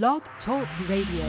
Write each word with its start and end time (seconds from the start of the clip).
Blog 0.00 0.22
Talk 0.46 0.66
Radio. 0.88 1.26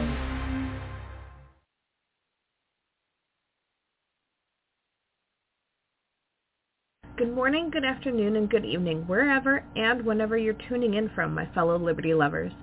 Good 7.18 7.36
morning, 7.36 7.70
good 7.72 7.84
afternoon, 7.84 8.38
and 8.38 8.49
good 8.49 8.63
evening, 8.63 9.02
wherever 9.05 9.65
and 9.76 10.05
whenever 10.05 10.38
you're 10.38 10.55
tuning 10.70 10.94
in 10.94 11.10
from, 11.10 11.34
my 11.34 11.46
fellow 11.47 11.78
Liberty 11.78 12.13
lovers. 12.13 12.54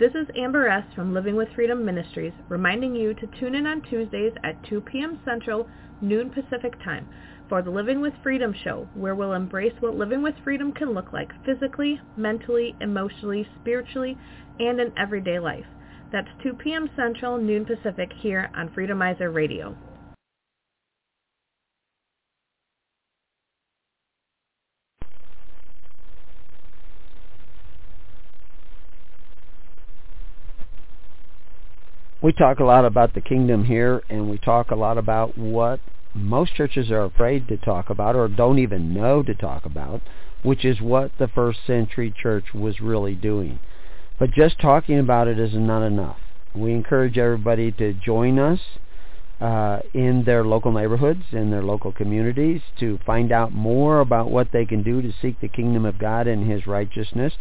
This 0.00 0.10
is 0.16 0.26
Amber 0.36 0.66
S. 0.66 0.84
from 0.96 1.14
Living 1.14 1.36
with 1.36 1.46
Freedom 1.54 1.84
Ministries, 1.84 2.32
reminding 2.48 2.96
you 2.96 3.14
to 3.14 3.28
tune 3.38 3.54
in 3.54 3.68
on 3.68 3.82
Tuesdays 3.82 4.32
at 4.42 4.60
2 4.68 4.80
p.m. 4.80 5.20
Central, 5.24 5.68
noon 6.00 6.28
Pacific 6.28 6.74
Time, 6.82 7.08
for 7.48 7.62
the 7.62 7.70
Living 7.70 8.00
with 8.00 8.12
Freedom 8.22 8.52
show, 8.64 8.88
where 8.94 9.14
we'll 9.14 9.32
embrace 9.32 9.72
what 9.78 9.94
living 9.94 10.22
with 10.22 10.34
freedom 10.42 10.72
can 10.72 10.92
look 10.92 11.12
like 11.12 11.30
physically, 11.44 12.00
mentally, 12.16 12.74
emotionally, 12.80 13.46
spiritually, 13.60 14.18
and 14.58 14.80
in 14.80 14.92
everyday 14.98 15.38
life. 15.38 15.66
That's 16.12 16.28
2 16.42 16.54
p.m. 16.54 16.88
Central, 16.96 17.38
noon 17.38 17.64
Pacific 17.64 18.10
here 18.20 18.50
on 18.54 18.68
Freedomizer 18.70 19.32
Radio. 19.34 19.76
we 32.26 32.32
talk 32.32 32.58
a 32.58 32.64
lot 32.64 32.84
about 32.84 33.14
the 33.14 33.20
kingdom 33.20 33.64
here 33.64 34.02
and 34.08 34.28
we 34.28 34.36
talk 34.36 34.72
a 34.72 34.74
lot 34.74 34.98
about 34.98 35.38
what 35.38 35.78
most 36.12 36.52
churches 36.56 36.90
are 36.90 37.04
afraid 37.04 37.46
to 37.46 37.56
talk 37.58 37.88
about 37.88 38.16
or 38.16 38.26
don't 38.26 38.58
even 38.58 38.92
know 38.92 39.22
to 39.22 39.32
talk 39.32 39.64
about, 39.64 40.00
which 40.42 40.64
is 40.64 40.80
what 40.80 41.12
the 41.20 41.28
first 41.28 41.60
century 41.68 42.12
church 42.20 42.46
was 42.52 42.80
really 42.80 43.14
doing. 43.14 43.60
But 44.18 44.32
just 44.32 44.58
talking 44.60 44.98
about 44.98 45.28
it 45.28 45.38
is 45.38 45.54
not 45.54 45.82
enough. 45.82 46.16
We 46.54 46.72
encourage 46.72 47.18
everybody 47.18 47.70
to 47.72 47.92
join 47.92 48.38
us 48.38 48.60
uh, 49.40 49.80
in 49.92 50.24
their 50.24 50.42
local 50.44 50.72
neighborhoods, 50.72 51.24
in 51.32 51.50
their 51.50 51.62
local 51.62 51.92
communities, 51.92 52.62
to 52.80 52.98
find 53.04 53.30
out 53.30 53.52
more 53.52 54.00
about 54.00 54.30
what 54.30 54.48
they 54.52 54.64
can 54.64 54.82
do 54.82 55.02
to 55.02 55.12
seek 55.20 55.38
the 55.40 55.48
kingdom 55.48 55.84
of 55.84 55.98
God 55.98 56.26
and 56.26 56.50
His 56.50 56.66
righteousness. 56.66 57.34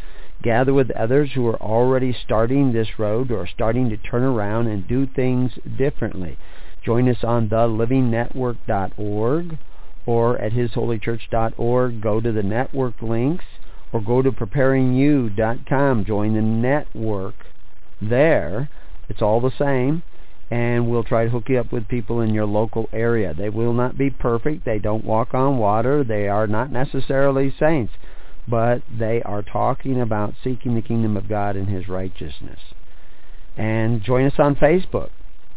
Gather 0.43 0.73
with 0.73 0.91
others 0.91 1.31
who 1.33 1.47
are 1.47 1.61
already 1.61 2.13
starting 2.25 2.73
this 2.73 2.99
road 2.99 3.31
or 3.31 3.47
starting 3.47 3.89
to 3.89 3.97
turn 3.97 4.23
around 4.23 4.67
and 4.67 4.85
do 4.85 5.07
things 5.07 5.53
differently. 5.77 6.37
Join 6.83 7.07
us 7.07 7.23
on 7.23 7.47
thelivingnetwork.org 7.47 9.57
or 10.05 10.37
at 10.39 10.51
hisholychurch.org. 10.51 12.01
Go 12.01 12.19
to 12.19 12.31
the 12.33 12.43
network 12.43 13.01
links 13.01 13.45
or 13.93 14.01
go 14.01 14.21
to 14.21 14.31
preparingyou.com. 14.31 16.05
Join 16.05 16.33
the 16.33 16.41
network 16.41 17.35
there. 18.01 18.69
It's 19.09 19.21
all 19.21 19.39
the 19.39 19.51
same 19.57 20.03
and 20.51 20.89
we'll 20.89 21.03
try 21.03 21.23
to 21.23 21.29
hook 21.29 21.49
you 21.49 21.59
up 21.59 21.71
with 21.71 21.87
people 21.87 22.21
in 22.21 22.33
your 22.33 22.45
local 22.45 22.87
area. 22.93 23.33
They 23.33 23.49
will 23.49 23.73
not 23.73 23.97
be 23.97 24.09
perfect. 24.09 24.65
They 24.65 24.79
don't 24.79 25.03
walk 25.03 25.33
on 25.33 25.57
water. 25.57 26.03
They 26.03 26.27
are 26.27 26.47
not 26.47 26.71
necessarily 26.71 27.53
saints, 27.59 27.93
but 28.47 28.83
they 28.91 29.23
are 29.23 29.41
talking 29.41 29.99
about 29.99 30.35
seeking 30.43 30.75
the 30.75 30.81
kingdom 30.81 31.17
of 31.17 31.27
God 31.27 31.55
and 31.55 31.67
his 31.67 31.87
righteousness. 31.87 32.59
And 33.57 34.03
join 34.03 34.25
us 34.25 34.37
on 34.37 34.55
Facebook, 34.55 35.09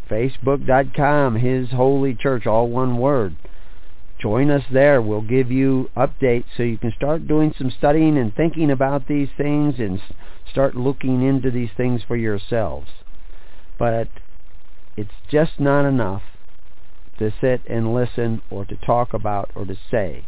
facebook.com, 0.09 1.35
His 1.35 1.69
Holy 1.69 2.15
Church, 2.15 2.47
all 2.47 2.69
one 2.69 2.97
word. 2.97 3.35
Join 4.19 4.51
us 4.51 4.63
there. 4.71 5.01
We'll 5.01 5.21
give 5.21 5.49
you 5.49 5.89
updates 5.95 6.45
so 6.57 6.63
you 6.63 6.77
can 6.77 6.91
start 6.95 7.25
doing 7.25 7.53
some 7.57 7.71
studying 7.77 8.17
and 8.17 8.35
thinking 8.35 8.69
about 8.69 9.07
these 9.07 9.29
things 9.37 9.75
and 9.79 10.01
start 10.51 10.75
looking 10.75 11.21
into 11.21 11.49
these 11.49 11.69
things 11.77 12.01
for 12.05 12.17
yourselves. 12.17 12.89
But 13.77 14.09
it's 14.97 15.09
just 15.31 15.57
not 15.57 15.87
enough 15.87 16.23
to 17.17 17.33
sit 17.39 17.61
and 17.69 17.93
listen 17.93 18.41
or 18.49 18.65
to 18.65 18.75
talk 18.75 19.13
about 19.13 19.51
or 19.55 19.63
to 19.65 19.77
say. 19.89 20.25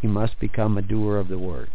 You 0.00 0.08
must 0.08 0.40
become 0.40 0.78
a 0.78 0.82
doer 0.82 1.18
of 1.18 1.28
the 1.28 1.38
word. 1.38 1.70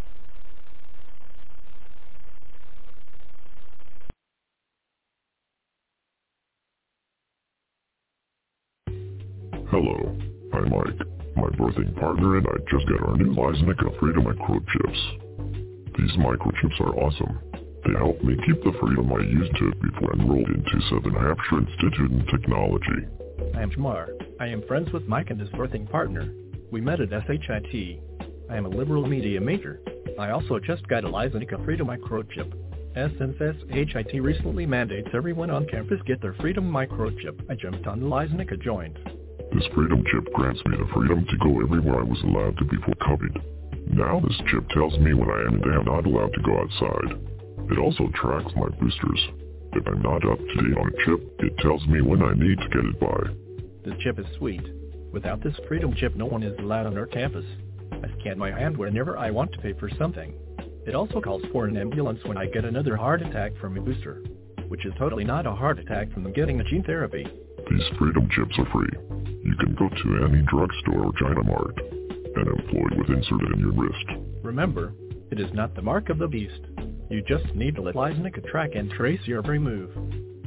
Hello, 9.69 10.17
I'm 10.51 10.69
Mike. 10.69 11.18
My 11.39 11.47
birthing 11.51 11.97
partner 11.97 12.35
and 12.37 12.45
I 12.47 12.57
just 12.69 12.85
got 12.89 13.07
our 13.07 13.15
new 13.15 13.33
Lysenica 13.33 13.97
Freedom 13.97 14.25
microchips. 14.25 15.97
These 15.97 16.11
microchips 16.17 16.81
are 16.81 16.93
awesome. 16.99 17.39
They 17.85 17.93
helped 17.97 18.21
me 18.25 18.35
keep 18.45 18.61
the 18.61 18.73
freedom 18.81 19.13
I 19.13 19.19
used 19.19 19.55
to 19.55 19.71
before 19.81 20.13
I 20.13 20.19
enrolled 20.19 20.49
into 20.49 20.81
Southern 20.89 21.13
Hampshire 21.13 21.59
Institute 21.59 22.11
in 22.11 22.25
Technology. 22.25 23.07
I 23.55 23.61
am 23.61 23.71
Jamar. 23.71 24.09
I 24.41 24.47
am 24.47 24.67
friends 24.67 24.91
with 24.91 25.07
Mike 25.07 25.29
and 25.29 25.39
his 25.39 25.49
birthing 25.51 25.89
partner. 25.89 26.29
We 26.71 26.81
met 26.81 26.99
at 26.99 27.09
SHIT. 27.09 28.01
I 28.49 28.57
am 28.57 28.65
a 28.65 28.69
liberal 28.69 29.07
media 29.07 29.39
major. 29.39 29.79
I 30.19 30.31
also 30.31 30.59
just 30.59 30.85
got 30.89 31.05
a 31.05 31.07
Lysenica 31.07 31.63
Freedom 31.63 31.87
microchip. 31.87 32.53
As 32.97 33.11
since 33.17 33.37
SHIT 33.39 34.21
recently 34.21 34.65
mandates 34.65 35.07
everyone 35.13 35.51
on 35.51 35.67
campus 35.67 36.01
get 36.05 36.21
their 36.21 36.33
Freedom 36.33 36.69
microchip, 36.69 37.49
I 37.49 37.55
jumped 37.55 37.87
on 37.87 38.01
the 38.01 38.07
Lysenica 38.07 38.61
joint. 38.61 38.97
This 39.51 39.65
Freedom 39.73 40.03
chip 40.11 40.31
grants 40.33 40.61
me 40.65 40.77
the 40.77 40.87
freedom 40.93 41.25
to 41.25 41.37
go 41.37 41.61
everywhere 41.61 42.01
I 42.01 42.03
was 42.03 42.21
allowed 42.23 42.57
to 42.57 42.65
before 42.65 42.93
COVID. 43.01 43.41
Now 43.91 44.19
this 44.19 44.37
chip 44.51 44.67
tells 44.69 44.97
me 44.99 45.13
when 45.13 45.29
I 45.29 45.41
am 45.41 45.61
and 45.61 45.73
am 45.73 45.85
not 45.85 46.05
allowed 46.05 46.33
to 46.33 46.41
go 46.41 46.59
outside. 46.59 47.17
It 47.71 47.79
also 47.79 48.09
tracks 48.13 48.51
my 48.55 48.69
boosters. 48.69 49.21
If 49.73 49.87
I'm 49.87 50.01
not 50.01 50.23
up 50.29 50.37
to 50.37 50.55
date 50.55 50.77
on 50.77 50.87
a 50.87 51.05
chip, 51.05 51.21
it 51.39 51.57
tells 51.59 51.85
me 51.87 52.01
when 52.01 52.21
I 52.21 52.33
need 52.33 52.59
to 52.59 52.69
get 52.69 52.85
it 52.85 52.99
by. 52.99 53.21
This 53.83 53.97
chip 54.03 54.19
is 54.19 54.25
sweet. 54.37 54.61
Without 55.11 55.41
this 55.43 55.57
Freedom 55.67 55.93
chip, 55.95 56.15
no 56.15 56.25
one 56.25 56.43
is 56.43 56.57
allowed 56.59 56.85
on 56.85 56.97
our 56.97 57.07
campus. 57.07 57.45
I 57.91 58.19
scan 58.19 58.37
my 58.37 58.51
hand 58.51 58.77
whenever 58.77 59.17
I 59.17 59.31
want 59.31 59.51
to 59.53 59.59
pay 59.59 59.73
for 59.73 59.89
something. 59.97 60.33
It 60.85 60.93
also 60.93 61.21
calls 61.21 61.43
for 61.51 61.65
an 61.65 61.77
ambulance 61.77 62.19
when 62.23 62.37
I 62.37 62.45
get 62.45 62.65
another 62.65 62.95
heart 62.95 63.21
attack 63.23 63.53
from 63.59 63.77
a 63.77 63.81
booster, 63.81 64.23
which 64.67 64.85
is 64.85 64.93
totally 64.99 65.23
not 65.23 65.47
a 65.47 65.51
heart 65.51 65.79
attack 65.79 66.11
from 66.13 66.31
getting 66.33 66.59
a 66.59 66.63
gene 66.63 66.83
therapy. 66.83 67.27
These 67.69 67.87
Freedom 67.99 68.27
chips 68.31 68.57
are 68.57 68.71
free. 68.71 68.89
You 69.43 69.55
can 69.57 69.75
go 69.75 69.89
to 69.89 70.25
any 70.25 70.41
drugstore 70.43 71.05
or 71.05 71.13
China 71.19 71.43
Mart 71.43 71.77
and 71.79 72.47
employ 72.47 72.97
with 72.97 73.09
inserted 73.09 73.53
in 73.53 73.59
your 73.59 73.73
wrist. 73.73 74.43
Remember, 74.43 74.93
it 75.29 75.39
is 75.39 75.53
not 75.53 75.75
the 75.75 75.81
mark 75.81 76.09
of 76.09 76.17
the 76.17 76.27
beast. 76.27 76.61
You 77.09 77.21
just 77.21 77.45
need 77.53 77.75
to 77.75 77.81
let 77.81 77.95
Lysenica 77.95 78.43
track 78.49 78.71
and 78.73 78.89
trace 78.89 79.19
your 79.25 79.39
every 79.39 79.59
move. 79.59 79.91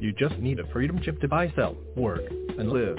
You 0.00 0.12
just 0.12 0.36
need 0.38 0.58
a 0.58 0.66
freedom 0.72 1.00
chip 1.00 1.20
to 1.20 1.28
buy, 1.28 1.52
sell, 1.54 1.76
work, 1.96 2.22
and 2.58 2.70
live. 2.70 2.98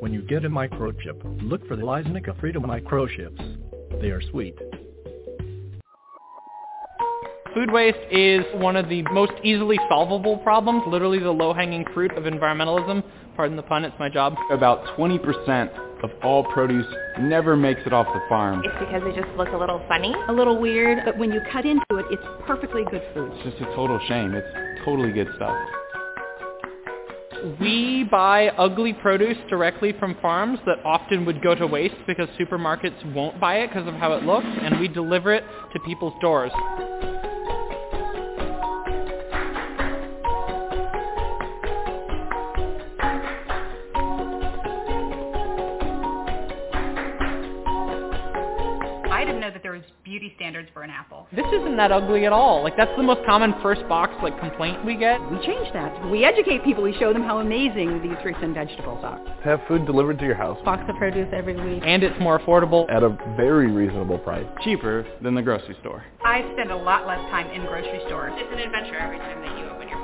When 0.00 0.12
you 0.12 0.20
get 0.20 0.44
a 0.44 0.50
microchip, 0.50 1.22
look 1.42 1.66
for 1.66 1.76
the 1.76 1.82
Lysenica 1.82 2.38
Freedom 2.40 2.64
microchips. 2.64 4.00
They 4.02 4.08
are 4.08 4.20
sweet. 4.30 4.58
Food 7.54 7.70
waste 7.70 7.96
is 8.10 8.44
one 8.54 8.74
of 8.74 8.88
the 8.88 9.02
most 9.12 9.32
easily 9.44 9.78
solvable 9.88 10.38
problems, 10.38 10.82
literally 10.88 11.20
the 11.20 11.30
low-hanging 11.30 11.86
fruit 11.94 12.10
of 12.12 12.24
environmentalism. 12.24 13.02
Pardon 13.36 13.56
the 13.56 13.62
pun, 13.64 13.84
it's 13.84 13.96
my 13.98 14.08
job. 14.08 14.36
About 14.50 14.84
20% 14.96 16.04
of 16.04 16.10
all 16.22 16.44
produce 16.44 16.86
never 17.20 17.56
makes 17.56 17.80
it 17.84 17.92
off 17.92 18.06
the 18.06 18.20
farm. 18.28 18.62
It's 18.64 18.74
because 18.78 19.02
they 19.02 19.20
just 19.20 19.36
look 19.36 19.48
a 19.48 19.56
little 19.56 19.82
funny. 19.88 20.14
A 20.28 20.32
little 20.32 20.60
weird, 20.60 21.04
but 21.04 21.18
when 21.18 21.32
you 21.32 21.40
cut 21.50 21.66
into 21.66 21.82
it, 21.92 22.06
it's 22.10 22.22
perfectly 22.46 22.84
good 22.90 23.02
food. 23.12 23.32
It's 23.34 23.56
just 23.56 23.62
a 23.62 23.74
total 23.74 23.98
shame. 24.06 24.34
It's 24.34 24.84
totally 24.84 25.10
good 25.10 25.28
stuff. 25.34 25.56
We 27.60 28.04
buy 28.04 28.48
ugly 28.50 28.92
produce 28.92 29.36
directly 29.50 29.92
from 29.98 30.16
farms 30.22 30.60
that 30.66 30.78
often 30.84 31.26
would 31.26 31.42
go 31.42 31.54
to 31.54 31.66
waste 31.66 31.96
because 32.06 32.28
supermarkets 32.40 33.14
won't 33.14 33.40
buy 33.40 33.56
it 33.56 33.68
because 33.68 33.88
of 33.88 33.94
how 33.94 34.12
it 34.12 34.22
looks, 34.22 34.46
and 34.46 34.78
we 34.78 34.88
deliver 34.88 35.32
it 35.34 35.44
to 35.72 35.80
people's 35.80 36.14
doors. 36.20 36.52
Beauty 50.04 50.32
standards 50.36 50.68
for 50.72 50.82
an 50.82 50.90
apple. 50.90 51.26
This 51.34 51.46
isn't 51.46 51.76
that 51.76 51.92
ugly 51.92 52.26
at 52.26 52.32
all. 52.32 52.62
Like 52.62 52.76
that's 52.76 52.94
the 52.96 53.02
most 53.02 53.24
common 53.26 53.54
first 53.62 53.86
box 53.88 54.12
like 54.22 54.38
complaint 54.38 54.84
we 54.84 54.96
get. 54.96 55.20
We 55.30 55.38
change 55.44 55.72
that. 55.72 56.10
We 56.10 56.24
educate 56.24 56.64
people. 56.64 56.82
We 56.82 56.96
show 56.98 57.12
them 57.12 57.22
how 57.22 57.38
amazing 57.38 58.02
these 58.02 58.16
fruits 58.22 58.38
and 58.42 58.54
vegetables 58.54 59.04
are. 59.04 59.20
Have 59.44 59.60
food 59.68 59.86
delivered 59.86 60.18
to 60.18 60.24
your 60.24 60.34
house. 60.34 60.58
Box 60.64 60.82
of 60.88 60.96
produce 60.96 61.28
every 61.32 61.54
week. 61.54 61.82
And 61.84 62.02
it's 62.02 62.18
more 62.20 62.38
affordable. 62.38 62.88
At 62.90 63.02
a 63.02 63.10
very 63.36 63.70
reasonable 63.70 64.18
price. 64.18 64.46
Cheaper 64.62 65.06
than 65.22 65.34
the 65.34 65.42
grocery 65.42 65.76
store. 65.80 66.04
I 66.24 66.42
spend 66.52 66.70
a 66.70 66.76
lot 66.76 67.06
less 67.06 67.20
time 67.30 67.50
in 67.50 67.66
grocery 67.66 68.00
stores. 68.06 68.32
It's 68.36 68.52
an 68.52 68.58
adventure 68.60 68.96
every 68.96 69.18
time 69.18 69.40
that 69.42 69.58
you 69.58 69.66
open 69.66 69.88
your 69.88 69.98
box. 69.98 70.03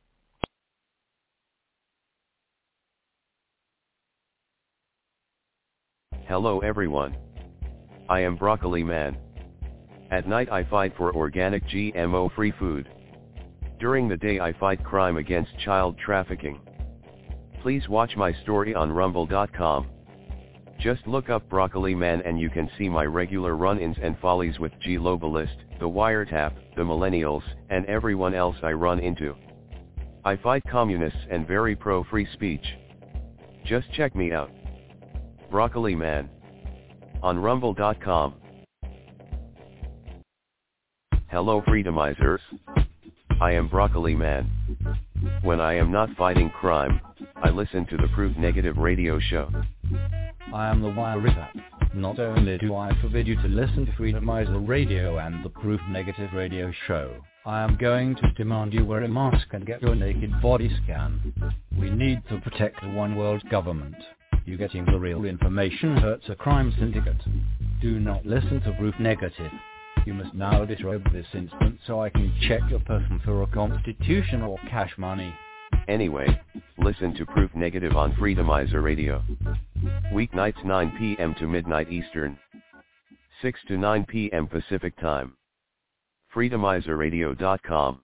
Hello 6.27 6.59
everyone. 6.59 7.17
I 8.07 8.21
am 8.21 8.37
Broccoli 8.37 8.83
Man. 8.83 9.17
At 10.11 10.27
night 10.27 10.51
I 10.51 10.63
fight 10.63 10.93
for 10.95 11.13
organic 11.13 11.65
GMO-free 11.65 12.53
food. 12.59 12.87
During 13.79 14.07
the 14.07 14.15
day 14.15 14.39
I 14.39 14.53
fight 14.53 14.83
crime 14.83 15.17
against 15.17 15.57
child 15.59 15.97
trafficking. 15.97 16.61
Please 17.61 17.89
watch 17.89 18.15
my 18.15 18.31
story 18.43 18.73
on 18.73 18.91
rumble.com. 18.91 19.87
Just 20.79 21.05
look 21.05 21.29
up 21.29 21.49
Broccoli 21.49 21.95
Man 21.95 22.21
and 22.21 22.39
you 22.39 22.49
can 22.49 22.69
see 22.77 22.87
my 22.87 23.03
regular 23.03 23.57
run-ins 23.57 23.97
and 24.01 24.17
follies 24.19 24.57
with 24.59 24.71
Globalist, 24.85 25.57
the 25.79 25.89
Wiretap, 25.89 26.53
the 26.75 26.83
Millennials, 26.83 27.43
and 27.69 27.85
everyone 27.87 28.35
else 28.35 28.55
I 28.63 28.71
run 28.71 28.99
into. 28.99 29.35
I 30.23 30.37
fight 30.37 30.63
communists 30.69 31.25
and 31.29 31.47
very 31.47 31.75
pro-free 31.75 32.27
speech. 32.33 32.65
Just 33.65 33.91
check 33.93 34.15
me 34.15 34.31
out. 34.31 34.51
Broccoli 35.51 35.95
Man. 35.95 36.29
On 37.21 37.37
rumble.com. 37.37 38.35
Hello 41.27 41.61
Freedomizers. 41.67 42.39
I 43.41 43.51
am 43.51 43.67
Broccoli 43.67 44.15
Man. 44.15 44.49
When 45.43 45.59
I 45.59 45.73
am 45.75 45.91
not 45.91 46.09
fighting 46.17 46.49
crime, 46.49 47.01
I 47.35 47.49
listen 47.49 47.85
to 47.87 47.97
the 47.97 48.07
Proof 48.15 48.35
Negative 48.37 48.77
radio 48.77 49.19
show. 49.19 49.49
I 50.53 50.69
am 50.69 50.81
the 50.81 50.89
Wire 50.89 51.19
Wiretap. 51.19 51.49
Not 51.93 52.17
only 52.19 52.57
do 52.57 52.73
I 52.73 52.91
forbid 53.01 53.27
you 53.27 53.35
to 53.35 53.47
listen 53.49 53.85
to 53.85 53.91
Freedomizer 53.91 54.65
Radio 54.65 55.17
and 55.19 55.43
the 55.43 55.49
Proof 55.49 55.81
Negative 55.89 56.29
radio 56.33 56.71
show, 56.87 57.13
I 57.45 57.61
am 57.61 57.75
going 57.75 58.15
to 58.15 58.31
demand 58.37 58.73
you 58.73 58.85
wear 58.85 59.03
a 59.03 59.07
mask 59.09 59.47
and 59.51 59.65
get 59.65 59.81
your 59.81 59.95
naked 59.95 60.31
body 60.41 60.71
scanned. 60.83 61.33
We 61.77 61.89
need 61.89 62.21
to 62.29 62.39
protect 62.39 62.81
the 62.81 62.89
one 62.89 63.17
world 63.17 63.43
government. 63.49 63.95
You 64.51 64.57
getting 64.57 64.83
the 64.83 64.99
real 64.99 65.23
information 65.23 65.95
hurts 65.95 66.27
a 66.27 66.35
crime 66.35 66.75
syndicate. 66.77 67.15
Do 67.81 68.01
not 68.01 68.25
listen 68.25 68.59
to 68.63 68.73
Proof 68.73 68.93
Negative. 68.99 69.49
You 70.05 70.13
must 70.13 70.33
now 70.33 70.65
disrobe 70.65 71.09
this 71.13 71.25
instant 71.33 71.79
so 71.87 72.01
I 72.01 72.09
can 72.09 72.33
check 72.49 72.59
your 72.69 72.81
person 72.81 73.21
for 73.23 73.43
a 73.43 73.47
constitution 73.47 74.41
or 74.41 74.57
cash 74.69 74.91
money. 74.97 75.33
Anyway, 75.87 76.27
listen 76.77 77.15
to 77.15 77.25
Proof 77.25 77.49
Negative 77.55 77.95
on 77.95 78.11
Freedomizer 78.15 78.83
Radio. 78.83 79.23
Weeknights 80.11 80.65
9 80.65 80.97
p.m. 80.99 81.33
to 81.39 81.47
midnight 81.47 81.89
Eastern. 81.89 82.37
6 83.41 83.57
to 83.69 83.77
9 83.77 84.03
p.m. 84.03 84.47
Pacific 84.47 84.99
Time. 84.99 85.31
Freedomizerradio.com. 86.35 88.01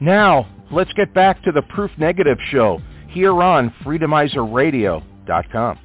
Now, 0.00 0.48
let's 0.72 0.94
get 0.94 1.12
back 1.12 1.42
to 1.42 1.52
the 1.52 1.62
Proof 1.62 1.90
Negative 1.98 2.38
show 2.50 2.80
here 3.12 3.42
on 3.42 3.74
freedomizerradio.com. 3.84 5.78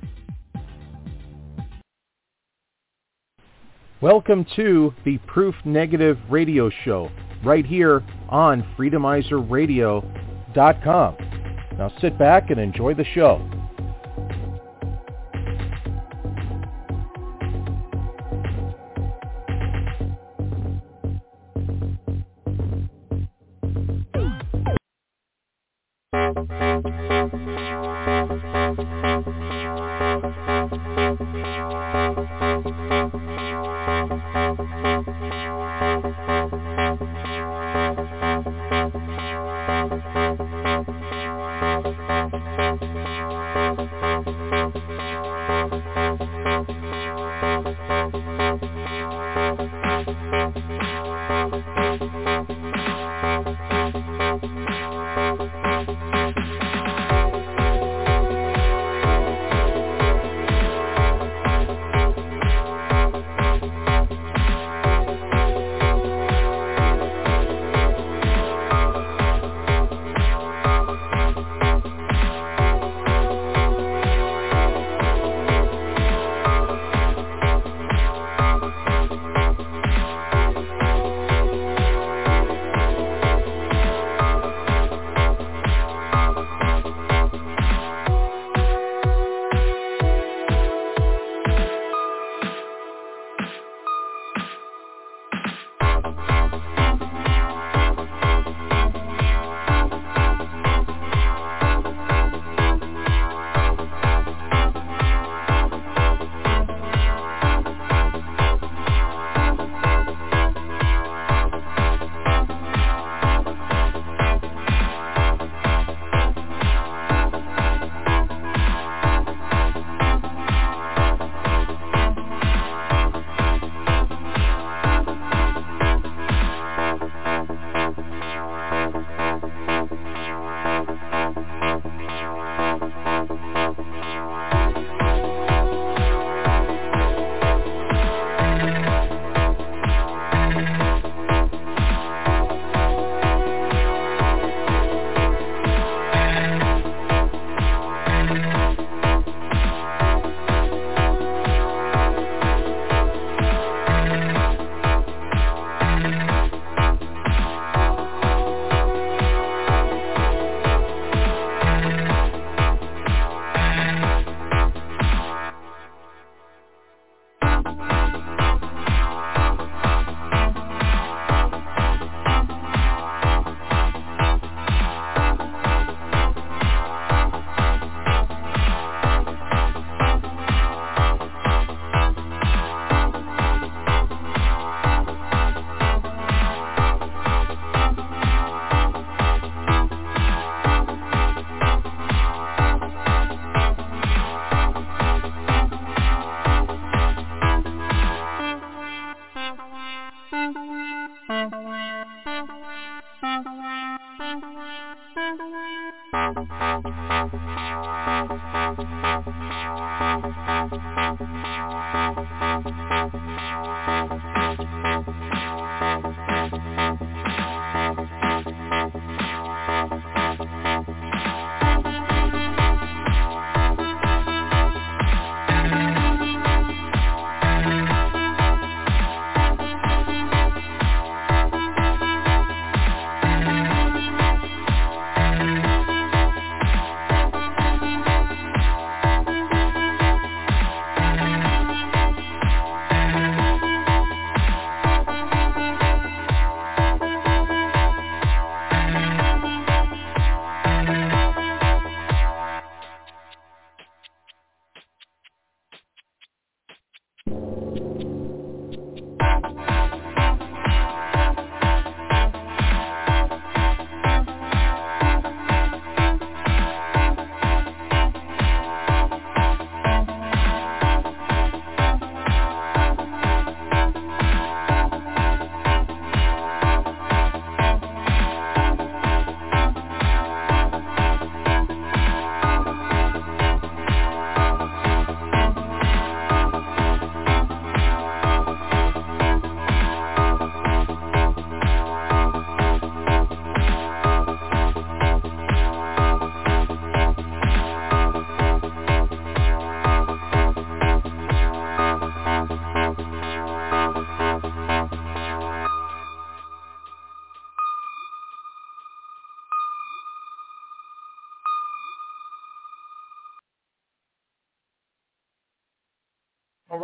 Welcome 4.00 4.46
to 4.56 4.94
the 5.06 5.18
Proof 5.26 5.56
Negative 5.66 6.20
radio 6.30 6.70
show 6.86 7.10
right 7.44 7.66
here 7.66 8.04
on 8.30 8.62
freedomizerradio.com. 8.78 11.18
Now 11.78 11.92
sit 12.00 12.20
back 12.20 12.50
and 12.50 12.60
enjoy 12.60 12.94
the 12.94 13.06
show. 13.06 13.57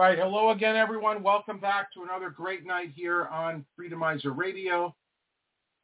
Right. 0.04 0.20
Hello 0.20 0.50
again, 0.50 0.76
everyone. 0.76 1.24
Welcome 1.24 1.60
back 1.60 1.94
to 1.94 2.04
another 2.04 2.30
great 2.30 2.66
night 2.66 2.92
here 2.94 3.26
on 3.28 3.64
Freedomizer 3.80 4.36
Radio. 4.36 4.94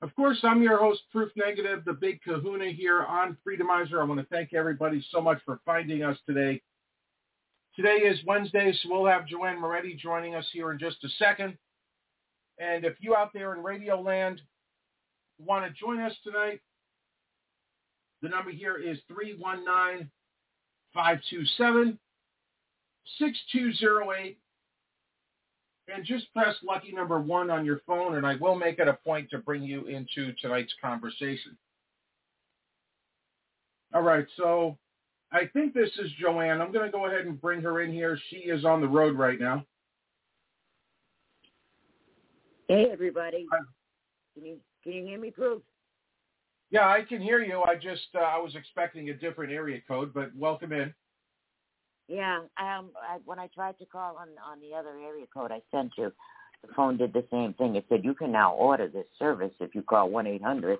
Of 0.01 0.13
course, 0.13 0.39
I'm 0.43 0.61
your 0.61 0.77
host, 0.77 1.03
Proof 1.09 1.31
Negative, 1.37 1.85
the 1.85 1.93
big 1.93 2.21
kahuna 2.23 2.65
here 2.65 3.01
on 3.03 3.37
Freedomizer. 3.47 4.01
I 4.01 4.03
want 4.03 4.19
to 4.19 4.25
thank 4.25 4.53
everybody 4.53 5.01
so 5.09 5.21
much 5.21 5.39
for 5.45 5.61
finding 5.65 6.03
us 6.03 6.17
today. 6.27 6.61
Today 7.77 7.99
is 7.99 8.19
Wednesday, 8.25 8.73
so 8.83 8.89
we'll 8.91 9.05
have 9.05 9.25
Joanne 9.25 9.61
Moretti 9.61 9.95
joining 9.95 10.35
us 10.35 10.47
here 10.51 10.73
in 10.73 10.79
just 10.79 11.01
a 11.05 11.09
second. 11.17 11.57
And 12.57 12.83
if 12.83 12.95
you 12.99 13.15
out 13.15 13.31
there 13.33 13.55
in 13.55 13.63
Radio 13.63 14.01
Land 14.01 14.41
want 15.39 15.65
to 15.65 15.71
join 15.71 16.01
us 16.01 16.13
tonight, 16.25 16.59
the 18.21 18.27
number 18.27 18.51
here 18.51 18.75
is 18.75 18.97
319 19.07 20.11
527 20.93 21.97
6208 23.19 24.37
and 25.93 26.05
just 26.05 26.31
press 26.33 26.55
lucky 26.63 26.91
number 26.91 27.19
one 27.19 27.49
on 27.49 27.65
your 27.65 27.81
phone 27.87 28.15
and 28.15 28.25
I 28.25 28.35
will 28.35 28.55
make 28.55 28.79
it 28.79 28.87
a 28.87 28.93
point 28.93 29.29
to 29.31 29.39
bring 29.39 29.63
you 29.63 29.85
into 29.85 30.33
tonight's 30.41 30.73
conversation. 30.81 31.57
All 33.93 34.03
right, 34.03 34.25
so 34.37 34.77
I 35.31 35.47
think 35.51 35.73
this 35.73 35.89
is 35.97 36.11
Joanne. 36.19 36.61
I'm 36.61 36.71
going 36.71 36.85
to 36.85 36.91
go 36.91 37.07
ahead 37.07 37.25
and 37.25 37.39
bring 37.41 37.61
her 37.61 37.81
in 37.81 37.91
here. 37.91 38.19
She 38.29 38.37
is 38.37 38.65
on 38.65 38.81
the 38.81 38.87
road 38.87 39.17
right 39.17 39.39
now. 39.39 39.65
Hey, 42.67 42.87
everybody. 42.91 43.47
Can 44.35 44.45
you 44.45 44.57
can 44.83 44.93
you 44.93 45.03
hear 45.03 45.19
me, 45.19 45.31
Proof? 45.31 45.63
Yeah, 46.69 46.87
I 46.87 47.01
can 47.01 47.19
hear 47.19 47.41
you. 47.41 47.63
I 47.63 47.75
just 47.75 48.07
uh, 48.15 48.19
I 48.19 48.37
was 48.37 48.55
expecting 48.55 49.09
a 49.09 49.13
different 49.13 49.51
area 49.51 49.81
code, 49.87 50.13
but 50.13 50.29
welcome 50.35 50.71
in. 50.71 50.93
Yeah, 52.09 52.39
um, 52.57 52.89
I, 52.97 53.19
when 53.23 53.37
I 53.37 53.47
tried 53.53 53.77
to 53.77 53.85
call 53.85 54.17
on 54.17 54.29
on 54.43 54.59
the 54.59 54.75
other 54.75 54.97
area 54.97 55.27
code 55.31 55.51
I 55.51 55.61
sent 55.69 55.91
you, 55.95 56.11
the 56.65 56.73
phone 56.75 56.97
did 56.97 57.13
the 57.13 57.23
same 57.29 57.53
thing. 57.53 57.75
It 57.75 57.85
said 57.87 58.03
you 58.03 58.15
can 58.15 58.31
now 58.31 58.55
order 58.55 58.87
this 58.87 59.05
service 59.19 59.53
if 59.59 59.75
you 59.75 59.83
call 59.83 60.09
one 60.09 60.25
eight 60.25 60.43
hundred. 60.43 60.79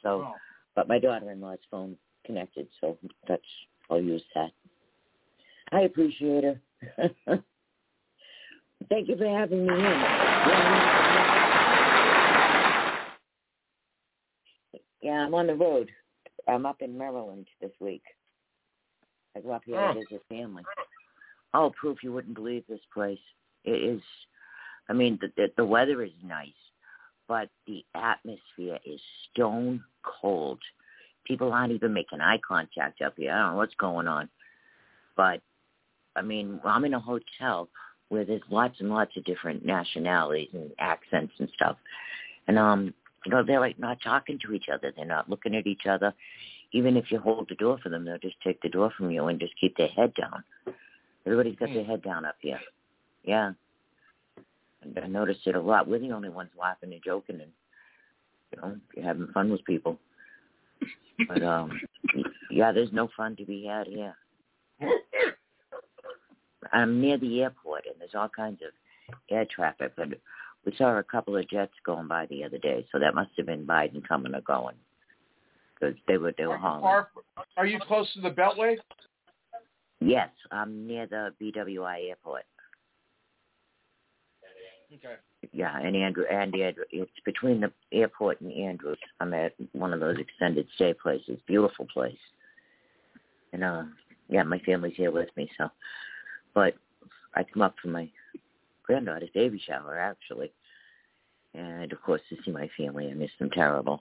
So, 0.00 0.08
Oh. 0.08 0.34
but 0.76 0.86
my 0.86 1.00
daughter-in-law's 1.00 1.58
phone 1.70 1.96
connected, 2.24 2.68
so 2.80 2.96
that's 3.26 3.42
I'll 3.90 4.00
use 4.00 4.22
that. 4.36 4.50
I 5.72 5.80
appreciate 5.80 6.44
her. 6.44 6.60
Thank 8.88 9.08
you 9.08 9.16
for 9.16 9.26
having 9.26 9.66
me 9.66 9.74
in. 9.74 10.04
Yeah, 15.02 15.26
I'm 15.26 15.34
on 15.34 15.48
the 15.48 15.54
road. 15.54 15.90
I'm 16.46 16.64
up 16.64 16.80
in 16.80 16.96
Maryland 16.96 17.46
this 17.60 17.72
week. 17.80 18.02
Up 19.36 19.62
here 19.64 19.80
Oh. 19.80 19.94
to 19.94 20.00
visit 20.00 20.22
family. 20.28 20.62
Oh, 21.54 21.70
proof 21.70 22.02
you 22.04 22.12
wouldn't 22.12 22.34
believe 22.36 22.64
this 22.68 22.84
place. 22.92 23.18
It 23.64 23.72
is. 23.82 24.02
I 24.88 24.92
mean, 24.92 25.18
the 25.20 25.32
the, 25.36 25.52
the 25.56 25.64
weather 25.64 26.02
is 26.02 26.12
nice, 26.22 26.48
but 27.26 27.48
the 27.66 27.84
atmosphere 27.94 28.78
is 28.84 29.00
stone 29.32 29.82
cold. 30.02 30.60
People 31.24 31.52
aren't 31.52 31.72
even 31.72 31.92
making 31.92 32.20
eye 32.20 32.38
contact 32.46 33.02
up 33.02 33.14
here. 33.16 33.32
I 33.32 33.38
don't 33.40 33.50
know 33.52 33.56
what's 33.56 33.74
going 33.74 34.06
on, 34.06 34.28
but 35.16 35.40
I 36.14 36.22
mean, 36.22 36.60
I'm 36.64 36.84
in 36.84 36.94
a 36.94 37.00
hotel 37.00 37.68
where 38.10 38.24
there's 38.24 38.42
lots 38.50 38.78
and 38.80 38.90
lots 38.90 39.16
of 39.16 39.24
different 39.24 39.64
nationalities 39.64 40.50
and 40.52 40.70
accents 40.78 41.32
and 41.38 41.48
stuff, 41.56 41.76
and 42.46 42.56
um, 42.58 42.94
you 43.26 43.32
know, 43.32 43.42
they're 43.42 43.60
like 43.60 43.78
not 43.80 43.98
talking 44.02 44.38
to 44.46 44.52
each 44.52 44.68
other. 44.72 44.92
They're 44.94 45.04
not 45.04 45.28
looking 45.28 45.56
at 45.56 45.66
each 45.66 45.86
other. 45.88 46.14
Even 46.74 46.96
if 46.96 47.12
you 47.12 47.20
hold 47.20 47.48
the 47.48 47.54
door 47.54 47.78
for 47.80 47.88
them, 47.88 48.04
they'll 48.04 48.18
just 48.18 48.34
take 48.42 48.60
the 48.60 48.68
door 48.68 48.92
from 48.98 49.08
you 49.08 49.26
and 49.28 49.38
just 49.38 49.54
keep 49.60 49.76
their 49.76 49.88
head 49.88 50.12
down. 50.20 50.42
Everybody's 51.24 51.56
got 51.56 51.72
their 51.72 51.84
head 51.84 52.02
down 52.02 52.24
up 52.24 52.34
here. 52.40 52.58
Yeah. 53.22 53.52
And 54.82 54.98
I 54.98 55.06
noticed 55.06 55.46
it 55.46 55.54
a 55.54 55.60
lot. 55.60 55.86
We're 55.86 56.00
the 56.00 56.10
only 56.10 56.30
ones 56.30 56.50
laughing 56.60 56.92
and 56.92 57.00
joking 57.02 57.40
and, 57.40 57.52
you 58.52 58.60
know, 58.60 58.76
you're 58.96 59.04
having 59.04 59.28
fun 59.28 59.52
with 59.52 59.64
people. 59.64 60.00
But, 61.28 61.44
um, 61.44 61.80
yeah, 62.50 62.72
there's 62.72 62.92
no 62.92 63.08
fun 63.16 63.36
to 63.36 63.44
be 63.46 63.66
had 63.66 63.86
here. 63.86 64.16
I'm 66.72 67.00
near 67.00 67.18
the 67.18 67.42
airport 67.42 67.84
and 67.86 67.94
there's 68.00 68.16
all 68.16 68.28
kinds 68.28 68.60
of 68.62 69.14
air 69.30 69.46
traffic, 69.48 69.92
but 69.96 70.08
we 70.66 70.74
saw 70.76 70.98
a 70.98 71.04
couple 71.04 71.36
of 71.36 71.48
jets 71.48 71.74
going 71.86 72.08
by 72.08 72.26
the 72.26 72.42
other 72.42 72.58
day, 72.58 72.84
so 72.90 72.98
that 72.98 73.14
must 73.14 73.30
have 73.36 73.46
been 73.46 73.64
Biden 73.64 74.06
coming 74.06 74.34
or 74.34 74.40
going 74.40 74.74
because 75.74 75.94
they 76.08 76.16
were 76.16 76.32
they 76.36 76.46
were 76.46 76.56
hauling. 76.56 76.84
Are, 76.84 77.08
are 77.56 77.66
you 77.66 77.78
close 77.80 78.12
to 78.14 78.20
the 78.20 78.30
Beltway? 78.30 78.76
Yes, 80.00 80.30
I'm 80.50 80.86
near 80.86 81.06
the 81.06 81.32
BWI 81.40 82.10
airport. 82.10 82.44
Okay. 84.92 85.14
Yeah, 85.52 85.76
and 85.78 85.96
Andrew 85.96 86.24
and 86.30 86.54
Andrew, 86.54 86.84
it's 86.90 87.10
between 87.24 87.60
the 87.60 87.72
airport 87.92 88.40
and 88.40 88.52
Andrews. 88.52 88.98
I'm 89.20 89.34
at 89.34 89.54
one 89.72 89.92
of 89.92 90.00
those 90.00 90.18
extended 90.18 90.66
stay 90.74 90.94
places. 90.94 91.38
Beautiful 91.46 91.86
place. 91.92 92.18
And 93.52 93.64
uh, 93.64 93.84
yeah, 94.28 94.42
my 94.42 94.58
family's 94.60 94.96
here 94.96 95.10
with 95.10 95.28
me. 95.36 95.50
So, 95.58 95.68
but 96.54 96.74
I 97.34 97.44
come 97.44 97.62
up 97.62 97.74
for 97.80 97.88
my 97.88 98.08
granddaughter's 98.84 99.30
baby 99.34 99.60
shower 99.66 99.98
actually, 99.98 100.52
and 101.54 101.92
of 101.92 102.02
course 102.02 102.22
to 102.30 102.36
see 102.44 102.50
my 102.50 102.68
family. 102.76 103.10
I 103.10 103.14
miss 103.14 103.30
them 103.38 103.50
terrible. 103.50 104.00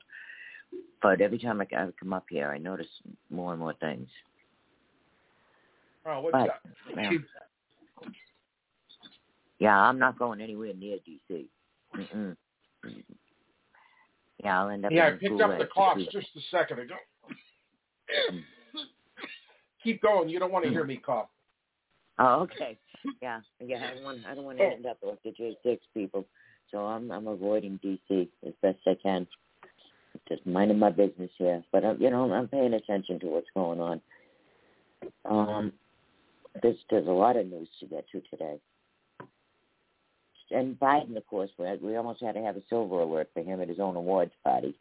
But 1.01 1.22
every 1.22 1.38
time 1.38 1.62
I, 1.62 1.68
I 1.75 1.88
come 2.00 2.13
up 2.13 2.25
here, 2.30 2.50
I 2.50 2.58
notice 2.58 2.88
more 3.30 3.51
and 3.51 3.60
more 3.60 3.74
things. 3.80 4.08
Oh, 6.06 6.22
what's 6.22 6.34
But, 6.34 6.50
up? 6.50 6.62
yeah. 6.96 7.12
Yeah, 9.60 9.80
I'm 9.80 10.00
not 10.00 10.20
going 10.20 10.42
anywhere 10.42 10.74
near 10.74 10.98
DC. 10.98 11.46
Mm-mm. 11.96 12.36
Yeah, 14.44 14.62
I'll 14.62 14.70
end 14.70 14.86
up. 14.86 14.92
Yeah, 14.92 15.08
I 15.08 15.12
picked 15.12 15.39
up 15.39 15.58
the 15.58 15.68
coughs 15.68 16.01
just 16.12 16.27
a 16.36 16.42
second 16.51 16.80
ago. 16.80 16.96
Mm. 18.32 18.42
Keep 19.84 20.01
going. 20.01 20.27
You 20.27 20.39
don't 20.39 20.51
want 20.51 20.65
to 20.65 20.72
hear 20.72 20.84
mm. 20.84 20.89
me 20.89 20.98
cough. 20.98 21.30
Oh, 22.20 22.42
okay. 22.42 22.77
Yeah, 23.22 23.39
yeah. 23.60 23.89
I 23.89 23.96
don't 23.96 24.03
want. 24.03 24.20
I 24.30 24.36
don't 24.36 24.44
want 24.44 24.58
to 24.58 24.65
oh. 24.65 24.72
end 24.72 24.86
up 24.86 24.98
like 25.01 25.22
the 25.24 25.32
J6 25.32 25.80
people. 25.94 26.25
So 26.72 26.80
I'm 26.80 27.12
I'm 27.12 27.27
avoiding 27.27 27.80
DC 27.84 28.27
as 28.46 28.53
best 28.62 28.80
I 28.86 28.96
can. 29.01 29.27
Just 30.30 30.46
minding 30.46 30.80
my 30.80 30.89
business 30.89 31.32
here, 31.38 31.63
but 31.72 31.84
I'm, 31.84 32.01
you 32.01 32.10
know 32.10 32.32
I'm 32.32 32.48
paying 32.48 32.74
attention 32.74 33.20
to 33.20 33.27
what's 33.27 33.48
going 33.53 33.82
on. 33.82 34.01
Um, 35.25 35.74
there's 36.62 36.77
there's 36.89 37.08
a 37.08 37.12
lot 37.12 37.36
of 37.36 37.46
news 37.48 37.68
to 37.80 37.88
get 37.88 38.06
to 38.12 38.22
today. 38.30 38.58
And 40.51 40.80
Biden, 40.80 41.18
of 41.18 41.25
course, 41.27 41.50
we, 41.58 41.65
we 41.82 41.96
almost 41.96 42.22
had 42.22 42.36
to 42.36 42.42
have 42.42 42.56
a 42.56 42.62
silver 42.70 43.01
alert 43.01 43.30
for 43.34 43.42
him 43.42 43.60
at 43.62 43.70
his 43.70 43.80
own 43.80 43.96
awards 43.96 44.34
party. 44.44 44.75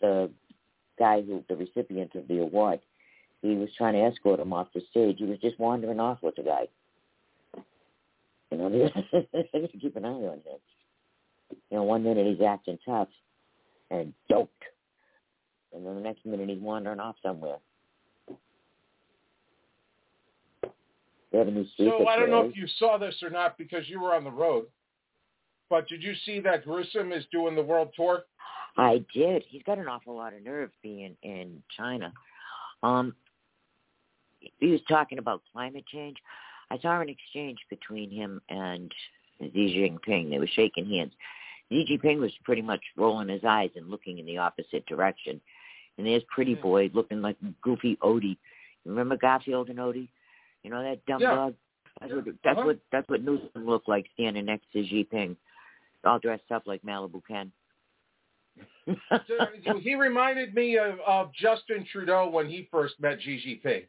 The 0.00 0.30
guy 0.98 1.22
who, 1.22 1.44
the 1.48 1.56
recipient 1.56 2.14
of 2.14 2.28
the 2.28 2.38
award, 2.38 2.80
he 3.42 3.56
was 3.56 3.70
trying 3.76 3.94
to 3.94 4.04
escort 4.04 4.40
him 4.40 4.52
off 4.52 4.68
the 4.74 4.82
stage. 4.90 5.16
He 5.18 5.24
was 5.24 5.38
just 5.40 5.58
wandering 5.58 6.00
off 6.00 6.18
with 6.22 6.36
the 6.36 6.42
guy. 6.42 6.68
You 8.50 8.58
know, 8.58 8.68
keep 9.80 9.96
an 9.96 10.04
eye 10.04 10.08
on 10.08 10.34
him. 10.34 10.58
You 11.70 11.78
know, 11.78 11.82
one 11.82 12.04
minute 12.04 12.26
he's 12.26 12.46
acting 12.46 12.78
tough 12.84 13.08
and 13.90 14.12
doped, 14.28 14.64
and 15.72 15.86
then 15.86 15.94
the 15.94 16.00
next 16.00 16.24
minute 16.26 16.48
he's 16.48 16.60
wandering 16.60 17.00
off 17.00 17.16
somewhere. 17.22 17.58
They 21.30 21.38
have 21.38 21.48
a 21.48 21.50
new 21.50 21.66
So 21.76 22.06
I 22.06 22.16
don't 22.16 22.30
know 22.30 22.48
if 22.48 22.56
you 22.56 22.66
saw 22.78 22.96
this 22.96 23.14
or 23.22 23.30
not 23.30 23.58
because 23.58 23.88
you 23.88 24.00
were 24.00 24.14
on 24.14 24.24
the 24.24 24.30
road. 24.30 24.66
But 25.70 25.86
did 25.88 26.02
you 26.02 26.14
see 26.24 26.40
that 26.40 26.66
Newsom 26.66 27.12
is 27.12 27.24
doing 27.30 27.54
the 27.54 27.62
world 27.62 27.90
tour? 27.94 28.22
I 28.78 29.04
did. 29.12 29.44
He's 29.48 29.62
got 29.64 29.78
an 29.78 29.88
awful 29.88 30.16
lot 30.16 30.32
of 30.32 30.42
nerve 30.42 30.70
being 30.82 31.16
in 31.22 31.62
China. 31.76 32.12
Um, 32.82 33.14
he 34.58 34.68
was 34.68 34.80
talking 34.88 35.18
about 35.18 35.42
climate 35.52 35.84
change. 35.92 36.16
I 36.70 36.78
saw 36.78 37.00
an 37.00 37.08
exchange 37.08 37.58
between 37.68 38.10
him 38.10 38.40
and 38.48 38.92
Xi 39.40 39.98
Jinping. 40.08 40.30
They 40.30 40.38
were 40.38 40.48
shaking 40.54 40.88
hands. 40.88 41.12
Xi 41.70 41.84
Jinping 41.90 42.18
was 42.20 42.32
pretty 42.44 42.62
much 42.62 42.80
rolling 42.96 43.28
his 43.28 43.44
eyes 43.46 43.70
and 43.76 43.88
looking 43.90 44.18
in 44.18 44.26
the 44.26 44.38
opposite 44.38 44.86
direction. 44.86 45.40
And 45.98 46.06
there's 46.06 46.22
Pretty 46.28 46.54
Boy 46.54 46.90
looking 46.94 47.20
like 47.20 47.36
goofy 47.62 47.96
Odie. 48.02 48.38
Remember 48.84 49.16
Garfield 49.16 49.68
and 49.68 49.78
Odie? 49.78 50.08
You 50.62 50.70
know 50.70 50.82
that 50.82 51.04
dumb 51.06 51.20
Yeah. 51.20 51.34
dog? 51.34 51.54
That's 52.00 52.12
what 52.12 52.24
that's 52.44 52.58
Uh-huh. 52.58 52.66
what 52.66 52.78
that's 52.92 53.08
what 53.08 53.22
Newsom 53.22 53.66
looked 53.66 53.88
like 53.88 54.06
standing 54.14 54.44
next 54.46 54.70
to 54.72 54.84
Xi 54.86 55.04
Jinping, 55.12 55.36
all 56.04 56.18
dressed 56.20 56.50
up 56.52 56.66
like 56.66 56.80
Malibu 56.82 57.20
Ken. 57.26 57.52
he 59.82 59.94
reminded 59.94 60.54
me 60.54 60.78
of, 60.78 60.98
of 61.00 61.32
Justin 61.34 61.84
Trudeau 61.90 62.28
when 62.30 62.48
he 62.48 62.68
first 62.70 62.98
met 63.00 63.20
Xi 63.20 63.60
Jinping. 63.64 63.86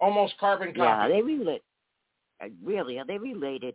Almost 0.00 0.38
carbon 0.38 0.68
copy. 0.68 0.80
Yeah, 0.80 1.08
they 1.08 1.22
relate. 1.22 1.62
uh, 2.42 2.48
Really, 2.62 2.98
are 2.98 3.06
they 3.06 3.18
related? 3.18 3.74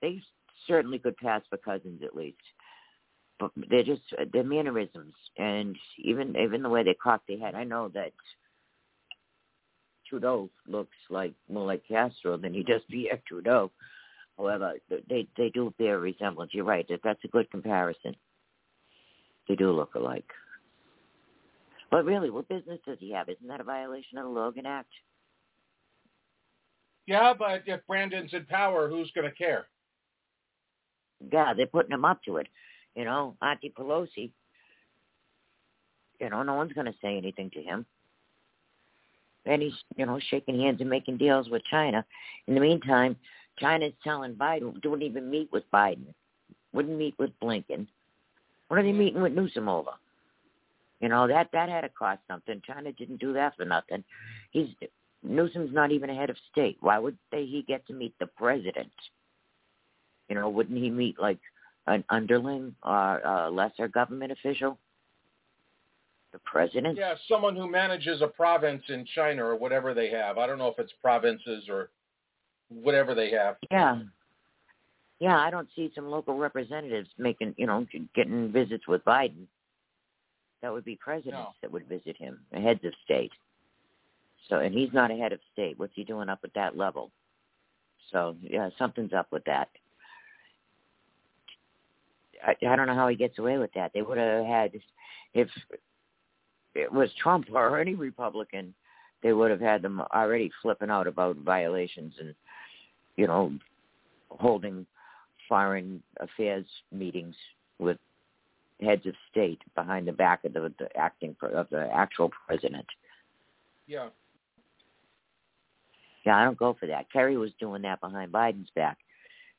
They 0.00 0.22
certainly 0.66 0.98
could 0.98 1.16
pass 1.16 1.42
for 1.48 1.58
cousins 1.58 2.02
at 2.04 2.16
least. 2.16 2.38
But 3.40 3.50
they're 3.68 3.82
just 3.82 4.02
their 4.32 4.44
mannerisms 4.44 5.14
and 5.38 5.76
even 5.98 6.36
even 6.36 6.62
the 6.62 6.68
way 6.68 6.82
they 6.84 6.94
cock 6.94 7.22
their 7.26 7.38
head. 7.38 7.54
I 7.54 7.64
know 7.64 7.88
that 7.94 8.12
Trudeau 10.08 10.50
looks 10.68 10.96
like 11.10 11.34
more 11.50 11.66
like 11.66 11.82
Castro 11.88 12.36
than 12.36 12.54
he 12.54 12.62
does 12.62 12.82
Pierre 12.88 13.20
Trudeau. 13.26 13.72
However, 14.38 14.74
they 15.08 15.26
they 15.36 15.50
do 15.50 15.74
bear 15.78 15.98
resemblance. 15.98 16.52
You're 16.54 16.64
right. 16.64 16.86
That 16.88 17.00
that's 17.02 17.24
a 17.24 17.28
good 17.28 17.50
comparison. 17.50 18.14
They 19.48 19.56
do 19.56 19.72
look 19.72 19.94
alike. 19.94 20.30
But 21.90 22.04
really, 22.04 22.30
what 22.30 22.48
business 22.48 22.80
does 22.86 22.98
he 22.98 23.12
have? 23.12 23.28
Isn't 23.28 23.46
that 23.48 23.60
a 23.60 23.64
violation 23.64 24.18
of 24.18 24.24
the 24.24 24.30
Logan 24.30 24.66
Act? 24.66 24.90
Yeah, 27.06 27.34
but 27.38 27.62
if 27.66 27.86
Brandon's 27.86 28.32
in 28.32 28.46
power, 28.46 28.88
who's 28.88 29.10
going 29.12 29.28
to 29.28 29.36
care? 29.36 29.66
Yeah, 31.32 31.54
they're 31.54 31.66
putting 31.66 31.92
him 31.92 32.04
up 32.04 32.22
to 32.24 32.36
it. 32.38 32.48
You 32.94 33.04
know, 33.04 33.36
Auntie 33.42 33.72
Pelosi. 33.76 34.30
You 36.20 36.30
know, 36.30 36.42
no 36.42 36.54
one's 36.54 36.72
going 36.72 36.86
to 36.86 36.94
say 37.02 37.16
anything 37.16 37.50
to 37.50 37.62
him. 37.62 37.84
And 39.46 39.60
he's, 39.60 39.74
you 39.96 40.06
know, 40.06 40.18
shaking 40.30 40.60
hands 40.60 40.80
and 40.80 40.88
making 40.88 41.18
deals 41.18 41.50
with 41.50 41.62
China. 41.70 42.04
In 42.46 42.54
the 42.54 42.60
meantime, 42.60 43.16
China's 43.58 43.92
telling 44.02 44.34
Biden, 44.34 44.80
don't 44.80 45.02
even 45.02 45.30
meet 45.30 45.50
with 45.52 45.64
Biden. 45.72 46.06
Wouldn't 46.72 46.96
meet 46.96 47.14
with 47.18 47.30
Blinken. 47.42 47.86
What 48.68 48.80
are 48.80 48.82
they 48.82 48.92
meeting 48.92 49.20
with 49.20 49.32
Newsom 49.32 49.68
over? 49.68 49.90
You 51.00 51.08
know, 51.08 51.28
that 51.28 51.50
that 51.52 51.68
had 51.68 51.82
to 51.82 51.88
cost 51.90 52.20
something. 52.28 52.62
China 52.66 52.90
didn't 52.92 53.20
do 53.20 53.32
that 53.34 53.56
for 53.56 53.64
nothing. 53.64 54.02
He's 54.50 54.68
Newsom's 55.22 55.72
not 55.72 55.90
even 55.90 56.10
a 56.10 56.14
head 56.14 56.30
of 56.30 56.36
state. 56.50 56.76
Why 56.80 56.98
would 56.98 57.16
they, 57.32 57.44
he 57.44 57.62
get 57.66 57.86
to 57.86 57.94
meet 57.94 58.14
the 58.18 58.26
president? 58.26 58.92
You 60.28 60.36
know, 60.36 60.48
wouldn't 60.48 60.78
he 60.78 60.90
meet 60.90 61.18
like 61.18 61.38
an 61.86 62.04
underling 62.08 62.74
or 62.82 63.18
a 63.18 63.50
lesser 63.50 63.88
government 63.88 64.32
official? 64.32 64.78
The 66.32 66.38
president? 66.40 66.98
Yeah, 66.98 67.14
someone 67.28 67.54
who 67.54 67.70
manages 67.70 68.20
a 68.20 68.26
province 68.26 68.82
in 68.88 69.04
China 69.14 69.44
or 69.44 69.56
whatever 69.56 69.94
they 69.94 70.10
have. 70.10 70.38
I 70.38 70.46
don't 70.46 70.58
know 70.58 70.68
if 70.68 70.78
it's 70.78 70.92
provinces 71.00 71.68
or 71.68 71.90
whatever 72.68 73.14
they 73.14 73.30
have. 73.30 73.56
Yeah. 73.70 74.00
Yeah, 75.20 75.38
I 75.38 75.50
don't 75.50 75.68
see 75.76 75.92
some 75.94 76.10
local 76.10 76.36
representatives 76.36 77.08
making, 77.18 77.54
you 77.56 77.66
know, 77.66 77.86
getting 78.14 78.50
visits 78.50 78.88
with 78.88 79.04
Biden. 79.04 79.46
That 80.60 80.72
would 80.72 80.84
be 80.84 80.96
presidents 80.96 81.36
No. 81.38 81.52
that 81.62 81.70
would 81.70 81.86
visit 81.86 82.16
him, 82.16 82.40
the 82.50 82.60
heads 82.60 82.80
of 82.84 82.92
state. 83.04 83.30
So, 84.48 84.58
and 84.58 84.74
he's 84.74 84.92
not 84.92 85.10
a 85.10 85.14
head 85.14 85.32
of 85.32 85.40
state. 85.52 85.78
What's 85.78 85.94
he 85.94 86.04
doing 86.04 86.28
up 86.28 86.40
at 86.42 86.52
that 86.54 86.76
level? 86.76 87.10
So, 88.10 88.36
yeah, 88.42 88.70
something's 88.76 89.12
up 89.12 89.28
with 89.30 89.44
that. 89.44 89.68
I, 92.44 92.54
I 92.66 92.76
don't 92.76 92.86
know 92.86 92.94
how 92.94 93.08
he 93.08 93.16
gets 93.16 93.38
away 93.38 93.58
with 93.58 93.72
that. 93.74 93.92
They 93.94 94.02
would 94.02 94.18
have 94.18 94.44
had, 94.44 94.72
if 95.32 95.48
it 96.74 96.92
was 96.92 97.10
Trump 97.20 97.46
or 97.52 97.78
any 97.78 97.94
Republican, 97.94 98.74
they 99.22 99.32
would 99.32 99.50
have 99.50 99.60
had 99.60 99.82
them 99.82 100.02
already 100.14 100.50
flipping 100.60 100.90
out 100.90 101.06
about 101.06 101.36
violations 101.36 102.14
and, 102.20 102.34
you 103.16 103.26
know, 103.26 103.52
holding 104.30 104.86
foreign 105.48 106.02
affairs 106.20 106.66
meetings 106.92 107.34
with 107.78 107.98
heads 108.82 109.06
of 109.06 109.14
state 109.30 109.60
behind 109.74 110.06
the 110.06 110.12
back 110.12 110.44
of 110.44 110.52
the, 110.52 110.72
the 110.78 110.94
acting 110.96 111.34
of 111.42 111.68
the 111.70 111.88
actual 111.92 112.30
president. 112.46 112.86
Yeah. 113.86 114.08
Yeah, 116.26 116.36
I 116.36 116.44
don't 116.44 116.58
go 116.58 116.76
for 116.78 116.86
that. 116.86 117.10
Kerry 117.12 117.36
was 117.36 117.50
doing 117.60 117.82
that 117.82 118.00
behind 118.00 118.32
Biden's 118.32 118.70
back. 118.74 118.98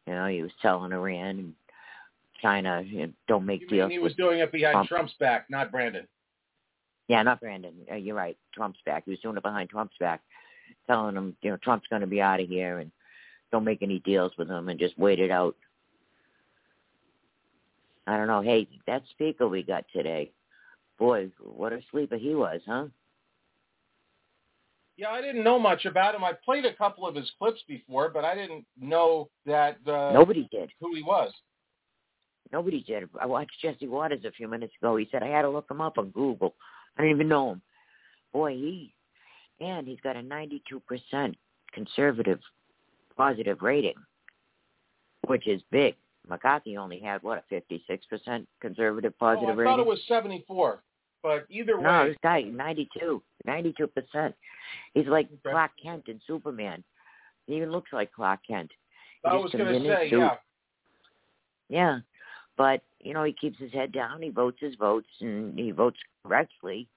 You 0.05 0.13
know, 0.13 0.27
he 0.27 0.41
was 0.41 0.51
telling 0.61 0.91
Iran 0.91 1.39
and 1.39 1.53
China, 2.45 2.83
you 2.85 3.07
know, 3.07 3.13
don't 3.27 3.45
make 3.45 3.61
You 3.61 3.67
deals. 3.67 3.91
he 3.91 3.97
was 3.99 4.13
doing 4.13 4.39
it 4.39 4.51
behind 4.51 4.73
Trump. 4.73 4.89
Trump's 4.89 5.13
back, 5.19 5.47
not 5.49 5.71
Brandon? 5.71 6.07
Yeah, 7.07 7.23
not 7.23 7.39
Brandon. 7.39 7.73
Uh, 7.91 7.95
you're 7.95 8.15
right. 8.15 8.37
Trump's 8.53 8.79
back. 8.85 9.03
He 9.05 9.11
was 9.11 9.19
doing 9.19 9.35
it 9.37 9.41
behind 9.43 9.69
Trump's 9.69 9.95
back, 9.99 10.21
telling 10.85 11.15
him, 11.15 11.35
you 11.41 11.49
know, 11.49 11.57
Trump's 11.57 11.87
going 11.89 12.01
to 12.01 12.07
be 12.07 12.21
out 12.21 12.39
of 12.39 12.47
here 12.47 12.79
and 12.79 12.91
don't 13.51 13.63
make 13.63 13.81
any 13.81 13.97
deals 13.99 14.31
with 14.37 14.47
him 14.47 14.69
and 14.69 14.79
just 14.79 14.97
wait 14.97 15.19
it 15.19 15.31
out. 15.31 15.55
I 18.05 18.15
don't 18.17 18.27
know. 18.27 18.41
Hey, 18.41 18.67
that 18.85 19.01
speaker 19.09 19.47
we 19.47 19.63
got 19.63 19.85
today, 19.91 20.31
boy, 20.99 21.31
what 21.39 21.73
a 21.73 21.79
sleeper 21.89 22.17
he 22.17 22.35
was, 22.35 22.61
huh? 22.67 22.85
Yeah, 24.97 25.09
I 25.09 25.21
didn't 25.21 25.43
know 25.43 25.57
much 25.59 25.85
about 25.85 26.13
him. 26.15 26.23
I 26.23 26.33
played 26.45 26.65
a 26.65 26.73
couple 26.75 27.07
of 27.07 27.15
his 27.15 27.29
clips 27.39 27.61
before, 27.67 28.09
but 28.09 28.23
I 28.23 28.35
didn't 28.35 28.65
know 28.79 29.29
that 29.47 29.77
uh, 29.87 30.11
Nobody 30.13 30.47
did. 30.51 30.69
who 30.79 30.93
he 30.95 31.01
was. 31.01 31.31
Nobody 32.51 32.81
did. 32.83 33.09
I 33.19 33.25
watched 33.25 33.59
Jesse 33.61 33.87
Watters 33.87 34.23
a 34.25 34.31
few 34.31 34.47
minutes 34.47 34.73
ago. 34.81 34.95
He 34.95 35.07
said 35.11 35.23
I 35.23 35.27
had 35.27 35.41
to 35.43 35.49
look 35.49 35.69
him 35.69 35.81
up 35.81 35.97
on 35.97 36.09
Google. 36.09 36.53
I 36.97 37.01
didn't 37.01 37.17
even 37.17 37.27
know 37.27 37.51
him. 37.51 37.61
Boy, 38.33 38.51
he 38.53 38.93
and 39.59 39.87
he's 39.87 39.99
got 40.01 40.15
a 40.15 40.21
92% 40.21 41.35
conservative 41.73 42.39
positive 43.15 43.61
rating, 43.61 43.95
which 45.27 45.47
is 45.47 45.61
big. 45.71 45.95
McCarthy 46.27 46.75
only 46.77 46.99
had 46.99 47.21
what 47.23 47.43
a 47.49 47.53
56% 47.53 48.45
conservative 48.59 49.13
Oh, 49.15 49.25
positive 49.25 49.49
I 49.49 49.53
rating. 49.53 49.67
I 49.67 49.75
thought 49.75 49.79
it 49.79 49.87
was 49.87 50.01
74, 50.07 50.81
but 51.21 51.45
either 51.49 51.79
no, 51.79 52.01
way, 52.01 52.09
this 52.09 52.17
guy 52.23 52.41
92, 52.41 53.21
92%. 53.47 54.33
He's 54.93 55.07
like 55.07 55.29
Clark 55.43 55.71
Kent 55.81 56.07
in 56.07 56.19
Superman. 56.25 56.83
He 57.47 57.55
even 57.55 57.71
looks 57.71 57.93
like 57.93 58.11
Clark 58.11 58.39
Kent. 58.47 58.71
He 59.23 59.29
I 59.29 59.35
was 59.35 59.51
going 59.51 59.83
to 59.83 59.87
say, 59.87 60.09
suit. 60.09 60.19
yeah. 60.19 60.35
Yeah. 61.69 61.99
But, 62.57 62.81
you 63.01 63.13
know, 63.13 63.23
he 63.23 63.33
keeps 63.33 63.59
his 63.59 63.73
head 63.73 63.91
down, 63.91 64.21
he 64.21 64.29
votes 64.29 64.57
his 64.59 64.75
votes 64.75 65.07
and 65.19 65.57
he 65.57 65.71
votes 65.71 65.97
correctly. 66.23 66.87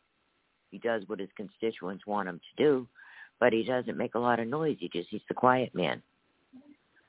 He 0.71 0.79
does 0.79 1.03
what 1.07 1.19
his 1.19 1.31
constituents 1.37 2.07
want 2.07 2.29
him 2.29 2.39
to 2.39 2.63
do, 2.63 2.87
but 3.41 3.53
he 3.53 3.65
doesn't 3.65 3.97
make 3.97 4.15
a 4.15 4.21
lot 4.21 4.39
of 4.39 4.47
noise. 4.49 4.77
He 4.79 4.89
just 4.89 5.09
he's 5.11 5.23
the 5.29 5.35
quiet 5.35 5.75
man. 5.75 6.03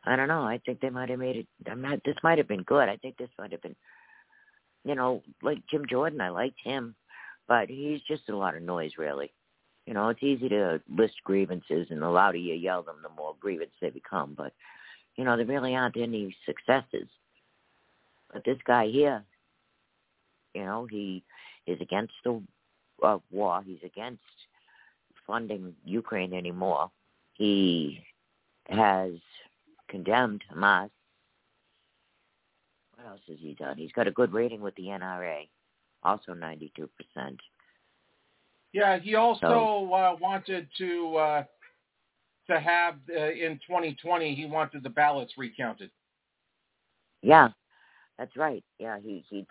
I 0.06 0.16
don't 0.16 0.30
know. 0.30 0.44
I 0.44 0.60
think 0.66 0.80
they 0.80 0.90
might 0.90 1.10
have 1.10 1.20
made 1.20 1.36
it 1.36 1.48
I'm 1.70 1.82
not 1.82 2.00
this 2.06 2.16
might 2.24 2.38
have 2.38 2.48
been 2.48 2.64
good. 2.64 2.88
I 2.88 2.96
think 2.98 3.18
this 3.18 3.30
might 3.38 3.52
have 3.52 3.62
been 3.62 3.76
you 4.86 4.96
know, 4.96 5.22
like 5.42 5.60
Jim 5.70 5.86
Jordan, 5.90 6.22
I 6.22 6.30
liked 6.30 6.60
him, 6.64 6.96
but 7.48 7.70
he's 7.70 8.02
just 8.08 8.30
a 8.30 8.36
lot 8.36 8.56
of 8.56 8.64
noise, 8.64 8.92
really. 8.98 9.32
You 9.86 9.94
know, 9.94 10.10
it's 10.10 10.24
easy 10.24 10.50
to 10.50 10.82
list 10.90 11.16
grievances, 11.24 11.88
and 11.90 12.02
the 12.02 12.10
louder 12.10 12.38
you 12.38 12.54
yell 12.54 12.84
them, 12.84 12.98
the 13.02 13.10
more 13.10 13.36
grievance 13.40 13.72
they 13.82 13.90
become. 13.90 14.36
But 14.38 14.54
you 15.16 15.26
know, 15.26 15.36
there 15.36 15.46
really 15.46 15.76
aren't 15.76 15.98
any 15.98 16.36
successes. 16.46 17.08
But 18.32 18.44
this 18.46 18.58
guy 18.66 18.88
here, 18.88 19.24
you 20.54 20.64
know, 20.64 20.88
he 20.90 21.24
is 21.66 21.80
against 21.82 22.14
the 22.24 22.42
uh, 23.04 23.20
war. 23.32 23.62
He's 23.66 23.80
against 23.84 24.22
funding 25.26 25.74
Ukraine 25.86 26.34
anymore. 26.34 26.92
He 27.34 28.02
has 28.68 29.12
condemned 29.88 30.44
Hamas. 30.54 30.90
What 32.96 33.08
else 33.08 33.22
has 33.28 33.38
he 33.40 33.54
done? 33.54 33.78
He's 33.78 33.92
got 33.94 34.08
a 34.08 34.12
good 34.12 34.34
rating 34.34 34.62
with 34.62 34.76
the 34.76 34.88
NRA, 34.88 35.48
also 36.04 36.34
92%. 36.34 36.68
Yeah, 38.74 39.00
he 39.00 39.16
also 39.16 39.40
so, 39.48 39.94
uh, 39.94 40.16
wanted 40.22 40.68
to 40.78 41.16
uh, 41.16 41.44
to 42.48 42.60
have 42.60 42.96
uh, 43.10 43.32
in 43.32 43.60
2020. 43.66 44.36
He 44.36 44.46
wanted 44.46 44.84
the 44.84 44.90
ballots 44.90 45.34
recounted. 45.38 45.90
Yeah, 47.22 47.50
that's 48.20 48.36
right. 48.36 48.64
Yeah, 48.78 49.00
he 49.02 49.24
he 49.30 49.48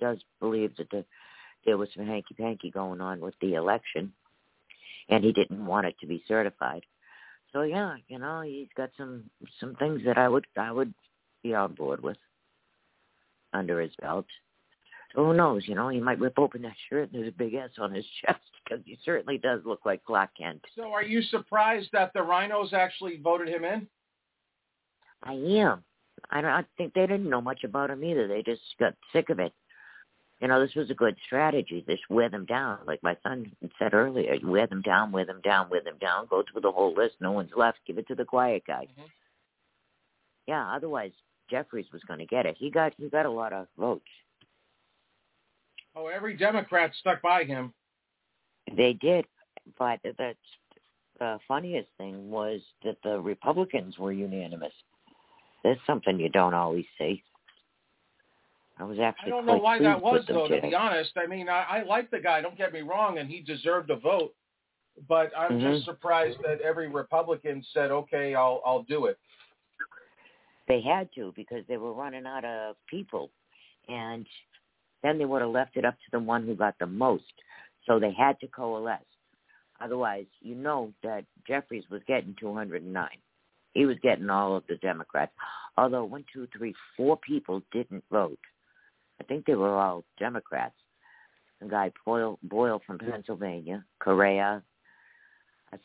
does 0.00 0.18
believe 0.40 0.74
that 0.78 0.90
the, 0.90 1.04
there 1.66 1.76
was 1.76 1.90
some 1.94 2.06
hanky 2.06 2.34
panky 2.34 2.70
going 2.70 3.00
on 3.00 3.20
with 3.20 3.34
the 3.40 3.54
election, 3.54 4.12
and 5.08 5.22
he 5.22 5.32
didn't 5.32 5.64
want 5.64 5.86
it 5.86 5.94
to 6.00 6.06
be 6.06 6.24
certified. 6.26 6.82
So 7.52 7.62
yeah, 7.62 7.96
you 8.08 8.18
know, 8.18 8.40
he's 8.40 8.68
got 8.76 8.90
some 8.96 9.24
some 9.60 9.74
things 9.76 10.00
that 10.06 10.16
I 10.16 10.28
would 10.28 10.46
I 10.56 10.72
would 10.72 10.94
be 11.42 11.54
on 11.54 11.74
board 11.74 12.02
with 12.02 12.16
under 13.52 13.80
his 13.80 13.92
belt. 14.00 14.26
So 15.14 15.24
who 15.24 15.34
knows? 15.34 15.64
You 15.66 15.74
know, 15.74 15.88
he 15.88 16.00
might 16.00 16.20
rip 16.20 16.38
open 16.38 16.62
that 16.62 16.76
shirt 16.88 17.10
and 17.10 17.20
there's 17.20 17.32
a 17.34 17.36
big 17.36 17.54
S 17.54 17.70
on 17.78 17.92
his 17.92 18.04
chest 18.24 18.40
because 18.64 18.84
he 18.86 18.96
certainly 19.04 19.38
does 19.38 19.60
look 19.64 19.80
like 19.84 20.04
Clark 20.04 20.30
Kent. 20.38 20.64
So 20.76 20.92
are 20.92 21.02
you 21.02 21.20
surprised 21.22 21.88
that 21.92 22.12
the 22.12 22.20
RINOs 22.20 22.72
actually 22.72 23.18
voted 23.22 23.48
him 23.48 23.64
in? 23.64 23.88
I 25.22 25.32
am. 25.32 25.82
I 26.30 26.40
don't 26.40 26.50
I 26.50 26.64
think 26.76 26.94
they 26.94 27.06
didn't 27.06 27.28
know 27.28 27.40
much 27.40 27.64
about 27.64 27.90
him 27.90 28.04
either. 28.04 28.28
They 28.28 28.42
just 28.42 28.62
got 28.78 28.94
sick 29.12 29.30
of 29.30 29.38
it. 29.38 29.52
You 30.40 30.48
know, 30.48 30.64
this 30.64 30.74
was 30.74 30.90
a 30.90 30.94
good 30.94 31.16
strategy. 31.26 31.84
Just 31.86 32.08
wear 32.08 32.30
them 32.30 32.46
down, 32.46 32.78
like 32.86 33.02
my 33.02 33.16
son 33.22 33.52
said 33.78 33.92
earlier. 33.92 34.34
You 34.34 34.48
wear 34.48 34.66
them 34.66 34.80
down, 34.80 35.12
wear 35.12 35.26
them 35.26 35.40
down, 35.42 35.68
wear 35.68 35.82
them 35.82 35.98
down. 36.00 36.26
Go 36.30 36.42
through 36.50 36.62
the 36.62 36.72
whole 36.72 36.94
list. 36.94 37.16
No 37.20 37.32
one's 37.32 37.50
left. 37.54 37.78
Give 37.86 37.98
it 37.98 38.08
to 38.08 38.14
the 38.14 38.24
quiet 38.24 38.62
guy. 38.66 38.86
Mm-hmm. 38.90 39.08
Yeah. 40.46 40.74
Otherwise, 40.74 41.12
Jeffries 41.50 41.86
was 41.92 42.02
going 42.04 42.20
to 42.20 42.26
get 42.26 42.46
it. 42.46 42.56
He 42.58 42.70
got 42.70 42.94
he 42.96 43.10
got 43.10 43.26
a 43.26 43.30
lot 43.30 43.52
of 43.52 43.66
votes. 43.78 44.06
Oh, 45.94 46.06
every 46.06 46.36
Democrat 46.36 46.92
stuck 47.00 47.20
by 47.20 47.44
him. 47.44 47.72
They 48.76 48.92
did, 48.92 49.26
but 49.78 49.98
the, 50.04 50.34
the 51.18 51.38
funniest 51.48 51.88
thing 51.98 52.30
was 52.30 52.60
that 52.84 52.96
the 53.02 53.20
Republicans 53.20 53.98
were 53.98 54.12
unanimous. 54.12 54.72
There's 55.62 55.78
something 55.86 56.18
you 56.18 56.28
don't 56.28 56.54
always 56.54 56.86
see. 56.98 57.22
I 58.78 58.84
was 58.84 58.98
actually. 58.98 59.32
I 59.32 59.36
don't 59.36 59.46
know 59.46 59.56
why 59.56 59.78
that 59.78 60.00
was 60.00 60.24
though. 60.26 60.48
Today. 60.48 60.60
To 60.60 60.68
be 60.68 60.74
honest, 60.74 61.12
I 61.16 61.26
mean, 61.26 61.48
I, 61.48 61.64
I 61.68 61.82
like 61.82 62.10
the 62.10 62.18
guy. 62.18 62.40
Don't 62.40 62.56
get 62.56 62.72
me 62.72 62.80
wrong, 62.80 63.18
and 63.18 63.28
he 63.28 63.40
deserved 63.40 63.90
a 63.90 63.96
vote. 63.96 64.34
But 65.08 65.30
I'm 65.36 65.52
mm-hmm. 65.52 65.72
just 65.72 65.84
surprised 65.84 66.38
that 66.44 66.60
every 66.62 66.88
Republican 66.88 67.62
said, 67.74 67.90
"Okay, 67.90 68.34
I'll 68.34 68.62
I'll 68.64 68.82
do 68.84 69.06
it." 69.06 69.18
They 70.66 70.80
had 70.80 71.08
to 71.16 71.32
because 71.36 71.64
they 71.68 71.76
were 71.76 71.92
running 71.92 72.26
out 72.26 72.44
of 72.44 72.76
people, 72.88 73.30
and 73.88 74.26
then 75.02 75.18
they 75.18 75.24
would 75.26 75.42
have 75.42 75.50
left 75.50 75.76
it 75.76 75.84
up 75.84 75.94
to 75.94 76.10
the 76.12 76.20
one 76.20 76.46
who 76.46 76.54
got 76.54 76.74
the 76.78 76.86
most. 76.86 77.24
So 77.86 77.98
they 77.98 78.12
had 78.12 78.38
to 78.40 78.46
coalesce. 78.46 79.00
Otherwise, 79.80 80.26
you 80.40 80.54
know 80.54 80.92
that 81.02 81.24
Jeffries 81.46 81.84
was 81.90 82.02
getting 82.06 82.36
209. 82.38 83.08
He 83.74 83.86
was 83.86 83.96
getting 84.02 84.30
all 84.30 84.56
of 84.56 84.64
the 84.68 84.76
Democrats. 84.76 85.32
Although 85.76 86.04
one, 86.04 86.24
two, 86.32 86.48
three, 86.56 86.74
four 86.96 87.16
people 87.16 87.62
didn't 87.72 88.04
vote. 88.10 88.38
I 89.20 89.24
think 89.24 89.46
they 89.46 89.54
were 89.54 89.76
all 89.76 90.04
Democrats. 90.18 90.74
A 91.62 91.66
guy 91.66 91.92
Boyle, 92.04 92.38
Boyle 92.42 92.80
from 92.86 92.98
Pennsylvania, 92.98 93.84
Correa, 93.98 94.62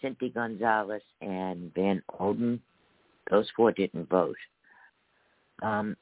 Cynthia 0.01 0.29
Gonzalez, 0.29 1.01
and 1.21 1.73
Van 1.75 2.01
Orden. 2.17 2.61
Those 3.29 3.47
four 3.55 3.71
didn't 3.71 4.09
vote. 4.09 4.37
Um, 5.61 5.97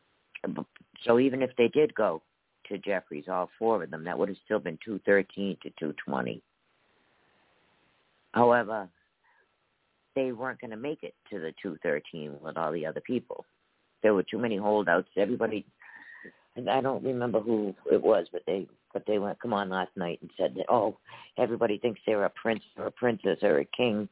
so 1.06 1.20
even 1.20 1.42
if 1.42 1.50
they 1.58 1.70
did 1.70 1.94
go, 1.96 2.22
to 2.68 2.78
Jeffries, 2.78 3.26
all 3.28 3.50
four 3.60 3.84
of 3.84 3.92
them. 3.92 4.04
That 4.04 4.18
would 4.18 4.30
have 4.30 4.38
still 4.46 4.60
been 4.60 4.78
213 4.84 5.58
to 5.64 5.70
220. 5.80 6.42
However, 8.34 8.88
they 10.16 10.32
weren't 10.32 10.62
going 10.62 10.72
to 10.72 10.78
make 10.78 11.04
it 11.04 11.14
to 11.30 11.40
the 11.40 11.54
213 11.62 12.38
with 12.42 12.58
all 12.58 12.72
the 12.72 12.86
other 12.86 13.02
people. 13.02 13.46
There 14.02 14.14
were 14.14 14.24
too 14.24 14.38
many 14.38 14.58
holdouts. 14.58 15.08
Everybody, 15.18 15.66
and 16.56 16.70
I 16.70 16.82
don't 16.82 17.04
remember 17.04 17.40
who 17.40 17.74
it 17.92 18.02
was, 18.02 18.28
but 18.32 18.44
they 18.46 18.68
but 18.94 19.06
they 19.08 19.18
went 19.18 19.40
come 19.40 19.54
on 19.54 19.70
last 19.70 19.92
night 19.96 20.20
and 20.22 20.30
said 20.38 20.54
that 20.56 20.66
oh, 20.70 20.98
everybody 21.38 21.78
thinks 21.78 22.02
they're 22.06 22.26
a 22.26 22.30
prince 22.30 22.64
or 22.78 22.88
a 22.88 22.92
princess 22.92 23.40
or 23.42 23.60
a 23.60 23.66
king. 23.66 24.08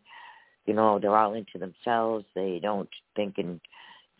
You 0.65 0.73
know, 0.73 0.99
they're 0.99 1.15
all 1.15 1.33
into 1.33 1.57
themselves. 1.57 2.25
They 2.35 2.59
don't 2.61 2.89
think 3.15 3.37
in 3.37 3.59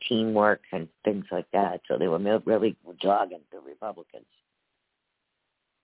teamwork 0.07 0.61
and 0.71 0.87
things 1.05 1.25
like 1.31 1.49
that. 1.53 1.81
So 1.87 1.97
they 1.97 2.07
were 2.07 2.41
really 2.45 2.75
dogging 3.01 3.41
the 3.51 3.59
Republicans, 3.59 4.25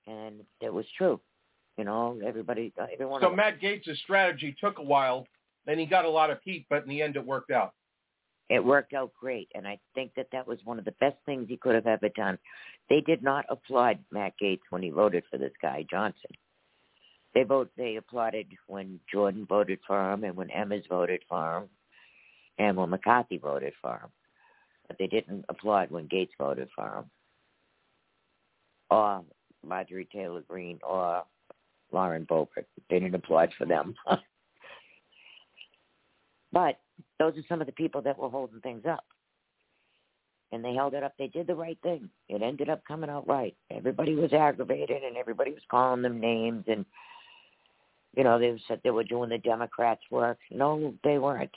and 0.06 0.42
it 0.62 0.74
was 0.74 0.86
true. 0.98 1.20
You 1.78 1.84
know, 1.86 2.20
everybody, 2.26 2.74
everyone. 2.92 3.22
So 3.22 3.30
Matt 3.30 3.62
Gaetz' 3.62 3.98
strategy 4.04 4.56
took 4.60 4.80
a 4.80 4.84
while. 4.84 5.28
Then 5.68 5.78
he 5.78 5.86
got 5.86 6.06
a 6.06 6.10
lot 6.10 6.32
of 6.32 6.40
heat, 6.44 6.66
but 6.70 6.84
in 6.84 6.90
the 6.90 7.02
end, 7.02 7.18
it 7.18 7.26
worked 7.26 7.52
out. 7.52 7.74
It 8.50 8.64
worked 8.64 8.94
out 8.94 9.12
great, 9.20 9.50
and 9.54 9.68
I 9.68 9.78
think 9.94 10.14
that 10.16 10.30
that 10.32 10.48
was 10.48 10.60
one 10.64 10.80
of 10.80 10.86
the 10.86 10.96
best 11.02 11.18
things 11.26 11.48
he 11.50 11.58
could 11.58 11.76
have 11.76 11.86
ever 11.86 12.08
done. 12.16 12.40
They 12.90 13.02
did 13.02 13.22
not 13.22 13.46
applaud 13.50 14.00
Matt 14.10 14.34
Gaetz 14.42 14.62
when 14.70 14.82
he 14.82 14.90
voted 14.90 15.26
for 15.30 15.38
this 15.38 15.52
guy 15.62 15.86
Johnson. 15.92 16.32
They 17.36 17.44
vote. 17.44 17.70
They 17.76 17.98
applauded 17.98 18.48
when 18.68 19.02
Jordan 19.12 19.46
voted 19.48 19.80
for 19.86 20.14
him, 20.14 20.24
and 20.24 20.38
when 20.38 20.50
Emmons 20.52 20.86
voted 20.88 21.22
for 21.28 21.58
him, 21.58 21.70
and 22.58 22.78
when 22.78 22.90
McCarthy 22.90 23.38
voted 23.38 23.74
for 23.82 23.96
him. 23.96 24.10
But 24.88 24.98
they 24.98 25.08
didn't 25.08 25.44
applaud 25.50 25.92
when 25.92 26.08
Gaetz 26.08 26.30
voted 26.38 26.70
for 26.74 27.00
him. 27.00 27.06
Or 28.90 29.26
Marjorie 29.68 30.08
Taylor 30.14 30.42
Greene 30.48 30.80
or 30.88 31.24
Lauren 31.92 32.26
Boebert. 32.26 32.66
They 32.90 33.00
didn't 33.00 33.16
applaud 33.16 33.50
for 33.58 33.66
them. 33.66 33.94
but 36.58 36.80
those 37.20 37.38
are 37.38 37.46
some 37.48 37.62
of 37.62 37.68
the 37.68 37.74
people 37.74 38.02
that 38.02 38.18
were 38.18 38.30
holding 38.30 38.62
things 38.62 38.82
up. 38.90 39.06
And 40.52 40.66
they 40.66 40.74
held 40.74 40.96
it 40.96 41.04
up. 41.04 41.14
They 41.20 41.28
did 41.28 41.46
the 41.46 41.54
right 41.54 41.78
thing. 41.84 42.10
It 42.30 42.42
ended 42.42 42.68
up 42.68 42.82
coming 42.88 43.12
out 43.12 43.28
right. 43.28 43.56
Everybody 43.70 44.16
was 44.16 44.34
aggravated 44.34 45.04
and 45.04 45.18
everybody 45.18 45.52
was 45.52 45.62
calling 45.70 46.02
them 46.02 46.20
names 46.20 46.64
and 46.68 46.84
you 48.16 48.24
know, 48.24 48.40
they 48.40 48.60
said 48.68 48.82
they 48.84 48.90
were 48.90 49.04
doing 49.04 49.30
the 49.30 49.38
Democrats' 49.38 50.02
work. 50.10 50.40
No, 50.50 50.96
they 51.04 51.20
weren't. 51.20 51.52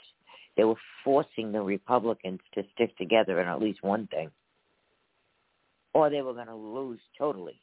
They 0.55 0.65
were 0.65 0.75
forcing 1.03 1.51
the 1.51 1.61
Republicans 1.61 2.39
to 2.53 2.61
stick 2.75 2.95
together 2.99 3.41
in 3.41 3.47
at 3.47 3.59
least 3.59 3.81
one 3.81 4.05
thing, 4.07 4.29
or 5.95 6.11
they 6.11 6.21
were 6.21 6.35
going 6.35 6.45
to 6.45 6.55
lose 6.55 6.99
totally. 7.17 7.59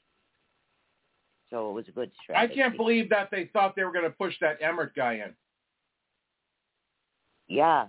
So 1.50 1.70
it 1.70 1.74
was 1.74 1.84
a 1.86 1.92
good 1.92 2.10
strategy. 2.20 2.52
I 2.52 2.56
can't 2.56 2.76
believe 2.76 3.08
that 3.10 3.30
they 3.30 3.48
thought 3.52 3.76
they 3.76 3.84
were 3.84 3.92
going 3.92 4.04
to 4.04 4.10
push 4.10 4.34
that 4.40 4.58
Emmer 4.60 4.90
guy 4.96 5.14
in. 5.24 5.32
Yeah, 7.48 7.86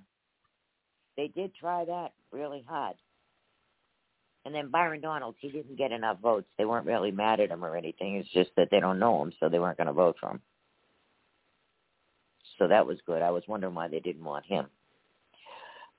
they 1.17 1.28
did 1.28 1.54
try 1.56 1.86
that 1.86 2.13
really 2.32 2.63
hard. 2.67 2.95
And 4.45 4.56
then 4.56 4.72
Byron 4.72 5.02
Donalds, 5.02 5.38
he 5.41 5.50
didn't 5.50 5.78
get 5.78 5.91
enough 5.91 6.19
votes. 6.22 6.48
They 6.58 6.65
weren't 6.65 6.86
really 6.86 7.12
mad 7.12 7.39
at 7.39 7.52
him 7.52 7.63
or 7.63 7.76
anything. 7.76 8.15
It's 8.15 8.30
just 8.30 8.52
that 8.56 8.69
they 8.72 8.80
don't 8.80 9.00
know 9.00 9.22
him, 9.22 9.34
so 9.39 9.50
they 9.50 9.60
weren't 9.60 9.78
going 9.78 9.88
to 9.88 9.93
vote 9.93 10.15
for 10.19 10.32
him. 10.32 10.41
So 12.58 12.67
that 12.67 12.88
was 12.88 12.98
good. 13.06 13.22
I 13.22 13.32
was 13.32 13.43
wondering 13.48 13.76
why 13.76 13.89
they 13.89 14.00
didn't 14.00 14.24
want 14.24 14.45
him. 14.45 14.67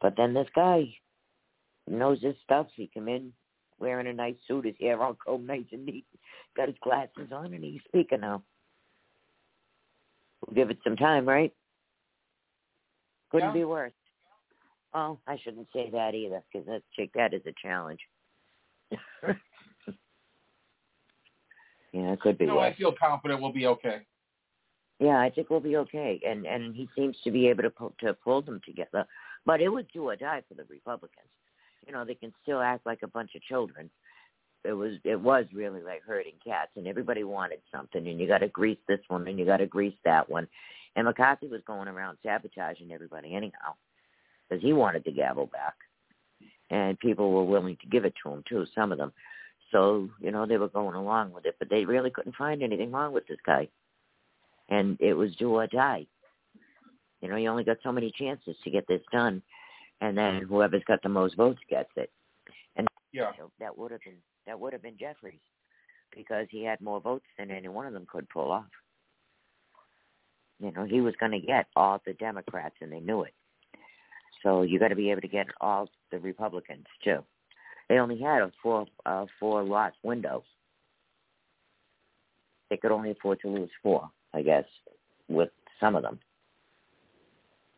But 0.01 0.15
then 0.17 0.33
this 0.33 0.49
guy 0.55 0.95
knows 1.87 2.23
his 2.23 2.35
stuff. 2.45 2.67
He 2.75 2.91
come 2.93 3.09
in 3.09 3.33
wearing 3.79 4.07
a 4.07 4.13
nice 4.13 4.37
suit, 4.49 4.67
his 4.67 4.75
hair 4.81 5.03
all 5.03 5.15
combed 5.15 5.47
nice 5.47 5.65
and 5.73 5.87
neat, 5.87 6.07
got 6.57 6.69
his 6.69 6.77
glasses 6.83 7.33
on, 7.33 7.53
and 7.53 7.65
he's 7.65 7.81
speaking 7.89 8.21
now. 8.21 8.43
We'll 10.47 10.55
give 10.55 10.71
it 10.71 10.79
some 10.83 10.97
time, 10.97 11.29
right? 11.29 11.53
Couldn't 13.31 13.49
yeah. 13.49 13.55
be 13.55 13.65
worse. 13.65 13.93
Well, 14.93 15.21
I 15.27 15.39
shouldn't 15.43 15.69
say 15.73 15.89
that 15.91 16.15
either, 16.15 16.43
because 16.53 16.67
let's 16.69 16.85
take 16.99 17.13
that 17.13 17.33
as 17.33 17.43
a 17.47 17.55
challenge. 17.63 18.01
yeah, 21.93 22.13
it 22.13 22.21
could 22.21 22.39
be 22.39 22.47
no, 22.47 22.57
worse. 22.57 22.75
I 22.75 22.77
feel 22.77 22.93
confident 22.93 23.41
we'll 23.41 23.53
be 23.53 23.67
okay. 23.69 24.01
Yeah, 24.99 25.19
I 25.19 25.31
think 25.31 25.49
we'll 25.49 25.61
be 25.61 25.77
okay, 25.77 26.21
and 26.27 26.45
and 26.45 26.75
he 26.75 26.89
seems 26.95 27.17
to 27.25 27.31
be 27.31 27.47
able 27.49 27.63
to 27.63 27.71
pull, 27.71 27.95
to 28.01 28.13
pull 28.15 28.43
them 28.43 28.61
together. 28.67 29.07
But 29.47 29.63
it 29.63 29.69
was 29.69 29.85
do 29.93 30.09
or 30.09 30.17
die 30.17 30.43
for 30.49 30.55
the 30.55 30.65
Republicans. 30.69 31.29
You 31.87 31.93
know, 31.95 32.05
they 32.05 32.15
can 32.15 32.33
still 32.43 32.61
act 32.61 32.85
like 32.85 33.01
a 33.03 33.09
bunch 33.09 33.35
of 33.35 33.43
children, 33.43 33.89
it 34.65 34.73
was 34.73 34.95
it 35.05 35.19
was 35.19 35.47
really 35.53 35.83
like 35.83 36.03
herding 36.07 36.35
cats, 36.45 36.71
and 36.77 36.87
everybody 36.87 37.25
wanted 37.25 37.61
something, 37.73 38.07
and 38.07 38.21
you 38.21 38.27
got 38.27 38.39
to 38.39 38.49
grease 38.49 38.79
this 38.89 39.01
one, 39.09 39.27
and 39.27 39.39
you 39.39 39.45
got 39.45 39.59
to 39.59 39.67
grease 39.67 39.97
that 40.05 40.29
one, 40.29 40.47
and 40.97 41.07
McCarthy 41.07 41.47
was 41.47 41.63
going 41.67 41.89
around 41.89 42.19
sabotaging 42.23 42.93
everybody 42.93 43.35
anyhow, 43.35 43.75
because 44.49 44.63
he 44.63 44.73
wanted 44.73 45.05
the 45.05 45.13
gavel 45.13 45.47
back, 45.47 45.75
and 46.71 46.99
people 46.99 47.33
were 47.33 47.45
willing 47.45 47.77
to 47.81 47.87
give 47.89 48.05
it 48.05 48.15
to 48.23 48.31
him 48.31 48.45
too, 48.49 48.67
some 48.75 48.93
of 48.93 48.99
them. 48.99 49.13
So 49.73 50.09
you 50.21 50.31
know 50.31 50.47
they 50.47 50.59
were 50.59 50.69
going 50.69 50.95
along 50.95 51.33
with 51.33 51.47
it, 51.47 51.57
but 51.59 51.71
they 51.71 51.85
really 51.85 52.11
couldn't 52.11 52.37
find 52.37 52.63
anything 52.63 52.93
wrong 52.93 53.13
with 53.13 53.27
this 53.27 53.39
guy, 53.47 53.69
and 54.69 54.99
it 55.01 55.15
was 55.15 55.35
do 55.37 55.55
or 55.55 55.67
die. 55.67 56.07
You 57.23 57.29
know, 57.29 57.37
you 57.37 57.49
only 57.49 57.65
got 57.65 57.79
so 57.83 57.93
many 57.93 58.11
chances 58.11 58.57
to 58.65 58.71
get 58.71 58.87
this 58.89 59.03
done, 59.13 59.43
and 60.01 60.17
then 60.17 60.41
mm. 60.41 60.49
whoever's 60.49 60.85
got 60.87 61.03
the 61.03 61.09
most 61.09 61.37
votes 61.37 61.61
gets 61.69 61.91
it. 61.97 62.11
And 62.77 62.87
yeah. 63.13 63.31
that 63.59 63.77
would 63.77 63.91
have 63.91 64.01
been 64.01 64.15
that 64.51 64.59
would 64.59 64.73
have 64.73 64.83
been 64.83 64.99
Jeffries 64.99 65.39
because 66.15 66.49
he 66.51 66.65
had 66.65 66.81
more 66.81 67.01
votes 67.01 67.25
than 67.39 67.53
any 67.53 67.69
one 67.69 67.87
of 67.87 67.93
them 67.93 68.05
could 68.11 68.29
pull 68.29 68.51
off. 68.51 68.65
You 70.59 70.73
know, 70.73 70.85
he 70.85 71.01
was 71.01 71.15
going 71.21 71.31
to 71.31 71.39
get 71.39 71.67
all 71.77 72.03
the 72.05 72.15
Democrats, 72.15 72.75
and 72.81 72.91
they 72.91 72.99
knew 72.99 73.23
it. 73.23 73.33
So 74.43 74.63
you 74.63 74.81
got 74.81 74.89
to 74.89 74.97
be 74.97 75.13
able 75.13 75.21
to 75.21 75.29
get 75.29 75.47
all 75.61 75.89
the 76.11 76.19
Republicans 76.19 76.87
too. 77.05 77.19
They 77.89 77.99
only 77.99 78.19
had 78.19 78.43
a 78.43 78.51
four 78.61 78.87
uh, 79.07 79.27
four 79.39 79.63
lot 79.63 79.93
window. 80.03 80.43
They 82.71 82.77
could 82.77 82.91
only 82.91 83.13
afford 83.13 83.39
to 83.43 83.49
lose 83.49 83.71
four, 83.85 84.11
I 84.35 84.43
guess, 84.43 84.65
with 85.29 85.51
some 85.79 85.95
of 85.95 86.03
them. 86.03 86.19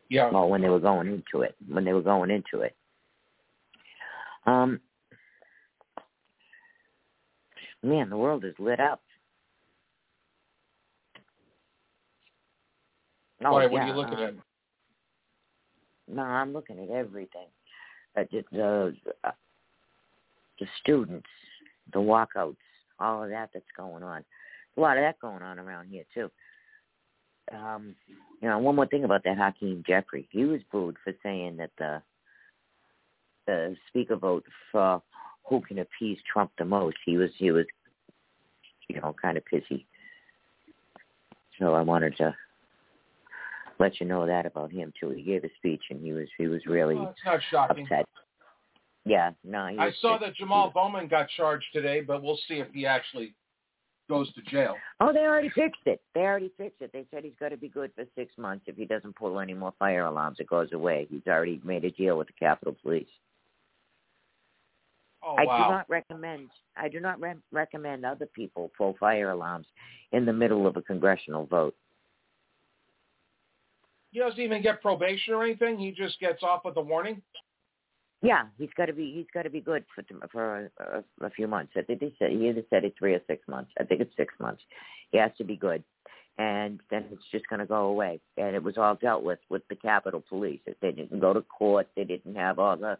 Yeah. 0.09 0.31
Well, 0.31 0.49
when 0.49 0.61
they 0.61 0.69
were 0.69 0.79
going 0.79 1.07
into 1.07 1.43
it, 1.43 1.55
when 1.67 1.85
they 1.85 1.93
were 1.93 2.01
going 2.01 2.31
into 2.31 2.61
it. 2.63 2.75
Um, 4.47 4.79
man, 7.83 8.09
the 8.09 8.17
world 8.17 8.45
is 8.45 8.53
lit 8.57 8.79
up. 8.79 9.01
Oh, 13.45 13.53
Why? 13.53 13.63
yeah, 13.63 13.69
What 13.69 13.81
are 13.81 13.87
you 13.87 13.93
looking 13.93 14.13
um, 14.15 14.23
at? 14.23 14.33
No, 16.15 16.21
I'm 16.21 16.53
looking 16.53 16.79
at 16.79 16.89
everything. 16.89 17.47
Uh, 18.17 18.23
the 18.31 18.43
the, 18.51 18.95
uh, 19.23 19.31
the 20.59 20.65
students, 20.81 21.27
the 21.91 21.99
walkouts, 21.99 22.55
all 22.99 23.23
of 23.23 23.29
that 23.29 23.49
that's 23.53 23.65
going 23.75 24.03
on. 24.03 24.23
A 24.77 24.81
lot 24.81 24.97
of 24.97 25.03
that 25.03 25.19
going 25.19 25.41
on 25.41 25.59
around 25.59 25.87
here 25.87 26.03
too. 26.13 26.31
Um, 27.53 27.95
you 28.41 28.47
know, 28.47 28.59
one 28.59 28.75
more 28.75 28.87
thing 28.87 29.03
about 29.03 29.23
that 29.25 29.37
Hakeem 29.37 29.83
Jeffrey. 29.85 30.27
He 30.31 30.45
was 30.45 30.61
booed 30.71 30.95
for 31.03 31.13
saying 31.23 31.57
that 31.57 31.71
the 31.77 32.01
the 33.45 33.75
speaker 33.89 34.15
vote 34.15 34.45
for 34.71 35.01
who 35.45 35.61
can 35.61 35.79
appease 35.79 36.17
Trump 36.31 36.51
the 36.57 36.65
most. 36.65 36.97
He 37.05 37.17
was 37.17 37.29
he 37.37 37.51
was 37.51 37.65
you 38.89 38.99
know, 38.99 39.15
kind 39.21 39.37
of 39.37 39.43
pissy. 39.51 39.85
So 41.59 41.73
I 41.73 41.81
wanted 41.81 42.17
to 42.17 42.35
let 43.79 43.99
you 43.99 44.05
know 44.05 44.25
that 44.25 44.45
about 44.45 44.71
him 44.71 44.93
too. 44.99 45.09
He 45.09 45.23
gave 45.23 45.43
a 45.43 45.49
speech 45.57 45.81
and 45.89 46.01
he 46.01 46.13
was 46.13 46.27
he 46.37 46.47
was 46.47 46.65
really 46.65 46.95
Well, 46.95 47.15
not 47.25 47.39
shocking. 47.49 47.83
upset. 47.85 48.05
Yeah, 49.05 49.31
no, 49.43 49.59
I 49.59 49.91
saw 49.99 50.17
that 50.19 50.33
Jamal 50.35 50.71
Bowman 50.73 51.09
got 51.09 51.27
charged 51.35 51.65
today, 51.73 51.99
but 51.99 52.23
we'll 52.23 52.39
see 52.47 52.55
if 52.55 52.67
he 52.73 52.85
actually 52.85 53.33
goes 54.09 54.33
to 54.33 54.41
jail. 54.43 54.75
Oh, 55.01 55.11
they 55.11 55.19
already 55.19 55.49
fixed 55.49 55.81
it. 55.85 56.01
They 56.15 56.21
already 56.21 56.51
fixed 56.57 56.81
it. 56.81 56.91
They 56.93 57.05
said 57.11 57.25
he's 57.25 57.33
got 57.37 57.49
to 57.49 57.57
be 57.57 57.67
good 57.67 57.91
for 57.95 58.05
six 58.15 58.31
months. 58.37 58.63
If 58.67 58.77
he 58.77 58.85
doesn't 58.85 59.17
pull 59.17 59.41
any 59.41 59.53
more 59.53 59.73
fire 59.77 60.05
alarms, 60.05 60.37
it 60.39 60.47
goes 60.47 60.69
away. 60.71 61.07
He's 61.09 61.27
already 61.27 61.59
made 61.65 61.83
a 61.83 61.91
deal 61.91 62.17
with 62.17 62.27
the 62.27 62.33
Capitol 62.33 62.77
Police. 62.81 63.07
Oh 65.25 65.35
I 65.35 65.45
wow. 65.45 65.57
do 65.57 65.71
not 65.71 65.89
recommend. 65.89 66.49
I 66.75 66.89
do 66.89 66.99
not 66.99 67.21
re- 67.21 67.33
recommend 67.51 68.05
other 68.05 68.25
people 68.25 68.71
pull 68.77 68.95
fire 68.99 69.31
alarms 69.31 69.67
in 70.11 70.25
the 70.25 70.33
middle 70.33 70.67
of 70.67 70.75
a 70.75 70.81
congressional 70.81 71.45
vote. 71.45 71.75
He 74.11 74.19
doesn't 74.19 74.39
even 74.39 74.61
get 74.61 74.81
probation 74.81 75.33
or 75.33 75.43
anything. 75.43 75.77
He 75.79 75.91
just 75.91 76.19
gets 76.19 76.43
off 76.43 76.65
with 76.65 76.77
a 76.77 76.81
warning. 76.81 77.21
Yeah, 78.21 78.43
he's 78.57 78.69
got 78.77 78.85
to 78.85 78.93
be. 78.93 79.11
He's 79.13 79.27
got 79.33 79.43
to 79.43 79.49
be 79.49 79.59
good 79.59 79.83
for 79.93 80.03
for 80.31 80.71
a, 80.79 81.03
a, 81.23 81.25
a 81.25 81.29
few 81.31 81.47
months. 81.47 81.73
I 81.75 81.81
think 81.81 81.99
they 81.99 82.13
said 82.19 82.31
he 82.31 82.47
either 82.47 82.63
said 82.69 82.85
it's 82.85 82.97
three 82.97 83.13
or 83.13 83.21
six 83.27 83.45
months. 83.47 83.71
I 83.79 83.83
think 83.83 84.01
it's 84.01 84.15
six 84.15 84.33
months. 84.39 84.61
He 85.11 85.17
has 85.17 85.31
to 85.37 85.43
be 85.43 85.57
good, 85.57 85.83
and 86.37 86.79
then 86.89 87.05
it's 87.11 87.25
just 87.31 87.47
going 87.49 87.59
to 87.59 87.65
go 87.65 87.87
away. 87.87 88.21
And 88.37 88.55
it 88.55 88.63
was 88.63 88.77
all 88.77 88.95
dealt 88.95 89.23
with 89.23 89.39
with 89.49 89.63
the 89.69 89.75
Capitol 89.75 90.23
Police. 90.29 90.61
They 90.81 90.91
didn't 90.91 91.19
go 91.19 91.33
to 91.33 91.41
court. 91.41 91.89
They 91.97 92.05
didn't 92.05 92.35
have 92.35 92.59
all 92.59 92.77
the, 92.77 92.97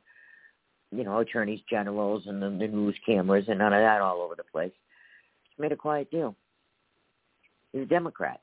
you 0.94 1.04
know, 1.04 1.20
attorneys 1.20 1.62
generals 1.70 2.24
and 2.28 2.42
the, 2.42 2.50
the 2.50 2.68
news 2.68 2.96
cameras 3.06 3.46
and 3.48 3.60
none 3.60 3.74
of 3.74 3.82
that 3.82 4.02
all 4.02 4.22
over 4.22 4.36
the 4.36 4.44
place. 4.44 4.72
Just 5.48 5.60
made 5.60 5.72
a 5.72 5.76
quiet 5.76 6.12
deal. 6.12 6.36
He's 7.72 7.84
a 7.84 7.86
Democrat. 7.86 8.40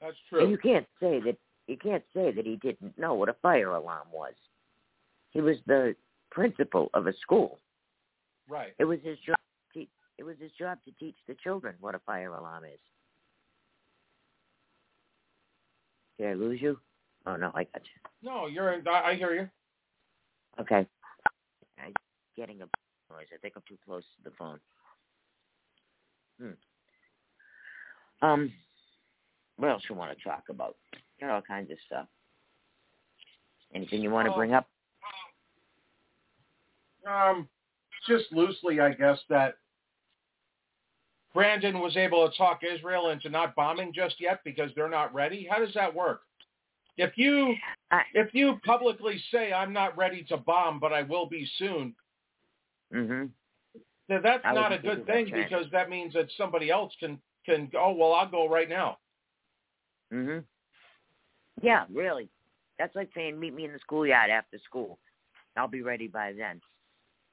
That's 0.00 0.16
And 0.32 0.40
true. 0.40 0.50
you 0.50 0.58
can't 0.58 0.86
say 1.00 1.20
that 1.20 1.36
you 1.66 1.76
can't 1.78 2.02
say 2.14 2.30
that 2.30 2.44
he 2.44 2.56
didn't 2.56 2.98
know 2.98 3.14
what 3.14 3.28
a 3.30 3.36
fire 3.40 3.70
alarm 3.70 4.08
was. 4.12 4.34
He 5.30 5.40
was 5.40 5.56
the 5.66 5.96
principal 6.30 6.90
of 6.92 7.06
a 7.06 7.12
school. 7.22 7.58
Right. 8.48 8.74
It 8.78 8.84
was 8.84 8.98
his 9.02 9.18
job. 9.26 9.36
To 9.72 9.78
teach, 9.78 9.88
it 10.18 10.24
was 10.24 10.36
his 10.40 10.50
job 10.58 10.78
to 10.84 10.92
teach 10.98 11.16
the 11.26 11.34
children 11.42 11.74
what 11.80 11.94
a 11.94 12.00
fire 12.00 12.34
alarm 12.34 12.64
is. 12.64 12.78
Did 16.18 16.28
I 16.28 16.34
lose 16.34 16.60
you? 16.60 16.78
Oh 17.26 17.36
no, 17.36 17.50
I 17.54 17.64
got 17.64 17.82
you. 17.82 18.10
No, 18.22 18.46
you're. 18.46 18.74
In, 18.74 18.86
I, 18.86 19.10
I 19.10 19.14
hear 19.14 19.34
you. 19.34 19.48
Okay. 20.60 20.86
Getting 22.36 22.56
a 22.62 22.66
noise. 23.12 23.26
I 23.32 23.38
think 23.40 23.54
I'm 23.56 23.62
too 23.68 23.78
close 23.84 24.02
to 24.16 24.30
the 24.30 24.36
phone. 24.36 24.58
Hmm. 26.40 28.26
Um. 28.26 28.52
What 29.56 29.70
else 29.70 29.82
you 29.88 29.94
want 29.94 30.16
to 30.16 30.24
talk 30.24 30.44
about? 30.50 30.76
Got 31.20 31.30
all 31.30 31.42
kinds 31.42 31.70
of 31.70 31.76
stuff. 31.86 32.06
Anything 33.72 34.02
you 34.02 34.10
want 34.10 34.26
to 34.26 34.32
Oh. 34.32 34.36
bring 34.36 34.52
up? 34.52 34.68
Um, 37.06 37.48
just 38.06 38.32
loosely, 38.32 38.80
I 38.80 38.94
guess 38.94 39.18
that 39.28 39.58
Brandon 41.34 41.78
was 41.80 41.96
able 41.96 42.28
to 42.28 42.36
talk 42.36 42.64
Israel 42.64 43.10
into 43.10 43.28
not 43.28 43.54
bombing 43.54 43.92
just 43.92 44.20
yet 44.20 44.42
because 44.44 44.74
they're 44.74 44.88
not 44.88 45.12
ready. 45.14 45.44
How 45.44 45.58
does 45.58 45.74
that 45.74 45.92
work? 45.94 46.22
If 46.96 47.18
you 47.18 47.56
if 48.14 48.34
you 48.34 48.58
publicly 48.64 49.18
say 49.30 49.52
I'm 49.52 49.72
not 49.72 49.96
ready 49.96 50.22
to 50.24 50.36
bomb, 50.36 50.80
but 50.80 50.92
I 50.92 51.02
will 51.02 51.26
be 51.26 51.44
soon, 51.58 51.94
Mhm. 52.94 53.30
then 54.08 54.22
that's 54.22 54.44
I 54.44 54.54
not 54.54 54.72
a 54.72 54.78
good 54.78 55.04
thing 55.06 55.30
because 55.32 55.66
that 55.72 55.88
means 55.90 56.14
that 56.14 56.30
somebody 56.36 56.70
else 56.70 56.94
can 57.00 57.20
can 57.44 57.66
go. 57.66 57.78
Oh, 57.78 57.92
well, 57.92 58.14
I'll 58.14 58.28
go 58.28 58.48
right 58.48 58.68
now. 58.68 58.98
Mhm. 60.12 60.44
Yeah, 61.60 61.86
really. 61.90 62.28
That's 62.78 62.94
like 62.94 63.10
saying 63.14 63.38
meet 63.38 63.54
me 63.54 63.64
in 63.64 63.72
the 63.72 63.78
schoolyard 63.80 64.30
after 64.30 64.58
school. 64.60 64.98
I'll 65.56 65.68
be 65.68 65.82
ready 65.82 66.08
by 66.08 66.32
then. 66.32 66.60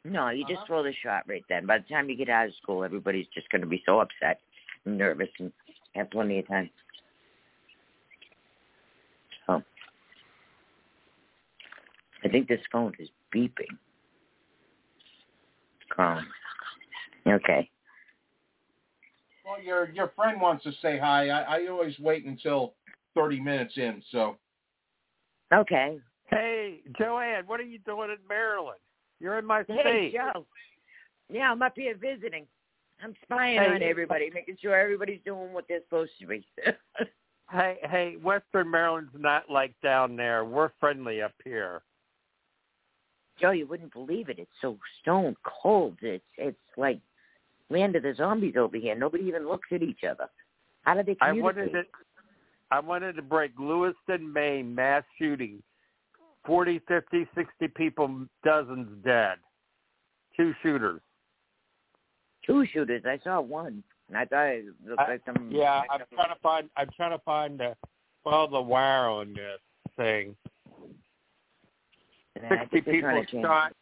No, 0.03 0.29
you 0.29 0.43
just 0.45 0.57
Uh-huh. 0.57 0.65
throw 0.65 0.83
the 0.83 0.93
shot 0.93 1.27
right 1.27 1.45
then. 1.47 1.65
By 1.65 1.77
the 1.77 1.87
time 1.87 2.09
you 2.09 2.15
get 2.15 2.29
out 2.29 2.47
of 2.47 2.55
school, 2.55 2.83
everybody's 2.83 3.27
just 3.27 3.49
going 3.49 3.61
to 3.61 3.67
be 3.67 3.83
so 3.85 3.99
upset, 3.99 4.41
and 4.85 4.97
nervous, 4.97 5.29
and 5.39 5.53
have 5.93 6.09
plenty 6.09 6.39
of 6.39 6.47
time. 6.47 6.69
So, 9.45 9.63
I 12.23 12.27
think 12.29 12.47
this 12.47 12.65
phone 12.71 12.95
is 12.99 13.09
beeping. 13.31 13.77
Calm. 15.95 16.25
Okay. 17.27 17.69
Well, 19.45 19.61
your 19.61 19.89
your 19.91 20.11
friend 20.15 20.39
wants 20.39 20.63
to 20.63 20.71
say 20.81 20.97
hi. 20.97 21.29
I, 21.29 21.57
I 21.57 21.67
always 21.67 21.97
wait 21.99 22.25
until 22.25 22.73
thirty 23.15 23.39
minutes 23.39 23.73
in. 23.77 24.01
So 24.11 24.37
Okay. 25.53 25.99
Hey, 26.27 26.79
Joanne, 26.97 27.43
what 27.45 27.59
are 27.59 27.63
you 27.63 27.79
doing 27.79 28.09
in 28.09 28.17
Maryland? 28.27 28.79
You're 29.19 29.37
in 29.37 29.45
my 29.45 29.63
state. 29.65 29.77
Hey, 29.83 30.09
state. 30.09 30.13
Joe. 30.13 30.45
Yeah, 31.29 31.51
I'm 31.51 31.61
up 31.61 31.73
here 31.75 31.95
visiting. 31.95 32.45
I'm 33.03 33.15
spying 33.23 33.57
Hey. 33.57 33.67
on 33.67 33.83
everybody, 33.83 34.29
making 34.33 34.57
sure 34.61 34.75
everybody's 34.75 35.21
doing 35.25 35.51
what 35.53 35.65
they're 35.67 35.81
supposed 35.83 36.11
to 36.19 36.27
be. 36.27 36.45
Hey, 37.51 37.79
hey, 37.83 38.15
Western 38.15 38.71
Maryland's 38.71 39.11
not 39.13 39.49
like 39.49 39.73
down 39.83 40.15
there. 40.15 40.45
We're 40.45 40.71
friendly 40.79 41.21
up 41.21 41.33
here. 41.43 41.81
Joe, 43.41 43.51
you 43.51 43.65
wouldn't 43.65 43.91
believe 43.91 44.29
it. 44.29 44.37
It's 44.39 44.51
so 44.61 44.77
stone 45.01 45.35
cold. 45.43 45.97
It's 46.01 46.23
it's 46.37 46.57
like 46.77 46.99
land 47.69 47.95
of 47.95 48.03
the 48.03 48.13
zombies 48.15 48.55
over 48.57 48.77
here. 48.77 48.95
Nobody 48.95 49.23
even 49.25 49.47
looks 49.47 49.69
at 49.71 49.81
each 49.81 50.03
other. 50.09 50.27
How 50.83 50.93
do 50.93 51.03
they 51.03 51.15
communicate? 51.15 51.19
I 51.19 51.41
wanted 51.41 51.71
to 51.73 51.83
I 52.71 52.79
wanted 52.79 53.15
to 53.15 53.21
break 53.21 53.51
Lewiston, 53.59 54.31
Maine 54.31 54.73
mass 54.73 55.03
shooting. 55.17 55.61
Forty, 56.45 56.79
fifty, 56.87 57.27
sixty 57.35 57.67
people, 57.67 58.27
dozens 58.43 58.87
dead. 59.03 59.37
Two 60.37 60.53
shooters. 60.61 61.01
Two 62.45 62.65
shooters. 62.71 63.03
I 63.05 63.19
saw 63.23 63.41
one, 63.41 63.83
and 64.07 64.17
I 64.17 64.25
thought 64.25 64.47
it 64.47 64.65
looked 64.87 65.01
I- 65.01 65.11
like 65.11 65.21
some. 65.25 65.49
Yeah, 65.51 65.79
like 65.79 65.89
I'm 65.91 66.01
trying 66.13 66.33
to 66.33 66.39
find 66.41 66.69
I'm 66.77 66.89
trying 66.95 67.11
to 67.11 67.23
find 67.23 67.59
the 67.59 67.75
well 68.23 68.47
the 68.47 68.61
wire 68.61 69.09
on 69.09 69.33
this 69.33 69.59
thing. 69.97 70.35
And 72.35 72.45
Sixty 72.71 72.81
people 72.81 73.01
trying 73.01 73.25
to 73.25 73.31
change- 73.31 73.43
shot. 73.45 73.73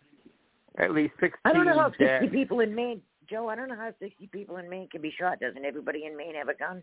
At 0.78 0.92
least 0.92 1.14
sixteen 1.20 1.42
I 1.46 1.54
don't 1.54 1.66
know 1.66 1.78
how 1.78 1.90
dead. 1.90 2.22
sixty 2.22 2.38
people 2.38 2.60
in 2.62 2.74
Maine. 2.74 3.02
Joe, 3.30 3.48
I 3.48 3.56
don't 3.56 3.68
know 3.68 3.76
how 3.76 3.94
60 4.00 4.26
people 4.32 4.58
in 4.58 4.68
Maine 4.68 4.88
can 4.90 5.02
be 5.02 5.12
shot. 5.12 5.40
Doesn't 5.40 5.64
everybody 5.64 6.06
in 6.06 6.18
Maine 6.18 6.34
have 6.34 6.50
a 6.50 6.56
gun? 6.56 6.82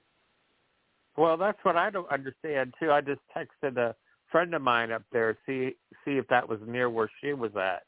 Well, 1.16 1.36
that's 1.36 1.58
what 1.64 1.76
I 1.76 1.90
don't 1.90 2.08
understand 2.08 2.72
too. 2.78 2.92
I 2.92 3.00
just 3.00 3.20
texted 3.36 3.76
a 3.78 3.96
friend 4.30 4.54
of 4.54 4.62
mine 4.62 4.92
up 4.92 5.02
there 5.12 5.36
see 5.46 5.74
see 6.04 6.18
if 6.18 6.28
that 6.28 6.48
was 6.48 6.60
near 6.66 6.88
where 6.88 7.10
she 7.20 7.32
was 7.32 7.50
at. 7.56 7.82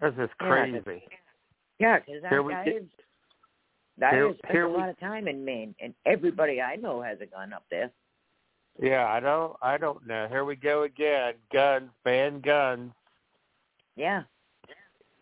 That's 0.00 0.16
just 0.16 0.36
crazy. 0.38 1.04
Yeah, 1.78 1.98
because 2.00 2.22
Here 2.28 2.38
I, 2.38 2.44
we 2.44 2.54
I, 2.54 2.64
get- 2.64 2.74
have, 2.74 2.82
I 4.02 4.14
here- 4.16 4.34
spent 4.38 4.52
here 4.52 4.64
a 4.64 4.70
we- 4.70 4.76
lot 4.78 4.88
of 4.88 4.98
time 4.98 5.28
in 5.28 5.44
Maine, 5.44 5.74
and 5.80 5.94
everybody 6.06 6.60
I 6.60 6.76
know 6.76 7.02
has 7.02 7.20
a 7.20 7.26
gun 7.26 7.52
up 7.52 7.64
there. 7.70 7.90
Yeah, 8.80 9.06
I 9.06 9.20
don't 9.20 9.56
I 9.62 9.78
don't 9.78 10.06
know. 10.06 10.26
Here 10.28 10.44
we 10.44 10.56
go 10.56 10.82
again. 10.82 11.34
Guns, 11.52 11.90
ban 12.04 12.40
guns. 12.40 12.92
Yeah. 13.96 14.22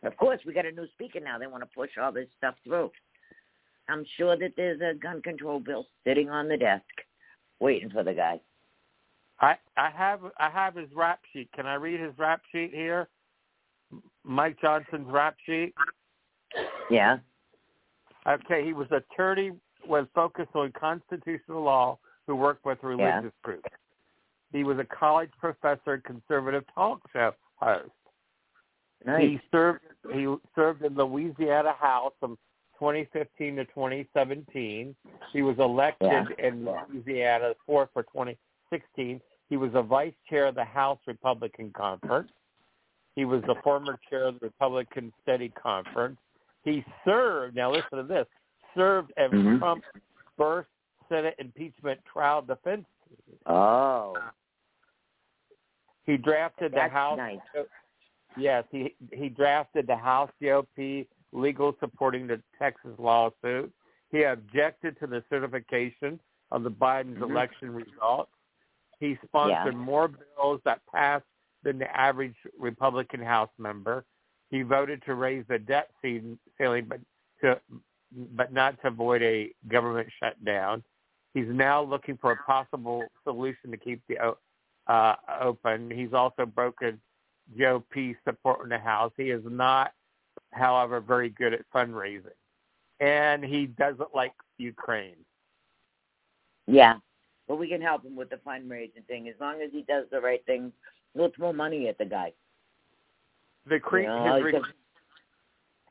Of 0.02 0.16
course, 0.16 0.40
we 0.44 0.52
got 0.52 0.66
a 0.66 0.72
new 0.72 0.86
speaker 0.94 1.20
now. 1.20 1.38
They 1.38 1.46
want 1.46 1.62
to 1.62 1.68
push 1.74 1.90
all 2.00 2.12
this 2.12 2.28
stuff 2.36 2.56
through. 2.64 2.90
I'm 3.88 4.04
sure 4.16 4.36
that 4.36 4.52
there's 4.56 4.80
a 4.80 4.98
gun 4.98 5.22
control 5.22 5.60
bill 5.60 5.86
sitting 6.04 6.30
on 6.30 6.48
the 6.48 6.56
desk, 6.56 6.84
waiting 7.60 7.90
for 7.90 8.02
the 8.02 8.12
guy. 8.12 8.40
I 9.40 9.56
I 9.76 9.90
have 9.90 10.20
I 10.38 10.50
have 10.50 10.74
his 10.74 10.88
rap 10.94 11.20
sheet. 11.32 11.48
Can 11.54 11.66
I 11.66 11.74
read 11.74 12.00
his 12.00 12.12
rap 12.18 12.42
sheet 12.52 12.72
here? 12.72 13.08
Mike 14.24 14.56
Johnson's 14.60 15.10
rap 15.10 15.36
sheet. 15.46 15.74
Yeah. 16.90 17.18
Okay, 18.26 18.64
he 18.64 18.72
was 18.72 18.88
attorney 18.90 19.52
was 19.86 20.06
focused 20.14 20.54
on 20.54 20.72
constitutional 20.78 21.62
law 21.62 21.98
who 22.26 22.36
worked 22.36 22.64
with 22.64 22.78
religious 22.82 23.32
groups. 23.42 23.68
He 24.52 24.64
was 24.64 24.78
a 24.78 24.84
college 24.84 25.30
professor 25.38 25.94
and 25.94 26.04
conservative 26.04 26.64
talk 26.74 27.00
show 27.12 27.34
host. 27.56 27.90
Nice. 29.04 29.22
He 29.22 29.40
served 29.50 29.80
he 30.12 30.32
served 30.54 30.82
in 30.82 30.94
the 30.94 31.04
Louisiana 31.04 31.72
House 31.78 32.12
from 32.20 32.38
2015 32.78 33.56
to 33.56 33.64
2017. 33.66 34.94
He 35.32 35.42
was 35.42 35.58
elected 35.58 36.08
Yeah. 36.08 36.24
in 36.38 36.64
Louisiana 36.64 37.54
fourth 37.66 37.90
for 37.92 38.02
2016. 38.04 39.20
He 39.48 39.56
was 39.56 39.74
a 39.74 39.82
vice 39.82 40.14
chair 40.28 40.46
of 40.46 40.54
the 40.54 40.64
House 40.64 40.98
Republican 41.06 41.70
Conference. 41.72 42.32
He 43.14 43.24
was 43.24 43.42
the 43.42 43.54
former 43.62 43.98
chair 44.10 44.24
of 44.24 44.40
the 44.40 44.46
Republican 44.46 45.12
Study 45.22 45.50
Conference. 45.50 46.18
He 46.64 46.84
served, 47.04 47.54
now 47.54 47.70
listen 47.70 47.98
to 47.98 48.02
this, 48.04 48.26
served 48.74 49.12
as 49.16 49.30
Mhm. 49.30 49.58
Trump's 49.58 49.86
first 50.36 50.68
Senate 51.08 51.34
impeachment 51.38 52.00
trial 52.10 52.42
defense 52.42 52.86
team. 53.08 53.38
Oh. 53.46 54.16
He 56.04 56.16
drafted 56.16 56.72
the 56.72 56.88
House. 56.88 57.16
nice. 57.16 57.38
Yes, 58.36 58.64
he 58.70 58.94
he 59.12 59.28
drafted 59.28 59.86
the 59.86 59.96
House 59.96 60.30
GOP 60.42 61.06
legal 61.32 61.74
supporting 61.80 62.26
the 62.26 62.40
Texas 62.58 62.92
lawsuit. 62.98 63.72
He 64.10 64.22
objected 64.22 64.98
to 65.00 65.06
the 65.06 65.24
certification 65.30 66.20
of 66.50 66.62
the 66.62 66.70
Biden's 66.70 67.18
Mhm. 67.18 67.30
election 67.30 67.74
results. 67.74 68.30
He 69.00 69.16
sponsored 69.24 69.74
Yeah. 69.74 69.80
more 69.80 70.08
bills 70.08 70.60
that 70.64 70.84
passed 70.86 71.26
than 71.62 71.78
the 71.78 71.96
average 71.96 72.36
Republican 72.58 73.22
House 73.22 73.50
member. 73.58 74.04
He 74.50 74.62
voted 74.62 75.02
to 75.02 75.14
raise 75.14 75.46
the 75.46 75.58
debt 75.58 75.90
ceiling, 76.02 76.38
ceiling, 76.58 76.86
but 76.86 77.00
to 77.40 77.60
but 78.12 78.52
not 78.52 78.80
to 78.80 78.86
avoid 78.88 79.22
a 79.22 79.52
government 79.66 80.12
shutdown. 80.12 80.84
He's 81.34 81.48
now 81.48 81.82
looking 81.82 82.16
for 82.16 82.32
a 82.32 82.36
possible 82.36 83.04
solution 83.24 83.72
to 83.72 83.76
keep 83.76 84.00
the 84.08 84.18
o- 84.20 84.38
uh, 84.86 85.16
open. 85.40 85.90
He's 85.90 86.12
also 86.12 86.46
broken 86.46 87.00
Joe 87.58 87.84
P. 87.90 88.14
support 88.24 88.62
in 88.62 88.68
the 88.68 88.78
House. 88.78 89.12
He 89.16 89.30
is 89.30 89.42
not, 89.44 89.92
however, 90.52 91.00
very 91.00 91.30
good 91.30 91.52
at 91.52 91.60
fundraising, 91.74 92.30
and 93.00 93.44
he 93.44 93.66
doesn't 93.66 94.14
like 94.14 94.32
Ukraine. 94.58 95.16
Yeah. 96.66 96.94
But 97.48 97.56
we 97.56 97.68
can 97.68 97.82
help 97.82 98.04
him 98.04 98.16
with 98.16 98.30
the 98.30 98.36
fundraising 98.36 99.04
thing 99.06 99.28
as 99.28 99.34
long 99.40 99.60
as 99.60 99.70
he 99.72 99.82
does 99.82 100.06
the 100.10 100.20
right 100.20 100.44
thing. 100.46 100.72
We'll 101.14 101.30
throw 101.36 101.52
money 101.52 101.88
at 101.88 101.98
the 101.98 102.06
guy. 102.06 102.32
The 103.66 103.80
cre- 103.80 104.00
You 104.00 104.06
know, 104.06 104.36
his, 104.36 104.54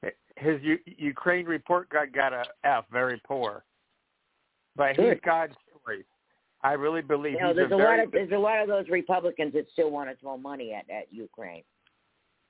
re- 0.02 0.12
his 0.38 0.62
U- 0.64 0.80
Ukraine 0.86 1.46
report 1.46 1.90
got 1.90 2.12
got 2.12 2.34
a 2.34 2.46
F, 2.64 2.86
very 2.92 3.22
poor, 3.26 3.64
but 4.76 4.96
Good. 4.96 5.14
he's 5.14 5.22
God's 5.26 5.54
choice. 5.86 6.04
I 6.64 6.74
really 6.74 7.02
believe 7.02 7.34
You 7.34 7.40
know, 7.42 7.48
he's 7.50 7.58
there's 7.58 7.72
a 7.72 7.76
a 7.76 7.78
lot 7.78 8.00
of 8.00 8.12
there's 8.12 8.32
a 8.32 8.38
lot 8.38 8.62
of 8.62 8.68
those 8.68 8.88
Republicans 8.90 9.54
that 9.54 9.66
still 9.74 9.92
want 9.92 10.10
to 10.10 10.16
throw 10.18 10.38
money 10.38 10.74
at 10.74 10.90
at 10.90 11.12
Ukraine. 11.12 11.64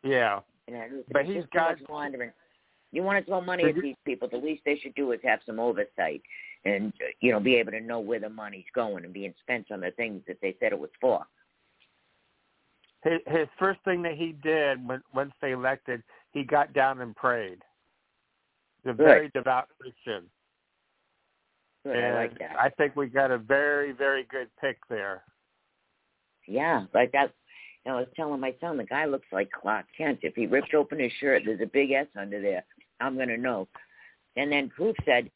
yeah. 0.04 0.40
There's 0.68 1.04
But 1.12 1.26
he's 1.26 1.42
just 1.42 1.52
too 1.52 1.60
much 1.60 1.80
got- 1.80 1.90
laundering. 1.90 2.32
You 2.92 3.02
want 3.02 3.20
to 3.26 3.30
throw 3.30 3.42
money 3.42 3.64
at 3.66 3.76
these 3.82 3.96
people? 4.06 4.30
The 4.30 4.38
least 4.38 4.62
they 4.66 4.78
should 4.78 4.94
do 4.94 5.12
is 5.14 5.20
have 5.24 5.40
some 5.48 5.60
oversight, 5.60 6.22
and 6.64 6.94
you 7.22 7.32
know, 7.32 7.40
be 7.40 7.56
able 7.56 7.72
to 7.72 7.82
know 7.82 8.00
where 8.00 8.20
the 8.20 8.30
money's 8.30 8.64
going 8.76 9.04
and 9.04 9.12
being 9.12 9.34
spent 9.42 9.72
on 9.72 9.82
the 9.82 9.90
things 9.92 10.22
that 10.28 10.38
they 10.44 10.56
said 10.60 10.74
it 10.74 10.80
was 10.80 10.92
for. 11.02 11.26
His, 13.04 13.20
his 13.26 13.48
first 13.60 13.80
thing 13.84 14.02
that 14.04 14.14
he 14.16 14.34
did 14.44 14.88
when 14.88 15.02
once 15.14 15.34
they 15.42 15.52
elected, 15.54 16.04
he 16.32 16.44
got 16.44 16.72
down 16.74 17.02
and 17.02 17.16
prayed. 17.16 17.60
He's 18.84 18.92
a 18.92 18.94
very 18.94 19.30
devout 19.34 19.68
Christian. 19.80 20.30
Good, 21.84 21.96
and 21.96 22.06
I 22.06 22.16
like 22.16 22.38
that. 22.40 22.56
I 22.60 22.70
think 22.70 22.96
we 22.96 23.08
got 23.08 23.32
a 23.32 23.38
very, 23.38 23.92
very 23.92 24.24
good 24.30 24.50
pick 24.60 24.78
there. 24.90 25.24
Yeah, 26.48 26.86
like 26.94 27.12
that. 27.14 27.32
You 27.86 27.92
know, 27.92 27.98
I 27.98 28.02
was 28.02 28.10
telling 28.16 28.40
my 28.40 28.56
son, 28.62 28.78
the 28.78 28.86
guy 28.86 29.06
looks 29.06 29.28
like 29.32 29.52
Clark 29.52 29.86
Kent. 29.98 30.20
If 30.22 30.36
he 30.36 30.48
ripped 30.48 30.74
open 30.74 31.00
his 31.00 31.12
shirt, 31.20 31.44
there's 31.46 31.62
a 31.62 31.66
big 31.66 31.92
S 31.92 32.08
under 32.18 32.42
there. 32.42 32.64
I'm 33.02 33.18
gonna 33.18 33.38
know. 33.38 33.68
And 34.38 34.52
then 34.52 34.70
Proof 34.70 34.96
said, 35.06 35.30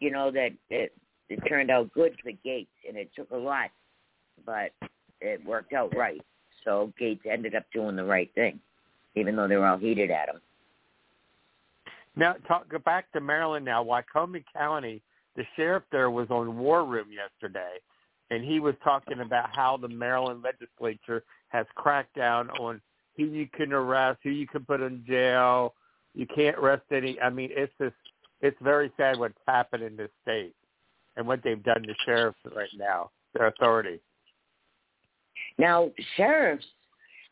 you 0.00 0.10
know, 0.10 0.30
that 0.30 0.50
it, 0.70 0.92
it 1.28 1.40
turned 1.48 1.70
out 1.70 1.92
good 1.92 2.14
for 2.22 2.30
Gaetz, 2.46 2.68
and 2.86 2.96
it 2.96 3.10
took 3.14 3.30
a 3.30 3.36
lot, 3.36 3.70
but 4.46 4.70
it 5.20 5.44
worked 5.44 5.72
out 5.72 5.94
right. 5.96 6.22
So 6.64 6.92
Gaetz 7.00 7.20
ended 7.28 7.54
up 7.54 7.64
doing 7.72 7.96
the 7.96 8.04
right 8.04 8.30
thing, 8.34 8.60
even 9.14 9.36
though 9.36 9.48
they 9.48 9.56
were 9.56 9.66
all 9.66 9.78
heated 9.78 10.10
at 10.10 10.28
him. 10.28 10.40
Now, 12.16 12.34
talk 12.46 12.68
go 12.68 12.78
back 12.78 13.10
to 13.12 13.20
Maryland. 13.20 13.64
Now, 13.64 13.84
Wicomico 13.84 14.42
County, 14.52 15.00
the 15.38 15.44
sheriff 15.54 15.84
there 15.92 16.10
was 16.10 16.26
on 16.30 16.58
War 16.58 16.84
Room 16.84 17.06
yesterday, 17.12 17.78
and 18.30 18.44
he 18.44 18.58
was 18.58 18.74
talking 18.82 19.20
about 19.20 19.54
how 19.54 19.76
the 19.76 19.88
Maryland 19.88 20.42
legislature 20.42 21.22
has 21.46 21.64
cracked 21.76 22.14
down 22.16 22.50
on 22.50 22.80
who 23.16 23.24
you 23.24 23.48
can 23.56 23.72
arrest, 23.72 24.18
who 24.24 24.30
you 24.30 24.48
can 24.48 24.64
put 24.64 24.80
in 24.80 25.04
jail. 25.06 25.74
You 26.14 26.26
can't 26.26 26.58
arrest 26.58 26.82
any. 26.92 27.20
I 27.20 27.30
mean, 27.30 27.50
it's 27.52 27.72
just 27.80 27.94
it's 28.40 28.56
very 28.60 28.90
sad 28.96 29.16
what's 29.16 29.38
happened 29.46 29.84
in 29.84 29.96
this 29.96 30.10
state 30.22 30.54
and 31.16 31.24
what 31.24 31.40
they've 31.44 31.62
done 31.62 31.84
to 31.84 31.94
sheriffs 32.04 32.38
right 32.56 32.68
now, 32.76 33.10
their 33.32 33.46
authority. 33.46 34.00
Now, 35.56 35.90
sheriffs, 36.16 36.66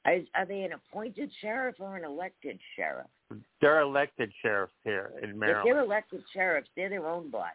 are, 0.05 0.19
are 0.37 0.47
they 0.47 0.63
an 0.63 0.73
appointed 0.75 1.31
sheriff 1.41 1.75
or 1.81 1.97
an 1.97 2.05
elected 2.05 2.61
sheriff? 2.77 3.09
They're 3.61 3.81
elected 3.81 4.33
sheriffs 4.43 4.75
here 4.85 5.11
in 5.21 5.37
Maryland. 5.37 5.67
If 5.67 5.75
they're 5.75 5.85
elected 5.85 6.23
sheriffs, 6.33 6.69
they're 6.77 6.89
their 6.89 7.09
own 7.09 7.31
boss. 7.31 7.51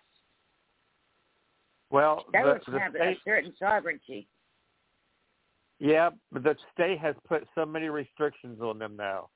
Well, 1.92 2.26
the, 2.32 2.40
Sheriffs 2.40 2.66
the 2.68 2.80
have 2.80 2.96
a 2.96 2.98
state, 2.98 3.18
certain 3.26 3.54
sovereignty. 3.60 4.28
yeah, 5.80 6.10
but 6.32 6.44
the 6.44 6.56
state 6.74 7.00
has 7.00 7.16
put 7.28 7.46
so 7.54 7.66
many 7.66 7.90
restrictions 7.90 8.62
on 8.62 8.80
them 8.80 8.96
now. 8.96 9.30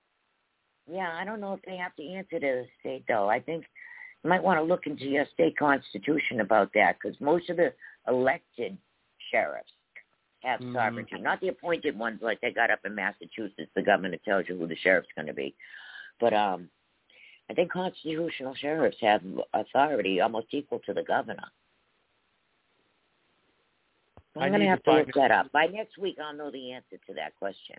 Yeah, 0.89 1.11
I 1.19 1.25
don't 1.25 1.41
know 1.41 1.53
if 1.53 1.61
they 1.65 1.75
have 1.77 1.95
to 1.95 2.07
answer 2.07 2.39
to 2.39 2.45
the 2.45 2.65
state 2.79 3.03
though. 3.07 3.27
I 3.27 3.39
think 3.39 3.65
you 4.23 4.29
might 4.29 4.43
want 4.43 4.59
to 4.59 4.63
look 4.63 4.87
into 4.87 5.05
your 5.05 5.25
state 5.33 5.57
constitution 5.57 6.39
about 6.41 6.71
that 6.75 6.95
because 7.01 7.19
most 7.19 7.49
of 7.49 7.57
the 7.57 7.73
elected 8.07 8.77
sheriffs 9.31 9.71
have 10.43 10.59
Mhm. 10.59 10.73
sovereignty, 10.73 11.17
not 11.19 11.41
the 11.41 11.47
appointed 11.49 11.97
ones 11.97 12.21
like 12.21 12.39
they 12.39 12.51
got 12.51 12.69
up 12.71 12.85
in 12.85 12.93
Massachusetts. 12.95 13.71
The 13.73 13.81
governor 13.81 14.17
tells 14.17 14.47
you 14.47 14.55
who 14.57 14.67
the 14.67 14.75
sheriff's 14.77 15.11
going 15.15 15.27
to 15.27 15.33
be, 15.33 15.55
but 16.19 16.33
um, 16.33 16.69
I 17.49 17.53
think 17.53 17.71
constitutional 17.71 18.53
sheriffs 18.55 18.99
have 19.01 19.23
authority 19.53 20.21
almost 20.21 20.47
equal 20.53 20.79
to 20.81 20.93
the 20.93 21.03
governor. 21.03 21.51
I'm 24.43 24.49
going 24.49 24.61
to 24.61 24.67
have 24.67 24.83
to 24.83 24.91
look 24.93 25.07
that 25.15 25.31
up. 25.31 25.51
By 25.51 25.67
next 25.67 25.97
week, 25.97 26.17
I'll 26.23 26.35
know 26.35 26.51
the 26.51 26.71
answer 26.71 26.97
to 27.07 27.13
that 27.13 27.35
question. 27.35 27.77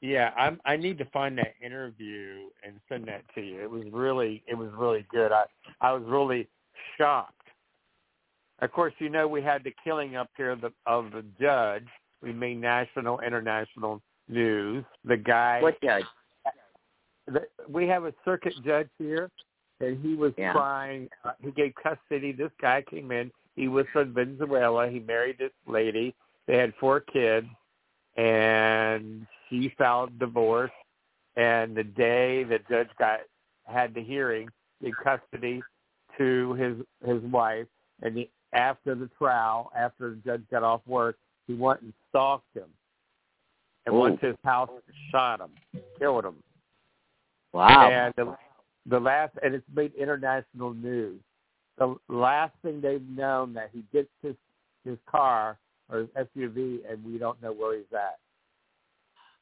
Yeah, 0.00 0.30
I'm. 0.36 0.60
I 0.64 0.76
need 0.76 0.96
to 0.98 1.04
find 1.06 1.36
that 1.38 1.54
interview 1.62 2.48
and 2.64 2.76
send 2.88 3.06
that 3.08 3.22
to 3.34 3.42
you. 3.42 3.62
It 3.62 3.70
was 3.70 3.84
really, 3.92 4.42
it 4.46 4.54
was 4.54 4.70
really 4.74 5.04
good. 5.10 5.30
I, 5.30 5.44
I 5.82 5.92
was 5.92 6.02
really 6.06 6.48
shocked. 6.96 7.34
Of 8.60 8.72
course, 8.72 8.94
you 8.98 9.10
know 9.10 9.28
we 9.28 9.42
had 9.42 9.62
the 9.62 9.74
killing 9.84 10.16
up 10.16 10.30
here 10.36 10.50
of 10.50 10.62
the, 10.62 10.72
of 10.86 11.10
the 11.12 11.24
judge. 11.38 11.86
We 12.22 12.32
made 12.32 12.60
national, 12.60 13.20
international 13.20 14.00
news. 14.28 14.84
The 15.04 15.16
guy. 15.18 15.60
What 15.60 15.80
judge? 15.82 16.04
The, 17.26 17.42
we 17.68 17.86
have 17.88 18.04
a 18.04 18.14
circuit 18.24 18.54
judge 18.64 18.88
here, 18.98 19.30
and 19.80 20.02
he 20.02 20.14
was 20.14 20.32
Yeah. 20.38 20.52
trying. 20.52 21.10
Uh, 21.24 21.32
he 21.42 21.50
gave 21.50 21.74
custody. 21.74 22.32
This 22.32 22.50
guy 22.60 22.82
came 22.88 23.12
in. 23.12 23.30
He 23.56 23.68
was 23.68 23.86
from 23.92 24.14
Venezuela. 24.14 24.88
He 24.88 25.00
married 25.00 25.38
this 25.38 25.52
lady. 25.66 26.14
They 26.46 26.56
had 26.56 26.72
four 26.80 27.00
kids, 27.00 27.46
and 28.16 29.26
she 29.48 29.72
filed 29.76 30.18
divorce. 30.18 30.70
And 31.36 31.76
the 31.76 31.84
day 31.84 32.44
the 32.44 32.58
judge 32.68 32.88
got 32.98 33.20
had 33.64 33.94
the 33.94 34.02
hearing, 34.02 34.48
the 34.80 34.92
custody 35.02 35.62
to 36.18 36.54
his 36.54 36.76
his 37.06 37.22
wife, 37.30 37.66
and 38.02 38.16
the, 38.16 38.28
after 38.52 38.94
the 38.94 39.08
trial, 39.16 39.70
after 39.76 40.10
the 40.10 40.16
judge 40.16 40.42
got 40.50 40.62
off 40.62 40.80
work, 40.86 41.16
he 41.46 41.54
went 41.54 41.80
and 41.82 41.92
stalked 42.08 42.54
him, 42.54 42.68
and 43.86 43.94
Ooh. 43.94 44.00
went 44.00 44.20
to 44.20 44.28
his 44.28 44.36
house 44.44 44.70
and 44.70 44.96
shot 45.10 45.40
him, 45.40 45.50
killed 45.98 46.24
him. 46.24 46.36
Wow. 47.52 47.90
And 47.90 48.14
the, 48.16 48.36
the 48.86 49.00
last, 49.00 49.34
and 49.42 49.54
it's 49.54 49.64
made 49.74 49.92
international 49.94 50.74
news. 50.74 51.20
The 51.80 51.96
last 52.08 52.52
thing 52.62 52.80
they've 52.80 53.08
known 53.08 53.54
that 53.54 53.70
he 53.72 53.82
gets 53.92 54.10
his 54.22 54.36
his 54.84 54.98
car 55.10 55.58
or 55.90 56.00
his 56.00 56.08
SUV, 56.10 56.80
and 56.88 57.04
we 57.04 57.18
don't 57.18 57.42
know 57.42 57.52
where 57.52 57.76
he's 57.76 57.86
at. 57.92 58.18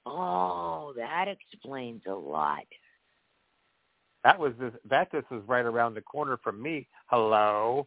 Oh, 0.07 0.95
that 0.97 1.27
explains 1.29 2.03
a 2.09 2.15
lot. 2.15 2.65
That 4.25 4.39
was 4.39 4.53
this, 4.59 4.73
that 4.89 5.13
just 5.13 5.31
was 5.31 5.43
right 5.47 5.65
around 5.65 5.95
the 5.95 6.01
corner 6.01 6.39
from 6.43 6.63
me. 6.63 6.87
Hello. 7.07 7.87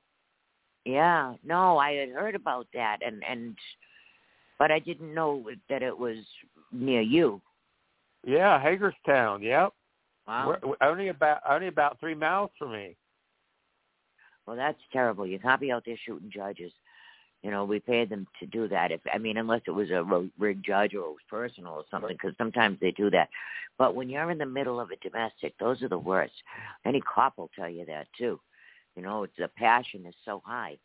Yeah, 0.86 1.36
no, 1.44 1.78
I 1.78 1.94
had 1.94 2.10
heard 2.10 2.36
about 2.36 2.68
that, 2.74 3.00
and 3.06 3.24
and 3.28 3.56
but 4.60 4.70
I 4.70 4.80
didn't 4.80 5.14
know 5.14 5.46
that 5.70 5.82
it 5.82 5.98
was 5.98 6.18
near 6.72 7.02
you. 7.02 7.42
Yeah, 8.26 8.62
Hagerstown. 8.62 9.42
Yep. 9.42 9.74
Wow. 10.28 10.48
We're, 10.48 10.70
we're 10.70 10.88
only 10.88 11.08
about 11.08 11.40
only 11.50 11.68
about 11.68 12.00
three 12.00 12.16
miles 12.16 12.52
from 12.60 12.74
me. 12.74 12.96
Well, 14.46 14.56
that's 14.56 14.80
terrible. 14.92 15.26
You 15.26 15.40
can't 15.40 15.62
be 15.62 15.72
out 15.72 15.84
there 15.86 15.98
shooting 16.06 16.32
judges. 16.32 16.72
You 17.44 17.50
know, 17.50 17.66
we 17.66 17.80
paid 17.80 18.10
them 18.10 18.28
to 18.40 18.46
do 18.46 18.68
that. 18.68 18.92
If 18.92 19.02
I 19.12 19.18
mean, 19.18 19.38
unless 19.38 19.62
it 19.66 19.72
was 19.72 19.90
a 19.90 20.04
rigged 20.38 20.66
judge 20.66 20.94
or 20.94 21.00
it 21.00 21.12
was 21.12 21.18
personal 21.30 21.74
or 21.74 21.84
something, 21.90 22.16
because 22.16 22.36
sometimes 22.38 22.78
they 22.80 22.92
do 22.92 23.10
that. 23.10 23.30
But 23.78 23.96
when 23.96 24.10
you're 24.10 24.30
in 24.30 24.38
the 24.38 24.46
middle 24.46 24.80
of 24.80 24.92
a 24.92 24.96
domestic, 24.98 25.58
those 25.58 25.82
are 25.82 25.90
the 25.90 25.98
worst. 25.98 26.34
Any 26.86 27.02
cop 27.02 27.38
will 27.38 27.50
tell 27.58 27.70
you 27.70 27.86
that 27.86 28.08
too. 28.18 28.40
You 28.96 29.02
know, 29.02 29.24
it's 29.24 29.34
the 29.38 29.48
passion 29.48 30.06
is 30.06 30.14
so 30.24 30.44
high 30.46 30.78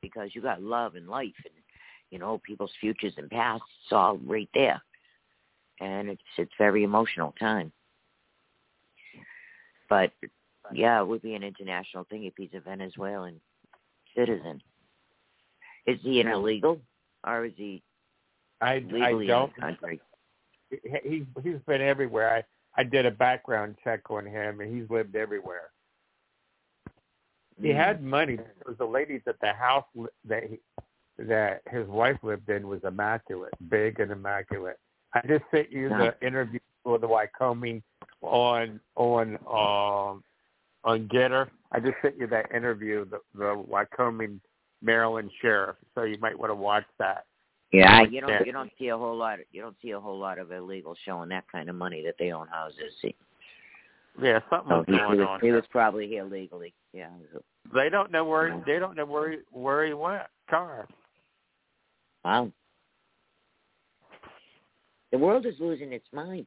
because 0.00 0.30
you 0.34 0.40
got 0.40 0.62
love 0.62 0.94
and 0.94 1.06
life 1.06 1.34
and 1.44 1.54
you 2.10 2.18
know 2.18 2.40
people's 2.46 2.72
futures 2.80 3.14
and 3.18 3.28
pasts. 3.28 3.66
All 3.90 4.16
right 4.24 4.48
there, 4.54 4.80
and 5.80 6.08
it's 6.08 6.22
it's 6.38 6.52
very 6.56 6.82
emotional 6.82 7.34
time. 7.38 7.72
But 9.90 10.12
yeah, 10.72 11.00
it 11.00 11.06
would 11.06 11.22
be 11.22 11.34
an 11.34 11.42
international 11.42 12.04
thing 12.04 12.24
if 12.24 12.34
he's 12.36 12.50
a 12.54 12.60
Venezuelan 12.60 13.40
citizen. 14.16 14.60
Is 15.86 15.98
he 16.02 16.20
an 16.20 16.28
illegal 16.28 16.80
or 17.26 17.46
is 17.46 17.52
he 17.56 17.82
I 18.60 18.76
legally 18.78 19.26
I 19.26 19.28
don't. 19.28 19.48
in 19.48 19.54
the 19.56 19.60
country? 19.60 20.00
He 20.70 21.26
he's 21.42 21.60
been 21.66 21.80
everywhere. 21.80 22.44
I 22.76 22.80
I 22.80 22.84
did 22.84 23.06
a 23.06 23.10
background 23.10 23.76
check 23.82 24.10
on 24.10 24.24
him, 24.26 24.60
and 24.60 24.74
he's 24.74 24.88
lived 24.90 25.16
everywhere. 25.16 25.70
He 27.60 27.68
Mm. 27.68 27.76
had 27.76 28.02
money. 28.02 28.36
There 28.36 28.54
was 28.66 28.80
a 28.80 28.84
lady 28.84 29.18
that 29.26 29.40
the 29.40 29.52
house 29.52 29.84
that 30.24 30.44
he, 30.44 30.60
that 31.18 31.62
his 31.68 31.86
wife 31.88 32.18
lived 32.22 32.48
in 32.48 32.68
was 32.68 32.82
immaculate, 32.84 33.52
big 33.68 34.00
and 34.00 34.12
immaculate. 34.12 34.78
I 35.12 35.20
just 35.26 35.44
sent 35.50 35.70
you 35.70 35.88
the 35.88 36.14
interview 36.22 36.60
with 36.84 37.00
the 37.00 37.08
Wicomico 37.08 37.82
on 38.22 38.80
on 38.96 39.36
um 39.46 40.22
on 40.84 41.08
Gettr. 41.08 41.48
I 41.72 41.80
just 41.80 41.94
sent 42.02 42.18
you 42.18 42.26
that 42.28 42.52
interview, 42.54 43.04
the 43.04 43.20
the 43.34 43.64
Wicomico 43.68 44.40
Maryland 44.82 45.30
sheriff. 45.40 45.76
So 45.94 46.02
you 46.04 46.18
might 46.20 46.38
want 46.38 46.50
to 46.50 46.54
watch 46.54 46.84
that. 46.98 47.26
Yeah, 47.72 48.02
you 48.02 48.20
don't 48.20 48.46
you 48.46 48.52
don't 48.52 48.70
see 48.78 48.88
a 48.88 48.98
whole 48.98 49.16
lot 49.16 49.38
you 49.52 49.62
don't 49.62 49.76
see 49.80 49.90
a 49.90 50.00
whole 50.00 50.18
lot 50.18 50.38
of 50.38 50.48
illegals 50.48 50.96
showing 51.04 51.28
that 51.28 51.44
kind 51.50 51.68
of 51.68 51.76
money 51.76 52.02
that 52.04 52.16
they 52.18 52.32
own 52.32 52.48
houses. 52.48 52.92
See, 53.00 53.14
Yeah, 54.20 54.40
something 54.50 54.70
so 54.70 54.78
was 54.78 54.86
going 54.86 55.18
was, 55.18 55.26
on. 55.28 55.40
he 55.40 55.52
was 55.52 55.62
probably 55.70 56.08
here 56.08 56.24
legally. 56.24 56.74
Yeah. 56.92 57.10
They 57.72 57.88
don't 57.88 58.10
know 58.10 58.24
where 58.24 58.60
they 58.66 58.80
don't 58.80 58.96
know 58.96 59.06
where 59.06 59.30
he, 59.30 59.38
where 59.52 59.86
he 59.86 59.92
went. 59.92 60.22
Car. 60.48 60.88
Wow. 62.24 62.50
The 65.12 65.18
world 65.18 65.46
is 65.46 65.54
losing 65.60 65.92
its 65.92 66.06
mind. 66.12 66.46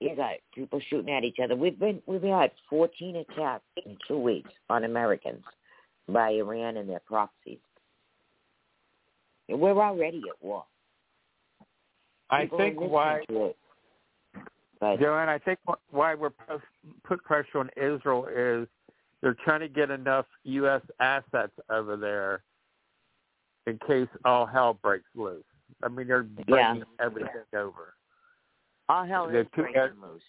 You 0.00 0.14
got 0.14 0.34
people 0.54 0.80
shooting 0.90 1.12
at 1.12 1.24
each 1.24 1.38
other. 1.42 1.56
We've 1.56 1.78
been 1.78 2.02
we've 2.06 2.22
had 2.22 2.50
fourteen 2.68 3.16
attacks 3.16 3.64
in 3.84 3.96
two 4.06 4.18
weeks 4.18 4.50
on 4.68 4.84
Americans 4.84 5.42
by 6.08 6.30
Iran 6.30 6.76
and 6.76 6.88
their 6.88 7.00
proxies. 7.00 7.58
And 9.48 9.60
we're 9.60 9.80
already 9.80 10.22
at 10.28 10.44
war. 10.44 10.64
I 12.30 12.46
think 12.56 12.80
why, 12.80 13.22
But 14.80 14.98
Joanne, 14.98 15.28
I 15.28 15.38
think 15.38 15.60
why 15.90 16.14
we're 16.14 16.30
put, 17.04 17.22
pressure 17.24 17.58
on 17.58 17.70
Israel 17.76 18.26
is 18.26 18.66
they're 19.22 19.36
trying 19.44 19.60
to 19.60 19.68
get 19.68 19.90
enough 19.90 20.26
U.S. 20.44 20.82
assets 21.00 21.52
over 21.70 21.96
there 21.96 22.42
in 23.66 23.78
case 23.86 24.08
all 24.24 24.44
hell 24.46 24.74
breaks 24.82 25.08
loose. 25.14 25.44
I 25.82 25.88
mean, 25.88 26.08
they're 26.08 26.26
Yeah. 26.48 26.76
everything 27.00 27.30
over. 27.54 27.94
All 28.88 29.04
hell 29.04 29.28
is 29.28 29.46
breaking 29.54 30.00
loose. 30.00 30.22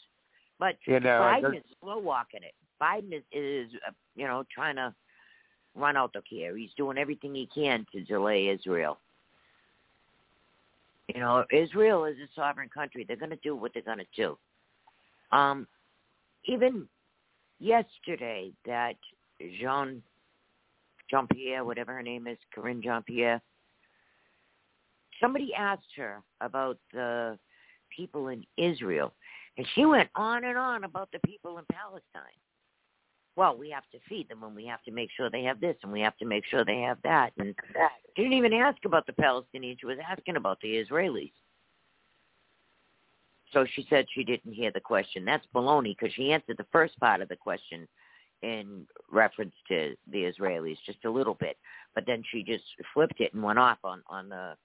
But 0.59 0.75
You 0.85 0.99
know, 0.99 1.19
Biden 1.21 1.57
is 1.57 1.63
slow 1.79 1.99
walking 1.99 2.41
it. 2.41 2.53
Biden 2.81 3.13
is, 3.13 3.23
is 3.31 3.71
uh, 3.87 3.91
you 4.15 4.25
know, 4.25 4.43
trying 4.53 4.75
to 4.77 4.93
run 5.75 5.95
out 5.95 6.13
the 6.13 6.21
care. 6.27 6.57
He's 6.57 6.71
doing 6.75 6.97
everything 6.97 7.35
he 7.35 7.47
can 7.53 7.85
to 7.93 8.03
delay 8.03 8.47
Israel. 8.47 8.97
You 11.13 11.21
know, 11.21 11.45
Israel 11.51 12.05
is 12.05 12.17
a 12.17 12.27
sovereign 12.35 12.69
country. 12.69 13.05
They're 13.07 13.15
going 13.15 13.29
to 13.29 13.37
do 13.37 13.55
what 13.55 13.73
they're 13.73 13.83
going 13.83 13.99
to 13.99 14.05
do. 14.15 14.37
Um, 15.31 15.67
even 16.45 16.87
yesterday, 17.59 18.51
that 18.65 18.95
Jean 19.59 20.01
Jean 21.09 21.27
Pierre, 21.27 21.63
whatever 21.63 21.93
her 21.93 22.03
name 22.03 22.27
is, 22.27 22.37
Karine 22.53 22.83
Jean 22.83 23.03
Pierre, 23.03 23.41
somebody 25.21 25.53
asked 25.57 25.95
her 25.95 26.21
about 26.41 26.77
the 26.91 27.37
people 27.95 28.29
in 28.29 28.45
Israel, 28.57 29.13
and 29.57 29.67
she 29.75 29.85
went 29.85 30.09
on 30.15 30.43
and 30.43 30.57
on 30.57 30.83
about 30.83 31.09
the 31.11 31.19
people 31.25 31.57
in 31.57 31.65
Palestine. 31.71 32.37
Well, 33.35 33.55
we 33.55 33.69
have 33.69 33.83
to 33.91 33.99
feed 34.09 34.29
them, 34.29 34.43
and 34.43 34.55
we 34.55 34.65
have 34.65 34.83
to 34.83 34.91
make 34.91 35.09
sure 35.15 35.29
they 35.29 35.43
have 35.43 35.59
this, 35.59 35.75
and 35.83 35.91
we 35.91 36.01
have 36.01 36.17
to 36.17 36.25
make 36.25 36.43
sure 36.45 36.65
they 36.65 36.81
have 36.81 36.97
that, 37.03 37.33
and 37.37 37.53
she 38.15 38.23
didn't 38.23 38.37
even 38.37 38.53
ask 38.53 38.83
about 38.85 39.05
the 39.05 39.13
Palestinians. 39.13 39.79
She 39.79 39.85
was 39.85 39.99
asking 40.07 40.37
about 40.37 40.59
the 40.61 40.83
Israelis. 40.83 41.31
So 43.53 43.65
she 43.75 43.85
said 43.89 44.05
she 44.13 44.23
didn't 44.23 44.53
hear 44.53 44.71
the 44.71 44.81
question. 44.81 45.23
That's 45.23 45.45
baloney 45.55 45.95
because 45.97 46.13
she 46.13 46.33
answered 46.33 46.57
the 46.57 46.65
first 46.71 46.99
part 46.99 47.21
of 47.21 47.29
the 47.29 47.35
question 47.35 47.87
in 48.41 48.85
reference 49.11 49.53
to 49.67 49.95
the 50.11 50.31
Israelis 50.31 50.77
just 50.85 51.05
a 51.05 51.09
little 51.09 51.35
bit, 51.35 51.57
but 51.95 52.05
then 52.05 52.23
she 52.31 52.43
just 52.43 52.63
flipped 52.93 53.19
it 53.19 53.33
and 53.33 53.41
went 53.43 53.59
off 53.59 53.77
on 53.83 54.03
on 54.07 54.29
the 54.29 54.55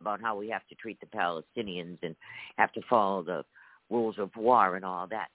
about 0.00 0.20
how 0.20 0.36
we 0.36 0.48
have 0.48 0.66
to 0.68 0.74
treat 0.76 0.98
the 1.00 1.06
Palestinians 1.06 1.98
and 2.02 2.16
have 2.56 2.72
to 2.72 2.80
follow 2.88 3.22
the 3.22 3.44
rules 3.90 4.16
of 4.18 4.30
war 4.36 4.76
and 4.76 4.84
all 4.84 5.06
that. 5.08 5.28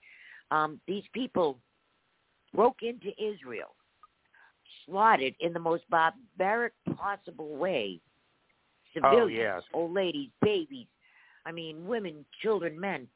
Um, 0.52 0.80
these 0.88 1.04
people 1.14 1.58
broke 2.54 2.82
into 2.82 3.10
Israel, 3.22 3.76
slaughtered 4.86 5.34
in 5.40 5.54
the 5.54 5.60
most 5.60 5.84
barbaric 5.90 6.74
possible 6.96 7.56
way 7.56 8.00
civilians, 8.96 9.38
yes. 9.38 9.64
old 9.74 9.94
ladies, 9.94 10.30
babies, 10.42 10.88
I 11.46 11.52
mean, 11.52 11.86
women, 11.86 12.26
children, 12.42 12.80
men. 12.80 13.08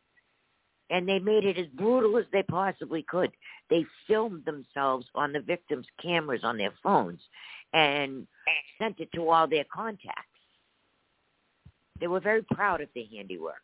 And 0.91 1.07
they 1.07 1.19
made 1.19 1.45
it 1.45 1.57
as 1.57 1.67
brutal 1.75 2.17
as 2.17 2.25
they 2.33 2.43
possibly 2.43 3.03
could. 3.03 3.29
They 3.69 3.85
filmed 4.07 4.43
themselves 4.45 5.05
on 5.13 5.31
the 5.31 5.39
victims' 5.39 5.85
cameras 6.01 6.41
on 6.43 6.57
their 6.57 6.73
phones 6.81 7.19
and 7.73 8.25
sent 8.81 8.99
it 8.99 9.09
to 9.13 9.29
all 9.29 9.47
their 9.47 9.65
contacts. 9.71 10.28
They 11.99 12.07
were 12.07 12.19
very 12.19 12.43
proud 12.43 12.81
of 12.81 12.89
their 12.95 13.05
handiwork. 13.11 13.55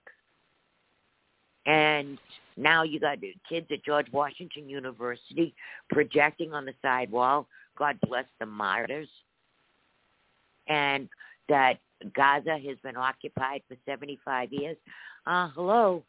And 1.65 2.17
now 2.57 2.83
you 2.83 2.99
got 2.99 3.17
kids 3.49 3.67
at 3.71 3.83
George 3.83 4.07
Washington 4.11 4.69
University 4.69 5.55
projecting 5.89 6.53
on 6.53 6.65
the 6.65 6.73
sidewall, 6.81 7.47
God 7.77 7.97
bless 8.07 8.25
the 8.39 8.45
martyrs. 8.45 9.09
And 10.67 11.09
that 11.49 11.79
Gaza 12.15 12.57
has 12.57 12.77
been 12.83 12.97
occupied 12.97 13.61
for 13.67 13.75
75 13.85 14.51
years. 14.51 14.77
Uh, 15.25 15.49
hello. 15.55 16.03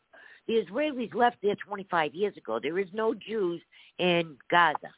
The 0.46 0.64
Israelis 0.64 1.14
left 1.14 1.36
there 1.42 1.56
25 1.66 2.14
years 2.14 2.36
ago. 2.36 2.60
There 2.62 2.78
is 2.78 2.88
no 2.92 3.14
Jews 3.14 3.60
in 3.98 4.36
Gaza. 4.50 4.92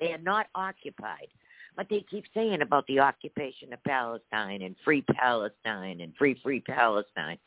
They 0.00 0.12
are 0.12 0.18
not 0.18 0.46
occupied. 0.54 1.28
But 1.76 1.88
they 1.90 2.04
keep 2.10 2.24
saying 2.32 2.62
about 2.62 2.86
the 2.86 3.00
occupation 3.00 3.72
of 3.72 3.84
Palestine 3.84 4.62
and 4.62 4.74
free 4.84 5.02
Palestine 5.02 6.00
and 6.00 6.14
free, 6.16 6.38
free 6.42 6.60
Palestine. 6.60 7.38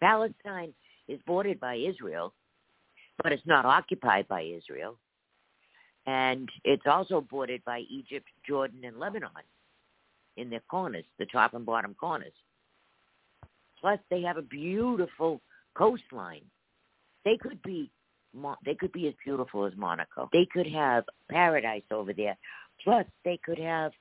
Palestine 0.00 0.72
is 1.08 1.20
bordered 1.26 1.58
by 1.58 1.74
Israel, 1.74 2.32
but 3.22 3.32
it's 3.32 3.46
not 3.46 3.64
occupied 3.64 4.28
by 4.28 4.42
Israel. 4.42 4.96
And 6.06 6.48
it's 6.64 6.86
also 6.86 7.20
bordered 7.20 7.62
by 7.64 7.80
Egypt, 7.90 8.26
Jordan, 8.46 8.84
and 8.84 8.98
Lebanon 8.98 9.30
in 10.36 10.48
their 10.48 10.62
corners, 10.70 11.04
the 11.18 11.26
top 11.26 11.54
and 11.54 11.66
bottom 11.66 11.94
corners. 11.94 12.32
Plus, 13.80 13.98
they 14.08 14.22
have 14.22 14.36
a 14.36 14.42
beautiful 14.42 15.40
coastline. 15.74 16.42
They 17.24 17.36
could 17.36 17.60
be 17.62 17.90
they 18.64 18.76
could 18.76 18.92
be 18.92 19.08
as 19.08 19.14
beautiful 19.24 19.66
as 19.66 19.72
Monaco. 19.76 20.28
They 20.32 20.46
could 20.52 20.68
have 20.68 21.04
paradise 21.28 21.82
over 21.90 22.12
there. 22.12 22.36
Plus, 22.84 23.04
they 23.24 23.38
could 23.44 23.58
have 23.58 23.92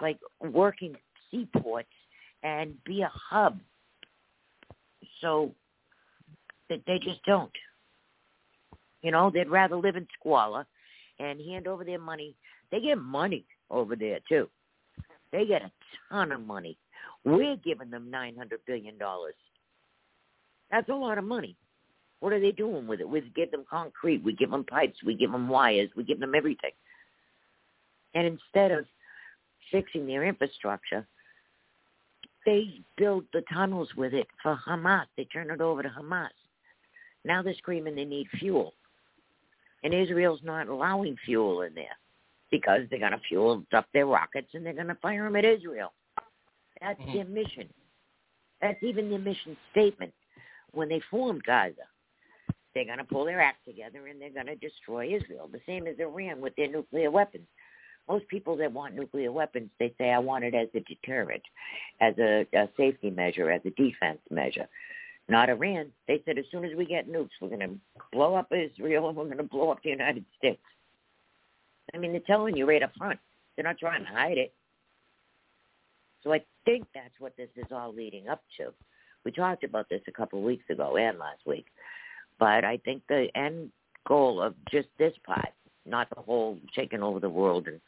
like 0.00 0.18
working 0.40 0.96
seaports 1.30 1.88
and 2.42 2.74
be 2.84 3.02
a 3.02 3.10
hub. 3.12 3.60
So 5.20 5.52
they, 6.68 6.82
they 6.86 6.98
just 6.98 7.24
don't. 7.24 7.52
You 9.02 9.10
know, 9.10 9.30
they'd 9.30 9.48
rather 9.48 9.76
live 9.76 9.96
in 9.96 10.06
squalor 10.18 10.66
and 11.18 11.40
hand 11.40 11.66
over 11.66 11.84
their 11.84 11.98
money. 11.98 12.34
They 12.70 12.80
get 12.80 12.98
money 12.98 13.44
over 13.70 13.96
there 13.96 14.20
too. 14.28 14.48
They 15.32 15.46
get 15.46 15.62
a 15.62 15.72
ton 16.10 16.32
of 16.32 16.40
money. 16.40 16.78
We're 17.24 17.56
giving 17.56 17.90
them 17.90 18.10
nine 18.10 18.36
hundred 18.36 18.60
billion 18.66 18.98
dollars. 18.98 19.34
That's 20.70 20.88
a 20.88 20.94
lot 20.94 21.18
of 21.18 21.24
money. 21.24 21.56
What 22.20 22.32
are 22.32 22.40
they 22.40 22.52
doing 22.52 22.86
with 22.86 23.00
it? 23.00 23.08
We 23.08 23.20
give 23.36 23.50
them 23.50 23.64
concrete, 23.68 24.24
we 24.24 24.32
give 24.32 24.50
them 24.50 24.64
pipes, 24.64 24.98
we 25.04 25.14
give 25.14 25.30
them 25.30 25.48
wires, 25.48 25.90
we 25.94 26.04
give 26.04 26.20
them 26.20 26.34
everything. 26.34 26.70
And 28.14 28.26
instead 28.26 28.70
of 28.70 28.86
fixing 29.70 30.06
their 30.06 30.24
infrastructure, 30.24 31.06
they 32.46 32.80
build 32.96 33.24
the 33.32 33.42
tunnels 33.52 33.88
with 33.96 34.14
it 34.14 34.26
for 34.42 34.58
Hamas. 34.66 35.06
They 35.16 35.24
turn 35.24 35.50
it 35.50 35.60
over 35.60 35.82
to 35.82 35.88
Hamas. 35.88 36.28
Now 37.24 37.42
they're 37.42 37.54
screaming 37.54 37.94
they 37.94 38.04
need 38.04 38.28
fuel. 38.38 38.74
And 39.82 39.94
Israel's 39.94 40.40
not 40.42 40.68
allowing 40.68 41.16
fuel 41.24 41.62
in 41.62 41.74
there 41.74 41.96
because 42.50 42.82
they're 42.88 43.00
going 43.00 43.12
to 43.12 43.20
fuel 43.28 43.64
up 43.72 43.86
their 43.92 44.06
rockets 44.06 44.48
and 44.54 44.64
they're 44.64 44.72
going 44.72 44.86
to 44.88 44.94
fire 44.96 45.24
them 45.24 45.36
at 45.36 45.44
Israel. 45.44 45.92
That's 46.80 47.00
mm-hmm. 47.00 47.14
their 47.14 47.24
mission. 47.24 47.68
That's 48.60 48.82
even 48.82 49.10
their 49.10 49.18
mission 49.18 49.56
statement 49.72 50.12
when 50.72 50.88
they 50.88 51.00
formed 51.10 51.42
Gaza. 51.44 51.74
They're 52.74 52.84
going 52.84 52.98
to 52.98 53.04
pull 53.04 53.24
their 53.24 53.40
act 53.40 53.64
together 53.66 54.06
and 54.06 54.20
they're 54.20 54.30
going 54.30 54.46
to 54.46 54.56
destroy 54.56 55.14
Israel, 55.14 55.48
the 55.50 55.60
same 55.66 55.86
as 55.86 55.96
Iran 55.98 56.40
with 56.40 56.56
their 56.56 56.68
nuclear 56.68 57.10
weapons. 57.10 57.46
Most 58.08 58.28
people 58.28 58.56
that 58.58 58.72
want 58.72 58.94
nuclear 58.94 59.32
weapons, 59.32 59.70
they 59.78 59.94
say, 59.98 60.10
I 60.10 60.18
want 60.18 60.44
it 60.44 60.54
as 60.54 60.68
a 60.74 60.80
deterrent, 60.80 61.42
as 62.00 62.14
a, 62.18 62.46
a 62.54 62.68
safety 62.76 63.10
measure, 63.10 63.50
as 63.50 63.62
a 63.64 63.70
defense 63.70 64.18
measure. 64.30 64.68
Not 65.28 65.48
Iran. 65.48 65.86
They 66.06 66.22
said 66.26 66.38
as 66.38 66.44
soon 66.50 66.64
as 66.64 66.76
we 66.76 66.84
get 66.84 67.08
nukes, 67.08 67.30
we're 67.40 67.48
going 67.48 67.60
to 67.60 67.74
blow 68.12 68.34
up 68.34 68.52
Israel 68.52 69.08
and 69.08 69.16
we're 69.16 69.24
going 69.24 69.38
to 69.38 69.42
blow 69.42 69.70
up 69.70 69.82
the 69.82 69.90
United 69.90 70.24
States. 70.36 70.60
I 71.94 71.98
mean, 71.98 72.12
they're 72.12 72.20
telling 72.26 72.56
you 72.56 72.68
right 72.68 72.82
up 72.82 72.92
front. 72.98 73.18
They're 73.56 73.64
not 73.64 73.78
trying 73.78 74.04
to 74.04 74.10
hide 74.10 74.36
it. 74.36 74.52
So 76.22 76.32
I 76.32 76.42
think 76.64 76.86
that's 76.94 77.14
what 77.18 77.36
this 77.36 77.48
is 77.56 77.66
all 77.70 77.94
leading 77.94 78.28
up 78.28 78.42
to. 78.58 78.72
We 79.24 79.30
talked 79.30 79.64
about 79.64 79.88
this 79.88 80.02
a 80.08 80.12
couple 80.12 80.38
of 80.38 80.44
weeks 80.44 80.64
ago 80.68 80.96
and 80.96 81.18
last 81.18 81.40
week. 81.46 81.66
But 82.38 82.64
I 82.64 82.78
think 82.84 83.02
the 83.08 83.28
end 83.34 83.70
goal 84.06 84.42
of 84.42 84.54
just 84.70 84.88
this 84.98 85.14
part, 85.24 85.50
not 85.86 86.08
the 86.14 86.20
whole 86.20 86.58
taking 86.74 87.02
over 87.02 87.20
the 87.20 87.28
world 87.28 87.66
and 87.68 87.80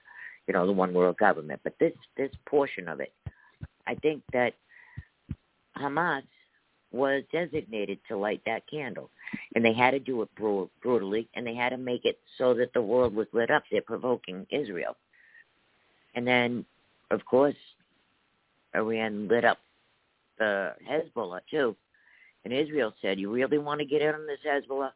you 0.47 0.55
know 0.55 0.67
the 0.67 0.73
one 0.73 0.95
world 0.95 1.17
government, 1.19 1.61
but 1.65 1.75
this 1.79 1.93
this 2.17 2.31
portion 2.47 2.89
of 2.89 3.01
it, 3.01 3.13
I 3.87 3.95
think 3.97 4.23
that 4.33 4.55
Hamas 5.77 6.23
was 6.93 7.23
designated 7.33 7.99
to 8.09 8.17
light 8.17 8.41
that 8.47 8.63
candle, 8.71 9.11
and 9.55 9.65
they 9.65 9.73
had 9.73 9.91
to 9.91 9.99
do 9.99 10.23
it 10.23 10.29
brutally, 10.81 11.29
and 11.35 11.47
they 11.47 11.55
had 11.55 11.71
to 11.71 11.77
make 11.77 12.05
it 12.05 12.19
so 12.39 12.55
that 12.55 12.73
the 12.75 12.83
world 12.83 13.15
was 13.15 13.27
lit 13.33 13.51
up. 13.51 13.65
They're 13.71 13.83
provoking 13.83 14.47
Israel, 14.51 14.97
and 16.15 16.27
then, 16.27 16.65
of 17.11 17.25
course, 17.25 17.57
Iran 18.75 19.29
lit 19.29 19.45
up 19.45 19.59
the 20.39 20.75
Hezbollah 20.89 21.41
too, 21.51 21.77
and 22.45 22.53
Israel 22.53 22.95
said, 23.03 23.19
"You 23.19 23.33
really 23.33 23.59
want 23.59 23.81
to 23.81 23.87
get 23.87 24.03
in 24.03 24.15
on 24.15 24.27
this 24.27 24.41
Hezbollah?" 24.47 24.93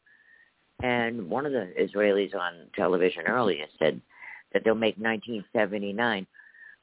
And 0.83 1.29
one 1.29 1.45
of 1.45 1.53
the 1.53 1.73
Israelis 1.79 2.35
on 2.35 2.71
television 2.75 3.27
earlier 3.27 3.67
said 3.79 4.01
that 4.53 4.65
they'll 4.65 4.75
make 4.75 4.97
1979 4.97 6.27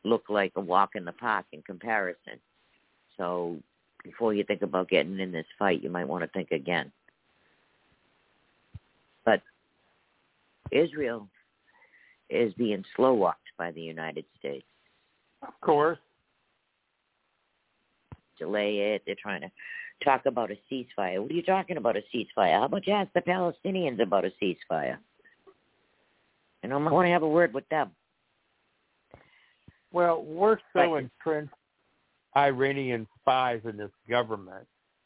look 0.03 0.25
like 0.29 0.53
a 0.55 0.61
walk 0.61 0.91
in 0.95 1.05
the 1.05 1.11
park 1.11 1.45
in 1.51 1.61
comparison. 1.61 2.39
So 3.17 3.57
before 4.03 4.33
you 4.33 4.43
think 4.43 4.61
about 4.61 4.89
getting 4.89 5.19
in 5.19 5.31
this 5.31 5.45
fight, 5.57 5.83
you 5.83 5.89
might 5.89 6.07
want 6.07 6.23
to 6.23 6.29
think 6.29 6.51
again. 6.51 6.91
But 9.25 9.41
Israel 10.71 11.27
is 12.29 12.53
being 12.53 12.83
slow 12.95 13.13
walked 13.13 13.49
by 13.57 13.71
the 13.71 13.81
United 13.81 14.25
States. 14.39 14.65
Of 15.41 15.59
course. 15.61 15.99
Delay 18.37 18.93
it. 18.93 19.03
They're 19.05 19.15
trying 19.21 19.41
to 19.41 19.51
talk 20.03 20.25
about 20.25 20.51
a 20.51 20.57
ceasefire. 20.71 21.21
What 21.21 21.31
are 21.31 21.33
you 21.33 21.41
talking 21.41 21.77
about 21.77 21.97
a 21.97 22.03
ceasefire? 22.13 22.53
How 22.53 22.65
about 22.65 22.85
you 22.85 22.93
ask 22.93 23.11
the 23.13 23.21
Palestinians 23.21 24.01
about 24.01 24.25
a 24.25 24.31
ceasefire? 24.41 24.97
And 26.63 26.73
I 26.73 26.77
want 26.77 27.05
to 27.05 27.11
have 27.11 27.23
a 27.23 27.27
word 27.27 27.53
with 27.53 27.67
them. 27.69 27.91
Well, 29.91 30.23
we're 30.23 30.57
so 30.73 30.91
but, 30.91 30.95
entrenched 30.95 31.53
Iranian 32.35 33.07
spies 33.19 33.61
in 33.63 33.77
this 33.77 33.91
government. 34.09 34.65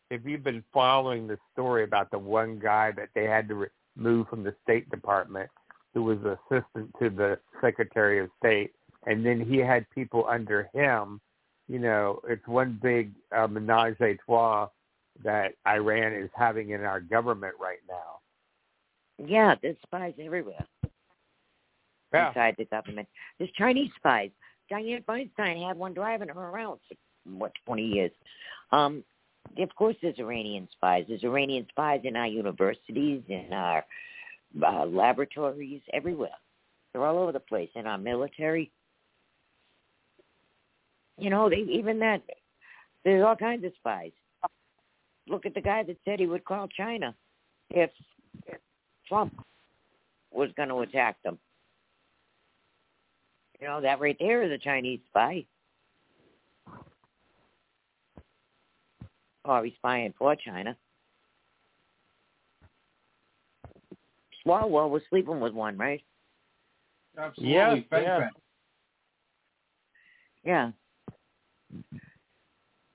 If 0.10 0.26
you've 0.26 0.44
been 0.44 0.64
following 0.74 1.28
the 1.28 1.38
story 1.54 1.84
about 1.84 2.12
the 2.12 2.20
one 2.20 2.60
guy 2.60 2.92
that 2.92 3.10
they 3.16 3.24
had 3.24 3.48
to 3.50 3.68
remove 3.98 4.28
from 4.28 4.44
the 4.44 4.56
State 4.64 4.90
Department, 4.90 5.50
who 5.94 6.04
was 6.04 6.18
assistant 6.20 6.94
to 7.00 7.10
the 7.10 7.40
Secretary 7.62 8.20
of 8.20 8.30
State, 8.40 8.72
and 9.06 9.26
then 9.26 9.40
he 9.40 9.58
had 9.58 9.90
people 9.92 10.26
under 10.28 10.70
him, 10.74 11.22
you 11.68 11.80
know, 11.80 12.20
it's 12.28 12.46
one 12.48 12.80
big 12.82 13.12
uh, 13.36 13.48
menage 13.48 13.96
a 14.02 14.18
trois 14.26 14.68
that 15.24 15.54
Iran 15.68 16.14
is 16.14 16.30
having 16.36 16.72
in 16.72 16.82
our 16.82 17.00
government 17.00 17.54
right 17.62 17.80
now. 17.88 19.26
Yeah, 19.26 19.56
there's 19.62 19.78
spies 19.86 20.14
everywhere 20.20 20.66
yeah. 22.14 22.30
inside 22.30 22.56
the 22.58 22.66
government. 22.66 23.08
There's 23.38 23.52
Chinese 23.52 23.92
spies. 23.98 24.32
Dianne 24.72 25.04
Feinstein 25.06 25.68
had 25.68 25.78
one 25.78 25.94
driving 25.94 26.30
her 26.30 26.50
around 26.50 26.80
for 26.88 26.96
what 27.38 27.52
twenty 27.66 27.86
years. 27.86 28.12
Um, 28.72 29.04
of 29.58 29.76
course, 29.76 29.96
there's 30.02 30.20
Iranian 30.20 30.68
spies. 30.72 31.06
There's 31.08 31.24
Iranian 31.24 31.66
spies 31.70 32.02
in 32.04 32.16
our 32.16 32.28
universities, 32.28 33.22
in 33.28 33.52
our 33.52 33.84
uh, 34.66 34.86
laboratories, 34.86 35.82
everywhere. 35.92 36.30
They're 36.94 37.06
all 37.06 37.18
over 37.18 37.32
the 37.32 37.40
place 37.40 37.70
in 37.76 37.86
our 37.88 37.98
military. 37.98 38.72
You 41.18 41.30
know, 41.30 41.50
they 41.50 41.58
even 41.58 42.00
that. 42.00 42.22
There's 43.04 43.24
all 43.26 43.36
kinds 43.36 43.66
of 43.66 43.72
spies 43.80 44.12
look 45.28 45.46
at 45.46 45.54
the 45.54 45.62
guy 45.62 45.84
that 45.84 45.98
said 46.06 46.20
he 46.20 46.28
would 46.28 46.46
call 46.46 46.68
China 46.68 47.16
if 47.70 47.90
Trump 49.08 49.34
was 50.32 50.50
going 50.56 50.70
to 50.70 50.80
attack 50.80 51.22
them. 51.24 51.40
You 53.62 53.68
know, 53.68 53.82
that 53.82 54.00
right 54.00 54.18
there 54.20 54.42
is 54.42 54.52
a 54.52 54.58
Chinese 54.58 55.00
spy. 55.08 55.46
Or 59.46 59.64
he's 59.64 59.76
spying 59.76 60.14
for 60.18 60.36
China. 60.36 60.76
Swalwell 64.46 64.90
was 64.90 65.04
sleeping 65.10 65.40
with 65.40 65.54
one, 65.54 65.78
right? 65.78 66.02
Absolutely. 67.18 67.88
Yeah, 67.92 68.00
yeah. 68.02 68.30
yeah. 70.44 70.72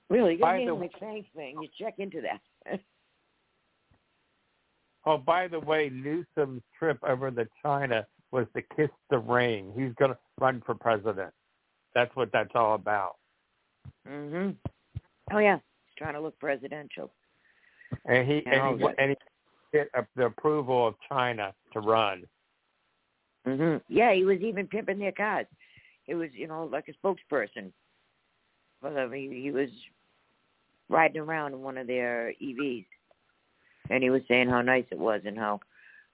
Really, 0.09 0.33
you 0.33 0.39
got 0.39 0.57
the 0.57 0.65
McFang 0.65 1.25
thing. 1.33 1.57
You 1.61 1.69
check 1.79 1.95
into 1.97 2.21
that. 2.21 2.79
oh, 5.05 5.17
by 5.17 5.47
the 5.47 5.59
way, 5.59 5.89
Newsom's 5.89 6.61
trip 6.77 6.97
over 7.07 7.31
to 7.31 7.47
China 7.63 8.05
was 8.31 8.47
to 8.55 8.61
kiss 8.75 8.89
the 9.09 9.17
ring. 9.17 9.71
He's 9.75 9.93
going 9.97 10.11
to 10.11 10.17
run 10.39 10.61
for 10.65 10.75
president. 10.75 11.33
That's 11.95 12.15
what 12.15 12.31
that's 12.31 12.51
all 12.55 12.75
about. 12.75 13.15
Mhm. 14.07 14.55
Oh 15.31 15.39
yeah, 15.39 15.55
he's 15.85 15.95
trying 15.97 16.13
to 16.13 16.19
look 16.19 16.37
presidential. 16.39 17.11
And 18.05 18.27
he 18.27 18.45
and, 18.45 18.79
he, 18.79 18.85
and 18.97 19.09
he 19.11 19.17
get 19.73 19.89
the 20.15 20.25
approval 20.25 20.87
of 20.87 20.95
China 21.09 21.53
to 21.73 21.79
run. 21.79 22.23
Mhm. 23.45 23.81
Yeah, 23.87 24.13
he 24.13 24.25
was 24.25 24.39
even 24.41 24.67
pimping 24.67 24.99
their 24.99 25.11
cars. 25.11 25.47
He 26.03 26.13
was, 26.13 26.29
you 26.33 26.47
know, 26.47 26.65
like 26.65 26.87
a 26.87 26.93
spokesperson. 27.05 27.71
Well, 28.81 29.09
he, 29.09 29.41
he 29.41 29.51
was 29.51 29.69
riding 30.89 31.21
around 31.21 31.53
in 31.53 31.61
one 31.61 31.77
of 31.77 31.87
their 31.87 32.33
EVs, 32.41 32.85
and 33.89 34.03
he 34.03 34.09
was 34.09 34.21
saying 34.27 34.49
how 34.49 34.61
nice 34.61 34.85
it 34.91 34.99
was 34.99 35.21
and 35.25 35.37
how, 35.37 35.59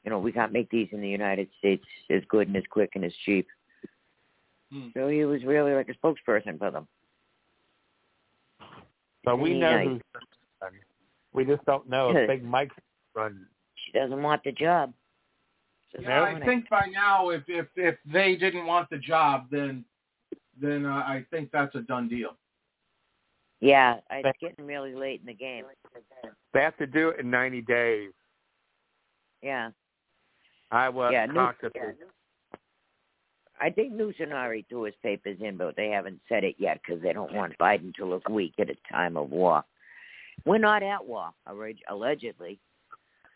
you 0.04 0.10
know, 0.10 0.20
we 0.20 0.32
can't 0.32 0.54
make 0.54 0.70
these 0.70 0.88
in 0.92 1.02
the 1.02 1.10
United 1.10 1.50
States 1.60 1.86
as 2.10 2.24
good 2.30 2.48
and 2.48 2.58
as 2.58 2.64
quick 2.70 2.92
and 2.96 3.04
as 3.04 3.14
cheap. 3.26 3.48
Hmm. 4.74 4.88
So 4.96 5.08
he 5.08 5.24
was 5.26 5.44
really 5.44 5.74
like 5.74 5.88
a 5.90 5.94
spokesperson 5.94 6.58
for 6.58 6.72
them. 6.72 6.88
But 9.24 9.38
we 9.38 9.54
know 9.58 9.78
nice. 9.78 9.88
who's 9.88 10.02
we 11.34 11.46
just 11.46 11.64
don't 11.66 11.90
know 11.90 12.16
if 12.16 12.28
Big 12.28 12.44
Mike 12.44 12.72
run. 13.16 13.46
She 13.76 13.92
doesn't 13.98 14.22
want 14.22 14.44
the 14.44 14.52
job. 14.52 14.94
yeah, 16.00 16.24
I 16.24 16.40
think 16.40 16.70
by 16.70 16.88
now, 16.92 17.30
if 17.30 17.44
if 17.48 17.68
if 17.76 17.96
they 18.12 18.36
didn't 18.36 18.66
want 18.66 18.90
the 18.90 18.98
job, 18.98 19.48
then 19.52 19.86
then 20.60 20.86
uh, 20.86 21.04
I 21.06 21.26
think 21.32 21.52
that's 21.52 21.74
a 21.76 21.82
done 21.82 22.08
deal. 22.08 22.36
Yeah, 23.60 23.98
it's 24.12 24.38
getting 24.42 24.66
really 24.66 24.94
late 24.94 25.22
in 25.22 25.28
the 25.28 25.34
game. 25.34 25.66
They 26.54 26.62
have 26.62 26.78
to 26.78 26.86
do 26.86 27.10
it 27.10 27.20
in 27.22 27.30
90 27.32 27.62
days. 27.62 28.12
Yeah. 29.42 29.70
Iowa 30.70 31.12
yeah, 31.12 31.28
caucus. 31.28 31.72
yeah, 31.74 31.92
I 33.64 33.70
think 33.70 33.94
Newsom 33.94 34.34
already 34.34 34.66
threw 34.68 34.84
his 34.84 34.96
papers 35.02 35.38
in, 35.40 35.56
but 35.56 35.78
they 35.78 35.88
haven't 35.88 36.20
said 36.28 36.44
it 36.44 36.56
yet 36.58 36.82
because 36.86 37.02
they 37.02 37.14
don't 37.14 37.34
want 37.34 37.58
Biden 37.58 37.94
to 37.96 38.06
look 38.06 38.28
weak 38.28 38.56
at 38.60 38.70
a 38.70 38.76
time 38.92 39.16
of 39.16 39.30
war. 39.30 39.64
We're 40.46 40.58
not 40.58 40.84
at 40.84 41.06
war, 41.06 41.30
allegedly, 41.48 42.60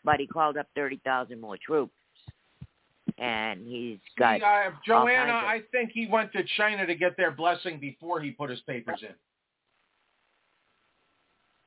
but 0.04 0.20
he 0.20 0.26
called 0.26 0.58
up 0.58 0.66
30,000 0.74 1.40
more 1.40 1.56
troops. 1.56 1.94
And 3.16 3.66
he's 3.66 4.00
got. 4.18 4.40
See, 4.40 4.44
uh, 4.44 4.70
Joanna, 4.84 5.32
of, 5.32 5.44
I 5.44 5.62
think 5.72 5.92
he 5.94 6.06
went 6.06 6.30
to 6.34 6.44
China 6.58 6.84
to 6.84 6.94
get 6.94 7.16
their 7.16 7.30
blessing 7.30 7.80
before 7.80 8.20
he 8.20 8.30
put 8.30 8.50
his 8.50 8.60
papers 8.60 9.00
in. 9.00 9.14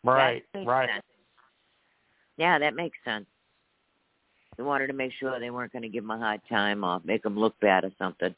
Right, 0.04 0.44
right. 0.54 0.88
Sense. 0.88 1.04
Yeah, 2.38 2.60
that 2.60 2.76
makes 2.76 2.98
sense. 3.04 3.26
He 4.56 4.62
wanted 4.62 4.88
to 4.88 4.94
make 4.94 5.14
sure 5.20 5.40
they 5.40 5.50
weren't 5.50 5.72
going 5.72 5.82
to 5.82 5.90
give 5.90 6.04
him 6.04 6.12
a 6.12 6.20
hard 6.20 6.42
time 6.48 6.84
or 6.84 7.02
make 7.04 7.26
him 7.26 7.40
look 7.40 7.60
bad 7.60 7.86
or 7.86 7.92
something. 7.98 8.36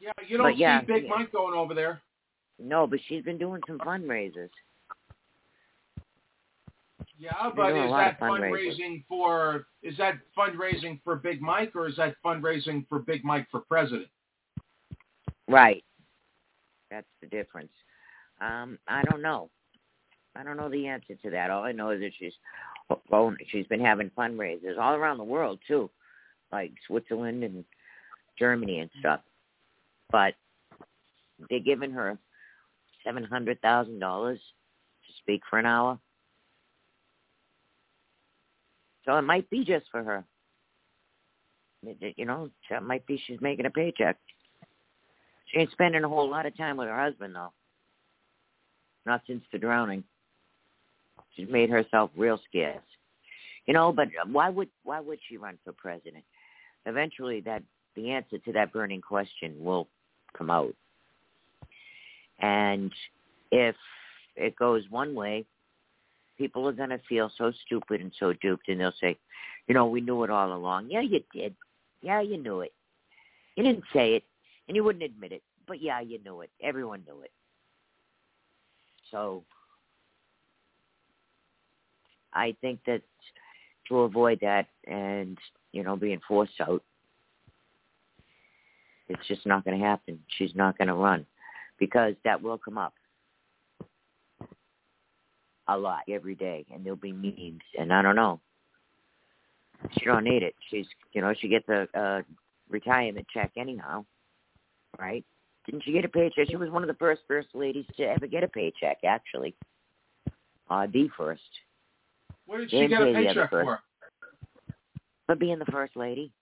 Yeah, 0.00 0.12
you 0.28 0.36
don't 0.36 0.50
but 0.50 0.58
yeah, 0.58 0.80
see 0.80 0.86
Big 0.86 1.04
yeah. 1.04 1.10
Mike 1.10 1.32
going 1.32 1.54
over 1.54 1.74
there. 1.74 2.00
No, 2.58 2.86
but 2.86 2.98
she's 3.08 3.22
been 3.22 3.38
doing 3.38 3.60
some 3.66 3.78
fundraisers. 3.78 4.50
Yeah, 7.18 7.50
but 7.54 7.70
is 7.72 7.90
that 7.90 8.20
fundraising 8.20 9.04
for 9.08 9.66
is 9.82 9.96
that 9.98 10.18
fundraising 10.36 11.00
for 11.04 11.16
Big 11.16 11.40
Mike 11.40 11.72
or 11.74 11.88
is 11.88 11.96
that 11.96 12.16
fundraising 12.24 12.86
for 12.88 12.98
Big 12.98 13.24
Mike 13.24 13.46
for 13.50 13.60
president? 13.60 14.08
Right. 15.48 15.84
That's 16.90 17.06
the 17.20 17.26
difference. 17.28 17.72
Um, 18.40 18.78
I 18.88 19.02
don't 19.04 19.22
know. 19.22 19.48
I 20.36 20.42
don't 20.42 20.56
know 20.56 20.68
the 20.68 20.86
answer 20.86 21.14
to 21.22 21.30
that. 21.30 21.50
All 21.50 21.62
I 21.62 21.72
know 21.72 21.90
is 21.90 22.00
that 22.00 22.12
she's 22.18 22.32
well, 23.08 23.34
she's 23.48 23.66
been 23.66 23.80
having 23.80 24.10
fundraisers 24.10 24.78
all 24.78 24.94
around 24.94 25.18
the 25.18 25.24
world 25.24 25.60
too, 25.66 25.88
like 26.52 26.72
Switzerland 26.86 27.44
and 27.44 27.64
Germany 28.38 28.80
and 28.80 28.90
stuff. 29.00 29.20
But 30.10 30.34
they're 31.48 31.60
giving 31.60 31.90
her 31.92 32.18
seven 33.04 33.24
hundred 33.24 33.60
thousand 33.60 33.98
dollars 33.98 34.38
to 35.06 35.12
speak 35.18 35.42
for 35.48 35.58
an 35.58 35.66
hour. 35.66 35.98
So 39.04 39.16
it 39.16 39.22
might 39.22 39.48
be 39.50 39.64
just 39.64 39.86
for 39.90 40.02
her. 40.02 40.24
You 42.16 42.24
know, 42.24 42.48
it 42.70 42.82
might 42.82 43.06
be 43.06 43.22
she's 43.26 43.40
making 43.42 43.66
a 43.66 43.70
paycheck. 43.70 44.16
She 45.46 45.58
ain't 45.58 45.70
spending 45.72 46.02
a 46.02 46.08
whole 46.08 46.30
lot 46.30 46.46
of 46.46 46.56
time 46.56 46.78
with 46.78 46.88
her 46.88 46.98
husband 46.98 47.34
though. 47.34 47.52
Not 49.04 49.20
since 49.26 49.44
the 49.52 49.58
drowning. 49.58 50.02
She's 51.36 51.48
made 51.50 51.68
herself 51.68 52.10
real 52.16 52.40
scarce. 52.48 52.82
You 53.66 53.74
know, 53.74 53.92
but 53.92 54.08
why 54.30 54.48
would 54.48 54.68
why 54.82 55.00
would 55.00 55.18
she 55.28 55.36
run 55.36 55.58
for 55.64 55.72
president? 55.72 56.24
Eventually, 56.86 57.40
that 57.42 57.62
the 57.96 58.10
answer 58.10 58.38
to 58.38 58.52
that 58.52 58.72
burning 58.72 59.00
question 59.00 59.54
will 59.60 59.88
come 60.36 60.50
out. 60.50 60.74
And 62.40 62.92
if 63.50 63.76
it 64.36 64.56
goes 64.56 64.82
one 64.90 65.14
way, 65.14 65.44
people 66.36 66.68
are 66.68 66.72
going 66.72 66.90
to 66.90 67.00
feel 67.08 67.30
so 67.38 67.52
stupid 67.64 68.00
and 68.00 68.12
so 68.18 68.32
duped, 68.32 68.68
and 68.68 68.80
they'll 68.80 68.92
say, 69.00 69.16
you 69.68 69.74
know, 69.74 69.86
we 69.86 70.00
knew 70.00 70.24
it 70.24 70.30
all 70.30 70.52
along. 70.52 70.88
Yeah, 70.90 71.00
you 71.00 71.20
did. 71.32 71.54
Yeah, 72.02 72.20
you 72.20 72.36
knew 72.36 72.60
it. 72.60 72.72
You 73.56 73.62
didn't 73.62 73.84
say 73.92 74.14
it, 74.14 74.24
and 74.66 74.76
you 74.76 74.82
wouldn't 74.82 75.04
admit 75.04 75.32
it, 75.32 75.42
but 75.66 75.80
yeah, 75.80 76.00
you 76.00 76.18
knew 76.24 76.40
it. 76.40 76.50
Everyone 76.62 77.02
knew 77.06 77.22
it. 77.22 77.30
So 79.10 79.44
I 82.32 82.56
think 82.60 82.80
that 82.86 83.02
to 83.88 84.00
avoid 84.00 84.40
that 84.40 84.66
and, 84.86 85.38
you 85.72 85.84
know, 85.84 85.94
being 85.94 86.20
forced 86.26 86.60
out, 86.60 86.82
it's 89.14 89.28
just 89.28 89.46
not 89.46 89.64
going 89.64 89.78
to 89.78 89.84
happen. 89.84 90.18
She's 90.38 90.54
not 90.54 90.76
going 90.76 90.88
to 90.88 90.94
run 90.94 91.24
because 91.78 92.14
that 92.24 92.42
will 92.42 92.58
come 92.58 92.78
up 92.78 92.94
a 95.68 95.76
lot 95.76 96.00
every 96.10 96.34
day, 96.34 96.66
and 96.72 96.84
there'll 96.84 96.96
be 96.96 97.12
memes. 97.12 97.62
And 97.78 97.92
I 97.92 98.02
don't 98.02 98.16
know. 98.16 98.40
She 99.98 100.04
don't 100.04 100.24
need 100.24 100.42
it. 100.42 100.54
She's, 100.70 100.86
you 101.12 101.20
know, 101.20 101.34
she 101.38 101.48
gets 101.48 101.68
a, 101.68 101.86
a 101.94 102.22
retirement 102.68 103.26
check 103.32 103.52
anyhow, 103.56 104.04
right? 104.98 105.24
Didn't 105.66 105.84
she 105.84 105.92
get 105.92 106.04
a 106.04 106.08
paycheck? 106.08 106.48
She 106.48 106.56
was 106.56 106.70
one 106.70 106.82
of 106.82 106.88
the 106.88 106.94
first 106.94 107.22
first 107.26 107.48
ladies 107.54 107.86
to 107.96 108.04
ever 108.04 108.26
get 108.26 108.44
a 108.44 108.48
paycheck, 108.48 108.98
actually. 109.04 109.54
Uh, 110.68 110.86
the 110.92 111.08
first. 111.16 111.42
What 112.46 112.58
did 112.58 112.70
she 112.70 112.86
get 112.88 113.00
a 113.00 113.12
paycheck 113.12 113.50
for? 113.50 113.80
For 115.26 115.34
being 115.34 115.58
the 115.58 115.64
first 115.66 115.96
lady. 115.96 116.32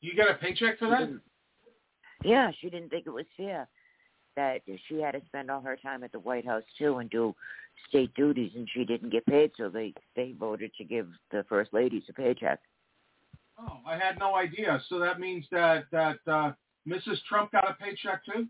You 0.00 0.14
get 0.14 0.30
a 0.30 0.34
paycheck 0.34 0.78
for 0.78 0.88
that? 0.90 1.08
Yeah, 2.22 2.50
she 2.60 2.68
didn't 2.68 2.90
think 2.90 3.06
it 3.06 3.10
was 3.10 3.26
fair 3.36 3.68
that 4.36 4.60
she 4.88 5.00
had 5.00 5.12
to 5.12 5.22
spend 5.26 5.50
all 5.50 5.60
her 5.60 5.76
time 5.76 6.04
at 6.04 6.12
the 6.12 6.18
White 6.18 6.46
House 6.46 6.62
too 6.78 6.98
and 6.98 7.10
do 7.10 7.34
state 7.88 8.12
duties, 8.14 8.52
and 8.54 8.68
she 8.72 8.84
didn't 8.84 9.10
get 9.10 9.26
paid, 9.26 9.50
so 9.56 9.68
they 9.68 9.92
they 10.16 10.34
voted 10.38 10.72
to 10.78 10.84
give 10.84 11.08
the 11.30 11.44
first 11.48 11.72
ladies 11.72 12.02
a 12.08 12.12
paycheck. 12.12 12.60
Oh, 13.58 13.78
I 13.86 13.98
had 13.98 14.18
no 14.18 14.36
idea. 14.36 14.80
So 14.88 14.98
that 14.98 15.20
means 15.20 15.44
that 15.50 15.84
that 15.92 16.18
uh, 16.26 16.52
Mrs. 16.86 17.18
Trump 17.28 17.52
got 17.52 17.68
a 17.68 17.74
paycheck 17.74 18.24
too. 18.24 18.46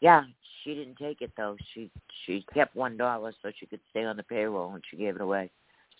Yeah, 0.00 0.24
she 0.64 0.74
didn't 0.74 0.96
take 0.96 1.20
it 1.20 1.32
though. 1.36 1.56
She 1.74 1.90
she 2.24 2.44
kept 2.54 2.74
one 2.74 2.96
dollar 2.96 3.32
so 3.42 3.50
she 3.58 3.66
could 3.66 3.80
stay 3.90 4.04
on 4.04 4.16
the 4.16 4.22
payroll, 4.22 4.74
and 4.74 4.82
she 4.90 4.96
gave 4.96 5.16
it 5.16 5.20
away. 5.20 5.50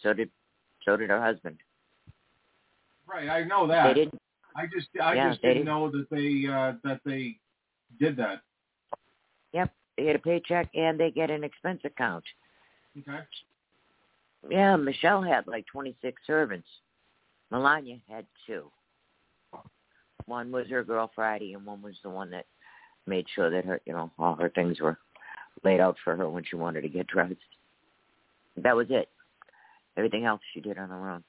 So 0.02 0.12
did 0.12 0.30
so 0.84 0.96
did 0.96 1.10
her 1.10 1.22
husband. 1.22 1.58
Right, 3.06 3.28
I 3.28 3.44
know 3.44 3.66
that. 3.66 3.88
They 3.88 4.04
didn't. 4.04 4.20
I 4.56 4.66
just 4.66 4.88
I 5.02 5.14
Yeah, 5.14 5.30
just 5.30 5.42
they 5.42 5.48
didn't 5.48 5.66
know 5.66 5.90
that 5.90 6.06
they 6.10 6.46
uh, 6.50 6.74
that 6.84 7.00
they 7.04 7.38
did 7.98 8.16
that. 8.16 8.42
Yep, 9.52 9.72
they 9.96 10.04
get 10.04 10.16
a 10.16 10.18
paycheck 10.20 10.68
and 10.74 10.98
they 10.98 11.10
get 11.10 11.30
an 11.30 11.44
expense 11.44 11.80
account. 11.84 12.24
Okay. 12.98 13.20
Yeah, 14.48 14.76
Michelle 14.76 15.22
had 15.22 15.46
like 15.46 15.66
26 15.66 16.20
servants. 16.26 16.68
Melania 17.50 17.98
had 18.08 18.26
two. 18.46 18.70
One 20.26 20.52
was 20.52 20.68
her 20.68 20.84
girl 20.84 21.10
Friday, 21.14 21.54
and 21.54 21.66
one 21.66 21.82
was 21.82 21.96
the 22.02 22.10
one 22.10 22.30
that 22.30 22.46
made 23.06 23.26
sure 23.34 23.50
that 23.50 23.64
her, 23.64 23.80
you 23.84 23.92
know, 23.92 24.10
all 24.18 24.36
her 24.36 24.48
things 24.48 24.80
were 24.80 24.98
laid 25.64 25.80
out 25.80 25.96
for 26.04 26.16
her 26.16 26.28
when 26.28 26.44
she 26.44 26.56
wanted 26.56 26.82
to 26.82 26.88
get 26.88 27.06
dressed. 27.08 27.34
That 28.56 28.76
was 28.76 28.86
it. 28.90 29.08
Everything 29.96 30.24
else 30.24 30.40
she 30.54 30.60
did 30.60 30.78
on 30.78 30.88
her 30.88 31.10
own. 31.10 31.24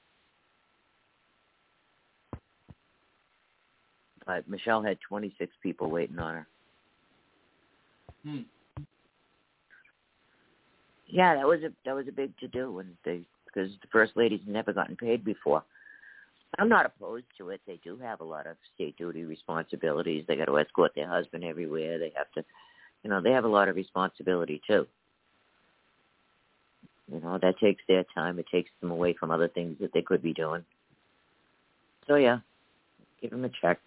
But 4.26 4.48
Michelle 4.48 4.82
had 4.82 4.98
26 5.08 5.52
people 5.62 5.90
waiting 5.90 6.18
on 6.18 6.34
her. 6.34 6.46
Hmm. 8.24 8.40
Yeah, 11.06 11.34
that 11.34 11.46
was 11.46 11.60
a 11.62 11.72
that 11.84 11.94
was 11.94 12.08
a 12.08 12.12
big 12.12 12.36
to 12.38 12.48
do, 12.48 12.78
and 12.78 12.96
they 13.04 13.20
because 13.44 13.70
the 13.82 13.88
first 13.92 14.12
lady's 14.16 14.40
never 14.46 14.72
gotten 14.72 14.96
paid 14.96 15.24
before. 15.24 15.62
I'm 16.58 16.68
not 16.68 16.86
opposed 16.86 17.26
to 17.38 17.50
it. 17.50 17.60
They 17.66 17.80
do 17.82 17.98
have 17.98 18.20
a 18.20 18.24
lot 18.24 18.46
of 18.46 18.56
state 18.74 18.96
duty 18.96 19.24
responsibilities. 19.24 20.24
They 20.26 20.36
got 20.36 20.46
to 20.46 20.58
escort 20.58 20.92
their 20.94 21.08
husband 21.08 21.44
everywhere. 21.44 21.98
They 21.98 22.12
have 22.16 22.30
to, 22.34 22.44
you 23.02 23.10
know, 23.10 23.22
they 23.22 23.30
have 23.30 23.44
a 23.44 23.48
lot 23.48 23.68
of 23.68 23.76
responsibility 23.76 24.60
too. 24.66 24.86
You 27.10 27.20
know, 27.20 27.38
that 27.40 27.58
takes 27.58 27.82
their 27.88 28.04
time. 28.14 28.38
It 28.38 28.46
takes 28.50 28.70
them 28.80 28.90
away 28.90 29.14
from 29.18 29.30
other 29.30 29.48
things 29.48 29.76
that 29.80 29.92
they 29.92 30.02
could 30.02 30.22
be 30.22 30.34
doing. 30.34 30.64
So 32.06 32.16
yeah, 32.16 32.38
give 33.20 33.30
them 33.30 33.44
a 33.44 33.50
check. 33.60 33.80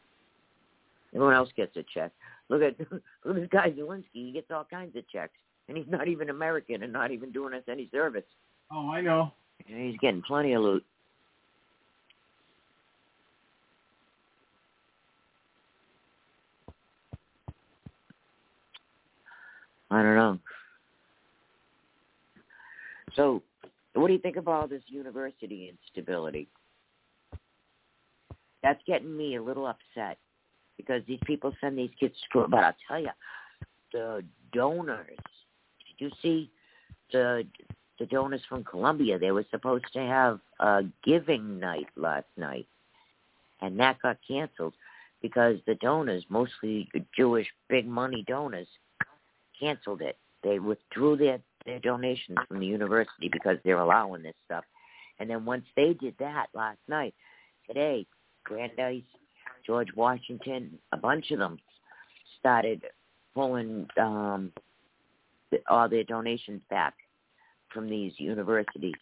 Everyone 1.16 1.34
else 1.34 1.50
gets 1.56 1.76
a 1.78 1.84
check. 1.94 2.12
Look 2.50 2.62
at 2.62 2.78
look 3.24 3.36
at 3.36 3.36
this 3.36 3.50
guy 3.50 3.72
Zelensky. 3.72 4.04
He 4.12 4.32
gets 4.34 4.52
all 4.52 4.68
kinds 4.70 4.96
of 4.98 5.10
checks, 5.10 5.34
and 5.70 5.78
he's 5.78 5.88
not 5.88 6.10
even 6.10 6.30
American 6.30 6.84
and 6.84 6.92
not 6.92 7.12
even 7.12 7.32
doing 7.32 7.54
us 7.54 7.64
any 7.70 7.90
service. 7.92 8.26
Oh, 8.72 8.90
I 8.90 9.00
know. 9.00 9.32
And 9.68 9.90
he's 9.90 9.98
getting 10.00 10.22
plenty 10.22 10.54
of 10.54 10.62
loot. 10.62 10.86
I 19.90 20.04
don't 20.04 20.16
know. 20.16 20.40
So, 23.16 23.42
what 23.94 24.08
do 24.08 24.14
you 24.14 24.20
think 24.20 24.36
of 24.36 24.50
all 24.50 24.68
this 24.68 24.82
university 24.88 25.72
instability? 25.72 26.50
That's 28.62 28.82
getting 28.86 29.16
me 29.16 29.38
a 29.38 29.44
little 29.44 29.68
upset 29.68 30.18
because 30.78 31.02
these 31.08 31.20
people 31.26 31.54
send 31.62 31.78
these 31.78 31.92
kids 32.00 32.14
to 32.14 32.26
school. 32.30 32.48
But 32.50 32.64
I'll 32.64 32.76
tell 32.88 33.00
you, 33.00 33.10
the 33.92 34.24
donors. 34.54 35.08
Did 35.18 36.06
you 36.06 36.12
see 36.22 36.50
the 37.12 37.46
the 38.00 38.06
donors 38.06 38.42
from 38.48 38.64
Columbia? 38.64 39.18
They 39.18 39.32
were 39.32 39.46
supposed 39.52 39.86
to 39.94 40.00
have 40.00 40.40
a 40.60 40.84
giving 41.04 41.60
night 41.60 41.88
last 41.96 42.28
night, 42.38 42.68
and 43.62 43.80
that 43.80 44.02
got 44.02 44.18
canceled 44.28 44.74
because 45.22 45.58
the 45.66 45.76
donors, 45.76 46.24
mostly 46.30 46.90
Jewish 47.16 47.48
big 47.70 47.88
money 47.88 48.24
donors, 48.28 48.68
canceled 49.60 50.02
it. 50.02 50.18
They 50.44 50.60
withdrew 50.60 51.18
their 51.18 51.40
their 51.66 51.80
donations 51.80 52.38
from 52.48 52.60
the 52.60 52.66
university 52.66 53.30
because 53.32 53.58
they're 53.64 53.80
allowing 53.80 54.22
this 54.22 54.36
stuff. 54.46 54.64
And 55.20 55.30
then 55.30 55.46
once 55.46 55.66
they 55.76 55.94
did 55.94 56.16
that 56.20 56.48
last 56.54 56.78
night, 56.88 57.16
today, 57.68 58.06
Brandeis, 58.48 59.04
George 59.66 59.90
Washington, 59.96 60.78
a 60.92 60.98
bunch 60.98 61.32
of 61.32 61.40
them 61.40 61.58
started 62.40 62.84
pulling 63.34 63.88
um, 64.00 64.52
all 65.70 65.90
their 65.90 66.04
donations 66.04 66.62
back 66.70 66.94
from 67.74 67.90
these 67.90 68.14
universities. 68.18 68.94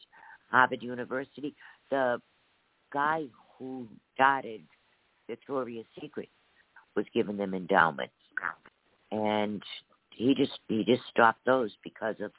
Harvard 0.49 0.83
University, 0.83 1.55
the 1.89 2.21
guy 2.91 3.23
who 3.57 3.87
started 4.13 4.61
Victoria's 5.27 5.85
Secret 5.99 6.29
was 6.95 7.05
giving 7.13 7.37
them 7.37 7.53
endowments, 7.53 8.13
and 9.11 9.61
he 10.11 10.35
just 10.35 10.59
he 10.67 10.83
just 10.83 11.01
stopped 11.09 11.43
those 11.45 11.71
because 11.83 12.15
of 12.21 12.31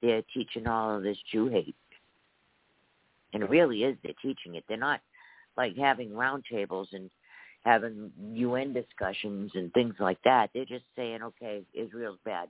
they're 0.00 0.22
teaching 0.32 0.66
all 0.66 0.96
of 0.96 1.02
this 1.02 1.18
Jew 1.30 1.48
hate, 1.48 1.76
and 3.32 3.42
it 3.42 3.50
really 3.50 3.84
is 3.84 3.96
they're 4.02 4.12
teaching 4.22 4.54
it. 4.54 4.64
They're 4.68 4.76
not 4.76 5.00
like 5.56 5.76
having 5.76 6.10
roundtables 6.10 6.86
and 6.92 7.10
having 7.64 8.12
UN 8.34 8.72
discussions 8.72 9.52
and 9.54 9.72
things 9.72 9.94
like 9.98 10.18
that. 10.24 10.50
They're 10.52 10.64
just 10.64 10.84
saying, 10.96 11.22
okay, 11.22 11.62
Israel's 11.72 12.18
bad. 12.24 12.48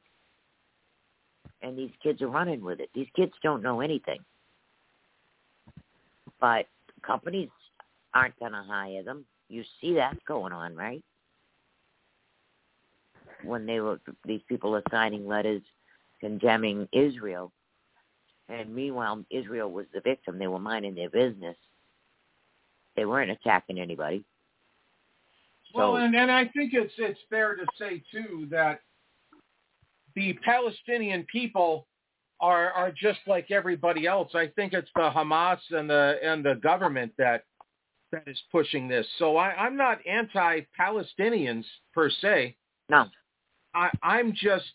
And 1.63 1.79
these 1.79 1.93
kids 2.03 2.21
are 2.21 2.29
running 2.29 2.63
with 2.63 2.81
it. 2.81 2.91
These 2.95 3.07
kids 3.15 3.33
don't 3.43 3.63
know 3.63 3.81
anything. 3.81 4.21
But 6.41 6.67
companies 7.03 7.49
aren't 8.13 8.39
going 8.39 8.53
to 8.53 8.63
hire 8.63 9.03
them. 9.03 9.25
You 9.49 9.63
see 9.81 9.95
that 9.95 10.17
going 10.27 10.53
on, 10.53 10.75
right? 10.75 11.03
When 13.45 13.67
they 13.67 13.81
were 13.81 14.01
these 14.25 14.41
people 14.49 14.75
are 14.75 14.83
signing 14.91 15.29
letters 15.29 15.63
condemning 16.19 16.89
Israel, 16.93 17.53
and 18.49 18.75
meanwhile 18.75 19.23
Israel 19.31 19.71
was 19.71 19.85
the 19.93 20.01
victim. 20.01 20.39
They 20.39 20.47
were 20.47 20.59
minding 20.59 20.95
their 20.95 21.11
business. 21.11 21.57
They 22.97 23.05
weren't 23.05 23.31
attacking 23.31 23.79
anybody. 23.79 24.25
Well, 25.75 25.97
and, 25.97 26.15
and 26.15 26.31
I 26.31 26.45
think 26.47 26.73
it's 26.73 26.93
it's 26.99 27.19
fair 27.29 27.57
to 27.57 27.67
say 27.79 28.03
too 28.13 28.47
that 28.51 28.81
the 30.15 30.35
Palestinian 30.45 31.25
people 31.25 31.87
are 32.41 32.71
are 32.73 32.93
just 32.93 33.21
like 33.27 33.51
everybody 33.51 34.07
else. 34.07 34.31
I 34.35 34.49
think 34.55 34.73
it's 34.73 34.89
the 34.95 35.11
Hamas 35.11 35.59
and 35.71 35.91
the 35.91 36.17
and 36.23 36.45
the 36.45 36.55
government 36.57 37.13
that 37.19 37.45
that 38.13 38.23
is 38.29 38.41
pushing 38.53 38.87
this. 38.87 39.07
So 39.19 39.37
I, 39.37 39.49
I'm 39.55 39.77
not 39.77 39.99
anti-Palestinians 40.07 41.65
per 41.93 42.09
se. 42.09 42.57
No, 42.89 43.07
I, 43.75 43.91
I'm 44.03 44.33
just 44.33 44.67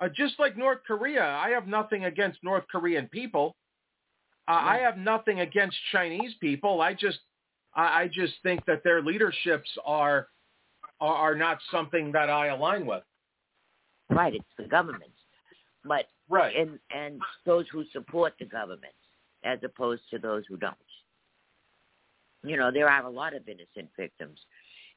uh, 0.00 0.08
just 0.08 0.34
like 0.38 0.56
North 0.56 0.78
Korea. 0.86 1.24
I 1.24 1.50
have 1.50 1.66
nothing 1.66 2.06
against 2.06 2.38
North 2.42 2.64
Korean 2.70 3.06
people. 3.08 3.54
Uh, 4.48 4.52
I 4.52 4.78
have 4.78 4.96
nothing 4.96 5.40
against 5.40 5.76
Chinese 5.92 6.34
people. 6.40 6.80
I 6.80 6.94
just 6.94 7.18
I, 7.74 8.02
I 8.02 8.10
just 8.12 8.34
think 8.42 8.64
that 8.66 8.82
their 8.84 9.02
leaderships 9.02 9.68
are, 9.84 10.28
are 11.00 11.14
are 11.14 11.34
not 11.34 11.58
something 11.70 12.12
that 12.12 12.30
I 12.30 12.48
align 12.48 12.86
with. 12.86 13.02
Right, 14.10 14.34
it's 14.34 14.44
the 14.58 14.64
governments, 14.64 15.16
but 15.84 16.06
right, 16.28 16.54
and 16.54 16.78
and 16.94 17.20
those 17.46 17.66
who 17.72 17.84
support 17.92 18.34
the 18.38 18.44
governments 18.44 18.96
as 19.44 19.58
opposed 19.64 20.02
to 20.10 20.18
those 20.18 20.44
who 20.48 20.56
don't. 20.56 20.76
You 22.44 22.56
know, 22.56 22.70
there 22.72 22.88
are 22.88 23.06
a 23.06 23.10
lot 23.10 23.34
of 23.34 23.48
innocent 23.48 23.88
victims, 23.96 24.38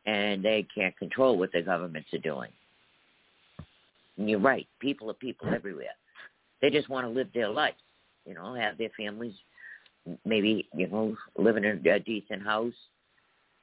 and 0.05 0.43
they 0.43 0.67
can't 0.75 0.97
control 0.97 1.37
what 1.37 1.51
the 1.51 1.61
governments 1.61 2.09
are 2.13 2.19
doing. 2.19 2.49
And 4.17 4.29
you're 4.29 4.39
right. 4.39 4.67
People 4.79 5.09
are 5.09 5.15
people 5.15 5.53
everywhere. 5.53 5.95
They 6.61 6.69
just 6.69 6.89
want 6.89 7.05
to 7.05 7.11
live 7.11 7.27
their 7.33 7.49
life. 7.49 7.75
You 8.25 8.33
know, 8.33 8.55
have 8.55 8.77
their 8.77 8.89
families 8.97 9.35
maybe 10.25 10.67
you 10.75 10.87
know 10.87 11.15
live 11.37 11.57
in 11.57 11.65
a, 11.65 11.89
a 11.89 11.99
decent 11.99 12.43
house, 12.43 12.73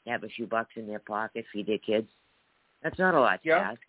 have 0.07 0.25
a 0.25 0.29
few 0.29 0.47
bucks 0.47 0.73
in 0.77 0.87
their 0.87 0.99
pocket, 0.99 1.45
feed 1.53 1.67
their 1.67 1.79
kids. 1.79 2.09
That's 2.83 2.99
not 2.99 3.15
a 3.15 3.21
lot 3.21 3.43
to 3.43 3.49
yeah. 3.49 3.71
ask. 3.73 3.81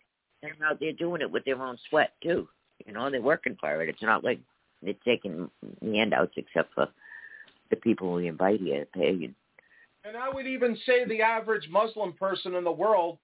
And 0.42 0.52
now 0.60 0.70
they're 0.78 0.92
doing 0.92 1.22
it 1.22 1.30
with 1.30 1.44
their 1.44 1.60
own 1.60 1.78
sweat 1.88 2.12
too. 2.22 2.48
You 2.86 2.92
know, 2.92 3.10
they're 3.10 3.22
working 3.22 3.56
for 3.60 3.82
it. 3.82 3.88
It's 3.88 4.02
not 4.02 4.24
like 4.24 4.40
they're 4.82 4.94
taking 5.04 5.50
handouts, 5.82 6.34
except 6.36 6.74
for 6.74 6.88
the 7.70 7.76
people 7.76 8.12
we 8.12 8.28
invite 8.28 8.60
here 8.60 8.84
to 8.84 8.90
pay. 8.98 9.12
You. 9.12 9.34
And 10.04 10.16
I 10.16 10.28
would 10.28 10.46
even 10.46 10.76
say 10.84 11.04
the 11.04 11.22
average 11.22 11.68
Muslim 11.70 12.12
person 12.12 12.54
in 12.54 12.64
the 12.64 12.72
world 12.72 13.18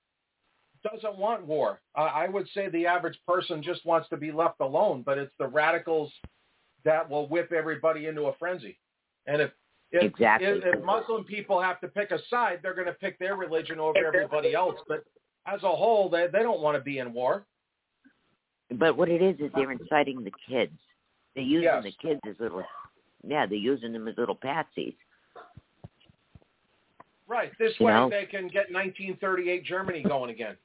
doesn't 0.82 1.18
want 1.18 1.46
war. 1.46 1.80
Uh, 1.96 2.02
I 2.02 2.28
would 2.28 2.48
say 2.54 2.68
the 2.68 2.86
average 2.86 3.18
person 3.26 3.62
just 3.62 3.84
wants 3.84 4.08
to 4.08 4.16
be 4.16 4.32
left 4.32 4.60
alone, 4.60 5.02
but 5.04 5.18
it's 5.18 5.34
the 5.38 5.46
radicals 5.46 6.10
that 6.84 7.08
will 7.08 7.28
whip 7.28 7.52
everybody 7.52 8.06
into 8.06 8.22
a 8.22 8.36
frenzy. 8.38 8.78
And 9.26 9.42
if 9.42 9.50
if, 9.92 10.02
exactly. 10.04 10.48
if, 10.48 10.64
if 10.64 10.84
Muslim 10.84 11.24
people 11.24 11.60
have 11.60 11.80
to 11.80 11.88
pick 11.88 12.12
a 12.12 12.18
side, 12.28 12.60
they're 12.62 12.74
going 12.74 12.86
to 12.86 12.92
pick 12.92 13.18
their 13.18 13.34
religion 13.34 13.80
over 13.80 13.98
everybody 13.98 14.54
else. 14.54 14.76
But 14.86 15.04
as 15.46 15.62
a 15.62 15.68
whole, 15.68 16.08
they 16.08 16.26
they 16.32 16.40
don't 16.40 16.60
want 16.60 16.76
to 16.76 16.82
be 16.82 16.98
in 16.98 17.12
war. 17.12 17.44
But 18.72 18.96
what 18.96 19.08
it 19.08 19.20
is 19.20 19.34
is 19.40 19.50
they're 19.54 19.72
inciting 19.72 20.22
the 20.22 20.32
kids. 20.48 20.78
They're 21.34 21.44
using 21.44 21.64
yes. 21.64 21.84
the 21.84 22.08
kids 22.08 22.20
as 22.28 22.36
little, 22.38 22.62
yeah, 23.26 23.46
they're 23.46 23.58
using 23.58 23.92
them 23.92 24.06
as 24.08 24.14
little 24.16 24.36
patsies. 24.36 24.94
Right. 27.26 27.52
This 27.58 27.72
You 27.78 27.86
way 27.86 27.92
know? 27.92 28.10
they 28.10 28.26
can 28.26 28.48
get 28.48 28.72
1938 28.72 29.64
Germany 29.64 30.02
going 30.02 30.30
again. 30.30 30.56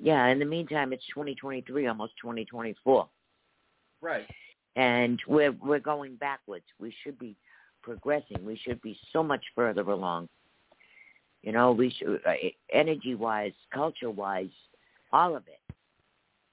Yeah. 0.00 0.26
In 0.26 0.38
the 0.38 0.44
meantime, 0.44 0.92
it's 0.92 1.04
2023, 1.14 1.86
almost 1.86 2.14
2024. 2.20 3.08
Right. 4.00 4.26
And 4.76 5.20
we're 5.26 5.52
we're 5.52 5.78
going 5.78 6.16
backwards. 6.16 6.64
We 6.80 6.94
should 7.02 7.18
be 7.18 7.36
progressing. 7.82 8.44
We 8.44 8.58
should 8.64 8.80
be 8.82 8.98
so 9.12 9.22
much 9.22 9.42
further 9.54 9.82
along. 9.82 10.28
You 11.42 11.52
know, 11.52 11.72
we 11.72 11.90
should 11.90 12.20
uh, 12.26 12.32
energy 12.72 13.14
wise, 13.14 13.52
culture 13.72 14.10
wise, 14.10 14.50
all 15.12 15.34
of 15.34 15.42
it. 15.46 15.74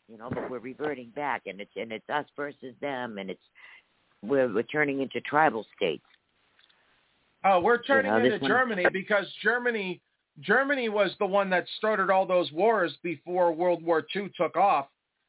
You 0.07 0.17
know, 0.17 0.29
but 0.29 0.49
we're 0.49 0.59
reverting 0.59 1.11
back, 1.15 1.43
and 1.47 1.59
it's 1.59 1.71
and 1.75 1.91
it's 1.91 2.09
us 2.09 2.25
versus 2.35 2.73
them, 2.81 3.17
and 3.17 3.29
it's 3.29 3.41
we're 4.23 4.51
we're 4.51 4.63
turning 4.63 5.01
into 5.01 5.19
tribal 5.21 5.65
states. 5.75 6.03
Oh, 7.43 7.59
we're 7.59 7.81
turning 7.83 8.11
know, 8.11 8.21
this 8.21 8.33
into 8.33 8.43
one- 8.43 8.51
Germany 8.51 8.85
because 8.93 9.25
Germany 9.43 10.01
Germany 10.39 10.89
was 10.89 11.11
the 11.19 11.25
one 11.25 11.49
that 11.49 11.65
started 11.77 12.09
all 12.09 12.25
those 12.25 12.51
wars 12.51 12.95
before 13.03 13.51
World 13.51 13.83
War 13.83 14.05
II 14.15 14.31
took 14.37 14.55
off, 14.55 14.87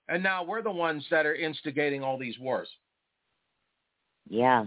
and 0.08 0.22
now 0.22 0.42
we're 0.44 0.62
the 0.62 0.70
ones 0.70 1.04
that 1.10 1.26
are 1.26 1.34
instigating 1.34 2.02
all 2.02 2.18
these 2.18 2.38
wars. 2.38 2.68
Yeah, 4.28 4.66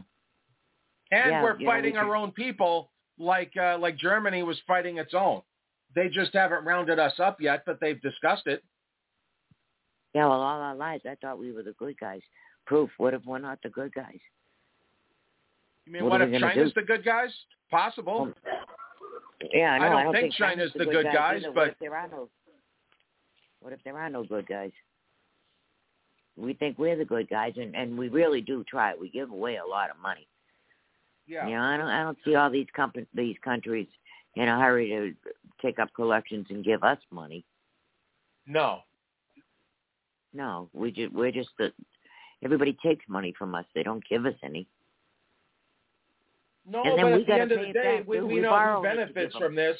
And 1.12 1.32
Yeah, 1.32 1.44
we're 1.44 1.58
you 1.60 1.66
know, 1.66 1.72
fighting 1.72 1.94
we 1.94 2.00
our 2.00 2.16
own 2.16 2.32
people 2.32 2.92
like 3.20 3.52
uh, 3.58 3.78
like 3.78 3.98
Germany 3.98 4.44
was 4.44 4.60
fighting 4.66 4.98
its 4.98 5.14
own. 5.14 5.42
They 5.94 6.08
just 6.10 6.34
haven't 6.34 6.64
rounded 6.66 6.98
us 7.00 7.14
up 7.20 7.39
yet, 7.42 7.64
but 7.66 7.80
they've 7.80 8.02
discussed 8.02 8.48
it. 8.48 8.64
yeah. 10.16 10.26
Well, 10.26 10.42
all 10.42 10.62
our 10.62 10.76
lives, 10.76 11.04
I 11.06 11.16
thought 11.22 11.38
we 11.38 11.52
were 11.52 11.64
the 11.64 11.74
good 11.74 11.96
guys. 12.00 12.22
Proof. 12.66 12.89
What 12.98 13.14
if 13.14 13.24
we're 13.26 13.39
not 13.39 13.60
the 13.62 13.70
good 13.70 13.94
guys? 13.94 14.20
You 15.86 15.94
mean 15.94 16.04
What 16.04 16.12
what, 16.12 16.22
if 16.22 16.39
China's 16.39 16.74
do? 16.74 16.82
the 16.82 16.88
good 16.88 17.04
guys? 17.04 17.30
Possible. 17.70 18.32
Yeah, 19.54 19.72
I 19.74 19.80
know. 19.80 19.98
I 19.98 20.04
don't 20.04 20.14
think 20.14 20.24
think 20.26 20.34
China's 20.36 20.72
the 20.74 20.86
good 20.86 21.04
good 21.04 21.06
guys, 21.14 21.42
either. 21.44 21.52
but- 21.54 21.56
what 21.56 21.68
if 21.70 21.80
there 21.80 21.96
are 21.96 22.08
no? 22.08 22.30
What 23.60 23.74
if 23.74 23.84
there 23.84 23.98
are 23.98 24.10
no 24.10 24.24
good 24.24 24.48
guys? 24.48 24.72
We 26.38 26.54
think 26.54 26.80
we're 26.80 26.96
the 26.96 27.06
good 27.06 27.30
guys, 27.30 27.54
and 27.58 27.76
and 27.76 27.98
we 27.98 28.10
really 28.10 28.42
do 28.42 28.64
try. 28.64 28.94
We 28.96 29.10
give 29.10 29.32
away 29.32 29.58
a 29.58 29.66
lot 29.66 29.90
of 29.90 29.98
money. 30.02 30.28
Yeah. 31.28 31.48
You 31.48 31.56
know, 31.56 31.62
I 31.62 31.78
don't 31.78 31.88
I 31.88 32.04
don't 32.04 32.18
see 32.26 32.36
all 32.36 32.50
these 32.50 32.68
compa- 32.78 33.08
these 33.14 33.36
countries 33.44 33.88
in 34.36 34.48
a 34.48 34.60
hurry 34.60 34.90
to 34.90 35.14
take 35.62 35.80
up 35.80 35.94
collections 35.94 36.48
and 36.50 36.64
give 36.64 36.84
us 36.84 36.98
money. 37.12 37.44
No. 38.48 38.80
No, 40.34 40.70
we 40.74 40.92
just 40.92 41.14
we're 41.14 41.32
just 41.32 41.50
the 41.58 41.72
everybody 42.44 42.78
takes 42.84 43.06
money 43.08 43.34
from 43.38 43.54
us. 43.56 43.66
They 43.76 43.84
don't 43.84 44.04
give 44.10 44.26
us 44.26 44.36
any. 44.44 44.68
No, 46.70 46.84
And 46.84 46.98
then 46.98 47.06
but 47.06 47.16
we 47.16 47.22
at 47.22 47.28
the 47.28 47.34
end 47.34 47.52
of 47.52 47.60
the 47.60 47.74
day, 47.74 48.04
we, 48.06 48.22
we 48.22 48.36
We 48.36 48.42
know 48.42 48.78
who 48.78 48.84
benefits 48.84 49.36
from 49.36 49.56
this. 49.56 49.78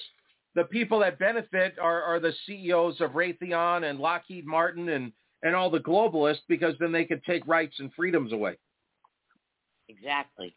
The 0.56 0.64
people 0.66 0.99
that 0.99 1.20
benefit 1.20 1.76
are, 1.80 2.02
are 2.02 2.20
the 2.20 2.34
CEOs 2.45 2.99
of 2.99 3.12
Raytheon 3.12 3.89
and 3.89 3.99
Lockheed 3.99 4.45
Martin 4.45 4.89
and, 4.89 5.14
and 5.44 5.56
all 5.56 5.70
the 5.70 5.80
globalists 5.80 6.42
because 6.48 6.76
then 6.80 6.92
they 6.92 7.06
could 7.06 7.24
take 7.24 7.46
rights 7.48 7.76
and 7.80 7.92
freedoms 7.94 8.32
away. 8.34 8.58
Exactly. 9.89 10.56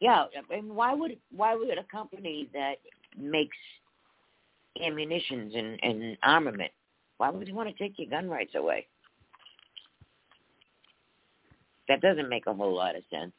Yeah, 0.00 0.26
and 0.50 0.70
why 0.70 0.94
would 0.94 1.18
why 1.34 1.56
would 1.56 1.76
a 1.76 1.84
company 1.90 2.48
that 2.52 2.76
makes 3.16 3.56
ammunitions 4.80 5.54
and, 5.56 5.78
and 5.82 6.16
armament, 6.22 6.70
why 7.16 7.30
would 7.30 7.48
you 7.48 7.54
want 7.54 7.68
to 7.68 7.82
take 7.82 7.98
your 7.98 8.08
gun 8.08 8.28
rights 8.28 8.54
away? 8.54 8.86
That 11.88 12.00
doesn't 12.00 12.28
make 12.28 12.46
a 12.46 12.54
whole 12.54 12.74
lot 12.74 12.96
of 12.96 13.02
sense. 13.10 13.32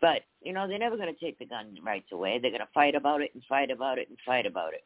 But, 0.00 0.22
you 0.42 0.52
know, 0.52 0.66
they're 0.66 0.78
never 0.80 0.96
going 0.96 1.14
to 1.14 1.24
take 1.24 1.38
the 1.38 1.46
gun 1.46 1.78
rights 1.84 2.10
away. 2.12 2.38
They're 2.40 2.50
going 2.50 2.60
to 2.60 2.68
fight 2.74 2.96
about 2.96 3.22
it 3.22 3.30
and 3.34 3.42
fight 3.48 3.70
about 3.70 3.98
it 3.98 4.08
and 4.08 4.18
fight 4.26 4.46
about 4.46 4.74
it. 4.74 4.84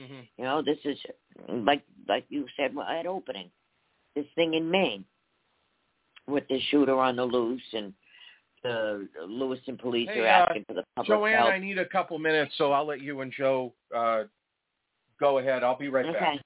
Mm-hmm. 0.00 0.20
You 0.38 0.44
know, 0.44 0.62
this 0.62 0.78
is 0.84 0.98
like 1.48 1.82
like 2.08 2.24
you 2.28 2.46
said 2.56 2.74
at 2.88 3.06
opening, 3.06 3.50
this 4.14 4.26
thing 4.34 4.54
in 4.54 4.70
Maine. 4.70 5.04
with 6.26 6.44
the 6.48 6.60
shooter 6.70 6.98
on 6.98 7.16
the 7.16 7.24
loose, 7.24 7.62
and 7.72 7.92
the 8.62 9.08
Lewiston 9.26 9.76
police 9.76 10.08
hey, 10.12 10.20
are 10.20 10.26
uh, 10.26 10.46
asking 10.46 10.64
for 10.66 10.74
the 10.74 10.84
public 10.96 11.08
Joanne, 11.08 11.34
help. 11.34 11.50
I 11.50 11.58
need 11.58 11.78
a 11.78 11.86
couple 11.86 12.18
minutes, 12.18 12.54
so 12.56 12.72
I'll 12.72 12.86
let 12.86 13.00
you 13.00 13.20
and 13.20 13.32
Joe 13.36 13.72
uh, 13.94 14.24
go 15.18 15.38
ahead. 15.38 15.62
I'll 15.62 15.78
be 15.78 15.88
right 15.88 16.06
back. 16.06 16.16
okay. 16.16 16.24
back. 16.24 16.40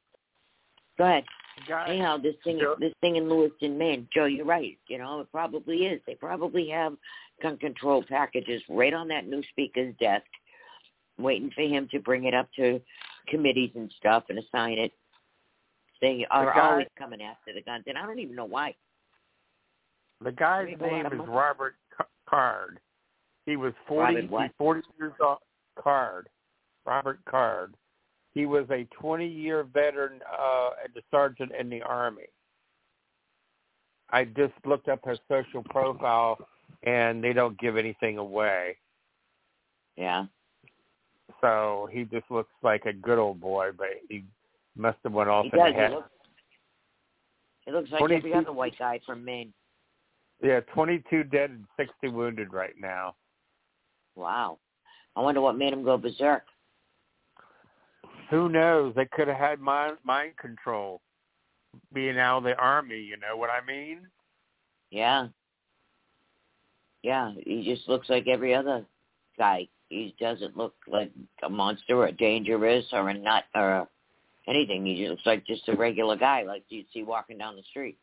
Go 0.99 1.05
ahead. 1.05 1.25
Guys, 1.67 1.89
Anyhow, 1.89 2.19
this 2.19 2.35
thing, 2.45 2.59
Joe- 2.61 2.77
this 2.79 2.93
thing 3.01 3.17
in 3.17 3.31
Lewiston, 3.31 3.79
Maine, 3.79 4.07
Joe, 4.13 4.27
you're 4.27 4.45
right. 4.45 4.79
You 4.89 4.99
know, 4.99 5.21
it 5.21 5.33
probably 5.33 5.87
is. 5.87 6.03
They 6.07 6.15
probably 6.15 6.69
have 6.69 6.95
gun 7.43 7.57
control 7.57 8.05
packages 8.07 8.63
right 8.69 8.93
on 8.93 9.09
that 9.09 9.27
new 9.27 9.43
speaker's 9.51 9.95
desk, 9.99 10.27
waiting 11.19 11.51
for 11.55 11.63
him 11.63 11.89
to 11.93 11.99
bring 11.99 12.25
it 12.25 12.35
up 12.35 12.49
to 12.57 12.81
committees 13.29 13.71
and 13.75 13.93
stuff 13.99 14.25
and 14.29 14.39
assign 14.39 14.79
it. 14.79 14.93
They 16.01 16.27
are 16.31 16.53
guy- 16.53 16.61
always 16.61 16.87
coming 16.99 17.23
after 17.23 17.53
the 17.53 17.63
guns, 17.63 17.85
and 17.87 17.97
I 17.97 18.05
don't 18.07 18.19
even 18.19 18.37
know 18.37 18.45
why. 18.45 18.75
The 20.23 20.33
guy's 20.33 20.67
Maybe 20.67 20.85
a 20.85 20.89
lot 20.89 21.13
name 21.13 21.21
is. 21.21 21.29
Robert 21.29 21.75
Card. 22.29 22.81
He 23.45 23.57
was 23.57 23.73
40, 23.87 24.23
he's 24.23 24.51
40 24.59 24.83
years 24.99 25.13
old. 25.21 25.39
Card. 25.79 26.29
Robert 26.85 27.21
Card. 27.29 27.75
He 28.35 28.47
was 28.47 28.67
a 28.71 28.87
20-year 29.03 29.65
veteran 29.65 30.21
uh, 30.31 30.71
as 30.85 30.91
a 30.97 31.03
sergeant 31.11 31.53
in 31.59 31.71
the 31.71 31.83
Army. 31.83 32.27
I 34.11 34.25
just 34.25 34.55
looked 34.65 34.89
up 34.89 35.01
his 35.07 35.19
social 35.29 35.63
profile, 35.65 36.39
and 36.83 37.23
they 37.23 37.33
don't 37.33 37.59
give 37.59 37.77
anything 37.77 38.19
away. 38.19 38.77
Yeah. 39.97 40.27
So 41.41 41.89
he 41.93 42.05
just 42.05 42.31
looks 42.31 42.53
like 42.63 42.87
a 42.87 42.93
good 42.93 43.19
old 43.19 43.41
boy, 43.41 43.71
but 43.77 43.89
he 44.09 44.25
must 44.77 44.99
have 45.05 45.13
went 45.13 45.29
off 45.29 45.45
He 45.45 45.51
in 45.53 45.59
does. 45.59 45.73
the 45.73 45.79
head. 45.79 45.91
He 45.91 45.97
looks, 45.97 46.11
he 47.67 47.73
looks 47.73 47.91
like 47.91 48.03
every 48.03 48.31
22 48.31 48.39
other 48.39 48.53
white 48.53 48.79
guy 48.79 49.01
from 49.05 49.25
Maine. 49.25 49.53
Yeah, 50.43 50.61
22 50.75 51.25
dead 51.25 51.51
and 51.51 51.65
60 51.77 52.09
wounded 52.09 52.53
right 52.53 52.75
now. 52.81 53.15
Wow. 54.15 54.59
I 55.15 55.21
wonder 55.21 55.41
what 55.41 55.57
made 55.57 55.73
him 55.73 55.83
go 55.83 55.97
berserk. 55.97 56.43
Who 58.31 58.49
knows? 58.49 58.95
They 58.95 59.07
could 59.07 59.29
have 59.29 59.37
had 59.37 59.61
mind 59.61 59.99
mind 60.05 60.37
control, 60.37 61.01
being 61.93 62.19
out 62.19 62.39
of 62.39 62.45
the 62.45 62.57
army. 62.57 63.01
You 63.01 63.17
know 63.17 63.37
what 63.37 63.51
I 63.51 63.65
mean? 63.65 64.01
Yeah. 64.91 65.29
Yeah, 67.03 67.33
he 67.45 67.65
just 67.65 67.89
looks 67.89 68.11
like 68.11 68.27
every 68.27 68.53
other 68.53 68.85
guy. 69.39 69.69
He 69.89 70.15
doesn't 70.21 70.57
look 70.57 70.75
like 70.89 71.13
a 71.43 71.49
monster 71.49 71.97
or 71.97 72.11
dangerous 72.11 72.85
or 72.93 73.09
a 73.09 73.15
nut 73.15 73.45
or 73.55 73.71
a, 73.71 73.89
anything. 74.49 74.85
He 74.85 74.97
just 74.97 75.11
looks 75.11 75.27
like 75.27 75.47
just 75.47 75.69
a 75.69 75.77
regular 75.77 76.17
guy, 76.17 76.43
like 76.43 76.65
you'd 76.69 76.87
see 76.93 77.03
walking 77.03 77.39
down 77.39 77.57
the 77.57 77.63
street. 77.71 77.99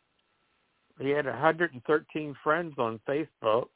He 1.00 1.10
had 1.10 1.26
113 1.26 2.36
friends 2.44 2.76
on 2.78 3.00
Facebook. 3.08 3.68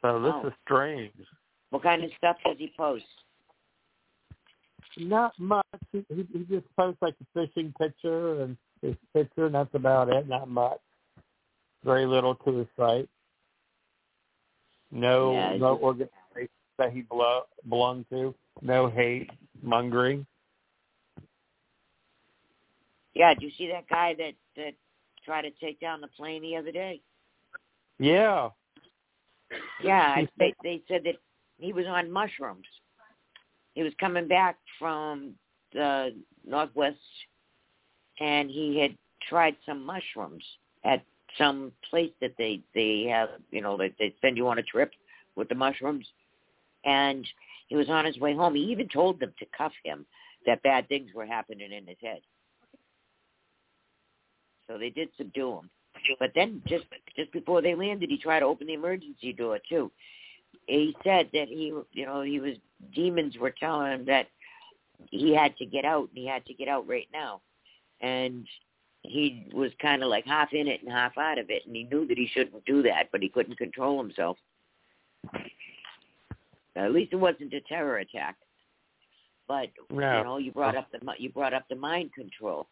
So 0.00 0.20
this 0.20 0.32
Wow. 0.32 0.46
is 0.46 0.52
strange. 0.64 1.12
What 1.70 1.82
kind 1.82 2.04
of 2.04 2.10
stuff 2.18 2.36
does 2.44 2.56
he 2.58 2.72
post? 2.76 3.04
Not 4.98 5.38
much. 5.38 5.64
He, 5.92 6.04
he, 6.08 6.26
he 6.32 6.44
just 6.44 6.66
posts 6.76 7.00
like 7.00 7.14
a 7.20 7.46
fishing 7.46 7.72
picture 7.80 8.42
and 8.42 8.56
his 8.82 8.94
picture, 9.14 9.46
and 9.46 9.54
that's 9.54 9.74
about 9.74 10.08
it. 10.08 10.28
Not 10.28 10.48
much. 10.48 10.80
Very 11.84 12.04
little 12.04 12.34
to 12.34 12.58
his 12.58 12.66
site. 12.76 13.08
No, 14.92 15.32
Yeah, 15.32 15.56
no 15.56 15.74
just- 15.74 15.82
organization 15.82 16.48
that 16.78 16.92
he 16.92 17.02
belo- 17.02 17.46
belonged 17.68 18.06
to. 18.10 18.34
No 18.60 18.88
hate 18.88 19.30
mongering. 19.62 20.26
Yeah, 23.14 23.34
did 23.34 23.42
you 23.42 23.50
see 23.56 23.68
that 23.68 23.88
guy 23.88 24.14
that 24.14 24.34
that 24.56 24.74
tried 25.24 25.42
to 25.42 25.50
take 25.52 25.80
down 25.80 26.00
the 26.00 26.08
plane 26.08 26.42
the 26.42 26.56
other 26.56 26.72
day? 26.72 27.00
Yeah, 27.98 28.50
Yeah, 29.82 30.14
I, 30.16 30.28
they 30.38 30.54
they 30.62 30.82
said 30.88 31.04
that 31.04 31.16
he 31.58 31.72
was 31.72 31.86
on 31.86 32.10
mushrooms. 32.10 32.66
He 33.74 33.82
was 33.82 33.92
coming 34.00 34.28
back 34.28 34.58
from 34.78 35.34
the 35.72 36.14
northwest, 36.46 36.98
and 38.20 38.50
he 38.50 38.78
had 38.78 38.96
tried 39.28 39.56
some 39.64 39.84
mushrooms 39.84 40.44
at 40.84 41.04
some 41.38 41.72
place 41.88 42.12
that 42.20 42.34
they 42.38 42.60
they 42.74 43.06
have. 43.10 43.28
You 43.50 43.60
know, 43.60 43.76
that 43.78 43.92
they 43.98 44.14
send 44.20 44.36
you 44.36 44.48
on 44.48 44.58
a 44.58 44.62
trip 44.62 44.92
with 45.36 45.48
the 45.48 45.54
mushrooms, 45.54 46.06
and 46.84 47.26
he 47.68 47.76
was 47.76 47.88
on 47.88 48.04
his 48.04 48.18
way 48.18 48.34
home. 48.34 48.54
He 48.54 48.62
even 48.62 48.88
told 48.88 49.20
them 49.20 49.32
to 49.38 49.46
cuff 49.56 49.72
him 49.84 50.04
that 50.46 50.62
bad 50.62 50.88
things 50.88 51.10
were 51.14 51.26
happening 51.26 51.72
in 51.72 51.86
his 51.86 51.96
head. 52.02 52.20
So 54.66 54.78
they 54.78 54.90
did 54.90 55.08
subdue 55.16 55.58
him. 55.58 55.70
But 56.18 56.32
then 56.34 56.62
just 56.66 56.84
just 57.16 57.32
before 57.32 57.62
they 57.62 57.74
landed, 57.74 58.10
he 58.10 58.18
tried 58.18 58.40
to 58.40 58.46
open 58.46 58.66
the 58.66 58.74
emergency 58.74 59.32
door 59.32 59.58
too. 59.68 59.90
He 60.66 60.96
said 61.04 61.28
that 61.32 61.48
he, 61.48 61.72
you 61.92 62.06
know, 62.06 62.22
he 62.22 62.40
was 62.40 62.56
demons 62.94 63.36
were 63.38 63.50
telling 63.50 63.92
him 63.92 64.04
that 64.06 64.26
he 65.10 65.34
had 65.34 65.56
to 65.58 65.66
get 65.66 65.84
out 65.84 66.08
and 66.08 66.18
he 66.18 66.26
had 66.26 66.44
to 66.46 66.54
get 66.54 66.68
out 66.68 66.88
right 66.88 67.08
now, 67.12 67.40
and 68.00 68.46
he 69.02 69.46
was 69.52 69.70
kind 69.80 70.02
of 70.02 70.08
like 70.08 70.24
half 70.24 70.52
in 70.52 70.68
it 70.68 70.82
and 70.82 70.90
half 70.90 71.18
out 71.18 71.38
of 71.38 71.50
it, 71.50 71.66
and 71.66 71.74
he 71.74 71.84
knew 71.84 72.06
that 72.06 72.18
he 72.18 72.28
shouldn't 72.32 72.64
do 72.64 72.82
that, 72.82 73.08
but 73.10 73.20
he 73.22 73.28
couldn't 73.28 73.58
control 73.58 74.00
himself. 74.00 74.36
At 76.76 76.92
least 76.92 77.12
it 77.12 77.16
wasn't 77.16 77.52
a 77.52 77.60
terror 77.62 77.98
attack. 77.98 78.36
But 79.48 79.68
No. 79.90 80.18
you 80.18 80.24
know, 80.24 80.36
you 80.38 80.52
brought 80.52 80.76
up 80.76 80.90
the 80.92 81.00
you 81.18 81.28
brought 81.30 81.52
up 81.52 81.68
the 81.68 81.74
mind 81.74 82.12
control. 82.14 82.68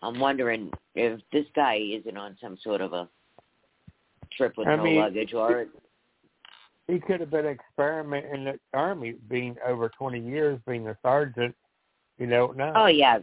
I'm 0.00 0.18
wondering 0.18 0.70
if 0.94 1.20
this 1.32 1.46
guy 1.54 1.76
isn't 1.76 2.16
on 2.16 2.36
some 2.40 2.56
sort 2.62 2.80
of 2.80 2.92
a 2.92 3.08
trip 4.36 4.56
with 4.56 4.68
I 4.68 4.76
no 4.76 4.84
mean, 4.84 4.96
luggage, 5.00 5.34
or 5.34 5.66
he 6.86 7.00
could 7.00 7.20
have 7.20 7.30
been 7.30 7.46
an 7.46 7.52
experiment 7.52 8.26
in 8.32 8.44
the 8.44 8.58
army, 8.72 9.14
being 9.28 9.56
over 9.66 9.88
20 9.88 10.20
years, 10.20 10.60
being 10.66 10.88
a 10.88 10.96
sergeant. 11.02 11.54
You 12.18 12.26
don't 12.26 12.56
know. 12.56 12.72
oh 12.76 12.86
yeah, 12.86 13.18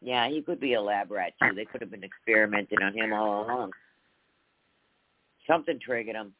yeah, 0.00 0.28
he 0.28 0.42
could 0.42 0.60
be 0.60 0.74
a 0.74 0.80
lab 0.80 1.10
rat 1.10 1.32
too. 1.42 1.54
They 1.54 1.64
could 1.64 1.80
have 1.80 1.90
been 1.90 2.04
experimenting 2.04 2.82
on 2.82 2.94
him 2.96 3.12
all 3.12 3.44
along. 3.44 3.72
Something 5.46 5.78
triggered 5.80 6.16
him. 6.16 6.34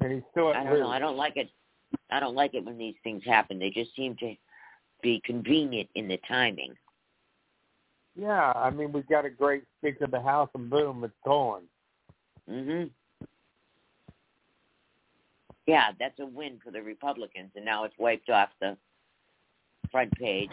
and 0.00 0.12
he's 0.12 0.22
still 0.30 0.48
I 0.48 0.64
don't 0.64 0.72
risk. 0.72 0.80
know. 0.80 0.88
I 0.90 0.98
don't 0.98 1.16
like 1.16 1.36
it. 1.36 1.50
I 2.10 2.20
don't 2.20 2.34
like 2.34 2.54
it 2.54 2.64
when 2.64 2.78
these 2.78 2.94
things 3.04 3.22
happen. 3.24 3.58
They 3.58 3.70
just 3.70 3.94
seem 3.94 4.16
to 4.16 4.34
be 5.02 5.20
convenient 5.24 5.88
in 5.94 6.08
the 6.08 6.18
timing. 6.28 6.74
Yeah, 8.16 8.52
I 8.54 8.70
mean, 8.70 8.92
we've 8.92 9.08
got 9.08 9.24
a 9.24 9.30
great 9.30 9.64
Speaker 9.78 10.04
of 10.04 10.10
the 10.10 10.20
House, 10.20 10.50
and 10.54 10.68
boom, 10.68 11.04
it's 11.04 11.14
gone. 11.24 11.68
Mhm. 12.48 12.90
Yeah, 15.66 15.92
that's 15.98 16.18
a 16.18 16.26
win 16.26 16.58
for 16.60 16.70
the 16.70 16.82
Republicans, 16.82 17.52
and 17.54 17.64
now 17.64 17.84
it's 17.84 17.96
wiped 17.98 18.28
off 18.30 18.50
the 18.60 18.76
front 19.90 20.12
page. 20.12 20.50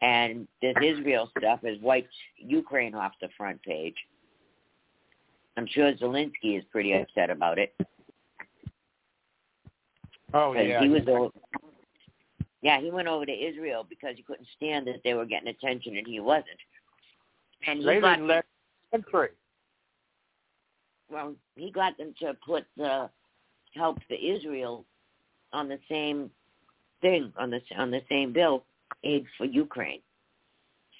And 0.00 0.46
this 0.62 0.74
Israel 0.82 1.30
stuff 1.38 1.60
has 1.64 1.78
wiped 1.80 2.14
Ukraine 2.36 2.94
off 2.94 3.12
the 3.20 3.28
front 3.36 3.62
page. 3.62 3.96
I'm 5.56 5.66
sure 5.66 5.92
Zelensky 5.94 6.56
is 6.56 6.64
pretty 6.70 6.92
upset 6.92 7.30
about 7.30 7.58
it. 7.58 7.74
Oh 10.32 10.52
yeah, 10.52 10.80
he 10.80 10.88
was 10.88 11.02
over. 11.08 11.30
Yeah, 12.62 12.80
he 12.80 12.90
went 12.90 13.08
over 13.08 13.24
to 13.24 13.32
Israel 13.32 13.84
because 13.88 14.14
he 14.16 14.22
couldn't 14.22 14.46
stand 14.56 14.86
that 14.86 15.00
they 15.04 15.14
were 15.14 15.24
getting 15.24 15.48
attention 15.48 15.96
and 15.96 16.06
he 16.06 16.20
wasn't. 16.20 16.46
And 17.66 17.80
he 17.80 17.84
they 17.84 18.00
got 18.00 18.16
didn't 18.16 18.28
let 18.28 18.44
country. 18.92 19.30
well, 21.10 21.34
he 21.56 21.70
got 21.70 21.96
them 21.98 22.14
to 22.20 22.34
put 22.44 22.64
the 22.76 23.10
help 23.74 23.98
the 24.08 24.16
Israel 24.16 24.84
on 25.52 25.68
the 25.68 25.78
same 25.88 26.30
thing 27.00 27.32
on 27.38 27.50
the 27.50 27.60
on 27.76 27.90
the 27.90 28.02
same 28.08 28.32
bill, 28.32 28.64
aid 29.04 29.24
for 29.36 29.44
Ukraine. 29.44 30.00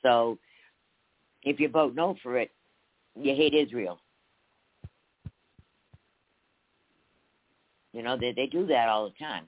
So, 0.02 0.38
if 1.42 1.58
you 1.60 1.68
vote 1.68 1.94
no 1.94 2.16
for 2.22 2.38
it, 2.38 2.50
you 3.14 3.34
hate 3.34 3.54
Israel. 3.54 4.00
You 7.92 8.02
know 8.02 8.16
they 8.16 8.32
they 8.32 8.46
do 8.46 8.66
that 8.66 8.88
all 8.88 9.08
the 9.08 9.24
time. 9.24 9.44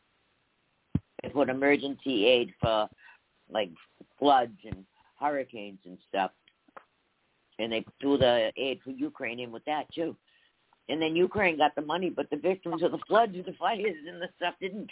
They 1.23 1.29
put 1.29 1.49
emergency 1.49 2.27
aid 2.27 2.53
for 2.61 2.89
like 3.51 3.71
floods 4.19 4.57
and 4.65 4.85
hurricanes 5.19 5.79
and 5.85 5.99
stuff, 6.09 6.31
and 7.59 7.71
they 7.71 7.85
threw 8.01 8.17
the 8.17 8.51
aid 8.57 8.81
for 8.83 8.91
Ukraine 8.91 9.41
in 9.41 9.53
with 9.53 9.65
that 9.67 9.85
too. 9.95 10.17
And 10.89 11.01
then 11.01 11.15
Ukraine 11.15 11.57
got 11.57 11.75
the 11.77 11.83
money, 11.83 12.11
but 12.11 12.29
the 12.31 12.37
victims 12.37 12.83
of 12.83 12.91
the 12.91 12.99
floods, 13.07 13.35
and 13.37 13.45
the 13.45 13.53
fires, 13.53 13.95
and 14.09 14.21
the 14.21 14.29
stuff 14.37 14.55
didn't. 14.61 14.91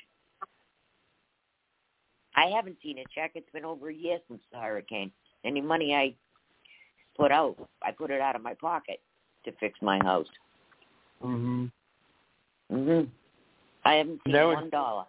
I 2.38 2.50
haven't 2.54 2.76
seen 2.82 2.98
a 2.98 3.04
check. 3.12 3.32
It's 3.34 3.50
been 3.50 3.64
over 3.64 3.88
a 3.88 3.94
year 3.94 4.18
since 4.28 4.40
the 4.52 4.58
hurricane. 4.58 5.10
Any 5.44 5.60
money 5.60 5.92
I 5.92 6.14
put 7.16 7.32
out, 7.32 7.56
I 7.82 7.90
put 7.90 8.12
it 8.12 8.20
out 8.20 8.36
of 8.36 8.42
my 8.42 8.54
pocket 8.54 9.00
to 9.44 9.52
fix 9.58 9.80
my 9.82 9.98
house. 9.98 10.28
Mhm. 11.20 11.72
Mhm. 12.70 13.10
I 13.84 13.94
haven't 13.94 14.22
seen 14.22 14.34
No, 14.34 14.48
one 14.48 14.70
dollar. 14.70 15.06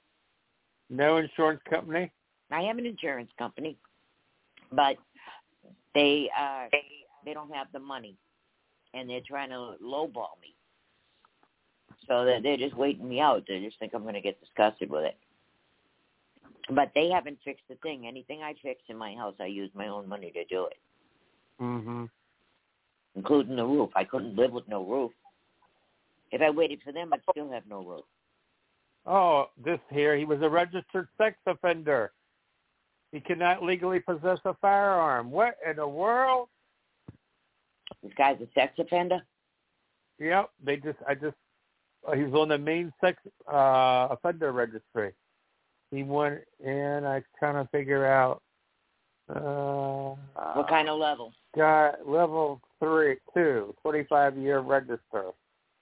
No 0.90 1.18
insurance 1.18 1.62
company. 1.64 2.12
I 2.50 2.62
have 2.64 2.80
an 2.80 2.88
insurance 2.88 3.32
company, 3.34 3.78
but 4.72 4.98
they 5.94 6.32
uh 6.32 6.68
they 7.26 7.34
don't 7.34 7.54
have 7.54 7.72
the 7.72 7.80
money, 7.80 8.18
and 8.96 9.08
they're 9.08 9.22
trying 9.22 9.50
to 9.50 9.78
lowball 9.84 10.40
me. 10.42 10.56
So 12.08 12.26
they're, 12.26 12.42
they're 12.42 12.58
just 12.58 12.76
waiting 12.76 13.08
me 13.08 13.20
out. 13.20 13.46
They 13.48 13.60
just 13.60 13.78
think 13.78 13.94
I'm 13.94 14.02
going 14.02 14.16
to 14.16 14.22
get 14.22 14.40
disgusted 14.40 14.90
with 14.90 15.04
it. 15.04 15.18
But 16.70 16.92
they 16.94 17.10
haven't 17.10 17.40
fixed 17.44 17.68
the 17.68 17.76
thing. 17.76 18.06
Anything 18.08 18.44
I 18.44 18.54
fix 18.62 18.82
in 18.90 18.98
my 18.98 19.16
house, 19.16 19.36
I 19.40 19.46
use 19.46 19.72
my 19.74 19.88
own 19.88 20.08
money 20.08 20.32
to 20.32 20.46
do 20.46 20.66
it, 20.66 20.80
Mhm. 21.60 22.10
including 23.16 23.56
the 23.56 23.66
roof. 23.66 23.92
I 23.96 24.04
couldn't 24.04 24.36
live 24.36 24.52
with 24.52 24.68
no 24.68 24.84
roof. 24.84 25.12
If 26.32 26.42
I 26.42 26.50
waited 26.52 26.84
for 26.84 26.92
them, 26.92 27.12
I'd 27.12 27.24
still 27.32 27.50
have 27.50 27.66
no 27.66 27.82
roof. 27.82 28.06
Oh, 29.06 29.50
this 29.58 29.80
here, 29.90 30.16
he 30.16 30.26
was 30.26 30.42
a 30.42 30.50
registered 30.50 31.08
sex 31.18 31.38
offender. 31.48 32.14
He 33.12 33.20
cannot 33.20 33.64
legally 33.64 34.00
possess 34.00 34.40
a 34.46 34.54
firearm. 34.56 35.32
What 35.32 35.58
in 35.66 35.78
the 35.78 35.88
world? 35.88 36.50
This 38.04 38.14
guy's 38.14 38.40
a 38.42 38.48
sex 38.54 38.78
offender. 38.78 39.26
Yep, 40.20 40.52
they 40.64 40.78
just 40.78 41.00
I 41.08 41.16
just 41.16 41.38
uh, 42.08 42.12
he 42.12 42.24
was 42.24 42.34
on 42.34 42.50
the 42.50 42.58
main 42.58 42.94
sex 43.02 43.20
uh 43.52 44.10
offender 44.12 44.52
registry. 44.52 45.14
He 45.92 46.04
went 46.04 46.40
in. 46.64 47.04
I 47.06 47.24
trying 47.40 47.64
to 47.64 47.70
figure 47.72 48.06
out. 48.06 48.42
Uh, 49.30 50.16
What 50.54 50.68
kind 50.68 50.90
of 50.90 51.00
level? 51.00 51.34
Got 51.56 52.08
level 52.08 52.62
three, 52.80 53.18
two, 53.34 53.76
twenty-five 53.82 54.38
year 54.38 54.60
register. 54.60 55.32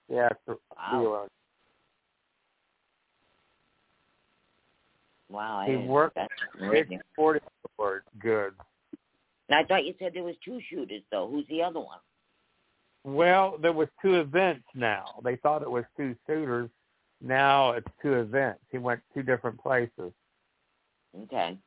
Yeah, 0.10 0.30
Wow. 0.48 1.28
Wow, 5.30 5.66
He 5.68 5.76
worked 5.76 6.16
That's 6.16 6.30
It's 6.56 6.64
amazing. 6.64 7.02
forty 7.16 7.42
for 7.76 8.04
good. 8.20 8.54
And 9.50 9.58
I 9.60 9.64
thought 9.64 9.86
you 9.86 9.94
said 10.00 10.12
there 10.14 10.24
was 10.24 10.36
two 10.44 10.60
shooters, 10.70 11.02
though. 11.12 11.28
Who's 11.30 11.46
the 11.50 11.62
other 11.62 11.80
one? 11.80 12.00
Well, 13.04 13.58
there 13.62 13.74
was 13.74 13.88
two 14.02 14.16
events 14.16 14.66
now. 14.74 15.06
They 15.24 15.38
thought 15.38 15.62
it 15.62 15.72
was 15.72 15.86
two 15.96 16.16
shooters. 16.26 16.70
Now 17.22 17.72
it's 17.72 17.88
two 18.02 18.14
events. 18.14 18.60
He 18.72 18.78
went 18.78 19.02
two 19.14 19.24
different 19.24 19.62
places. 19.62 20.12
Okay. 21.24 21.58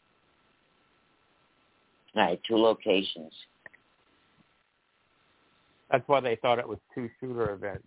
All 2.14 2.22
right, 2.22 2.40
two 2.46 2.56
locations. 2.56 3.32
That's 5.90 6.06
why 6.06 6.20
they 6.20 6.36
thought 6.36 6.58
it 6.58 6.68
was 6.68 6.78
two 6.94 7.08
shooter 7.18 7.52
events. 7.52 7.86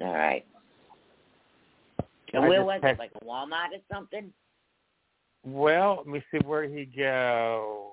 All 0.00 0.12
right. 0.12 0.44
And 2.32 2.44
I 2.44 2.48
where 2.48 2.64
was 2.64 2.80
text- 2.82 3.00
it? 3.00 3.02
Like 3.02 3.12
a 3.20 3.24
Walmart 3.24 3.72
or 3.72 3.80
something? 3.92 4.32
Well, 5.44 5.96
let 5.98 6.06
me 6.06 6.22
see 6.30 6.38
where 6.44 6.68
he 6.68 6.84
go. 6.84 7.92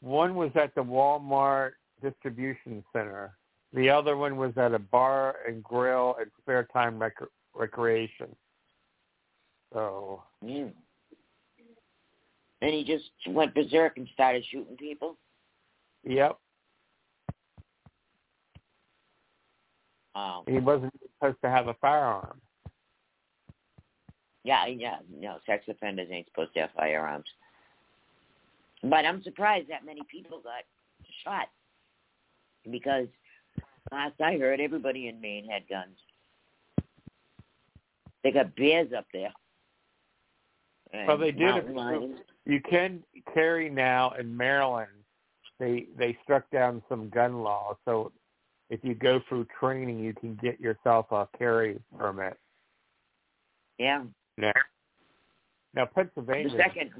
One 0.00 0.34
was 0.34 0.50
at 0.54 0.74
the 0.74 0.82
Walmart 0.82 1.72
distribution 2.02 2.84
center. 2.92 3.32
The 3.72 3.88
other 3.88 4.16
one 4.16 4.36
was 4.36 4.52
at 4.56 4.74
a 4.74 4.78
bar 4.78 5.36
and 5.46 5.62
grill 5.62 6.16
and 6.20 6.30
spare 6.40 6.68
time 6.72 6.98
rec- 6.98 7.16
recreation. 7.54 8.34
So 9.72 10.22
Mm. 10.44 10.72
And 12.60 12.72
he 12.72 12.84
just 12.84 13.10
went 13.26 13.54
berserk 13.54 13.96
and 13.96 14.08
started 14.12 14.44
shooting 14.50 14.76
people? 14.76 15.16
Yep. 16.04 16.38
Oh. 20.14 20.44
He 20.46 20.58
wasn't 20.58 20.92
supposed 21.14 21.40
to 21.42 21.50
have 21.50 21.66
a 21.66 21.74
firearm. 21.74 22.40
Yeah, 24.44 24.66
yeah, 24.66 24.98
no, 25.08 25.38
sex 25.46 25.64
offenders 25.68 26.08
ain't 26.10 26.26
supposed 26.26 26.52
to 26.54 26.60
have 26.60 26.70
firearms. 26.76 27.26
But 28.82 29.06
I'm 29.06 29.22
surprised 29.22 29.68
that 29.68 29.86
many 29.86 30.02
people 30.10 30.40
got 30.40 30.64
shot. 31.24 31.48
Because 32.70 33.08
last 33.90 34.20
I 34.20 34.36
heard, 34.36 34.60
everybody 34.60 35.08
in 35.08 35.20
Maine 35.20 35.48
had 35.48 35.68
guns. 35.68 35.96
They 38.22 38.30
got 38.30 38.54
bears 38.54 38.92
up 38.96 39.06
there. 39.12 39.32
Well, 41.06 41.18
they 41.18 41.32
did. 41.32 41.70
lions. 41.70 42.18
You 42.44 42.60
can 42.60 43.02
carry 43.32 43.70
now 43.70 44.12
in 44.18 44.36
Maryland. 44.36 44.90
They 45.58 45.86
they 45.96 46.16
struck 46.22 46.50
down 46.50 46.82
some 46.88 47.08
gun 47.08 47.42
laws, 47.42 47.76
so 47.84 48.12
if 48.68 48.80
you 48.82 48.94
go 48.94 49.20
through 49.28 49.46
training, 49.60 50.00
you 50.00 50.14
can 50.14 50.38
get 50.42 50.60
yourself 50.60 51.06
a 51.12 51.28
carry 51.38 51.78
permit. 51.98 52.38
Yeah. 53.78 54.04
Now, 54.38 54.52
now 55.74 55.86
Pennsylvania. 55.86 56.50
The 56.50 56.56
second, 56.56 56.90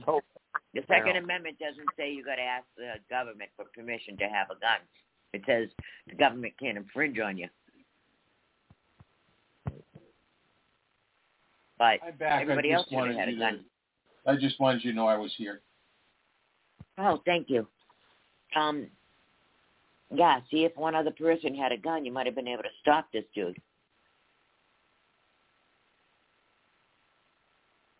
the 0.74 0.82
Second 0.88 1.16
Amendment 1.16 1.58
doesn't 1.58 1.88
say 1.96 2.12
you 2.12 2.24
got 2.24 2.36
to 2.36 2.42
ask 2.42 2.64
the 2.76 2.94
government 3.10 3.50
for 3.56 3.64
permission 3.74 4.16
to 4.18 4.24
have 4.24 4.48
a 4.50 4.60
gun. 4.60 4.80
It 5.32 5.42
says 5.46 5.68
the 6.08 6.14
government 6.14 6.52
can't 6.60 6.76
infringe 6.76 7.18
on 7.18 7.38
you. 7.38 7.48
But 11.78 11.98
everybody 12.20 12.72
else 12.72 12.84
just 12.84 12.92
should 12.92 13.08
have 13.08 13.16
had 13.16 13.28
a 13.28 13.36
gun. 13.36 13.64
to, 14.26 14.30
I 14.30 14.36
just 14.36 14.60
wanted 14.60 14.84
you 14.84 14.92
to 14.92 14.96
know 14.96 15.06
I 15.06 15.16
was 15.16 15.32
here. 15.36 15.60
Oh, 16.98 17.20
thank 17.24 17.48
you. 17.48 17.66
Um, 18.54 18.86
yeah. 20.14 20.40
See, 20.50 20.64
if 20.64 20.76
one 20.76 20.94
other 20.94 21.10
person 21.10 21.54
had 21.54 21.72
a 21.72 21.78
gun, 21.78 22.04
you 22.04 22.12
might 22.12 22.26
have 22.26 22.34
been 22.34 22.46
able 22.46 22.62
to 22.62 22.68
stop 22.82 23.08
this 23.12 23.24
dude. 23.34 23.56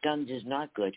Guns 0.04 0.28
is 0.30 0.42
not 0.44 0.72
good. 0.74 0.96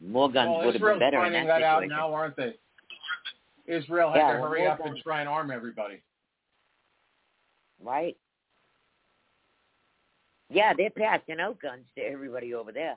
More 0.00 0.32
guns 0.32 0.48
well, 0.48 0.64
would 0.64 0.74
have 0.74 0.82
been 0.82 0.98
better 0.98 1.24
in 1.24 1.32
that 1.32 1.46
that 1.46 1.62
out 1.62 1.82
situation. 1.82 1.96
now, 1.96 2.14
aren't 2.14 2.36
they? 2.36 2.54
Israel 3.66 4.10
had 4.10 4.18
Yeah, 4.18 4.32
to 4.34 4.38
hurry 4.40 4.66
up 4.66 4.80
and 4.84 4.96
try 5.02 5.20
and 5.20 5.28
arm 5.28 5.50
everybody. 5.50 6.02
right? 7.80 8.16
Yeah, 10.50 10.72
they're 10.76 10.90
passing 10.90 11.40
out 11.40 11.60
guns 11.60 11.84
to 11.96 12.02
everybody 12.02 12.54
over 12.54 12.72
there. 12.72 12.96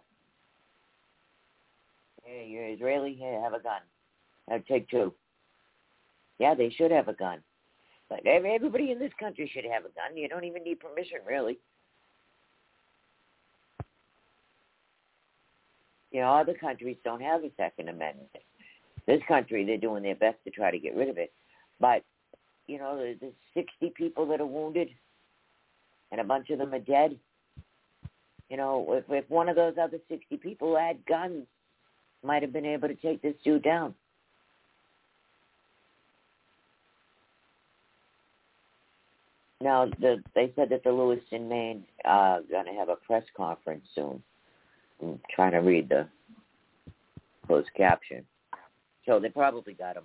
Hey, 2.24 2.48
you're 2.50 2.68
Israeli? 2.68 3.14
Here, 3.14 3.40
have 3.42 3.54
a 3.54 3.60
gun. 3.60 3.82
I'll 4.52 4.60
take 4.62 4.90
two. 4.90 5.14
Yeah, 6.38 6.54
they 6.54 6.70
should 6.70 6.92
have 6.92 7.08
a 7.08 7.14
gun. 7.14 7.40
But 8.10 8.26
everybody 8.26 8.92
in 8.92 9.00
this 9.00 9.14
country 9.20 9.50
should 9.52 9.66
have 9.66 9.86
a 9.86 9.90
gun. 9.90 10.16
You 10.18 10.28
don't 10.28 10.44
even 10.44 10.64
need 10.64 10.80
permission, 10.80 11.20
really. 11.26 11.58
You 16.12 16.22
know, 16.22 16.34
other 16.34 16.54
countries 16.54 16.98
don't 17.04 17.22
have 17.22 17.44
a 17.44 17.52
Second 17.58 17.90
Amendment. 17.90 18.30
This 19.08 19.22
country, 19.28 19.64
they're 19.66 19.78
doing 19.78 20.04
their 20.04 20.16
best 20.16 20.38
to 20.44 20.50
try 20.50 20.72
to 20.72 20.80
get 20.80 20.96
rid 20.96 21.10
of 21.10 21.18
it. 21.18 21.32
But, 21.80 22.04
you 22.68 22.80
know, 22.80 22.98
there's 22.98 23.34
60 23.54 23.94
people 23.96 24.26
that 24.28 24.42
are 24.42 24.46
wounded, 24.46 24.90
and 26.12 26.20
a 26.20 26.24
bunch 26.24 26.50
of 26.50 26.58
them 26.58 26.74
are 26.74 26.80
dead. 26.80 27.18
You 28.50 28.58
know, 28.58 28.86
if, 28.94 29.04
if 29.10 29.30
one 29.30 29.50
of 29.50 29.56
those 29.56 29.76
other 29.82 30.00
60 30.10 30.38
people 30.38 30.76
had 30.78 31.06
guns, 31.06 31.46
might 32.24 32.42
have 32.42 32.54
been 32.54 32.66
able 32.66 32.88
to 32.88 32.96
take 32.96 33.22
this 33.22 33.36
dude 33.44 33.64
down. 33.64 33.94
Now, 39.62 39.86
the, 40.00 40.22
they 40.36 40.52
said 40.56 40.70
that 40.70 40.84
the 40.84 40.92
Lewiston, 40.92 41.48
Maine, 41.48 41.86
uh, 42.04 42.40
going 42.52 42.66
to 42.66 42.74
have 42.74 42.90
a 42.90 42.96
press 42.98 43.24
conference 43.36 43.86
soon. 43.96 44.22
I'm 45.02 45.20
trying 45.34 45.54
to 45.54 45.60
read 45.60 45.90
the 45.90 46.08
closed 47.48 47.70
caption. 47.76 48.26
So 49.06 49.20
they 49.20 49.30
probably 49.30 49.74
got 49.74 49.98
him. 49.98 50.04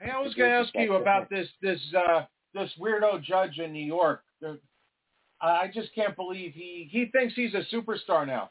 Hey, 0.00 0.10
I 0.10 0.20
was 0.20 0.34
going 0.34 0.50
to 0.50 0.56
ask 0.56 0.74
you 0.74 0.94
about 0.94 1.30
this 1.30 1.48
this 1.60 1.80
uh, 1.96 2.24
this 2.54 2.70
weirdo 2.80 3.22
judge 3.22 3.58
in 3.58 3.72
New 3.72 3.84
York. 3.84 4.22
I 5.40 5.70
just 5.72 5.94
can't 5.94 6.16
believe 6.16 6.52
he 6.54 6.88
he 6.90 7.06
thinks 7.06 7.34
he's 7.34 7.54
a 7.54 7.62
superstar 7.74 8.26
now. 8.26 8.50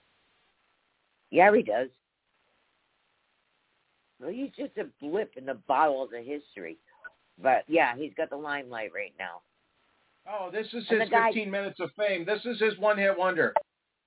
Yeah, 1.29 1.53
he 1.55 1.63
does. 1.63 1.87
Well, 4.19 4.29
he's 4.31 4.51
just 4.57 4.77
a 4.77 4.85
blip 5.01 5.33
in 5.37 5.45
the 5.45 5.55
bottle 5.67 6.03
of 6.03 6.11
history. 6.11 6.77
But 7.41 7.63
yeah, 7.67 7.95
he's 7.97 8.13
got 8.15 8.29
the 8.29 8.35
limelight 8.35 8.91
right 8.93 9.13
now. 9.17 9.41
Oh, 10.29 10.51
this 10.51 10.67
is 10.73 10.85
And 10.89 11.01
his 11.01 11.09
guy- 11.09 11.29
15 11.29 11.49
minutes 11.49 11.79
of 11.79 11.89
fame. 11.97 12.25
This 12.25 12.45
is 12.45 12.59
his 12.59 12.77
one 12.77 12.97
hit 12.97 13.17
wonder. 13.17 13.53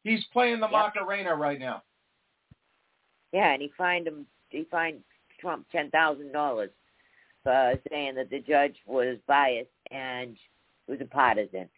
He's 0.04 0.22
playing 0.32 0.60
the 0.60 0.68
Macarena 0.68 1.34
right 1.34 1.58
now. 1.58 1.82
Yeah, 3.32 3.52
and 3.52 3.62
he 3.62 3.72
fined 3.76 4.06
him. 4.06 4.26
He 4.54 4.66
fined 4.70 5.00
Trump 5.40 5.66
ten 5.70 5.90
thousand 5.90 6.32
dollars 6.32 6.70
for 7.42 7.74
saying 7.90 8.14
that 8.14 8.30
the 8.30 8.40
judge 8.40 8.76
was 8.86 9.18
biased 9.26 9.68
and 9.90 10.36
was 10.88 11.00
a 11.00 11.04
partisan, 11.04 11.68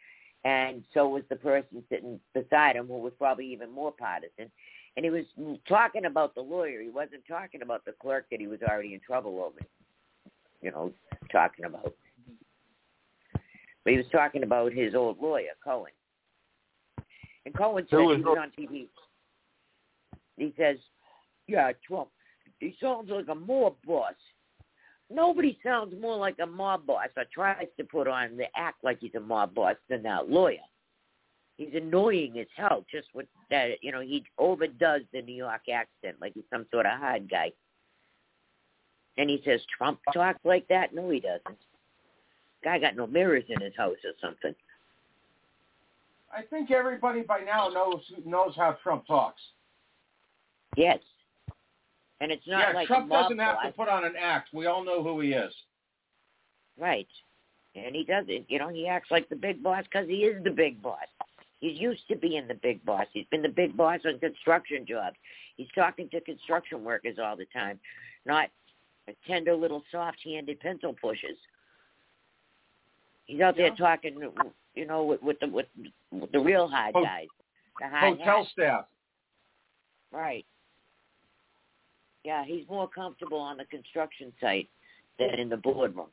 and 0.45 0.85
so 0.95 1.09
was 1.09 1.23
the 1.29 1.37
person 1.37 1.83
sitting 1.89 2.21
beside 2.35 2.77
him, 2.77 2.87
who 2.87 2.99
was 2.99 3.13
probably 3.19 3.47
even 3.53 3.71
more 3.71 3.93
partisan. 3.93 4.51
And 4.97 5.05
he 5.05 5.11
was 5.11 5.25
talking 5.69 6.07
about 6.07 6.35
the 6.35 6.41
lawyer. 6.41 6.81
He 6.81 6.89
wasn't 6.89 7.23
talking 7.29 7.63
about 7.63 7.85
the 7.85 7.93
clerk 8.01 8.27
that 8.31 8.41
he 8.41 8.47
was 8.47 8.63
already 8.63 8.95
in 8.95 9.01
trouble 9.01 9.43
over. 9.43 9.61
You 10.63 10.71
know, 10.71 10.93
talking 11.31 11.65
about. 11.65 11.95
But 13.85 13.93
he 13.93 13.97
was 13.99 14.07
talking 14.11 14.43
about 14.43 14.73
his 14.73 14.95
old 14.95 15.21
lawyer, 15.21 15.53
Cohen. 15.63 15.93
And 17.45 17.55
Cohen 17.55 17.87
said 17.91 17.97
Who 17.97 18.11
he 18.11 18.17
was 18.17 18.25
was 18.25 18.39
on 18.41 18.53
TV. 18.59 18.89
He 20.37 20.55
says, 20.59 20.79
"Yeah, 21.47 21.71
Trump, 21.87 22.09
he 22.61 22.77
sounds 22.81 23.11
like 23.11 23.29
a 23.29 23.35
mob 23.35 23.75
boss. 23.87 24.15
Nobody 25.11 25.59
sounds 25.63 25.95
more 26.01 26.17
like 26.17 26.37
a 26.43 26.47
mob 26.47 26.87
boss 26.87 27.09
or 27.17 27.25
tries 27.33 27.69
to 27.77 27.85
put 27.85 28.09
on 28.09 28.37
the 28.37 28.47
act 28.57 28.83
like 28.83 28.99
he's 29.01 29.15
a 29.15 29.21
mob 29.21 29.55
boss 29.55 29.77
than 29.89 30.03
that 30.03 30.29
lawyer. 30.29 30.57
He's 31.57 31.75
annoying 31.75 32.39
as 32.39 32.47
hell 32.55 32.85
just 32.91 33.09
with 33.15 33.27
that, 33.51 33.83
you 33.83 33.93
know, 33.93 34.01
he 34.01 34.25
overdoes 34.39 35.03
the 35.13 35.23
New 35.23 35.35
York 35.35 35.63
accent 35.73 36.17
like 36.21 36.35
he's 36.35 36.45
some 36.53 36.67
sort 36.71 36.87
of 36.87 36.99
hard 36.99 37.31
guy. 37.31 37.53
And 39.17 39.31
he 39.31 39.41
says 39.45 39.61
Trump 39.77 40.01
talks 40.13 40.41
like 40.45 40.69
that? 40.69 40.95
No, 40.95 41.09
he 41.09 41.21
doesn't. 41.21 41.59
Guy 42.63 42.79
got 42.79 42.97
no 42.97 43.07
mirrors 43.07 43.45
in 43.49 43.61
his 43.61 43.75
house 43.77 43.97
or 44.05 44.13
something. 44.21 44.55
I 46.37 46.43
think 46.43 46.71
everybody 46.71 47.23
by 47.23 47.41
now 47.41 47.69
knows 47.69 48.03
knows 48.25 48.53
how 48.57 48.77
Trump 48.83 49.07
talks. 49.07 49.41
Yes. 50.77 50.99
And 52.21 52.33
it's 52.33 52.47
not 52.47 52.69
yeah, 52.69 52.75
like 52.75 52.87
Trump 52.87 53.11
doesn't 53.11 53.39
have 53.39 53.63
to 53.63 53.73
put 53.73 53.89
on 53.89 54.05
an 54.05 54.15
act. 54.19 54.49
We 54.53 54.67
all 54.67 54.85
know 54.85 55.03
who 55.03 55.21
he 55.21 55.33
is. 55.33 55.53
Right. 56.79 57.09
And 57.75 57.95
he 57.95 58.05
does 58.05 58.25
it. 58.29 58.47
You 58.49 58.59
know, 58.59 58.69
he 58.69 58.87
acts 58.87 59.11
like 59.11 59.29
the 59.29 59.37
big 59.37 59.63
boss 59.63 59.85
because 59.85 60.09
he 60.09 60.25
is 60.25 60.43
the 60.43 60.51
big 60.51 60.81
boss. 60.81 61.05
He's 61.61 61.79
used 61.79 62.03
to 62.09 62.17
being 62.17 62.47
the 62.49 62.55
big 62.55 62.85
boss. 62.85 63.07
He's 63.13 63.27
been 63.31 63.43
the 63.43 63.49
big 63.49 63.77
boss 63.77 64.01
on 64.07 64.19
construction 64.19 64.87
jobs. 64.87 65.17
He's 65.57 65.69
talking 65.75 66.09
to 66.11 66.21
construction 66.21 66.85
workers 66.85 67.17
all 67.23 67.37
the 67.37 67.47
time, 67.53 67.79
not 68.25 68.49
tender 69.27 69.55
little 69.55 69.83
soft-handed 69.91 70.61
pencil 70.61 70.95
pushers. 71.01 71.37
He's 73.27 73.41
out 73.41 73.57
there 73.57 73.75
talking, 73.75 74.21
you 74.75 74.87
know, 74.87 75.05
with, 75.05 75.23
with 75.23 75.41
the 75.41 75.49
with, 75.49 75.67
with 76.13 76.31
the 76.33 76.39
real 76.39 76.69
hard 76.69 76.95
Ho- 76.95 77.03
guys, 77.03 77.27
the 77.81 77.89
hard 77.89 78.19
Hotel 78.19 78.39
hats. 78.39 78.51
staff. 78.53 78.85
Right. 80.13 80.47
Yeah, 82.27 82.45
he's 82.45 82.69
more 82.69 82.89
comfortable 82.89 83.39
on 83.39 83.57
the 83.57 83.65
construction 83.67 84.33
site 84.41 84.69
than 85.17 85.39
in 85.39 85.49
the 85.49 85.57
boardroom. 85.57 86.09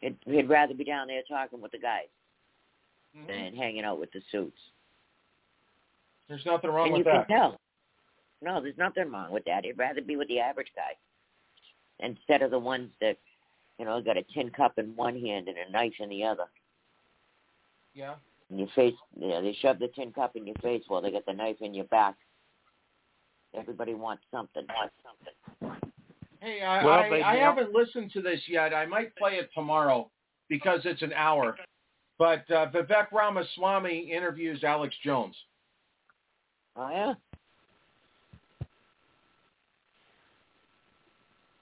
He'd, 0.00 0.16
he'd 0.26 0.48
rather 0.48 0.74
be 0.74 0.82
down 0.82 1.06
there 1.06 1.22
talking 1.28 1.60
with 1.62 1.70
the 1.72 1.78
guys 1.78 2.08
Mm-hmm. 3.16 3.26
than 3.26 3.56
hanging 3.56 3.82
out 3.82 3.98
with 3.98 4.12
the 4.12 4.20
suits. 4.30 4.56
There's 6.28 6.46
nothing 6.46 6.70
wrong 6.70 6.86
and 6.90 6.98
with 6.98 7.06
you 7.06 7.12
that. 7.12 7.26
can 7.26 7.36
tell. 7.36 7.60
No, 8.40 8.60
there's 8.60 8.78
nothing 8.78 9.10
wrong 9.10 9.32
with 9.32 9.44
that. 9.46 9.64
He'd 9.64 9.76
rather 9.76 10.00
be 10.00 10.14
with 10.14 10.28
the 10.28 10.38
average 10.38 10.70
guy 10.76 10.92
instead 12.06 12.42
of 12.42 12.52
the 12.52 12.58
ones 12.60 12.90
that, 13.00 13.16
you 13.80 13.84
know, 13.84 14.00
got 14.00 14.16
a 14.16 14.22
tin 14.32 14.50
cup 14.50 14.78
in 14.78 14.94
one 14.94 15.20
hand 15.20 15.48
and 15.48 15.56
a 15.58 15.72
knife 15.72 15.94
in 15.98 16.08
the 16.08 16.22
other. 16.22 16.44
Yeah. 17.92 18.14
And 18.48 18.60
your 18.60 18.68
face, 18.76 18.94
know, 19.16 19.42
they 19.42 19.56
shove 19.60 19.80
the 19.80 19.88
tin 19.88 20.12
cup 20.12 20.36
in 20.36 20.46
your 20.46 20.54
face 20.62 20.84
while 20.86 21.02
they 21.02 21.10
got 21.10 21.26
the 21.26 21.32
knife 21.32 21.56
in 21.60 21.74
your 21.74 21.86
back. 21.86 22.14
Everybody 23.56 23.94
wants 23.94 24.22
something. 24.30 24.64
Wants 24.68 24.94
something. 25.02 25.80
Hey, 26.40 26.62
I, 26.62 26.84
Well, 26.84 26.94
I, 26.94 27.08
but, 27.08 27.22
I 27.22 27.36
haven't 27.36 27.74
listened 27.74 28.12
to 28.12 28.22
this 28.22 28.40
yet. 28.48 28.72
I 28.72 28.86
might 28.86 29.14
play 29.16 29.34
it 29.34 29.50
tomorrow 29.54 30.10
because 30.48 30.80
it's 30.84 31.02
an 31.02 31.12
hour. 31.12 31.56
But 32.18 32.50
uh, 32.50 32.70
Vivek 32.70 33.12
Ramaswamy 33.12 34.12
interviews 34.12 34.62
Alex 34.62 34.94
Jones. 35.02 35.34
Oh 36.76 36.90
yeah. 36.90 37.14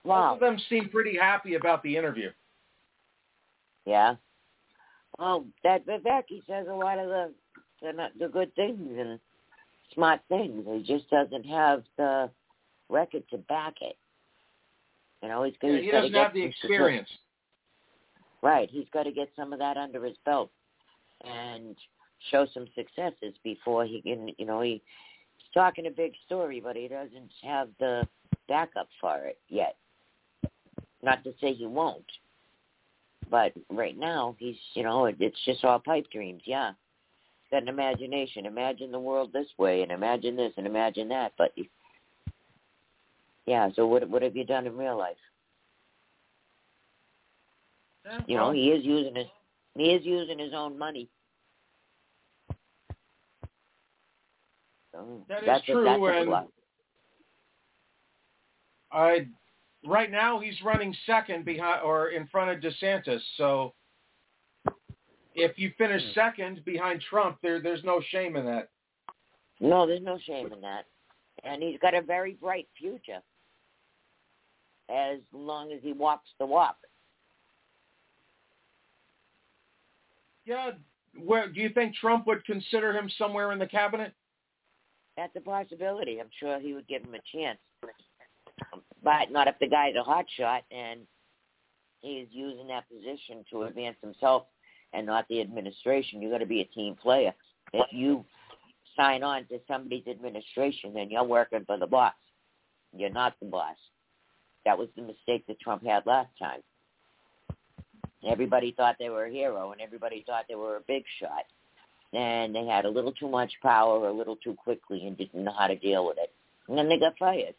Wow. 0.05 0.35
Both 0.35 0.35
of 0.35 0.41
them 0.41 0.59
seem 0.69 0.89
pretty 0.89 1.17
happy 1.17 1.55
about 1.55 1.83
the 1.83 1.97
interview. 1.97 2.31
Yeah. 3.85 4.17
Well, 5.19 5.47
that 5.65 5.87
Vivek, 5.87 6.25
he 6.29 6.43
says 6.49 6.67
a 6.71 6.75
lot 6.75 6.99
of 6.99 7.09
the 7.09 7.33
the, 7.81 7.93
the 8.19 8.29
good 8.29 8.55
things 8.55 8.99
and 8.99 9.21
smart 9.95 10.21
things. 10.29 10.65
He 10.67 10.83
just 10.83 11.09
doesn't 11.11 11.45
have 11.45 11.83
the 11.97 12.31
record 12.89 13.25
to 13.31 13.39
back 13.39 13.75
it. 13.81 13.97
You 15.23 15.29
know, 15.29 15.43
he's, 15.45 15.55
Yeah, 15.63 15.73
he's 15.73 15.85
he 15.85 15.91
doesn't 15.91 16.13
get 16.13 16.23
have 16.23 16.35
the 16.35 16.43
experience. 16.43 17.09
Right. 18.43 18.69
He's 18.71 18.87
got 18.93 19.05
to 19.05 19.13
get 19.13 19.31
some 19.35 19.53
of 19.53 19.59
that 19.59 19.77
under 19.77 20.05
his 20.05 20.17
belt 20.25 20.51
and 21.25 21.77
show 22.31 22.47
some 22.55 22.67
successes 22.75 23.35
before 23.43 23.85
he 23.85 24.01
can, 24.03 24.31
you 24.39 24.47
know, 24.47 24.61
he, 24.61 24.83
he's 25.37 25.53
talking 25.53 25.87
a 25.87 25.91
big 25.91 26.13
story, 26.27 26.61
but 26.61 26.77
he 26.77 26.87
doesn't 26.87 27.31
have 27.43 27.69
the 27.81 28.07
backup 28.49 28.89
for 29.01 29.25
it 29.25 29.39
yet. 29.49 29.77
Not 31.03 31.25
to 31.25 31.33
say 31.41 31.55
he 31.55 31.67
won't. 31.67 32.05
But 33.31 33.53
right 33.71 33.99
now, 33.99 34.37
he's, 34.39 34.57
you 34.75 34.83
know, 34.83 35.07
it's 35.07 35.45
just 35.45 35.65
all 35.65 35.79
pipe 35.79 36.07
dreams, 36.11 36.43
yeah. 36.45 36.73
He's 37.49 37.57
got 37.57 37.63
an 37.63 37.69
imagination. 37.69 38.45
Imagine 38.47 38.93
the 38.93 39.01
world 39.01 39.33
this 39.33 39.47
way, 39.57 39.83
and 39.83 39.91
imagine 39.91 40.37
this, 40.37 40.53
and 40.57 40.67
imagine 40.67 41.09
that. 41.09 41.33
But, 41.39 41.53
yeah, 43.47 43.71
so 43.75 43.87
what, 43.87 44.09
what 44.09 44.23
have 44.23 44.37
you 44.37 44.45
done 44.45 44.67
in 44.67 44.77
real 44.77 44.99
life? 44.99 45.17
You 48.27 48.37
know, 48.37 48.53
he 48.53 48.71
is 48.71 48.85
using 48.85 49.15
his 49.15 49.27
he 49.75 49.91
is 49.91 50.05
using 50.05 50.39
his 50.39 50.53
own 50.55 50.79
money. 50.79 51.09
So 54.93 55.23
That 55.29 55.41
is 55.41 55.47
that's 55.47 55.65
true, 55.67 55.87
A, 55.87 55.99
that's 55.99 56.29
and. 56.31 56.49
I 58.91 59.27
right 59.87 60.11
now 60.11 60.41
he's 60.41 60.61
running 60.65 60.95
second 61.07 61.45
behind 61.45 61.83
or 61.83 62.09
in 62.09 62.27
front 62.29 62.51
of 62.51 62.73
DeSantis. 62.73 63.21
So 63.37 63.75
if 65.39 65.59
you 65.59 65.71
finish 65.79 66.03
Hmm. 66.03 66.13
second 66.13 66.65
behind 66.65 67.01
Trump, 67.01 67.41
there 67.41 67.61
there's 67.61 67.85
no 67.85 68.01
shame 68.01 68.37
in 68.37 68.45
that. 68.47 68.71
No, 69.61 69.87
there's 69.87 70.03
no 70.03 70.19
shame 70.19 70.53
in 70.53 70.61
that, 70.61 70.87
and 71.45 71.63
he's 71.63 71.79
got 71.79 71.95
a 71.95 72.03
very 72.03 72.35
bright 72.35 72.69
future. 72.77 73.23
As 74.89 75.21
long 75.33 75.73
as 75.73 75.83
he 75.83 75.93
walks 75.93 76.29
the 76.39 76.47
walk. 76.47 76.79
Yeah. 80.45 80.73
Where 81.15 81.49
do 81.49 81.61
you 81.61 81.69
think 81.69 81.95
Trump 81.97 82.27
would 82.27 82.45
consider 82.45 82.93
him 82.93 83.11
somewhere 83.11 83.53
in 83.53 83.59
the 83.59 83.67
cabinet? 83.67 84.15
That's 85.17 85.35
a 85.37 85.41
possibility. 85.41 86.21
I'm 86.21 86.31
sure 86.39 86.59
he 86.61 86.75
would 86.75 86.87
give 86.87 87.03
him 87.03 87.15
a 87.15 87.37
chance, 87.37 87.59
but 89.03 89.31
not 89.31 89.49
if 89.49 89.59
the 89.59 89.67
guy's 89.67 89.97
a 89.97 90.03
hot 90.03 90.27
shot 90.37 90.65
and 90.71 91.01
he's 92.01 92.29
using 92.31 92.69
that 92.69 92.89
position 92.89 93.45
to 93.51 93.65
advance 93.65 93.97
himself 94.01 94.47
and 94.93 95.07
not 95.07 95.27
the 95.29 95.41
administration. 95.41 96.23
You 96.23 96.31
got 96.31 96.39
to 96.39 96.47
be 96.47 96.61
a 96.61 96.65
team 96.65 96.95
player. 96.95 97.33
If 97.73 97.87
you 97.93 98.25
sign 98.97 99.23
on 99.23 99.45
to 99.47 99.61
somebody's 99.69 100.07
administration, 100.07 100.95
then 100.95 101.11
you're 101.11 101.25
working 101.25 101.65
for 101.67 101.79
the 101.79 101.87
boss. 101.87 102.15
You're 102.97 103.11
not 103.11 103.35
the 103.41 103.47
boss. 103.47 103.77
That 104.65 104.79
was 104.79 104.89
the 104.97 105.03
mistake 105.03 105.47
that 105.47 105.61
Trump 105.61 105.85
had 105.85 106.07
last 106.07 106.31
time. 106.39 106.61
Everybody 108.27 108.73
thought 108.77 108.97
they 108.99 109.11
were 109.11 109.27
a 109.27 109.31
hero, 109.31 109.73
and 109.73 109.81
everybody 109.81 110.25
thought 110.27 110.47
they 110.49 110.57
were 110.57 110.77
a 110.77 110.83
big 110.89 111.05
shot. 111.21 111.45
And 112.13 112.55
they 112.55 112.67
had 112.67 112.85
a 112.85 112.91
little 112.91 113.13
too 113.13 113.29
much 113.29 113.53
power 113.63 114.09
a 114.09 114.13
little 114.13 114.37
too 114.37 114.55
quickly 114.55 115.07
and 115.07 115.17
didn't 115.17 115.45
know 115.45 115.55
how 115.57 115.67
to 115.67 115.77
deal 115.77 116.07
with 116.07 116.17
it. 116.19 116.33
And 116.67 116.77
then 116.77 116.89
they 116.89 116.99
got 116.99 117.19
fired. 117.19 117.55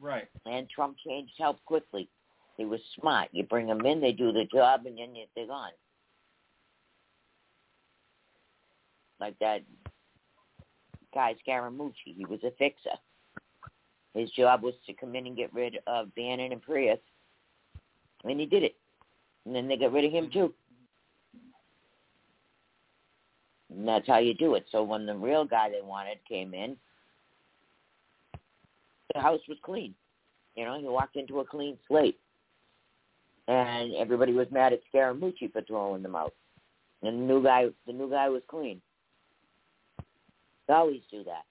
Right. 0.00 0.26
And 0.46 0.68
Trump 0.68 0.96
changed 1.06 1.32
help 1.38 1.62
quickly. 1.64 2.08
He 2.56 2.64
was 2.64 2.80
smart. 2.98 3.28
You 3.32 3.44
bring 3.44 3.66
them 3.66 3.84
in, 3.84 4.00
they 4.00 4.12
do 4.12 4.32
the 4.32 4.44
job, 4.52 4.86
and 4.86 4.98
then 4.98 5.14
they're 5.34 5.46
gone. 5.46 5.72
Like 9.24 9.38
that 9.38 9.62
guy 11.14 11.34
Scaramucci. 11.48 12.14
He 12.14 12.26
was 12.26 12.40
a 12.44 12.50
fixer. 12.58 12.90
His 14.12 14.30
job 14.32 14.62
was 14.62 14.74
to 14.86 14.92
come 14.92 15.16
in 15.16 15.26
and 15.26 15.34
get 15.34 15.52
rid 15.54 15.78
of 15.86 16.14
Bannon 16.14 16.52
and 16.52 16.62
Priebus. 16.62 16.98
And 18.24 18.38
he 18.38 18.44
did 18.44 18.62
it. 18.62 18.76
And 19.46 19.54
then 19.54 19.66
they 19.66 19.78
got 19.78 19.94
rid 19.94 20.04
of 20.04 20.12
him 20.12 20.28
too. 20.30 20.52
And 23.70 23.88
that's 23.88 24.06
how 24.06 24.18
you 24.18 24.34
do 24.34 24.56
it. 24.56 24.66
So 24.70 24.82
when 24.82 25.06
the 25.06 25.16
real 25.16 25.46
guy 25.46 25.70
they 25.70 25.80
wanted 25.82 26.18
came 26.28 26.52
in, 26.52 26.76
the 29.14 29.22
house 29.22 29.40
was 29.48 29.56
clean. 29.62 29.94
You 30.54 30.66
know, 30.66 30.78
he 30.78 30.86
walked 30.86 31.16
into 31.16 31.40
a 31.40 31.46
clean 31.46 31.78
slate. 31.88 32.18
And 33.48 33.94
everybody 33.94 34.34
was 34.34 34.48
mad 34.50 34.74
at 34.74 34.80
Scaramucci 34.92 35.50
for 35.50 35.62
throwing 35.62 36.02
them 36.02 36.14
out. 36.14 36.34
And 37.02 37.22
the 37.22 37.24
new 37.24 37.42
guy 37.42 37.68
the 37.86 37.92
new 37.94 38.10
guy 38.10 38.28
was 38.28 38.42
clean. 38.48 38.82
They 40.66 40.74
always 40.74 41.02
do 41.10 41.24
that. 41.24 41.44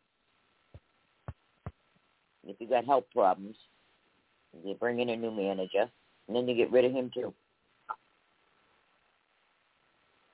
If 2.45 2.57
you 2.59 2.67
got 2.67 2.85
health 2.85 3.05
problems, 3.13 3.55
you 4.63 4.75
bring 4.75 4.99
in 4.99 5.09
a 5.09 5.15
new 5.15 5.31
manager, 5.31 5.89
and 6.27 6.35
then 6.35 6.47
you 6.47 6.55
get 6.55 6.71
rid 6.71 6.85
of 6.85 6.91
him 6.91 7.09
too. 7.13 7.33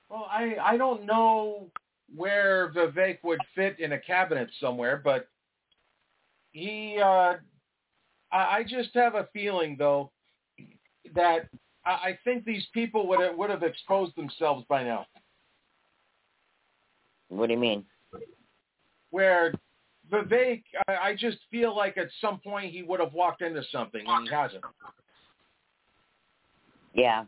Well, 0.08 0.26
I 0.28 0.56
I 0.60 0.76
don't 0.76 1.06
know 1.06 1.70
where 2.14 2.72
Vivek 2.72 3.18
would 3.22 3.40
fit 3.54 3.78
in 3.78 3.92
a 3.92 3.98
cabinet 3.98 4.50
somewhere, 4.60 5.00
but 5.02 5.28
he 6.52 6.98
uh 7.02 7.34
I, 8.32 8.38
I 8.58 8.64
just 8.66 8.90
have 8.94 9.14
a 9.14 9.28
feeling 9.32 9.76
though 9.78 10.10
that 11.14 11.48
I, 11.84 11.90
I 11.90 12.18
think 12.24 12.44
these 12.44 12.66
people 12.74 13.06
would 13.08 13.20
have, 13.20 13.36
would 13.36 13.50
have 13.50 13.62
exposed 13.62 14.16
themselves 14.16 14.64
by 14.68 14.82
now. 14.82 15.06
What 17.28 17.46
do 17.46 17.52
you 17.52 17.60
mean? 17.60 17.84
Where 19.10 19.52
Vivek, 20.10 20.62
I, 20.88 20.94
I 20.96 21.16
just 21.16 21.38
feel 21.50 21.76
like 21.76 21.96
at 21.98 22.08
some 22.20 22.38
point 22.38 22.72
he 22.72 22.82
would 22.82 23.00
have 23.00 23.12
walked 23.12 23.42
into 23.42 23.62
something, 23.70 24.02
and 24.06 24.28
he 24.28 24.34
hasn't. 24.34 24.64
Yeah. 26.94 27.24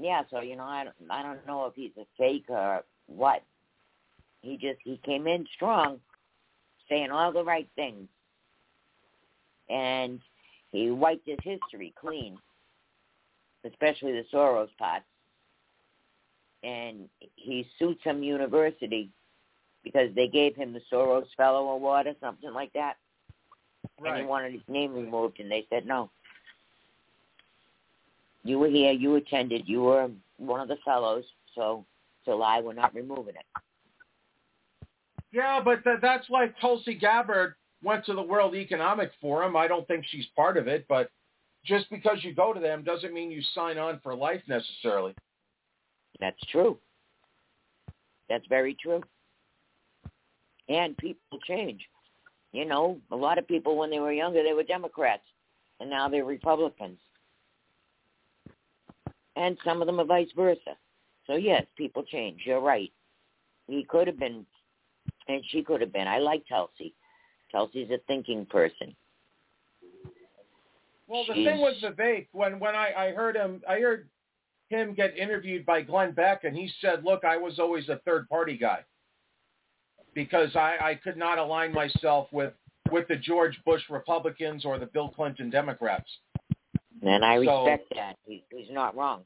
Yeah, 0.00 0.22
so 0.30 0.40
you 0.40 0.56
know, 0.56 0.64
I 0.64 0.86
I 1.10 1.22
don't 1.22 1.46
know 1.46 1.66
if 1.66 1.74
he's 1.74 1.92
a 1.98 2.04
fake 2.18 2.46
or 2.48 2.82
what. 3.06 3.42
He 4.42 4.56
just 4.56 4.80
he 4.82 5.00
came 5.04 5.26
in 5.26 5.46
strong, 5.54 6.00
saying 6.88 7.10
all 7.10 7.32
the 7.32 7.44
right 7.44 7.68
things, 7.76 8.08
and 9.70 10.20
he 10.72 10.90
wiped 10.90 11.28
his 11.28 11.38
history 11.44 11.94
clean, 11.98 12.36
especially 13.64 14.12
the 14.12 14.24
Soros 14.32 14.68
part. 14.78 15.02
And 16.64 17.08
he 17.36 17.66
sued 17.78 17.98
some 18.02 18.22
university 18.22 19.10
because 19.82 20.08
they 20.14 20.28
gave 20.28 20.56
him 20.56 20.72
the 20.72 20.80
Soros 20.90 21.26
Fellow 21.36 21.68
Award 21.70 22.06
or 22.06 22.14
something 22.20 22.52
like 22.52 22.72
that. 22.72 22.94
Right. 24.00 24.14
And 24.14 24.22
he 24.22 24.26
wanted 24.26 24.52
his 24.52 24.62
name 24.66 24.94
removed, 24.94 25.40
and 25.40 25.50
they 25.50 25.66
said 25.68 25.86
no. 25.86 26.10
You 28.44 28.58
were 28.58 28.68
here, 28.68 28.92
you 28.92 29.14
attended, 29.16 29.68
you 29.68 29.82
were 29.82 30.10
one 30.38 30.60
of 30.60 30.68
the 30.68 30.76
fellows, 30.84 31.24
so 31.54 31.84
July 32.24 32.60
we're 32.60 32.72
not 32.72 32.94
removing 32.94 33.34
it. 33.36 33.62
Yeah, 35.32 35.60
but 35.64 35.82
th- 35.84 35.98
that's 36.00 36.28
like 36.30 36.54
Tulsi 36.60 36.94
Gabbard 36.94 37.54
went 37.82 38.04
to 38.06 38.14
the 38.14 38.22
World 38.22 38.54
Economic 38.54 39.10
Forum. 39.20 39.56
I 39.56 39.66
don't 39.66 39.86
think 39.86 40.04
she's 40.08 40.26
part 40.36 40.56
of 40.56 40.68
it, 40.68 40.86
but 40.88 41.10
just 41.64 41.88
because 41.90 42.18
you 42.22 42.34
go 42.34 42.52
to 42.52 42.60
them 42.60 42.84
doesn't 42.84 43.12
mean 43.12 43.30
you 43.30 43.42
sign 43.54 43.78
on 43.78 44.00
for 44.02 44.14
life 44.14 44.42
necessarily. 44.46 45.14
That's 46.20 46.40
true. 46.50 46.78
That's 48.28 48.46
very 48.48 48.74
true. 48.80 49.02
And 50.68 50.96
people 50.96 51.38
change. 51.46 51.80
You 52.52 52.64
know, 52.64 52.98
a 53.10 53.16
lot 53.16 53.38
of 53.38 53.48
people 53.48 53.76
when 53.76 53.90
they 53.90 53.98
were 53.98 54.12
younger 54.12 54.42
they 54.42 54.52
were 54.52 54.62
Democrats, 54.62 55.24
and 55.80 55.90
now 55.90 56.08
they're 56.08 56.24
Republicans. 56.24 56.98
And 59.36 59.58
some 59.64 59.80
of 59.82 59.86
them 59.86 59.98
are 60.00 60.04
vice 60.04 60.28
versa. 60.36 60.76
So 61.26 61.34
yes, 61.34 61.64
people 61.76 62.04
change. 62.04 62.42
You're 62.44 62.60
right. 62.60 62.92
He 63.66 63.84
could 63.84 64.06
have 64.06 64.18
been, 64.18 64.46
and 65.28 65.42
she 65.48 65.62
could 65.62 65.80
have 65.80 65.92
been. 65.92 66.06
I 66.06 66.18
like 66.18 66.44
Tulsi. 66.48 66.94
Tulsi's 67.50 67.90
a 67.90 67.98
thinking 68.06 68.46
person. 68.46 68.94
Well, 71.08 71.24
the 71.26 71.34
She's- 71.34 71.46
thing 71.46 71.60
the 71.82 71.90
Vivek, 71.90 72.28
when 72.32 72.58
when 72.60 72.74
I, 72.74 72.92
I 72.96 73.10
heard 73.12 73.36
him, 73.36 73.62
I 73.68 73.78
heard 73.80 74.08
him 74.68 74.94
get 74.94 75.16
interviewed 75.16 75.66
by 75.66 75.82
Glenn 75.82 76.12
Beck, 76.12 76.44
and 76.44 76.56
he 76.56 76.70
said, 76.80 77.04
"Look, 77.04 77.24
I 77.24 77.36
was 77.36 77.58
always 77.58 77.88
a 77.88 78.00
third 78.04 78.28
party 78.28 78.56
guy 78.56 78.80
because 80.14 80.54
I, 80.56 80.76
I 80.80 80.94
could 80.94 81.16
not 81.16 81.38
align 81.38 81.72
myself 81.72 82.28
with 82.32 82.52
with 82.90 83.08
the 83.08 83.16
George 83.16 83.58
Bush 83.64 83.82
Republicans 83.90 84.64
or 84.64 84.78
the 84.78 84.86
Bill 84.86 85.08
Clinton 85.10 85.50
Democrats." 85.50 86.10
And 87.02 87.24
I 87.24 87.44
So- 87.44 87.64
respect 87.66 87.92
that. 87.94 88.16
He, 88.26 88.44
he's 88.50 88.70
not 88.70 88.96
wrong. 88.96 89.24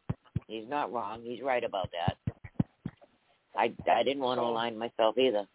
He's 0.49 0.69
not 0.69 0.93
wrong. 0.93 1.23
He's 1.23 1.43
right 1.43 1.63
about 1.63 1.91
that. 1.93 2.17
I 3.57 3.73
I 3.91 4.03
didn't 4.03 4.23
want 4.23 4.39
to 4.39 4.45
align 4.45 4.79
myself 4.79 5.17
either. 5.19 5.47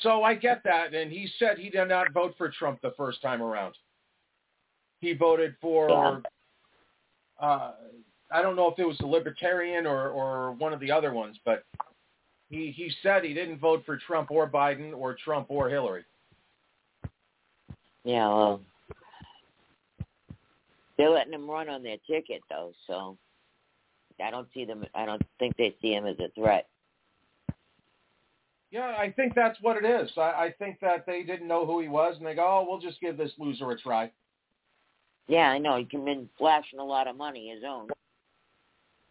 So 0.00 0.22
I 0.22 0.34
get 0.34 0.62
that, 0.64 0.94
and 0.94 1.12
he 1.12 1.28
said 1.38 1.58
he 1.58 1.68
did 1.70 1.88
not 1.88 2.12
vote 2.12 2.34
for 2.38 2.50
Trump 2.50 2.80
the 2.82 2.92
first 2.96 3.20
time 3.22 3.42
around. 3.42 3.74
He 5.00 5.12
voted 5.12 5.54
for, 5.60 5.90
Yeah. 5.90 6.18
Uh, 7.42 7.72
I 8.30 8.40
don't 8.40 8.56
know 8.56 8.68
if 8.68 8.78
it 8.78 8.86
was 8.86 8.96
the 8.98 9.06
Libertarian 9.06 9.86
or 9.86 10.08
or 10.08 10.52
one 10.52 10.72
of 10.72 10.80
the 10.80 10.90
other 10.90 11.12
ones, 11.12 11.36
but 11.44 11.64
he 12.48 12.72
he 12.74 12.90
said 13.02 13.24
he 13.24 13.34
didn't 13.34 13.58
vote 13.58 13.82
for 13.84 13.98
Trump 13.98 14.30
or 14.30 14.48
Biden 14.48 14.96
or 14.96 15.14
Trump 15.22 15.48
or 15.50 15.68
Hillary. 15.68 16.04
Yeah, 18.04 18.28
well, 18.28 18.60
they're 20.96 21.10
letting 21.10 21.34
him 21.34 21.50
run 21.50 21.68
on 21.68 21.82
their 21.82 21.98
ticket 22.08 22.42
though, 22.48 22.72
so 22.86 23.18
I 24.22 24.30
don't 24.30 24.48
see 24.54 24.64
them. 24.64 24.84
I 24.94 25.04
don't 25.04 25.22
think 25.38 25.56
they 25.56 25.74
see 25.82 25.92
him 25.92 26.06
as 26.06 26.18
a 26.20 26.28
threat. 26.40 26.68
Yeah, 28.70 28.94
I 28.98 29.12
think 29.14 29.34
that's 29.34 29.58
what 29.60 29.76
it 29.76 29.84
is. 29.84 30.10
I, 30.16 30.20
I 30.20 30.54
think 30.58 30.80
that 30.80 31.04
they 31.06 31.24
didn't 31.24 31.46
know 31.46 31.66
who 31.66 31.80
he 31.80 31.88
was, 31.88 32.16
and 32.16 32.26
they 32.26 32.34
go, 32.34 32.46
"Oh, 32.46 32.66
we'll 32.66 32.80
just 32.80 33.00
give 33.00 33.16
this 33.18 33.32
loser 33.36 33.70
a 33.70 33.78
try." 33.78 34.10
Yeah, 35.32 35.48
I 35.48 35.56
know 35.56 35.78
he 35.78 35.86
come 35.86 36.08
in 36.08 36.28
flashing 36.36 36.78
a 36.78 36.84
lot 36.84 37.08
of 37.08 37.16
money 37.16 37.48
his 37.48 37.64
own, 37.66 37.88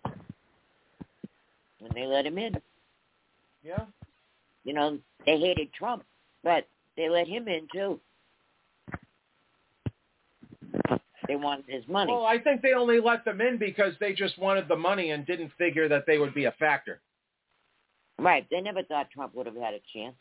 and 0.06 1.92
they 1.96 2.06
let 2.06 2.28
him 2.28 2.38
in. 2.38 2.54
Yeah. 3.64 3.86
You 4.64 4.74
know, 4.74 5.00
they 5.26 5.40
hated 5.40 5.74
Trump, 5.74 6.04
but 6.44 6.68
they 6.96 7.10
let 7.10 7.28
him 7.28 7.48
in 7.48 7.68
too. 7.74 8.00
They 11.28 11.38
wanted 11.38 11.66
his 11.68 11.88
money. 11.88 12.12
Well, 12.12 12.28
I 12.28 12.38
think 12.38 12.62
they 12.62 12.74
only 12.74 13.00
let 13.00 13.26
them 13.26 13.42
in 13.42 13.58
because 13.58 13.94
they 14.00 14.14
just 14.14 14.38
wanted 14.38 14.68
the 14.68 14.76
money 14.76 15.10
and 15.10 15.26
didn't 15.26 15.52
figure 15.58 15.90
that 15.90 16.04
they 16.06 16.20
would 16.20 16.36
be 16.36 16.46
a 16.46 16.52
factor. 16.52 17.02
Right. 18.20 18.46
They 18.52 18.62
never 18.62 18.84
thought 18.84 19.10
Trump 19.10 19.34
would 19.34 19.48
have 19.48 19.56
had 19.56 19.74
a 19.74 19.82
chance. 19.92 20.18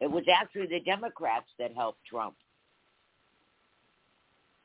It 0.00 0.10
was 0.10 0.24
actually 0.30 0.66
the 0.66 0.80
Democrats 0.80 1.46
that 1.58 1.74
helped 1.74 2.04
Trump. 2.04 2.34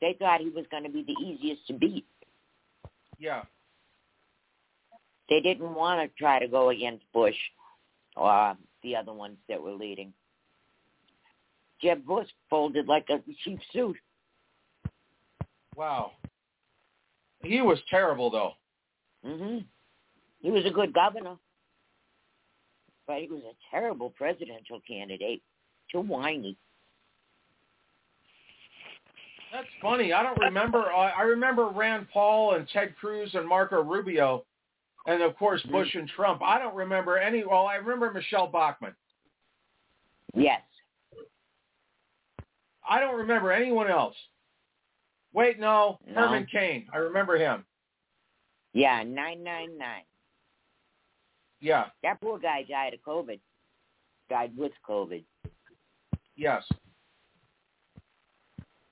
They 0.02 0.16
thought 0.20 0.42
he 0.42 0.50
was 0.50 0.66
going 0.70 0.84
to 0.84 0.90
be 0.90 1.04
the 1.04 1.26
easiest 1.26 1.66
to 1.68 1.74
beat. 1.74 2.06
Yeah. 3.18 3.44
They 5.30 5.40
didn't 5.42 5.74
want 5.74 6.02
to 6.02 6.18
try 6.18 6.40
to 6.40 6.48
go 6.48 6.70
against 6.70 7.12
Bush 7.14 7.36
or 8.16 8.56
the 8.84 8.96
other 8.96 9.14
ones 9.14 9.38
that 9.50 9.62
were 9.62 9.72
leading. 9.72 10.14
Jeb 11.82 12.06
Bush 12.06 12.28
folded 12.50 12.88
like 12.88 13.08
a 13.10 13.20
cheap 13.44 13.60
suit. 13.74 13.98
Wow. 15.76 16.12
He 17.42 17.62
was 17.62 17.80
terrible, 17.90 18.30
though. 18.30 18.54
Mhm. 19.24 19.66
He 20.42 20.52
was 20.52 20.66
a 20.66 20.72
good 20.72 20.94
governor, 20.94 21.38
but 23.08 23.22
he 23.22 23.28
was 23.28 23.44
a 23.44 23.56
terrible 23.72 24.12
presidential 24.12 24.80
candidate. 24.82 25.42
Too 25.92 26.02
whiny. 26.02 26.58
That's 29.56 29.68
funny. 29.82 30.11
I 30.11 30.22
don't 30.22 30.38
remember. 30.40 30.91
I 30.91 31.11
I 31.11 31.22
remember 31.22 31.69
Rand 31.69 32.07
Paul 32.11 32.56
and 32.56 32.68
Ted 32.73 32.94
Cruz 32.99 33.32
and 33.36 33.48
Marco 33.48 33.82
Rubio, 33.82 34.44
and 35.07 35.23
of 35.23 35.38
course 35.38 35.61
mm-hmm. 35.61 35.72
Bush 35.72 35.95
and 35.95 36.10
Trump. 36.10 36.41
I 36.44 36.60
don't 36.60 36.76
remember 36.76 37.18
any. 37.18 37.45
Well, 37.45 37.65
I 37.65 37.76
remember 37.76 38.11
Michelle 38.11 38.48
Bachmann. 38.48 38.94
Yes. 40.34 40.60
I 42.88 42.99
don't 42.99 43.15
remember 43.15 43.53
anyone 43.53 43.90
else. 43.90 44.15
Wait, 45.34 45.57
no, 45.57 45.99
No. 46.06 46.27
Herman 46.27 46.48
Cain. 46.52 46.88
I 46.94 46.98
remember 46.98 47.38
him. 47.38 47.64
Yeah, 48.73 49.03
nine 49.03 49.41
nine 49.41 49.77
nine. 49.77 50.03
Yeah. 51.61 51.86
That 52.03 52.19
poor 52.19 52.40
guy 52.40 52.65
died 52.68 52.94
of 52.94 52.99
COVID. 53.07 53.40
Died 54.30 54.52
with 54.57 54.73
COVID. 54.86 55.23
Yes. 56.36 56.65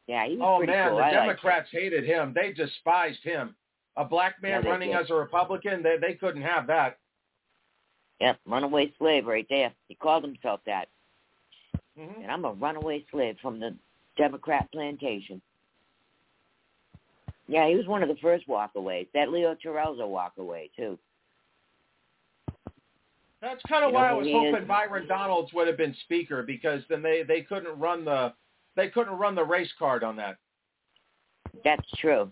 Yeah, 0.08 0.28
he 0.28 0.36
was 0.38 0.42
Oh 0.62 0.66
man, 0.66 0.90
cool. 0.90 0.98
the 0.98 1.04
I. 1.04 1.12
Democrats 1.12 1.70
hated 1.72 2.04
him. 2.04 2.34
They 2.36 2.52
despised 2.54 3.24
him. 3.24 3.56
A 3.96 4.04
black 4.04 4.42
man 4.42 4.64
Yeah, 4.64 4.70
running 4.72 4.90
did. 4.92 4.98
as 5.02 5.10
a 5.10 5.14
Republican, 5.14 5.82
they 5.84 5.98
they 5.98 6.14
couldn't 6.16 6.42
have 6.42 6.68
that. 6.68 6.98
Yep, 8.20 8.40
runaway 8.46 8.92
slave 8.98 9.26
right 9.28 9.46
there. 9.50 9.72
He 9.88 9.96
called 9.96 10.24
himself 10.24 10.62
that. 10.66 10.90
Mhm. 11.98 12.24
And 12.24 12.32
I'm 12.32 12.46
a 12.46 12.54
runaway 12.54 13.06
slave 13.12 13.38
from 13.42 13.60
the 13.60 13.76
Democrat 14.18 14.70
plantation. 14.72 15.42
Yeah, 17.48 17.68
he 17.68 17.76
was 17.76 17.88
one 17.88 18.02
of 18.04 18.10
the 18.10 18.16
first 18.18 18.48
walkaways. 18.48 19.08
That 19.14 19.30
Leo 19.32 19.56
Terrell's 19.56 20.00
a 20.00 20.04
walkaway 20.04 20.70
too. 20.76 20.98
That's 23.42 23.62
kind 23.64 23.84
of 23.84 23.90
You 23.92 23.96
why 23.96 24.10
I 24.10 24.14
was 24.14 24.28
hoping 24.32 24.62
is? 24.64 24.68
Byron 24.68 25.08
Donalds 25.08 25.52
would 25.54 25.68
have 25.68 25.76
been 25.78 25.94
speaker 26.06 26.44
because 26.44 26.82
then 26.90 27.02
they 27.02 27.24
they 27.24 27.42
couldn't 27.42 27.78
run 27.78 28.06
the 28.06 28.34
they 28.76 28.90
couldn't 28.90 29.18
run 29.18 29.36
the 29.36 29.44
race 29.44 29.72
card 29.78 30.04
on 30.04 30.16
that. 30.18 30.38
That's 31.64 31.88
true. 32.00 32.32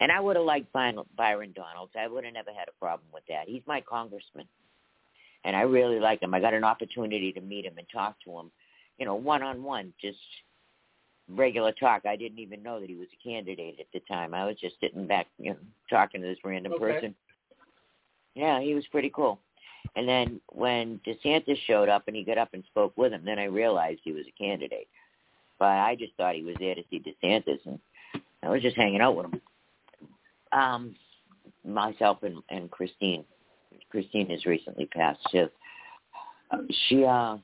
And 0.00 0.12
I 0.12 0.20
would 0.20 0.36
have 0.36 0.44
liked 0.44 0.72
Byron 0.72 1.52
Donalds. 1.54 1.92
I 1.98 2.06
would 2.06 2.24
have 2.24 2.34
never 2.34 2.50
had 2.50 2.68
a 2.68 2.78
problem 2.78 3.08
with 3.12 3.24
that. 3.28 3.48
He's 3.48 3.62
my 3.66 3.80
congressman. 3.80 4.46
And 5.44 5.56
I 5.56 5.62
really 5.62 5.98
like 5.98 6.22
him. 6.22 6.34
I 6.34 6.40
got 6.40 6.54
an 6.54 6.64
opportunity 6.64 7.32
to 7.32 7.40
meet 7.40 7.64
him 7.64 7.78
and 7.78 7.86
talk 7.92 8.16
to 8.24 8.38
him, 8.38 8.50
you 8.98 9.06
know, 9.06 9.14
one 9.14 9.42
on 9.42 9.62
one, 9.62 9.92
just 10.00 10.18
regular 11.28 11.72
talk. 11.72 12.06
I 12.06 12.16
didn't 12.16 12.38
even 12.38 12.62
know 12.62 12.80
that 12.80 12.88
he 12.88 12.96
was 12.96 13.08
a 13.12 13.28
candidate 13.28 13.80
at 13.80 13.86
the 13.92 14.00
time. 14.00 14.34
I 14.34 14.46
was 14.46 14.56
just 14.60 14.76
sitting 14.80 15.06
back, 15.06 15.26
you 15.38 15.52
know, 15.52 15.58
talking 15.90 16.20
to 16.20 16.26
this 16.26 16.38
random 16.44 16.72
Okay. 16.74 16.92
person. 16.92 17.14
Yeah, 18.34 18.60
he 18.60 18.74
was 18.74 18.86
pretty 18.88 19.10
cool. 19.10 19.40
And 19.96 20.08
then 20.08 20.40
when 20.52 21.00
DeSantis 21.06 21.58
showed 21.66 21.88
up 21.88 22.04
and 22.06 22.16
he 22.16 22.24
got 22.24 22.38
up 22.38 22.50
and 22.52 22.62
spoke 22.66 22.96
with 22.96 23.12
him, 23.12 23.24
then 23.24 23.38
I 23.38 23.44
realized 23.44 24.00
he 24.04 24.12
was 24.12 24.26
a 24.26 24.42
candidate. 24.42 24.88
But 25.58 25.66
I 25.66 25.96
just 25.96 26.14
thought 26.16 26.34
he 26.34 26.44
was 26.44 26.56
there 26.60 26.74
to 26.74 26.82
see 26.90 27.00
DeSantis, 27.00 27.58
and 27.66 27.78
I 28.42 28.48
was 28.48 28.62
just 28.62 28.76
hanging 28.76 29.00
out 29.00 29.16
with 29.16 29.26
him. 29.26 29.40
Um, 30.52 30.96
myself 31.64 32.22
and, 32.22 32.42
and 32.50 32.70
Christine. 32.70 33.24
Christine 33.90 34.28
has 34.30 34.44
recently 34.46 34.86
passed 34.86 35.20
too. 35.30 35.48
she 36.88 37.04
uh 37.04 37.38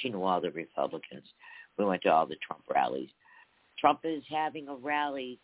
she 0.00 0.10
knew 0.10 0.22
all 0.22 0.40
the 0.40 0.50
Republicans. 0.50 1.24
We 1.76 1.84
went 1.84 2.02
to 2.02 2.12
all 2.12 2.26
the 2.26 2.36
Trump 2.46 2.62
rallies. 2.72 3.08
Trump 3.78 4.00
is 4.04 4.22
having 4.28 4.68
a 4.68 4.74
rally 4.74 5.38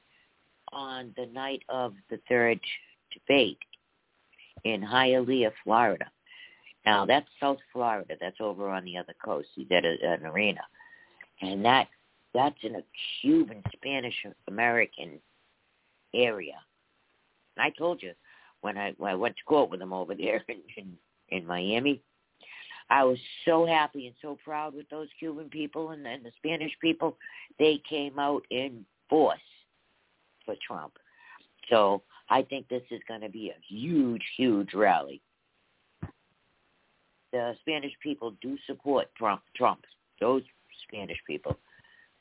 on 0.73 1.13
the 1.17 1.27
night 1.27 1.63
of 1.69 1.95
the 2.11 2.19
third 2.29 2.61
debate 3.13 3.59
in 4.65 4.81
Hialeah, 4.81 5.53
Florida. 5.63 6.07
Now 6.87 7.07
that's 7.07 7.27
South 7.41 7.59
Florida. 7.73 8.15
That's 8.21 8.37
over 8.41 8.69
on 8.71 8.85
the 8.85 8.97
other 8.97 9.15
coast. 9.25 9.49
He's 9.55 9.67
at 9.71 9.85
a, 9.85 9.97
an 10.03 10.27
arena, 10.27 10.61
and 11.41 11.65
that 11.65 11.89
that's 12.33 12.59
in 12.63 12.77
a 12.77 12.83
Cuban 13.21 13.63
Spanish 13.73 14.15
American 14.49 15.21
area. 16.15 16.57
And 17.57 17.65
I 17.65 17.71
told 17.71 18.03
you 18.03 18.13
when 18.61 18.77
I 18.77 18.95
when 18.99 19.13
I 19.13 19.15
went 19.15 19.37
to 19.37 19.45
court 19.45 19.71
with 19.71 19.81
him 19.81 19.93
over 19.93 20.15
there 20.15 20.43
in, 20.49 20.61
in 20.77 20.97
in 21.31 21.47
Miami, 21.47 22.01
I 22.91 23.05
was 23.05 23.19
so 23.45 23.67
happy 23.67 24.07
and 24.07 24.17
so 24.21 24.39
proud 24.45 24.75
with 24.75 24.89
those 24.91 25.09
Cuban 25.19 25.49
people 25.49 25.91
and, 25.91 26.07
and 26.07 26.25
the 26.25 26.33
Spanish 26.37 26.73
people. 26.81 27.17
They 27.59 27.81
came 27.89 28.19
out 28.19 28.43
in 28.51 28.85
force 29.09 29.39
for 30.45 30.55
Trump. 30.67 30.93
So 31.71 32.03
I 32.29 32.43
think 32.43 32.69
this 32.69 32.83
is 32.91 33.01
going 33.09 33.23
to 33.23 33.29
be 33.29 33.51
a 33.51 33.75
huge, 33.75 34.23
huge 34.37 34.75
rally. 34.75 35.21
The 37.33 37.55
Spanish 37.61 37.93
people 38.03 38.35
do 38.41 38.57
support 38.67 39.09
Trump. 39.17 39.43
Trump. 39.57 39.81
Those 40.21 40.43
Spanish 40.89 41.19
people, 41.27 41.57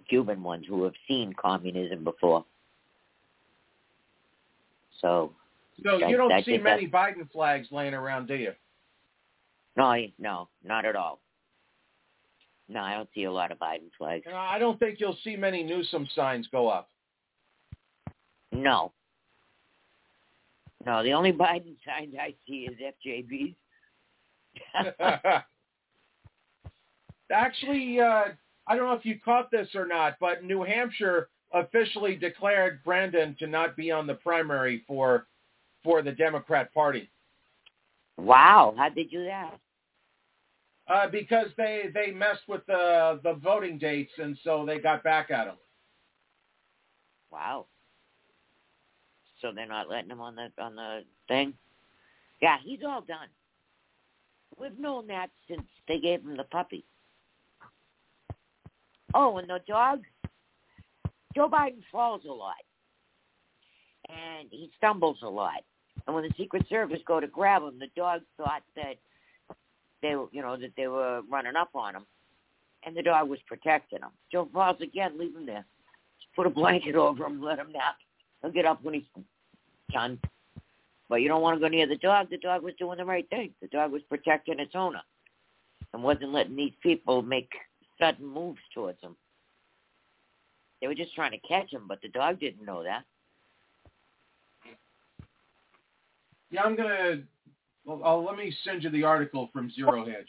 Cuban 0.08 0.42
ones 0.44 0.66
who 0.68 0.84
have 0.84 0.94
seen 1.08 1.34
communism 1.34 2.04
before. 2.04 2.46
So. 5.02 5.32
So 5.84 5.98
you 6.08 6.18
don't 6.18 6.46
see 6.46 6.58
many 6.60 6.88
Biden 6.88 7.30
flags 7.32 7.68
laying 7.72 7.94
around, 7.94 8.28
do 8.28 8.36
you? 8.36 8.52
No, 9.76 9.96
no, 10.20 10.50
not 10.64 10.86
at 10.86 10.96
all. 10.96 11.20
No, 12.70 12.82
I 12.82 12.94
don't 12.94 13.10
see 13.14 13.24
a 13.24 13.32
lot 13.32 13.52
of 13.52 13.58
Biden 13.60 13.90
flags. 13.98 14.24
No, 14.28 14.36
I 14.36 14.60
don't 14.60 14.80
think 14.80 15.00
you'll 15.00 15.18
see 15.24 15.36
many 15.36 15.64
Newsom 15.64 16.08
signs 16.16 16.48
go 16.52 16.70
up. 16.70 16.90
No. 18.52 18.94
No, 20.86 21.04
the 21.04 21.14
only 21.14 21.32
Biden 21.32 21.76
signs 21.86 22.14
I 22.20 22.36
see 22.48 22.70
is 22.70 22.78
FJB's. 23.06 23.56
Actually, 27.32 28.00
uh, 28.00 28.26
I 28.68 28.76
don't 28.76 28.88
know 28.88 28.94
if 28.94 29.06
you 29.06 29.20
caught 29.24 29.52
this 29.52 29.68
or 29.76 29.86
not, 29.86 30.16
but 30.20 30.44
New 30.44 30.64
Hampshire 30.64 31.30
officially 31.54 32.16
declared 32.16 32.84
Brandon 32.84 33.36
to 33.40 33.48
not 33.48 33.76
be 33.76 33.92
on 33.92 34.08
the 34.08 34.16
primary 34.16 34.84
for 34.88 35.28
for 35.84 36.02
the 36.02 36.14
Democrat 36.14 36.74
Party. 36.74 37.10
Wow, 38.18 38.74
how 38.78 38.90
did 38.90 39.12
you 39.12 39.20
do 39.20 39.26
that? 39.26 39.60
Uh, 40.88 41.08
because 41.10 41.48
they 41.58 41.86
they 41.94 42.12
messed 42.12 42.48
with 42.48 42.66
the 42.68 43.20
the 43.24 43.34
voting 43.34 43.78
dates, 43.78 44.12
and 44.18 44.38
so 44.44 44.66
they 44.66 44.80
got 44.80 45.04
back 45.04 45.32
at 45.32 45.48
him. 45.48 45.56
Wow. 47.32 47.66
So 49.42 49.52
they're 49.54 49.66
not 49.66 49.90
letting 49.90 50.12
him 50.12 50.22
on 50.22 50.36
the 50.36 50.50
on 50.62 50.76
the 50.76 51.02
thing. 51.28 51.54
Yeah, 52.42 52.58
he's 52.64 52.80
all 52.86 53.02
done. 53.02 53.28
We've 54.60 54.78
known 54.78 55.08
that 55.08 55.30
since 55.48 55.64
they 55.88 56.00
gave 56.00 56.22
him 56.22 56.38
the 56.38 56.44
puppy. 56.44 56.86
Oh, 59.14 59.38
and 59.38 59.50
the 59.50 59.60
dog. 59.68 60.02
Joe 61.36 61.50
Biden 61.50 61.82
falls 61.92 62.22
a 62.30 62.32
lot, 62.32 62.56
and 64.08 64.48
he 64.52 64.70
stumbles 64.78 65.18
a 65.24 65.30
lot. 65.30 65.64
And 66.06 66.16
when 66.16 66.24
the 66.24 66.34
Secret 66.38 66.64
Service 66.70 67.00
go 67.08 67.20
to 67.20 67.28
grab 67.28 67.64
him, 67.64 67.80
the 67.80 67.88
dog 67.96 68.22
thought 68.38 68.62
that 68.76 68.96
they, 70.02 70.10
you 70.10 70.42
know, 70.42 70.58
that 70.58 70.74
they 70.78 70.88
were 70.88 71.22
running 71.30 71.56
up 71.56 71.70
on 71.74 71.96
him, 71.96 72.06
and 72.86 72.96
the 72.96 73.02
dog 73.02 73.30
was 73.30 73.40
protecting 73.48 74.00
him. 74.00 74.12
Joe 74.32 74.48
falls 74.54 74.80
again, 74.82 75.18
leave 75.18 75.36
him 75.36 75.46
there. 75.46 75.66
Put 76.36 76.48
a 76.48 76.52
blanket 76.52 76.96
over 76.96 77.26
him, 77.26 77.42
let 77.42 77.60
him 77.60 77.72
nap. 77.72 77.96
He'll 78.42 78.52
get 78.52 78.66
up 78.66 78.84
when 78.84 78.94
he's 78.94 79.24
done. 79.92 80.20
But 81.10 81.22
you 81.22 81.28
don't 81.28 81.42
want 81.42 81.56
to 81.56 81.62
go 81.62 81.68
near 81.68 81.88
the 81.88 81.98
dog. 81.98 82.30
The 82.30 82.38
dog 82.38 82.64
was 82.64 82.74
doing 82.78 82.98
the 82.98 83.06
right 83.06 83.28
thing. 83.30 83.54
The 83.62 83.68
dog 83.68 83.92
was 83.92 84.02
protecting 84.10 84.60
its 84.60 84.74
owner 84.76 85.02
and 85.94 86.04
wasn't 86.04 86.34
letting 86.34 86.56
these 86.56 86.74
people 86.82 87.22
make 87.22 87.52
sudden 88.04 88.26
moves 88.26 88.60
towards 88.74 89.02
him. 89.02 89.16
They 90.82 90.88
were 90.88 90.96
just 90.96 91.16
trying 91.16 91.32
to 91.32 91.38
catch 91.48 91.72
him, 91.72 91.84
but 91.88 92.02
the 92.02 92.10
dog 92.10 92.40
didn't 92.40 92.66
know 92.66 92.84
that. 92.84 93.04
Yeah, 96.52 96.64
I'm 96.64 96.76
gonna. 96.76 97.22
Well, 97.86 98.02
I'll, 98.04 98.24
let 98.24 98.38
me 98.38 98.54
send 98.64 98.84
you 98.84 98.90
the 98.90 99.04
article 99.04 99.50
from 99.54 99.72
Zero 99.72 100.06
Hedge. 100.06 100.28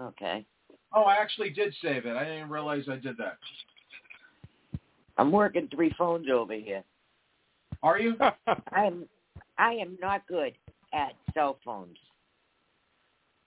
Okay. 0.00 0.44
Oh, 0.92 1.02
I 1.02 1.14
actually 1.14 1.50
did 1.50 1.74
save 1.82 2.06
it. 2.06 2.16
I 2.16 2.24
didn't 2.24 2.50
realize 2.50 2.84
I 2.88 2.96
did 2.96 3.16
that. 3.18 3.38
I'm 5.16 5.32
working 5.32 5.68
three 5.74 5.92
phones 5.96 6.26
over 6.32 6.54
here. 6.54 6.84
Are 7.82 7.98
you? 7.98 8.16
I 8.46 8.84
am. 8.84 9.08
I 9.58 9.72
am 9.74 9.96
not 10.00 10.26
good 10.26 10.52
at 10.92 11.12
cell 11.34 11.58
phones. 11.64 11.96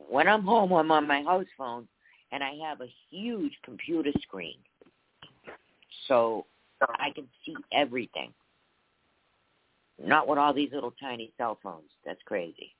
When 0.09 0.27
I'm 0.27 0.43
home, 0.43 0.73
I'm 0.73 0.91
on 0.91 1.07
my 1.07 1.21
house 1.23 1.45
phone, 1.57 1.87
and 2.31 2.43
I 2.43 2.55
have 2.67 2.81
a 2.81 2.87
huge 3.09 3.53
computer 3.63 4.11
screen, 4.21 4.57
so 6.07 6.45
I 6.81 7.11
can 7.13 7.27
see 7.45 7.55
everything. 7.73 8.33
Not 10.03 10.27
with 10.27 10.39
all 10.39 10.53
these 10.53 10.69
little 10.73 10.93
tiny 10.99 11.31
cell 11.37 11.59
phones. 11.61 11.91
That's 12.05 12.21
crazy. 12.25 12.73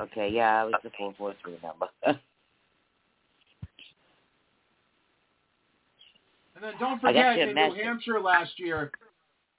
Okay, 0.00 0.30
yeah, 0.30 0.62
I 0.62 0.64
was 0.64 0.74
the 0.84 0.90
four 0.96 1.12
four 1.18 1.34
three 1.42 1.58
number. 1.62 1.88
and 2.06 2.18
then 6.62 6.72
don't 6.78 7.00
forget 7.00 7.38
in 7.38 7.54
New 7.54 7.74
Hampshire 7.82 8.20
last 8.20 8.52
year 8.58 8.92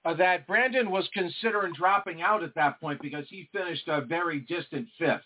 uh, 0.05 0.13
that 0.13 0.47
Brandon 0.47 0.89
was 0.89 1.09
considering 1.13 1.73
dropping 1.73 2.21
out 2.21 2.41
at 2.43 2.55
that 2.55 2.79
point 2.79 3.01
because 3.01 3.25
he 3.27 3.49
finished 3.51 3.87
a 3.89 3.99
very 4.01 4.39
distant 4.41 4.87
fifth 4.97 5.25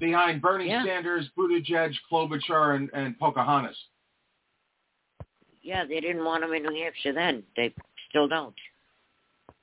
behind 0.00 0.42
Bernie 0.42 0.68
yeah. 0.68 0.84
Sanders, 0.84 1.28
Buttigieg, 1.38 1.92
Klobuchar, 2.10 2.76
and, 2.76 2.90
and 2.92 3.18
Pocahontas. 3.18 3.76
Yeah, 5.62 5.84
they 5.84 6.00
didn't 6.00 6.24
want 6.24 6.42
him 6.42 6.52
in 6.52 6.62
New 6.62 6.74
Hampshire 6.74 7.12
then. 7.12 7.44
They 7.56 7.72
still 8.08 8.26
don't. 8.26 8.54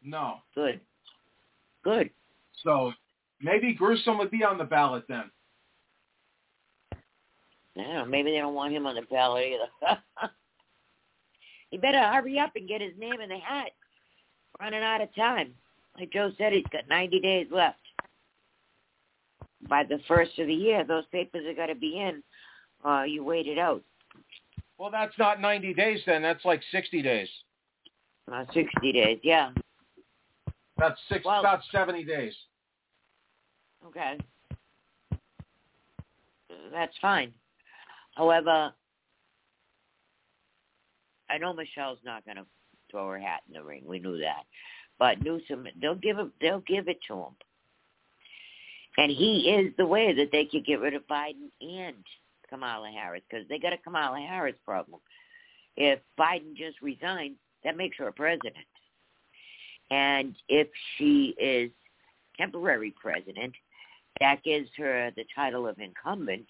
No. 0.03 0.35
Good. 0.55 0.79
Good. 1.83 2.11
So 2.63 2.93
maybe 3.41 3.73
Gruesome 3.73 4.17
would 4.19 4.31
be 4.31 4.43
on 4.43 4.57
the 4.57 4.63
ballot 4.63 5.05
then. 5.09 5.29
Yeah, 7.75 8.05
maybe 8.05 8.31
they 8.31 8.37
don't 8.37 8.55
want 8.55 8.73
him 8.73 8.87
on 8.87 8.95
the 8.95 9.03
ballot 9.03 9.45
either. 9.45 9.99
he 11.69 11.77
better 11.77 11.99
hurry 11.99 12.39
up 12.39 12.51
and 12.55 12.67
get 12.67 12.81
his 12.81 12.93
name 12.97 13.21
in 13.21 13.29
the 13.29 13.37
hat. 13.37 13.71
Running 14.59 14.81
out 14.81 15.01
of 15.01 15.13
time. 15.13 15.53
Like 15.99 16.11
Joe 16.11 16.31
said, 16.37 16.53
he's 16.53 16.65
got 16.71 16.87
90 16.89 17.19
days 17.19 17.47
left. 17.51 17.77
By 19.67 19.83
the 19.83 19.99
first 20.07 20.37
of 20.39 20.47
the 20.47 20.53
year, 20.53 20.83
those 20.83 21.05
papers 21.11 21.45
are 21.47 21.53
going 21.53 21.69
to 21.69 21.75
be 21.75 21.99
in. 21.99 22.23
Uh, 22.85 23.03
you 23.03 23.23
wait 23.23 23.47
it 23.47 23.57
out. 23.57 23.83
Well, 24.77 24.91
that's 24.91 25.17
not 25.17 25.41
90 25.41 25.73
days 25.73 26.01
then. 26.05 26.21
That's 26.21 26.45
like 26.45 26.61
60 26.71 27.01
days. 27.01 27.27
Uh, 28.31 28.45
60 28.53 28.91
days, 28.91 29.19
yeah. 29.23 29.51
That's 30.77 30.99
six, 31.09 31.25
well, 31.25 31.39
about 31.39 31.61
70 31.71 32.03
days. 32.03 32.33
Okay. 33.87 34.17
That's 36.71 36.93
fine. 37.01 37.33
However, 38.15 38.71
I 41.29 41.37
know 41.37 41.53
Michelle's 41.53 41.99
not 42.05 42.25
going 42.25 42.37
to 42.37 42.45
throw 42.91 43.09
her 43.09 43.19
hat 43.19 43.41
in 43.47 43.53
the 43.53 43.63
ring. 43.63 43.83
We 43.85 43.99
knew 43.99 44.19
that. 44.19 44.43
But 44.99 45.21
Newsom, 45.23 45.67
they'll 45.81 45.95
give 45.95 46.17
him, 46.17 46.31
they'll 46.41 46.61
give 46.61 46.87
it 46.87 46.99
to 47.07 47.15
him. 47.15 47.35
And 48.97 49.11
he 49.11 49.49
is 49.49 49.73
the 49.77 49.85
way 49.85 50.13
that 50.13 50.29
they 50.31 50.45
could 50.45 50.65
get 50.65 50.79
rid 50.79 50.95
of 50.95 51.07
Biden 51.07 51.51
and 51.61 52.03
Kamala 52.49 52.89
Harris 52.89 53.21
because 53.29 53.47
they 53.47 53.59
got 53.59 53.73
a 53.73 53.77
Kamala 53.77 54.19
Harris 54.19 54.55
problem. 54.65 54.99
If 55.75 55.99
Biden 56.19 56.55
just 56.55 56.81
resigns, 56.81 57.35
that 57.63 57.77
makes 57.77 57.97
her 57.97 58.07
a 58.07 58.13
president. 58.13 58.55
And 59.91 60.35
if 60.49 60.67
she 60.97 61.35
is 61.39 61.71
temporary 62.37 62.93
president, 62.99 63.53
that 64.19 64.43
gives 64.43 64.69
her 64.77 65.11
the 65.15 65.25
title 65.35 65.67
of 65.67 65.77
incumbent, 65.79 66.47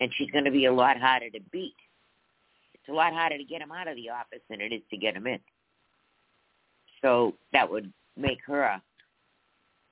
and 0.00 0.10
she's 0.16 0.30
going 0.30 0.44
to 0.44 0.50
be 0.50 0.64
a 0.66 0.72
lot 0.72 0.98
harder 0.98 1.30
to 1.30 1.40
beat. 1.52 1.76
It's 2.74 2.88
a 2.88 2.92
lot 2.92 3.12
harder 3.12 3.38
to 3.38 3.44
get 3.44 3.60
him 3.60 3.72
out 3.72 3.88
of 3.88 3.96
the 3.96 4.10
office 4.10 4.40
than 4.48 4.60
it 4.60 4.72
is 4.72 4.82
to 4.90 4.96
get 4.96 5.16
him 5.16 5.26
in. 5.26 5.38
So 7.02 7.34
that 7.52 7.70
would 7.70 7.92
make 8.16 8.38
her 8.46 8.80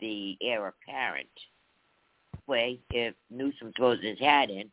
the 0.00 0.36
heir 0.42 0.66
apparent. 0.66 1.28
Way 2.46 2.80
if 2.90 3.14
Newsom 3.30 3.72
throws 3.76 4.02
his 4.02 4.18
hat 4.18 4.50
in, 4.50 4.70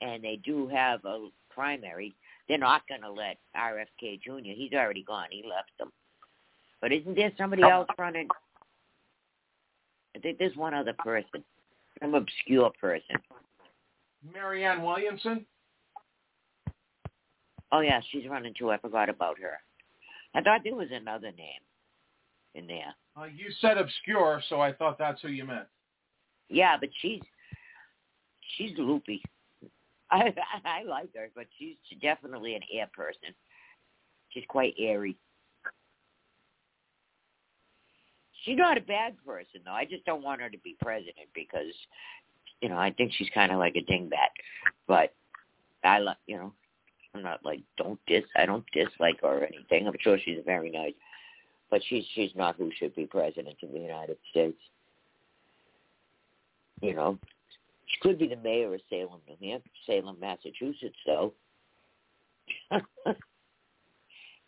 and 0.00 0.22
they 0.22 0.40
do 0.44 0.68
have 0.68 1.04
a 1.04 1.28
primary, 1.50 2.14
they're 2.48 2.58
not 2.58 2.86
going 2.88 3.02
to 3.02 3.10
let 3.10 3.38
RFK 3.56 4.20
Jr. 4.22 4.52
He's 4.54 4.72
already 4.72 5.02
gone. 5.02 5.26
He 5.30 5.42
left 5.48 5.70
them. 5.78 5.92
But 6.80 6.92
isn't 6.92 7.14
there 7.14 7.32
somebody 7.36 7.62
else 7.62 7.88
running? 7.98 8.28
I 10.16 10.18
think 10.18 10.38
there's 10.38 10.56
one 10.56 10.74
other 10.74 10.94
person, 10.98 11.44
some 12.00 12.14
obscure 12.14 12.70
person. 12.80 13.16
Marianne 14.32 14.82
Williamson. 14.82 15.46
Oh 17.72 17.80
yeah, 17.80 18.00
she's 18.10 18.28
running 18.28 18.54
too. 18.58 18.70
I 18.70 18.78
forgot 18.78 19.08
about 19.08 19.38
her. 19.38 19.58
I 20.34 20.42
thought 20.42 20.62
there 20.64 20.74
was 20.74 20.88
another 20.92 21.30
name 21.32 21.60
in 22.54 22.66
there. 22.66 22.94
Uh, 23.16 23.24
you 23.24 23.46
said 23.60 23.78
obscure, 23.78 24.42
so 24.48 24.60
I 24.60 24.72
thought 24.72 24.98
that's 24.98 25.22
who 25.22 25.28
you 25.28 25.44
meant. 25.44 25.66
Yeah, 26.50 26.76
but 26.78 26.90
she's 27.00 27.20
she's 28.56 28.76
loopy. 28.76 29.22
I 30.10 30.34
I 30.64 30.82
like 30.82 31.14
her, 31.14 31.30
but 31.34 31.46
she's 31.58 31.76
definitely 32.02 32.54
an 32.54 32.62
air 32.72 32.88
person. 32.92 33.34
She's 34.30 34.44
quite 34.48 34.74
airy. 34.78 35.16
She's 38.44 38.56
not 38.56 38.78
a 38.78 38.82
bad 38.82 39.14
person 39.24 39.60
though. 39.64 39.72
I 39.72 39.84
just 39.84 40.04
don't 40.04 40.22
want 40.22 40.40
her 40.40 40.50
to 40.50 40.58
be 40.58 40.76
president 40.80 41.28
because, 41.34 41.74
you 42.60 42.68
know, 42.68 42.78
I 42.78 42.90
think 42.90 43.12
she's 43.16 43.28
kind 43.34 43.52
of 43.52 43.58
like 43.58 43.76
a 43.76 43.92
dingbat. 43.92 44.30
But 44.88 45.14
I 45.84 45.98
like, 45.98 46.16
you 46.26 46.36
know, 46.36 46.52
I'm 47.14 47.22
not 47.22 47.44
like 47.44 47.60
don't 47.76 48.00
dis. 48.06 48.24
I 48.36 48.46
don't 48.46 48.64
dislike 48.72 49.20
her 49.22 49.38
or 49.38 49.44
anything. 49.44 49.86
I'm 49.86 49.94
sure 50.00 50.18
she's 50.24 50.40
very 50.44 50.70
nice, 50.70 50.94
but 51.70 51.82
she's 51.88 52.04
she's 52.14 52.30
not 52.34 52.56
who 52.56 52.70
should 52.76 52.94
be 52.96 53.06
president 53.06 53.56
of 53.62 53.72
the 53.72 53.78
United 53.78 54.16
States. 54.30 54.58
You 56.80 56.94
know, 56.94 57.18
she 57.86 58.00
could 58.00 58.18
be 58.18 58.28
the 58.28 58.36
mayor 58.36 58.74
of 58.74 58.80
Salem, 58.88 59.20
New 59.28 59.50
Hampshire, 59.50 59.70
Salem, 59.86 60.16
Massachusetts, 60.20 60.96
though. 61.06 61.32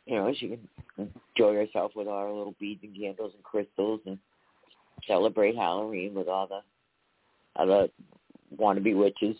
you 0.07 0.17
know, 0.17 0.33
she 0.37 0.49
can 0.49 1.11
enjoy 1.37 1.55
herself 1.55 1.93
with 1.95 2.09
all 2.09 2.23
her 2.23 2.33
little 2.33 2.55
beads 2.59 2.83
and 2.83 2.97
candles 2.97 3.33
and 3.35 3.43
crystals 3.43 4.01
and 4.07 4.19
celebrate 5.07 5.57
Halloween 5.57 6.15
with 6.15 6.29
all 6.29 6.47
the 6.47 6.61
other 7.61 7.89
wannabe 8.57 8.97
witches. 8.97 9.37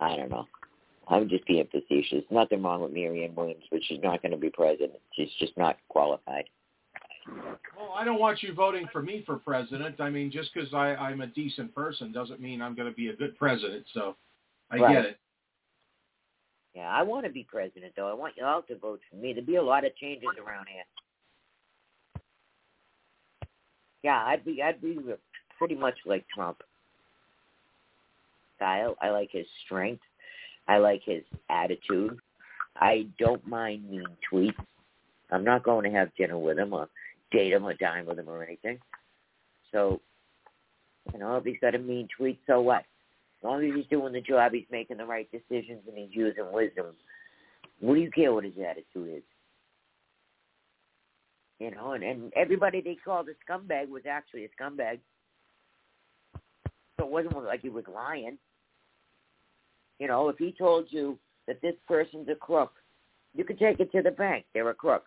I 0.00 0.16
don't 0.16 0.30
know. 0.30 0.46
I'm 1.08 1.28
just 1.28 1.46
being 1.46 1.68
facetious. 1.70 2.24
Nothing 2.30 2.62
wrong 2.62 2.80
with 2.80 2.92
Marianne 2.92 3.34
Williams, 3.34 3.64
but 3.70 3.80
she's 3.86 4.00
not 4.02 4.22
going 4.22 4.32
to 4.32 4.38
be 4.38 4.50
president. 4.50 4.94
She's 5.12 5.28
just 5.38 5.56
not 5.56 5.76
qualified. 5.88 6.44
Well, 7.28 7.92
I 7.96 8.04
don't 8.04 8.20
want 8.20 8.42
you 8.42 8.52
voting 8.52 8.86
for 8.92 9.02
me 9.02 9.22
for 9.24 9.36
president. 9.36 10.00
I 10.00 10.10
mean, 10.10 10.30
just 10.30 10.50
because 10.52 10.72
I'm 10.74 11.20
a 11.20 11.26
decent 11.26 11.74
person 11.74 12.12
doesn't 12.12 12.40
mean 12.40 12.60
I'm 12.60 12.74
going 12.74 12.88
to 12.88 12.94
be 12.94 13.08
a 13.08 13.16
good 13.16 13.36
president. 13.38 13.84
So 13.94 14.16
I 14.70 14.76
right. 14.76 14.94
get 14.94 15.04
it. 15.04 15.18
Yeah, 16.74 16.88
I 16.88 17.02
want 17.02 17.24
to 17.24 17.32
be 17.32 17.46
president, 17.48 17.92
though. 17.96 18.10
I 18.10 18.14
want 18.14 18.34
you 18.36 18.44
all 18.44 18.62
to 18.62 18.76
vote 18.76 19.00
for 19.08 19.16
me. 19.16 19.32
There'll 19.32 19.46
be 19.46 19.56
a 19.56 19.62
lot 19.62 19.86
of 19.86 19.96
changes 19.96 20.28
around 20.44 20.66
here. 20.68 20.82
Yeah, 24.02 24.22
I'd 24.26 24.44
be, 24.44 24.60
I'd 24.62 24.82
be 24.82 24.98
pretty 25.56 25.76
much 25.76 25.94
like 26.04 26.26
Trump. 26.34 26.58
Style. 28.56 28.96
I 29.00 29.10
like 29.10 29.30
his 29.32 29.46
strength. 29.64 30.02
I 30.68 30.78
like 30.78 31.02
his 31.04 31.22
attitude. 31.48 32.18
I 32.76 33.06
don't 33.18 33.46
mind 33.46 33.88
mean 33.88 34.04
tweets. 34.32 34.54
I'm 35.30 35.44
not 35.44 35.62
going 35.62 35.90
to 35.90 35.96
have 35.96 36.14
dinner 36.16 36.38
with 36.38 36.58
him 36.58 36.72
or 36.72 36.88
date 37.32 37.52
him 37.52 37.64
or 37.64 37.74
dine 37.74 38.06
with 38.06 38.18
him 38.18 38.28
or 38.28 38.42
anything. 38.42 38.78
So, 39.72 40.00
you 41.12 41.18
know, 41.18 41.36
if 41.36 41.44
he's 41.44 41.58
got 41.60 41.74
a 41.74 41.78
mean 41.78 42.08
tweet, 42.16 42.40
so 42.46 42.60
what? 42.60 42.84
As 43.38 43.44
long 43.44 43.64
as 43.64 43.74
he's 43.74 43.86
doing 43.86 44.12
the 44.12 44.20
job, 44.20 44.52
he's 44.52 44.64
making 44.70 44.96
the 44.96 45.04
right 45.04 45.28
decisions, 45.30 45.82
and 45.86 45.98
he's 45.98 46.16
using 46.16 46.50
wisdom. 46.52 46.86
What 47.80 47.94
do 47.94 48.00
you 48.00 48.10
care 48.10 48.32
what 48.32 48.44
his 48.44 48.54
attitude 48.58 49.18
is? 49.18 49.22
You 51.58 51.70
know, 51.70 51.92
and, 51.92 52.02
and 52.02 52.32
everybody 52.34 52.80
they 52.80 52.96
called 52.96 53.28
a 53.28 53.52
scumbag 53.52 53.88
was 53.88 54.02
actually 54.08 54.44
a 54.44 54.48
scumbag. 54.60 54.98
So 56.98 57.06
it 57.06 57.10
wasn't 57.10 57.44
like 57.44 57.62
he 57.62 57.68
was 57.68 57.84
lying. 57.92 58.38
You 59.98 60.08
know, 60.08 60.28
if 60.28 60.36
he 60.38 60.54
told 60.56 60.86
you 60.90 61.18
that 61.46 61.60
this 61.62 61.74
person's 61.86 62.28
a 62.28 62.34
crook, 62.34 62.72
you 63.34 63.44
could 63.44 63.58
take 63.58 63.80
it 63.80 63.92
to 63.92 64.02
the 64.02 64.10
bank. 64.10 64.44
They're 64.54 64.70
a 64.70 64.74
crook. 64.74 65.04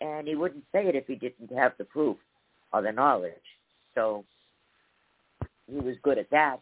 And 0.00 0.26
he 0.28 0.34
wouldn't 0.34 0.64
say 0.72 0.86
it 0.86 0.94
if 0.94 1.06
he 1.06 1.14
didn't 1.14 1.56
have 1.56 1.72
the 1.78 1.84
proof 1.84 2.16
or 2.72 2.82
the 2.82 2.92
knowledge. 2.92 3.32
So 3.94 4.24
he 5.70 5.78
was 5.78 5.96
good 6.02 6.18
at 6.18 6.30
that. 6.30 6.60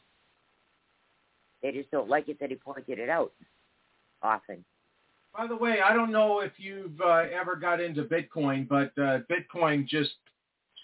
They 1.63 1.73
just 1.73 1.91
don't 1.91 2.09
like 2.09 2.29
it 2.29 2.39
that 2.41 2.51
he 2.51 2.57
pointed 2.57 2.99
it 2.99 3.09
out 3.09 3.33
often. 4.23 4.65
By 5.37 5.47
the 5.47 5.57
way, 5.57 5.81
I 5.83 5.95
don't 5.95 6.13
know 6.13 6.41
if 6.41 6.53
you've 6.59 7.01
uh, 7.01 7.25
ever 7.33 7.57
got 7.57 7.81
into 7.81 8.05
Bitcoin, 8.05 8.69
but 8.69 8.93
uh, 9.03 9.21
Bitcoin 9.31 9.89
just 9.89 10.11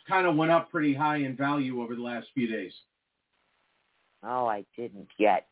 kind 0.08 0.26
of 0.26 0.36
went 0.36 0.50
up 0.50 0.70
pretty 0.70 0.94
high 0.94 1.18
in 1.18 1.36
value 1.36 1.82
over 1.82 1.94
the 1.94 2.00
last 2.00 2.28
few 2.32 2.48
days. 2.48 2.72
Oh, 4.22 4.46
I 4.46 4.64
didn't 4.76 5.08
yet. 5.18 5.46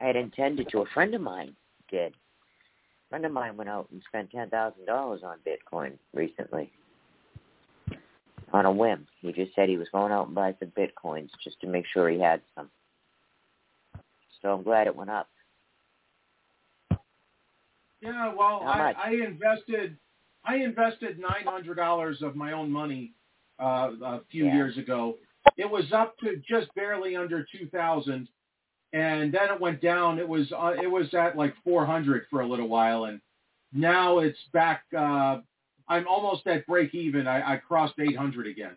I 0.00 0.06
had 0.06 0.16
intended 0.16 0.68
to. 0.70 0.80
A 0.80 0.86
friend 0.86 1.14
of 1.14 1.20
mine 1.20 1.54
did. 1.90 2.14
A 3.08 3.12
friend 3.12 3.24
of 3.24 3.32
mine 3.32 3.56
went 3.56 3.70
out 3.70 3.88
and 3.90 4.02
spent 4.06 4.30
ten 4.30 4.50
thousand 4.50 4.84
dollars 4.84 5.22
on 5.24 5.38
Bitcoin 5.46 5.92
recently. 6.12 6.70
On 8.52 8.66
a 8.66 8.72
whim. 8.72 9.06
He 9.20 9.32
just 9.32 9.54
said 9.54 9.68
he 9.68 9.78
was 9.78 9.88
going 9.92 10.12
out 10.12 10.26
and 10.26 10.34
buy 10.34 10.54
some 10.58 10.72
Bitcoins 10.76 11.28
just 11.42 11.58
to 11.60 11.66
make 11.66 11.84
sure 11.92 12.10
he 12.10 12.20
had 12.20 12.42
some. 12.54 12.70
So 14.42 14.52
I'm 14.52 14.62
glad 14.62 14.86
it 14.86 14.94
went 14.94 15.10
up. 15.10 15.28
Yeah, 18.00 18.32
well, 18.34 18.62
I, 18.64 18.92
I 19.02 19.10
invested 19.26 19.96
I 20.44 20.56
invested 20.56 21.18
nine 21.18 21.44
hundred 21.44 21.76
dollars 21.76 22.22
of 22.22 22.36
my 22.36 22.52
own 22.52 22.70
money 22.70 23.12
uh, 23.58 23.90
a 24.02 24.20
few 24.30 24.46
yeah. 24.46 24.54
years 24.54 24.76
ago. 24.78 25.16
It 25.56 25.68
was 25.68 25.84
up 25.92 26.16
to 26.18 26.36
just 26.48 26.72
barely 26.74 27.16
under 27.16 27.44
two 27.44 27.68
thousand, 27.68 28.28
and 28.92 29.32
then 29.32 29.50
it 29.54 29.60
went 29.60 29.80
down. 29.82 30.18
It 30.18 30.28
was 30.28 30.50
uh, 30.52 30.72
it 30.82 30.90
was 30.90 31.12
at 31.14 31.36
like 31.36 31.54
four 31.64 31.84
hundred 31.84 32.24
for 32.30 32.40
a 32.40 32.46
little 32.46 32.68
while, 32.68 33.04
and 33.04 33.20
now 33.72 34.18
it's 34.18 34.38
back. 34.52 34.82
Uh, 34.96 35.38
I'm 35.88 36.06
almost 36.06 36.46
at 36.46 36.66
break 36.66 36.94
even. 36.94 37.26
I, 37.26 37.54
I 37.54 37.56
crossed 37.56 37.94
eight 37.98 38.16
hundred 38.16 38.46
again. 38.46 38.76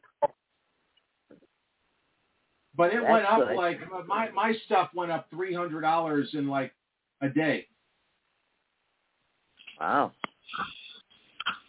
But 2.76 2.94
it 2.94 3.02
That's 3.02 3.12
went 3.12 3.26
up 3.26 3.48
good. 3.48 3.56
like 3.56 3.80
my 4.08 4.30
my 4.32 4.54
stuff 4.66 4.90
went 4.94 5.12
up 5.12 5.28
three 5.30 5.54
hundred 5.54 5.82
dollars 5.82 6.30
in 6.34 6.48
like 6.48 6.74
a 7.22 7.30
day. 7.30 7.68
Wow. 9.80 10.12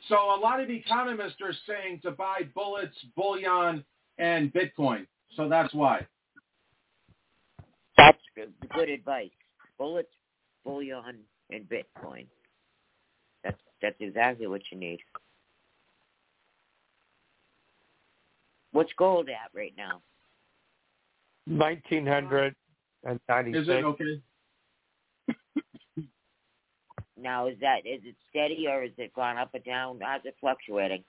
So 0.08 0.16
a 0.16 0.38
lot 0.38 0.60
of 0.60 0.68
economists 0.68 1.40
are 1.42 1.54
saying 1.66 2.00
to 2.02 2.10
buy 2.10 2.42
bullets, 2.54 2.94
bullion, 3.16 3.84
and 4.18 4.52
Bitcoin. 4.52 5.06
So 5.36 5.48
that's 5.48 5.72
why. 5.72 6.06
That's 8.02 8.18
good, 8.34 8.52
good 8.74 8.88
advice. 8.88 9.30
Bullets, 9.78 10.08
bullion, 10.64 11.20
and 11.50 11.68
Bitcoin. 11.68 12.26
That's 13.44 13.60
that's 13.80 13.96
exactly 14.00 14.48
what 14.48 14.62
you 14.72 14.78
need. 14.78 14.98
What's 18.72 18.92
gold 18.98 19.28
at 19.28 19.56
right 19.56 19.72
now? 19.76 20.02
Nineteen 21.46 22.04
hundred 22.04 22.56
and 23.04 23.20
ninety 23.28 23.52
six. 23.52 23.62
Is 23.62 23.68
it 23.68 23.84
okay? 23.84 24.22
Now 27.16 27.46
is 27.46 27.56
that 27.60 27.86
is 27.86 28.00
it 28.04 28.16
steady 28.30 28.66
or 28.68 28.82
is 28.82 28.90
it 28.98 29.14
gone 29.14 29.38
up 29.38 29.50
or 29.54 29.60
down? 29.60 30.00
How's 30.02 30.22
it 30.24 30.34
fluctuating? 30.40 31.04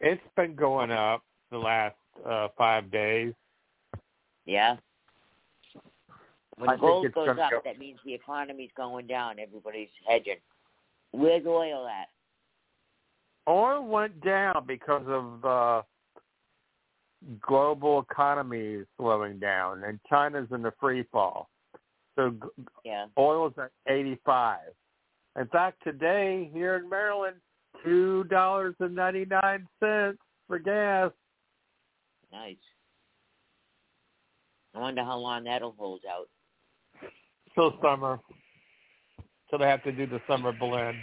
It's 0.00 0.22
been 0.34 0.54
going 0.54 0.90
up 0.90 1.22
the 1.50 1.58
last 1.58 1.96
uh, 2.26 2.48
five 2.56 2.90
days. 2.90 3.34
Yeah. 4.46 4.76
When 6.60 6.68
I 6.70 6.76
gold 6.76 7.10
goes 7.12 7.28
up, 7.30 7.36
go- 7.50 7.60
that 7.64 7.78
means 7.78 7.98
the 8.04 8.12
economy's 8.12 8.70
going 8.76 9.06
down. 9.06 9.38
Everybody's 9.38 9.88
hedging. 10.06 10.36
Where's 11.12 11.46
oil 11.46 11.88
at? 11.88 12.08
Oil 13.48 13.82
went 13.86 14.22
down 14.22 14.64
because 14.66 15.04
of 15.06 15.44
uh, 15.44 15.82
global 17.40 18.00
economy 18.10 18.84
slowing 18.98 19.38
down, 19.38 19.84
and 19.84 19.98
China's 20.08 20.48
in 20.52 20.60
the 20.62 20.72
free 20.78 21.04
fall. 21.10 21.48
So 22.16 22.34
Yeah. 22.84 23.06
oil's 23.18 23.54
at 23.56 23.70
85. 23.86 24.58
In 25.38 25.46
fact, 25.46 25.82
today 25.82 26.50
here 26.52 26.76
in 26.76 26.88
Maryland, 26.88 27.36
two 27.82 28.24
dollars 28.24 28.74
and 28.80 28.94
ninety 28.94 29.24
nine 29.24 29.66
cents 29.78 30.18
for 30.46 30.58
gas. 30.58 31.12
Nice. 32.30 32.56
I 34.74 34.80
wonder 34.80 35.02
how 35.02 35.16
long 35.16 35.44
that'll 35.44 35.74
hold 35.78 36.02
out. 36.04 36.28
Till 37.60 37.78
summer. 37.82 38.20
Till 39.50 39.58
they 39.58 39.66
have 39.66 39.82
to 39.84 39.92
do 39.92 40.06
the 40.06 40.20
summer 40.26 40.52
blend, 40.52 40.96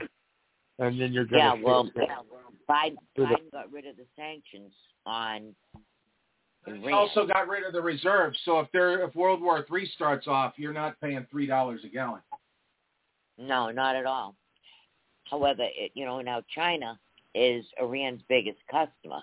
and 0.79 0.99
then 0.99 1.13
you're 1.13 1.25
gonna. 1.25 1.37
Yeah, 1.37 1.55
see 1.55 1.61
well, 1.63 1.89
yeah, 1.95 2.03
well, 2.31 2.53
Biden, 2.67 2.95
Biden 3.15 3.51
got 3.51 3.71
rid 3.71 3.85
of 3.85 3.95
the 3.95 4.05
sanctions 4.15 4.71
on 5.05 5.53
He 6.65 6.91
also 6.91 7.27
got 7.27 7.47
rid 7.47 7.63
of 7.63 7.73
the 7.73 7.81
reserves. 7.81 8.39
So 8.43 8.59
if 8.59 8.67
there 8.73 9.03
if 9.03 9.15
World 9.15 9.41
War 9.41 9.65
Three 9.67 9.87
starts 9.93 10.27
off, 10.27 10.53
you're 10.57 10.73
not 10.73 10.99
paying 10.99 11.27
three 11.29 11.45
dollars 11.45 11.81
a 11.85 11.89
gallon. 11.89 12.21
No, 13.37 13.69
not 13.69 13.95
at 13.95 14.07
all. 14.07 14.33
However, 15.29 15.63
it, 15.63 15.91
you 15.93 16.05
know 16.05 16.21
now 16.21 16.41
China 16.55 16.97
is 17.35 17.65
Iran's 17.79 18.21
biggest 18.29 18.59
customer. 18.71 19.21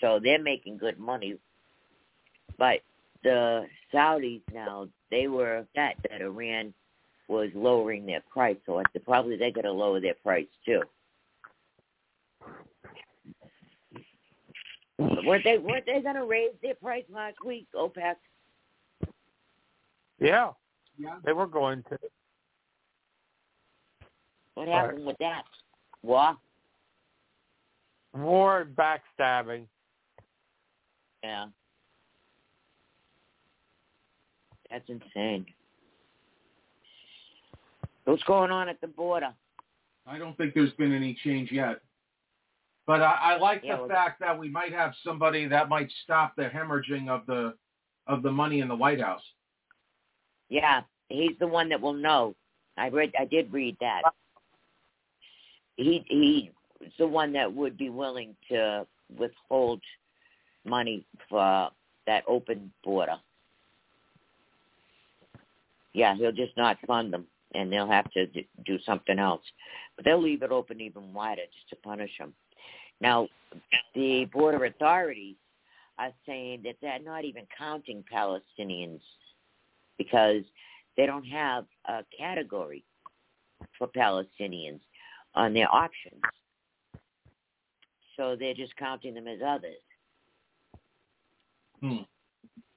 So 0.00 0.20
they're 0.22 0.42
making 0.42 0.78
good 0.78 0.98
money. 0.98 1.38
But 2.56 2.82
the 3.24 3.66
Saudis 3.92 4.42
now, 4.52 4.88
they 5.10 5.26
were 5.26 5.58
upset 5.58 5.96
that 6.08 6.20
Iran 6.20 6.72
was 7.26 7.50
lowering 7.54 8.06
their 8.06 8.22
price. 8.30 8.56
So 8.66 8.78
I 8.78 8.82
said 8.92 9.04
probably 9.04 9.36
they're 9.36 9.50
going 9.50 9.64
to 9.64 9.72
lower 9.72 10.00
their 10.00 10.14
price 10.22 10.46
too. 10.64 10.82
Weren't 14.98 15.42
they 15.42 15.58
weren't 15.58 15.86
they 15.86 16.00
going 16.00 16.14
to 16.14 16.24
raise 16.24 16.52
their 16.62 16.74
price 16.76 17.04
last 17.12 17.36
week, 17.44 17.66
OPEC? 17.74 18.14
Yeah. 20.20 20.50
Yeah. 20.98 21.16
They 21.24 21.32
were 21.32 21.46
going 21.46 21.82
to. 21.90 21.98
What 24.54 24.68
happened 24.68 24.98
right. 24.98 25.06
with 25.06 25.18
that? 25.18 25.42
War? 26.02 26.36
War 28.14 28.60
and 28.60 28.76
backstabbing. 28.76 29.66
Yeah. 31.24 31.46
That's 34.74 34.88
insane. 34.88 35.46
What's 38.06 38.24
going 38.24 38.50
on 38.50 38.68
at 38.68 38.80
the 38.80 38.88
border? 38.88 39.32
I 40.04 40.18
don't 40.18 40.36
think 40.36 40.52
there's 40.52 40.72
been 40.72 40.92
any 40.92 41.16
change 41.22 41.52
yet. 41.52 41.80
But 42.84 43.00
I, 43.00 43.34
I 43.34 43.38
like 43.38 43.62
yeah, 43.62 43.76
the 43.76 43.82
well, 43.82 43.88
fact 43.88 44.18
that 44.18 44.36
we 44.36 44.50
might 44.50 44.72
have 44.72 44.92
somebody 45.04 45.46
that 45.46 45.68
might 45.68 45.88
stop 46.02 46.34
the 46.36 46.48
hemorrhaging 46.48 47.08
of 47.08 47.24
the 47.26 47.54
of 48.08 48.24
the 48.24 48.32
money 48.32 48.60
in 48.60 48.68
the 48.68 48.74
White 48.74 49.00
House. 49.00 49.22
Yeah, 50.48 50.82
he's 51.08 51.38
the 51.38 51.46
one 51.46 51.68
that 51.68 51.80
will 51.80 51.94
know. 51.94 52.34
I 52.76 52.88
read, 52.88 53.12
I 53.18 53.26
did 53.26 53.52
read 53.52 53.76
that. 53.80 54.02
He 55.76 56.04
he's 56.08 56.92
the 56.98 57.06
one 57.06 57.32
that 57.34 57.54
would 57.54 57.78
be 57.78 57.90
willing 57.90 58.34
to 58.50 58.86
withhold 59.16 59.80
money 60.66 61.06
for 61.30 61.70
that 62.08 62.24
open 62.26 62.72
border. 62.82 63.16
Yeah, 65.94 66.14
he'll 66.16 66.32
just 66.32 66.56
not 66.56 66.76
fund 66.86 67.12
them, 67.12 67.26
and 67.54 67.72
they'll 67.72 67.88
have 67.88 68.10
to 68.12 68.26
do 68.66 68.78
something 68.84 69.18
else. 69.18 69.42
But 69.96 70.04
they'll 70.04 70.22
leave 70.22 70.42
it 70.42 70.50
open 70.50 70.80
even 70.80 71.14
wider 71.14 71.42
just 71.54 71.68
to 71.70 71.76
punish 71.76 72.10
them. 72.18 72.34
Now, 73.00 73.28
the 73.94 74.26
border 74.32 74.64
authorities 74.66 75.36
are 75.98 76.12
saying 76.26 76.62
that 76.64 76.76
they're 76.82 76.98
not 76.98 77.24
even 77.24 77.46
counting 77.56 78.04
Palestinians 78.12 79.00
because 79.96 80.42
they 80.96 81.06
don't 81.06 81.24
have 81.24 81.64
a 81.86 82.04
category 82.16 82.84
for 83.78 83.88
Palestinians 83.88 84.80
on 85.34 85.54
their 85.54 85.72
auctions. 85.72 86.20
So 88.16 88.36
they're 88.38 88.54
just 88.54 88.76
counting 88.76 89.14
them 89.14 89.28
as 89.28 89.40
others. 89.46 89.76
Hmm. 91.80 92.02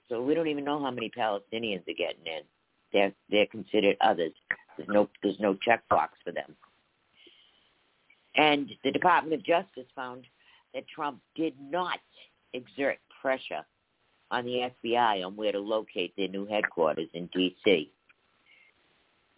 So 0.10 0.22
we 0.22 0.34
don't 0.34 0.48
even 0.48 0.64
know 0.64 0.82
how 0.82 0.92
many 0.92 1.10
Palestinians 1.10 1.88
are 1.88 1.98
getting 1.98 2.26
in. 2.26 2.42
They're 2.94 3.14
they're 3.30 3.48
considered 3.48 3.98
others. 4.02 4.34
There's 4.78 4.90
no 4.90 5.10
there's 5.22 5.40
no 5.40 5.56
checkbox 5.56 6.10
for 6.24 6.32
them. 6.32 6.56
And 8.36 8.70
the 8.84 8.92
Department 8.92 9.34
of 9.34 9.44
Justice 9.44 9.88
found 9.96 10.26
that 10.74 10.88
Trump 10.88 11.20
did 11.36 11.56
not 11.60 12.00
exert 12.54 13.00
pressure 13.22 13.66
on 14.30 14.46
the 14.46 14.70
FBI 14.86 15.26
on 15.26 15.36
where 15.36 15.52
to 15.52 15.60
locate 15.60 16.16
their 16.16 16.28
new 16.28 16.46
headquarters 16.46 17.10
in 17.14 17.28
D.C. 17.28 17.90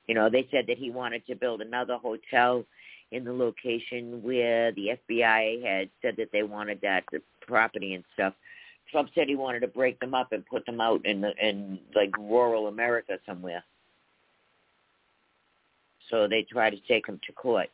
You 0.07 0.15
know, 0.15 0.29
they 0.29 0.47
said 0.51 0.65
that 0.67 0.77
he 0.77 0.89
wanted 0.89 1.25
to 1.27 1.35
build 1.35 1.61
another 1.61 1.97
hotel 1.97 2.65
in 3.11 3.23
the 3.23 3.33
location 3.33 4.21
where 4.23 4.71
the 4.71 4.97
FBI 5.09 5.63
had 5.63 5.89
said 6.01 6.15
that 6.17 6.29
they 6.31 6.43
wanted 6.43 6.79
that 6.81 7.03
the 7.11 7.21
property 7.41 7.93
and 7.93 8.03
stuff. 8.13 8.33
Trump 8.91 9.09
said 9.13 9.27
he 9.27 9.35
wanted 9.35 9.59
to 9.61 9.67
break 9.67 9.99
them 9.99 10.13
up 10.13 10.31
and 10.31 10.45
put 10.45 10.65
them 10.65 10.81
out 10.81 11.05
in 11.05 11.21
the 11.21 11.31
in 11.41 11.79
like 11.95 12.15
rural 12.17 12.67
America 12.67 13.17
somewhere. 13.25 13.63
So 16.09 16.27
they 16.27 16.43
tried 16.43 16.71
to 16.71 16.79
take 16.87 17.07
him 17.07 17.19
to 17.27 17.33
court. 17.33 17.69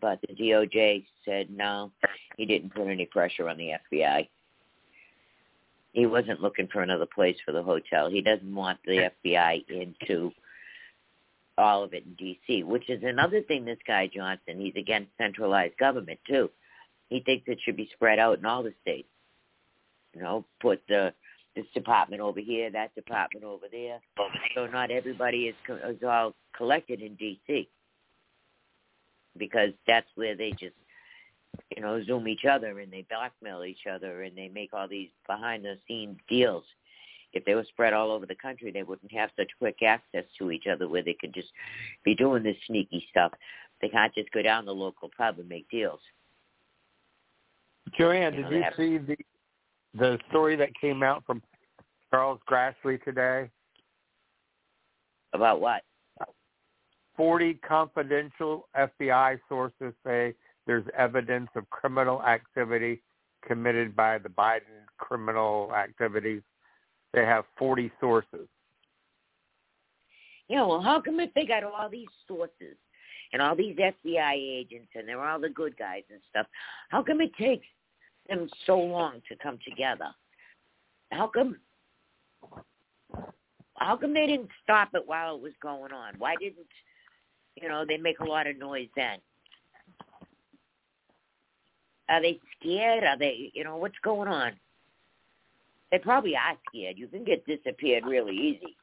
But 0.00 0.20
the 0.28 0.34
DOJ 0.34 1.04
said 1.24 1.50
no, 1.50 1.90
he 2.36 2.44
didn't 2.44 2.74
put 2.74 2.86
any 2.88 3.06
pressure 3.06 3.48
on 3.48 3.56
the 3.56 3.72
FBI. 3.92 4.28
He 5.92 6.06
wasn't 6.06 6.42
looking 6.42 6.68
for 6.68 6.82
another 6.82 7.06
place 7.06 7.36
for 7.44 7.52
the 7.52 7.62
hotel. 7.62 8.10
He 8.10 8.20
doesn't 8.20 8.54
want 8.54 8.78
the 8.84 9.10
FBI 9.24 9.64
into 9.70 10.30
all 11.58 11.82
of 11.82 11.94
it 11.94 12.04
in 12.04 12.14
D.C., 12.14 12.62
which 12.64 12.88
is 12.90 13.02
another 13.02 13.42
thing. 13.42 13.64
This 13.64 13.78
guy 13.86 14.10
Johnson, 14.12 14.58
he's 14.58 14.76
against 14.76 15.10
centralized 15.18 15.76
government 15.78 16.20
too. 16.26 16.50
He 17.08 17.20
thinks 17.20 17.44
it 17.46 17.58
should 17.64 17.76
be 17.76 17.88
spread 17.92 18.18
out 18.18 18.38
in 18.38 18.44
all 18.44 18.62
the 18.62 18.74
states. 18.82 19.08
You 20.14 20.22
know, 20.22 20.44
put 20.60 20.82
the 20.88 21.12
this 21.54 21.66
department 21.72 22.20
over 22.20 22.40
here, 22.40 22.70
that 22.70 22.94
department 22.94 23.44
over 23.44 23.64
there, 23.72 23.98
so 24.54 24.66
not 24.66 24.90
everybody 24.90 25.48
is 25.48 25.54
is 25.84 26.02
all 26.06 26.34
collected 26.54 27.00
in 27.00 27.14
D.C. 27.14 27.68
Because 29.38 29.70
that's 29.86 30.08
where 30.14 30.34
they 30.34 30.50
just 30.50 30.74
you 31.74 31.82
know 31.82 32.02
zoom 32.04 32.28
each 32.28 32.44
other 32.44 32.80
and 32.80 32.92
they 32.92 33.06
blackmail 33.08 33.64
each 33.64 33.86
other 33.90 34.22
and 34.22 34.36
they 34.36 34.48
make 34.48 34.72
all 34.72 34.88
these 34.88 35.08
behind 35.26 35.64
the 35.64 35.78
scenes 35.88 36.18
deals 36.28 36.64
if 37.32 37.44
they 37.44 37.54
were 37.54 37.64
spread 37.68 37.92
all 37.92 38.10
over 38.10 38.26
the 38.26 38.34
country, 38.34 38.70
they 38.70 38.82
wouldn't 38.82 39.12
have 39.12 39.30
such 39.36 39.50
quick 39.58 39.82
access 39.82 40.24
to 40.38 40.50
each 40.50 40.66
other 40.70 40.88
where 40.88 41.02
they 41.02 41.16
could 41.20 41.34
just 41.34 41.48
be 42.04 42.14
doing 42.14 42.42
this 42.42 42.56
sneaky 42.66 43.06
stuff. 43.10 43.32
They 43.80 43.88
can't 43.88 44.14
just 44.14 44.30
go 44.32 44.42
down 44.42 44.64
the 44.64 44.72
local 44.72 45.10
pub 45.16 45.38
and 45.38 45.48
make 45.48 45.68
deals. 45.68 46.00
Joanne, 47.98 48.34
You 48.34 48.42
know, 48.42 48.50
did 48.50 48.64
you 48.64 48.70
see 48.76 48.98
the 48.98 49.16
the 49.98 50.18
story 50.28 50.56
that 50.56 50.70
came 50.78 51.02
out 51.02 51.24
from 51.24 51.42
Charles 52.10 52.40
Grassley 52.50 53.02
today? 53.02 53.48
About 55.32 55.60
what? 55.60 55.82
Forty 57.16 57.54
confidential 57.54 58.68
FBI 58.76 59.38
sources 59.48 59.94
say 60.04 60.34
there's 60.66 60.84
evidence 60.96 61.48
of 61.54 61.68
criminal 61.70 62.22
activity 62.22 63.02
committed 63.46 63.96
by 63.96 64.18
the 64.18 64.28
Biden 64.28 64.84
criminal 64.98 65.72
activities. 65.74 66.42
They 67.16 67.24
have 67.24 67.46
40 67.58 67.90
sources. 67.98 68.46
Yeah, 70.48 70.66
well, 70.66 70.82
how 70.82 71.00
come 71.00 71.18
if 71.18 71.32
they 71.34 71.46
got 71.46 71.64
all 71.64 71.88
these 71.88 72.06
sources 72.28 72.76
and 73.32 73.40
all 73.40 73.56
these 73.56 73.74
FBI 73.74 74.34
agents 74.34 74.88
and 74.94 75.08
they're 75.08 75.24
all 75.24 75.40
the 75.40 75.48
good 75.48 75.76
guys 75.78 76.02
and 76.10 76.20
stuff, 76.28 76.46
how 76.90 77.02
come 77.02 77.22
it 77.22 77.34
takes 77.36 77.66
them 78.28 78.48
so 78.66 78.78
long 78.78 79.22
to 79.30 79.36
come 79.42 79.58
together? 79.66 80.10
How 81.10 81.26
come? 81.26 81.56
How 83.78 83.96
come 83.96 84.12
they 84.12 84.26
didn't 84.26 84.50
stop 84.62 84.90
it 84.92 85.06
while 85.06 85.36
it 85.36 85.42
was 85.42 85.52
going 85.62 85.92
on? 85.92 86.14
Why 86.18 86.34
didn't 86.38 86.66
you 87.60 87.68
know 87.70 87.86
they 87.86 87.96
make 87.96 88.20
a 88.20 88.24
lot 88.24 88.46
of 88.46 88.58
noise 88.58 88.88
then? 88.94 89.18
Are 92.10 92.20
they 92.20 92.38
scared? 92.60 93.04
Are 93.04 93.18
they 93.18 93.50
you 93.54 93.64
know 93.64 93.78
what's 93.78 93.98
going 94.04 94.28
on? 94.28 94.52
They 95.90 95.98
probably 95.98 96.34
are 96.34 96.56
scared. 96.68 96.98
You 96.98 97.06
can 97.08 97.24
get 97.24 97.46
disappeared 97.46 98.04
really 98.04 98.34
easy. 98.34 98.76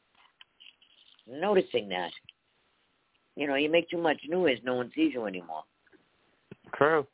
I'm 1.32 1.40
noticing 1.40 1.90
that. 1.90 2.12
You 3.36 3.48
know, 3.48 3.56
you 3.56 3.70
make 3.70 3.90
too 3.90 3.98
much 3.98 4.22
noise, 4.28 4.60
no 4.64 4.76
one 4.76 4.92
sees 4.96 5.14
you 5.14 5.26
anymore. 5.26 5.64
True. 6.76 7.08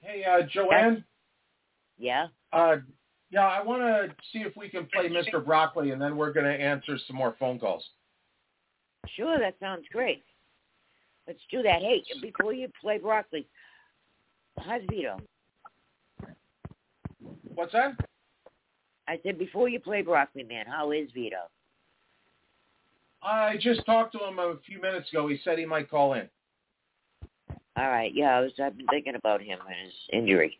Hey, 0.00 0.24
uh, 0.24 0.46
Joanne. 0.50 1.04
Yeah. 1.98 2.26
Uh, 2.52 2.76
yeah, 3.30 3.46
I 3.46 3.62
want 3.62 3.82
to 3.82 4.14
see 4.32 4.40
if 4.40 4.56
we 4.56 4.68
can 4.68 4.86
play 4.92 5.08
Mr. 5.08 5.44
Broccoli, 5.44 5.90
and 5.90 6.00
then 6.00 6.16
we're 6.16 6.32
going 6.32 6.46
to 6.46 6.52
answer 6.52 6.98
some 7.06 7.16
more 7.16 7.36
phone 7.38 7.58
calls. 7.58 7.84
Sure, 9.16 9.38
that 9.38 9.56
sounds 9.60 9.84
great. 9.92 10.24
Let's 11.26 11.40
do 11.50 11.62
that. 11.62 11.80
Hey, 11.80 12.02
before 12.20 12.52
you 12.52 12.68
play 12.80 12.98
broccoli, 12.98 13.46
how's 14.58 14.82
Vito? 14.90 15.18
What's 17.54 17.72
that? 17.72 17.96
I 19.06 19.18
said 19.22 19.38
before 19.38 19.68
you 19.68 19.80
play 19.80 20.02
broccoli, 20.02 20.44
man, 20.44 20.66
how 20.66 20.90
is 20.90 21.08
Vito? 21.12 21.36
I 23.22 23.56
just 23.58 23.84
talked 23.86 24.12
to 24.12 24.26
him 24.26 24.38
a 24.38 24.56
few 24.66 24.80
minutes 24.80 25.10
ago. 25.10 25.28
He 25.28 25.38
said 25.44 25.58
he 25.58 25.64
might 25.64 25.90
call 25.90 26.14
in. 26.14 26.28
All 27.76 27.88
right, 27.88 28.12
yeah, 28.14 28.36
I 28.36 28.40
was. 28.40 28.52
I've 28.62 28.76
been 28.76 28.86
thinking 28.86 29.14
about 29.16 29.40
him 29.42 29.58
and 29.66 29.86
his 29.86 29.94
injury, 30.12 30.58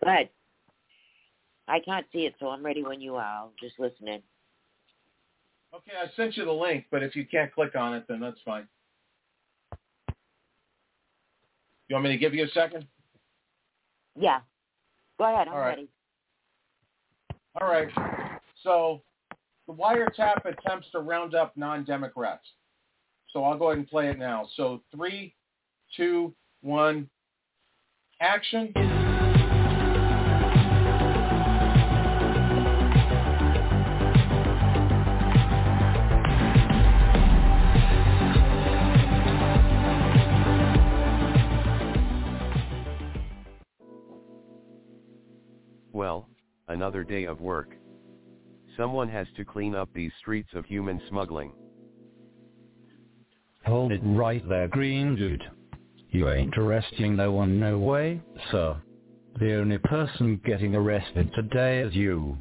but 0.00 0.30
I 1.66 1.80
can't 1.84 2.06
see 2.12 2.20
it, 2.20 2.34
so 2.38 2.48
I'm 2.48 2.64
ready 2.64 2.84
when 2.84 3.00
you 3.00 3.16
are. 3.16 3.24
I'll 3.24 3.52
just 3.60 3.78
listen 3.78 4.06
in. 4.06 4.22
Okay, 5.74 5.92
I 6.00 6.14
sent 6.16 6.36
you 6.36 6.44
the 6.44 6.52
link, 6.52 6.86
but 6.90 7.02
if 7.02 7.16
you 7.16 7.26
can't 7.26 7.52
click 7.52 7.74
on 7.74 7.94
it, 7.94 8.04
then 8.08 8.20
that's 8.20 8.38
fine. 8.44 8.68
You 11.88 11.94
want 11.94 12.04
me 12.04 12.10
to 12.10 12.18
give 12.18 12.34
you 12.34 12.44
a 12.44 12.48
second? 12.48 12.86
Yeah. 14.18 14.40
Go 15.18 15.24
ahead. 15.24 15.48
I'm 15.48 15.56
right. 15.56 15.68
ready. 15.70 15.88
All 17.60 17.68
right. 17.68 17.88
So 18.62 19.02
the 19.66 19.72
wiretap 19.72 20.44
attempts 20.44 20.90
to 20.92 21.00
round 21.00 21.34
up 21.34 21.56
non-Democrats. 21.56 22.44
So 23.32 23.44
I'll 23.44 23.58
go 23.58 23.66
ahead 23.66 23.78
and 23.78 23.88
play 23.88 24.08
it 24.08 24.18
now. 24.18 24.48
So 24.56 24.82
three, 24.94 25.34
two, 25.96 26.34
one, 26.62 27.08
action. 28.20 28.72
Well, 45.92 46.28
another 46.68 47.04
day 47.04 47.24
of 47.24 47.40
work. 47.40 47.74
Someone 48.76 49.08
has 49.08 49.26
to 49.36 49.44
clean 49.44 49.74
up 49.74 49.88
these 49.94 50.12
streets 50.20 50.50
of 50.54 50.64
human 50.64 51.00
smuggling. 51.08 51.52
Hold 53.64 53.92
it 53.92 54.00
right 54.04 54.46
there, 54.48 54.68
green 54.68 55.16
dude. 55.16 55.42
You 56.10 56.30
ain't 56.30 56.56
arresting 56.56 57.16
no 57.16 57.32
one 57.32 57.60
no 57.60 57.78
way, 57.78 58.22
sir. 58.50 58.76
The 59.38 59.56
only 59.56 59.78
person 59.78 60.40
getting 60.44 60.74
arrested 60.74 61.30
today 61.34 61.80
is 61.80 61.94
you. 61.94 62.36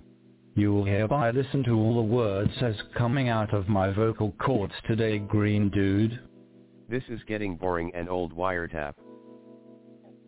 You 0.56 0.74
will 0.74 0.86
hereby 0.86 1.32
listen 1.32 1.64
to 1.66 1.76
all 1.76 1.96
the 1.96 2.02
words 2.02 2.52
as 2.62 2.76
coming 2.98 3.30
out 3.30 3.54
of 3.54 3.68
my 3.68 3.92
vocal 3.92 4.32
cords 4.40 4.74
today, 4.88 5.20
green 5.20 5.70
dude. 5.70 6.20
This 6.90 7.04
is 7.10 7.20
getting 7.28 7.56
boring 7.56 7.92
and 7.94 8.10
old 8.10 8.34
wiretap. 8.34 8.94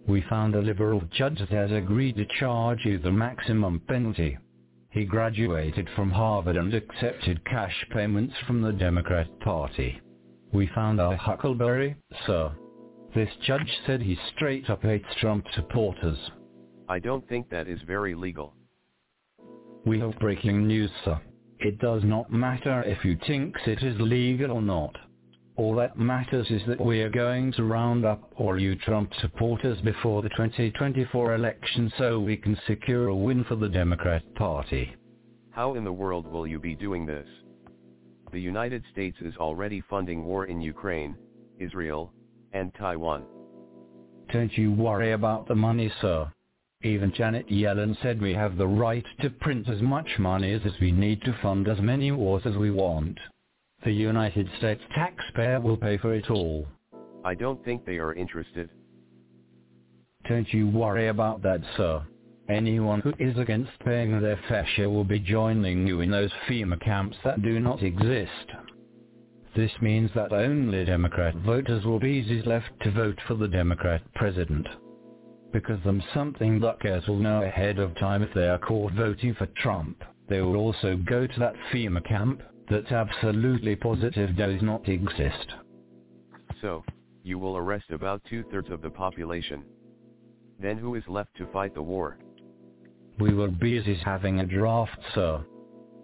We 0.09 0.23
found 0.27 0.55
a 0.55 0.61
liberal 0.61 1.03
judge 1.11 1.37
that 1.37 1.49
has 1.49 1.71
agreed 1.71 2.15
to 2.15 2.25
charge 2.39 2.83
you 2.83 2.97
the 2.97 3.11
maximum 3.11 3.79
penalty. 3.81 4.39
He 4.89 5.05
graduated 5.05 5.87
from 5.95 6.09
Harvard 6.09 6.57
and 6.57 6.73
accepted 6.73 7.45
cash 7.45 7.85
payments 7.91 8.33
from 8.47 8.63
the 8.63 8.73
Democrat 8.73 9.27
Party. 9.41 10.01
We 10.51 10.65
found 10.73 10.99
our 10.99 11.15
Huckleberry, 11.15 11.95
sir. 12.25 12.51
This 13.13 13.29
judge 13.45 13.71
said 13.85 14.01
he 14.01 14.17
straight 14.35 14.67
up 14.71 14.81
hates 14.81 15.05
Trump 15.19 15.45
supporters. 15.53 16.17
I 16.87 16.97
don't 16.97 17.27
think 17.29 17.47
that 17.51 17.67
is 17.67 17.79
very 17.85 18.15
legal. 18.15 18.55
We 19.85 19.99
have 19.99 20.17
breaking 20.17 20.65
news, 20.65 20.89
sir. 21.05 21.21
It 21.59 21.77
does 21.77 22.03
not 22.03 22.33
matter 22.33 22.81
if 22.81 23.05
you 23.05 23.15
thinks 23.27 23.61
it 23.67 23.83
is 23.83 23.99
legal 23.99 24.53
or 24.53 24.61
not. 24.63 24.95
All 25.59 25.75
that 25.75 25.99
matters 25.99 26.49
is 26.49 26.61
that 26.67 26.79
we 26.79 27.01
are 27.01 27.09
going 27.09 27.51
to 27.57 27.65
round 27.65 28.05
up 28.05 28.31
all 28.37 28.57
you 28.57 28.77
Trump 28.77 29.11
supporters 29.19 29.77
before 29.81 30.21
the 30.21 30.29
2024 30.29 31.35
election 31.35 31.91
so 31.97 32.17
we 32.17 32.37
can 32.37 32.57
secure 32.65 33.09
a 33.09 33.15
win 33.15 33.43
for 33.43 33.57
the 33.57 33.67
Democrat 33.67 34.23
Party. 34.35 34.95
How 35.51 35.75
in 35.75 35.83
the 35.83 35.91
world 35.91 36.25
will 36.25 36.47
you 36.47 36.59
be 36.59 36.75
doing 36.75 37.05
this? 37.05 37.27
The 38.31 38.39
United 38.39 38.85
States 38.93 39.17
is 39.19 39.35
already 39.35 39.83
funding 39.89 40.23
war 40.23 40.45
in 40.45 40.61
Ukraine, 40.61 41.17
Israel, 41.59 42.13
and 42.53 42.73
Taiwan. 42.75 43.25
Don't 44.31 44.57
you 44.57 44.71
worry 44.71 45.11
about 45.11 45.49
the 45.49 45.55
money, 45.55 45.91
sir. 45.99 46.31
Even 46.83 47.11
Janet 47.13 47.49
Yellen 47.49 48.01
said 48.01 48.21
we 48.21 48.33
have 48.33 48.55
the 48.55 48.65
right 48.65 49.05
to 49.19 49.29
print 49.29 49.67
as 49.67 49.81
much 49.81 50.19
money 50.19 50.53
as 50.53 50.61
we 50.79 50.93
need 50.93 51.21
to 51.23 51.37
fund 51.41 51.67
as 51.67 51.81
many 51.81 52.13
wars 52.13 52.43
as 52.45 52.55
we 52.55 52.71
want. 52.71 53.19
The 53.83 53.91
United 53.91 54.49
States 54.57 54.81
taxpayer 54.93 55.61
will 55.61 55.77
pay 55.77 55.97
for 55.97 56.13
it 56.13 56.29
all. 56.29 56.67
I 57.23 57.33
don't 57.33 57.63
think 57.63 57.85
they 57.85 57.97
are 57.97 58.13
interested. 58.13 58.69
Don't 60.27 60.53
you 60.53 60.67
worry 60.69 61.07
about 61.07 61.41
that, 61.43 61.61
sir. 61.77 62.03
Anyone 62.49 62.99
who 63.01 63.13
is 63.19 63.37
against 63.37 63.71
paying 63.85 64.19
their 64.19 64.39
fair 64.49 64.65
share 64.75 64.89
will 64.89 65.05
be 65.05 65.19
joining 65.19 65.87
you 65.87 66.01
in 66.01 66.11
those 66.11 66.31
FEMA 66.47 66.81
camps 66.81 67.15
that 67.23 67.41
do 67.41 67.59
not 67.59 67.81
exist. 67.81 68.51
This 69.55 69.71
means 69.81 70.11
that 70.13 70.33
only 70.33 70.83
Democrat 70.83 71.35
voters 71.35 71.85
will 71.85 71.99
be 71.99 72.09
easy 72.09 72.41
left 72.41 72.69
to 72.81 72.91
vote 72.91 73.19
for 73.27 73.35
the 73.35 73.47
Democrat 73.47 74.01
president. 74.15 74.67
Because 75.53 75.81
them 75.83 76.03
something 76.13 76.59
luckers 76.59 77.07
will 77.07 77.17
know 77.19 77.43
ahead 77.43 77.79
of 77.79 77.95
time 77.97 78.23
if 78.23 78.33
they 78.33 78.49
are 78.49 78.59
caught 78.59 78.91
voting 78.93 79.35
for 79.35 79.47
Trump, 79.57 80.03
they 80.27 80.41
will 80.41 80.57
also 80.57 80.97
go 80.97 81.25
to 81.25 81.39
that 81.39 81.55
FEMA 81.71 82.05
camp 82.07 82.41
that's 82.69 82.91
absolutely 82.91 83.75
positive 83.75 84.35
does 84.35 84.61
not 84.61 84.87
exist. 84.87 85.53
So, 86.61 86.83
you 87.23 87.39
will 87.39 87.57
arrest 87.57 87.91
about 87.91 88.21
two-thirds 88.29 88.69
of 88.69 88.81
the 88.81 88.89
population. 88.89 89.63
Then 90.59 90.77
who 90.77 90.95
is 90.95 91.03
left 91.07 91.35
to 91.37 91.47
fight 91.47 91.73
the 91.73 91.81
war? 91.81 92.17
We 93.19 93.33
will 93.33 93.51
be 93.51 93.79
busy 93.79 93.95
having 93.95 94.39
a 94.39 94.45
draft, 94.45 94.99
sir. 95.13 95.43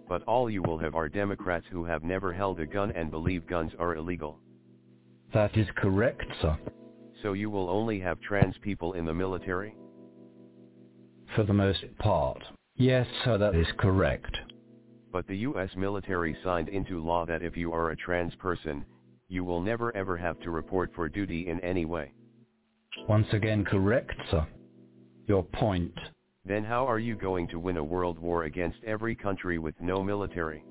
But 0.08 0.22
all 0.24 0.48
you 0.48 0.62
will 0.62 0.78
have 0.78 0.94
are 0.94 1.08
Democrats 1.08 1.66
who 1.70 1.84
have 1.84 2.04
never 2.04 2.32
held 2.32 2.60
a 2.60 2.66
gun 2.66 2.92
and 2.92 3.10
believe 3.10 3.46
guns 3.46 3.72
are 3.78 3.96
illegal. 3.96 4.38
That 5.34 5.56
is 5.56 5.66
correct, 5.76 6.24
sir. 6.40 6.56
So 7.22 7.32
you 7.32 7.50
will 7.50 7.68
only 7.68 7.98
have 8.00 8.20
trans 8.20 8.54
people 8.62 8.92
in 8.92 9.04
the 9.04 9.14
military? 9.14 9.74
For 11.34 11.42
the 11.42 11.52
most 11.52 11.84
part. 11.98 12.42
Yes, 12.76 13.06
sir, 13.24 13.38
that 13.38 13.54
is 13.54 13.66
correct. 13.78 14.36
But 15.16 15.28
the 15.28 15.38
U.S. 15.48 15.70
military 15.78 16.36
signed 16.44 16.68
into 16.68 17.02
law 17.02 17.24
that 17.24 17.42
if 17.42 17.56
you 17.56 17.72
are 17.72 17.90
a 17.90 17.96
trans 17.96 18.34
person, 18.34 18.84
you 19.28 19.44
will 19.44 19.62
never 19.62 19.96
ever 19.96 20.14
have 20.14 20.38
to 20.40 20.50
report 20.50 20.92
for 20.94 21.08
duty 21.08 21.48
in 21.48 21.58
any 21.60 21.86
way. 21.86 22.12
Once 23.08 23.26
again 23.32 23.64
correct, 23.64 24.12
sir. 24.30 24.46
Your 25.26 25.42
point. 25.42 25.98
Then 26.44 26.64
how 26.64 26.86
are 26.86 26.98
you 26.98 27.16
going 27.16 27.48
to 27.48 27.58
win 27.58 27.78
a 27.78 27.82
world 27.82 28.18
war 28.18 28.44
against 28.44 28.76
every 28.84 29.14
country 29.14 29.58
with 29.58 29.74
no 29.80 30.02
military? 30.02 30.62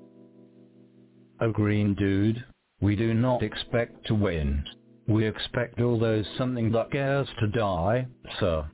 Oh 1.40 1.50
green 1.50 1.94
dude, 1.94 2.44
we 2.80 2.94
do 2.94 3.14
not 3.14 3.42
expect 3.42 4.06
to 4.06 4.14
win. 4.14 4.64
We 5.08 5.26
expect 5.26 5.80
all 5.80 5.98
those 5.98 6.24
something 6.38 6.70
that 6.70 6.92
cares 6.92 7.26
to 7.40 7.48
die, 7.48 8.06
sir. 8.38 8.64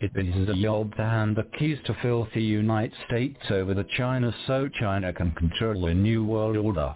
It 0.00 0.12
is 0.16 0.48
a 0.48 0.54
job 0.54 0.96
to 0.96 1.04
hand 1.04 1.36
the 1.36 1.42
keys 1.58 1.76
to 1.84 1.94
filthy 2.00 2.42
United 2.42 2.96
States 3.06 3.38
over 3.50 3.74
to 3.74 3.84
China 3.98 4.34
so 4.46 4.66
China 4.66 5.12
can 5.12 5.30
control 5.32 5.86
a 5.86 5.94
new 5.94 6.24
world 6.24 6.56
order. 6.56 6.94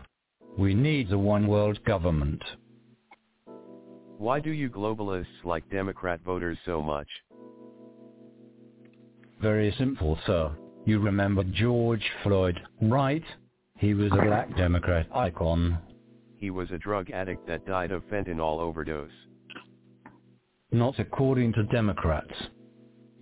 We 0.57 0.73
need 0.73 1.13
a 1.13 1.19
one 1.19 1.47
world 1.47 1.79
government. 1.85 2.43
Why 4.17 4.41
do 4.41 4.51
you 4.51 4.71
globalists 4.71 5.45
like 5.45 5.69
Democrat 5.69 6.21
voters 6.25 6.57
so 6.65 6.81
much? 6.81 7.09
Very 9.43 9.75
simple, 9.77 10.19
sir. 10.25 10.51
You 10.87 10.99
remember 10.99 11.45
George 11.45 12.11
Floyd, 12.23 12.59
right? 12.81 13.25
He 13.77 13.93
was 13.93 14.13
a 14.13 14.25
black 14.25 14.57
Democrat 14.57 15.09
icon. 15.15 15.77
He 16.39 16.49
was 16.49 16.71
a 16.71 16.79
drug 16.79 17.11
addict 17.11 17.47
that 17.49 17.67
died 17.67 17.91
of 17.91 18.03
fentanyl 18.09 18.61
overdose. 18.61 19.11
Not 20.73 20.99
according 20.99 21.53
to 21.53 21.65
Democrats. 21.65 22.33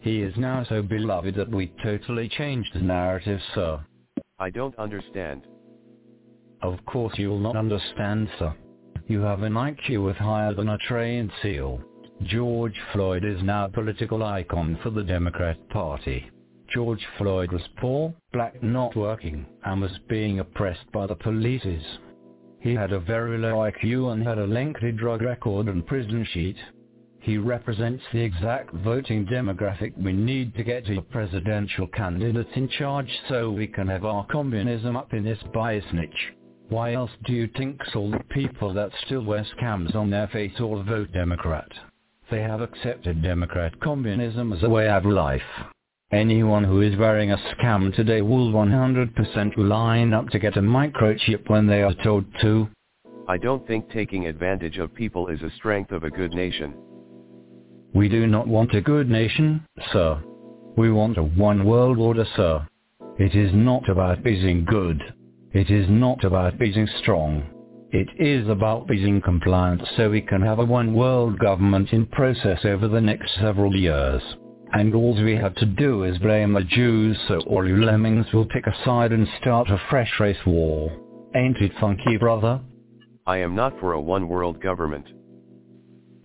He 0.02 0.20
is 0.20 0.36
now 0.36 0.64
so 0.68 0.82
beloved 0.82 1.36
that 1.36 1.50
we 1.50 1.72
totally 1.80 2.28
changed 2.28 2.74
the 2.74 2.80
narrative, 2.80 3.40
sir. 3.54 3.80
I 4.40 4.50
don't 4.50 4.76
understand. 4.76 5.46
Of 6.60 6.84
course 6.86 7.14
you'll 7.16 7.38
not 7.38 7.56
understand, 7.56 8.28
sir. 8.36 8.52
You 9.06 9.20
have 9.20 9.42
an 9.42 9.52
IQ 9.52 10.04
with 10.04 10.16
higher 10.16 10.54
than 10.54 10.68
a 10.68 10.78
trained 10.88 11.30
seal. 11.40 11.80
George 12.24 12.78
Floyd 12.92 13.24
is 13.24 13.42
now 13.44 13.66
a 13.66 13.68
political 13.68 14.24
icon 14.24 14.76
for 14.82 14.90
the 14.90 15.04
Democrat 15.04 15.56
Party. 15.70 16.28
George 16.74 17.06
Floyd 17.16 17.52
was 17.52 17.62
poor, 17.76 18.12
black, 18.32 18.60
not 18.60 18.96
working, 18.96 19.46
and 19.64 19.80
was 19.80 19.98
being 20.08 20.40
oppressed 20.40 20.90
by 20.92 21.06
the 21.06 21.16
polices. 21.16 21.84
He 22.58 22.74
had 22.74 22.92
a 22.92 22.98
very 22.98 23.38
low 23.38 23.54
IQ 23.70 24.12
and 24.12 24.22
had 24.22 24.38
a 24.38 24.46
lengthy 24.46 24.90
drug 24.90 25.22
record 25.22 25.68
and 25.68 25.86
prison 25.86 26.26
sheet. 26.32 26.56
He 27.22 27.38
represents 27.38 28.02
the 28.12 28.20
exact 28.20 28.74
voting 28.74 29.24
demographic 29.26 29.96
we 29.96 30.12
need 30.12 30.56
to 30.56 30.64
get 30.64 30.90
a 30.90 31.00
presidential 31.02 31.86
candidate 31.86 32.48
in 32.56 32.68
charge 32.68 33.08
so 33.28 33.48
we 33.48 33.68
can 33.68 33.86
have 33.86 34.04
our 34.04 34.26
communism 34.26 34.96
up 34.96 35.14
in 35.14 35.22
this 35.22 35.38
biasnitch. 35.54 36.32
Why 36.68 36.94
else 36.94 37.12
do 37.24 37.32
you 37.32 37.48
think 37.56 37.80
all 37.94 38.10
the 38.10 38.24
people 38.30 38.74
that 38.74 38.90
still 39.06 39.22
wear 39.22 39.46
scams 39.56 39.94
on 39.94 40.10
their 40.10 40.26
face 40.28 40.58
all 40.58 40.82
vote 40.82 41.12
Democrat? 41.12 41.68
They 42.28 42.42
have 42.42 42.60
accepted 42.60 43.22
Democrat 43.22 43.78
communism 43.78 44.52
as 44.52 44.64
a 44.64 44.68
way 44.68 44.88
of 44.88 45.04
life. 45.04 45.42
Anyone 46.10 46.64
who 46.64 46.80
is 46.80 46.98
wearing 46.98 47.30
a 47.30 47.36
scam 47.36 47.94
today 47.94 48.20
will 48.20 48.50
100% 48.50 49.56
line 49.58 50.12
up 50.12 50.28
to 50.30 50.40
get 50.40 50.56
a 50.56 50.60
microchip 50.60 51.48
when 51.48 51.68
they 51.68 51.82
are 51.82 51.94
told 52.02 52.24
to. 52.40 52.68
I 53.28 53.38
don't 53.38 53.64
think 53.68 53.88
taking 53.90 54.26
advantage 54.26 54.78
of 54.78 54.92
people 54.92 55.28
is 55.28 55.40
a 55.42 55.52
strength 55.52 55.92
of 55.92 56.02
a 56.02 56.10
good 56.10 56.32
nation. 56.32 56.74
We 57.94 58.08
do 58.08 58.26
not 58.26 58.48
want 58.48 58.74
a 58.74 58.80
good 58.80 59.10
nation, 59.10 59.66
sir. 59.92 60.22
We 60.76 60.90
want 60.90 61.18
a 61.18 61.22
one 61.22 61.64
world 61.64 61.98
order, 61.98 62.24
sir. 62.36 62.66
It 63.18 63.34
is 63.34 63.50
not 63.52 63.88
about 63.88 64.24
being 64.24 64.64
good. 64.64 65.02
It 65.52 65.70
is 65.70 65.86
not 65.90 66.24
about 66.24 66.58
being 66.58 66.88
strong. 67.02 67.44
It 67.90 68.08
is 68.18 68.48
about 68.48 68.88
being 68.88 69.20
compliant 69.20 69.82
so 69.96 70.08
we 70.08 70.22
can 70.22 70.40
have 70.40 70.58
a 70.58 70.64
one 70.64 70.94
world 70.94 71.38
government 71.38 71.92
in 71.92 72.06
process 72.06 72.60
over 72.64 72.88
the 72.88 73.02
next 73.02 73.34
several 73.38 73.76
years. 73.76 74.22
And 74.72 74.94
all 74.94 75.22
we 75.22 75.36
have 75.36 75.54
to 75.56 75.66
do 75.66 76.04
is 76.04 76.16
blame 76.16 76.54
the 76.54 76.64
Jews 76.64 77.18
so 77.28 77.40
all 77.40 77.68
you 77.68 77.84
lemmings 77.84 78.24
will 78.32 78.46
pick 78.46 78.66
a 78.66 78.84
side 78.86 79.12
and 79.12 79.28
start 79.42 79.68
a 79.68 79.78
fresh 79.90 80.10
race 80.18 80.46
war. 80.46 80.90
Ain't 81.36 81.58
it 81.58 81.72
funky, 81.78 82.16
brother? 82.16 82.60
I 83.26 83.36
am 83.36 83.54
not 83.54 83.78
for 83.78 83.92
a 83.92 84.00
one-world 84.00 84.62
government. 84.62 85.04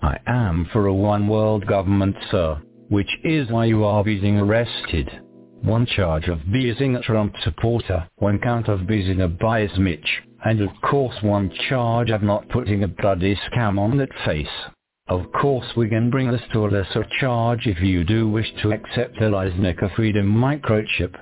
I 0.02 0.18
am 0.28 0.66
for 0.72 0.86
a 0.86 0.94
one-world 0.94 1.66
government, 1.66 2.16
sir, 2.30 2.62
which 2.90 3.10
is 3.24 3.50
why 3.50 3.66
you 3.66 3.84
are 3.84 4.04
being 4.04 4.38
arrested. 4.38 5.10
One 5.62 5.86
charge 5.88 6.28
of 6.28 6.52
being 6.52 6.96
a 6.96 7.02
Trump 7.02 7.34
supporter, 7.44 8.08
one 8.18 8.40
count 8.40 8.68
of 8.68 8.86
being 8.86 9.22
a 9.22 9.28
bias 9.28 9.78
Mitch, 9.78 10.22
and 10.46 10.62
of 10.62 10.70
course 10.82 11.16
one 11.22 11.50
charge 11.68 12.12
of 12.12 12.22
not 12.22 12.48
putting 12.50 12.84
a 12.84 12.88
bloody 12.88 13.36
scam 13.36 13.80
on 13.80 13.98
that 13.98 14.14
face. 14.24 14.48
Of 15.08 15.32
course 15.32 15.66
we 15.76 15.90
can 15.90 16.10
bring 16.10 16.32
this 16.32 16.42
to 16.54 16.66
a 16.66 16.70
lesser 16.70 17.06
charge 17.20 17.66
if 17.66 17.80
you 17.82 18.04
do 18.04 18.30
wish 18.30 18.54
to 18.62 18.72
accept 18.72 19.22
Eli's 19.22 19.58
Nickel 19.58 19.90
Freedom 19.96 20.28
microchip. 20.28 21.16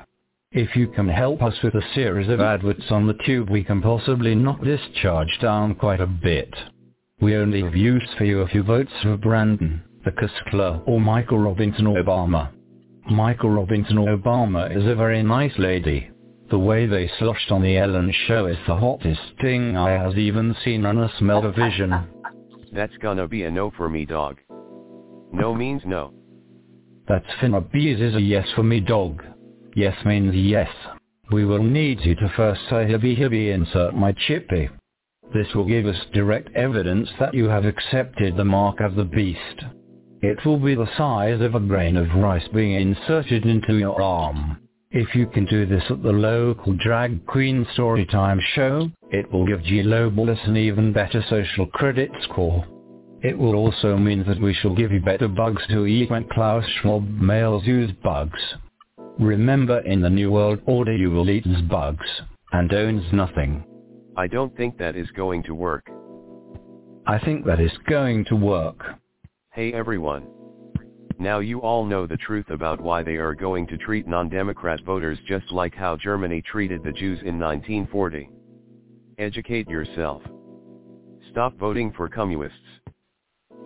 If 0.52 0.76
you 0.76 0.88
can 0.88 1.08
help 1.08 1.42
us 1.42 1.62
with 1.64 1.76
a 1.76 1.94
series 1.94 2.30
of 2.30 2.42
adverts 2.42 2.92
on 2.92 3.08
the 3.08 3.18
tube 3.26 3.50
we 3.50 3.64
can 3.64 3.82
possibly 3.82 4.36
knock 4.36 4.62
this 4.62 4.82
charge 5.02 5.38
down 5.40 5.76
quite 5.76 6.02
a 6.02 6.08
bit. 6.08 6.54
We 7.22 7.36
only 7.36 7.62
have 7.64 7.76
use 7.76 8.08
for 8.18 8.26
you 8.26 8.42
if 8.42 8.54
you 8.54 8.62
vote 8.62 8.88
for 9.02 9.16
Brandon, 9.18 9.82
the 10.04 10.12
Kuskler, 10.12 10.82
or 10.86 11.00
Michael 11.00 11.40
Robinson 11.40 11.88
or 11.88 12.04
Obama. 12.04 12.52
Michael 13.10 13.52
Robinson 13.52 13.98
or 13.98 14.18
Obama 14.18 14.76
is 14.76 14.86
a 14.86 14.96
very 14.96 15.24
nice 15.24 15.54
lady. 15.58 16.10
The 16.52 16.60
way 16.60 16.86
they 16.86 17.10
sloshed 17.18 17.52
on 17.52 17.62
the 17.62 17.78
Ellen 17.78 18.14
show 18.28 18.48
is 18.48 18.58
the 18.68 18.76
hottest 18.76 19.22
thing 19.42 19.78
I 19.78 19.92
has 19.92 20.16
even 20.16 20.56
seen 20.64 20.86
on 20.86 20.98
a 20.98 21.12
smell-o-vision. 21.18 21.96
That's 22.74 22.96
gonna 22.98 23.28
be 23.28 23.44
a 23.44 23.52
no 23.52 23.72
for 23.72 23.90
me 23.90 24.06
dog. 24.06 24.38
No 25.32 25.56
means 25.56 25.82
no. 25.86 26.14
That's 27.08 27.26
finna 27.42 27.72
bees 27.72 28.02
is 28.02 28.16
a 28.16 28.22
yes 28.22 28.48
for 28.56 28.64
me 28.64 28.82
dog. 28.82 29.24
Yes 29.76 29.96
means 30.06 30.36
yes. 30.36 30.70
We 31.32 31.46
will 31.46 31.64
need 31.64 32.02
you 32.02 32.16
to 32.16 32.34
first 32.36 32.62
say 32.70 32.86
hibby 32.86 33.18
hibby 33.18 33.54
insert 33.54 33.96
my 33.96 34.12
chippy. 34.28 34.70
This 35.36 35.54
will 35.54 35.66
give 35.66 35.86
us 35.86 35.98
direct 36.14 36.56
evidence 36.56 37.10
that 37.20 37.34
you 37.34 37.50
have 37.50 37.66
accepted 37.66 38.38
the 38.38 38.46
mark 38.46 38.80
of 38.80 38.96
the 38.96 39.04
beast. 39.04 39.66
It 40.22 40.38
will 40.46 40.58
be 40.58 40.76
the 40.76 40.88
size 40.96 41.42
of 41.42 41.56
a 41.56 41.60
grain 41.60 41.98
of 41.98 42.16
rice 42.16 42.48
being 42.54 42.72
inserted 42.72 43.46
into 43.46 43.76
your 43.76 44.02
arm. 44.02 44.56
If 44.92 45.14
you 45.14 45.28
can 45.28 45.44
do 45.44 45.66
this 45.66 45.84
at 45.90 46.02
the 46.02 46.14
local 46.14 46.72
drag 46.78 47.26
queen 47.26 47.68
storytime 47.76 48.40
show, 48.54 48.90
it 49.12 49.30
will 49.30 49.46
give 49.46 49.62
G 49.66 49.80
an 49.82 50.56
even 50.56 50.94
better 50.94 51.22
social 51.30 51.66
credit 51.66 52.12
score. 52.24 52.66
It 53.22 53.38
will 53.38 53.56
also 53.56 53.98
mean 53.98 54.24
that 54.30 54.40
we 54.40 54.54
shall 54.54 54.74
give 54.74 54.94
you 54.94 55.02
better 55.02 55.28
bugs 55.28 55.64
to 55.68 55.86
eat 55.86 56.12
when 56.12 56.30
Klaus 56.30 56.64
Schwab 56.80 57.10
males 57.10 57.66
use 57.66 57.92
bugs. 58.02 58.40
Remember 59.20 59.80
in 59.80 60.00
the 60.00 60.10
New 60.10 60.32
World 60.32 60.62
Order 60.66 60.96
you 60.96 61.12
will 61.12 61.30
eat 61.30 61.46
bugs, 61.68 62.08
and 62.54 62.72
owns 62.72 63.04
nothing. 63.12 63.66
I 64.18 64.28
don't 64.28 64.56
think 64.56 64.78
that 64.78 64.96
is 64.96 65.10
going 65.12 65.44
to 65.44 65.54
work. 65.54 65.90
I 67.06 67.20
think 67.20 67.46
that 67.46 67.60
is 67.60 67.72
going 67.90 68.24
to 68.26 68.36
work. 68.36 68.82
Hey 69.52 69.74
everyone. 69.74 70.28
Now 71.20 71.40
you 71.40 71.60
all 71.60 71.84
know 71.84 72.08
the 72.08 72.16
truth 72.18 72.50
about 72.50 72.80
why 72.80 73.04
they 73.04 73.18
are 73.18 73.36
going 73.36 73.68
to 73.68 73.78
treat 73.78 74.08
non-Democrat 74.08 74.80
voters 74.86 75.20
just 75.28 75.52
like 75.52 75.76
how 75.76 75.98
Germany 75.98 76.42
treated 76.42 76.82
the 76.82 76.94
Jews 76.94 77.20
in 77.24 77.38
1940. 77.38 78.30
Educate 79.18 79.68
yourself. 79.68 80.22
Stop 81.32 81.58
voting 81.58 81.92
for 81.92 82.08
communists. 82.08 82.58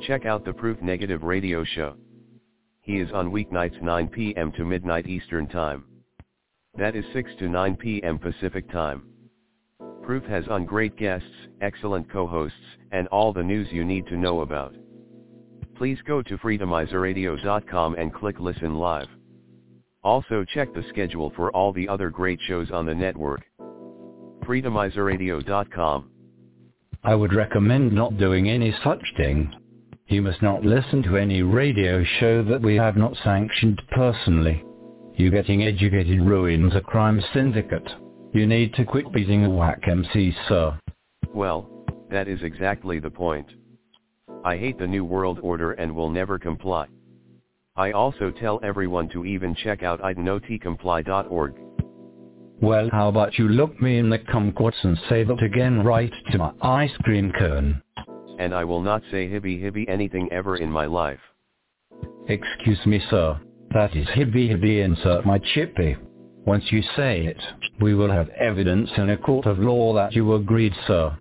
Check 0.08 0.26
out 0.26 0.46
the 0.46 0.54
Proof 0.54 0.82
Negative 0.82 1.22
radio 1.22 1.64
show. 1.64 1.96
He 2.82 3.00
is 3.00 3.12
on 3.14 3.32
weeknights 3.32 3.82
9 3.84 4.08
p.m. 4.08 4.52
to 4.54 4.66
midnight 4.66 5.06
Eastern 5.08 5.48
Time. 5.48 5.86
That 6.76 6.96
is 6.96 7.06
6 7.14 7.30
to 7.38 7.50
9 7.50 7.76
p.m. 7.76 8.18
Pacific 8.18 8.72
Time. 8.72 9.04
Proof 10.10 10.24
has 10.24 10.48
on 10.48 10.66
great 10.66 10.98
guests, 10.98 11.30
excellent 11.62 12.12
co-hosts, 12.12 12.58
and 12.92 13.08
all 13.10 13.32
the 13.32 13.44
news 13.44 13.68
you 13.72 13.86
need 13.86 14.08
to 14.08 14.18
know 14.18 14.42
about. 14.42 14.74
Please 15.76 16.00
go 16.08 16.24
to 16.24 16.36
freedomizerradio.com 16.40 17.94
and 17.94 18.12
click 18.12 18.40
listen 18.40 18.74
live. 18.74 19.06
Also 20.04 20.44
check 20.52 20.74
the 20.74 20.84
schedule 20.90 21.32
for 21.36 21.52
all 21.52 21.72
the 21.72 21.88
other 21.88 22.10
great 22.10 22.40
shows 22.48 22.72
on 22.72 22.88
the 22.88 22.96
network. 22.96 23.42
freedomizerradio.com. 24.46 26.10
I 27.04 27.14
would 27.14 27.36
recommend 27.36 27.94
not 27.94 28.18
doing 28.18 28.50
any 28.50 28.74
such 28.84 29.04
thing. 29.16 29.54
You 30.08 30.24
must 30.24 30.42
not 30.42 30.66
listen 30.66 31.04
to 31.04 31.18
any 31.18 31.44
radio 31.44 32.04
show 32.20 32.42
that 32.46 32.64
we 32.64 32.78
have 32.78 32.98
not 32.98 33.16
sanctioned 33.24 33.80
personally. 33.92 34.66
You 35.14 35.30
getting 35.30 35.62
educated 35.62 36.20
ruins 36.20 36.74
a 36.74 36.82
crime 36.82 37.22
syndicate. 37.32 37.88
You 38.32 38.46
need 38.46 38.74
to 38.76 38.86
quit 38.86 39.12
being 39.12 39.46
a 39.46 39.50
whack 39.50 39.88
MC, 39.88 40.36
sir. 40.48 40.78
Well, 41.34 41.68
that 42.12 42.28
is 42.28 42.42
exactly 42.44 43.00
the 43.00 43.10
point. 43.10 43.48
I 44.46 44.56
hate 44.56 44.78
the 44.78 44.88
New 44.88 45.04
World 45.04 45.40
Order 45.42 45.72
and 45.74 45.96
will 45.96 46.12
never 46.12 46.38
comply. 46.38 46.88
I 47.76 47.92
also 47.92 48.30
tell 48.30 48.60
everyone 48.64 49.10
to 49.10 49.26
even 49.26 49.56
check 49.56 49.84
out 49.84 50.02
idnotcomply.org. 50.02 51.56
Well, 52.62 52.90
how 52.92 53.08
about 53.08 53.40
you 53.40 53.48
look 53.48 53.82
me 53.82 53.98
in 53.98 54.10
the 54.10 54.20
kumquats 54.20 54.84
and 54.84 55.00
say 55.08 55.24
that 55.24 55.42
again 55.42 55.84
right 55.84 56.12
to 56.32 56.38
my 56.38 56.52
ice 56.62 56.96
cream 57.04 57.32
cone? 57.32 57.82
And 58.38 58.54
I 58.54 58.64
will 58.64 58.82
not 58.82 59.02
say 59.10 59.28
hibby 59.28 59.62
hibby 59.62 59.88
anything 59.88 60.30
ever 60.32 60.58
in 60.58 60.70
my 60.70 60.86
life. 60.86 61.20
Excuse 62.28 62.86
me, 62.86 63.02
sir. 63.10 63.40
That 63.74 63.96
is 63.96 64.08
hibby 64.10 64.50
hibby 64.50 64.84
insert 64.84 65.26
my 65.26 65.40
chippy. 65.54 65.96
Once 66.46 66.64
you 66.72 66.82
say 66.96 67.26
it, 67.26 67.42
we 67.80 67.94
will 67.94 68.12
have 68.12 68.30
evidence 68.30 68.90
in 68.98 69.10
a 69.10 69.18
court 69.18 69.46
of 69.46 69.60
law 69.60 69.94
that 69.94 70.14
you 70.14 70.34
agreed, 70.34 70.74
sir. 70.88 71.16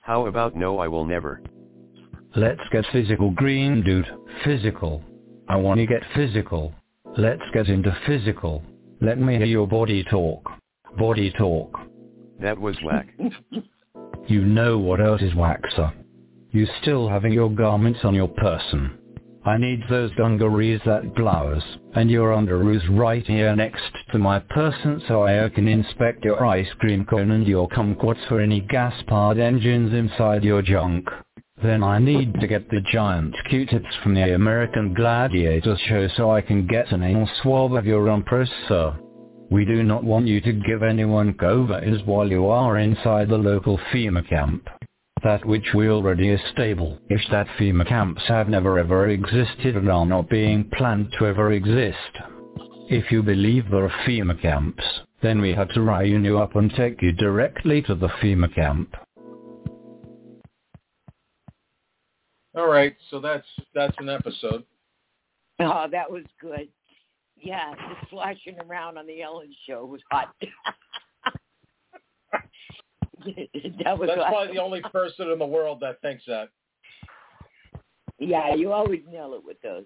How 0.00 0.26
about 0.26 0.56
no 0.56 0.78
I 0.78 0.88
will 0.88 1.04
never? 1.04 1.42
Let's 2.36 2.60
get 2.70 2.84
physical 2.92 3.30
green 3.30 3.82
dude, 3.82 4.06
physical. 4.44 5.02
I 5.48 5.56
want 5.56 5.80
to 5.80 5.86
get 5.86 6.02
physical. 6.14 6.74
Let's 7.16 7.42
get 7.52 7.68
into 7.68 7.96
physical. 8.06 8.62
Let 9.00 9.18
me 9.18 9.36
hear 9.36 9.46
your 9.46 9.66
body 9.66 10.04
talk. 10.04 10.48
Body 10.98 11.32
talk. 11.38 11.78
That 12.40 12.58
was 12.58 12.76
whack. 12.84 13.08
you 14.28 14.44
know 14.44 14.78
what 14.78 15.00
else 15.00 15.22
is 15.22 15.34
whack, 15.34 15.62
sir. 15.74 15.92
You 16.50 16.66
still 16.82 17.08
having 17.08 17.32
your 17.32 17.50
garments 17.50 18.00
on 18.04 18.14
your 18.14 18.28
person. 18.28 18.97
I 19.44 19.56
need 19.56 19.82
those 19.88 20.10
dungarees 20.16 20.80
that 20.84 21.14
blouse, 21.14 21.62
and 21.94 22.10
your 22.10 22.32
underoos 22.32 22.82
right 22.90 23.24
here 23.24 23.54
next 23.54 23.92
to 24.12 24.18
my 24.18 24.40
person 24.40 25.00
so 25.06 25.26
I 25.26 25.48
can 25.48 25.68
inspect 25.68 26.24
your 26.24 26.44
ice 26.44 26.68
cream 26.78 27.04
cone 27.04 27.30
and 27.30 27.46
your 27.46 27.68
kumquats 27.68 28.26
for 28.28 28.40
any 28.40 28.60
gas-powered 28.60 29.38
engines 29.38 29.94
inside 29.94 30.44
your 30.44 30.62
junk. 30.62 31.08
Then 31.62 31.82
I 31.82 31.98
need 31.98 32.34
to 32.40 32.46
get 32.46 32.68
the 32.68 32.80
giant 32.92 33.34
Q-tips 33.48 33.96
from 34.02 34.14
the 34.14 34.34
American 34.34 34.94
Gladiator 34.94 35.76
show 35.86 36.08
so 36.16 36.30
I 36.30 36.40
can 36.40 36.66
get 36.66 36.92
an 36.92 37.02
anal 37.02 37.28
swab 37.42 37.74
of 37.74 37.86
your 37.86 38.06
umpress, 38.06 38.48
sir. 38.68 38.94
We 39.50 39.64
do 39.64 39.82
not 39.82 40.04
want 40.04 40.26
you 40.26 40.40
to 40.42 40.52
give 40.52 40.82
anyone 40.82 41.32
COVID 41.34 42.04
while 42.06 42.28
you 42.28 42.46
are 42.46 42.78
inside 42.78 43.28
the 43.28 43.38
local 43.38 43.78
FEMA 43.92 44.28
camp. 44.28 44.68
That 45.22 45.44
which 45.44 45.74
we 45.74 45.88
already 45.88 46.28
is 46.28 46.40
stable. 46.52 46.98
is 47.10 47.20
that 47.30 47.48
FEMA 47.58 47.88
camps 47.88 48.22
have 48.28 48.48
never 48.48 48.78
ever 48.78 49.08
existed 49.08 49.76
and 49.76 49.90
are 49.90 50.06
not 50.06 50.28
being 50.28 50.70
planned 50.72 51.12
to 51.18 51.26
ever 51.26 51.52
exist. 51.52 51.96
If 52.88 53.10
you 53.10 53.22
believe 53.22 53.68
there 53.68 53.84
are 53.84 54.04
FEMA 54.06 54.40
camps, 54.40 54.84
then 55.20 55.40
we 55.40 55.52
had 55.52 55.70
to 55.70 55.82
round 55.82 56.24
you 56.24 56.38
up 56.38 56.54
and 56.54 56.72
take 56.72 57.02
you 57.02 57.12
directly 57.12 57.82
to 57.82 57.94
the 57.94 58.08
FEMA 58.08 58.54
camp. 58.54 58.94
All 62.56 62.68
right, 62.68 62.96
so 63.10 63.20
that's 63.20 63.46
that's 63.74 63.96
an 63.98 64.08
episode. 64.08 64.64
Oh, 65.60 65.86
that 65.90 66.10
was 66.10 66.24
good. 66.40 66.68
Yeah, 67.36 67.74
just 67.74 68.10
flashing 68.10 68.56
around 68.60 68.98
on 68.98 69.06
the 69.06 69.22
Ellen 69.22 69.52
show 69.66 69.84
was 69.84 70.00
hot. 70.10 70.34
that 73.84 73.98
was 73.98 74.08
That's 74.08 74.20
probably 74.28 74.54
the 74.54 74.62
only 74.62 74.80
person 74.80 75.30
in 75.30 75.38
the 75.38 75.46
world 75.46 75.80
that 75.80 76.00
thinks 76.00 76.24
that. 76.26 76.48
Yeah, 78.18 78.54
you 78.54 78.72
always 78.72 79.00
nail 79.10 79.34
it 79.34 79.44
with 79.44 79.60
those. 79.62 79.84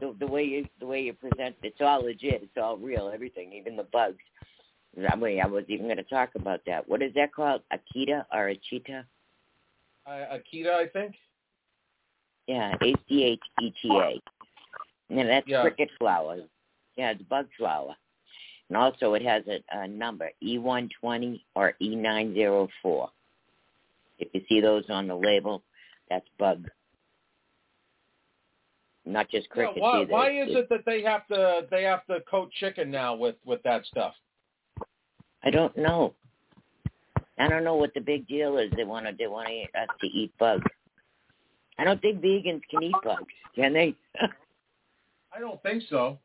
The, 0.00 0.14
the 0.18 0.26
way 0.26 0.44
you 0.44 0.66
the 0.80 0.86
way 0.86 1.02
you 1.02 1.12
present 1.12 1.54
it's 1.62 1.80
all 1.80 2.04
legit. 2.04 2.42
It's 2.42 2.56
all 2.56 2.76
real. 2.76 3.10
Everything, 3.12 3.52
even 3.52 3.76
the 3.76 3.84
bugs. 3.84 4.18
I 5.10 5.16
mean, 5.16 5.40
I 5.40 5.46
was 5.46 5.64
even 5.68 5.86
going 5.86 5.96
to 5.96 6.04
talk 6.04 6.30
about 6.36 6.60
that. 6.66 6.88
What 6.88 7.02
is 7.02 7.12
that 7.14 7.34
called? 7.34 7.62
Akita 7.72 8.24
or 8.32 8.46
Achita? 8.48 8.60
cheetah? 8.70 9.06
Uh, 10.06 10.10
Akita, 10.10 10.72
I 10.72 10.86
think. 10.86 11.14
Yeah, 12.46 12.74
A 12.82 12.94
C 13.08 13.24
H 13.24 13.40
E 13.60 13.72
T 13.82 13.88
A. 13.90 14.20
And 15.10 15.28
that's 15.28 15.46
Yeah. 15.46 15.62
cricket 15.62 15.90
flour. 15.98 16.38
Yeah, 16.96 17.10
it's 17.10 17.22
bug 17.22 17.48
flour. 17.56 17.96
And 18.68 18.76
also 18.76 19.14
it 19.14 19.22
has 19.22 19.42
a, 19.46 19.62
a 19.70 19.88
number, 19.88 20.30
E120 20.42 21.40
or 21.54 21.74
E904. 21.80 23.08
If 24.18 24.28
you 24.32 24.40
see 24.48 24.60
those 24.60 24.84
on 24.88 25.08
the 25.08 25.14
label, 25.14 25.62
that's 26.08 26.26
bug. 26.38 26.68
not 29.04 29.30
just 29.30 29.48
crickets 29.50 29.78
yeah, 29.80 29.82
why, 29.82 30.00
either. 30.00 30.12
Why 30.12 30.42
is 30.42 30.48
it 30.50 30.68
that 30.70 30.84
they 30.86 31.02
have 31.02 31.26
to 31.28 31.66
they 31.70 31.82
have 31.82 32.06
to 32.06 32.20
coat 32.30 32.50
chicken 32.52 32.90
now 32.90 33.14
with 33.14 33.36
with 33.44 33.62
that 33.64 33.84
stuff? 33.86 34.14
I 35.42 35.50
don't 35.50 35.76
know. 35.76 36.14
I 37.38 37.48
don't 37.48 37.64
know 37.64 37.74
what 37.74 37.92
the 37.94 38.00
big 38.00 38.26
deal 38.28 38.58
is. 38.58 38.70
They 38.76 38.84
want 38.84 39.06
to 39.06 39.12
they 39.18 39.26
want 39.26 39.48
us 39.48 39.88
to 40.00 40.06
eat 40.06 40.32
bugs. 40.38 40.64
I 41.78 41.84
don't 41.84 42.00
think 42.00 42.20
vegans 42.20 42.62
can 42.70 42.82
eat 42.82 42.94
bugs, 43.02 43.24
can 43.56 43.72
they? 43.72 43.94
I 45.34 45.40
don't 45.40 45.60
think 45.62 45.82
so. 45.90 46.18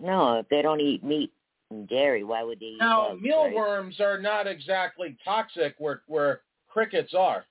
No, 0.00 0.38
if 0.38 0.48
they 0.48 0.62
don't 0.62 0.80
eat 0.80 1.04
meat 1.04 1.32
and 1.70 1.88
dairy, 1.88 2.24
why 2.24 2.42
would 2.42 2.60
they 2.60 2.66
eat 2.66 2.78
now, 2.80 3.10
bugs? 3.10 3.22
mealworms 3.22 3.96
right? 3.98 4.06
are 4.06 4.18
not 4.20 4.46
exactly 4.46 5.16
toxic 5.24 5.74
where 5.78 6.02
where 6.06 6.40
crickets 6.68 7.14
are. 7.14 7.44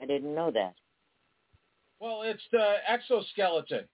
I 0.00 0.06
didn't 0.06 0.34
know 0.34 0.50
that. 0.50 0.74
Well, 2.00 2.22
it's 2.22 2.42
the 2.50 2.76
exoskeleton, 2.88 3.84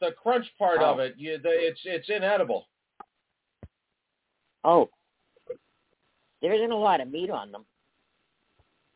the 0.00 0.12
crunch 0.22 0.46
part 0.58 0.78
oh. 0.80 0.92
of 0.92 0.98
it. 1.00 1.14
You, 1.16 1.38
the, 1.38 1.50
it's 1.50 1.80
it's 1.84 2.08
inedible. 2.08 2.66
Oh, 4.64 4.90
there 6.42 6.52
isn't 6.52 6.72
a 6.72 6.76
lot 6.76 7.00
of 7.00 7.10
meat 7.10 7.30
on 7.30 7.52
them. 7.52 7.64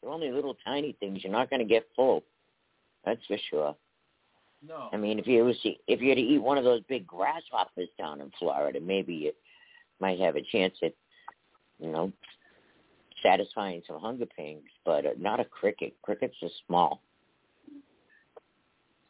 They're 0.02 0.12
only 0.12 0.30
little 0.30 0.56
tiny 0.64 0.96
things. 0.98 1.20
You're 1.22 1.32
not 1.32 1.50
going 1.50 1.60
to 1.60 1.66
get 1.66 1.86
full. 1.94 2.22
That's 3.04 3.24
for 3.26 3.36
sure. 3.50 3.76
No. 4.66 4.90
I 4.92 4.96
mean, 4.96 5.18
if 5.18 5.26
you 5.26 5.44
was 5.44 5.58
to, 5.62 5.72
if 5.86 6.00
you 6.00 6.10
had 6.10 6.16
to 6.16 6.20
eat 6.20 6.38
one 6.38 6.58
of 6.58 6.64
those 6.64 6.82
big 6.88 7.06
grasshoppers 7.06 7.88
down 7.98 8.20
in 8.20 8.30
Florida, 8.38 8.78
maybe 8.80 9.14
you 9.14 9.32
might 10.00 10.20
have 10.20 10.36
a 10.36 10.42
chance 10.42 10.74
at, 10.82 10.92
you 11.78 11.90
know, 11.90 12.12
satisfying 13.22 13.82
some 13.86 14.00
hunger 14.00 14.26
pangs. 14.26 14.68
But 14.84 15.06
uh, 15.06 15.10
not 15.18 15.40
a 15.40 15.44
cricket. 15.44 15.94
Crickets 16.02 16.36
are 16.42 16.50
small. 16.66 17.02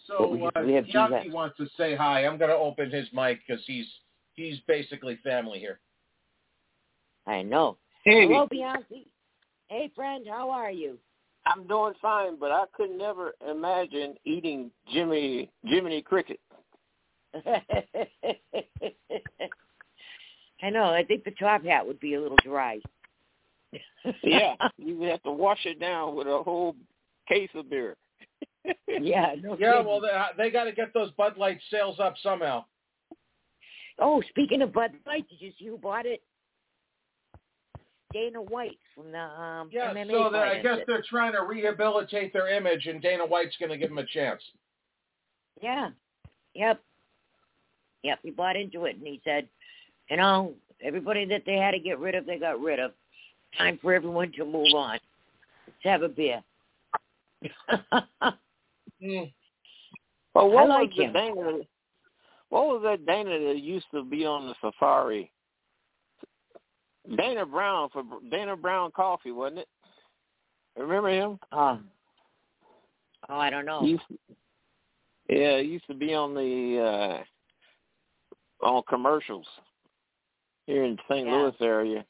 So 0.07 0.29
we, 0.29 0.43
uh, 0.45 0.65
we 0.65 0.73
have 0.75 0.85
Yaki 0.87 1.33
wants 1.33 1.57
to 1.59 1.67
say 1.77 1.95
hi. 1.95 2.27
I'm 2.27 2.39
going 2.39 2.51
to 2.51 2.57
open 2.57 2.91
his 2.91 3.07
mic 3.13 3.41
because 3.47 3.63
he's 3.67 3.87
he's 4.35 4.59
basically 4.67 5.19
family 5.23 5.59
here. 5.59 5.81
I 7.27 7.43
know. 7.43 7.77
Hey. 8.05 8.27
Hello, 8.27 8.47
Bianchi. 8.51 9.07
Hey, 9.69 9.91
friend, 9.95 10.27
how 10.29 10.51
are 10.51 10.71
you? 10.71 10.99
I'm 11.51 11.67
doing 11.67 11.95
fine, 12.01 12.37
but 12.39 12.51
I 12.53 12.65
could 12.75 12.91
never 12.91 13.35
imagine 13.49 14.15
eating 14.25 14.71
Jimmy 14.93 15.51
Jiminy 15.65 16.03
Cricket. 16.03 16.41
I 20.63 20.71
know. 20.71 20.85
I 20.85 21.05
think 21.05 21.25
the 21.25 21.31
top 21.33 21.65
hat 21.65 21.87
would 21.87 22.01
be 22.01 22.15
a 22.15 22.21
little 22.21 22.37
dry. 22.45 22.79
yeah, 24.23 24.55
you 24.79 24.99
would 24.99 25.11
have 25.11 25.23
to 25.23 25.33
wash 25.33 25.65
it 25.65 25.81
down 25.81 26.15
with 26.15 26.27
a 26.27 26.43
whole 26.43 26.77
case 27.29 27.51
of 27.55 27.71
beer. 27.71 27.97
yeah, 28.89 29.35
no 29.41 29.57
Yeah, 29.59 29.73
kidding. 29.73 29.87
well, 29.87 30.01
they, 30.01 30.09
uh, 30.11 30.27
they 30.37 30.51
got 30.51 30.65
to 30.65 30.73
get 30.73 30.93
those 30.93 31.11
Bud 31.13 31.37
Light 31.39 31.61
sales 31.71 31.99
up 32.01 32.15
somehow. 32.23 32.65
Oh, 33.99 34.23
speaking 34.29 34.63
of 34.63 34.73
Bud 34.73 34.93
Light, 35.07 35.29
did 35.29 35.41
you 35.41 35.53
see 35.59 35.67
who 35.67 35.79
bought 35.79 36.07
it? 36.07 36.23
Dana 38.13 38.43
White 38.43 38.79
from 38.95 39.13
the 39.13 39.19
um, 39.19 39.69
Yeah, 39.73 39.93
MMA 39.93 40.11
so 40.11 40.31
fight, 40.31 40.59
I 40.59 40.63
guess 40.63 40.79
it? 40.79 40.85
they're 40.87 41.05
trying 41.09 41.33
to 41.33 41.43
rehabilitate 41.43 42.33
their 42.33 42.49
image, 42.49 42.87
and 42.87 43.01
Dana 43.01 43.25
White's 43.27 43.57
going 43.59 43.71
to 43.71 43.79
give 43.79 43.89
them 43.89 43.99
a 43.99 44.07
chance. 44.07 44.43
Yeah. 45.63 45.91
Yep. 46.55 46.81
Yep. 48.03 48.19
He 48.23 48.31
bought 48.31 48.57
into 48.57 48.85
it, 48.87 48.97
and 48.97 49.07
he 49.07 49.21
said, 49.25 49.49
you 50.11 50.17
know, 50.17 50.55
everybody 50.83 51.25
that 51.27 51.43
they 51.47 51.57
had 51.57 51.73
to 51.73 51.79
get 51.79 51.99
rid 51.99 52.15
of, 52.15 52.27
they 52.27 52.39
got 52.39 52.61
rid 52.61 52.81
of. 52.81 52.93
Time 53.59 53.79
for 53.83 53.93
everyone 53.93 54.33
to 54.37 54.45
move 54.45 54.75
on. 54.75 54.99
Let's 55.67 55.79
have 55.83 56.03
a 56.03 56.09
beer. 56.09 56.43
mm. 59.03 59.33
Well, 60.35 60.51
what 60.51 60.71
I 60.71 60.81
like 60.81 60.91
was 60.91 60.97
the 60.97 61.05
him. 61.05 61.13
Dana? 61.13 61.59
What 62.51 62.67
was 62.67 62.83
that 62.85 63.07
Dana 63.07 63.39
that 63.47 63.61
used 63.61 63.87
to 63.93 64.05
be 64.05 64.25
on 64.25 64.49
the 64.49 64.55
safari? 64.61 65.31
Dana 67.17 67.47
Brown 67.47 67.89
for 67.91 68.03
Dana 68.31 68.57
Brown 68.57 68.91
Coffee, 68.93 69.33
wasn't 69.33 69.61
it? 69.61 69.69
Remember 70.77 71.09
him? 71.11 71.39
Oh. 71.53 71.79
Oh, 73.29 73.37
I 73.39 73.51
don't 73.51 73.67
know. 73.67 73.83
He 73.83 73.91
used 73.91 74.03
to, 74.09 74.19
yeah, 75.29 75.61
he 75.61 75.69
used 75.69 75.87
to 75.87 75.95
be 75.95 76.15
on 76.15 76.35
the 76.35 77.25
uh 78.63 78.67
on 78.67 78.83
commercials 78.89 79.47
here 80.67 80.85
in 80.85 80.97
St. 81.09 81.27
Yeah. 81.27 81.35
Louis 81.35 81.55
area. 81.61 82.05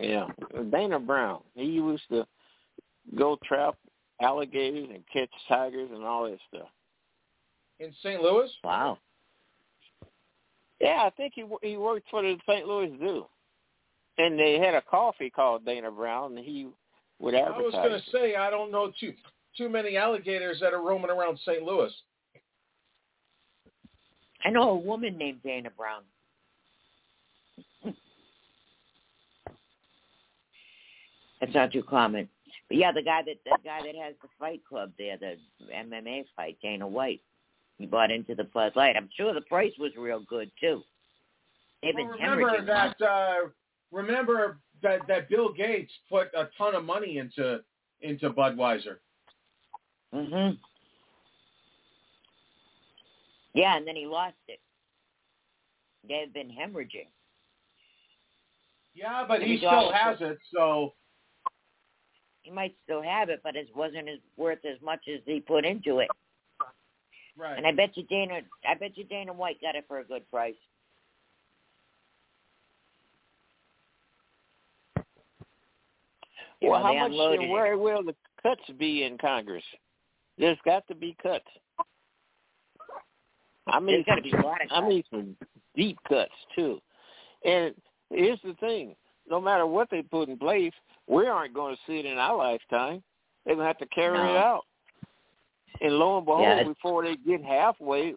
Yeah, 0.00 0.26
Dana 0.70 0.98
Brown. 0.98 1.42
He 1.54 1.64
used 1.64 2.04
to 2.10 2.26
go 3.16 3.38
trap 3.44 3.76
alligators 4.20 4.88
and 4.92 5.04
catch 5.12 5.30
tigers 5.48 5.90
and 5.92 6.04
all 6.04 6.24
that 6.24 6.38
stuff. 6.48 6.68
In 7.80 7.92
St. 8.02 8.22
Louis? 8.22 8.50
Wow. 8.64 8.98
Yeah, 10.80 11.02
I 11.04 11.10
think 11.10 11.34
he 11.34 11.44
he 11.62 11.76
worked 11.76 12.08
for 12.10 12.22
the 12.22 12.36
St. 12.48 12.66
Louis 12.66 12.92
Zoo, 12.98 13.26
and 14.18 14.38
they 14.38 14.58
had 14.58 14.74
a 14.74 14.82
coffee 14.82 15.30
called 15.30 15.64
Dana 15.64 15.90
Brown, 15.90 16.36
and 16.36 16.44
he 16.44 16.68
would 17.18 17.34
advertise. 17.34 17.54
I 17.54 17.58
advertise. 17.58 17.72
was 17.72 17.88
going 17.88 18.00
to 18.00 18.10
say 18.10 18.36
I 18.36 18.50
don't 18.50 18.70
know 18.70 18.92
too 18.98 19.14
too 19.56 19.68
many 19.68 19.96
alligators 19.96 20.58
that 20.60 20.72
are 20.72 20.82
roaming 20.82 21.10
around 21.10 21.38
St. 21.44 21.62
Louis. 21.62 21.92
I 24.44 24.50
know 24.50 24.70
a 24.70 24.76
woman 24.76 25.16
named 25.16 25.40
Dana 25.44 25.70
Brown. 25.76 26.02
That's 31.40 31.54
not 31.54 31.72
too 31.72 31.84
common. 31.84 32.28
But 32.68 32.76
yeah, 32.76 32.92
the 32.92 33.02
guy 33.02 33.22
that 33.26 33.36
the 33.44 33.58
guy 33.64 33.80
that 33.84 33.94
has 34.02 34.14
the 34.22 34.28
fight 34.38 34.62
club 34.68 34.92
there, 34.98 35.16
the 35.16 35.36
MMA 35.74 36.24
fight, 36.34 36.58
Dana 36.62 36.86
White, 36.88 37.20
he 37.78 37.86
bought 37.86 38.10
into 38.10 38.34
the 38.34 38.44
Bud 38.44 38.72
Light. 38.74 38.96
I'm 38.96 39.08
sure 39.16 39.32
the 39.34 39.40
price 39.42 39.72
was 39.78 39.92
real 39.96 40.20
good 40.28 40.50
too. 40.60 40.82
They've 41.82 41.94
been 41.94 42.08
Well, 42.08 42.36
remember 42.36 42.64
that. 42.64 43.00
Uh, 43.00 43.48
remember 43.92 44.58
that 44.82 45.06
that 45.06 45.28
Bill 45.28 45.52
Gates 45.52 45.92
put 46.08 46.28
a 46.34 46.48
ton 46.58 46.74
of 46.74 46.84
money 46.84 47.18
into 47.18 47.60
into 48.00 48.30
Budweiser. 48.30 48.98
Mhm. 50.12 50.58
Yeah, 53.54 53.76
and 53.76 53.86
then 53.86 53.96
he 53.96 54.06
lost 54.06 54.34
it. 54.48 54.60
They've 56.08 56.32
been 56.32 56.50
hemorrhaging. 56.50 57.06
Yeah, 58.94 59.24
but 59.26 59.42
he 59.42 59.58
still 59.58 59.92
has 59.92 60.20
it. 60.20 60.38
So 60.52 60.94
He 62.42 62.50
might 62.50 62.74
still 62.82 63.02
have 63.02 63.28
it, 63.28 63.40
but 63.44 63.54
it 63.54 63.68
wasn't 63.74 64.08
as 64.08 64.18
worth 64.36 64.64
as 64.64 64.80
much 64.82 65.06
as 65.06 65.20
he 65.24 65.40
put 65.40 65.64
into 65.64 66.00
it. 66.00 66.08
right. 67.36 67.56
And 67.56 67.66
I 67.66 67.72
bet 67.72 67.96
you 67.96 68.02
Dana, 68.02 68.40
I 68.68 68.74
bet 68.74 68.98
you 68.98 69.04
Dana 69.04 69.32
White 69.32 69.60
got 69.60 69.76
it 69.76 69.86
for 69.86 70.00
a 70.00 70.04
good 70.04 70.28
price. 70.28 70.56
You 76.62 76.70
Well, 76.70 76.80
know, 76.80 76.86
how 76.86 77.08
much? 77.08 77.12
uh. 77.12 77.46
Where 77.48 77.76
will 77.76 78.04
the 78.04 78.14
cuts 78.42 78.62
be 78.78 79.02
in 79.02 79.18
Congress? 79.18 79.64
There's 80.38 80.58
got 80.64 80.86
to 80.88 80.94
be 80.94 81.16
cuts. 81.20 81.44
I 83.66 83.80
mean, 83.80 83.96
There's 83.96 84.04
gotta 84.06 84.22
be 84.22 84.32
a 84.32 84.40
lot 84.40 84.60
of 84.62 84.68
I 84.70 84.88
mean 84.88 85.02
some 85.10 85.36
deep 85.76 85.98
cuts 86.08 86.32
too. 86.54 86.80
And 87.44 87.74
here's 88.10 88.40
the 88.44 88.54
thing: 88.54 88.94
no 89.28 89.40
matter 89.40 89.66
what 89.66 89.88
they 89.90 90.02
put 90.02 90.28
in 90.28 90.38
place, 90.38 90.72
we 91.08 91.26
aren't 91.26 91.54
going 91.54 91.74
to 91.74 91.80
see 91.86 91.98
it 91.98 92.06
in 92.06 92.18
our 92.18 92.36
lifetime. 92.36 93.02
They're 93.44 93.56
going 93.56 93.64
to 93.64 93.68
have 93.68 93.78
to 93.78 93.86
carry 93.86 94.18
No. 94.18 94.34
it 94.34 94.36
out. 94.36 94.62
And 95.80 95.94
lo 95.94 96.18
and 96.18 96.26
behold, 96.26 96.42
Yeah, 96.42 96.64
before 96.64 97.02
they 97.02 97.16
get 97.16 97.42
halfway, 97.44 98.14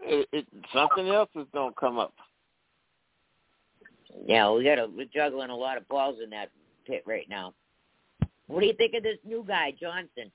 it, 0.00 0.28
it, 0.32 0.46
something 0.72 1.08
else 1.08 1.30
is 1.34 1.46
going 1.52 1.72
to 1.72 1.80
come 1.80 1.98
up. 1.98 2.14
Yeah, 4.26 4.50
we 4.52 4.64
got 4.64 4.76
to 4.76 4.86
we're 4.86 5.06
juggling 5.12 5.50
a 5.50 5.56
lot 5.56 5.76
of 5.76 5.88
balls 5.88 6.18
in 6.22 6.30
that 6.30 6.50
pit 6.88 7.04
right 7.06 7.28
now. 7.28 7.54
What 8.46 8.60
do 8.60 8.66
you 8.66 8.72
think 8.72 8.94
of 8.94 9.02
this 9.02 9.18
new 9.24 9.44
guy, 9.46 9.74
Johnson? 9.78 10.32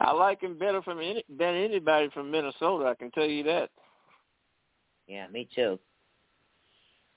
I 0.00 0.12
like 0.12 0.40
him 0.42 0.58
better 0.58 0.82
from 0.82 0.98
any, 0.98 1.24
than 1.28 1.54
anybody 1.54 2.10
from 2.12 2.30
Minnesota. 2.30 2.86
I 2.86 2.94
can 2.94 3.10
tell 3.12 3.26
you 3.26 3.44
that. 3.44 3.70
Yeah, 5.06 5.28
me 5.28 5.48
too. 5.54 5.78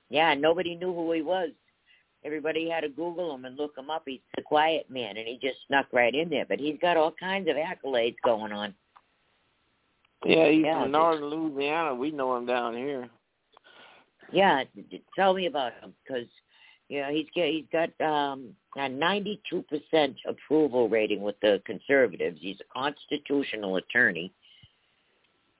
Yeah, 0.10 0.36
nobody 0.36 0.76
knew 0.76 0.94
who 0.94 1.12
he 1.12 1.22
was. 1.22 1.50
Everybody 2.24 2.70
had 2.70 2.82
to 2.82 2.90
Google 2.90 3.34
him 3.34 3.46
and 3.46 3.58
look 3.58 3.78
him 3.78 3.90
up. 3.90 4.04
He's 4.06 4.20
the 4.36 4.42
quiet 4.42 4.90
man, 4.90 5.18
and 5.18 5.28
he 5.28 5.40
just 5.42 5.58
snuck 5.68 5.88
right 5.92 6.14
in 6.14 6.30
there. 6.30 6.46
But 6.48 6.60
he's 6.60 6.78
got 6.82 6.98
all 6.98 7.14
kinds 7.20 7.50
of 7.50 7.56
accolades 7.56 8.16
going 8.24 8.52
on. 8.52 8.74
Yeah, 10.26 10.50
he's 10.50 10.66
Yeah, 10.66 10.84
from 10.84 10.92
northern 10.92 11.26
Louisiana. 11.26 11.94
We 11.94 12.12
know 12.12 12.36
him 12.38 12.46
down 12.46 12.76
here. 12.76 13.10
Yeah, 14.32 14.64
tell 15.16 15.34
me 15.34 15.46
about 15.46 15.74
him 15.82 15.94
because 16.04 16.28
you 16.90 17.02
know 17.02 17.10
he's 17.10 17.28
he's 17.34 17.66
got 17.72 17.90
um 18.06 18.56
a 18.76 18.88
92 18.88 19.64
percent 19.64 20.16
approval 20.28 20.88
rating 20.90 21.22
with 21.22 21.40
the 21.42 21.62
conservatives. 21.66 22.38
He's 22.42 22.60
a 22.62 22.74
constitutional 22.80 23.78
attorney. 23.78 24.32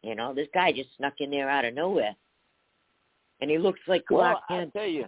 You 0.04 0.16
know, 0.16 0.34
this 0.34 0.48
guy 0.54 0.72
just 0.72 0.90
snuck 0.98 1.16
in 1.20 1.32
there 1.32 1.50
out 1.50 1.66
of 1.66 1.74
nowhere, 1.74 2.16
and 3.42 3.50
he 3.50 3.58
looks 3.58 3.80
like 3.88 4.06
Well, 4.10 4.42
Clark 4.48 4.66
I 4.74 4.78
tell 4.78 4.86
you, 4.88 5.06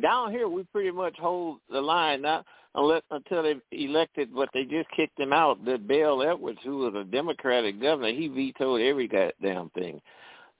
down 0.00 0.32
here 0.32 0.48
we 0.48 0.64
pretty 0.64 0.90
much 0.90 1.16
hold 1.18 1.60
the 1.70 1.80
line 1.80 2.22
now 2.22 2.44
unless 2.74 3.02
until 3.10 3.42
they 3.42 3.54
elected, 3.72 4.34
but 4.34 4.48
they 4.52 4.64
just 4.64 4.88
kicked 4.96 5.18
him 5.18 5.32
out. 5.32 5.64
That 5.64 5.88
Bel 5.88 6.22
Edwards, 6.22 6.60
who 6.64 6.78
was 6.78 6.94
a 6.94 7.04
Democratic 7.04 7.80
governor, 7.80 8.12
he 8.12 8.28
vetoed 8.28 8.80
every 8.80 9.08
goddamn 9.08 9.70
thing. 9.70 10.00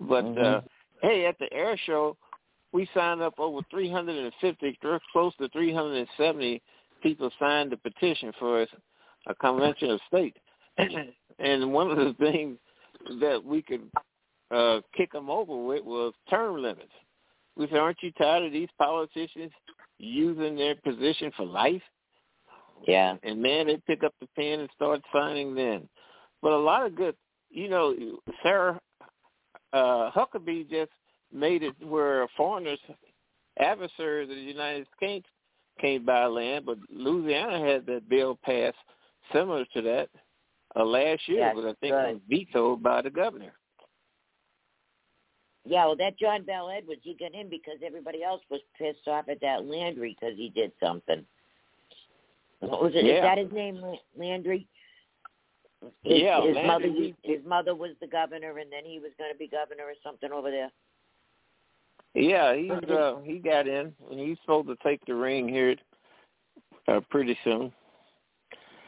But 0.00 0.24
Mm-hmm. 0.24 0.42
uh 0.42 0.60
hey, 1.02 1.26
at 1.26 1.38
the 1.38 1.52
air 1.52 1.76
show, 1.86 2.16
we 2.72 2.88
signed 2.94 3.20
up 3.20 3.34
over 3.38 3.60
350, 3.70 4.78
close 5.12 5.32
to 5.36 5.48
370 5.48 6.62
people 7.02 7.30
signed 7.38 7.72
the 7.72 7.76
petition 7.76 8.32
for 8.38 8.66
a 9.26 9.34
convention 9.36 9.90
of 9.90 10.00
state. 10.06 10.36
and 11.38 11.72
one 11.72 11.90
of 11.90 11.96
the 11.96 12.14
things 12.18 12.58
that 13.20 13.42
we 13.42 13.62
could 13.62 13.90
uh 14.50 14.80
kick 14.96 15.12
them 15.12 15.30
over 15.30 15.56
with 15.56 15.84
was 15.84 16.12
term 16.28 16.60
limits. 16.60 16.92
We 17.56 17.66
said, 17.68 17.78
aren't 17.78 18.02
you 18.02 18.12
tired 18.12 18.44
of 18.44 18.52
these 18.52 18.68
politicians 18.78 19.52
using 19.98 20.56
their 20.56 20.76
position 20.76 21.30
for 21.36 21.44
life? 21.44 21.82
Yeah. 22.86 23.16
And 23.22 23.42
man, 23.42 23.66
they 23.66 23.78
pick 23.86 24.02
up 24.02 24.14
the 24.20 24.28
pen 24.36 24.60
and 24.60 24.70
start 24.74 25.02
signing 25.12 25.54
then. 25.54 25.88
But 26.42 26.52
a 26.52 26.58
lot 26.58 26.86
of 26.86 26.94
good, 26.94 27.14
you 27.50 27.68
know, 27.68 27.94
Sarah 28.42 28.80
uh, 29.72 30.10
Huckabee 30.10 30.68
just 30.70 30.90
made 31.32 31.62
it 31.62 31.74
where 31.82 32.26
foreigners, 32.36 32.78
adversaries 33.58 34.30
of 34.30 34.36
the 34.36 34.42
United 34.42 34.86
States 34.96 35.26
can't 35.80 36.04
buy 36.04 36.26
land, 36.26 36.66
but 36.66 36.78
Louisiana 36.90 37.58
had 37.64 37.86
that 37.86 38.08
bill 38.08 38.38
passed 38.44 38.76
similar 39.32 39.64
to 39.74 39.82
that 39.82 40.08
uh, 40.76 40.84
last 40.84 41.26
year, 41.26 41.38
Yes, 41.40 41.52
but 41.56 41.64
I 41.64 41.74
think 41.80 41.94
good. 41.94 42.08
it 42.08 42.12
was 42.14 42.20
vetoed 42.28 42.82
by 42.82 43.02
the 43.02 43.10
governor. 43.10 43.52
Yeah, 45.64 45.86
well, 45.86 45.96
that 45.96 46.18
John 46.18 46.42
Bell 46.42 46.70
Edwards, 46.70 47.02
he 47.04 47.14
got 47.14 47.34
in 47.34 47.48
because 47.50 47.76
everybody 47.84 48.22
else 48.22 48.40
was 48.50 48.60
pissed 48.78 49.06
off 49.06 49.28
at 49.28 49.40
that 49.42 49.64
Landry 49.66 50.16
because 50.18 50.36
he 50.36 50.48
did 50.48 50.72
something. 50.82 51.24
What 52.60 52.82
was 52.82 52.94
it? 52.94 53.04
Is 53.04 53.14
Yeah. 53.14 53.20
that 53.22 53.38
his 53.38 53.52
name, 53.52 53.82
Landry? 54.16 54.66
His, 56.02 56.20
Yeah, 56.22 56.40
his 56.42 56.56
Landry, 56.56 56.66
mother. 56.66 56.88
he- 56.88 57.14
His 57.22 57.44
mother 57.44 57.74
was 57.74 57.96
the 58.00 58.06
governor, 58.06 58.58
and 58.58 58.70
then 58.72 58.84
he 58.84 58.98
was 58.98 59.12
going 59.18 59.32
to 59.32 59.38
be 59.38 59.48
governor 59.48 59.84
or 59.84 59.94
something 60.02 60.32
over 60.32 60.50
there. 60.50 60.70
Yeah, 62.14 62.56
he's 62.56 62.70
uh 62.90 63.16
he 63.22 63.38
got 63.38 63.68
in 63.68 63.92
and 64.10 64.20
he's 64.20 64.38
supposed 64.42 64.68
to 64.68 64.76
take 64.82 65.04
the 65.06 65.14
ring 65.14 65.48
here 65.48 65.76
uh, 66.88 67.00
pretty 67.08 67.38
soon. 67.44 67.72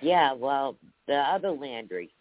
Yeah, 0.01 0.32
well, 0.32 0.77
the 1.07 1.15
other 1.15 1.51
Landry. 1.51 2.12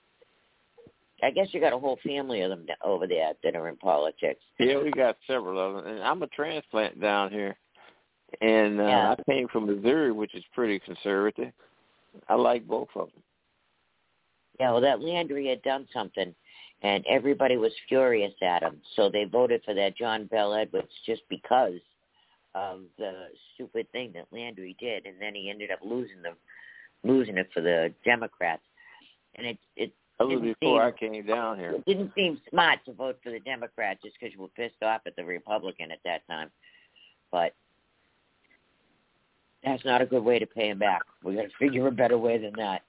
I 1.24 1.30
guess 1.32 1.48
you 1.52 1.60
got 1.60 1.74
a 1.74 1.78
whole 1.78 2.00
family 2.06 2.42
of 2.42 2.50
them 2.50 2.66
over 2.84 3.08
there 3.08 3.34
that 3.44 3.56
are 3.56 3.68
in 3.68 3.78
politics. 3.78 4.42
Yeah, 4.60 4.82
we 4.82 4.92
got 4.92 5.18
several 5.28 5.60
of 5.60 5.84
them. 5.84 5.94
And 5.94 6.04
I'm 6.04 6.22
a 6.24 6.28
transplant 6.28 7.00
down 7.00 7.32
here. 7.32 7.56
And 8.42 8.80
uh, 8.80 8.86
Yeah. 8.86 9.16
I 9.18 9.32
came 9.32 9.48
from 9.48 9.68
Missouri, 9.68 10.12
which 10.12 10.34
is 10.34 10.44
pretty 10.54 10.80
conservative. 10.80 11.52
I 12.28 12.36
like 12.36 12.66
both 12.68 12.88
of 12.96 13.10
them. 13.10 13.24
Yeah, 14.60 14.72
well, 14.72 14.82
that 14.82 15.02
Landry 15.02 15.48
had 15.48 15.62
done 15.62 15.88
something, 15.94 16.34
and 16.82 17.06
everybody 17.10 17.58
was 17.58 17.72
furious 17.88 18.34
at 18.42 18.64
him. 18.64 18.82
So 18.96 19.10
they 19.10 19.26
voted 19.26 19.62
for 19.64 19.74
that 19.76 19.98
John 19.98 20.26
Bell 20.26 20.54
Edwards 20.54 20.92
just 21.06 21.22
because 21.30 21.80
of 22.56 22.82
the 22.98 23.28
stupid 23.54 23.92
thing 23.92 24.12
that 24.14 24.26
Landry 24.32 24.76
did, 24.80 25.06
and 25.06 25.16
then 25.22 25.36
he 25.36 25.50
ended 25.50 25.72
up 25.72 25.80
losing 25.84 26.22
the 26.22 26.32
losing 27.08 27.38
it 27.38 27.50
for 27.54 27.62
the 27.62 27.94
Democrats. 28.04 28.62
And 29.36 29.48
it 29.48 29.58
it 29.76 29.94
That 30.20 30.28
was 30.28 30.42
didn't 30.42 30.58
I 30.80 30.92
seem, 31.00 31.14
came 31.14 31.26
down 31.26 31.58
here. 31.58 31.72
it 31.72 31.86
didn't 31.86 32.12
seem 32.16 32.40
smart 32.50 32.80
to 32.86 32.94
vote 32.94 33.20
for 33.24 33.32
the 33.32 33.40
Democrat 33.40 34.00
just 34.04 34.16
because 34.20 34.34
you 34.34 34.42
were 34.42 34.48
pissed 34.50 34.82
off 34.84 35.02
at 35.06 35.16
the 35.16 35.24
Republican 35.24 35.92
at 35.92 36.00
that 36.04 36.28
time. 36.28 36.50
But 37.32 37.54
that's 39.64 39.86
not 39.86 40.02
a 40.02 40.06
good 40.06 40.24
way 40.24 40.40
to 40.40 40.46
pay 40.46 40.70
him 40.70 40.80
back. 40.80 41.04
We 41.24 41.36
got 41.36 41.44
to 41.44 41.50
figure 41.60 41.88
a 41.88 41.92
better 41.92 42.18
way 42.18 42.38
than 42.38 42.54
that. 42.58 42.82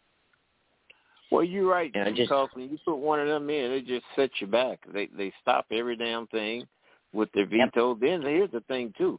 Well, 1.33 1.45
you're 1.45 1.67
right 1.67 1.91
just- 1.95 2.17
because 2.17 2.51
when 2.53 2.69
you 2.69 2.79
put 2.85 2.97
one 2.97 3.19
of 3.19 3.27
them 3.27 3.49
in, 3.49 3.71
they 3.71 3.81
just 3.81 4.05
set 4.15 4.31
you 4.41 4.47
back. 4.47 4.81
They 4.93 5.07
they 5.07 5.33
stop 5.41 5.65
every 5.71 5.97
damn 5.97 6.27
thing 6.27 6.69
with 7.15 7.33
their 7.33 7.47
veto. 7.47 7.95
Then 7.95 8.21
here's 8.21 8.51
the 8.51 8.61
thing 8.63 8.93
too, 8.99 9.19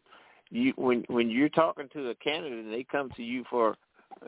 you 0.51 0.73
when 0.75 1.03
when 1.09 1.31
you're 1.31 1.49
talking 1.49 1.89
to 1.89 2.09
a 2.09 2.15
candidate 2.15 2.65
and 2.65 2.71
they 2.71 2.83
come 2.83 3.09
to 3.15 3.23
you 3.23 3.43
for 3.49 3.75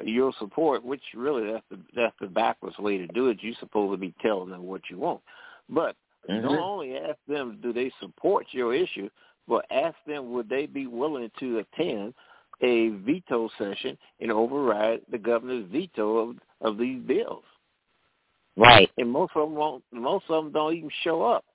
your 0.03 0.33
support, 0.39 0.83
which 0.83 1.03
really 1.13 1.51
that's 1.51 1.65
the 1.69 1.79
that's 1.95 2.15
the 2.19 2.27
backwards 2.27 2.79
way 2.79 2.97
to 2.97 3.07
do 3.07 3.27
it. 3.27 3.43
You're 3.43 3.53
supposed 3.59 3.93
to 3.93 3.97
be 3.97 4.15
telling 4.19 4.49
them 4.49 4.63
what 4.63 4.89
you 4.89 4.97
want, 4.97 5.21
but 5.69 5.95
Mhm. 6.27 6.41
don't 6.41 6.59
only 6.59 6.97
ask 6.97 7.19
them 7.27 7.59
do 7.61 7.71
they 7.71 7.91
support 8.01 8.51
your 8.51 8.73
issue, 8.73 9.11
but 9.47 9.63
ask 9.69 9.95
them 10.05 10.31
would 10.31 10.49
they 10.49 10.65
be 10.65 10.87
willing 10.87 11.29
to 11.37 11.59
attend 11.59 12.15
a 12.61 12.89
veto 12.89 13.47
session 13.59 13.95
and 14.19 14.31
override 14.31 15.05
the 15.09 15.19
governor's 15.19 15.65
veto 15.65 16.17
of 16.17 16.39
of 16.61 16.79
these 16.79 17.01
bills. 17.03 17.45
Right. 18.57 18.89
And 18.97 19.11
most 19.11 19.31
of 19.35 19.49
them 19.49 19.55
won't. 19.57 19.83
Most 19.91 20.25
of 20.29 20.43
them 20.43 20.53
don't 20.53 20.75
even 20.75 20.89
show 21.03 21.23
up. 21.23 21.45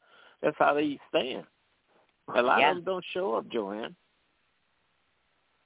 That's 0.43 0.57
how 0.59 0.75
they 0.75 0.99
stand. 1.09 1.45
A 2.35 2.43
lot 2.43 2.61
Yeah. 2.61 2.71
of 2.71 2.77
them 2.77 2.85
don't 2.85 3.05
show 3.13 3.35
up, 3.35 3.49
Joanne. 3.49 3.97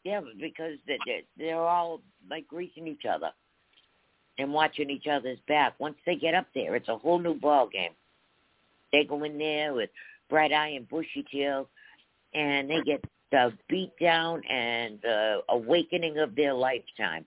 Yeah, 0.05 0.21
because 0.39 0.79
they- 0.87 0.99
they- 1.07 1.27
they're 1.37 1.61
all 1.61 2.03
like 2.29 2.47
greasing 2.47 2.87
each 2.87 3.05
other 3.05 3.33
and 4.39 4.53
watching 4.53 4.91
each 4.91 5.07
other's 5.07 5.41
back. 5.41 5.79
Once 5.79 5.99
they 6.05 6.17
get 6.17 6.35
up 6.35 6.47
there, 6.53 6.75
it's 6.75 6.89
a 6.89 6.99
whole 6.99 7.19
new 7.19 7.35
ball 7.35 7.67
game. 7.67 7.95
They 8.93 9.05
go 9.05 9.23
in 9.25 9.39
there 9.39 9.75
with 9.75 9.91
bright 10.29 10.53
eye 10.53 10.69
and 10.69 10.89
bushy 10.89 11.23
tail, 11.25 11.69
and 12.33 12.71
they 12.71 12.81
get 12.83 13.05
the 13.31 13.57
beat 13.69 13.97
down 13.99 14.45
and 14.45 15.01
the 15.01 15.43
awakening 15.49 16.19
of 16.19 16.35
their 16.35 16.55
lifetime. 16.55 17.27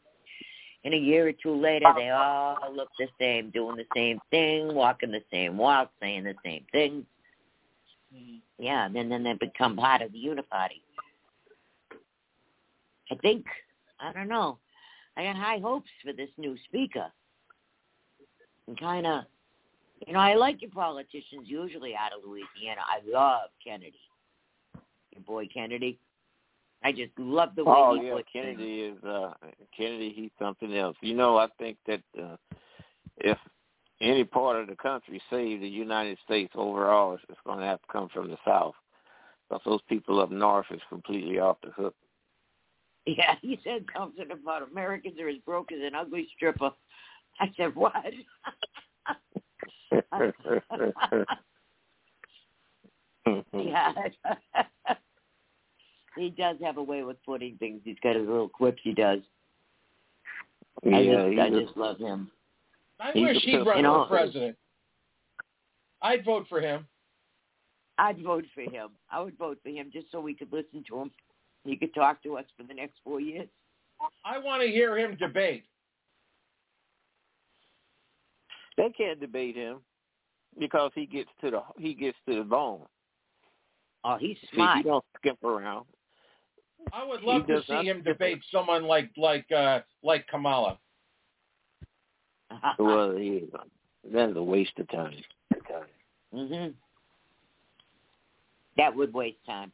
And 0.88 0.94
a 0.94 1.00
year 1.00 1.28
or 1.28 1.34
two 1.34 1.54
later, 1.54 1.88
they 1.98 2.12
all 2.12 2.56
look 2.74 2.88
the 2.98 3.10
same, 3.20 3.50
doing 3.50 3.76
the 3.76 3.84
same 3.94 4.22
thing, 4.32 4.74
walking 4.74 5.12
the 5.12 5.22
same 5.30 5.58
walk, 5.58 5.92
saying 6.00 6.24
the 6.24 6.34
same 6.46 6.64
things. 6.72 7.04
Mm-hmm. 8.16 8.38
Yeah, 8.58 8.86
and 8.86 8.96
then 8.96 9.10
then 9.10 9.22
they 9.22 9.34
become 9.34 9.76
part 9.76 10.02
of 10.02 10.14
the 10.14 10.18
uniparty. 10.18 10.80
I 13.12 13.16
think 13.16 13.44
I 14.00 14.14
don't 14.14 14.30
know. 14.30 14.60
I 15.18 15.24
got 15.26 15.36
high 15.36 15.60
hopes 15.60 15.90
for 16.06 16.14
this 16.14 16.30
new 16.38 16.56
speaker. 16.70 17.12
And 18.70 18.80
kind 18.80 19.06
of, 19.06 19.26
you 20.06 20.14
know, 20.14 20.20
I 20.20 20.36
like 20.36 20.62
your 20.62 20.72
politicians 20.72 21.48
usually 21.48 21.98
out 21.98 22.14
of 22.14 22.22
Louisiana. 22.26 22.80
I 22.88 23.02
love 23.06 23.50
Kennedy, 23.62 24.00
your 25.12 25.24
boy 25.24 25.50
Kennedy. 25.54 26.00
I 26.84 26.92
just 26.92 27.12
love 27.18 27.50
the 27.56 27.64
way 27.66 27.74
oh 27.76 28.00
he 28.00 28.08
yeah. 28.08 28.20
Kennedy 28.32 28.82
is 28.82 29.04
uh 29.04 29.34
Kennedy. 29.76 30.14
He's 30.16 30.32
something 30.40 30.76
else. 30.76 30.96
You 31.02 31.16
know, 31.16 31.38
I 31.38 31.48
think 31.58 31.78
that 31.88 32.02
uh, 32.22 32.36
if 33.18 33.38
any 34.02 34.24
part 34.24 34.62
of 34.62 34.68
the 34.68 34.76
country 34.76 35.22
save 35.30 35.62
the 35.62 35.68
United 35.68 36.18
States 36.24 36.54
overall, 36.56 37.14
it's, 37.16 37.24
it's 37.30 37.40
going 37.46 37.60
to 37.60 37.66
have 37.66 37.82
to 37.82 37.88
come 37.92 38.10
from 38.14 38.30
the 38.30 38.38
South. 38.46 38.76
Because 39.50 39.62
those 39.66 39.82
people 39.90 40.20
up 40.20 40.30
north 40.30 40.68
is 40.72 40.82
completely 40.90 41.40
off 41.40 41.58
the 41.64 41.72
hook. 41.72 41.96
Yeah, 43.10 43.36
he 43.42 43.58
said 43.64 43.86
something 43.96 44.32
about 44.32 44.70
Americans 44.70 45.18
are 45.22 45.30
as 45.30 45.38
broke 45.46 45.72
as 45.72 45.80
an 45.82 45.96
ugly 45.96 46.28
stripper. 46.36 46.72
I 47.40 47.50
said, 47.56 47.74
what? 47.74 47.94
yeah. 53.54 53.94
He 56.18 56.30
does 56.30 56.58
have 56.64 56.78
a 56.78 56.84
way 56.84 57.04
with 57.04 57.18
putting 57.26 57.56
things. 57.58 57.82
He's 57.84 57.98
got 58.04 58.16
his 58.16 58.28
little 58.28 58.50
quips 58.50 58.80
he 58.84 58.94
does. 58.94 59.20
I 60.86 61.00
Yeah, 61.00 61.28
just, 61.30 61.40
I 61.40 61.48
he's 61.50 61.58
a- 61.58 61.62
just 61.66 61.78
love 61.78 61.98
him. 61.98 62.32
I 63.00 63.12
He's 63.12 63.24
wish 63.24 63.36
he'd 63.44 63.52
pistol. 63.58 63.66
run 63.66 63.84
for 63.84 64.08
president. 64.08 64.58
I'd 66.02 66.26
vote 66.26 66.48
for 66.50 66.60
him. 66.62 66.88
I'd 68.00 68.22
vote 68.24 68.46
for 68.54 68.62
him. 68.62 68.90
I 69.12 69.20
would 69.22 69.38
vote 69.38 69.58
for 69.64 69.70
him 69.70 69.90
just 69.92 70.12
so 70.12 70.20
we 70.20 70.34
could 70.36 70.52
listen 70.54 70.84
to 70.90 71.00
him. 71.02 71.12
He 71.64 71.76
could 71.76 71.94
talk 71.94 72.22
to 72.24 72.38
us 72.38 72.46
for 72.56 72.64
the 72.64 72.74
next 72.74 72.96
four 73.04 73.20
years. 73.20 73.48
I 74.24 74.38
want 74.38 74.62
to 74.62 74.68
hear 74.68 74.98
him 74.98 75.16
debate. 75.16 75.66
They 78.78 78.90
can't 78.96 79.20
debate 79.20 79.56
him 79.56 79.78
because 80.60 80.92
he 80.94 81.06
gets 81.08 81.30
to 81.42 81.50
the 81.52 81.62
he 81.80 81.94
gets 81.96 82.18
to 82.30 82.36
the 82.36 82.44
bone. 82.44 82.82
Oh, 84.04 84.18
he's 84.20 84.38
See, 84.42 84.48
smart. 84.56 84.78
he 84.78 84.84
don't 84.84 85.04
skip 85.18 85.44
around. 85.44 85.86
I 86.94 87.06
would 87.06 87.22
love 87.24 87.48
to 87.48 87.62
see 87.68 87.86
him 87.86 88.02
skip 88.02 88.18
debate 88.18 88.40
someone 88.52 88.84
like 88.84 89.12
like 89.18 89.50
uh 89.52 89.82
like 90.04 90.28
Kamala. 90.28 90.78
well, 92.80 93.16
he, 93.16 93.44
that's 94.12 94.34
a 94.36 94.42
waste 94.44 94.72
of 94.80 94.90
time. 94.90 95.14
mhm. 96.34 96.74
That 98.78 98.96
would 98.96 99.14
waste 99.14 99.38
time. 99.46 99.72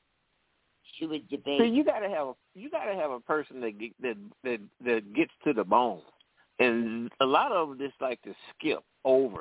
She 0.97 1.05
would 1.05 1.27
debate. 1.29 1.59
So 1.59 1.63
you 1.65 1.83
gotta 1.83 2.09
have 2.09 2.27
a 2.27 2.33
you 2.55 2.69
gotta 2.69 2.93
have 2.95 3.11
a 3.11 3.19
person 3.19 3.61
that 3.61 3.79
get, 3.79 3.91
that 4.01 4.17
that 4.43 4.59
that 4.85 5.13
gets 5.13 5.31
to 5.43 5.53
the 5.53 5.63
bone, 5.63 6.01
and 6.59 7.11
a 7.19 7.25
lot 7.25 7.51
of 7.51 7.69
them 7.69 7.77
just 7.79 7.99
like 8.01 8.21
to 8.23 8.33
skip 8.57 8.83
over 9.03 9.39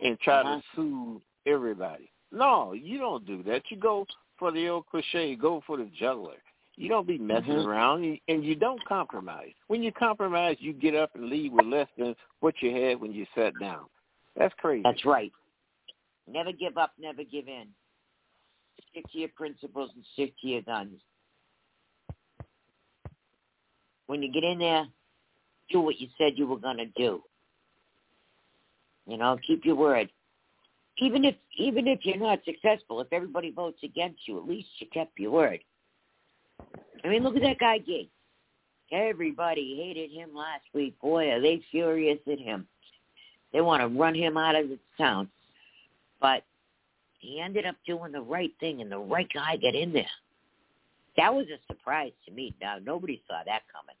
and 0.00 0.18
try 0.20 0.40
Uh-huh. 0.40 0.56
to 0.56 0.62
soothe 0.74 1.22
everybody. 1.46 2.10
No, 2.32 2.72
you 2.72 2.98
don't 2.98 3.26
do 3.26 3.42
that. 3.44 3.62
You 3.70 3.76
go 3.76 4.06
for 4.38 4.50
the 4.50 4.68
old 4.68 4.86
cliche. 4.86 5.36
Go 5.36 5.62
for 5.66 5.76
the 5.76 5.84
juggler. 5.98 6.36
You 6.76 6.88
don't 6.88 7.06
be 7.06 7.18
messing 7.18 7.52
Mhm. 7.52 7.66
around, 7.66 8.20
and 8.28 8.44
you 8.44 8.54
don't 8.54 8.82
compromise. 8.84 9.54
When 9.66 9.82
you 9.82 9.92
compromise, 9.92 10.60
you 10.60 10.72
get 10.72 10.94
up 10.94 11.14
and 11.14 11.26
leave 11.26 11.52
with 11.52 11.66
less 11.66 11.88
than 11.96 12.16
what 12.40 12.60
you 12.62 12.70
had 12.70 13.00
when 13.00 13.12
you 13.12 13.26
sat 13.34 13.58
down. 13.58 13.88
That's 14.34 14.54
crazy. 14.54 14.82
That's 14.82 15.04
right. 15.04 15.32
Never 16.26 16.52
give 16.52 16.78
up, 16.78 16.98
never 16.98 17.24
give 17.24 17.48
in. 17.48 17.74
Stick 18.90 19.06
to 19.12 19.18
your 19.18 19.28
principles 19.30 19.94
and 19.94 20.04
stick 20.06 20.34
to 20.40 20.46
your 20.46 20.62
guns. 20.62 21.02
When 24.06 24.22
you 24.22 24.30
get 24.30 24.44
in 24.44 24.58
there, 24.58 24.86
do 25.70 25.80
what 25.80 26.00
you 26.00 26.08
said 26.16 26.38
you 26.38 26.46
were 26.46 26.58
going 26.58 26.78
to 26.78 26.86
do. 26.86 27.22
You 29.06 29.16
know, 29.16 29.36
keep 29.46 29.64
your 29.64 29.76
word. 29.76 30.10
Even 30.98 31.24
if 31.24 31.34
even 31.56 31.88
if 31.88 32.04
you're 32.04 32.18
not 32.18 32.44
successful, 32.44 33.00
if 33.00 33.12
everybody 33.12 33.50
votes 33.50 33.82
against 33.82 34.28
you, 34.28 34.38
at 34.38 34.46
least 34.46 34.68
you 34.78 34.86
kept 34.88 35.18
your 35.18 35.30
word. 35.30 35.64
I 37.04 37.08
mean, 37.08 37.22
look 37.22 37.36
at 37.36 37.42
that 37.42 37.58
guy 37.58 37.78
Gaetz. 37.78 38.08
Everybody 38.90 39.76
hated 39.76 40.10
him 40.10 40.34
last 40.34 40.64
week. 40.74 40.98
Boy, 41.00 41.30
are 41.30 41.40
they 41.40 41.62
furious 41.70 42.18
at 42.30 42.38
him. 42.38 42.66
They 43.52 43.60
want 43.60 43.80
to 43.82 43.88
run 43.88 44.14
him 44.14 44.36
out 44.36 44.54
of 44.54 44.68
the 44.68 44.78
town. 44.98 45.30
But 46.20 46.44
he 47.18 47.40
ended 47.40 47.66
up 47.66 47.76
doing 47.86 48.12
the 48.12 48.20
right 48.20 48.52
thing, 48.60 48.80
and 48.80 48.90
the 48.92 48.98
right 48.98 49.28
guy 49.32 49.56
got 49.56 49.74
in 49.74 49.92
there. 49.92 50.04
That 51.16 51.34
was 51.34 51.46
a 51.46 51.58
surprise 51.72 52.12
to 52.26 52.32
me. 52.32 52.54
Now, 52.60 52.78
nobody 52.82 53.22
saw 53.26 53.40
that 53.46 53.62
coming. 53.72 53.96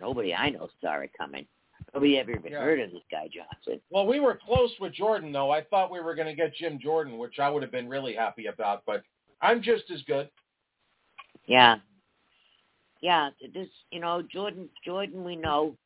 Nobody 0.00 0.34
I 0.34 0.50
know 0.50 0.68
saw 0.80 1.00
it 1.00 1.10
coming. 1.16 1.46
Nobody 1.92 2.18
ever 2.18 2.32
even 2.32 2.52
Yeah. 2.52 2.60
heard 2.60 2.80
of 2.80 2.92
this 2.92 3.02
guy 3.10 3.28
Johnson. 3.28 3.80
Well, 3.90 4.06
we 4.06 4.20
were 4.20 4.36
close 4.36 4.78
with 4.80 4.92
Jordan, 4.94 5.32
though. 5.32 5.50
I 5.50 5.62
thought 5.62 5.90
we 5.90 6.00
were 6.00 6.14
going 6.14 6.28
to 6.28 6.34
get 6.34 6.54
Jim 6.54 6.78
Jordan, 6.78 7.18
which 7.18 7.38
I 7.38 7.50
would 7.50 7.62
have 7.62 7.72
been 7.72 7.88
really 7.88 8.14
happy 8.14 8.46
about. 8.46 8.84
But 8.86 9.02
I'm 9.40 9.62
just 9.62 9.90
as 9.90 10.02
good. 10.02 10.30
Yeah. 11.46 11.76
Yeah, 13.00 13.30
this 13.52 13.68
you 13.90 14.00
know, 14.00 14.22
Jordan 14.22 14.68
Jordan 14.84 15.24
we 15.24 15.36
know. 15.36 15.76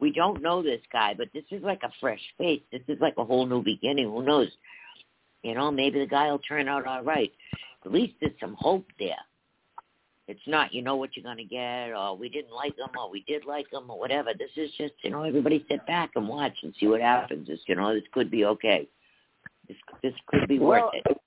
We 0.00 0.12
don't 0.12 0.42
know 0.42 0.62
this 0.62 0.80
guy, 0.92 1.14
but 1.16 1.28
this 1.32 1.44
is 1.50 1.62
like 1.62 1.82
a 1.84 1.92
fresh 2.00 2.20
face. 2.38 2.62
This 2.72 2.82
is 2.88 2.98
like 3.00 3.14
a 3.18 3.24
whole 3.24 3.46
new 3.46 3.62
beginning. 3.62 4.06
Who 4.06 4.22
knows? 4.22 4.48
You 5.42 5.54
know, 5.54 5.70
maybe 5.70 5.98
the 5.98 6.06
guy 6.06 6.30
will 6.30 6.38
turn 6.38 6.68
out 6.68 6.86
all 6.86 7.02
right. 7.02 7.32
At 7.84 7.92
least 7.92 8.14
there's 8.20 8.32
some 8.40 8.56
hope 8.58 8.86
there. 8.98 9.14
It's 10.28 10.40
not, 10.46 10.72
you 10.72 10.82
know 10.82 10.96
what 10.96 11.16
you're 11.16 11.24
gonna 11.24 11.44
get, 11.44 11.90
or 11.90 12.16
we 12.16 12.28
didn't 12.28 12.52
like 12.52 12.78
him, 12.78 12.90
or 12.98 13.10
we 13.10 13.24
did 13.26 13.44
like 13.44 13.72
him, 13.72 13.90
or 13.90 13.98
whatever. 13.98 14.30
This 14.38 14.50
is 14.56 14.70
just, 14.78 14.94
you 15.02 15.10
know, 15.10 15.24
everybody 15.24 15.64
sit 15.68 15.84
back 15.86 16.10
and 16.14 16.28
watch 16.28 16.54
and 16.62 16.72
see 16.78 16.86
what 16.86 17.00
happens. 17.00 17.48
This, 17.48 17.58
you 17.66 17.74
know, 17.74 17.92
this 17.92 18.04
could 18.12 18.30
be 18.30 18.44
okay. 18.44 18.88
This 19.66 19.76
this 20.02 20.14
could 20.28 20.48
be 20.48 20.60
Well, 20.60 20.90
worth 20.92 20.94
it. 20.94 21.21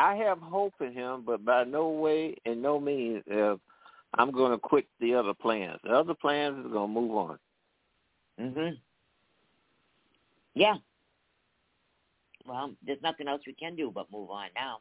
I 0.00 0.14
have 0.14 0.38
hope 0.38 0.72
in 0.80 0.94
him, 0.94 1.24
but 1.26 1.44
by 1.44 1.64
no 1.64 1.90
way 1.90 2.34
and 2.46 2.62
no 2.62 2.80
means 2.80 3.22
uh, 3.30 3.56
I'm 4.14 4.30
going 4.30 4.50
to 4.50 4.58
quit 4.58 4.86
the 4.98 5.14
other 5.14 5.34
plans. 5.34 5.78
The 5.84 5.90
other 5.90 6.14
plans 6.14 6.64
is 6.64 6.72
going 6.72 6.94
to 6.94 7.00
move 7.00 7.14
on. 7.14 7.38
Mhm. 8.40 8.78
Yeah. 10.54 10.76
Well, 12.46 12.74
there's 12.84 13.02
nothing 13.02 13.28
else 13.28 13.42
we 13.46 13.52
can 13.52 13.76
do 13.76 13.92
but 13.94 14.10
move 14.10 14.30
on 14.30 14.48
now. 14.54 14.78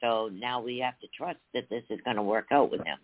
So 0.00 0.30
now 0.32 0.60
we 0.60 0.78
have 0.78 0.98
to 1.00 1.08
trust 1.08 1.38
that 1.52 1.68
this 1.68 1.82
is 1.90 1.98
going 2.04 2.16
to 2.16 2.22
work 2.22 2.46
out 2.52 2.70
with 2.70 2.84
him. 2.84 2.98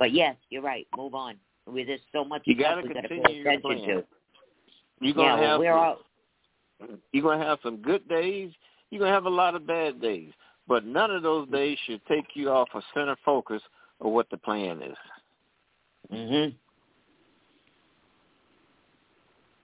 But 0.00 0.12
yes, 0.12 0.34
you're 0.50 0.62
right. 0.62 0.88
Move 0.96 1.14
on. 1.14 1.36
We, 1.66 1.84
there's 1.84 2.00
so 2.12 2.24
much 2.24 2.42
You 2.46 2.54
stuff 2.54 2.82
got 2.82 2.82
to 2.82 2.88
we 2.88 2.94
got 2.94 3.00
to 3.02 3.08
pay 3.08 3.40
attention 3.40 3.62
to. 3.86 4.04
You're 5.00 5.14
going 5.14 5.38
yeah, 5.38 5.50
have 5.50 5.60
we're 5.60 5.70
some, 5.70 5.78
all 5.78 5.98
you're 7.12 7.22
going 7.22 7.38
to 7.38 7.44
have 7.44 7.58
some 7.62 7.76
good 7.76 8.08
days. 8.08 8.50
You're 8.90 9.00
going 9.00 9.10
to 9.10 9.14
have 9.14 9.26
a 9.26 9.30
lot 9.30 9.54
of 9.54 9.66
bad 9.66 10.00
days, 10.00 10.32
but 10.66 10.84
none 10.84 11.10
of 11.10 11.22
those 11.22 11.48
days 11.48 11.78
should 11.86 12.04
take 12.06 12.24
you 12.34 12.50
off 12.50 12.68
a 12.74 12.82
center 12.94 13.16
focus 13.24 13.62
of 14.00 14.12
what 14.12 14.30
the 14.30 14.38
plan 14.38 14.82
is. 14.82 14.96
Mhm. 16.10 16.54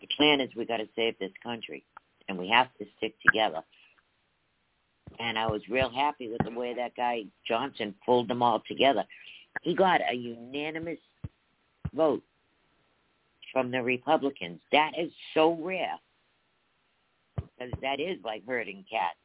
The 0.00 0.06
plan 0.16 0.40
is 0.40 0.54
we 0.54 0.66
got 0.66 0.78
to 0.78 0.88
save 0.94 1.18
this 1.18 1.32
country, 1.42 1.84
and 2.28 2.38
we 2.38 2.48
have 2.48 2.68
to 2.78 2.86
stick 2.96 3.14
together. 3.22 3.64
And 5.18 5.38
I 5.38 5.46
was 5.46 5.66
real 5.68 5.88
happy 5.88 6.28
with 6.28 6.42
the 6.44 6.50
way 6.50 6.74
that 6.74 6.94
guy 6.96 7.24
Johnson 7.46 7.94
pulled 8.04 8.28
them 8.28 8.42
all 8.42 8.60
together. 8.60 9.06
He 9.62 9.74
got 9.74 10.00
a 10.10 10.14
unanimous 10.14 10.98
vote 11.94 12.22
from 13.52 13.70
the 13.70 13.82
Republicans. 13.82 14.60
That 14.72 14.92
is 14.98 15.12
so 15.32 15.52
rare. 15.54 15.98
Because 17.58 17.72
that 17.82 18.00
is 18.00 18.18
like 18.24 18.46
herding 18.46 18.84
cats. 18.90 19.16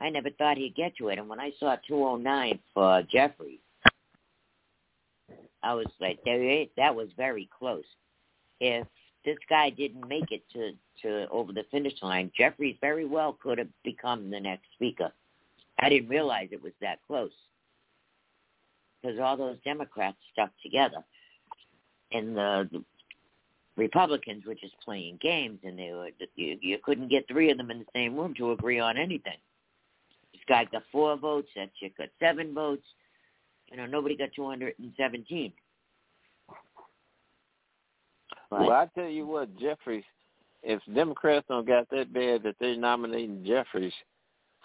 I 0.00 0.10
never 0.10 0.30
thought 0.30 0.56
he'd 0.56 0.74
get 0.74 0.96
to 0.96 1.08
it. 1.08 1.18
And 1.18 1.28
when 1.28 1.40
I 1.40 1.52
saw 1.58 1.76
209 1.86 2.58
for 2.72 3.02
Jeffries, 3.10 3.60
I 5.62 5.74
was 5.74 5.86
like, 6.00 6.18
that 6.24 6.94
was 6.94 7.08
very 7.16 7.48
close. 7.56 7.84
If 8.60 8.86
this 9.24 9.38
guy 9.48 9.70
didn't 9.70 10.06
make 10.08 10.30
it 10.30 10.42
to, 10.52 10.72
to 11.02 11.28
over 11.30 11.52
the 11.52 11.64
finish 11.70 11.94
line, 12.02 12.30
Jeffries 12.36 12.76
very 12.80 13.06
well 13.06 13.38
could 13.42 13.58
have 13.58 13.68
become 13.82 14.30
the 14.30 14.40
next 14.40 14.66
speaker. 14.74 15.10
I 15.80 15.88
didn't 15.88 16.08
realize 16.08 16.48
it 16.52 16.62
was 16.62 16.72
that 16.80 16.98
close 17.06 17.32
because 19.00 19.18
all 19.18 19.36
those 19.36 19.56
Democrats 19.64 20.16
stuck 20.32 20.50
together, 20.62 21.04
and 22.12 22.36
the, 22.36 22.68
the 22.72 22.84
Republicans 23.76 24.44
were 24.46 24.54
just 24.54 24.74
playing 24.84 25.18
games, 25.20 25.58
and 25.64 25.78
they 25.78 25.90
were 25.92 26.08
you, 26.36 26.58
you 26.60 26.78
couldn't 26.82 27.08
get 27.08 27.26
three 27.26 27.50
of 27.50 27.56
them 27.56 27.70
in 27.70 27.80
the 27.80 27.84
same 27.92 28.16
room 28.16 28.34
to 28.38 28.52
agree 28.52 28.78
on 28.78 28.96
anything. 28.96 29.38
This 30.32 30.42
guy 30.48 30.64
got 30.70 30.82
four 30.92 31.16
votes, 31.16 31.48
that 31.56 31.70
chick 31.80 31.96
got 31.98 32.08
seven 32.20 32.54
votes. 32.54 32.84
You 33.70 33.78
know, 33.78 33.86
nobody 33.86 34.16
got 34.16 34.28
217. 34.36 35.52
But, 38.50 38.60
Well, 38.60 38.72
I 38.72 38.86
tell 38.94 39.08
you 39.08 39.26
what, 39.26 39.56
Jeffries, 39.58 40.04
if 40.62 40.80
Democrats 40.94 41.46
don't 41.48 41.66
got 41.66 41.88
that 41.90 42.12
bad 42.12 42.42
that 42.44 42.56
they're 42.60 42.76
nominating 42.76 43.44
Jeffries 43.44 43.92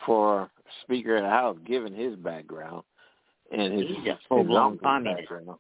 for 0.06 0.50
Speaker 0.84 1.18
of 1.18 1.24
the 1.24 1.30
House, 1.30 1.58
given 1.66 1.94
his 1.94 2.16
background 2.16 2.84
and 3.52 3.74
his, 3.74 3.88
his 4.04 4.16
full-blown 4.28 4.78
communist. 4.80 5.22
background, 5.22 5.60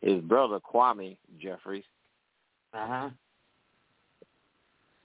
his 0.00 0.20
brother 0.22 0.60
Kwame 0.60 1.16
Jeffries. 1.40 1.84
Uh 2.74 2.86
huh. 2.86 3.10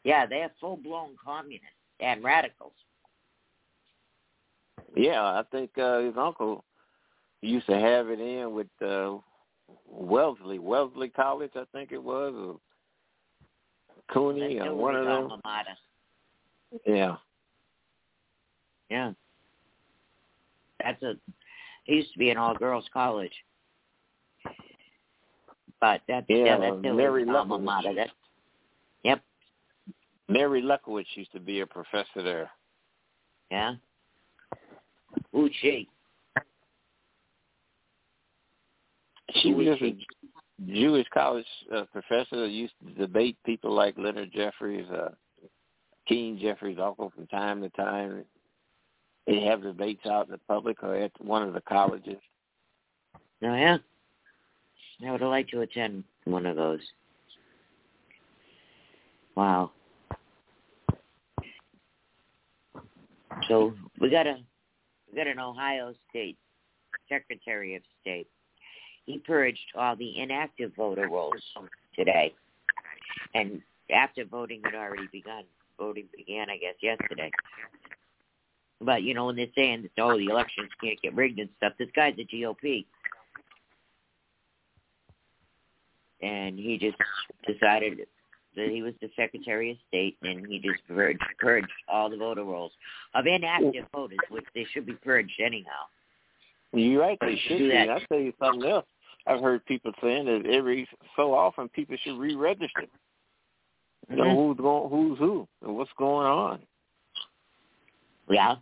Yeah, 0.04 0.26
they're 0.26 0.52
full 0.60 0.78
blown 0.78 1.12
communists 1.24 1.68
and 2.00 2.24
radicals. 2.24 2.74
Yeah, 4.96 5.22
I 5.22 5.44
think 5.52 5.78
uh, 5.78 6.00
his 6.00 6.16
uncle 6.18 6.66
used 7.42 7.66
to 7.68 7.80
have 7.80 8.10
it 8.10 8.20
in 8.20 8.54
with 8.54 8.68
uh, 8.86 9.16
Wellesley, 9.88 10.60
Wellesley 10.60 11.10
College, 11.10 11.52
I 11.56 11.64
think 11.72 11.92
it 11.92 12.04
was, 12.04 12.34
or 12.36 12.60
CUNY, 14.14 14.60
or 14.60 14.76
one 14.76 14.96
of 14.96 15.06
them. 15.06 15.40
mater. 15.44 15.72
Yeah. 16.86 17.16
Yeah. 18.90 19.12
That's 20.80 21.02
a. 21.04 21.12
It 21.86 21.96
used 21.96 22.14
to 22.14 22.20
be 22.20 22.30
an 22.30 22.38
all 22.38 22.56
girls 22.56 22.86
college. 22.94 23.34
But 25.84 26.00
that's 26.08 26.26
yeah, 26.30 26.46
Yeah, 26.46 26.58
that's 26.60 26.80
still 26.80 26.96
Mary 26.96 27.26
alma 27.28 27.60
mater. 27.60 28.06
Yep. 29.04 29.22
Mary 30.30 30.62
Lefkowitz 30.62 31.08
used 31.16 31.34
to 31.34 31.42
be 31.42 31.60
a 31.60 31.68
professor 31.68 32.24
there. 32.24 32.50
Yeah. 33.52 33.74
Who's 35.34 35.52
she? 35.62 35.90
She 39.34 39.50
Who 39.50 39.58
was 39.58 39.66
just 39.66 39.82
a 39.82 39.98
Jewish 40.66 41.06
college 41.14 41.46
uh, 41.76 41.84
professor 41.92 42.40
that 42.40 42.50
used 42.50 42.76
to 42.88 42.94
debate 42.94 43.36
people 43.46 43.74
like 43.74 43.98
Leonard 43.98 44.32
Jeffries, 44.34 44.90
uh, 44.90 45.10
King 46.08 46.40
Jeffries' 46.42 46.78
uncle 46.82 47.12
from 47.14 47.28
time 47.28 47.62
to 47.62 47.68
time. 47.72 48.24
They 49.28 49.42
have 49.42 49.64
debates 49.64 50.06
out 50.06 50.28
in 50.28 50.32
the 50.32 50.40
public 50.48 50.82
or 50.82 50.96
at 50.96 51.12
one 51.20 51.44
of 51.44 51.54
the 51.54 51.62
colleges. 51.62 52.22
Oh 53.44 53.54
yeah. 53.54 53.80
I 55.06 55.12
would 55.12 55.22
have 55.22 55.30
liked 55.30 55.52
to 55.52 55.62
attend 55.62 56.04
one 56.26 56.46
of 56.46 56.56
those. 56.56 56.80
Wow. 59.36 59.72
So 63.48 63.74
we 64.00 64.10
got 64.10 64.28
a 64.28 64.38
we 65.12 65.18
got 65.18 65.28
an 65.28 65.40
Ohio 65.40 65.94
State 66.10 66.38
Secretary 67.10 67.76
of 67.76 67.82
State. 68.02 68.28
He 69.06 69.20
purged 69.20 69.60
all 69.76 69.96
the 69.96 70.20
inactive 70.20 70.72
voter 70.76 71.10
rolls 71.10 71.42
today, 71.96 72.34
and 73.34 73.62
after 73.94 74.26
voting 74.26 74.62
had 74.64 74.76
already 74.76 75.08
begun. 75.12 75.44
Voting 75.80 76.06
began, 76.16 76.52
I 76.52 76.58
guess, 76.58 76.76
yesterday. 76.82 77.32
But 78.80 79.04
you 79.04 79.14
know, 79.14 79.26
when 79.26 79.36
they're 79.36 79.48
saying 79.56 79.90
oh 79.98 80.18
the 80.18 80.28
elections 80.28 80.70
can't 80.82 81.02
get 81.02 81.16
rigged 81.16 81.40
and 81.40 81.50
stuff, 81.58 81.74
this 81.80 81.90
guy's 81.96 82.14
a 82.20 82.26
GOP, 82.26 82.86
and 86.24 86.58
he 86.58 86.78
just 86.78 86.98
decided 87.46 88.00
that 88.56 88.70
he 88.70 88.82
was 88.82 88.94
the 89.02 89.10
Secretary 89.16 89.72
of 89.72 89.78
State, 89.88 90.18
and 90.22 90.46
he 90.48 90.60
just 90.60 90.80
purged, 90.88 91.20
purged 91.40 91.68
all 91.88 92.10
the 92.10 92.18
voter 92.18 92.44
rolls 92.44 92.72
of 93.16 93.26
inactive 93.26 93.86
voters, 93.94 94.20
which 94.30 94.46
they 94.56 94.66
should 94.72 94.86
be 94.86 94.94
purged 94.94 95.40
anyhow. 95.44 95.72
You're 96.72 97.02
right. 97.02 97.18
They 97.22 97.40
should 97.48 97.60
be. 97.60 97.70
that. 97.70 97.90
I'll 97.90 98.00
tell 98.02 98.20
you 98.20 98.34
something 98.40 98.70
else. 98.70 98.86
I've 99.26 99.42
heard 99.42 99.66
people 99.66 99.92
saying 100.02 100.26
that 100.26 100.50
every 100.50 100.88
so 101.16 101.34
often 101.34 101.70
people 101.70 101.96
should 102.04 102.18
re-register. 102.18 102.88
You 104.10 104.18
know 104.18 104.24
mm-hmm. 104.24 104.36
who's 104.36 104.58
going, 104.58 104.90
who's 104.90 105.20
who, 105.20 105.48
and 105.62 105.78
what's 105.78 105.92
going 105.98 106.28
on. 106.28 106.60
Yeah. 108.30 108.56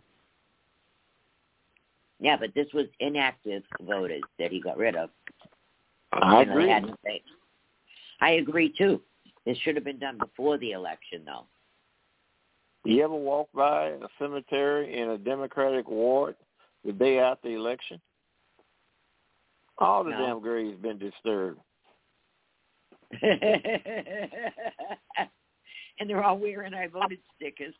Yeah, 2.20 2.36
but 2.38 2.54
this 2.54 2.68
was 2.72 2.86
inactive 3.00 3.64
voters 3.80 4.22
that 4.38 4.52
he 4.52 4.60
got 4.60 4.78
rid 4.78 4.94
of. 4.94 5.10
I 6.12 6.44
they 6.44 6.50
agree. 6.50 6.68
hadn't- 6.68 6.98
they- 7.04 7.22
I 8.22 8.30
agree 8.32 8.72
too. 8.72 9.02
This 9.44 9.58
should 9.58 9.74
have 9.74 9.84
been 9.84 9.98
done 9.98 10.16
before 10.16 10.56
the 10.56 10.70
election, 10.70 11.22
though. 11.26 11.46
You 12.84 13.02
ever 13.04 13.14
walk 13.14 13.48
by 13.52 13.88
a 13.88 14.08
cemetery 14.18 14.96
in 14.96 15.10
a 15.10 15.18
Democratic 15.18 15.88
ward 15.88 16.36
the 16.84 16.92
day 16.92 17.18
after 17.18 17.48
the 17.48 17.54
election? 17.56 18.00
All 19.78 20.04
the 20.04 20.10
No. 20.10 20.18
damn 20.18 20.40
graves 20.40 20.80
been 20.80 20.98
disturbed. 20.98 21.60
and 23.20 23.30
they're 26.06 26.22
all 26.22 26.38
wearing 26.38 26.74
I 26.74 26.86
voted 26.86 27.18
stickers 27.36 27.74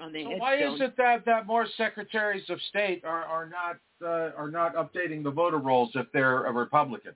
on 0.00 0.12
their 0.12 0.24
So 0.24 0.36
why 0.36 0.56
is 0.56 0.80
it 0.80 0.96
that, 0.96 1.24
that 1.24 1.46
more 1.46 1.66
secretaries 1.76 2.50
of 2.50 2.60
state 2.62 3.04
are, 3.04 3.24
are 3.24 3.48
not 3.48 3.78
uh, 4.02 4.32
are 4.36 4.50
not 4.50 4.74
updating 4.74 5.22
the 5.22 5.30
voter 5.30 5.58
rolls 5.58 5.90
if 5.94 6.10
they're 6.12 6.44
a 6.44 6.52
Republican? 6.52 7.14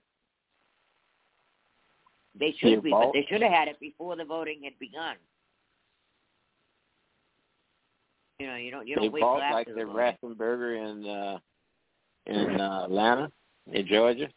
They 2.39 2.55
should 2.59 2.83
be, 2.83 2.91
but 2.91 3.13
they 3.13 3.27
should 3.29 3.43
have 3.43 3.53
had 3.53 3.69
it 3.69 3.81
before 3.81 4.17
the 4.17 4.25
voting 4.25 4.61
had 4.65 4.79
begun. 4.79 5.17
You 8.39 8.47
know, 8.47 8.57
you 8.57 8.71
don't 8.71 8.87
you 8.87 8.95
don't 8.95 9.13
wait 9.13 9.21
bought 9.21 9.41
till 9.41 9.53
like 9.53 9.67
the 9.67 9.75
the 9.75 9.85
voting. 9.85 10.17
Raffensperger 10.23 10.91
in 10.91 11.07
uh 11.07 11.39
in 12.27 12.61
uh, 12.61 12.85
Atlanta, 12.85 13.33
in 13.73 13.87
Georgia. 13.87 14.29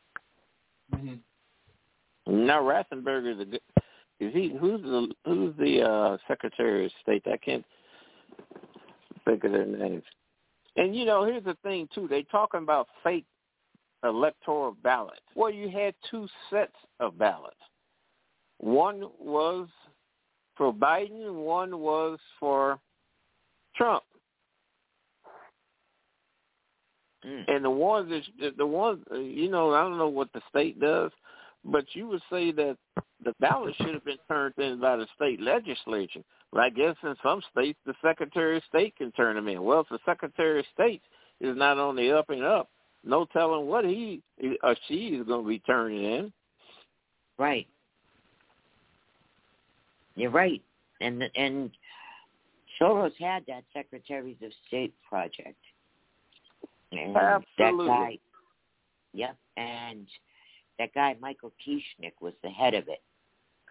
Mm-hmm. 0.96 2.48
Now 2.48 2.62
Raffensperger 2.62 3.36
is 3.36 3.42
a 3.42 3.46
good. 3.46 3.62
Is 4.20 4.34
he 4.34 4.56
who's 4.60 4.82
the 4.82 5.08
who's 5.26 5.56
the 5.58 5.82
uh 5.84 6.18
Secretary 6.28 6.86
of 6.86 6.92
State? 7.02 7.24
I 7.32 7.38
can't 7.38 7.66
think 9.26 9.44
of 9.44 9.52
their 9.52 9.66
names. 9.66 10.04
And 10.78 10.96
you 10.96 11.06
know, 11.06 11.24
here's 11.26 11.44
the 11.44 11.58
thing 11.64 11.88
too. 11.94 12.08
They 12.08 12.24
talking 12.24 12.64
about 12.64 12.88
fake 13.04 13.26
electoral 14.04 14.76
ballots. 14.84 15.22
Well, 15.36 15.52
you 15.52 15.70
had 15.70 15.94
two 16.10 16.28
sets 16.50 16.74
of 17.00 17.20
ballots. 17.20 17.56
One 18.62 19.10
was 19.20 19.68
for 20.56 20.72
Biden, 20.72 21.34
one 21.34 21.80
was 21.80 22.20
for 22.40 22.80
Trump. 23.76 24.04
Mm. 27.26 27.44
And 27.48 27.66
the 27.66 27.70
ones 27.70 28.12
that 28.40 28.58
the 28.58 28.66
ones 28.66 29.04
you 29.12 29.50
know, 29.50 29.74
I 29.74 29.82
don't 29.82 29.98
know 29.98 30.08
what 30.08 30.32
the 30.34 30.42
state 30.50 30.80
does, 30.80 31.12
but 31.66 31.86
you 31.94 32.08
would 32.08 32.22
say 32.32 32.52
that 32.52 32.78
the 33.24 33.34
ballot 33.40 33.76
should 33.78 33.94
have 33.94 34.06
been 34.06 34.18
turned 34.30 34.54
in 34.58 34.80
by 34.80 34.96
the 34.96 35.08
state 35.16 35.42
legislature. 35.42 36.22
But 36.52 36.62
I 36.62 36.70
guess 36.70 36.96
in 37.04 37.16
some 37.24 37.42
states 37.52 37.80
the 37.86 37.96
Secretary 38.04 38.58
of 38.58 38.64
State 38.70 38.96
can 38.98 39.12
turn 39.14 39.36
them 39.36 39.48
in. 39.48 39.64
Well, 39.64 39.82
if 39.82 39.90
the 39.90 40.00
Secretary 40.06 40.60
of 40.60 40.66
State 40.74 41.02
is 41.40 41.58
not 41.58 41.80
on 41.80 41.96
the 41.96 42.12
up 42.12 42.30
and 42.30 42.44
up, 42.44 42.70
no 43.04 43.26
telling 43.26 43.68
what 43.68 43.86
he 43.86 44.22
or 44.62 44.76
she 44.88 45.08
is 45.10 45.26
going 45.26 45.44
to 45.44 45.50
be 45.50 45.60
turning 45.60 46.04
in. 46.04 46.34
Right. 47.40 47.68
You're 50.16 50.32
right. 50.32 50.62
And 51.00 51.24
and 51.36 51.72
Soros 52.80 53.14
had 53.20 53.44
that 53.48 53.64
Secretaries 53.74 54.38
of 54.44 54.52
State 54.68 54.94
project. 55.08 55.58
And 56.92 57.16
Absolutely. 57.16 57.86
That 57.86 58.00
guy, 58.00 58.20
yep. 59.14 59.38
And 59.58 60.08
that 60.80 60.94
guy, 60.94 61.16
Michael 61.22 61.54
Kieschnick 61.66 62.14
was 62.20 62.34
the 62.44 62.50
head 62.50 62.74
of 62.74 62.88
it. 62.88 63.02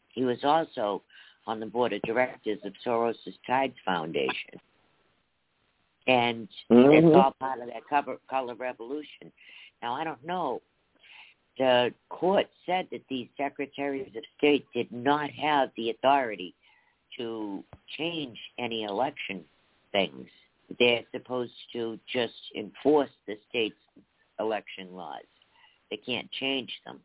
He 0.09 0.25
was 0.25 0.39
also 0.43 1.03
on 1.47 1.61
the 1.61 1.67
board 1.67 1.93
of 1.93 2.03
directors 2.03 2.59
of 2.65 2.73
Soros' 2.85 3.17
Tides 3.47 3.77
Foundation. 3.85 4.61
And 6.07 6.49
Mhm. 6.71 6.93
it's 6.95 7.17
all 7.17 7.33
part 7.33 7.61
of 7.61 7.69
that 7.69 7.87
cover, 7.89 8.19
color 8.29 8.55
revolution. 8.55 9.33
Now, 9.83 9.95
I 9.95 10.05
don't 10.05 10.23
know. 10.25 10.63
The 11.61 11.93
court 12.09 12.47
said 12.65 12.89
that 12.91 13.03
these 13.11 13.29
secretaries 13.37 14.11
of 14.17 14.23
state 14.39 14.65
did 14.73 14.91
not 14.91 15.29
have 15.29 15.69
the 15.77 15.91
authority 15.91 16.55
to 17.19 17.63
change 17.99 18.39
any 18.59 18.85
election 18.85 19.45
things. 19.93 20.27
They're 20.79 21.03
supposed 21.13 21.53
to 21.75 22.01
just 22.11 22.33
enforce 22.57 23.11
the 23.27 23.37
state's 23.51 23.77
election 24.39 24.95
laws. 24.95 25.27
They 25.91 25.99
can't 25.99 26.31
change 26.33 26.73
them. 26.87 26.99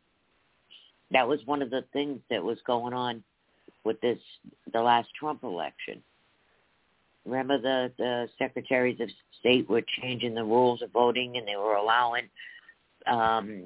That 1.10 1.28
was 1.28 1.40
one 1.44 1.60
of 1.60 1.68
the 1.68 1.84
things 1.92 2.20
that 2.30 2.42
was 2.42 2.56
going 2.66 2.94
on 2.94 3.22
with 3.84 4.00
this 4.00 4.18
the 4.72 4.80
last 4.80 5.08
Trump 5.20 5.44
election. 5.44 6.02
Remember 7.26 7.58
the 7.60 7.92
the 7.98 8.30
secretaries 8.38 9.00
of 9.02 9.10
state 9.38 9.68
were 9.68 9.82
changing 10.00 10.34
the 10.34 10.44
rules 10.44 10.80
of 10.80 10.92
voting 10.92 11.36
and 11.36 11.46
they 11.46 11.56
were 11.56 11.74
allowing 11.74 12.24
um 13.06 13.64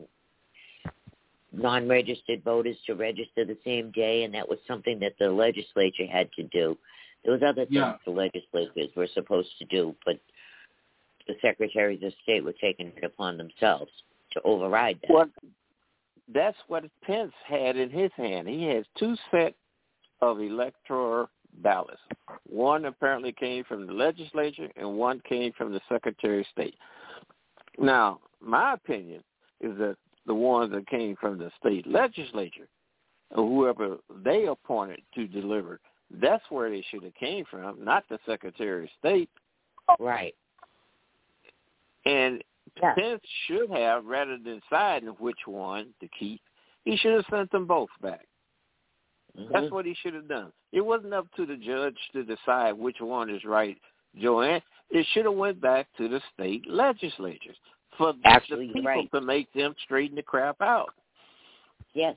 non-registered 1.53 2.43
voters 2.45 2.77
to 2.87 2.95
register 2.95 3.45
the 3.45 3.59
same 3.65 3.91
day 3.91 4.25
and 4.25 4.35
that 4.35 4.49
was 4.49 4.59
something 4.67 4.99
that 5.01 5.15
the 5.19 5.29
legislature 5.29 6.07
had 6.07 6.31
to 6.33 6.45
do. 6.45 6.77
There 7.25 7.33
was 7.33 7.43
other 7.43 7.65
things 7.67 7.77
Yeah. 7.77 7.97
the 8.05 8.13
legislators 8.13 8.95
were 8.95 9.09
supposed 9.09 9.59
to 9.59 9.65
do, 9.67 9.95
but 10.05 10.19
the 11.27 11.37
secretaries 11.43 12.03
of 12.03 12.13
state 12.23 12.45
were 12.45 12.55
taking 12.55 12.89
it 12.97 13.05
upon 13.05 13.37
themselves 13.37 13.91
to 14.33 14.41
override 14.43 15.01
that. 15.03 15.11
Well, 15.11 15.31
that's 16.29 16.57
what 16.69 16.85
Pence 17.03 17.33
had 17.45 17.77
in 17.77 17.91
his 17.91 18.13
hand. 18.13 18.49
He 18.49 18.65
has 18.67 18.85
two 18.97 19.17
sets 19.31 19.57
of 20.23 20.41
electoral 20.41 21.29
ballots. 21.63 22.01
One 22.49 22.85
apparently 22.85 23.33
came 23.33 23.65
from 23.65 23.87
the 23.87 23.93
legislature, 23.93 24.71
and 24.77 24.97
one 24.97 25.21
came 25.21 25.53
from 25.53 25.73
the 25.73 25.81
Secretary 25.89 26.41
of 26.41 26.47
State. 26.47 26.77
Now, 27.79 28.21
my 28.41 28.75
opinion 28.75 29.23
is 29.61 29.77
that 29.79 29.97
the 30.31 30.35
ones 30.35 30.71
that 30.71 30.87
came 30.87 31.17
from 31.17 31.39
the 31.39 31.51
state 31.59 31.85
legislature, 31.89 32.69
or 33.33 33.49
whoever 33.49 33.97
they 34.23 34.47
appointed 34.47 35.03
to 35.13 35.27
deliver, 35.27 35.81
that's 36.21 36.45
where 36.51 36.71
they 36.71 36.85
should 36.89 37.03
have 37.03 37.17
came 37.17 37.45
from, 37.51 37.85
not 37.85 38.05
the 38.09 38.19
Secretary 38.25 38.85
of 38.85 38.91
State. 38.97 39.29
Right. 39.99 40.37
And 42.07 42.45
Yeah. 42.81 42.95
Pence 42.95 43.25
should 43.47 43.71
have, 43.71 44.07
rather 44.07 44.39
than 44.39 44.61
deciding 44.61 45.09
which 45.19 45.45
one 45.47 45.93
to 45.99 46.07
keep, 46.17 46.41
he 46.85 46.97
should 46.97 47.15
have 47.15 47.27
sent 47.29 47.51
them 47.51 47.67
both 47.67 47.91
back. 48.01 48.25
Mhm. 49.37 49.49
That's 49.51 49.73
what 49.73 49.85
he 49.85 49.95
should 49.95 50.15
have 50.15 50.29
done. 50.29 50.53
It 50.71 50.83
wasn't 50.83 51.13
up 51.13 51.27
to 51.33 51.45
the 51.45 51.57
judge 51.57 51.99
to 52.13 52.23
decide 52.23 52.75
which 52.75 53.01
one 53.01 53.29
is 53.31 53.45
right, 53.45 53.77
Joanne. 54.15 54.63
It 54.91 55.05
should 55.07 55.25
have 55.25 55.35
went 55.35 55.61
back 55.61 55.93
to 55.95 56.07
the 56.07 56.21
state 56.33 56.69
legislatures 56.69 57.59
for 58.01 58.15
Actually, 58.25 58.69
the 58.69 58.73
people 58.73 58.89
right. 58.89 59.13
to 59.13 59.21
make 59.21 59.53
them 59.53 59.75
straighten 59.85 60.17
the 60.17 60.23
crap 60.23 60.61
out. 60.63 60.95
Yes. 61.93 62.17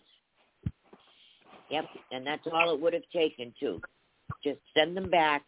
Yep, 1.70 1.86
and 2.12 2.26
that's 2.26 2.48
all 2.52 2.74
it 2.74 2.80
would 2.80 2.94
have 2.94 3.04
taken 3.12 3.54
too. 3.60 3.82
Just 4.44 4.60
send 4.74 4.96
them 4.96 5.10
back 5.10 5.44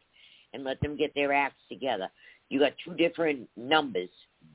and 0.54 0.64
let 0.64 0.82
them 0.82 0.98
get 0.98 1.14
their 1.16 1.32
acts 1.32 1.62
together. 1.70 2.10
You 2.50 2.60
got 2.60 2.74
two 2.84 2.96
different 2.96 3.48
numbers. 3.56 4.10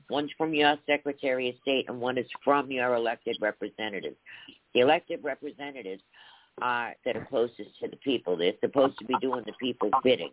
One's 0.09 0.31
from 0.37 0.53
your 0.53 0.75
Secretary 0.85 1.49
of 1.49 1.55
State 1.61 1.85
and 1.87 1.99
one 1.99 2.17
is 2.17 2.27
from 2.43 2.69
your 2.69 2.93
elected 2.93 3.37
representatives. 3.41 4.17
The 4.73 4.81
elected 4.81 5.23
representatives 5.23 6.01
are 6.61 6.93
that 7.05 7.15
are 7.15 7.25
closest 7.25 7.79
to 7.81 7.87
the 7.87 7.97
people. 7.97 8.37
They're 8.37 8.53
supposed 8.59 8.99
to 8.99 9.05
be 9.05 9.15
doing 9.21 9.43
the 9.45 9.53
people's 9.59 9.93
bidding. 10.03 10.31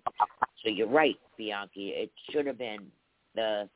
So 0.63 0.71
you're 0.71 0.89
right, 0.89 1.17
Bianchi. 1.37 1.89
It 1.89 2.11
should 2.31 2.47
have 2.47 2.59
been 2.59 2.87
the 3.35 3.69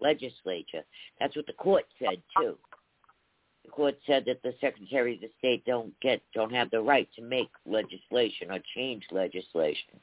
legislature. 0.00 0.82
That's 1.20 1.36
what 1.36 1.46
the 1.46 1.52
court 1.54 1.84
said 1.98 2.22
too. 2.38 2.56
The 3.64 3.70
court 3.70 3.98
said 4.06 4.24
that 4.26 4.42
the 4.42 4.54
secretaries 4.60 5.22
of 5.22 5.30
state 5.38 5.64
don't 5.64 5.98
get 6.00 6.22
don't 6.34 6.52
have 6.52 6.70
the 6.70 6.80
right 6.80 7.08
to 7.16 7.22
make 7.22 7.50
legislation 7.66 8.50
or 8.50 8.58
change 8.74 9.04
legislation. 9.10 9.98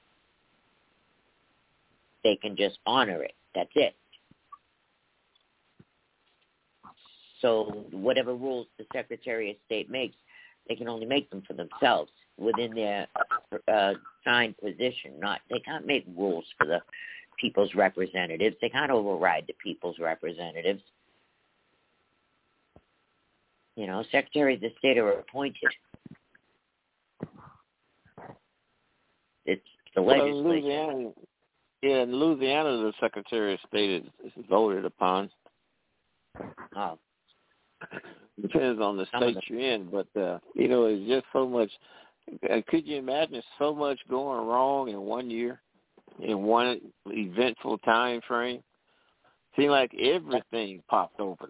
They 2.24 2.36
can 2.36 2.56
just 2.56 2.80
honor 2.86 3.24
it. 3.24 3.34
That's 3.56 3.72
it. 3.76 3.96
So 7.42 7.86
whatever 7.92 8.34
rules 8.34 8.68
the 8.78 8.86
Secretary 8.94 9.52
of 9.52 9.58
State 9.66 9.90
makes, 9.90 10.16
they 10.68 10.76
can 10.76 10.88
only 10.88 11.06
make 11.06 11.30
them 11.30 11.44
for 11.46 11.54
themselves 11.54 12.10
within 12.38 12.74
their 12.74 13.08
uh, 13.68 13.94
signed 14.24 14.56
position. 14.58 15.20
Not 15.20 15.42
they 15.50 15.60
can't 15.60 15.86
make 15.86 16.06
rules 16.18 16.46
for 16.58 16.66
the 16.66 16.80
people's 17.44 17.76
representatives. 17.76 18.56
They 18.62 18.70
can't 18.70 18.90
override 18.90 19.44
the 19.48 19.54
people's 19.62 20.00
representatives. 20.00 20.82
You 23.76 23.88
know, 23.88 24.02
secretaries 24.12 24.64
of 24.64 24.72
state 24.80 24.98
are 24.98 25.12
appointed. 25.12 25.58
It's 29.46 29.62
the 29.94 30.02
well, 30.02 30.20
legislature. 30.20 30.48
Louisiana, 30.48 31.10
yeah, 31.82 32.04
in 32.04 32.16
Louisiana, 32.16 32.70
the 32.78 32.94
Secretary 33.02 33.56
of 33.56 33.60
State 33.68 34.04
is, 34.04 34.04
is 34.26 34.46
voted 34.50 34.86
upon. 34.86 35.30
Oh. 36.78 36.98
Depends 38.42 38.82
on 38.82 38.96
the 38.96 39.06
state 39.18 39.38
you're 39.48 39.60
in, 39.60 39.90
but 39.92 40.08
uh, 40.20 40.40
you 40.56 40.70
know, 40.70 40.86
it's 40.86 41.08
just 41.10 41.26
so 41.34 41.46
much. 41.46 41.70
Uh, 42.50 42.62
could 42.70 42.88
you 42.88 42.98
imagine 42.98 43.44
so 43.60 43.76
much 43.76 44.00
going 44.10 44.48
wrong 44.48 44.88
in 44.88 45.02
one 45.02 45.30
year, 45.30 45.62
in 46.22 46.44
one 46.44 46.80
eventful 47.08 47.78
time 47.80 48.22
frame? 48.28 48.64
Seemed 49.56 49.72
like 49.72 49.94
everything 49.94 50.82
popped 50.90 51.20
open. 51.20 51.50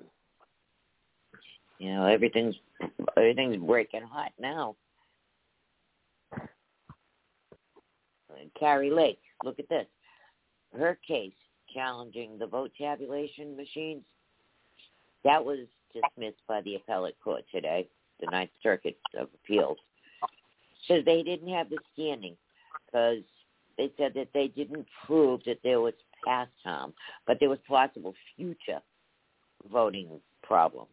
You 1.80 1.94
know, 1.94 2.06
everything's 2.06 2.56
everything's 3.18 3.58
breaking 3.58 4.04
hot 4.04 4.32
now. 4.40 4.76
Kari 8.60 8.92
Lake, 8.92 9.20
look 9.44 9.60
at 9.60 9.70
this. 9.70 9.88
Her 10.78 10.98
case 11.08 11.34
challenging 11.74 12.38
the 12.38 12.48
vote 12.48 12.72
tabulation 12.78 13.56
machines, 13.56 14.04
that 15.24 15.44
was 15.44 15.60
dismissed 15.94 16.42
by 16.48 16.62
the 16.62 16.76
appellate 16.76 17.18
court 17.24 17.44
today, 17.52 17.88
the 18.20 18.28
Ninth 18.32 18.52
Circuit 18.62 18.98
of 19.18 19.28
Appeals. 19.34 19.78
So 20.88 21.02
they 21.06 21.24
didn't 21.24 21.50
have 21.50 21.70
the 21.70 21.78
standing 21.94 22.36
because 22.86 23.24
they 23.78 23.92
said 23.98 24.14
that 24.16 24.30
they 24.34 24.48
didn't 24.48 24.86
prove 25.06 25.42
that 25.46 25.60
there 25.64 25.82
was 25.82 25.94
past 26.26 26.52
harm, 26.64 26.94
but 27.28 27.38
there 27.40 27.50
was 27.50 27.60
possible 27.68 28.14
future 28.36 28.80
voting 29.72 30.10
problems. 30.42 30.90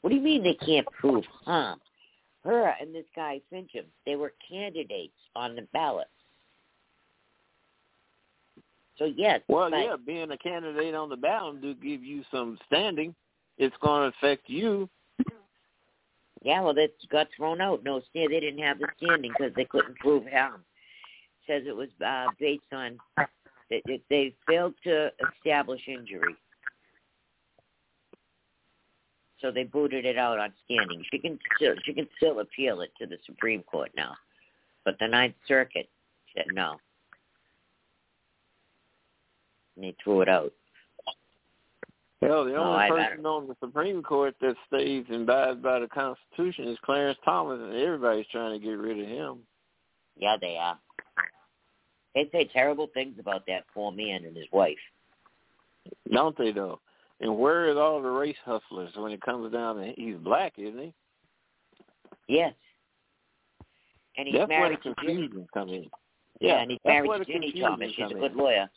What 0.00 0.10
do 0.10 0.16
you 0.16 0.22
mean 0.22 0.42
they 0.42 0.54
can't 0.54 0.86
prove 0.98 1.24
harm? 1.44 1.80
Her 2.44 2.74
and 2.80 2.94
this 2.94 3.04
guy 3.14 3.40
Fincham, 3.52 3.84
they 4.06 4.16
were 4.16 4.32
candidates 4.48 5.12
on 5.34 5.56
the 5.56 5.62
ballot. 5.72 6.08
So 8.96 9.04
yes. 9.04 9.40
Well, 9.48 9.70
yeah, 9.70 9.96
being 10.04 10.30
a 10.30 10.38
candidate 10.38 10.94
on 10.94 11.08
the 11.08 11.16
ballot 11.16 11.60
do 11.60 11.74
give 11.74 12.02
you 12.02 12.22
some 12.32 12.58
standing. 12.66 13.14
It's 13.58 13.76
going 13.80 14.10
to 14.10 14.16
affect 14.16 14.48
you. 14.48 14.88
Yeah, 16.42 16.60
well, 16.62 16.74
that 16.74 16.90
got 17.10 17.26
thrown 17.36 17.60
out. 17.60 17.82
No, 17.82 18.00
they 18.14 18.26
didn't 18.26 18.60
have 18.60 18.78
the 18.78 18.86
standing 18.96 19.32
because 19.36 19.52
they 19.56 19.64
couldn't 19.64 19.98
prove 19.98 20.24
harm. 20.32 20.62
Says 21.48 21.62
it 21.66 21.74
was 21.74 21.88
uh, 22.04 22.26
based 22.38 22.62
on 22.72 22.98
that 23.16 24.00
they 24.10 24.34
failed 24.46 24.74
to 24.84 25.10
establish 25.36 25.80
injury. 25.88 26.34
So 29.40 29.50
they 29.50 29.64
booted 29.64 30.04
it 30.04 30.18
out 30.18 30.38
on 30.38 30.52
standing. 30.64 31.02
She 31.10 31.18
can 31.18 31.38
still 31.56 31.74
she 31.84 31.94
can 31.94 32.08
still 32.16 32.40
appeal 32.40 32.80
it 32.80 32.90
to 33.00 33.06
the 33.06 33.16
Supreme 33.24 33.62
Court 33.62 33.90
now, 33.96 34.14
but 34.84 34.96
the 34.98 35.06
Ninth 35.06 35.36
Circuit 35.46 35.88
said 36.36 36.46
no. 36.52 36.76
And 39.76 39.84
they 39.84 39.94
threw 40.02 40.22
it 40.22 40.28
out. 40.28 40.52
Well, 42.20 42.44
the 42.44 42.56
only 42.56 42.78
I 42.78 42.88
person 42.88 43.26
on 43.26 43.46
the 43.46 43.54
Supreme 43.60 44.02
Court 44.02 44.34
that 44.40 44.56
stays 44.66 45.04
and 45.08 45.22
abides 45.22 45.60
by 45.62 45.78
the 45.78 45.86
Constitution 45.86 46.66
is 46.66 46.76
Clarence 46.84 47.18
Thomas, 47.24 47.60
and 47.62 47.74
everybody's 47.74 48.26
trying 48.32 48.58
to 48.58 48.64
get 48.64 48.72
rid 48.72 48.98
of 48.98 49.06
him. 49.06 49.38
Yeah, 50.16 50.36
they 50.40 50.56
are. 50.56 50.78
They 52.14 52.28
say 52.32 52.48
terrible 52.52 52.88
things 52.94 53.16
about 53.18 53.44
that 53.46 53.64
poor 53.72 53.92
man 53.92 54.24
and 54.24 54.36
his 54.36 54.46
wife. 54.52 54.76
Don't 56.12 56.36
they, 56.36 56.52
though? 56.52 56.80
And 57.20 57.36
where 57.38 57.68
is 57.70 57.76
all 57.76 58.00
the 58.00 58.08
race 58.08 58.36
hustlers 58.44 58.90
when 58.96 59.12
it 59.12 59.20
comes 59.22 59.52
down 59.52 59.76
to 59.76 59.92
he's 59.96 60.16
black, 60.16 60.54
isn't 60.56 60.78
he? 60.78 60.94
Yes. 62.28 62.54
And 64.16 64.28
he's 64.28 64.36
That's 64.36 64.48
married 64.48 64.78
where 64.84 64.94
the 64.94 65.00
to 65.00 65.06
confusion 65.06 65.48
come 65.52 65.68
in. 65.68 65.86
Yeah, 66.40 66.54
Yeah, 66.54 66.62
and 66.62 66.70
he's 66.70 66.80
married 66.84 67.08
to 67.08 67.24
Ginni 67.24 67.60
Thomas. 67.60 67.92
She's 67.94 68.10
a 68.10 68.14
good 68.14 68.32
in. 68.32 68.38
lawyer. 68.38 68.70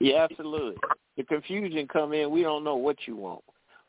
Yeah, 0.00 0.26
absolutely. 0.30 0.76
The 1.16 1.24
confusion 1.24 1.86
come 1.88 2.12
in. 2.12 2.30
We 2.30 2.42
don't 2.42 2.64
know 2.64 2.76
what 2.76 2.96
you 3.06 3.16
want. 3.16 3.42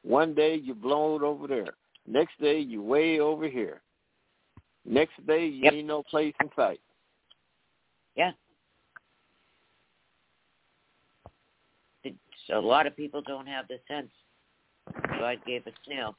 One 0.03 0.33
day 0.33 0.55
you're 0.55 0.75
blown 0.75 1.23
over 1.23 1.47
there. 1.47 1.73
Next 2.07 2.39
day 2.41 2.59
you're 2.59 2.81
way 2.81 3.19
over 3.19 3.47
here. 3.47 3.81
Next 4.85 5.25
day 5.25 5.45
you 5.45 5.63
Yep. 5.65 5.73
ain't 5.73 5.87
no 5.87 6.03
place 6.03 6.33
in 6.41 6.49
sight. 6.55 6.81
Yeah. 8.15 8.33
So 12.47 12.57
a 12.57 12.59
lot 12.59 12.87
of 12.87 12.95
people 12.95 13.21
don't 13.21 13.47
have 13.47 13.67
the 13.67 13.79
sense. 13.87 14.11
God 15.19 15.37
gave 15.45 15.65
us 15.67 15.73
now. 15.89 16.15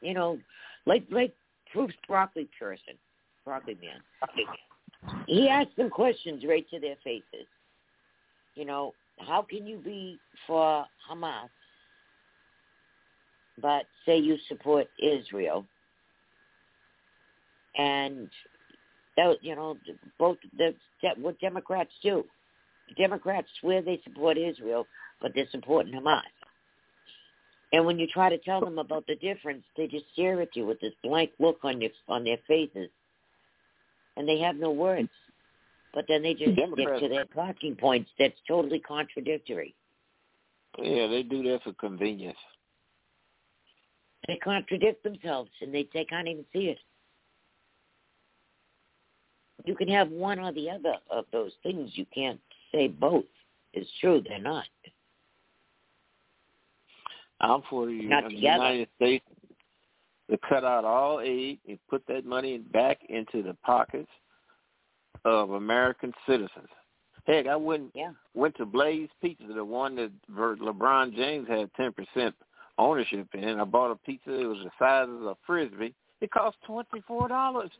You 0.00 0.14
know, 0.14 0.38
like 0.86 1.04
like 1.10 1.34
Bruce 1.72 1.92
broccoli 2.06 2.48
person, 2.58 2.94
broccoli 3.44 3.78
man. 3.82 4.46
He 5.26 5.48
asked 5.48 5.76
them 5.76 5.90
questions 5.90 6.44
right 6.46 6.68
to 6.70 6.80
their 6.80 6.96
faces. 7.04 7.46
You 8.54 8.64
know, 8.64 8.94
how 9.18 9.42
can 9.42 9.66
you 9.66 9.78
be 9.78 10.18
for 10.46 10.86
Hamas, 11.10 11.48
but 13.60 13.84
say 14.06 14.18
you 14.18 14.36
support 14.48 14.86
Israel? 15.02 15.66
And 17.76 18.28
that 19.16 19.36
you 19.42 19.54
know 19.54 19.76
both 20.18 20.38
the 20.56 20.74
what 21.18 21.38
Democrats 21.40 21.92
do. 22.02 22.24
Democrats 22.96 23.48
swear 23.60 23.82
they 23.82 24.00
support 24.04 24.36
Israel, 24.36 24.86
but 25.20 25.32
they're 25.34 25.48
supporting 25.50 25.94
Hamas. 25.94 26.20
And 27.72 27.84
when 27.86 27.98
you 27.98 28.06
try 28.06 28.28
to 28.28 28.38
tell 28.38 28.60
them 28.60 28.78
about 28.78 29.06
the 29.06 29.16
difference, 29.16 29.64
they 29.76 29.88
just 29.88 30.04
stare 30.12 30.40
at 30.40 30.54
you 30.54 30.64
with 30.64 30.80
this 30.80 30.92
blank 31.02 31.30
look 31.38 31.58
on 31.64 31.80
your 31.80 31.90
on 32.08 32.24
their 32.24 32.38
faces, 32.46 32.88
and 34.16 34.28
they 34.28 34.38
have 34.40 34.56
no 34.56 34.70
words. 34.70 35.08
But 35.92 36.06
then 36.08 36.22
they 36.22 36.34
just 36.34 36.56
Democrats- 36.56 36.98
stick 36.98 37.08
to 37.08 37.14
their 37.14 37.24
talking 37.26 37.76
points. 37.76 38.10
That's 38.18 38.38
totally 38.46 38.80
contradictory. 38.80 39.74
Yeah, 40.78 41.06
they 41.06 41.22
do 41.22 41.42
that 41.44 41.62
for 41.62 41.72
convenience. 41.72 42.38
They 44.26 44.36
contradict 44.36 45.02
themselves, 45.02 45.50
and 45.60 45.74
they 45.74 45.88
they 45.92 46.04
can't 46.04 46.28
even 46.28 46.44
see 46.52 46.68
it. 46.68 46.78
You 49.64 49.74
can 49.74 49.88
have 49.88 50.10
one 50.10 50.38
or 50.38 50.52
the 50.52 50.70
other 50.70 50.94
of 51.10 51.24
those 51.32 51.52
things. 51.62 51.90
You 51.94 52.06
can't 52.14 52.40
say 52.72 52.88
both. 52.88 53.24
It's 53.72 53.88
true, 54.00 54.22
they're 54.26 54.38
not. 54.38 54.64
I'm 57.40 57.62
for 57.68 57.86
the 57.86 58.02
Not 58.02 58.24
uh, 58.24 58.28
the. 58.28 58.34
United 58.34 58.88
States 58.96 59.24
to 60.30 60.38
cut 60.48 60.64
out 60.64 60.84
all 60.84 61.20
aid 61.20 61.58
and 61.68 61.78
put 61.90 62.02
that 62.08 62.24
money 62.24 62.58
back 62.58 62.98
into 63.08 63.42
the 63.42 63.54
pockets 63.64 64.08
of 65.24 65.50
American 65.50 66.12
citizens. 66.26 66.68
Heck, 67.26 67.46
I 67.46 67.56
went 67.56 67.90
Yeah. 67.94 68.12
went 68.34 68.54
to 68.56 68.66
Blaze 68.66 69.08
Pizza, 69.22 69.46
the 69.54 69.64
one 69.64 69.96
that 69.96 70.12
LeBron 70.30 71.14
James 71.14 71.48
had 71.48 71.72
ten 71.74 71.92
percent 71.92 72.34
ownership 72.78 73.28
in. 73.34 73.58
I 73.60 73.64
bought 73.64 73.90
a 73.90 73.96
pizza. 73.96 74.30
It 74.30 74.44
was 74.44 74.58
the 74.58 74.70
size 74.78 75.08
of 75.08 75.22
a 75.26 75.36
frisbee. 75.46 75.94
It 76.20 76.30
cost 76.30 76.56
twenty 76.66 77.00
four 77.06 77.28
dollars. 77.28 77.70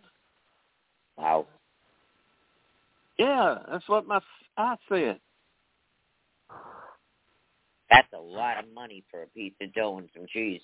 Wow. 1.19 1.47
Yeah, 3.19 3.59
that's 3.71 3.89
what 3.89 4.07
my 4.07 4.21
I 4.57 4.77
said. 4.89 5.21
That's 7.91 8.09
a 8.13 8.21
lot 8.21 8.59
of 8.63 8.73
money 8.75 9.05
for 9.11 9.23
a 9.23 9.27
piece 9.29 9.53
of 9.61 9.73
dough 9.75 9.99
and 9.99 10.09
some 10.15 10.27
cheese, 10.33 10.63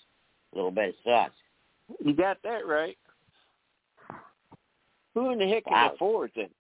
a 0.53 0.57
little 0.57 0.71
bit 0.71 0.91
of 0.91 0.95
sauce. 1.05 1.31
You 2.05 2.15
got 2.15 2.39
that 2.45 2.67
right. 2.67 2.97
Who 5.15 5.31
in 5.31 5.39
the 5.39 5.47
heck 5.49 5.67
Wow. 5.67 5.89
can 5.89 5.95
afford 5.95 6.33
that? 6.37 6.51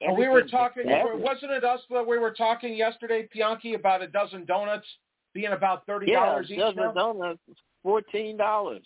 Well, 0.00 0.16
we 0.16 0.28
were 0.28 0.42
talking. 0.42 0.82
expensive. 0.88 1.20
Wasn't 1.20 1.50
it 1.52 1.64
us 1.64 1.80
that 1.90 2.06
we 2.06 2.18
were 2.18 2.32
talking 2.32 2.76
yesterday, 2.76 3.28
Bianchi, 3.32 3.74
about 3.74 4.02
a 4.02 4.06
dozen 4.06 4.44
donuts 4.44 4.86
being 5.32 5.52
about 5.52 5.86
thirty 5.86 6.06
Yeah, 6.06 6.26
dollars 6.26 6.50
each 6.50 6.58
dozen 6.58 6.76
now? 6.76 6.92
donuts, 6.92 7.40
fourteen 7.82 8.36
dollars. 8.36 8.84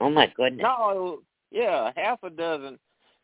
Oh 0.00 0.10
my 0.10 0.30
goodness. 0.36 0.62
No, 0.62 1.20
yeah, 1.50 1.90
half 1.96 2.22
a 2.22 2.30
dozen. 2.30 2.78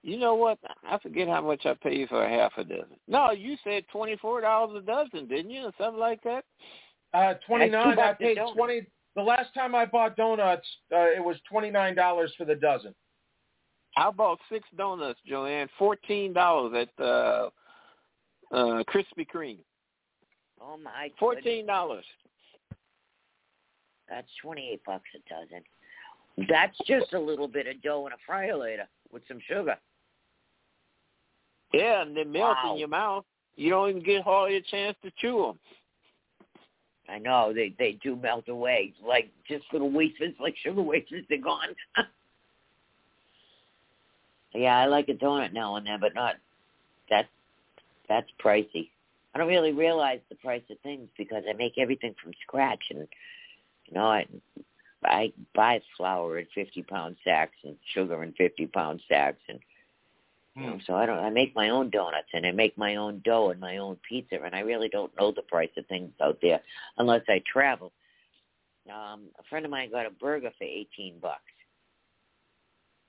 You 0.04 0.18
know 0.18 0.34
what? 0.34 0.58
I 0.84 0.98
forget 0.98 1.28
how 1.28 1.42
much 1.42 1.64
I 1.64 1.74
paid 1.74 2.08
for 2.08 2.24
a 2.24 2.28
half 2.28 2.52
a 2.56 2.64
dozen. 2.64 2.96
No, 3.06 3.30
you 3.30 3.56
said 3.62 3.84
twenty 3.92 4.16
four 4.16 4.40
dollars 4.40 4.82
a 4.82 4.86
dozen, 4.86 5.28
didn't 5.28 5.50
you, 5.50 5.62
or 5.62 5.72
something 5.78 6.00
like 6.00 6.20
that? 6.24 6.44
Uh, 7.14 7.34
twenty 7.46 7.70
nine. 7.70 7.98
I 7.98 8.12
paid 8.14 8.38
twenty. 8.54 8.86
The 9.14 9.22
last 9.22 9.54
time 9.54 9.74
I 9.74 9.84
bought 9.86 10.16
donuts, 10.16 10.66
uh, 10.92 11.10
it 11.16 11.22
was 11.22 11.36
twenty 11.48 11.70
nine 11.70 11.94
dollars 11.94 12.32
for 12.36 12.44
the 12.44 12.56
dozen. 12.56 12.94
I 13.96 14.10
bought 14.10 14.40
six 14.50 14.66
donuts, 14.76 15.20
Joanne, 15.24 15.68
fourteen 15.78 16.32
dollars 16.32 16.88
at 16.98 17.04
uh, 17.04 17.50
uh, 18.50 18.82
Krispy 18.84 19.26
Kreme. 19.32 19.58
Oh 20.60 20.78
my 20.82 21.02
goodness. 21.02 21.18
Fourteen 21.20 21.66
dollars. 21.66 22.04
That's 24.08 24.28
twenty 24.42 24.70
eight 24.72 24.82
bucks 24.84 25.08
a 25.14 25.20
dozen. 25.32 25.62
That's 26.48 26.76
just 26.88 27.12
a 27.12 27.20
little 27.20 27.46
bit 27.46 27.68
of 27.68 27.80
dough 27.82 28.06
in 28.06 28.12
a 28.12 28.16
fryer 28.26 28.56
later 28.56 28.88
with 29.12 29.22
some 29.28 29.38
sugar. 29.46 29.76
Yeah, 31.72 32.02
and 32.02 32.16
they 32.16 32.24
melt 32.24 32.56
Wow. 32.64 32.72
in 32.72 32.78
your 32.78 32.88
mouth. 32.88 33.24
You 33.56 33.70
don't 33.70 33.90
even 33.90 34.02
get 34.02 34.22
hardly 34.22 34.56
a 34.56 34.62
chance 34.62 34.96
to 35.02 35.10
chew 35.18 35.42
them. 35.42 35.58
I 37.08 37.18
know 37.18 37.52
they 37.52 37.74
they 37.78 37.92
do 38.02 38.16
melt 38.16 38.48
away 38.48 38.94
like 39.06 39.30
just 39.46 39.64
little 39.72 39.90
wafers, 39.90 40.34
like 40.40 40.56
sugar 40.62 40.82
wafers. 40.82 41.24
They're 41.28 41.38
gone. 41.38 41.74
Yeah, 44.54 44.76
I 44.76 44.86
like 44.86 45.08
a 45.08 45.14
donut 45.14 45.52
now 45.52 45.76
and 45.76 45.86
then, 45.86 45.98
but 46.00 46.14
not 46.14 46.36
that. 47.10 47.26
That's 48.08 48.28
pricey. 48.44 48.90
I 49.34 49.38
don't 49.38 49.48
really 49.48 49.72
realize 49.72 50.20
the 50.28 50.34
price 50.36 50.62
of 50.70 50.78
things 50.80 51.08
because 51.16 51.44
I 51.48 51.54
make 51.54 51.78
everything 51.78 52.14
from 52.22 52.32
scratch, 52.42 52.82
and 52.90 53.08
you 53.86 53.94
know, 53.94 54.04
I 54.04 54.26
I 55.04 55.32
buy 55.54 55.80
flour 55.96 56.38
in 56.38 56.46
fifty 56.54 56.82
pound 56.82 57.16
sacks 57.24 57.56
and 57.64 57.76
sugar 57.94 58.22
in 58.22 58.32
fifty 58.32 58.66
pound 58.66 59.00
sacks, 59.08 59.40
and 59.48 59.58
you 60.54 60.62
know, 60.62 60.78
so 60.86 60.94
I 60.94 61.06
don't. 61.06 61.18
I 61.18 61.30
make 61.30 61.54
my 61.54 61.70
own 61.70 61.88
donuts 61.88 62.28
and 62.34 62.46
I 62.46 62.50
make 62.50 62.76
my 62.76 62.96
own 62.96 63.22
dough 63.24 63.50
and 63.50 63.60
my 63.60 63.78
own 63.78 63.96
pizza, 64.06 64.36
and 64.44 64.54
I 64.54 64.60
really 64.60 64.88
don't 64.88 65.16
know 65.18 65.32
the 65.32 65.42
price 65.42 65.70
of 65.78 65.86
things 65.86 66.12
out 66.22 66.38
there 66.42 66.60
unless 66.98 67.22
I 67.28 67.42
travel. 67.50 67.92
Um, 68.88 69.22
a 69.38 69.42
friend 69.48 69.64
of 69.64 69.70
mine 69.70 69.90
got 69.90 70.06
a 70.06 70.10
burger 70.10 70.50
for 70.58 70.64
eighteen 70.64 71.14
bucks, 71.22 71.40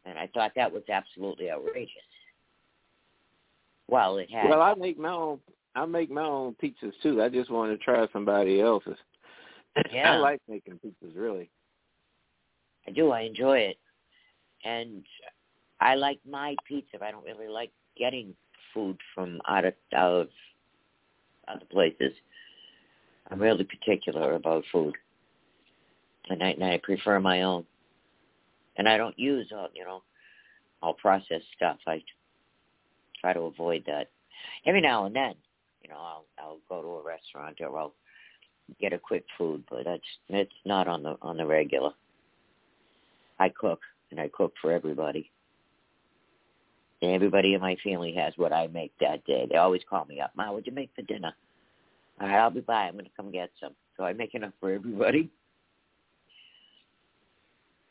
and 0.06 0.18
I 0.18 0.28
thought 0.34 0.53
that 0.56 0.72
was 0.72 0.84
absolutely 0.90 1.52
outrageous. 1.52 1.91
Well, 3.90 4.18
it 4.18 4.30
had. 4.32 4.49
Well, 4.49 4.61
I 4.61 4.74
make 4.76 4.98
my 4.98 5.11
own. 5.11 5.40
I 5.76 5.86
make 5.86 6.11
my 6.11 6.24
own 6.24 6.56
pizzas 6.64 6.94
too. 7.02 7.22
I 7.22 7.28
just 7.28 7.52
want 7.52 7.72
to 7.72 7.84
try 7.84 8.07
somebody 8.14 8.61
else's. 8.61 8.98
Yeah. 9.91 10.14
I 10.14 10.18
like 10.18 10.40
making 10.48 10.80
pizzas, 10.86 11.15
really. 11.15 11.49
I 12.88 12.91
do. 12.91 13.10
I 13.10 13.22
enjoy 13.22 13.57
it, 13.57 13.78
and 14.64 15.03
I 15.84 15.95
like 15.95 16.19
my 16.30 16.55
pizza. 16.68 16.97
But 16.99 17.07
I 17.07 17.11
don't 17.11 17.26
really 17.26 17.47
like 17.47 17.72
getting 17.97 18.34
food 18.73 18.97
from 19.14 19.41
out 19.47 19.65
of 19.65 19.73
out 19.95 20.11
of 20.11 20.27
other 21.47 21.65
places. 21.72 22.14
I'm 23.30 23.41
really 23.41 23.64
particular 23.64 24.35
about 24.35 24.64
food, 24.72 24.95
and 26.30 26.43
I, 26.43 26.49
and 26.49 26.64
I 26.64 26.80
prefer 26.81 27.19
my 27.19 27.43
own. 27.43 27.65
And 28.77 28.89
I 28.89 28.97
don't 28.97 29.18
use 29.19 29.51
all 29.55 29.68
you 29.73 29.84
know 29.84 30.03
all 30.81 30.93
processed 30.93 31.45
stuff. 31.55 31.77
I 31.88 32.01
try 33.22 33.34
to 33.34 33.41
avoid 33.41 33.84
that. 33.88 34.10
Every 34.65 34.81
now 34.81 35.05
and 35.05 35.15
then, 35.15 35.35
you 35.81 35.89
know, 35.89 35.97
I'll 35.97 36.26
I'll 36.39 36.60
go 36.69 36.81
to 36.81 36.88
a 36.88 37.03
restaurant 37.03 37.60
or 37.61 37.77
I'll 37.77 37.93
get 38.80 38.93
a 38.93 38.99
quick 38.99 39.26
food, 39.38 39.64
but 39.69 39.85
that's 39.85 40.01
it's 40.30 40.51
not 40.65 40.88
on 40.88 41.03
the 41.03 41.18
on 41.22 41.38
the 41.38 41.45
regular. 41.45 41.91
I 43.39 43.49
cook 43.49 43.81
and 44.11 44.19
I 44.19 44.30
cook 44.30 44.53
for 44.61 44.72
everybody. 44.72 45.31
And 47.03 47.11
everybody 47.11 47.53
in 47.53 47.59
my 47.59 47.75
family 47.84 48.13
has 48.13 48.31
what 48.38 48.53
I 48.53 48.67
make 48.67 48.93
that 49.01 49.25
day. 49.25 49.45
They 49.49 49.57
always 49.57 49.81
call 49.89 50.05
me 50.05 50.21
up, 50.21 50.31
Ma, 50.38 50.49
what'd 50.49 50.65
you 50.65 50.71
make 50.71 50.89
for 50.95 51.01
dinner? 51.01 51.34
All 52.21 52.30
right, 52.30 52.38
I'll 52.38 52.49
be 52.49 52.61
by. 52.61 52.85
I'm 52.85 52.95
gonna 52.95 53.09
come 53.17 53.30
get 53.30 53.51
some. 53.59 53.73
So 53.97 54.05
I 54.05 54.13
make 54.13 54.34
enough 54.35 54.53
for 54.61 54.71
everybody. 54.71 55.30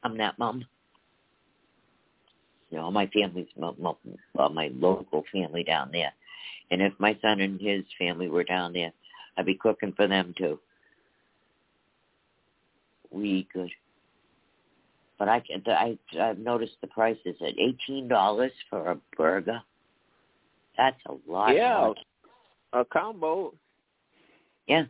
I'm 0.02 0.16
that 0.16 0.38
mom. 0.38 0.64
You 2.70 2.78
know, 2.78 2.90
my 2.90 3.06
family's 3.08 3.48
well, 3.54 4.48
my 4.48 4.70
local 4.74 5.24
family 5.30 5.62
down 5.62 5.90
there. 5.92 6.14
And 6.70 6.80
if 6.80 6.94
my 6.98 7.14
son 7.20 7.42
and 7.42 7.60
his 7.60 7.84
family 7.98 8.30
were 8.30 8.44
down 8.44 8.72
there, 8.72 8.94
I'd 9.36 9.44
be 9.44 9.56
cooking 9.56 9.92
for 9.92 10.06
them 10.06 10.34
too. 10.38 10.58
We 13.10 13.46
good. 13.52 13.70
But 15.22 15.28
I 15.28 15.38
can 15.38 15.62
I 15.68 15.96
I've 16.20 16.40
noticed 16.40 16.72
the 16.80 16.88
prices 16.88 17.36
at 17.40 17.56
eighteen 17.56 18.08
dollars 18.08 18.50
for 18.68 18.90
a 18.90 18.96
burger. 19.16 19.62
That's 20.76 20.98
a 21.06 21.14
lot. 21.30 21.54
Yeah, 21.54 21.92
a 22.72 22.84
combo. 22.84 23.54
Yeah. 24.66 24.86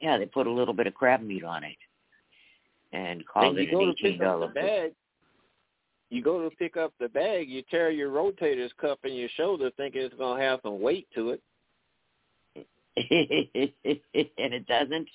Yeah, 0.00 0.16
they 0.16 0.24
put 0.24 0.46
a 0.46 0.50
little 0.50 0.72
bit 0.72 0.86
of 0.86 0.94
crab 0.94 1.20
meat 1.20 1.44
on 1.44 1.64
it, 1.64 1.76
and 2.94 3.28
called 3.28 3.58
and 3.58 3.58
you 3.58 3.64
it 3.64 3.74
an 3.74 3.90
eighteen 3.90 4.18
the 4.18 4.52
bag. 4.54 4.92
You 6.08 6.22
go 6.22 6.48
to 6.48 6.56
pick 6.56 6.78
up 6.78 6.94
the 6.98 7.10
bag, 7.10 7.50
you 7.50 7.62
tear 7.70 7.90
your 7.90 8.08
rotator's 8.08 8.72
cuff 8.80 9.00
in 9.04 9.12
your 9.12 9.28
shoulder, 9.36 9.70
thinking 9.76 10.00
it's 10.00 10.14
gonna 10.14 10.42
have 10.42 10.60
some 10.62 10.80
weight 10.80 11.08
to 11.14 11.32
it. 11.32 11.42
and 14.38 14.54
it 14.54 14.66
doesn't. 14.66 15.08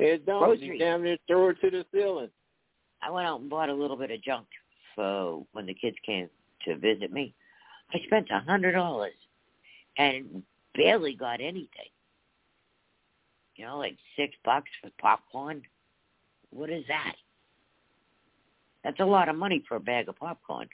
It 0.00 0.24
don't. 0.24 0.42
Grocery. 0.42 0.66
You 0.66 0.78
damn 0.78 1.02
near 1.02 1.18
throw 1.26 1.50
it 1.50 1.60
to 1.60 1.70
the 1.70 1.84
ceiling. 1.92 2.30
I 3.02 3.10
went 3.10 3.26
out 3.26 3.40
and 3.40 3.50
bought 3.50 3.68
a 3.68 3.74
little 3.74 3.96
bit 3.96 4.10
of 4.10 4.22
junk 4.22 4.46
for 4.94 5.44
when 5.52 5.66
the 5.66 5.74
kids 5.74 5.96
came 6.04 6.28
to 6.64 6.76
visit 6.76 7.12
me. 7.12 7.34
I 7.92 7.98
spent 8.06 8.28
a 8.30 8.40
hundred 8.40 8.72
dollars 8.72 9.12
and 9.98 10.42
barely 10.74 11.14
got 11.14 11.40
anything. 11.40 11.90
You 13.56 13.66
know, 13.66 13.78
like 13.78 13.96
six 14.16 14.34
bucks 14.42 14.70
for 14.80 14.90
popcorn. 15.00 15.62
What 16.50 16.70
is 16.70 16.84
that? 16.88 17.14
That's 18.82 19.00
a 19.00 19.04
lot 19.04 19.28
of 19.28 19.36
money 19.36 19.62
for 19.68 19.76
a 19.76 19.80
bag 19.80 20.08
of 20.08 20.16
popcorn. 20.16 20.68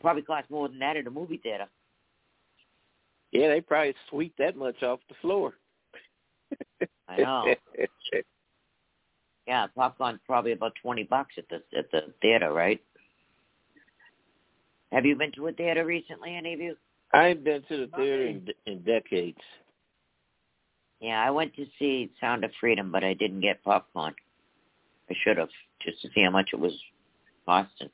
Probably 0.00 0.22
costs 0.22 0.50
more 0.50 0.68
than 0.68 0.80
that 0.80 0.96
at 0.96 1.06
a 1.06 1.10
movie 1.10 1.38
theater. 1.40 1.66
Yeah, 3.30 3.48
they 3.48 3.60
probably 3.60 3.94
sweep 4.10 4.34
that 4.38 4.56
much 4.56 4.82
off 4.82 5.00
the 5.08 5.14
floor. 5.22 5.54
I 7.08 7.16
know. 7.18 7.54
Yeah, 9.46 9.66
popcorn's 9.76 10.20
probably 10.26 10.52
about 10.52 10.72
twenty 10.82 11.04
bucks 11.04 11.34
at 11.38 11.48
the 11.48 11.62
at 11.78 11.90
the 11.92 12.12
theater, 12.20 12.52
right? 12.52 12.80
Have 14.92 15.04
you 15.04 15.16
been 15.16 15.32
to 15.32 15.48
a 15.48 15.52
theater 15.52 15.84
recently, 15.84 16.36
any 16.36 16.54
of 16.54 16.60
you? 16.60 16.76
I 17.12 17.28
ain't 17.28 17.44
been 17.44 17.62
to 17.68 17.76
the 17.78 17.86
theater 17.96 18.26
in, 18.26 18.46
in 18.66 18.82
decades. 18.82 19.38
Yeah, 21.00 21.20
I 21.22 21.30
went 21.30 21.54
to 21.56 21.66
see 21.78 22.10
Sound 22.20 22.44
of 22.44 22.50
Freedom, 22.60 22.90
but 22.90 23.04
I 23.04 23.14
didn't 23.14 23.40
get 23.40 23.62
popcorn. 23.62 24.14
I 25.10 25.14
should 25.22 25.36
have, 25.38 25.50
just 25.84 26.00
to 26.02 26.08
see 26.14 26.22
how 26.22 26.30
much 26.30 26.50
it 26.52 26.58
was 26.58 26.72
costing. 27.44 27.90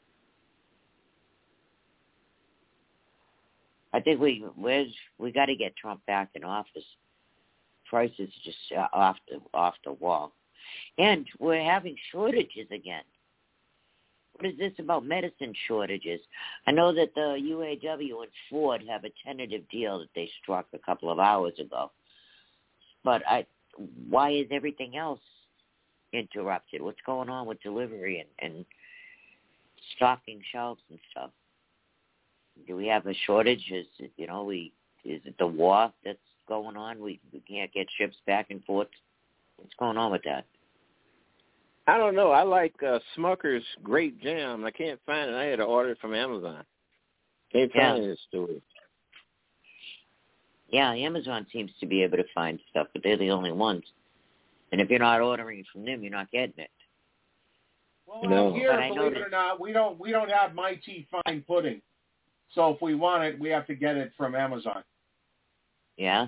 I 3.93 4.01
think 4.01 4.21
we 4.21 4.45
we 4.57 4.95
we 5.19 5.33
got 5.33 5.47
to 5.47 5.57
get 5.57 5.77
Trump 5.77 6.05
back 6.07 6.31
in 6.35 6.45
office. 6.45 6.85
Prices 7.93 8.31
just 8.43 8.57
off 8.95 9.17
the 9.29 9.39
off 9.53 9.75
the 9.85 9.93
wall, 9.93 10.33
and 10.97 11.27
we're 11.39 11.63
having 11.63 11.95
shortages 12.11 12.67
again. 12.71 13.03
What 14.33 14.47
is 14.51 14.57
this 14.59 14.73
about 14.79 15.05
medicine 15.05 15.53
shortages? 15.69 16.19
I 16.67 16.71
know 16.71 16.95
that 16.95 17.15
the 17.15 17.37
UAW 17.39 18.23
and 18.23 18.33
Ford 18.49 18.83
have 18.89 19.05
a 19.05 19.11
tentative 19.23 19.69
deal 19.69 19.99
that 19.99 20.09
they 20.15 20.31
struck 20.43 20.69
a 20.73 20.79
couple 20.79 21.11
of 21.11 21.19
hours 21.19 21.53
ago, 21.61 21.91
but 23.05 23.21
I, 23.29 23.45
why 24.09 24.31
is 24.31 24.47
everything 24.51 24.97
else 24.97 25.21
interrupted? 26.15 26.81
What's 26.81 26.97
going 27.05 27.29
on 27.29 27.47
with 27.47 27.61
delivery 27.61 28.25
and, 28.41 28.55
and 28.55 28.65
stocking 29.97 30.41
shelves 30.51 30.81
and 30.89 30.99
stuff? 31.11 31.31
Do 32.67 32.75
we 32.75 32.87
have 32.87 33.07
a 33.07 33.13
shortage? 33.27 33.71
Is 33.71 33.85
you 34.17 34.29
know 34.29 34.45
we 34.45 34.73
is 35.05 35.21
it 35.27 35.35
the 35.39 35.47
war 35.47 35.93
that's 36.03 36.19
going 36.49 36.77
on? 36.77 37.01
We 37.01 37.21
we 37.33 37.41
can't 37.41 37.73
get 37.73 37.87
ships 37.99 38.17
back 38.27 38.51
and 38.51 38.65
forth. 38.65 38.89
What's 39.57 39.75
going 39.79 39.97
on 39.97 40.11
with 40.13 40.23
that? 40.25 40.45
I 41.87 41.99
don't 41.99 42.15
know. 42.15 42.31
I 42.31 42.43
like 42.43 42.75
uh, 42.83 43.01
Smucker's 43.17 43.65
Grape 43.83 44.21
Jam. 44.23 44.65
I 44.65 44.71
can't 44.71 45.01
find 45.05 45.31
it. 45.31 45.35
I 45.35 45.45
had 45.47 45.57
to 45.57 45.65
order 45.65 45.91
it 45.91 45.99
from 46.01 46.15
Amazon. 46.15 46.65
Can't 47.53 47.71
Yeah. 47.75 47.93
find 47.93 48.03
it 48.03 48.05
in 48.05 48.11
the 48.11 48.17
store. 48.29 48.49
Yeah, 50.69 50.93
Amazon 50.93 51.47
seems 51.53 51.71
to 51.81 51.87
be 51.87 52.03
able 52.03 52.17
to 52.17 52.25
find 52.35 52.59
stuff, 52.71 52.87
but 52.93 53.03
they're 53.03 53.19
the 53.19 53.31
only 53.31 53.53
ones. 53.53 53.85
And 54.71 54.81
if 54.81 54.89
you're 54.89 55.01
not 55.01 55.21
ordering 55.21 55.65
from 55.71 55.85
them, 55.85 56.03
you're 56.03 56.11
not 56.13 56.31
getting 56.31 56.55
it. 56.57 56.71
Well, 58.07 58.23
No. 58.25 58.49
out 58.49 58.55
here, 58.55 58.71
But 58.71 58.81
I 58.81 58.89
believe 58.89 59.13
it 59.17 59.23
or 59.23 59.29
not, 59.29 59.61
we 59.61 59.73
don't 59.73 59.99
we 59.99 60.11
don't 60.11 60.31
have 60.31 60.55
mighty 60.55 61.07
fine 61.11 61.43
pudding. 61.43 61.83
So 62.53 62.71
if 62.71 62.81
we 62.81 62.95
want 62.95 63.25
it, 63.25 63.39
we 63.39 63.49
have 63.51 63.67
to 63.67 63.75
get 63.75 63.97
it 63.97 64.13
from 64.17 64.35
Amazon. 64.35 64.83
Yeah. 66.03 66.27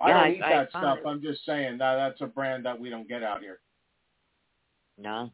I 0.00 0.08
Yeah, 0.08 0.14
don't 0.14 0.22
I- 0.22 0.30
eat 0.34 0.42
I 0.42 0.48
that 0.50 0.70
found 0.72 0.82
stuff. 0.84 0.98
it. 0.98 1.06
I'm 1.08 1.20
just 1.20 1.44
saying 1.44 1.78
that 1.78 1.96
that's 1.96 2.20
a 2.20 2.26
brand 2.28 2.64
that 2.64 2.78
we 2.78 2.90
don't 2.90 3.08
get 3.08 3.24
out 3.24 3.40
here. 3.40 3.58
No. 4.96 5.32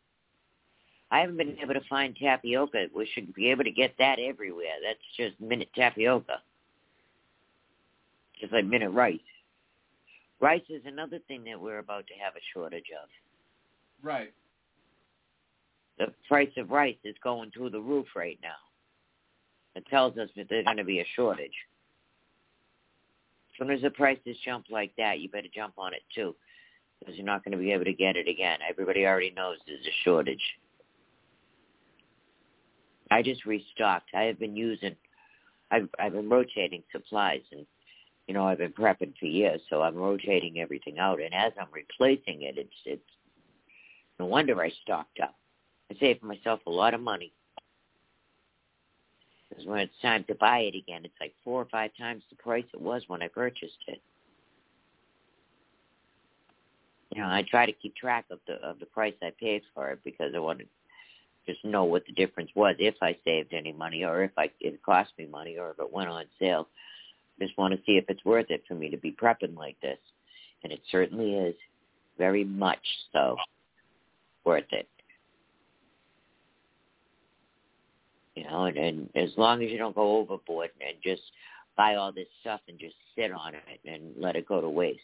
I 1.10 1.20
haven't 1.20 1.36
been 1.36 1.58
able 1.58 1.74
to 1.74 1.82
find 1.82 2.16
tapioca. 2.16 2.88
We 2.94 3.04
should 3.12 3.34
be 3.34 3.50
able 3.50 3.64
to 3.64 3.70
get 3.70 3.94
that 3.98 4.18
everywhere. 4.18 4.76
That's 4.82 4.98
just 5.14 5.38
minute 5.42 5.68
tapioca. 5.74 6.40
Just 8.40 8.54
like 8.54 8.64
minute 8.64 8.90
rice. 8.90 9.20
Rice 10.40 10.64
is 10.70 10.82
another 10.86 11.18
thing 11.28 11.44
that 11.44 11.60
we're 11.60 11.78
about 11.80 12.06
to 12.06 12.14
have 12.14 12.34
a 12.34 12.40
shortage 12.54 12.90
of. 13.02 13.08
Right. 14.02 14.32
The 15.98 16.14
price 16.26 16.50
of 16.56 16.70
rice 16.70 16.96
is 17.04 17.14
going 17.22 17.50
through 17.50 17.70
the 17.70 17.80
roof 17.80 18.06
right 18.16 18.38
now. 18.42 18.56
It 19.76 19.84
tells 19.88 20.16
us 20.16 20.30
that 20.36 20.48
there's 20.48 20.64
going 20.64 20.78
to 20.78 20.84
be 20.84 21.00
a 21.00 21.06
shortage. 21.14 21.54
As 23.54 23.58
soon 23.58 23.70
as 23.74 23.82
the 23.82 23.90
prices 23.90 24.36
jump 24.44 24.66
like 24.70 24.92
that, 24.98 25.20
you 25.20 25.28
better 25.28 25.48
jump 25.54 25.74
on 25.78 25.94
it 25.94 26.02
too, 26.12 26.34
because 26.98 27.14
you're 27.14 27.26
not 27.26 27.44
going 27.44 27.52
to 27.52 27.58
be 27.58 27.72
able 27.72 27.84
to 27.84 27.92
get 27.92 28.16
it 28.16 28.26
again. 28.26 28.58
Everybody 28.68 29.06
already 29.06 29.30
knows 29.30 29.58
there's 29.66 29.86
a 29.86 30.02
shortage. 30.04 30.42
I 33.10 33.22
just 33.22 33.44
restocked. 33.44 34.10
I 34.14 34.22
have 34.22 34.40
been 34.40 34.56
using. 34.56 34.96
I've 35.70 35.88
I've 36.00 36.12
been 36.12 36.28
rotating 36.28 36.82
supplies, 36.90 37.42
and 37.52 37.64
you 38.26 38.34
know 38.34 38.44
I've 38.44 38.58
been 38.58 38.72
prepping 38.72 39.16
for 39.20 39.26
years, 39.26 39.60
so 39.70 39.82
I'm 39.82 39.94
rotating 39.94 40.58
everything 40.58 40.98
out. 40.98 41.20
And 41.20 41.32
as 41.32 41.52
I'm 41.60 41.68
replacing 41.72 42.42
it, 42.42 42.58
it's 42.58 42.74
it's 42.84 43.02
no 44.18 44.26
wonder 44.26 44.60
I 44.60 44.70
stocked 44.82 45.20
up. 45.22 45.36
I 45.92 45.98
saved 46.00 46.22
myself 46.22 46.60
a 46.66 46.70
lot 46.70 46.94
of 46.94 47.00
money. 47.00 47.32
Because 49.48 49.66
when 49.66 49.80
it's 49.80 50.00
time 50.02 50.24
to 50.28 50.34
buy 50.34 50.60
it 50.60 50.74
again, 50.74 51.02
it's 51.04 51.14
like 51.20 51.34
four 51.44 51.62
or 51.62 51.66
five 51.66 51.90
times 51.98 52.22
the 52.30 52.36
price 52.36 52.64
it 52.72 52.80
was 52.80 53.02
when 53.06 53.22
I 53.22 53.28
purchased 53.28 53.78
it. 53.86 54.00
You 57.14 57.22
know, 57.22 57.28
I 57.28 57.44
try 57.48 57.66
to 57.66 57.72
keep 57.72 57.94
track 57.94 58.24
of 58.30 58.40
the 58.46 58.54
of 58.54 58.80
the 58.80 58.86
price 58.86 59.14
I 59.22 59.30
paid 59.38 59.62
for 59.74 59.90
it 59.90 60.00
because 60.04 60.32
I 60.34 60.40
want 60.40 60.60
to 60.60 60.64
just 61.46 61.64
know 61.64 61.84
what 61.84 62.04
the 62.06 62.12
difference 62.12 62.50
was 62.54 62.74
if 62.78 62.94
I 63.02 63.16
saved 63.24 63.52
any 63.52 63.72
money 63.72 64.04
or 64.04 64.24
if 64.24 64.32
I 64.36 64.50
it 64.60 64.82
cost 64.82 65.10
me 65.18 65.26
money 65.26 65.58
or 65.58 65.70
if 65.70 65.78
it 65.78 65.92
went 65.92 66.08
on 66.08 66.24
sale. 66.40 66.68
Just 67.40 67.56
want 67.58 67.74
to 67.74 67.80
see 67.84 67.96
if 67.96 68.04
it's 68.08 68.24
worth 68.24 68.46
it 68.50 68.62
for 68.66 68.74
me 68.74 68.88
to 68.90 68.96
be 68.96 69.12
prepping 69.12 69.56
like 69.56 69.80
this, 69.80 69.98
and 70.62 70.72
it 70.72 70.80
certainly 70.90 71.34
is, 71.34 71.56
very 72.16 72.44
much 72.44 72.78
so, 73.12 73.36
worth 74.44 74.72
it. 74.72 74.88
You 78.34 78.44
know, 78.44 78.64
and, 78.64 78.76
and 78.76 79.10
as 79.14 79.30
long 79.36 79.62
as 79.62 79.70
you 79.70 79.78
don't 79.78 79.94
go 79.94 80.18
overboard 80.18 80.70
and 80.80 80.96
just 81.02 81.22
buy 81.76 81.94
all 81.94 82.12
this 82.12 82.26
stuff 82.40 82.60
and 82.68 82.78
just 82.78 82.94
sit 83.16 83.32
on 83.32 83.54
it 83.54 83.80
and 83.84 84.12
let 84.16 84.36
it 84.36 84.46
go 84.46 84.60
to 84.60 84.68
waste. 84.68 85.00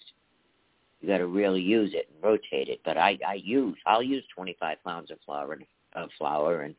You 1.01 1.09
got 1.09 1.19
to 1.19 1.27
really 1.27 1.61
use 1.61 1.93
it 1.95 2.09
and 2.13 2.23
rotate 2.23 2.69
it. 2.69 2.81
But 2.85 2.99
I, 2.99 3.19
I 3.27 3.35
use, 3.35 3.77
I'll 3.87 4.03
use 4.03 4.25
25 4.35 4.83
pounds 4.85 5.11
of 5.11 5.19
flour, 5.25 5.59
of 5.95 6.11
flour 6.19 6.63
and 6.63 6.75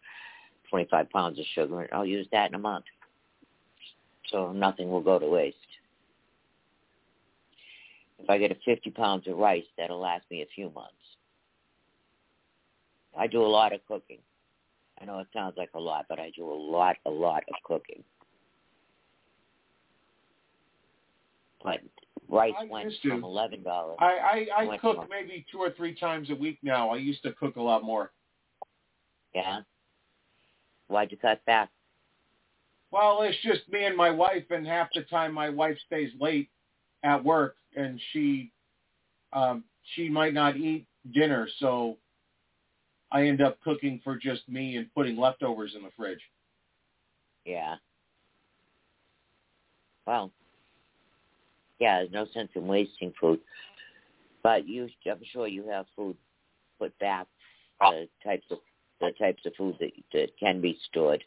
25 0.70 1.10
pounds 1.10 1.40
of 1.40 1.46
sugar, 1.56 1.82
and 1.82 1.90
I'll 1.92 2.06
use 2.06 2.28
that 2.32 2.50
in 2.50 2.56
a 2.56 2.60
month. 2.60 2.86
So 4.32 4.52
nothing 4.52 4.90
will 4.90 5.02
go 5.02 5.20
to 5.20 5.26
waste. 5.26 5.58
If 8.20 8.30
I 8.30 8.38
get 8.38 8.52
a 8.52 8.58
50 8.64 8.92
pounds 8.92 9.28
of 9.28 9.38
rice, 9.38 9.66
that'll 9.78 10.00
last 10.00 10.26
me 10.30 10.44
a 10.44 10.48
few 10.54 10.70
months. 10.70 10.94
I 13.18 13.28
do 13.28 13.42
a 13.42 13.48
lot 13.48 13.74
of 13.74 13.86
cooking. 13.88 14.20
I 15.02 15.06
know 15.06 15.20
it 15.20 15.28
sounds 15.34 15.56
like 15.58 15.70
a 15.74 15.80
lot, 15.80 16.06
but 16.08 16.20
I 16.20 16.32
do 16.36 16.46
a 16.46 16.54
lot, 16.54 16.96
a 17.06 17.10
lot 17.10 17.44
of 17.50 17.56
cooking. 17.64 18.04
But 21.64 21.80
rice 22.28 22.54
I 22.60 22.66
went 22.66 22.94
from 23.02 23.24
eleven 23.24 23.64
dollars. 23.64 23.98
I 24.00 24.48
I, 24.56 24.64
I 24.64 24.78
cook 24.78 24.98
from- 24.98 25.10
maybe 25.10 25.46
two 25.52 25.60
or 25.60 25.72
three 25.72 25.96
times 25.96 26.30
a 26.30 26.36
week 26.36 26.60
now. 26.64 26.90
I 26.90 26.98
used 26.98 27.24
to 27.24 27.34
cook 27.34 27.56
a 27.56 27.62
lot 27.62 27.84
more. 27.84 28.12
Yeah. 29.34 29.62
Why'd 30.88 31.12
you 31.12 31.18
cut 31.18 31.44
back? 31.46 31.70
Well, 32.92 33.22
it's 33.22 33.38
just 33.42 33.62
me 33.72 33.86
and 33.86 33.96
my 33.96 34.10
wife, 34.10 34.44
and 34.50 34.68
half 34.68 34.90
the 34.94 35.04
time 35.04 35.34
my 35.34 35.50
wife 35.50 35.78
stays 35.86 36.12
late 36.20 36.50
at 37.04 37.24
work, 37.24 37.56
and 37.76 38.00
she 38.12 38.52
um, 39.34 39.64
she 39.96 40.10
might 40.10 40.34
not 40.34 40.58
eat 40.58 40.86
dinner, 41.14 41.48
so 41.60 41.98
I 43.12 43.28
end 43.28 43.42
up 43.42 43.60
cooking 43.64 44.00
for 44.04 44.18
just 44.18 44.48
me 44.48 44.78
and 44.78 44.94
putting 44.94 45.18
leftovers 45.18 45.74
in 45.76 45.84
the 45.84 45.90
fridge. 45.98 46.22
Yeah. 47.46 47.76
Well, 50.08 50.32
yeah, 51.80 52.00
there's 52.00 52.12
no 52.12 52.26
sense 52.34 52.50
in 52.56 52.68
wasting 52.68 53.14
food. 53.20 53.40
But 54.44 54.68
you, 54.68 54.88
I'm 55.06 55.20
sure 55.32 55.48
you 55.48 55.68
have 55.68 55.86
food 55.96 56.16
put 56.80 56.98
back, 57.00 57.28
the 57.80 58.08
types 58.24 58.46
of 58.50 58.60
the 59.00 59.12
types 59.20 59.44
of 59.46 59.54
food 59.56 59.76
that 59.80 59.92
that 60.14 60.30
can 60.40 60.62
be 60.62 60.78
stored. 60.90 61.24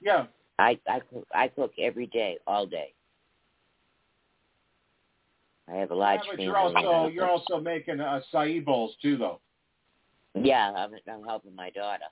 Yeah. 0.00 0.26
I 0.58 0.78
I 0.88 1.00
cook, 1.00 1.26
I 1.34 1.48
cook 1.48 1.72
every 1.78 2.06
day, 2.06 2.38
all 2.46 2.66
day. 2.66 2.92
I 5.68 5.74
have 5.76 5.90
a 5.90 5.94
large 5.94 6.20
yeah, 6.24 6.32
but 6.36 6.42
you're 6.42 6.56
also 6.56 7.08
you're 7.08 7.28
also 7.28 7.60
making 7.60 8.00
uh, 8.00 8.20
acai 8.32 8.64
bowls 8.64 8.94
too, 9.02 9.16
though. 9.16 9.40
Yeah, 10.42 10.72
I'm, 10.72 10.92
I'm 11.10 11.24
helping 11.24 11.54
my 11.54 11.70
daughter, 11.70 12.04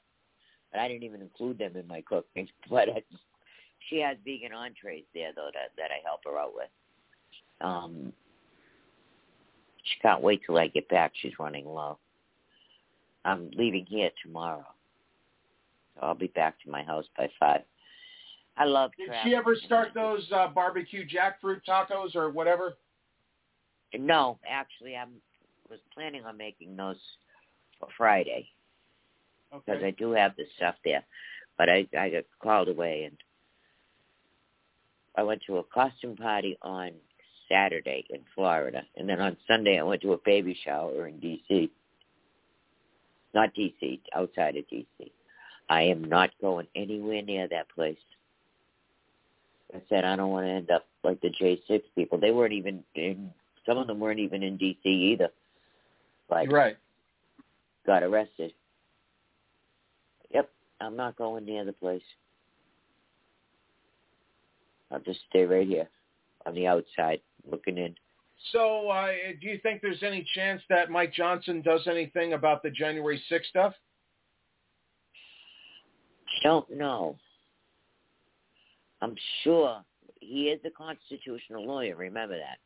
but 0.72 0.80
I 0.80 0.88
didn't 0.88 1.02
even 1.02 1.20
include 1.20 1.58
them 1.58 1.76
in 1.76 1.86
my 1.86 2.02
cooking. 2.02 2.48
But 2.70 2.88
I, 2.88 3.02
she 3.88 4.00
has 4.00 4.16
vegan 4.24 4.52
entrees 4.52 5.04
there 5.14 5.32
though 5.34 5.50
that 5.52 5.72
that 5.76 5.90
I 5.90 6.00
help 6.04 6.20
her 6.24 6.38
out 6.38 6.54
with. 6.54 6.68
Um, 7.60 8.12
she 9.82 10.00
can't 10.00 10.22
wait 10.22 10.42
till 10.46 10.56
I 10.56 10.68
get 10.68 10.88
back. 10.88 11.12
She's 11.20 11.38
running 11.38 11.66
low. 11.66 11.98
I'm 13.24 13.50
leaving 13.56 13.86
here 13.86 14.10
tomorrow, 14.22 14.66
so 15.94 16.06
I'll 16.06 16.14
be 16.14 16.28
back 16.28 16.60
to 16.64 16.70
my 16.70 16.82
house 16.82 17.06
by 17.16 17.28
five. 17.38 17.62
I 18.56 18.64
love. 18.64 18.92
Did 18.96 19.08
traveling. 19.08 19.32
she 19.32 19.36
ever 19.36 19.56
start 19.66 19.88
those 19.94 20.26
uh, 20.34 20.48
barbecue 20.48 21.04
jackfruit 21.06 21.60
tacos 21.68 22.14
or 22.14 22.30
whatever? 22.30 22.76
No, 23.98 24.38
actually, 24.48 24.96
I 24.96 25.04
was 25.68 25.80
planning 25.92 26.24
on 26.24 26.36
making 26.36 26.76
those 26.76 26.96
Friday 27.96 28.48
because 29.52 29.78
Okay. 29.78 29.88
I 29.88 29.90
do 29.92 30.12
have 30.12 30.36
the 30.36 30.44
stuff 30.56 30.74
there, 30.84 31.04
but 31.58 31.68
I 31.68 31.86
I 31.98 32.10
got 32.10 32.24
called 32.42 32.68
away 32.68 33.04
and 33.04 33.16
I 35.16 35.22
went 35.22 35.42
to 35.46 35.58
a 35.58 35.64
costume 35.64 36.16
party 36.16 36.58
on 36.62 36.92
Saturday 37.48 38.04
in 38.10 38.20
Florida, 38.34 38.82
and 38.96 39.08
then 39.08 39.20
on 39.20 39.36
Sunday 39.46 39.78
I 39.78 39.82
went 39.82 40.02
to 40.02 40.12
a 40.12 40.18
baby 40.24 40.58
shower 40.64 41.06
in 41.06 41.20
D.C. 41.20 41.70
Not 43.32 43.54
D.C., 43.54 44.00
outside 44.14 44.56
of 44.56 44.68
D.C. 44.68 45.12
I 45.68 45.82
am 45.82 46.04
not 46.04 46.30
going 46.40 46.66
anywhere 46.74 47.22
near 47.22 47.48
that 47.48 47.68
place. 47.68 47.98
I 49.74 49.82
said 49.88 50.04
I 50.04 50.16
don't 50.16 50.30
want 50.30 50.46
to 50.46 50.52
end 50.52 50.70
up 50.70 50.86
like 51.02 51.20
the 51.20 51.30
J6 51.30 51.82
people. 51.96 52.18
They 52.18 52.30
weren't 52.30 52.52
even 52.52 52.84
in. 52.94 53.30
Some 53.66 53.78
of 53.78 53.86
them 53.86 53.98
weren't 53.98 54.20
even 54.20 54.42
in 54.42 54.56
D.C. 54.56 54.88
either. 54.88 55.28
Like 56.30 56.50
right. 56.50 56.76
Got 57.86 58.02
arrested. 58.02 58.52
Yep, 60.32 60.50
I'm 60.80 60.96
not 60.96 61.16
going 61.16 61.44
near 61.44 61.64
the 61.64 61.72
place. 61.72 62.02
I'll 64.90 65.00
just 65.00 65.20
stay 65.28 65.44
right 65.44 65.66
here 65.66 65.88
on 66.46 66.54
the 66.54 66.66
outside 66.66 67.20
looking 67.50 67.78
in. 67.78 67.94
So, 68.52 68.88
uh, 68.90 69.08
do 69.40 69.46
you 69.48 69.58
think 69.62 69.80
there's 69.80 70.02
any 70.02 70.26
chance 70.34 70.60
that 70.68 70.90
Mike 70.90 71.14
Johnson 71.14 71.62
does 71.62 71.86
anything 71.86 72.34
about 72.34 72.62
the 72.62 72.70
January 72.70 73.22
6th 73.30 73.46
stuff? 73.46 73.74
Don't 76.42 76.68
know. 76.70 77.16
I'm 79.00 79.14
sure 79.42 79.82
he 80.20 80.44
is 80.48 80.60
a 80.64 80.70
constitutional 80.70 81.66
lawyer. 81.66 81.96
Remember 81.96 82.36
that. 82.36 82.58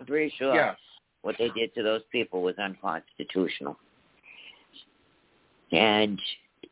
I'm 0.00 0.06
pretty 0.06 0.30
sure 0.36 0.54
Yeah. 0.54 0.76
what 1.22 1.36
they 1.38 1.50
did 1.50 1.74
to 1.74 1.82
those 1.82 2.02
people 2.10 2.42
was 2.42 2.56
unconstitutional. 2.58 3.78
And 5.72 6.20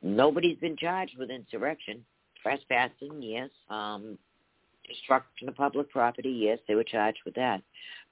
nobody's 0.02 0.58
been 0.58 0.76
charged 0.76 1.16
with 1.18 1.30
insurrection. 1.30 2.04
Trespassing, 2.42 3.20
yes. 3.20 3.50
Um, 3.68 4.18
destruction 4.88 5.48
of 5.48 5.56
public 5.56 5.90
property, 5.90 6.30
yes, 6.30 6.58
they 6.68 6.74
were 6.74 6.84
charged 6.84 7.18
with 7.24 7.34
that. 7.34 7.62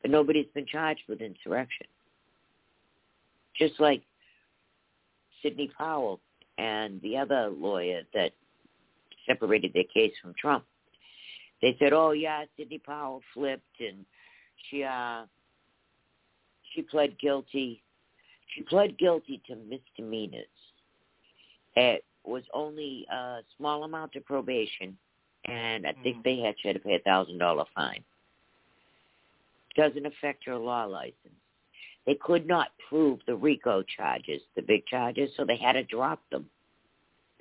But 0.02 0.10
nobody's 0.10 0.48
been 0.54 0.66
charged 0.66 1.02
with 1.08 1.20
insurrection. 1.20 1.86
Just 3.56 3.78
like 3.78 4.02
Sidney 5.42 5.70
Powell 5.78 6.20
and 6.58 7.00
the 7.02 7.16
other 7.16 7.48
lawyer 7.48 8.02
that 8.12 8.32
separated 9.26 9.72
their 9.72 9.84
case 9.84 10.12
from 10.20 10.34
Trump. 10.38 10.64
They 11.62 11.76
said, 11.78 11.92
"Oh 11.92 12.10
yeah, 12.10 12.44
Sidney 12.56 12.78
Powell 12.78 13.22
flipped 13.32 13.80
and 13.80 14.04
she 14.68 14.82
uh 14.82 15.24
she 16.72 16.82
pled 16.82 17.18
guilty. 17.18 17.82
She 18.54 18.62
pled 18.62 18.98
guilty 18.98 19.40
to 19.46 19.56
misdemeanors. 19.56 20.46
It 21.76 22.04
was 22.24 22.44
only 22.52 23.06
a 23.10 23.40
small 23.56 23.84
amount 23.84 24.16
of 24.16 24.24
probation, 24.24 24.96
and 25.46 25.86
I 25.86 25.92
think 26.02 26.22
they 26.24 26.38
had 26.38 26.54
she 26.60 26.68
had 26.68 26.76
to 26.76 26.80
pay 26.82 26.94
a 26.94 27.00
thousand 27.00 27.38
dollar 27.38 27.64
fine. 27.74 28.02
Doesn't 29.76 30.06
affect 30.06 30.44
her 30.46 30.56
law 30.56 30.84
license. 30.84 31.34
They 32.06 32.14
could 32.14 32.46
not 32.46 32.68
prove 32.88 33.20
the 33.26 33.34
RICO 33.34 33.82
charges, 33.96 34.40
the 34.56 34.62
big 34.62 34.86
charges, 34.86 35.30
so 35.36 35.44
they 35.44 35.56
had 35.56 35.72
to 35.72 35.82
drop 35.84 36.20
them. 36.30 36.48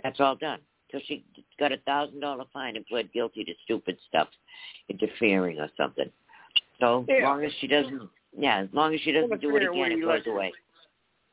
That's 0.03 0.19
all 0.19 0.35
done. 0.35 0.59
So 0.91 0.99
she 1.05 1.23
got 1.59 1.71
a 1.71 1.77
thousand 1.77 2.19
dollar 2.19 2.45
fine 2.53 2.75
and 2.75 2.85
pled 2.85 3.11
guilty 3.11 3.43
to 3.43 3.53
stupid 3.63 3.97
stuff, 4.07 4.27
interfering 4.89 5.59
or 5.59 5.69
something. 5.75 6.09
So 6.79 7.01
as 7.03 7.07
Yeah. 7.09 7.29
long 7.29 7.43
as 7.43 7.51
she 7.59 7.67
doesn't, 7.67 8.09
yeah, 8.37 8.59
as 8.59 8.73
long 8.73 8.93
as 8.93 9.01
she 9.01 9.11
doesn't 9.11 9.41
do 9.41 9.55
it 9.55 9.63
again, 9.63 9.91
it 9.91 10.01
goes 10.01 10.25
away. 10.27 10.53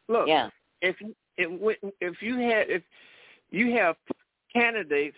Look, 0.09 0.27
Yeah. 0.29 0.51
if 0.83 0.97
if 1.37 1.79
if 2.01 2.23
you 2.23 2.37
had 2.37 2.71
if 2.71 2.83
you 3.51 3.77
have 3.77 3.97
candidates 4.53 5.17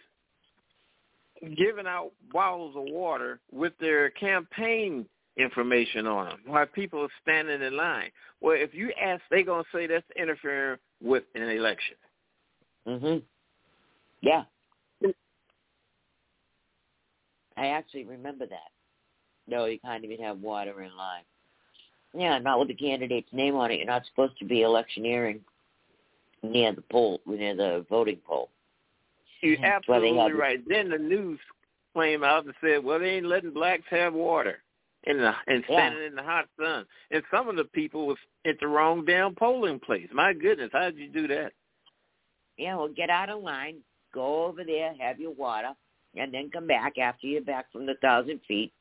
giving 1.56 1.86
out 1.86 2.12
bottles 2.32 2.76
of 2.76 2.84
water 2.86 3.40
with 3.50 3.72
their 3.80 4.10
campaign 4.10 5.04
information 5.36 6.06
on 6.06 6.28
them 6.28 6.38
while 6.46 6.66
people 6.66 7.00
are 7.00 7.08
standing 7.22 7.62
in 7.62 7.76
line. 7.76 8.10
Well, 8.40 8.56
if 8.56 8.74
you 8.74 8.92
ask, 9.00 9.22
they're 9.30 9.44
gonna 9.44 9.64
say 9.72 9.86
that's 9.86 10.04
interfering 10.16 10.78
with 11.02 11.24
an 11.34 11.48
election. 11.48 11.96
Mhm. 12.86 13.22
Yeah. 14.20 14.44
I 17.56 17.66
actually 17.66 18.04
remember 18.04 18.46
that. 18.46 18.70
No, 19.46 19.66
you 19.66 19.78
can't 19.80 20.04
even 20.04 20.24
have 20.24 20.40
water 20.40 20.82
in 20.82 20.96
line. 20.96 21.24
Yeah, 22.14 22.38
not 22.38 22.58
with 22.58 22.68
the 22.68 22.74
candidate's 22.74 23.32
name 23.32 23.56
on 23.56 23.70
it. 23.70 23.78
You're 23.78 23.86
not 23.86 24.06
supposed 24.06 24.38
to 24.38 24.44
be 24.44 24.62
electioneering. 24.62 25.44
Near 26.42 26.72
the 26.72 26.82
poll, 26.90 27.20
near 27.26 27.54
the 27.54 27.86
voting 27.88 28.18
poll. 28.26 28.50
You're 29.40 29.56
That's 29.56 29.88
absolutely 29.88 30.16
had- 30.18 30.34
right. 30.34 30.60
Then 30.68 30.90
the 30.90 30.98
news 30.98 31.40
came 31.94 32.22
out 32.24 32.44
and 32.44 32.54
said, 32.60 32.84
"Well, 32.84 32.98
they 33.00 33.16
ain't 33.16 33.26
letting 33.26 33.50
blacks 33.50 33.86
have 33.88 34.14
water 34.14 34.62
in 35.04 35.18
the 35.18 35.34
and 35.46 35.64
Yeah. 35.68 35.76
standing 35.76 36.04
in 36.04 36.14
the 36.14 36.22
hot 36.22 36.48
sun." 36.56 36.86
And 37.10 37.24
some 37.30 37.48
of 37.48 37.56
the 37.56 37.64
people 37.64 38.06
was 38.06 38.18
at 38.44 38.58
the 38.60 38.68
wrong 38.68 39.04
damn 39.04 39.34
polling 39.34 39.80
place. 39.80 40.08
My 40.12 40.32
goodness, 40.32 40.70
how 40.72 40.90
did 40.90 40.98
you 40.98 41.08
do 41.08 41.26
that? 41.28 41.52
Yeah, 42.56 42.76
well, 42.76 42.88
get 42.88 43.10
out 43.10 43.30
of 43.30 43.42
line, 43.42 43.82
go 44.12 44.44
over 44.44 44.62
there, 44.62 44.94
have 44.94 45.18
your 45.18 45.32
water, 45.32 45.74
and 46.14 46.32
then 46.32 46.50
come 46.50 46.66
back 46.66 46.98
after 46.98 47.26
you're 47.26 47.40
back 47.42 47.70
from 47.72 47.86
the 47.86 47.94
thousand 47.96 48.40
feet 48.46 48.72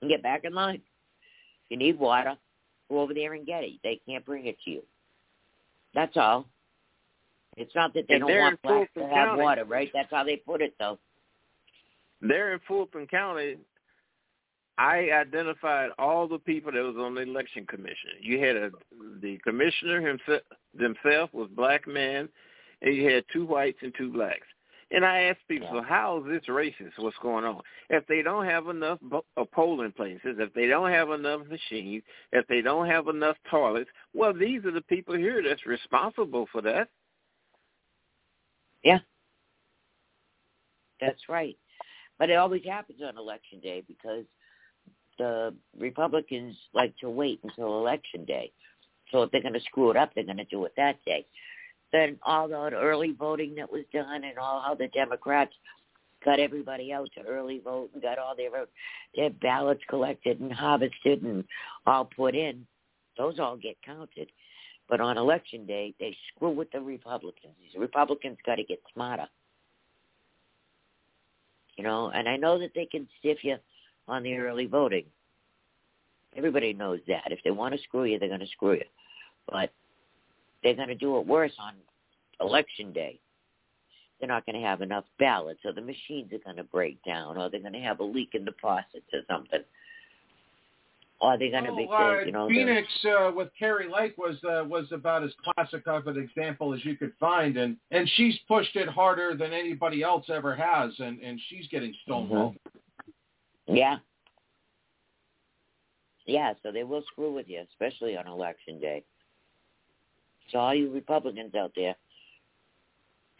and 0.00 0.10
get 0.10 0.22
back 0.22 0.44
in 0.44 0.54
line. 0.54 0.76
If 0.76 1.70
you 1.70 1.76
need 1.76 1.98
water, 1.98 2.38
go 2.88 3.00
over 3.00 3.12
there 3.12 3.34
and 3.34 3.44
get 3.46 3.64
it. 3.64 3.80
They 3.82 3.96
can't 4.06 4.24
bring 4.24 4.46
it 4.46 4.58
to 4.60 4.70
you. 4.70 4.86
That's 5.92 6.16
all. 6.16 6.48
It's 7.56 7.74
not 7.74 7.94
that 7.94 8.06
they 8.08 8.18
don't 8.18 8.30
want 8.30 8.62
blacks 8.62 8.90
to 8.94 9.00
Fulton 9.00 9.16
have 9.16 9.28
County. 9.28 9.42
water, 9.42 9.64
right? 9.64 9.90
That's 9.92 10.10
how 10.10 10.24
they 10.24 10.36
put 10.36 10.60
it, 10.62 10.74
though. 10.78 10.98
There 12.20 12.54
in 12.54 12.60
Fulton 12.66 13.06
County, 13.06 13.56
I 14.78 15.10
identified 15.10 15.90
all 15.98 16.26
the 16.26 16.38
people 16.38 16.72
that 16.72 16.82
was 16.82 16.96
on 16.96 17.14
the 17.14 17.22
election 17.22 17.66
commission. 17.66 18.10
You 18.20 18.40
had 18.40 18.56
a 18.56 18.70
the 19.20 19.38
commissioner 19.44 20.00
himself 20.00 21.32
was 21.32 21.48
black 21.54 21.86
man, 21.86 22.28
and 22.82 22.96
you 22.96 23.08
had 23.08 23.24
two 23.32 23.46
whites 23.46 23.78
and 23.82 23.94
two 23.96 24.12
blacks. 24.12 24.46
And 24.90 25.04
I 25.04 25.22
asked 25.22 25.40
people, 25.48 25.68
so 25.72 25.82
how 25.82 26.18
is 26.18 26.30
this 26.30 26.48
racist? 26.48 26.98
What's 26.98 27.16
going 27.22 27.44
on? 27.44 27.62
If 27.90 28.06
they 28.06 28.22
don't 28.22 28.44
have 28.44 28.68
enough 28.68 28.98
bo- 29.02 29.24
uh, 29.36 29.44
polling 29.52 29.92
places, 29.92 30.36
if 30.38 30.52
they 30.54 30.66
don't 30.66 30.90
have 30.90 31.10
enough 31.10 31.40
machines, 31.48 32.02
if 32.32 32.46
they 32.48 32.60
don't 32.60 32.86
have 32.86 33.08
enough 33.08 33.36
toilets, 33.50 33.90
well, 34.12 34.32
these 34.32 34.64
are 34.64 34.70
the 34.70 34.82
people 34.82 35.16
here 35.16 35.42
that's 35.42 35.66
responsible 35.66 36.46
for 36.52 36.62
that. 36.62 36.88
Yeah. 38.84 38.98
That's 41.00 41.20
right. 41.28 41.56
But 42.18 42.30
it 42.30 42.34
always 42.34 42.64
happens 42.64 43.00
on 43.02 43.18
election 43.18 43.60
day 43.60 43.82
because 43.88 44.24
the 45.18 45.54
Republicans 45.78 46.56
like 46.72 46.96
to 46.98 47.10
wait 47.10 47.40
until 47.42 47.78
election 47.78 48.24
day. 48.24 48.52
So 49.10 49.22
if 49.22 49.30
they're 49.30 49.42
going 49.42 49.54
to 49.54 49.60
screw 49.60 49.90
it 49.90 49.96
up, 49.96 50.14
they're 50.14 50.24
going 50.24 50.36
to 50.36 50.44
do 50.44 50.64
it 50.64 50.72
that 50.76 50.96
day. 51.04 51.26
Then 51.92 52.18
all 52.24 52.48
that 52.48 52.72
early 52.74 53.12
voting 53.12 53.54
that 53.56 53.70
was 53.70 53.84
done 53.92 54.24
and 54.24 54.38
all 54.38 54.60
how 54.60 54.74
the 54.74 54.88
Democrats 54.88 55.52
got 56.24 56.40
everybody 56.40 56.92
out 56.92 57.08
to 57.14 57.22
early 57.22 57.60
vote 57.62 57.90
and 57.92 58.02
got 58.02 58.18
all 58.18 58.34
their 58.34 58.50
their 59.14 59.30
ballots 59.30 59.82
collected 59.88 60.40
and 60.40 60.52
harvested 60.52 61.22
and 61.22 61.44
all 61.86 62.04
put 62.04 62.34
in, 62.34 62.66
those 63.16 63.38
all 63.38 63.56
get 63.56 63.76
counted. 63.84 64.30
But 64.88 65.00
on 65.00 65.16
election 65.16 65.66
day, 65.66 65.94
they 65.98 66.16
screw 66.34 66.50
with 66.50 66.70
the 66.70 66.80
Republicans. 66.80 67.54
These 67.60 67.80
Republicans 67.80 68.36
got 68.44 68.56
to 68.56 68.64
get 68.64 68.80
smarter. 68.92 69.26
You 71.76 71.84
know, 71.84 72.10
and 72.14 72.28
I 72.28 72.36
know 72.36 72.58
that 72.58 72.72
they 72.74 72.86
can 72.86 73.08
stiff 73.18 73.38
you 73.42 73.56
on 74.06 74.22
the 74.22 74.36
early 74.36 74.66
voting. 74.66 75.04
Everybody 76.36 76.72
knows 76.72 77.00
that. 77.08 77.24
If 77.30 77.40
they 77.44 77.50
want 77.50 77.74
to 77.74 77.82
screw 77.82 78.04
you, 78.04 78.18
they're 78.18 78.28
going 78.28 78.40
to 78.40 78.46
screw 78.48 78.74
you. 78.74 78.84
But 79.50 79.70
they're 80.62 80.74
going 80.74 80.88
to 80.88 80.94
do 80.94 81.18
it 81.18 81.26
worse 81.26 81.52
on 81.58 81.74
election 82.40 82.92
day. 82.92 83.18
They're 84.18 84.28
not 84.28 84.46
going 84.46 84.60
to 84.60 84.66
have 84.66 84.80
enough 84.80 85.04
ballots, 85.18 85.60
or 85.64 85.72
the 85.72 85.80
machines 85.80 86.32
are 86.32 86.38
going 86.38 86.56
to 86.56 86.64
break 86.64 87.02
down, 87.04 87.36
or 87.36 87.50
they're 87.50 87.60
going 87.60 87.72
to 87.72 87.80
have 87.80 88.00
a 88.00 88.04
leak 88.04 88.30
in 88.34 88.44
the 88.44 88.54
faucets 88.60 89.06
or 89.12 89.20
something. 89.28 89.60
Or 91.24 91.38
they're 91.38 91.50
going 91.50 91.64
to 91.64 91.74
be, 91.74 91.86
Well, 91.88 92.18
uh, 92.18 92.20
you 92.20 92.32
know, 92.32 92.48
Phoenix 92.48 92.86
uh, 93.06 93.30
with 93.34 93.48
Kari 93.58 93.88
Lake 93.88 94.14
was 94.18 94.36
uh, 94.44 94.62
was 94.68 94.84
about 94.92 95.24
as 95.24 95.30
classic 95.42 95.86
of 95.86 96.06
an 96.06 96.18
example 96.18 96.74
as 96.74 96.84
you 96.84 96.98
could 96.98 97.12
find, 97.18 97.56
and 97.56 97.78
and 97.90 98.06
she's 98.16 98.38
pushed 98.46 98.76
it 98.76 98.88
harder 98.88 99.34
than 99.34 99.54
anybody 99.54 100.02
else 100.02 100.26
ever 100.28 100.54
has, 100.54 100.92
and 100.98 101.18
and 101.22 101.40
she's 101.48 101.66
getting 101.68 101.94
stonewalled. 102.06 102.56
Yeah. 103.66 103.96
Yeah, 106.26 106.52
so 106.62 106.70
they 106.70 106.84
will 106.84 107.02
screw 107.10 107.32
with 107.32 107.48
you, 107.48 107.64
especially 107.70 108.18
on 108.18 108.26
election 108.26 108.78
day. 108.78 109.02
So 110.50 110.58
all 110.58 110.74
you 110.74 110.90
Republicans 110.90 111.54
out 111.54 111.72
there, 111.74 111.94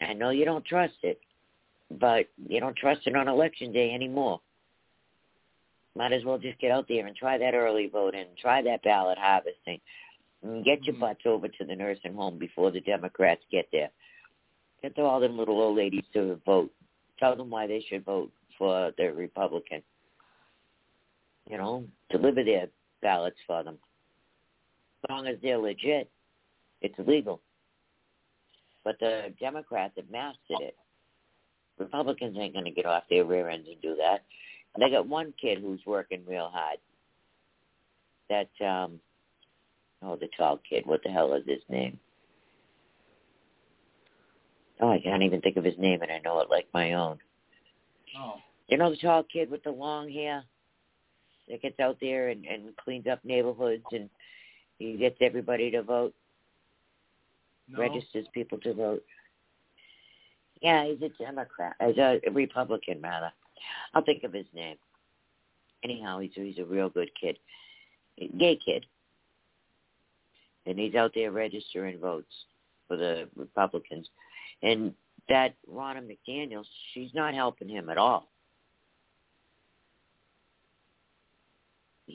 I 0.01 0.13
know 0.13 0.31
you 0.31 0.45
don't 0.45 0.65
trust 0.65 0.95
it, 1.03 1.19
but 1.99 2.25
you 2.47 2.59
don't 2.59 2.75
trust 2.75 3.01
it 3.05 3.15
on 3.15 3.27
election 3.27 3.71
day 3.71 3.91
anymore. 3.93 4.41
Might 5.95 6.13
as 6.13 6.23
well 6.25 6.37
just 6.37 6.59
get 6.59 6.71
out 6.71 6.87
there 6.89 7.07
and 7.07 7.15
try 7.15 7.37
that 7.37 7.53
early 7.53 7.87
voting, 7.87 8.25
try 8.41 8.61
that 8.61 8.83
ballot 8.83 9.17
harvesting, 9.17 9.79
and 10.43 10.65
get 10.65 10.83
your 10.83 10.93
mm-hmm. 10.93 11.01
butts 11.01 11.21
over 11.25 11.47
to 11.47 11.65
the 11.65 11.75
nursing 11.75 12.13
home 12.13 12.37
before 12.37 12.71
the 12.71 12.81
Democrats 12.81 13.41
get 13.51 13.67
there. 13.71 13.89
Get 14.81 14.95
to 14.95 15.01
all 15.03 15.19
them 15.19 15.37
little 15.37 15.61
old 15.61 15.77
ladies 15.77 16.03
to 16.13 16.39
vote. 16.45 16.71
Tell 17.19 17.35
them 17.35 17.49
why 17.49 17.65
they 17.65 17.83
should 17.87 18.03
vote 18.03 18.31
for 18.57 18.91
the 18.97 19.05
Republican 19.13 19.81
you 21.49 21.57
know, 21.57 21.83
deliver 22.09 22.43
their 22.43 22.67
ballots 23.01 23.37
for 23.45 23.63
them. 23.63 23.77
As 25.03 25.09
long 25.09 25.27
as 25.27 25.37
they're 25.41 25.57
legit, 25.57 26.09
it's 26.81 26.95
legal. 27.07 27.41
But 28.83 28.99
the 28.99 29.33
Democrats 29.39 29.93
have 29.97 30.09
mastered 30.09 30.61
it. 30.61 30.75
Republicans 31.77 32.37
ain't 32.39 32.53
going 32.53 32.65
to 32.65 32.71
get 32.71 32.85
off 32.85 33.03
their 33.09 33.25
rear 33.25 33.49
ends 33.49 33.67
and 33.69 33.81
do 33.81 33.95
that. 33.95 34.23
And 34.75 34.83
they 34.83 34.89
got 34.89 35.07
one 35.07 35.33
kid 35.39 35.59
who's 35.59 35.79
working 35.85 36.23
real 36.27 36.51
hard. 36.53 36.77
That, 38.29 38.65
um, 38.65 38.99
oh, 40.01 40.15
the 40.15 40.29
tall 40.37 40.59
kid. 40.67 40.85
What 40.85 41.01
the 41.03 41.09
hell 41.09 41.33
is 41.33 41.43
his 41.47 41.61
name? 41.69 41.99
Oh, 44.81 44.91
I 44.91 44.99
can't 44.99 45.23
even 45.23 45.41
think 45.41 45.55
of 45.57 45.63
his 45.63 45.77
name, 45.77 46.01
and 46.01 46.11
I 46.11 46.19
know 46.19 46.39
it 46.41 46.49
like 46.49 46.67
my 46.73 46.93
own. 46.93 47.17
Oh. 48.19 48.35
You 48.67 48.77
know 48.77 48.89
the 48.89 48.97
tall 48.97 49.23
kid 49.23 49.49
with 49.49 49.63
the 49.63 49.71
long 49.71 50.09
hair? 50.09 50.43
that 51.47 51.61
gets 51.61 51.79
out 51.79 51.97
there 52.01 52.29
and, 52.29 52.45
and 52.45 52.75
cleans 52.77 53.07
up 53.07 53.23
neighborhoods 53.23 53.83
and 53.91 54.09
he 54.79 54.97
gets 54.97 55.17
everybody 55.21 55.71
to 55.71 55.83
vote, 55.83 56.13
No. 57.69 57.79
registers 57.79 58.27
people 58.33 58.59
to 58.59 58.73
vote. 58.73 59.03
Yeah, 60.61 60.85
he's 60.85 61.01
a 61.01 61.09
Democrat, 61.23 61.75
he's 61.85 61.97
a 61.97 62.19
Republican 62.31 63.01
rather. 63.01 63.31
I'll 63.93 64.03
think 64.03 64.23
of 64.23 64.33
his 64.33 64.47
name. 64.53 64.77
Anyhow, 65.83 66.19
he's 66.19 66.31
he's 66.33 66.59
a 66.59 66.65
real 66.65 66.89
good 66.89 67.11
kid, 67.19 67.37
gay 68.37 68.57
kid, 68.63 68.85
and 70.65 70.79
he's 70.79 70.95
out 70.95 71.11
there 71.13 71.31
registering 71.31 71.99
votes 71.99 72.33
for 72.87 72.97
the 72.97 73.27
Republicans. 73.35 74.09
And 74.63 74.93
that 75.29 75.55
Ronna 75.71 76.01
McDaniel, 76.01 76.63
she's 76.93 77.13
not 77.13 77.33
helping 77.33 77.69
him 77.69 77.89
at 77.89 77.97
all. 77.97 78.29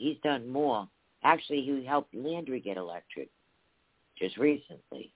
he's 0.01 0.17
done 0.23 0.47
more. 0.49 0.87
Actually, 1.23 1.61
he 1.61 1.85
helped 1.85 2.13
Landry 2.15 2.59
get 2.59 2.77
elected 2.77 3.29
just 4.17 4.37
recently. 4.37 5.13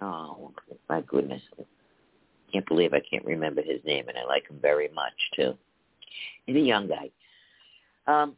Oh, 0.00 0.52
my 0.88 1.02
goodness. 1.02 1.42
Can't 2.52 2.66
believe 2.66 2.92
I 2.92 3.00
can't 3.00 3.24
remember 3.24 3.62
his 3.62 3.80
name, 3.84 4.08
and 4.08 4.18
I 4.18 4.24
like 4.24 4.48
him 4.48 4.58
very 4.60 4.88
much, 4.94 5.12
too. 5.34 5.54
He's 6.46 6.56
a 6.56 6.60
young 6.60 6.88
guy. 6.88 7.10
Um, 8.06 8.36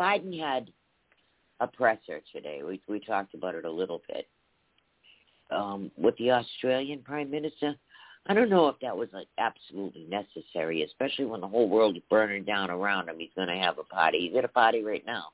Biden 0.00 0.38
had 0.38 0.70
a 1.60 1.66
presser 1.66 2.20
today. 2.32 2.62
We, 2.66 2.80
we 2.88 2.98
talked 2.98 3.34
about 3.34 3.54
it 3.54 3.64
a 3.64 3.70
little 3.70 4.02
bit. 4.08 4.26
Um, 5.50 5.90
with 5.96 6.16
the 6.16 6.30
Australian 6.32 7.00
Prime 7.00 7.30
Minister, 7.30 7.76
I 8.26 8.34
don't 8.34 8.48
know 8.48 8.68
if 8.68 8.76
that 8.80 8.96
was 8.96 9.08
like 9.12 9.28
absolutely 9.38 10.06
necessary, 10.08 10.82
especially 10.82 11.26
when 11.26 11.40
the 11.40 11.48
whole 11.48 11.68
world 11.68 11.96
is 11.96 12.02
burning 12.08 12.44
down 12.44 12.70
around 12.70 13.08
him. 13.08 13.18
He's 13.18 13.30
going 13.36 13.48
to 13.48 13.56
have 13.56 13.78
a 13.78 13.84
party. 13.84 14.28
He's 14.28 14.38
at 14.38 14.44
a 14.44 14.48
party 14.48 14.82
right 14.82 15.04
now. 15.04 15.26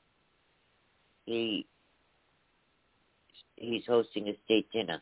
He 1.25 1.65
he's 3.55 3.83
hosting 3.85 4.29
a 4.29 4.33
state 4.45 4.71
dinner 4.71 5.01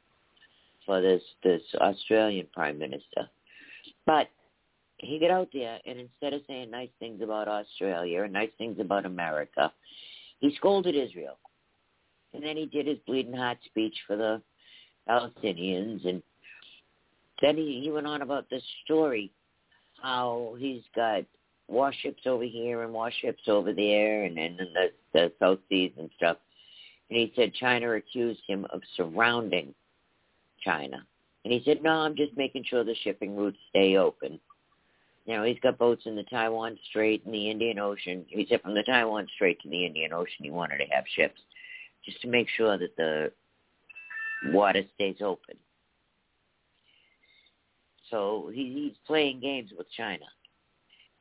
for 0.87 1.01
this 1.01 1.21
this 1.43 1.61
Australian 1.75 2.47
prime 2.51 2.79
minister. 2.79 3.29
But 4.07 4.29
he 4.97 5.19
got 5.19 5.29
out 5.29 5.49
there 5.53 5.79
and 5.85 5.99
instead 5.99 6.33
of 6.33 6.41
saying 6.47 6.71
nice 6.71 6.89
things 6.99 7.21
about 7.21 7.47
Australia 7.47 8.23
and 8.23 8.33
nice 8.33 8.49
things 8.57 8.79
about 8.79 9.05
America, 9.05 9.71
he 10.39 10.55
scolded 10.55 10.95
Israel. 10.95 11.37
And 12.33 12.43
then 12.43 12.57
he 12.57 12.65
did 12.65 12.87
his 12.87 12.97
bleeding 13.05 13.33
heart 13.35 13.59
speech 13.65 13.95
for 14.07 14.15
the 14.15 14.41
Palestinians 15.07 16.07
and 16.07 16.23
then 17.41 17.55
he, 17.55 17.81
he 17.83 17.91
went 17.91 18.07
on 18.07 18.23
about 18.23 18.49
this 18.49 18.63
story, 18.83 19.31
how 20.01 20.55
he's 20.57 20.81
got 20.95 21.23
warships 21.67 22.23
over 22.25 22.43
here 22.43 22.81
and 22.81 22.91
warships 22.93 23.43
over 23.47 23.73
there 23.73 24.23
and 24.23 24.37
then 24.37 24.57
the, 24.57 24.87
the 25.13 25.31
South 25.39 25.59
Seas 25.69 25.91
and 25.99 26.09
stuff. 26.17 26.37
And 27.09 27.19
he 27.19 27.31
said 27.35 27.53
China 27.53 27.91
accused 27.91 28.41
him 28.47 28.65
of 28.71 28.81
surrounding 28.95 29.73
China. 30.63 31.05
And 31.43 31.53
he 31.53 31.61
said, 31.63 31.81
no, 31.81 31.91
I'm 31.91 32.15
just 32.15 32.35
making 32.35 32.65
sure 32.65 32.83
the 32.83 32.95
shipping 33.03 33.35
routes 33.35 33.57
stay 33.69 33.95
open. 33.95 34.39
You 35.25 35.35
know, 35.35 35.43
he's 35.43 35.59
got 35.61 35.77
boats 35.77 36.03
in 36.05 36.15
the 36.15 36.23
Taiwan 36.23 36.77
Strait 36.89 37.25
and 37.25 37.33
the 37.33 37.49
Indian 37.49 37.79
Ocean. 37.79 38.25
He 38.29 38.45
said 38.49 38.61
from 38.61 38.73
the 38.73 38.83
Taiwan 38.83 39.27
Strait 39.35 39.59
to 39.61 39.69
the 39.69 39.85
Indian 39.85 40.13
Ocean, 40.13 40.43
he 40.43 40.51
wanted 40.51 40.77
to 40.77 40.85
have 40.91 41.03
ships 41.15 41.39
just 42.05 42.21
to 42.21 42.27
make 42.27 42.47
sure 42.55 42.77
that 42.77 42.95
the 42.95 43.31
water 44.51 44.83
stays 44.95 45.17
open. 45.21 45.55
So 48.09 48.49
he, 48.53 48.73
he's 48.73 48.97
playing 49.05 49.41
games 49.41 49.71
with 49.77 49.87
China. 49.91 50.25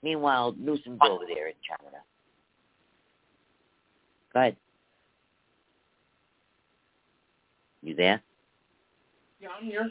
Meanwhile, 0.03 0.55
Newsom's 0.59 1.01
over 1.03 1.25
there 1.27 1.49
in 1.49 1.55
China. 1.67 1.97
Go 4.33 4.41
ahead. 4.41 4.57
You 7.83 7.95
there? 7.95 8.23
I'm 9.47 9.65
here. 9.65 9.91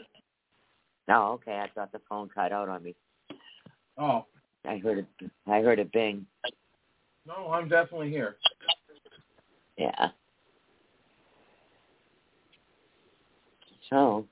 Oh, 1.08 1.32
okay. 1.34 1.58
I 1.58 1.68
thought 1.74 1.92
the 1.92 2.00
phone 2.08 2.28
cut 2.34 2.52
out 2.52 2.68
on 2.68 2.82
me. 2.82 2.94
Oh. 3.98 4.26
I 4.64 4.78
heard 4.78 4.98
it. 4.98 5.30
I 5.46 5.60
heard 5.60 5.78
it 5.78 5.92
bing. 5.92 6.26
No, 7.26 7.52
I'm 7.52 7.68
definitely 7.68 8.10
here. 8.10 8.36
Yeah. 9.76 10.08
So. 13.90 14.26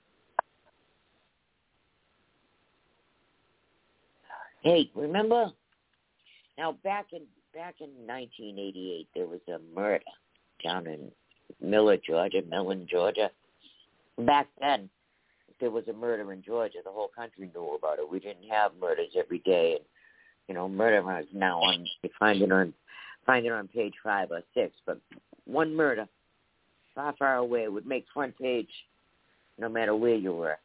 Hey, 4.63 4.91
remember? 4.95 5.53
Now 6.57 6.73
back 6.83 7.07
in 7.13 7.23
back 7.53 7.77
in 7.81 7.89
1988, 8.07 9.09
there 9.15 9.27
was 9.27 9.41
a 9.49 9.59
murder 9.75 10.03
down 10.65 10.87
in 10.87 11.11
Miller, 11.61 11.97
Georgia, 11.97 12.43
Millen, 12.49 12.87
Georgia. 12.91 13.31
Back 14.19 14.49
then, 14.61 14.89
there 15.61 15.71
was 15.71 15.87
a 15.89 15.93
murder 15.93 16.33
in 16.33 16.43
Georgia, 16.43 16.79
the 16.85 16.91
whole 16.91 17.11
country 17.15 17.51
knew 17.55 17.75
about 17.75 17.99
it. 17.99 18.11
We 18.11 18.21
didn't 18.21 18.49
have 18.51 18.73
murders 18.81 19.13
every 19.17 19.39
day, 19.41 19.77
and 19.77 19.85
you 20.49 20.55
know, 20.55 20.69
murder 20.69 21.19
is 21.21 21.27
now 21.33 21.59
on. 21.61 21.87
You 22.03 22.11
find 22.19 22.43
it 22.43 22.53
on, 22.53 22.75
find 23.25 23.47
it 23.47 23.53
on 23.53 23.69
page 23.69 23.95
five 24.03 24.31
or 24.31 24.43
six. 24.53 24.75
But 24.87 25.01
one 25.47 25.75
murder, 25.75 26.07
far, 26.95 27.15
far 27.19 27.37
away, 27.37 27.69
would 27.69 27.87
make 27.87 28.07
front 28.13 28.37
page, 28.39 28.69
no 29.59 29.69
matter 29.69 29.95
where 29.95 30.17
you 30.17 30.33
were. 30.33 30.59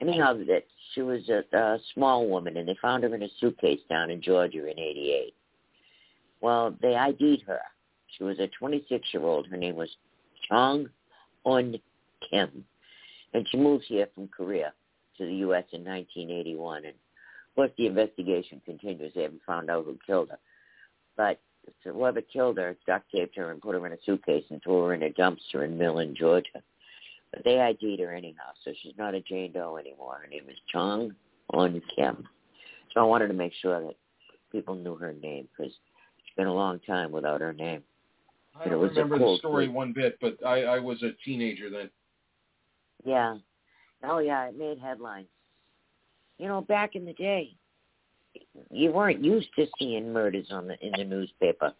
Anyhow, 0.00 0.34
that 0.48 0.64
she 0.94 1.02
was 1.02 1.28
a, 1.28 1.44
a 1.56 1.78
small 1.94 2.28
woman, 2.28 2.56
and 2.56 2.68
they 2.68 2.76
found 2.82 3.04
her 3.04 3.14
in 3.14 3.22
a 3.22 3.28
suitcase 3.40 3.80
down 3.88 4.10
in 4.10 4.20
Georgia 4.20 4.66
in 4.68 4.78
'88. 4.78 5.34
Well, 6.40 6.74
they 6.82 6.96
ID'd 6.96 7.42
her. 7.46 7.60
She 8.18 8.24
was 8.24 8.38
a 8.40 8.50
26-year-old. 8.62 9.46
Her 9.46 9.56
name 9.56 9.76
was 9.76 9.88
Chong 10.48 10.88
Un 11.46 11.76
Kim 12.28 12.64
and 13.34 13.46
she 13.50 13.56
moved 13.56 13.84
here 13.86 14.08
from 14.14 14.28
Korea 14.28 14.72
to 15.18 15.26
the 15.26 15.34
U.S. 15.36 15.64
in 15.72 15.84
1981. 15.84 16.84
And 16.84 16.94
of 16.94 17.54
course, 17.54 17.70
the 17.76 17.86
investigation 17.86 18.60
continues. 18.64 19.12
They 19.14 19.22
haven't 19.22 19.42
found 19.46 19.70
out 19.70 19.84
who 19.84 19.98
killed 20.06 20.30
her, 20.30 20.38
but 21.16 21.40
whoever 21.84 22.20
killed 22.20 22.58
her 22.58 22.76
duct 22.86 23.10
taped 23.10 23.36
her 23.36 23.50
and 23.50 23.60
put 23.60 23.74
her 23.74 23.86
in 23.86 23.92
a 23.92 23.96
suitcase 24.04 24.44
and 24.50 24.62
threw 24.62 24.84
her 24.84 24.94
in 24.94 25.02
a 25.02 25.10
dumpster 25.10 25.64
in 25.64 25.78
Millen, 25.78 26.14
Georgia. 26.18 26.62
But 27.32 27.44
they 27.44 27.60
ID'd 27.60 28.00
her 28.00 28.12
anyhow, 28.12 28.50
so 28.64 28.72
she's 28.82 28.92
not 28.98 29.14
a 29.14 29.20
Jane 29.20 29.52
Doe 29.52 29.76
anymore. 29.76 30.20
Her 30.22 30.28
name 30.28 30.44
is 30.48 30.58
Chong 30.70 31.14
Un 31.54 31.80
Kim. 31.94 32.28
So 32.92 33.00
I 33.00 33.04
wanted 33.04 33.28
to 33.28 33.34
make 33.34 33.52
sure 33.60 33.80
that 33.82 33.96
people 34.50 34.74
knew 34.74 34.96
her 34.96 35.14
name 35.14 35.48
because 35.56 35.72
it's 35.72 36.36
been 36.36 36.46
a 36.46 36.54
long 36.54 36.78
time 36.80 37.10
without 37.10 37.40
her 37.40 37.54
name. 37.54 37.82
I 38.54 38.68
don't 38.68 38.82
remember 38.82 39.18
the 39.18 39.36
story 39.38 39.68
one 39.68 39.94
bit, 39.94 40.18
but 40.20 40.44
I, 40.44 40.64
I 40.64 40.78
was 40.78 41.02
a 41.02 41.12
teenager 41.24 41.70
then. 41.70 41.88
Yeah. 43.04 43.36
Oh 44.04 44.18
yeah, 44.18 44.48
it 44.48 44.58
made 44.58 44.78
headlines. 44.78 45.28
You 46.38 46.48
know, 46.48 46.60
back 46.62 46.94
in 46.94 47.04
the 47.04 47.12
day, 47.12 47.54
you 48.70 48.90
weren't 48.90 49.24
used 49.24 49.48
to 49.56 49.66
seeing 49.78 50.12
murders 50.12 50.46
on 50.50 50.66
the 50.66 50.74
in 50.84 50.92
the 50.96 51.04
newspaper. 51.04 51.72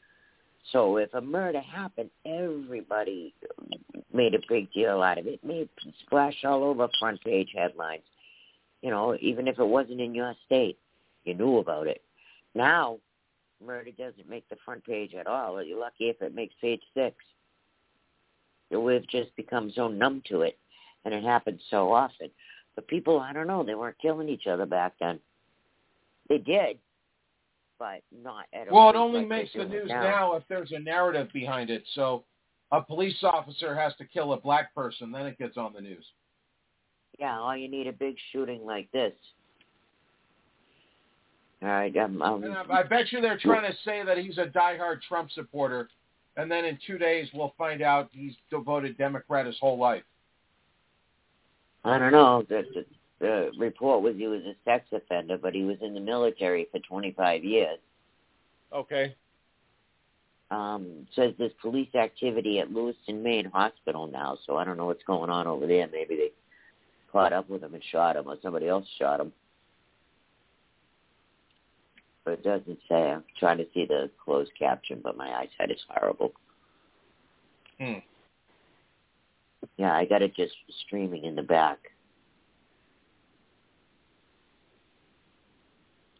So 0.70 0.96
if 0.96 1.12
a 1.14 1.20
murder 1.20 1.60
happened, 1.60 2.10
everybody 2.24 3.34
made 4.12 4.34
a 4.34 4.38
big 4.48 4.72
deal 4.72 5.02
out 5.02 5.18
of 5.18 5.26
it. 5.26 5.34
It 5.34 5.44
made 5.44 5.68
splash 6.04 6.36
all 6.44 6.62
over 6.62 6.88
front 7.00 7.22
page 7.24 7.48
headlines. 7.56 8.04
You 8.80 8.90
know, 8.90 9.16
even 9.20 9.48
if 9.48 9.58
it 9.58 9.64
wasn't 9.64 10.00
in 10.00 10.14
your 10.14 10.34
state, 10.46 10.78
you 11.24 11.34
knew 11.34 11.58
about 11.58 11.88
it. 11.88 12.02
Now, 12.54 12.98
murder 13.64 13.90
doesn't 13.90 14.28
make 14.28 14.48
the 14.48 14.56
front 14.64 14.84
page 14.84 15.14
at 15.14 15.26
all. 15.26 15.62
You're 15.62 15.80
lucky 15.80 16.04
if 16.04 16.20
it 16.20 16.34
makes 16.34 16.54
page 16.60 16.82
six. 16.94 17.16
We've 18.70 19.06
just 19.08 19.34
become 19.36 19.72
so 19.74 19.88
numb 19.88 20.22
to 20.28 20.42
it 20.42 20.58
and 21.04 21.14
it 21.14 21.24
happened 21.24 21.60
so 21.70 21.92
often. 21.92 22.30
But 22.74 22.86
people, 22.88 23.20
I 23.20 23.32
don't 23.32 23.46
know, 23.46 23.62
they 23.62 23.74
weren't 23.74 23.98
killing 24.00 24.28
each 24.28 24.46
other 24.46 24.66
back 24.66 24.94
then. 25.00 25.18
They 26.28 26.38
did, 26.38 26.78
but 27.78 28.02
not 28.22 28.46
at 28.52 28.68
all. 28.68 28.76
Well, 28.76 28.90
it 28.90 28.96
only 28.96 29.20
like 29.20 29.28
makes 29.28 29.52
the 29.54 29.64
news 29.64 29.88
now. 29.88 30.02
now 30.02 30.36
if 30.36 30.44
there's 30.48 30.72
a 30.72 30.78
narrative 30.78 31.28
behind 31.32 31.68
it. 31.68 31.82
So 31.94 32.24
a 32.70 32.80
police 32.80 33.18
officer 33.22 33.74
has 33.74 33.92
to 33.96 34.04
kill 34.04 34.32
a 34.32 34.40
black 34.40 34.74
person, 34.74 35.12
then 35.12 35.26
it 35.26 35.38
gets 35.38 35.56
on 35.56 35.72
the 35.74 35.80
news. 35.80 36.04
Yeah, 37.18 37.38
all 37.38 37.56
you 37.56 37.68
need 37.68 37.86
a 37.86 37.92
big 37.92 38.16
shooting 38.32 38.64
like 38.64 38.90
this. 38.92 39.12
All 41.62 41.68
right, 41.68 41.96
um, 41.98 42.20
um, 42.22 42.44
I, 42.70 42.78
I 42.78 42.82
bet 42.82 43.12
you 43.12 43.20
they're 43.20 43.38
trying 43.38 43.70
to 43.70 43.76
say 43.84 44.02
that 44.04 44.18
he's 44.18 44.38
a 44.38 44.46
diehard 44.46 45.00
Trump 45.06 45.30
supporter, 45.30 45.90
and 46.36 46.50
then 46.50 46.64
in 46.64 46.78
two 46.84 46.98
days 46.98 47.28
we'll 47.34 47.54
find 47.56 47.82
out 47.82 48.08
he's 48.10 48.32
devoted 48.50 48.98
Democrat 48.98 49.46
his 49.46 49.56
whole 49.60 49.78
life. 49.78 50.02
I 51.84 51.98
don't 51.98 52.12
know. 52.12 52.44
The, 52.48 52.64
the, 52.74 52.84
the 53.20 53.50
report 53.58 54.02
was 54.02 54.16
he 54.16 54.26
was 54.26 54.42
a 54.42 54.54
sex 54.64 54.86
offender, 54.92 55.38
but 55.38 55.54
he 55.54 55.64
was 55.64 55.78
in 55.80 55.94
the 55.94 56.00
military 56.00 56.68
for 56.70 56.78
25 56.80 57.44
years. 57.44 57.78
Okay. 58.72 59.14
Um, 60.50 61.06
says 61.16 61.32
there's 61.38 61.52
police 61.62 61.94
activity 61.94 62.58
at 62.58 62.70
Lewiston, 62.70 63.22
Maine 63.22 63.50
Hospital 63.52 64.06
now, 64.06 64.36
so 64.46 64.56
I 64.56 64.64
don't 64.64 64.76
know 64.76 64.86
what's 64.86 65.02
going 65.04 65.30
on 65.30 65.46
over 65.46 65.66
there. 65.66 65.88
Maybe 65.90 66.14
they 66.14 66.32
caught 67.10 67.32
up 67.32 67.48
with 67.48 67.62
him 67.62 67.74
and 67.74 67.82
shot 67.90 68.16
him, 68.16 68.28
or 68.28 68.36
somebody 68.42 68.68
else 68.68 68.86
shot 68.98 69.20
him. 69.20 69.32
But 72.24 72.34
it 72.34 72.44
doesn't 72.44 72.78
say. 72.88 73.12
I'm 73.12 73.24
trying 73.38 73.58
to 73.58 73.66
see 73.72 73.86
the 73.86 74.10
closed 74.22 74.52
caption, 74.58 75.00
but 75.02 75.16
my 75.16 75.28
eyesight 75.30 75.70
is 75.70 75.80
horrible. 75.88 76.32
Hmm. 77.80 77.98
Yeah, 79.76 79.94
I 79.94 80.04
got 80.04 80.22
it 80.22 80.34
just 80.36 80.54
streaming 80.86 81.24
in 81.24 81.34
the 81.34 81.42
back. 81.42 81.78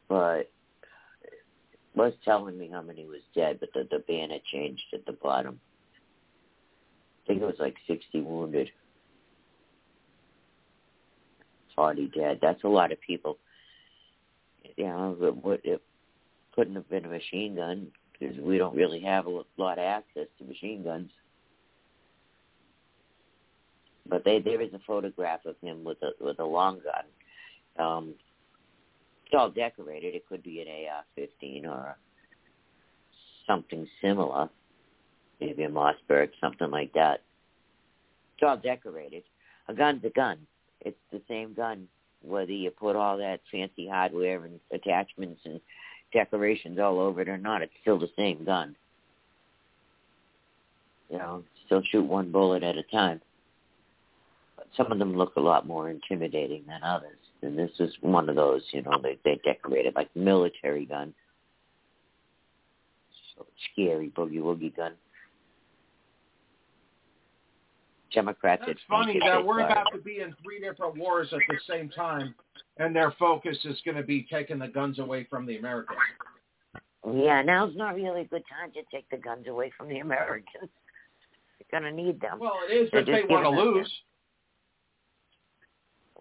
But 0.09 0.51
it 1.23 1.31
was 1.95 2.12
telling 2.25 2.59
me 2.59 2.69
how 2.71 2.83
many 2.83 3.07
was 3.07 3.21
dead, 3.35 3.59
but 3.61 3.71
the, 3.73 3.87
the 3.91 4.05
banner 4.07 4.39
changed 4.53 4.83
at 4.93 5.07
the 5.07 5.12
bottom. 5.12 5.61
I 7.25 7.27
think 7.29 7.43
it 7.43 7.47
was 7.47 7.57
like 7.59 7.77
60 7.87 8.21
wounded. 8.23 8.71
40 11.77 12.09
dead. 12.15 12.39
That's 12.43 12.62
a 12.65 12.69
lot 12.69 12.93
of 12.93 13.01
people. 13.01 13.39
Know, 14.77 15.17
it, 15.21 15.45
would- 15.45 15.65
it 15.65 15.83
couldn't 16.55 16.75
have 16.75 16.89
been 16.91 17.05
a 17.05 17.09
machine 17.09 17.57
gun 17.57 17.89
because 18.12 18.37
we 18.39 18.59
don't 18.59 18.77
really 18.77 19.01
have 19.01 19.27
a 19.27 19.43
lot 19.57 19.79
of 19.79 19.85
access 19.85 20.27
to 20.39 20.45
machine 20.45 20.83
guns 20.85 21.11
but 24.09 24.25
they 24.25 24.41
there 24.41 24.61
is 24.61 24.73
a 24.75 24.81
photograph 24.87 25.45
of 25.47 25.57
him 25.63 25.85
with 25.85 25.99
a 26.03 26.11
with 26.21 26.39
a 26.41 26.45
long 26.45 26.81
gun. 26.81 27.85
Um, 27.85 28.15
it's 29.25 29.35
all 29.35 29.51
decorated. 29.51 30.15
It 30.15 30.29
could 30.29 30.43
be 30.43 30.61
an 30.61 30.69
AR-15 30.69 31.65
or 31.67 31.97
something 33.47 33.87
similar, 34.03 34.51
maybe 35.41 35.63
a 35.65 35.71
Mossberg, 35.71 36.31
something 36.39 36.71
like 36.71 36.93
that. 36.93 37.23
It's 38.35 38.43
all 38.47 38.59
decorated. 38.59 39.23
A 39.69 39.75
gun's 39.75 40.05
a 40.05 40.11
gun. 40.11 40.39
It's 40.83 40.99
the 41.11 41.23
same 41.29 41.55
gun, 41.55 41.89
whether 42.23 42.53
you 42.53 42.71
put 42.71 42.95
all 42.95 43.17
that 43.19 43.41
fancy 43.51 43.89
hardware 43.89 44.45
and 44.45 44.61
attachments 44.71 45.41
and 45.47 45.61
decorations 46.13 46.79
all 46.79 47.01
over 47.01 47.23
it 47.23 47.29
or 47.29 47.39
not. 47.39 47.63
It's 47.63 47.73
still 47.81 47.99
the 47.99 48.11
same 48.17 48.45
gun. 48.45 48.77
You 51.09 51.19
know, 51.19 51.45
still 51.65 51.83
shoot 51.91 52.05
one 52.05 52.31
bullet 52.33 52.63
at 52.63 52.77
a 52.77 52.83
time 52.85 53.23
some 54.76 54.91
of 54.91 54.99
them 54.99 55.17
look 55.17 55.36
a 55.36 55.41
lot 55.41 55.67
more 55.67 55.91
intimidating 55.91 56.65
than 56.67 56.83
others. 56.83 57.18
And 57.42 57.59
this 57.59 57.70
is 57.78 57.92
one 58.01 58.28
of 58.28 58.36
those, 58.36 58.62
you 58.73 58.83
know, 58.83 58.92
they 59.02 59.18
they 59.25 59.41
decorated 59.44 59.94
like 59.94 60.15
military 60.15 60.86
gun. 60.86 61.12
So 63.36 63.47
scary 63.73 64.10
boogie 64.10 64.41
woogie 64.41 64.75
gun. 64.75 64.92
Democrats 68.12 68.62
had 68.67 68.76
funny 68.89 69.18
that 69.25 69.44
we're 69.44 69.60
about 69.60 69.86
to 69.92 69.99
be 69.99 70.20
in 70.20 70.34
three 70.42 70.60
different 70.60 70.99
wars 70.99 71.28
at 71.33 71.41
the 71.49 71.57
same 71.67 71.89
time, 71.89 72.34
and 72.76 72.94
their 72.94 73.12
focus 73.18 73.57
is 73.65 73.81
going 73.86 73.97
to 73.97 74.02
be 74.02 74.26
taking 74.31 74.59
the 74.59 74.68
guns 74.68 74.99
away 74.99 75.26
from 75.31 75.47
the 75.47 75.57
Americans. 75.57 75.99
Yeah, 77.10 77.42
now's 77.42 77.75
not 77.75 77.94
really 77.94 78.20
a 78.20 78.25
good 78.26 78.44
time 78.49 78.70
to 78.73 78.83
take 78.94 79.09
the 79.10 79.17
guns 79.17 79.49
away 79.49 79.73
from 79.76 79.89
the 79.89 79.99
Americans. 79.99 80.47
They're 80.60 81.81
gonna 81.81 81.91
need 81.91 82.20
them. 82.20 82.39
Well, 82.39 82.59
it 82.68 82.75
is 82.75 82.91
They're 82.92 83.01
if 83.01 83.07
they 83.07 83.34
want 83.34 83.44
to 83.44 83.51
lose. 83.51 83.91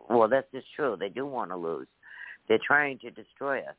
Well, 0.09 0.27
that's 0.27 0.51
just 0.53 0.67
true. 0.75 0.97
They 0.99 1.09
do 1.09 1.25
want 1.25 1.51
to 1.51 1.57
lose. 1.57 1.87
They're 2.47 2.59
trying 2.65 2.99
to 2.99 3.11
destroy 3.11 3.59
us. 3.59 3.75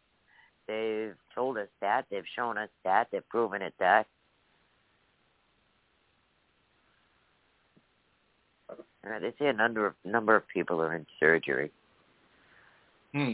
They've 0.66 1.14
told 1.34 1.58
us 1.58 1.68
that. 1.80 2.06
They've 2.10 2.24
shown 2.36 2.56
us 2.56 2.68
that. 2.84 3.08
They've 3.10 3.28
proven 3.28 3.62
it 3.62 3.74
that. 3.78 4.06
Uh, 9.04 9.18
they 9.20 9.34
say 9.38 9.48
a 9.48 9.52
number 9.52 9.86
of 9.86 9.94
number 10.04 10.36
of 10.36 10.46
people 10.46 10.80
are 10.80 10.94
in 10.94 11.04
surgery. 11.18 11.72
Hmm. 13.12 13.32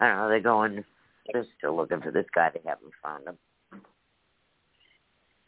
I 0.00 0.08
don't 0.08 0.16
know. 0.16 0.28
They're 0.28 0.40
going. 0.40 0.84
They're 1.32 1.46
still 1.56 1.76
looking 1.76 2.00
for 2.00 2.10
this 2.10 2.26
guy. 2.34 2.50
They 2.52 2.60
haven't 2.66 2.92
found 3.02 3.26
him. 3.26 3.38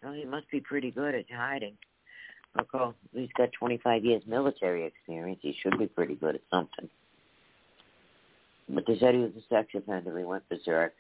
Well, 0.02 0.12
he 0.12 0.25
must 0.25 0.50
be 0.50 0.60
pretty 0.60 0.91
good 0.91 1.15
at 1.15 1.25
hiding. 1.31 1.76
Okay, 2.58 2.97
he's 3.12 3.28
got 3.36 3.50
25 3.52 4.05
years 4.05 4.23
military 4.26 4.84
experience. 4.84 5.41
He 5.42 5.55
should 5.62 5.78
be 5.78 5.86
pretty 5.86 6.15
good 6.15 6.36
at 6.36 6.41
something. 6.50 6.89
But 8.68 8.84
they 8.86 8.99
said 8.99 9.15
he 9.15 9.20
was 9.20 9.33
a 9.36 9.55
sex 9.55 9.68
offender. 9.75 10.16
He 10.18 10.25
went 10.25 10.49
berserk. 10.49 10.94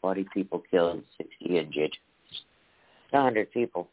40 0.00 0.26
people 0.32 0.62
killed, 0.70 1.02
60 1.18 1.58
injured. 1.58 1.96
100 3.10 3.50
people. 3.52 3.88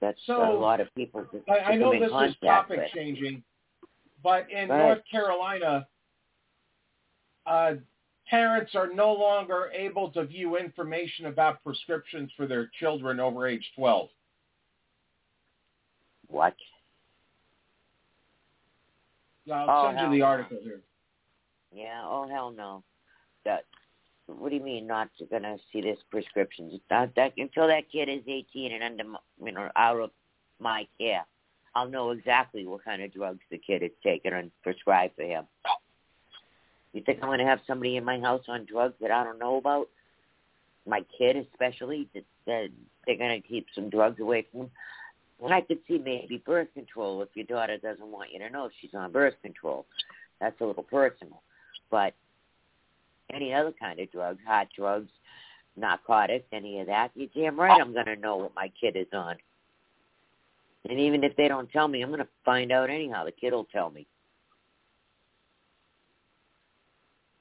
That's 0.00 0.18
so, 0.26 0.52
a 0.52 0.54
lot 0.56 0.80
of 0.80 0.88
people. 0.94 1.24
To, 1.24 1.42
I, 1.50 1.72
I 1.72 1.76
know 1.76 1.92
this 1.92 2.10
is 2.30 2.36
topic 2.44 2.78
with. 2.78 2.90
changing, 2.94 3.42
but 4.22 4.50
in 4.50 4.68
North 4.68 5.00
Carolina, 5.10 5.86
uh, 7.46 7.72
parents 8.28 8.74
are 8.74 8.92
no 8.92 9.12
longer 9.12 9.70
able 9.74 10.10
to 10.10 10.24
view 10.24 10.56
information 10.56 11.26
about 11.26 11.62
prescriptions 11.64 12.30
for 12.36 12.46
their 12.46 12.70
children 12.78 13.20
over 13.20 13.46
age 13.46 13.64
12. 13.76 14.08
What? 16.28 16.54
I'll 19.50 19.70
Oh, 19.70 19.86
send 19.86 19.96
you 19.98 20.02
hell 20.02 20.10
the 20.12 20.18
no. 20.18 20.24
article 20.26 20.58
here. 20.62 20.80
Yeah, 21.72 22.02
oh 22.04 22.28
hell 22.28 22.50
no. 22.50 22.82
That 23.44 23.64
what 24.26 24.50
do 24.50 24.56
you 24.56 24.62
mean 24.62 24.86
not 24.86 25.08
gonna 25.30 25.56
see 25.72 25.80
this 25.80 25.98
prescriptions? 26.10 26.78
That, 26.90 27.14
that 27.16 27.32
until 27.38 27.66
that 27.66 27.90
kid 27.90 28.08
is 28.10 28.22
eighteen 28.26 28.72
and 28.72 28.82
under 28.84 29.04
you 29.42 29.52
know 29.52 29.70
out 29.76 30.00
of 30.00 30.10
my 30.58 30.86
care, 30.98 31.24
I'll 31.74 31.88
know 31.88 32.10
exactly 32.10 32.66
what 32.66 32.84
kind 32.84 33.02
of 33.02 33.12
drugs 33.12 33.40
the 33.50 33.58
kid 33.58 33.82
is 33.82 33.90
taking 34.02 34.32
and 34.34 34.50
prescribed 34.62 35.14
for 35.16 35.22
him. 35.24 35.46
You 36.92 37.02
think 37.02 37.18
I'm 37.22 37.28
gonna 37.28 37.46
have 37.46 37.60
somebody 37.66 37.96
in 37.96 38.04
my 38.04 38.18
house 38.20 38.42
on 38.48 38.64
drugs 38.64 38.94
that 39.00 39.10
I 39.10 39.24
don't 39.24 39.38
know 39.38 39.56
about? 39.56 39.88
My 40.86 41.04
kid 41.16 41.36
especially 41.36 42.08
that, 42.14 42.24
that 42.46 42.68
they're 43.06 43.18
gonna 43.18 43.40
keep 43.40 43.66
some 43.74 43.90
drugs 43.90 44.20
away 44.20 44.46
from 44.50 44.62
him. 44.62 44.70
And 45.42 45.54
I 45.54 45.60
could 45.60 45.78
see 45.86 45.98
maybe 45.98 46.42
birth 46.44 46.68
control 46.74 47.22
if 47.22 47.28
your 47.34 47.46
daughter 47.46 47.78
doesn't 47.78 48.06
want 48.06 48.32
you 48.32 48.40
to 48.40 48.50
know 48.50 48.70
she's 48.80 48.94
on 48.94 49.12
birth 49.12 49.34
control. 49.42 49.86
That's 50.40 50.60
a 50.60 50.64
little 50.64 50.82
personal. 50.82 51.42
But 51.90 52.14
any 53.32 53.54
other 53.54 53.72
kind 53.78 54.00
of 54.00 54.10
drugs, 54.10 54.40
hot 54.46 54.68
drugs, 54.76 55.10
narcotics, 55.76 56.46
any 56.52 56.80
of 56.80 56.86
that, 56.86 57.10
you're 57.14 57.28
damn 57.34 57.58
right 57.58 57.80
I'm 57.80 57.92
going 57.92 58.06
to 58.06 58.16
know 58.16 58.36
what 58.36 58.54
my 58.54 58.70
kid 58.80 58.96
is 58.96 59.06
on. 59.12 59.36
And 60.88 60.98
even 60.98 61.22
if 61.24 61.36
they 61.36 61.48
don't 61.48 61.70
tell 61.70 61.88
me, 61.88 62.02
I'm 62.02 62.08
going 62.08 62.20
to 62.20 62.28
find 62.44 62.72
out 62.72 62.90
anyhow. 62.90 63.24
The 63.24 63.32
kid 63.32 63.52
will 63.52 63.66
tell 63.66 63.90
me. 63.90 64.06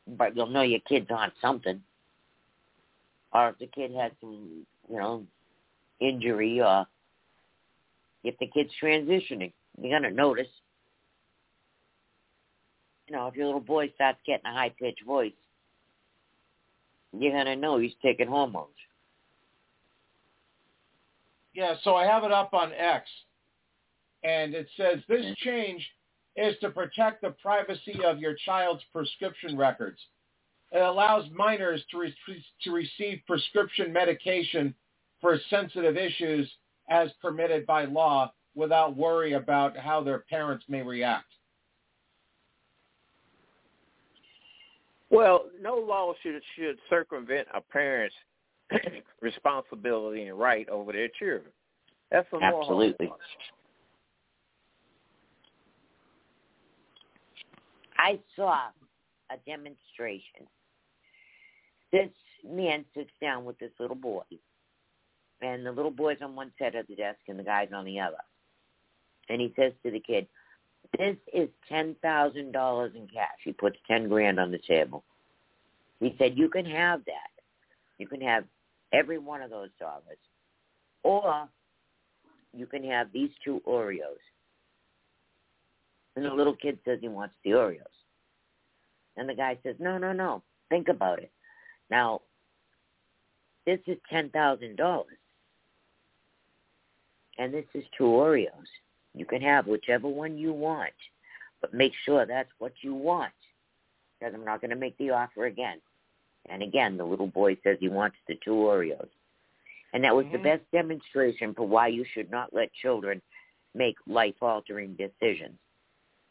But 0.07 0.35
you'll 0.35 0.47
know 0.47 0.61
your 0.61 0.79
kid's 0.87 1.11
on 1.11 1.31
something. 1.41 1.81
Or 3.33 3.49
if 3.49 3.59
the 3.59 3.67
kid 3.67 3.91
has 3.93 4.11
some, 4.21 4.65
you 4.89 4.97
know, 4.97 5.23
injury 5.99 6.61
or 6.61 6.87
if 8.23 8.37
the 8.39 8.47
kid's 8.47 8.71
transitioning, 8.81 9.51
you're 9.81 9.99
going 9.99 10.09
to 10.09 10.15
notice. 10.15 10.47
You 13.07 13.15
know, 13.15 13.27
if 13.27 13.35
your 13.35 13.47
little 13.47 13.61
boy 13.61 13.91
starts 13.95 14.19
getting 14.25 14.45
a 14.45 14.53
high-pitched 14.53 15.05
voice, 15.05 15.31
you're 17.17 17.31
going 17.31 17.45
to 17.45 17.55
know 17.55 17.77
he's 17.77 17.93
taking 18.01 18.27
hormones. 18.27 18.69
Yeah, 21.53 21.75
so 21.83 21.95
I 21.95 22.05
have 22.05 22.23
it 22.23 22.31
up 22.31 22.53
on 22.53 22.71
X, 22.73 23.09
and 24.23 24.53
it 24.53 24.67
says 24.77 24.99
this 25.07 25.25
change 25.37 25.87
is 26.37 26.55
to 26.61 26.69
protect 26.69 27.21
the 27.21 27.31
privacy 27.41 27.99
of 28.05 28.19
your 28.19 28.35
child's 28.45 28.83
prescription 28.93 29.57
records. 29.57 29.97
It 30.71 30.81
allows 30.81 31.25
minors 31.33 31.83
to, 31.91 31.99
re- 31.99 32.15
to 32.63 32.71
receive 32.71 33.21
prescription 33.25 33.91
medication 33.91 34.73
for 35.19 35.39
sensitive 35.49 35.97
issues 35.97 36.49
as 36.89 37.09
permitted 37.21 37.65
by 37.65 37.85
law 37.85 38.31
without 38.55 38.95
worry 38.95 39.33
about 39.33 39.75
how 39.75 40.03
their 40.03 40.19
parents 40.29 40.63
may 40.69 40.81
react. 40.81 41.25
Well, 45.09 45.45
no 45.61 45.75
law 45.75 46.13
should 46.21 46.41
should 46.57 46.77
circumvent 46.89 47.47
a 47.53 47.61
parent's 47.61 48.15
responsibility 49.21 50.23
and 50.23 50.37
right 50.37 50.67
over 50.67 50.91
their 50.91 51.07
children. 51.17 51.51
That's 52.11 52.27
a 52.33 52.39
moral 52.39 52.61
Absolutely. 52.61 53.09
I 57.97 58.19
saw 58.35 58.67
a 59.31 59.37
demonstration. 59.45 60.47
This 61.91 62.09
man 62.47 62.85
sits 62.95 63.11
down 63.21 63.45
with 63.45 63.57
this 63.59 63.71
little 63.79 63.95
boy, 63.95 64.23
and 65.41 65.65
the 65.65 65.71
little 65.71 65.91
boy's 65.91 66.17
on 66.21 66.35
one 66.35 66.51
side 66.59 66.75
of 66.75 66.87
the 66.87 66.95
desk 66.95 67.19
and 67.27 67.39
the 67.39 67.43
guy's 67.43 67.69
on 67.73 67.85
the 67.85 67.99
other. 67.99 68.17
And 69.29 69.41
he 69.41 69.53
says 69.55 69.73
to 69.83 69.91
the 69.91 69.99
kid, 69.99 70.27
this 70.97 71.17
is 71.33 71.49
ten 71.67 71.95
thousand 72.01 72.53
dollars 72.53 72.93
in 72.95 73.07
cash. 73.07 73.37
He 73.43 73.51
puts 73.51 73.77
ten 73.87 74.07
grand 74.07 74.39
on 74.39 74.51
the 74.51 74.59
table. 74.59 75.03
He 75.99 76.15
said, 76.17 76.37
You 76.37 76.49
can 76.49 76.65
have 76.65 77.03
that. 77.05 77.31
You 77.97 78.07
can 78.07 78.21
have 78.21 78.45
every 78.93 79.17
one 79.17 79.41
of 79.41 79.49
those 79.49 79.69
dollars. 79.79 80.17
Or 81.03 81.47
you 82.55 82.65
can 82.65 82.83
have 82.83 83.11
these 83.11 83.31
two 83.43 83.61
Oreos. 83.67 84.21
And 86.17 86.25
the 86.25 86.33
little 86.33 86.55
kid 86.55 86.79
says 86.83 86.97
he 86.99 87.09
wants 87.09 87.35
the 87.43 87.51
Oreos. 87.51 87.83
And 89.17 89.29
the 89.29 89.35
guy 89.35 89.55
says, 89.61 89.75
No, 89.77 89.99
no, 89.99 90.13
no. 90.13 90.41
Think 90.67 90.87
about 90.87 91.19
it. 91.19 91.31
Now, 91.91 92.21
this 93.67 93.79
is 93.85 93.97
ten 94.09 94.29
thousand 94.31 94.77
dollars. 94.77 95.19
And 97.37 97.53
this 97.53 97.65
is 97.75 97.83
two 97.95 98.05
Oreos. 98.05 98.49
You 99.13 99.25
can 99.25 99.43
have 99.43 99.67
whichever 99.67 100.07
one 100.07 100.39
you 100.39 100.53
want, 100.53 100.93
but 101.61 101.71
make 101.75 101.93
sure 102.03 102.25
that's 102.25 102.49
what 102.57 102.73
you 102.81 102.95
want. 102.95 103.31
Because 104.19 104.33
I'm 104.33 104.43
not 104.43 104.59
going 104.59 104.71
to 104.71 104.75
make 104.75 104.97
the 104.97 105.11
offer 105.11 105.45
again. 105.45 105.79
And 106.49 106.63
again, 106.63 106.97
the 106.97 107.05
little 107.05 107.27
boy 107.27 107.57
says 107.63 107.77
he 107.79 107.89
wants 107.89 108.17
the 108.27 108.39
two 108.43 108.55
Oreos. 108.55 109.09
And 109.93 110.03
that 110.03 110.15
was 110.15 110.25
the 110.31 110.39
Mhm. 110.39 110.43
best 110.43 110.71
demonstration 110.71 111.53
for 111.53 111.67
why 111.67 111.89
you 111.89 112.03
should 112.05 112.31
not 112.31 112.53
let 112.53 112.73
children 112.73 113.21
make 113.75 113.97
life-altering 114.07 114.95
decisions. 114.95 115.59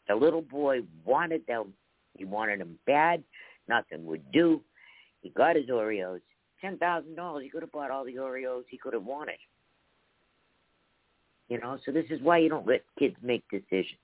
The 0.07 0.15
little 0.15 0.41
boy 0.41 0.81
wanted 1.05 1.45
them. 1.47 1.73
He 2.17 2.25
wanted 2.25 2.59
them 2.59 2.77
bad. 2.85 3.23
Nothing 3.67 4.05
would 4.05 4.31
do. 4.31 4.61
He 5.21 5.29
got 5.29 5.55
his 5.55 5.67
Oreos. 5.67 6.21
$10,000. 6.63 7.43
He 7.43 7.49
could 7.49 7.61
have 7.61 7.71
bought 7.71 7.91
all 7.91 8.05
the 8.05 8.15
Oreos 8.15 8.63
he 8.69 8.77
could 8.77 8.93
have 8.93 9.03
wanted. 9.03 9.37
You 11.49 11.59
know, 11.59 11.77
so 11.85 11.91
this 11.91 12.05
is 12.09 12.21
why 12.21 12.39
you 12.39 12.49
don't 12.49 12.67
let 12.67 12.81
kids 12.99 13.15
make 13.21 13.43
decisions. 13.49 13.99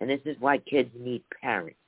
And 0.00 0.08
this 0.08 0.20
is 0.24 0.36
why 0.38 0.58
kids 0.58 0.90
need 0.98 1.22
parents. 1.40 1.78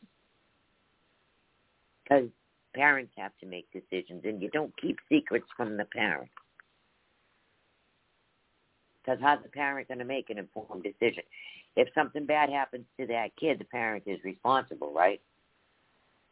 Because 2.02 2.28
parents 2.74 3.12
have 3.16 3.32
to 3.40 3.46
make 3.46 3.66
decisions, 3.72 4.22
and 4.24 4.40
you 4.42 4.50
don't 4.50 4.72
keep 4.80 4.98
secrets 5.08 5.46
from 5.56 5.76
the 5.76 5.84
parent. 5.84 6.30
Because 9.00 9.18
how's 9.22 9.42
the 9.42 9.48
parent 9.48 9.88
going 9.88 9.98
to 9.98 10.04
make 10.04 10.30
an 10.30 10.38
informed 10.38 10.82
decision? 10.82 11.22
If 11.76 11.88
something 11.94 12.24
bad 12.24 12.50
happens 12.50 12.86
to 12.98 13.06
that 13.06 13.36
kid, 13.38 13.58
the 13.58 13.64
parent 13.66 14.04
is 14.06 14.18
responsible, 14.24 14.92
right? 14.94 15.20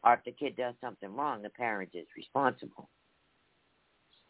Or 0.03 0.13
if 0.13 0.23
the 0.23 0.31
kid 0.31 0.55
does 0.55 0.73
something 0.81 1.15
wrong, 1.15 1.41
the 1.41 1.49
parent 1.49 1.91
is 1.93 2.07
responsible. 2.15 2.89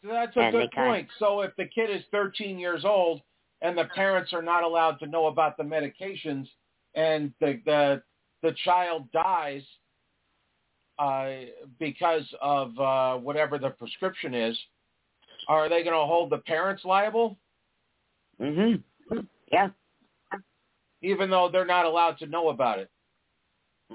So 0.04 0.10
that's 0.10 0.36
a 0.36 0.40
And 0.40 0.52
good 0.52 0.72
point. 0.72 1.08
So 1.20 1.42
if 1.42 1.56
the 1.58 1.66
kid 1.66 1.90
is 1.90 2.04
13 2.12 2.60
years 2.60 2.86
old 2.86 3.22
and 3.62 3.78
the 3.78 3.86
parents 3.96 4.34
are 4.34 4.42
not 4.42 4.64
allowed 4.64 5.00
to 5.00 5.08
know 5.08 5.28
about 5.28 5.58
the 5.58 5.64
medications 5.64 6.48
and 6.96 7.34
the 7.40 7.62
the, 7.66 8.04
the 8.44 8.56
child 8.64 9.12
dies 9.12 9.64
uh, 11.00 11.32
because 11.80 12.26
of 12.42 12.78
uh, 12.80 13.18
whatever 13.18 13.58
the 13.58 13.70
prescription 13.72 14.34
is, 14.34 14.58
are 15.48 15.68
they 15.70 15.84
going 15.84 15.96
to 15.96 16.06
hold 16.06 16.30
the 16.30 16.38
parents 16.40 16.86
liable? 16.86 17.38
Mm-hmm. 18.42 19.20
Yeah. 19.52 19.70
Even 21.06 21.30
though 21.30 21.50
they're 21.52 21.66
not 21.66 21.86
allowed 21.86 22.18
to 22.20 22.26
know 22.26 22.50
about 22.50 22.80
it. 22.80 22.90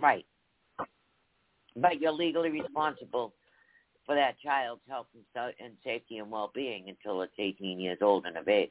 Right. 0.00 0.24
But 1.76 2.00
you're 2.00 2.12
legally 2.12 2.50
responsible 2.50 3.34
for 4.06 4.14
that 4.14 4.38
child's 4.40 4.82
health 4.88 5.06
and, 5.34 5.72
safety 5.84 6.18
and 6.18 6.30
well-being 6.30 6.88
until 6.88 7.22
it's 7.22 7.32
18 7.38 7.80
years 7.80 7.98
old 8.00 8.26
and 8.26 8.36
of 8.36 8.48
age. 8.48 8.70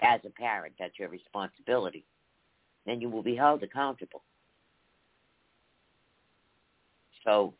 as 0.00 0.20
a 0.26 0.30
parent. 0.30 0.74
That's 0.78 0.98
your 0.98 1.08
responsibility. 1.08 2.04
Then 2.84 3.00
you 3.00 3.08
will 3.08 3.22
be 3.22 3.36
held 3.36 3.62
accountable. 3.62 4.22
So 7.24 7.54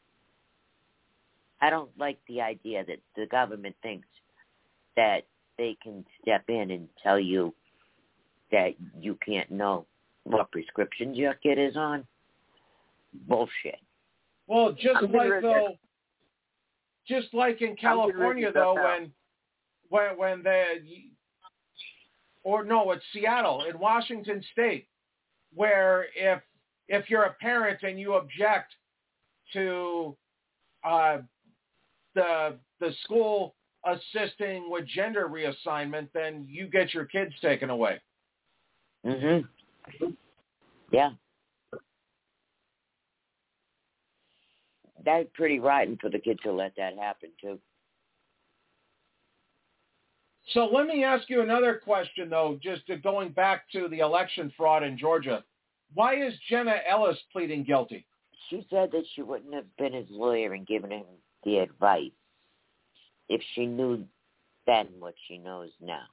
I 1.61 1.71
don't 1.71 1.91
like 1.99 2.19
the 2.29 2.41
idea 2.41 2.85
that 2.87 3.01
the 3.17 3.27
government 3.27 3.75
thinks 3.83 4.07
that 4.97 5.27
they 5.59 5.77
can 5.83 6.05
step 6.23 6.45
in 6.49 6.71
and 6.71 6.89
tell 7.03 7.19
you 7.19 7.55
that 8.53 8.75
you 8.99 9.19
can't 9.25 9.51
know 9.51 9.87
what 10.25 10.51
prescriptions 10.51 11.17
your 11.17 11.35
kid 11.35 11.59
is 11.59 11.77
on. 11.77 12.07
Bullshit. 13.29 13.79
Well, 14.47 14.73
just 14.73 14.97
I'm 14.97 15.13
like 15.13 15.29
gonna- 15.29 15.41
though, 15.41 15.79
just 17.09 17.33
like 17.35 17.63
in 17.63 17.77
California 17.77 18.53
though, 18.53 18.75
when 18.75 19.13
when 19.89 20.19
when 20.19 20.43
the 20.43 20.65
or 22.43 22.65
no, 22.65 22.93
it's 22.93 23.05
Seattle 23.13 23.65
in 23.65 23.79
Washington 23.79 24.43
State, 24.53 24.89
where 25.55 26.07
if 26.15 26.41
if 26.89 27.11
you're 27.11 27.25
a 27.25 27.33
parent 27.35 27.83
and 27.83 27.99
you 27.99 28.15
object 28.15 28.73
to 29.53 30.17
uh, 30.85 31.19
the 32.15 32.57
the 32.81 32.93
school 33.05 33.55
assisting 33.85 34.69
with 34.71 34.87
gender 34.87 35.29
reassignment, 35.29 36.09
then 36.13 36.45
you 36.49 36.67
get 36.67 36.93
your 36.93 37.05
kids 37.05 37.33
taken 37.41 37.71
away. 37.71 38.01
Mhm. 39.07 39.47
Yeah. 40.91 41.13
That's 45.05 45.29
pretty 45.35 45.61
rotten 45.61 45.97
for 45.99 46.11
the 46.11 46.19
kid 46.19 46.41
to 46.43 46.51
let 46.51 46.75
that 46.77 46.99
happen 46.99 47.31
too. 47.41 47.61
So 50.49 50.67
let 50.67 50.87
me 50.87 51.05
ask 51.05 51.29
you 51.29 51.43
another 51.43 51.81
question, 51.83 52.31
though, 52.31 52.59
just 52.63 52.83
going 53.03 53.31
back 53.31 53.71
to 53.73 53.89
the 53.89 54.01
election 54.01 54.53
fraud 54.57 54.83
in 54.83 54.99
Georgia. 54.99 55.45
Why 55.95 56.17
is 56.17 56.35
Jenna 56.49 56.77
Ellis 56.89 57.19
pleading 57.33 57.65
guilty? 57.65 58.05
She 58.49 58.67
said 58.71 58.91
that 58.93 59.05
she 59.15 59.23
wouldn't 59.23 59.55
have 59.55 59.77
been 59.77 59.93
his 59.93 60.09
lawyer 60.11 60.53
and 60.55 60.67
given 60.67 60.91
him 60.91 61.05
the 61.45 61.59
advice 61.59 62.11
if 63.29 63.41
she 63.55 63.67
knew 63.67 64.05
then 64.67 64.89
what 64.99 65.15
she 65.27 65.39
knows 65.39 65.71
now. 65.81 66.07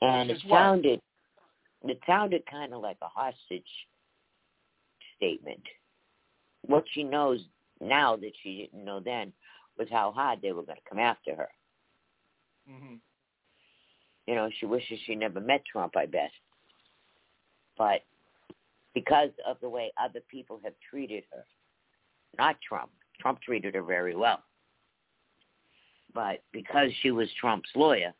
And 0.00 0.30
it 0.30 0.42
sounded 0.48 1.00
it 1.90 2.00
sounded 2.06 2.42
kind 2.50 2.72
of 2.72 2.80
like 2.80 2.96
a 3.02 3.08
hostage 3.08 3.62
statement. 5.16 5.62
What 6.62 6.84
she 6.92 7.02
knows 7.02 7.40
now 7.80 8.16
that 8.16 8.32
she 8.42 8.56
didn't 8.72 8.84
know 8.84 9.00
then 9.00 9.32
was 9.78 9.88
how 9.90 10.12
hard 10.12 10.40
they 10.40 10.52
were 10.52 10.62
going 10.62 10.78
to 10.78 10.88
come 10.88 10.98
after 10.98 11.34
her. 11.34 11.48
Mm-hmm. 12.70 12.94
You 14.26 14.34
know, 14.34 14.48
she 14.58 14.66
wishes 14.66 14.98
she 15.06 15.14
never 15.14 15.40
met 15.40 15.62
Trump, 15.70 15.96
I 15.96 16.06
bet. 16.06 16.30
But 17.76 18.00
because 18.94 19.30
of 19.46 19.58
the 19.60 19.68
way 19.68 19.92
other 20.02 20.20
people 20.30 20.60
have 20.64 20.72
treated 20.88 21.24
her, 21.32 21.44
not 22.38 22.56
Trump. 22.66 22.90
Trump 23.20 23.42
treated 23.42 23.74
her 23.74 23.82
very 23.82 24.16
well. 24.16 24.42
But 26.14 26.42
because 26.52 26.90
she 27.02 27.10
was 27.10 27.28
Trump's 27.40 27.68
lawyer 27.74 28.14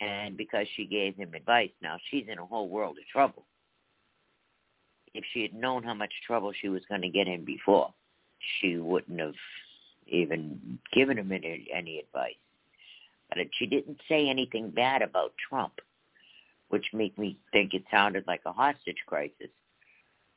and 0.00 0.36
because 0.36 0.66
she 0.76 0.86
gave 0.86 1.16
him 1.16 1.34
advice, 1.34 1.70
now 1.82 1.98
she's 2.10 2.26
in 2.28 2.38
a 2.38 2.46
whole 2.46 2.68
world 2.68 2.96
of 2.98 3.06
trouble. 3.12 3.44
If 5.12 5.24
she 5.32 5.42
had 5.42 5.54
known 5.54 5.82
how 5.82 5.94
much 5.94 6.12
trouble 6.26 6.52
she 6.58 6.68
was 6.68 6.82
going 6.88 7.02
to 7.02 7.08
get 7.08 7.28
in 7.28 7.44
before, 7.44 7.92
she 8.60 8.76
wouldn't 8.76 9.20
have 9.20 9.34
even 10.06 10.78
given 10.92 11.18
him 11.18 11.30
any, 11.32 11.68
any 11.74 11.98
advice. 11.98 12.34
But 13.28 13.38
she 13.58 13.66
didn't 13.66 14.00
say 14.08 14.28
anything 14.28 14.70
bad 14.70 15.02
about 15.02 15.32
Trump, 15.48 15.74
which 16.68 16.86
made 16.92 17.16
me 17.18 17.38
think 17.52 17.74
it 17.74 17.84
sounded 17.90 18.24
like 18.26 18.42
a 18.46 18.52
hostage 18.52 19.02
crisis. 19.06 19.50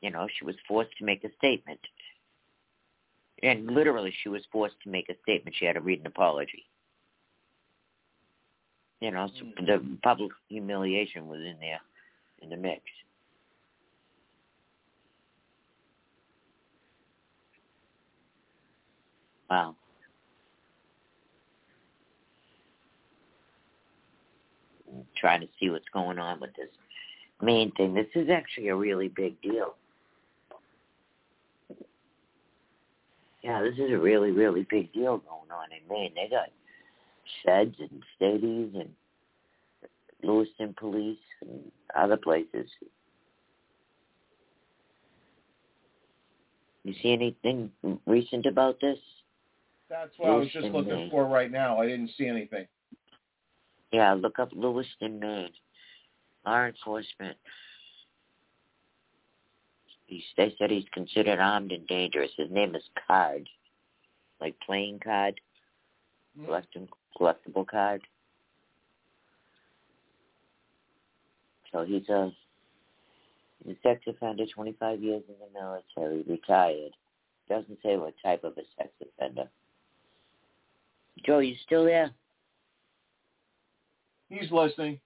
You 0.00 0.10
know, 0.10 0.28
she 0.38 0.44
was 0.44 0.54
forced 0.68 0.96
to 0.98 1.04
make 1.04 1.24
a 1.24 1.34
statement. 1.38 1.80
And 3.42 3.66
literally, 3.66 4.12
she 4.22 4.28
was 4.28 4.42
forced 4.52 4.76
to 4.82 4.90
make 4.90 5.08
a 5.08 5.14
statement. 5.22 5.56
She 5.58 5.64
had 5.64 5.74
to 5.74 5.80
read 5.80 6.00
an 6.00 6.06
apology. 6.06 6.66
You 9.04 9.10
know, 9.10 9.28
so 9.38 9.44
mm-hmm. 9.44 9.66
the 9.66 9.98
public 10.02 10.32
humiliation 10.48 11.28
was 11.28 11.40
in 11.40 11.56
there, 11.60 11.80
in 12.40 12.48
the 12.48 12.56
mix. 12.56 12.80
Wow. 19.50 19.76
trying 25.20 25.40
to 25.40 25.48
see 25.60 25.68
what's 25.68 25.88
going 25.92 26.18
on 26.18 26.40
with 26.40 26.54
this 26.56 26.68
main 27.42 27.72
thing. 27.72 27.92
This 27.92 28.06
is 28.14 28.30
actually 28.30 28.68
a 28.68 28.76
really 28.76 29.08
big 29.08 29.40
deal. 29.42 29.74
Yeah, 33.42 33.62
this 33.62 33.74
is 33.74 33.92
a 33.92 33.98
really, 33.98 34.30
really 34.30 34.66
big 34.70 34.92
deal 34.94 35.18
going 35.18 35.50
on 35.50 35.66
in 35.72 35.86
Maine. 35.90 36.12
They 36.14 36.28
got 36.30 36.48
sheds 37.44 37.76
and 37.78 38.02
stadies 38.16 38.74
and 38.74 38.90
Lewiston 40.22 40.74
police 40.78 41.18
and 41.42 41.70
other 41.96 42.16
places. 42.16 42.68
You 46.84 46.94
see 47.02 47.12
anything 47.12 47.70
recent 48.06 48.46
about 48.46 48.78
this? 48.80 48.98
That's 49.88 50.10
what 50.18 50.30
I 50.30 50.36
was 50.36 50.48
just 50.48 50.66
looking 50.66 50.94
Maine. 50.94 51.10
for 51.10 51.26
right 51.26 51.50
now. 51.50 51.80
I 51.80 51.86
didn't 51.86 52.10
see 52.16 52.26
anything. 52.26 52.66
Yeah, 53.92 54.12
look 54.14 54.38
up 54.38 54.50
Lewiston, 54.52 55.18
Maine. 55.18 55.50
Law 56.44 56.66
enforcement. 56.66 57.36
He's, 60.06 60.22
they 60.36 60.54
said 60.58 60.70
he's 60.70 60.84
considered 60.92 61.38
armed 61.38 61.72
and 61.72 61.86
dangerous. 61.86 62.30
His 62.36 62.50
name 62.50 62.74
is 62.74 62.82
Card, 63.06 63.48
like 64.40 64.54
playing 64.66 65.00
card, 65.02 65.40
hmm? 66.36 66.44
collecting, 66.44 66.88
collectible 67.18 67.66
card. 67.66 68.02
So 71.72 71.84
he's 71.84 72.08
a 72.08 72.32
he's 73.64 73.76
sex 73.82 74.02
offender, 74.06 74.44
25 74.46 75.02
years 75.02 75.22
in 75.28 75.34
the 75.40 75.60
military, 75.60 76.22
retired. 76.28 76.92
Doesn't 77.48 77.78
say 77.82 77.96
what 77.96 78.14
type 78.22 78.44
of 78.44 78.52
a 78.56 78.62
sex 78.78 78.90
offender. 79.02 79.48
Joe, 81.24 81.40
you 81.40 81.54
still 81.64 81.84
there? 81.84 82.10
He's 84.28 84.50
listening. 84.50 85.00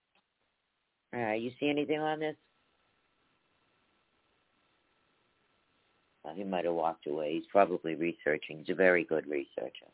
All 1.15 1.21
right, 1.21 1.41
you 1.41 1.51
see 1.59 1.71
anything 1.71 2.01
on 2.01 2.21
this? 2.21 2.37
Well, 6.23 6.35
he 6.35 6.45
might 6.45 6.67
have 6.67 6.75
walked 6.75 7.07
away. 7.07 7.35
He's 7.35 7.47
probably 7.51 7.95
researching. 7.95 8.59
He's 8.59 8.69
a 8.69 8.75
very 8.75 9.05
good 9.05 9.27
researcher. 9.27 9.87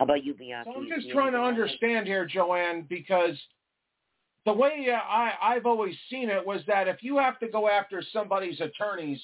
How 0.00 0.04
about 0.04 0.24
you, 0.24 0.32
Bianca? 0.32 0.70
So 0.72 0.80
I'm 0.80 0.88
just 0.88 1.08
see 1.08 1.12
trying 1.12 1.32
to 1.32 1.38
anything 1.38 1.44
on 1.44 1.54
this? 1.54 1.64
understand 1.64 2.06
here, 2.06 2.24
Joanne, 2.24 2.86
because 2.88 3.36
the 4.46 4.52
way 4.52 4.88
uh, 4.90 4.96
I, 4.96 5.34
I've 5.42 5.66
always 5.66 5.94
seen 6.08 6.30
it 6.30 6.44
was 6.44 6.62
that 6.68 6.88
if 6.88 7.02
you 7.02 7.18
have 7.18 7.38
to 7.40 7.48
go 7.48 7.68
after 7.68 8.02
somebody's 8.10 8.58
attorneys, 8.62 9.20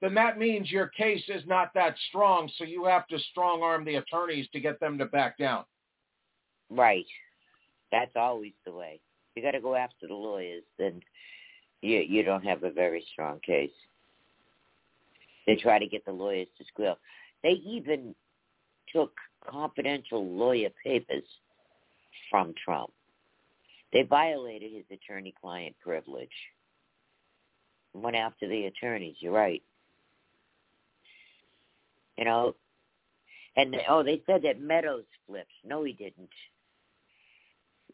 then 0.00 0.12
that 0.14 0.40
means 0.40 0.72
your 0.72 0.88
case 0.88 1.22
is 1.28 1.44
not 1.46 1.72
that 1.74 1.94
strong, 2.08 2.50
so 2.58 2.64
you 2.64 2.84
have 2.86 3.06
to 3.08 3.18
strong 3.30 3.62
arm 3.62 3.84
the 3.84 3.94
attorneys 3.94 4.48
to 4.54 4.58
get 4.58 4.80
them 4.80 4.98
to 4.98 5.04
back 5.04 5.38
down. 5.38 5.64
Right. 6.68 7.06
That's 7.92 8.16
always 8.16 8.54
the 8.66 8.72
way. 8.72 8.98
You 9.36 9.42
got 9.42 9.52
to 9.52 9.60
go 9.60 9.76
after 9.76 10.08
the 10.08 10.14
lawyers, 10.14 10.64
then 10.80 11.00
you 11.80 11.98
you 11.98 12.24
don't 12.24 12.44
have 12.44 12.64
a 12.64 12.72
very 12.72 13.04
strong 13.12 13.38
case. 13.46 13.70
They 15.46 15.54
try 15.54 15.78
to 15.78 15.86
get 15.86 16.04
the 16.04 16.12
lawyers 16.12 16.48
to 16.58 16.64
squeal. 16.64 16.98
They 17.44 17.50
even 17.64 18.16
took 18.92 19.12
confidential 19.48 20.26
lawyer 20.26 20.70
papers 20.84 21.24
from 22.30 22.54
Trump. 22.64 22.90
They 23.92 24.02
violated 24.02 24.72
his 24.72 24.84
attorney-client 24.90 25.76
privilege. 25.82 26.28
Went 27.92 28.16
after 28.16 28.48
the 28.48 28.66
attorneys. 28.66 29.16
You're 29.18 29.32
right. 29.32 29.62
You 32.16 32.24
know, 32.24 32.54
and 33.56 33.76
oh, 33.88 34.02
they 34.02 34.22
said 34.26 34.42
that 34.42 34.60
Meadows 34.60 35.04
flipped. 35.26 35.50
No, 35.64 35.82
he 35.82 35.92
didn't. 35.92 36.30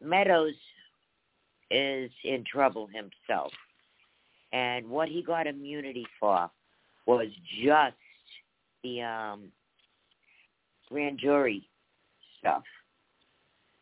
Meadows 0.02 0.55
is 1.70 2.10
in 2.25 2.44
trouble 2.44 2.89
himself. 2.89 3.52
And 4.52 4.89
what 4.89 5.08
he 5.08 5.23
got 5.23 5.47
immunity 5.47 6.07
for 6.20 6.50
was 7.07 7.28
just 7.62 7.97
the 8.83 9.02
um, 9.02 9.49
grand 10.89 11.18
jury 11.18 11.68
stuff. 12.39 12.62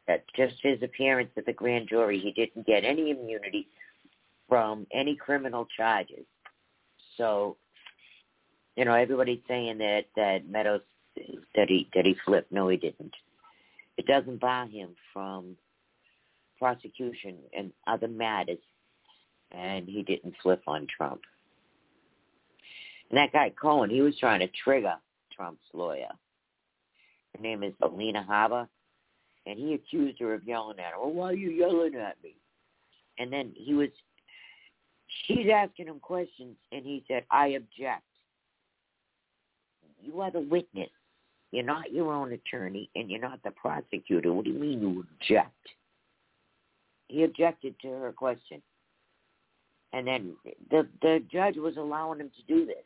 That 0.07 0.25
just 0.37 0.57
his 0.63 0.83
appearance 0.83 1.31
at 1.37 1.47
the 1.47 1.53
grand 1.53 1.89
jury, 1.89 2.21
he 2.21 2.33
didn't 2.33 2.67
get 2.67 2.85
any 2.85 3.11
immunity 3.11 3.69
from 4.49 4.87
any 4.93 5.17
criminal 5.17 5.67
charges. 5.77 6.27
So, 7.17 7.57
you 8.77 8.85
know, 8.85 8.95
everybody's 8.95 9.41
saying 9.49 9.79
that 9.79 10.05
that 10.17 10.49
Meadows 10.49 10.83
that 11.55 11.69
he 11.69 11.89
that 11.95 12.05
he 12.05 12.17
flipped. 12.25 12.53
No, 12.53 12.69
he 12.69 12.77
didn't. 12.77 13.15
It 13.97 14.07
doesn't 14.07 14.41
bar 14.41 14.67
him 14.67 14.91
from 15.13 15.57
prosecution 16.59 17.37
and 17.57 17.73
other 17.87 18.09
matters, 18.09 18.59
and 19.53 19.89
he 19.89 20.03
didn't 20.03 20.35
flip 20.43 20.63
on 20.67 20.87
Trump. 20.95 21.23
And 23.11 23.19
that 23.19 23.33
guy 23.33 23.51
Cohen, 23.51 23.91
he 23.91 24.01
was 24.01 24.19
trying 24.19 24.41
to 24.41 24.49
trigger 24.49 24.97
Trump's 25.35 25.65
lawyer. 25.73 26.09
Her 27.35 27.43
name 27.43 27.63
is 27.63 27.73
Alina 27.83 28.27
Habba, 28.29 28.69
and 29.47 29.59
he 29.59 29.75
accused 29.75 30.21
her 30.21 30.35
of 30.35 30.45
yelling 30.45 30.79
at 30.79 30.93
her. 30.93 31.01
Well, 31.01 31.13
why 31.13 31.31
are 31.31 31.35
you 31.35 31.51
yelling 31.51 31.95
at 31.97 32.17
me? 32.23 32.37
And 33.19 33.33
then 33.33 33.53
he 33.57 33.75
was, 33.75 33.89
she's 35.27 35.47
asking 35.53 35.87
him 35.87 36.01
questions, 36.01 36.57
and 36.73 36.85
he 36.85 37.05
said, 37.09 37.25
I 37.31 37.49
object. 37.49 38.03
You 40.03 40.21
are 40.21 40.31
the 40.31 40.41
witness. 40.41 40.91
You're 41.51 41.65
not 41.65 41.93
your 41.93 42.13
own 42.13 42.33
attorney, 42.33 42.91
and 42.95 43.11
you're 43.11 43.21
not 43.21 43.43
the 43.43 43.53
prosecutor. 43.53 44.33
What 44.33 44.45
do 44.45 44.51
you 44.51 44.59
mean 44.59 44.81
you 44.81 45.05
object? 45.21 45.53
He 47.09 47.23
objected 47.23 47.75
to 47.83 47.89
her 47.89 48.13
question. 48.13 48.61
And 49.93 50.07
then 50.07 50.35
the 50.71 50.89
the 51.01 51.23
judge 51.31 51.57
was 51.57 51.77
allowing 51.77 52.19
him 52.19 52.31
to 52.37 52.53
do 52.53 52.67
this. 52.67 52.85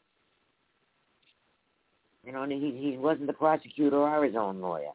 You 2.28 2.34
know, 2.34 2.42
and 2.42 2.52
he 2.52 2.78
he 2.78 2.98
wasn't 2.98 3.26
the 3.26 3.32
prosecutor 3.32 3.96
or 3.96 4.22
his 4.22 4.36
own 4.36 4.60
lawyer. 4.60 4.90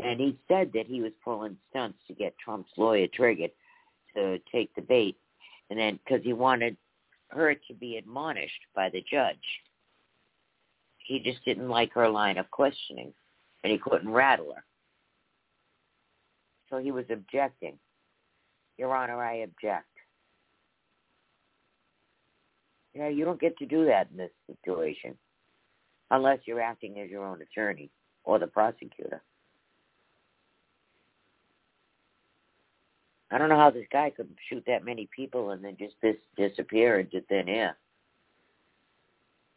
And 0.00 0.20
he 0.20 0.38
said 0.46 0.70
that 0.74 0.86
he 0.86 1.00
was 1.00 1.10
pulling 1.24 1.56
stunts 1.70 1.98
to 2.06 2.14
get 2.14 2.38
Trump's 2.38 2.70
lawyer 2.76 3.08
triggered 3.12 3.50
to 4.14 4.38
take 4.52 4.72
the 4.76 4.82
bait, 4.82 5.16
and 5.70 5.78
then 5.78 5.98
because 6.04 6.24
he 6.24 6.32
wanted 6.32 6.76
her 7.30 7.52
to 7.52 7.74
be 7.74 7.96
admonished 7.96 8.60
by 8.76 8.90
the 8.90 9.02
judge. 9.10 9.36
He 10.98 11.18
just 11.18 11.44
didn't 11.44 11.68
like 11.68 11.92
her 11.94 12.08
line 12.08 12.38
of 12.38 12.48
questioning, 12.52 13.12
and 13.64 13.72
he 13.72 13.78
couldn't 13.78 14.12
rattle 14.12 14.52
her. 14.54 14.64
So 16.70 16.78
he 16.78 16.92
was 16.92 17.06
objecting. 17.10 17.76
Your 18.76 18.94
Honor, 18.94 19.20
I 19.20 19.38
object. 19.38 19.88
Yeah, 22.94 23.08
you 23.08 23.24
don't 23.24 23.40
get 23.40 23.58
to 23.58 23.66
do 23.66 23.84
that 23.86 24.10
in 24.12 24.16
this 24.16 24.30
situation 24.46 25.16
unless 26.10 26.38
you're 26.44 26.60
acting 26.60 26.98
as 26.98 27.10
your 27.10 27.24
own 27.24 27.40
attorney 27.42 27.90
or 28.24 28.38
the 28.38 28.46
prosecutor. 28.46 29.22
I 33.30 33.36
don't 33.36 33.50
know 33.50 33.58
how 33.58 33.70
this 33.70 33.86
guy 33.92 34.10
could 34.10 34.28
shoot 34.48 34.64
that 34.66 34.84
many 34.84 35.08
people 35.14 35.50
and 35.50 35.62
then 35.62 35.76
just 35.78 35.94
dis- 36.00 36.16
disappear 36.36 37.00
into 37.00 37.20
thin 37.22 37.48
air. 37.48 37.76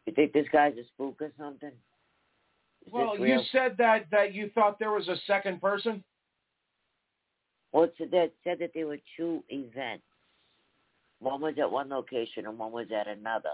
You 0.05 0.13
think 0.13 0.33
this 0.33 0.47
guy's 0.51 0.73
a 0.77 0.83
spook 0.93 1.21
or 1.21 1.31
something? 1.37 1.71
Is 2.85 2.91
well, 2.91 3.17
you 3.17 3.39
said 3.51 3.75
that 3.77 4.07
that 4.11 4.33
you 4.33 4.49
thought 4.53 4.79
there 4.79 4.91
was 4.91 5.07
a 5.07 5.15
second 5.27 5.61
person. 5.61 6.03
Well, 7.71 7.83
it 7.83 7.93
said 7.97 8.11
that, 8.11 8.31
said 8.43 8.59
that 8.59 8.71
there 8.73 8.87
were 8.87 8.97
two 9.15 9.43
events. 9.49 10.03
One 11.19 11.39
was 11.39 11.53
at 11.59 11.71
one 11.71 11.87
location 11.87 12.47
and 12.47 12.57
one 12.57 12.71
was 12.71 12.87
at 12.91 13.07
another. 13.07 13.51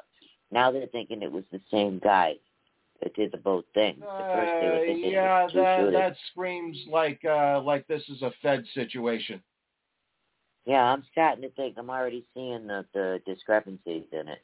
Now 0.52 0.72
they're 0.72 0.88
thinking 0.88 1.22
it 1.22 1.32
was 1.32 1.44
the 1.52 1.60
same 1.70 2.00
guy 2.00 2.36
that 3.02 3.16
did 3.16 3.32
the 3.32 3.38
both 3.38 3.66
things. 3.74 4.00
The 4.02 4.24
first 4.34 4.52
they 4.60 4.68
were 4.68 4.76
Uh, 4.78 5.10
yeah, 5.10 5.48
that 5.54 5.78
shooters. 5.78 5.94
that 5.94 6.16
screams 6.32 6.78
like 6.90 7.24
uh 7.26 7.62
like 7.62 7.88
this 7.88 8.04
is 8.10 8.22
a 8.22 8.32
Fed 8.42 8.64
situation. 8.74 9.42
Yeah, 10.66 10.84
I'm 10.84 11.04
starting 11.12 11.44
to 11.44 11.50
think 11.52 11.76
I'm 11.78 11.90
already 11.90 12.26
seeing 12.34 12.68
the, 12.68 12.86
the 12.94 13.22
discrepancies 13.26 14.04
in 14.12 14.28
it. 14.28 14.42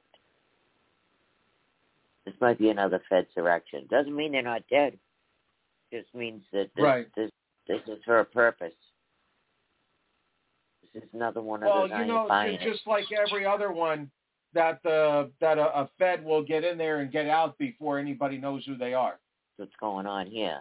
This 2.25 2.35
might 2.39 2.57
be 2.57 2.69
another 2.69 3.01
Fed 3.09 3.27
direction. 3.35 3.85
Doesn't 3.89 4.15
mean 4.15 4.31
they're 4.31 4.41
not 4.41 4.63
dead. 4.69 4.97
Just 5.91 6.13
means 6.15 6.41
that 6.53 6.69
this 6.75 6.83
Right. 6.83 7.07
this 7.15 7.29
this 7.67 7.81
is 7.87 8.01
for 8.05 8.19
a 8.19 8.25
purpose. 8.25 8.73
This 10.93 11.03
is 11.03 11.09
another 11.13 11.41
one 11.41 11.63
of 11.63 11.67
Well, 11.73 11.81
those 11.83 11.91
I 11.91 12.01
you 12.01 12.07
know, 12.07 12.25
buying 12.27 12.57
ju- 12.59 12.65
it. 12.69 12.71
just 12.73 12.87
like 12.87 13.05
every 13.11 13.45
other 13.45 13.71
one, 13.71 14.09
that 14.53 14.81
the 14.83 15.29
that 15.41 15.57
a, 15.57 15.81
a 15.81 15.89
Fed 15.97 16.23
will 16.23 16.43
get 16.43 16.63
in 16.63 16.77
there 16.77 16.99
and 16.99 17.11
get 17.11 17.27
out 17.27 17.57
before 17.57 17.99
anybody 17.99 18.37
knows 18.37 18.63
who 18.65 18.77
they 18.77 18.93
are. 18.93 19.19
what's 19.57 19.75
going 19.79 20.05
on 20.05 20.27
here. 20.27 20.59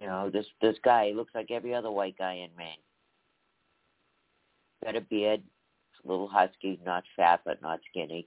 You 0.00 0.06
know, 0.06 0.30
this 0.30 0.46
this 0.60 0.76
guy 0.84 1.12
looks 1.14 1.34
like 1.34 1.50
every 1.50 1.74
other 1.74 1.90
white 1.90 2.16
guy 2.18 2.34
in 2.34 2.50
Maine. 2.56 2.76
Got 4.84 4.96
a 4.96 5.00
beard, 5.00 5.42
a 6.04 6.08
little 6.08 6.28
husky, 6.28 6.78
not 6.84 7.04
fat 7.16 7.40
but 7.44 7.62
not 7.62 7.80
skinny. 7.90 8.26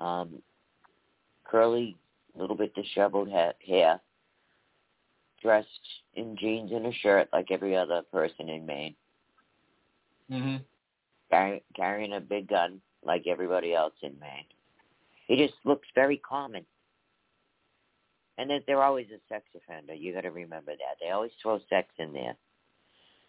Um, 0.00 0.42
curly, 1.44 1.96
a 2.34 2.40
little 2.40 2.56
bit 2.56 2.74
disheveled 2.74 3.30
ha- 3.30 3.52
hair. 3.64 4.00
Dressed 5.42 5.68
in 6.14 6.36
jeans 6.36 6.70
and 6.72 6.86
a 6.86 6.92
shirt 6.92 7.28
like 7.32 7.50
every 7.50 7.76
other 7.76 8.02
person 8.12 8.48
in 8.48 8.64
Maine. 8.64 8.94
Mm-hmm. 10.30 10.56
Carry, 11.30 11.62
carrying 11.74 12.14
a 12.14 12.20
big 12.20 12.48
gun 12.48 12.80
like 13.04 13.26
everybody 13.26 13.74
else 13.74 13.94
in 14.02 14.18
Maine. 14.20 14.44
He 15.26 15.36
just 15.36 15.54
looks 15.64 15.88
very 15.94 16.16
common. 16.18 16.64
And 18.38 18.50
that 18.50 18.62
they're 18.66 18.82
always 18.82 19.06
a 19.08 19.20
sex 19.32 19.44
offender. 19.54 19.94
You 19.94 20.14
got 20.14 20.22
to 20.22 20.30
remember 20.30 20.72
that. 20.72 20.96
They 21.00 21.10
always 21.10 21.32
throw 21.40 21.60
sex 21.68 21.88
in 21.98 22.12
there, 22.12 22.36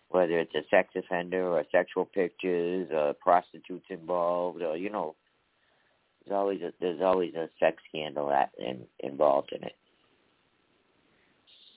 whether 0.10 0.40
it's 0.40 0.56
a 0.56 0.64
sex 0.70 0.90
offender 0.96 1.48
or 1.48 1.64
sexual 1.72 2.06
pictures 2.06 2.88
or 2.92 3.14
prostitutes 3.14 3.86
involved 3.90 4.62
or 4.62 4.78
you 4.78 4.90
know, 4.90 5.16
there's 6.26 6.36
always 6.36 6.62
a, 6.62 6.72
there's 6.80 7.02
always 7.02 7.34
a 7.36 7.50
sex 7.60 7.84
scandal 7.90 8.32
at, 8.32 8.52
in, 8.58 8.86
involved 9.00 9.52
in 9.52 9.64
it. 9.64 9.76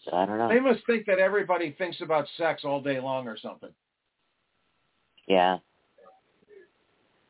So 0.04 0.16
I 0.16 0.24
don't 0.24 0.38
know. 0.38 0.48
They 0.48 0.60
must 0.60 0.86
think 0.86 1.06
that 1.06 1.18
everybody 1.18 1.74
thinks 1.76 2.00
about 2.00 2.26
sex 2.36 2.62
all 2.64 2.80
day 2.80 3.00
long 3.00 3.26
or 3.26 3.36
something. 3.36 3.70
Yeah, 5.26 5.58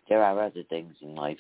there 0.09 0.23
are 0.23 0.41
other 0.43 0.63
things 0.69 0.95
in 1.03 1.15
life, 1.15 1.39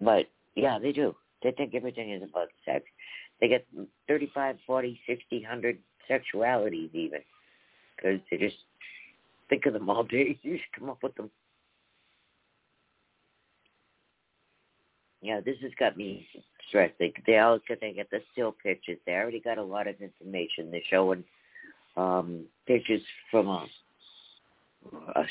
but 0.00 0.26
yeah, 0.54 0.78
they 0.78 0.92
do. 0.92 1.14
They 1.42 1.52
think 1.52 1.74
everything 1.74 2.10
is 2.10 2.22
about 2.22 2.48
sex. 2.64 2.84
They 3.40 3.48
get 3.48 3.66
35, 4.08 4.56
40, 4.66 5.00
60, 5.06 5.40
100 5.42 5.78
sexualities 6.10 6.94
even. 6.94 7.20
Because 7.96 8.20
they 8.30 8.36
just 8.36 8.56
think 9.48 9.66
of 9.66 9.72
them 9.72 9.90
all 9.90 10.04
day. 10.04 10.38
You 10.42 10.56
just 10.56 10.72
come 10.78 10.90
up 10.90 11.02
with 11.02 11.14
them. 11.16 11.30
Yeah, 15.20 15.40
this 15.40 15.56
has 15.62 15.72
got 15.78 15.96
me 15.96 16.26
stressed. 16.68 16.94
They, 16.98 17.12
they 17.26 17.38
always 17.38 17.62
get, 17.66 17.80
they 17.80 17.92
get 17.92 18.10
the 18.10 18.20
still 18.32 18.52
pictures. 18.52 18.98
They 19.06 19.12
already 19.12 19.40
got 19.40 19.56
a 19.56 19.62
lot 19.62 19.86
of 19.86 19.94
information. 20.00 20.70
They're 20.70 20.80
showing 20.90 21.24
um, 21.96 22.44
pictures 22.66 23.00
from 23.30 23.48
a, 23.48 23.66
a, 25.16 25.24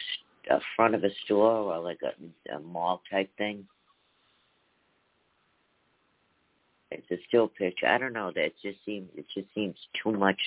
a 0.50 0.60
front 0.76 0.96
of 0.96 1.04
a 1.04 1.10
store 1.26 1.74
or 1.74 1.80
like 1.80 2.00
a, 2.04 2.56
a 2.56 2.60
mall 2.60 3.02
type 3.10 3.30
thing. 3.38 3.66
It's 6.92 7.10
a 7.12 7.18
still 7.28 7.48
picture. 7.48 7.88
I 7.88 7.98
don't 7.98 8.14
know. 8.14 8.32
That 8.36 8.52
just 8.62 8.78
seems 8.86 9.10
it 9.16 9.26
just 9.34 9.48
seems 9.56 9.76
too 10.02 10.12
much, 10.12 10.40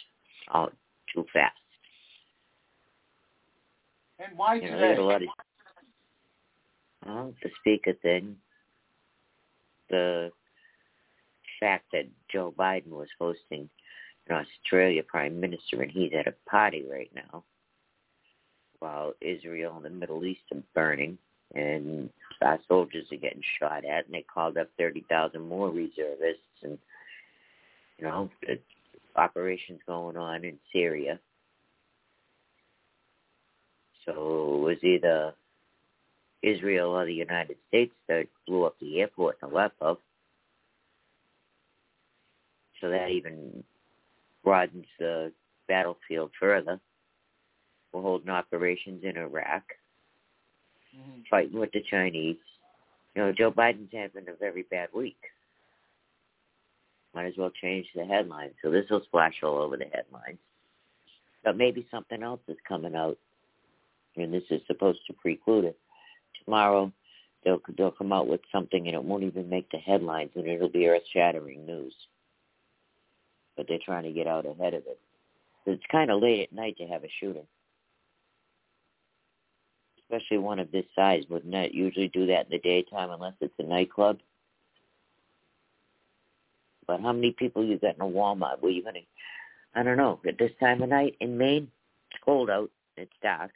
out 0.54 0.74
too 1.12 1.24
fast. 1.32 1.54
And 4.18 4.36
why 4.38 4.54
You 4.54 4.70
know, 4.70 4.78
today? 4.78 4.96
a 5.00 5.04
lot 5.04 5.22
of 5.22 5.28
well, 7.06 7.34
the 7.42 7.50
speaker 7.60 7.92
thing, 8.02 8.36
the 9.90 10.30
fact 11.60 11.86
that 11.92 12.06
Joe 12.32 12.52
Biden 12.56 12.88
was 12.88 13.08
hosting 13.18 13.68
an 14.28 14.44
Australia 14.44 15.02
prime 15.02 15.40
minister 15.40 15.82
and 15.82 15.90
he's 15.90 16.12
at 16.18 16.26
a 16.26 16.34
party 16.48 16.84
right 16.90 17.10
now, 17.14 17.44
while 18.78 19.12
Israel 19.20 19.74
and 19.76 19.84
the 19.84 19.90
Middle 19.90 20.24
East 20.24 20.42
are 20.52 20.62
burning 20.74 21.18
and 21.54 22.10
our 22.42 22.58
soldiers 22.68 23.06
are 23.12 23.16
getting 23.16 23.42
shot 23.58 23.84
at, 23.84 24.06
and 24.06 24.14
they 24.14 24.22
called 24.22 24.58
up 24.58 24.68
thirty 24.78 25.04
thousand 25.08 25.42
more 25.48 25.70
reservists, 25.70 26.42
and 26.62 26.78
you 27.98 28.04
know, 28.04 28.30
operations 29.16 29.80
going 29.86 30.16
on 30.16 30.44
in 30.44 30.58
Syria. 30.72 31.18
So 34.04 34.12
it 34.12 34.60
was 34.60 34.84
either 34.84 35.34
Israel 36.42 36.90
or 36.90 37.06
the 37.06 37.14
United 37.14 37.56
States 37.68 37.94
that 38.08 38.26
blew 38.46 38.64
up 38.64 38.76
the 38.80 39.00
airport 39.00 39.38
in 39.42 39.48
Aleppo. 39.48 39.98
So 42.80 42.90
that 42.90 43.10
even 43.10 43.64
broadens 44.44 44.86
the 44.98 45.32
battlefield 45.66 46.30
further. 46.38 46.78
We're 47.96 48.02
holding 48.02 48.28
operations 48.28 49.02
in 49.04 49.16
Iraq, 49.16 49.62
mm-hmm. 50.94 51.20
fighting 51.30 51.58
with 51.58 51.72
the 51.72 51.82
Chinese. 51.90 52.36
You 53.14 53.22
know, 53.22 53.32
Joe 53.32 53.50
Biden's 53.50 53.90
having 53.90 54.28
a 54.28 54.36
very 54.38 54.64
bad 54.70 54.90
week. 54.94 55.16
Might 57.14 57.24
as 57.24 57.32
well 57.38 57.50
change 57.62 57.86
the 57.94 58.04
headline. 58.04 58.50
So 58.62 58.70
this 58.70 58.84
will 58.90 59.00
splash 59.04 59.36
all 59.42 59.56
over 59.56 59.78
the 59.78 59.86
headlines. 59.86 60.36
But 61.42 61.56
maybe 61.56 61.86
something 61.90 62.22
else 62.22 62.40
is 62.48 62.58
coming 62.68 62.94
out 62.94 63.16
and 64.14 64.32
this 64.32 64.42
is 64.50 64.60
supposed 64.66 65.00
to 65.06 65.14
preclude 65.14 65.64
it. 65.64 65.78
Tomorrow, 66.44 66.92
they'll 67.44 67.62
they'll 67.78 67.90
come 67.90 68.12
out 68.12 68.28
with 68.28 68.40
something, 68.52 68.86
and 68.86 68.94
it 68.94 69.02
won't 69.02 69.24
even 69.24 69.48
make 69.48 69.70
the 69.70 69.78
headlines, 69.78 70.32
and 70.34 70.46
it'll 70.46 70.68
be 70.68 70.86
earth-shattering 70.86 71.64
news. 71.64 71.94
But 73.56 73.66
they're 73.68 73.78
trying 73.82 74.04
to 74.04 74.12
get 74.12 74.26
out 74.26 74.44
ahead 74.44 74.74
of 74.74 74.82
it. 74.86 75.00
It's 75.64 75.82
kind 75.90 76.10
of 76.10 76.20
late 76.20 76.42
at 76.42 76.52
night 76.52 76.76
to 76.78 76.86
have 76.86 77.04
a 77.04 77.08
shooting, 77.20 77.46
especially 80.08 80.38
one 80.38 80.58
of 80.58 80.70
this 80.70 80.84
size. 80.94 81.24
Wouldn't 81.28 81.54
it 81.54 81.74
usually 81.74 82.08
do 82.08 82.26
that 82.26 82.46
in 82.46 82.50
the 82.50 82.58
daytime 82.58 83.10
unless 83.10 83.34
it's 83.40 83.54
a 83.58 83.62
nightclub? 83.62 84.18
But 86.86 87.00
how 87.00 87.12
many 87.12 87.32
people 87.32 87.64
you 87.64 87.78
got 87.78 87.96
in 87.96 88.00
a 88.00 88.04
Walmart? 88.04 88.62
Were 88.62 88.70
you 88.70 88.84
gonna? 88.84 89.00
I 89.74 89.82
don't 89.82 89.96
know. 89.96 90.20
At 90.26 90.38
this 90.38 90.52
time 90.60 90.82
of 90.82 90.88
night 90.88 91.16
in 91.20 91.36
Maine, 91.36 91.68
it's 92.10 92.20
cold 92.24 92.48
out. 92.48 92.70
It's 92.96 93.12
dark. 93.22 93.50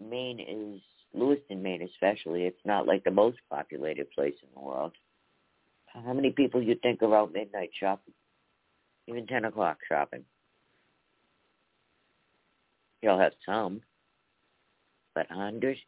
Maine 0.00 0.40
is 0.40 0.80
Lewiston, 1.12 1.62
Maine, 1.62 1.82
especially. 1.82 2.44
It's 2.44 2.64
not 2.64 2.86
like 2.86 3.04
the 3.04 3.10
most 3.10 3.38
populated 3.50 4.10
place 4.12 4.34
in 4.42 4.48
the 4.54 4.60
world. 4.60 4.92
How 5.86 6.12
many 6.12 6.30
people 6.30 6.62
you 6.62 6.76
think 6.76 7.02
are 7.02 7.14
out 7.14 7.32
midnight 7.32 7.70
shopping? 7.78 8.14
Even 9.06 9.26
ten 9.26 9.44
o'clock 9.44 9.78
shopping. 9.88 10.24
You'll 13.02 13.18
have 13.18 13.32
some, 13.44 13.82
but 15.14 15.26
hundreds. 15.30 15.80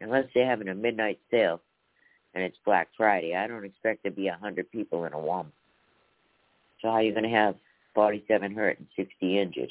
Unless 0.00 0.26
they're 0.34 0.48
having 0.48 0.68
a 0.68 0.74
midnight 0.74 1.18
sale, 1.30 1.60
and 2.34 2.44
it's 2.44 2.56
Black 2.64 2.88
Friday, 2.96 3.34
I 3.34 3.46
don't 3.46 3.64
expect 3.64 4.04
to 4.04 4.10
be 4.10 4.28
a 4.28 4.38
hundred 4.40 4.70
people 4.70 5.04
in 5.04 5.12
a 5.12 5.16
Walmart. 5.16 5.52
So 6.80 6.88
how 6.88 6.94
are 6.94 7.02
you 7.02 7.12
going 7.12 7.24
to 7.24 7.30
have 7.30 7.56
47 7.94 8.54
hurt 8.54 8.78
and 8.78 8.86
60 8.96 9.38
injured? 9.38 9.70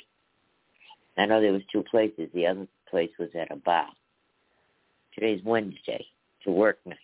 I 1.17 1.25
know 1.25 1.41
there 1.41 1.53
was 1.53 1.61
two 1.71 1.83
places. 1.89 2.29
The 2.33 2.45
other 2.45 2.67
place 2.89 3.09
was 3.17 3.29
at 3.39 3.51
a 3.51 3.55
bar. 3.55 3.87
Today's 5.15 5.41
Wednesday. 5.43 6.05
It's 6.39 6.47
a 6.47 6.51
work 6.51 6.77
night. 6.85 6.97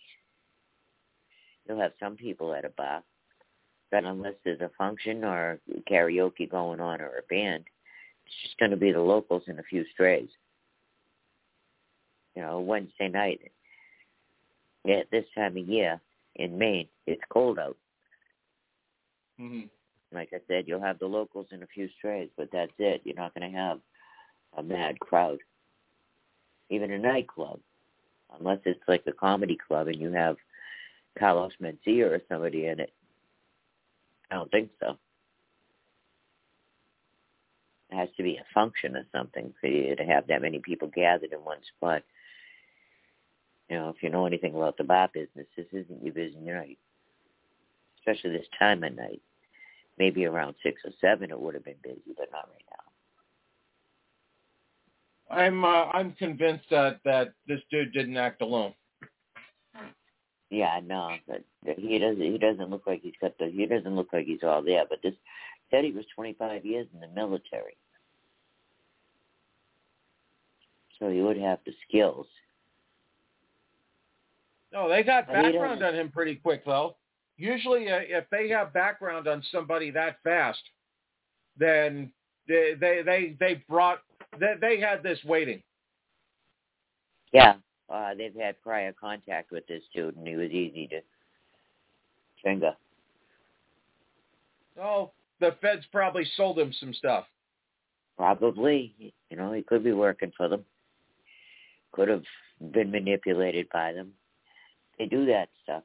You'll 1.68 1.80
have 1.80 1.94
some 2.00 2.16
people 2.16 2.54
at 2.54 2.66
a 2.66 2.70
bar, 2.70 3.04
but 3.90 4.04
unless 4.04 4.34
there's 4.44 4.62
a 4.62 4.70
function 4.78 5.24
or 5.24 5.60
karaoke 5.90 6.50
going 6.50 6.82
on 6.82 7.00
or 7.02 7.18
a 7.18 7.28
band, 7.30 7.64
it's 8.26 8.36
just 8.44 8.58
going 8.60 8.72
to 8.72 8.78
be 8.78 8.92
the 8.92 9.00
locals 9.00 9.44
and 9.48 9.60
a 9.60 9.64
few 9.64 9.86
strays. 9.94 10.30
You 12.36 12.42
know, 12.42 12.60
Wednesday 12.60 13.10
night. 13.10 13.52
At 14.86 15.10
this 15.12 15.26
time 15.34 15.56
of 15.58 15.68
year 15.68 16.02
in 16.36 16.58
Maine, 16.58 16.88
it's 17.08 17.22
cold 17.30 17.58
out. 17.58 17.78
Mm-hmm. 19.40 19.68
Like 20.14 20.30
I 20.34 20.40
said, 20.48 20.66
you'll 20.68 20.82
have 20.82 21.00
the 21.00 21.06
locals 21.06 21.48
and 21.52 21.64
a 21.64 21.68
few 21.68 21.90
strays, 21.98 22.30
but 22.38 22.50
that's 22.52 22.72
it. 22.78 23.02
You're 23.04 23.16
not 23.16 23.34
going 23.34 23.50
to 23.50 23.58
have 23.58 23.80
a 24.58 24.64
mad 24.64 25.00
crowd. 25.00 25.40
Even 26.70 26.92
a 26.92 27.00
nightclub, 27.00 27.60
unless 28.40 28.60
it's 28.66 28.80
like 28.88 29.04
a 29.08 29.12
comedy 29.12 29.58
club 29.68 29.88
and 29.88 30.00
you 30.00 30.12
have 30.12 30.38
Carlos 31.18 31.52
Mencia 31.62 32.12
or 32.12 32.22
somebody 32.30 32.68
in 32.68 32.80
it. 32.80 32.92
I 34.32 34.36
don't 34.36 34.52
think 34.52 34.70
so. 34.80 34.98
It 37.92 37.96
has 37.96 38.10
to 38.18 38.24
be 38.24 38.38
a 38.38 38.54
function 38.54 38.96
or 38.96 39.06
something 39.12 39.54
for 39.62 39.68
you 39.68 39.96
to 39.96 40.04
have 40.04 40.28
that 40.28 40.42
many 40.42 40.60
people 40.60 40.90
gathered 40.94 41.32
in 41.32 41.40
one 41.40 41.60
spot. 41.78 42.02
You 43.70 43.78
know, 43.78 43.90
if 43.90 44.04
you 44.04 44.10
know 44.10 44.26
anything 44.26 44.56
about 44.56 44.78
the 44.78 44.84
bar 44.84 45.10
business, 45.14 45.48
this 45.56 45.68
isn't 45.72 46.04
your 46.04 46.14
busy 46.14 46.38
night, 46.40 46.78
especially 48.00 48.32
this 48.32 48.48
time 48.60 48.84
of 48.84 48.96
night. 48.96 49.22
Maybe 49.98 50.26
around 50.26 50.56
six 50.64 50.82
or 50.86 50.92
seven, 51.00 51.32
it 51.32 51.40
would 51.40 51.54
have 51.54 51.66
been 51.66 51.76
busy, 51.84 52.14
but 52.18 52.30
not 52.32 52.50
right 52.52 52.66
now. 52.72 52.84
I'm 55.30 55.64
uh, 55.64 55.86
I'm 55.86 56.14
convinced 56.14 56.66
that 56.72 57.00
that 57.06 57.34
this 57.48 57.62
dude 57.72 57.94
didn't 57.94 58.18
act 58.18 58.42
alone. 58.42 58.74
Yeah, 60.50 60.80
no, 60.86 61.16
but 61.28 61.44
he 61.78 61.98
doesn't. 61.98 62.22
He 62.22 62.38
doesn't 62.38 62.70
look 62.70 62.84
like 62.86 63.02
he's 63.02 63.14
got 63.20 63.38
the. 63.40 63.50
He 63.50 63.66
doesn't 63.66 63.96
look 63.96 64.10
like 64.14 64.26
he's 64.26 64.44
all 64.44 64.62
there. 64.62 64.84
But 64.88 65.00
this 65.02 65.16
said 65.72 65.84
he 65.84 65.92
was 65.92 66.06
25 66.16 66.66
years 66.66 66.88
in 66.94 67.00
the 67.00 67.08
military, 67.08 67.76
so 71.00 71.10
he 71.10 71.22
would 71.22 71.38
have 71.38 71.60
the 71.66 71.74
skills. 71.88 72.28
No, 74.74 74.90
they 74.90 75.04
got 75.04 75.28
background 75.28 75.84
on 75.84 75.94
him 75.94 76.10
pretty 76.10 76.36
quick 76.36 76.66
though. 76.66 76.96
Usually, 77.38 77.90
uh, 77.90 78.00
if 78.02 78.26
they 78.32 78.50
have 78.50 78.74
background 78.74 79.28
on 79.28 79.44
somebody 79.52 79.92
that 79.92 80.18
fast, 80.24 80.62
then 81.58 82.12
they 82.48 82.74
they 82.80 83.02
they, 83.06 83.38
they 83.40 83.64
brought 83.70 84.00
they, 84.40 84.56
they 84.60 84.80
had 84.80 85.04
this 85.04 85.20
waiting. 85.26 85.62
Yeah, 87.32 87.56
uh, 87.94 88.16
they've 88.18 88.36
had 88.36 88.62
prior 88.62 88.94
contact 89.00 89.52
with 89.52 89.66
this 89.68 89.84
dude, 89.94 90.16
and 90.16 90.28
he 90.28 90.36
was 90.36 90.50
easy 90.50 90.88
to 90.88 91.02
finger. 92.44 92.74
Oh, 94.82 95.12
the 95.40 95.56
feds 95.62 95.86
probably 95.92 96.26
sold 96.36 96.58
him 96.58 96.74
some 96.80 96.94
stuff. 96.94 97.26
Probably, 98.18 99.14
you 99.30 99.38
know, 99.38 99.54
he 99.54 99.62
could 99.62 99.84
be 99.84 99.94
working 99.94 100.32
for 100.36 100.48
them. 100.48 100.64
Could 101.92 102.08
have 102.08 102.24
been 102.72 102.92
manipulated 102.92 103.68
by 103.72 103.94
them. 103.94 104.14
They 104.98 105.06
do 105.06 105.26
that 105.26 105.50
stuff. 105.64 105.84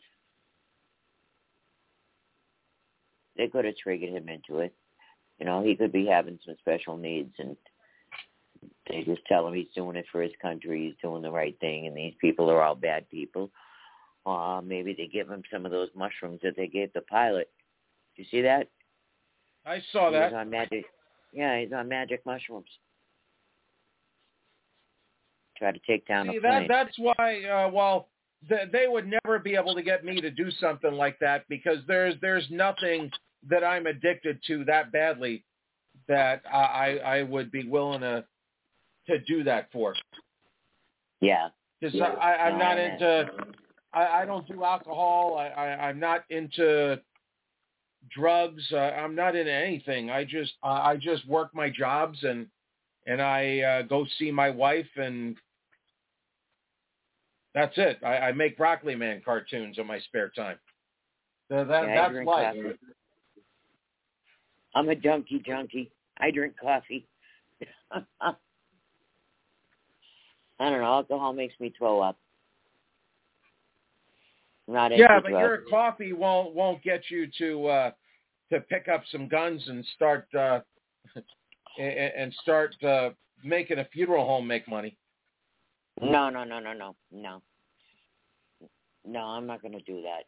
They 3.36 3.48
could 3.48 3.64
have 3.64 3.76
triggered 3.76 4.10
him 4.10 4.28
into 4.28 4.60
it. 4.60 4.74
You 5.38 5.46
know, 5.46 5.62
he 5.62 5.76
could 5.76 5.92
be 5.92 6.06
having 6.06 6.38
some 6.44 6.56
special 6.60 6.96
needs 6.96 7.32
and 7.38 7.56
they 8.88 9.02
just 9.04 9.24
tell 9.26 9.46
him 9.46 9.54
he's 9.54 9.68
doing 9.74 9.96
it 9.96 10.06
for 10.10 10.22
his 10.22 10.32
country, 10.42 10.86
he's 10.86 11.00
doing 11.02 11.22
the 11.22 11.30
right 11.30 11.56
thing, 11.60 11.86
and 11.86 11.96
these 11.96 12.14
people 12.20 12.50
are 12.50 12.62
all 12.62 12.74
bad 12.74 13.08
people. 13.10 13.50
Or 14.24 14.62
maybe 14.62 14.94
they 14.94 15.06
give 15.06 15.28
him 15.28 15.42
some 15.52 15.64
of 15.64 15.70
those 15.70 15.88
mushrooms 15.94 16.40
that 16.42 16.56
they 16.56 16.66
gave 16.66 16.92
the 16.92 17.02
pilot. 17.02 17.48
You 18.16 18.24
see 18.30 18.42
that? 18.42 18.68
I 19.64 19.80
saw 19.92 20.10
that. 20.10 20.30
He's 20.30 20.36
on 20.36 20.50
magic. 20.50 20.84
Yeah, 21.32 21.60
he's 21.60 21.72
on 21.72 21.88
magic 21.88 22.24
mushrooms. 22.26 22.68
Try 25.56 25.72
to 25.72 25.80
take 25.86 26.06
down 26.06 26.28
See, 26.30 26.36
a 26.36 26.40
plane. 26.40 26.66
that 26.66 26.68
that's 26.68 26.98
why. 26.98 27.42
Uh, 27.44 27.70
well, 27.70 28.08
th- 28.48 28.70
they 28.72 28.86
would 28.88 29.06
never 29.06 29.38
be 29.38 29.54
able 29.54 29.74
to 29.74 29.82
get 29.82 30.04
me 30.04 30.20
to 30.20 30.30
do 30.30 30.50
something 30.60 30.92
like 30.92 31.18
that 31.20 31.44
because 31.48 31.78
there's 31.86 32.14
there's 32.20 32.46
nothing 32.50 33.10
that 33.48 33.64
I'm 33.64 33.86
addicted 33.86 34.40
to 34.46 34.64
that 34.64 34.92
badly 34.92 35.44
that 36.08 36.42
I 36.52 36.58
I, 36.58 37.18
I 37.18 37.22
would 37.22 37.50
be 37.50 37.68
willing 37.68 38.00
to 38.00 38.24
to 39.08 39.18
do 39.20 39.42
that 39.44 39.70
for. 39.72 39.94
Yeah. 41.20 41.48
Because 41.80 41.94
yeah. 41.96 42.04
I, 42.04 42.48
I'm 42.48 42.58
not 42.58 42.78
into. 42.78 43.30
I, 43.92 44.06
I 44.06 44.24
don't 44.24 44.46
do 44.46 44.64
alcohol. 44.64 45.36
I, 45.38 45.48
I 45.48 45.88
I'm 45.88 45.98
not 45.98 46.24
into 46.30 47.00
drugs. 48.14 48.62
Uh, 48.72 48.78
I'm 48.78 49.14
not 49.14 49.36
into 49.36 49.52
anything. 49.52 50.10
I 50.10 50.24
just 50.24 50.52
uh, 50.62 50.66
I 50.82 50.96
just 50.96 51.26
work 51.28 51.54
my 51.54 51.70
jobs 51.70 52.18
and 52.22 52.46
and 53.06 53.22
I 53.22 53.60
uh, 53.60 53.82
go 53.82 54.06
see 54.18 54.30
my 54.30 54.50
wife 54.50 54.88
and 54.96 55.36
that's 57.54 57.74
it. 57.76 57.98
I, 58.04 58.18
I 58.18 58.32
make 58.32 58.56
Broccoli 58.56 58.94
Man 58.94 59.22
cartoons 59.24 59.78
in 59.78 59.86
my 59.86 59.98
spare 60.00 60.30
time. 60.30 60.58
So 61.48 61.64
that, 61.64 61.86
yeah, 61.86 62.08
that's 62.08 62.26
life. 62.26 62.54
Coffee. 62.54 62.78
I'm 64.74 64.88
a 64.88 64.94
junkie 64.94 65.42
junkie. 65.44 65.90
I 66.18 66.30
drink 66.30 66.54
coffee. 66.60 67.06
I 70.60 70.70
don't 70.70 70.80
know. 70.80 70.84
Alcohol 70.84 71.32
makes 71.32 71.54
me 71.60 71.72
throw 71.76 72.00
up. 72.00 72.18
I'm 74.66 74.74
not 74.74 74.96
yeah, 74.96 75.20
but 75.20 75.30
drugs. 75.30 75.42
your 75.42 75.58
coffee 75.70 76.12
won't 76.12 76.54
won't 76.54 76.82
get 76.82 77.02
you 77.08 77.28
to 77.38 77.66
uh 77.66 77.90
to 78.52 78.60
pick 78.60 78.88
up 78.88 79.02
some 79.10 79.28
guns 79.28 79.62
and 79.68 79.84
start 79.94 80.26
uh 80.38 80.60
and, 81.78 82.12
and 82.16 82.34
start 82.42 82.74
uh 82.82 83.10
making 83.42 83.78
a 83.78 83.84
funeral 83.86 84.26
home 84.26 84.46
make 84.46 84.68
money. 84.68 84.98
No, 86.00 86.30
no, 86.30 86.44
no, 86.44 86.60
no, 86.60 86.72
no, 86.72 86.94
no. 87.10 87.42
No, 89.04 89.20
I'm 89.20 89.46
not 89.46 89.62
going 89.62 89.72
to 89.72 89.80
do 89.80 90.02
that. 90.02 90.24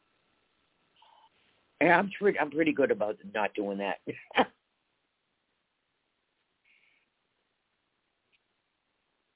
Yeah, 1.81 1.99
I'm 1.99 2.11
pretty, 2.19 2.39
I'm 2.39 2.51
pretty 2.51 2.73
good 2.73 2.91
about 2.91 3.17
not 3.35 3.55
doing 3.55 3.79
that. 3.79 3.99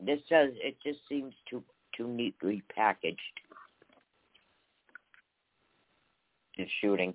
this 0.01 0.21
does, 0.29 0.51
it 0.57 0.77
just 0.83 1.01
seems 1.09 1.35
too, 1.49 1.63
too 1.97 2.09
neatly 2.09 2.63
packaged. 2.75 3.21
The 6.57 6.67
shooting. 6.81 7.15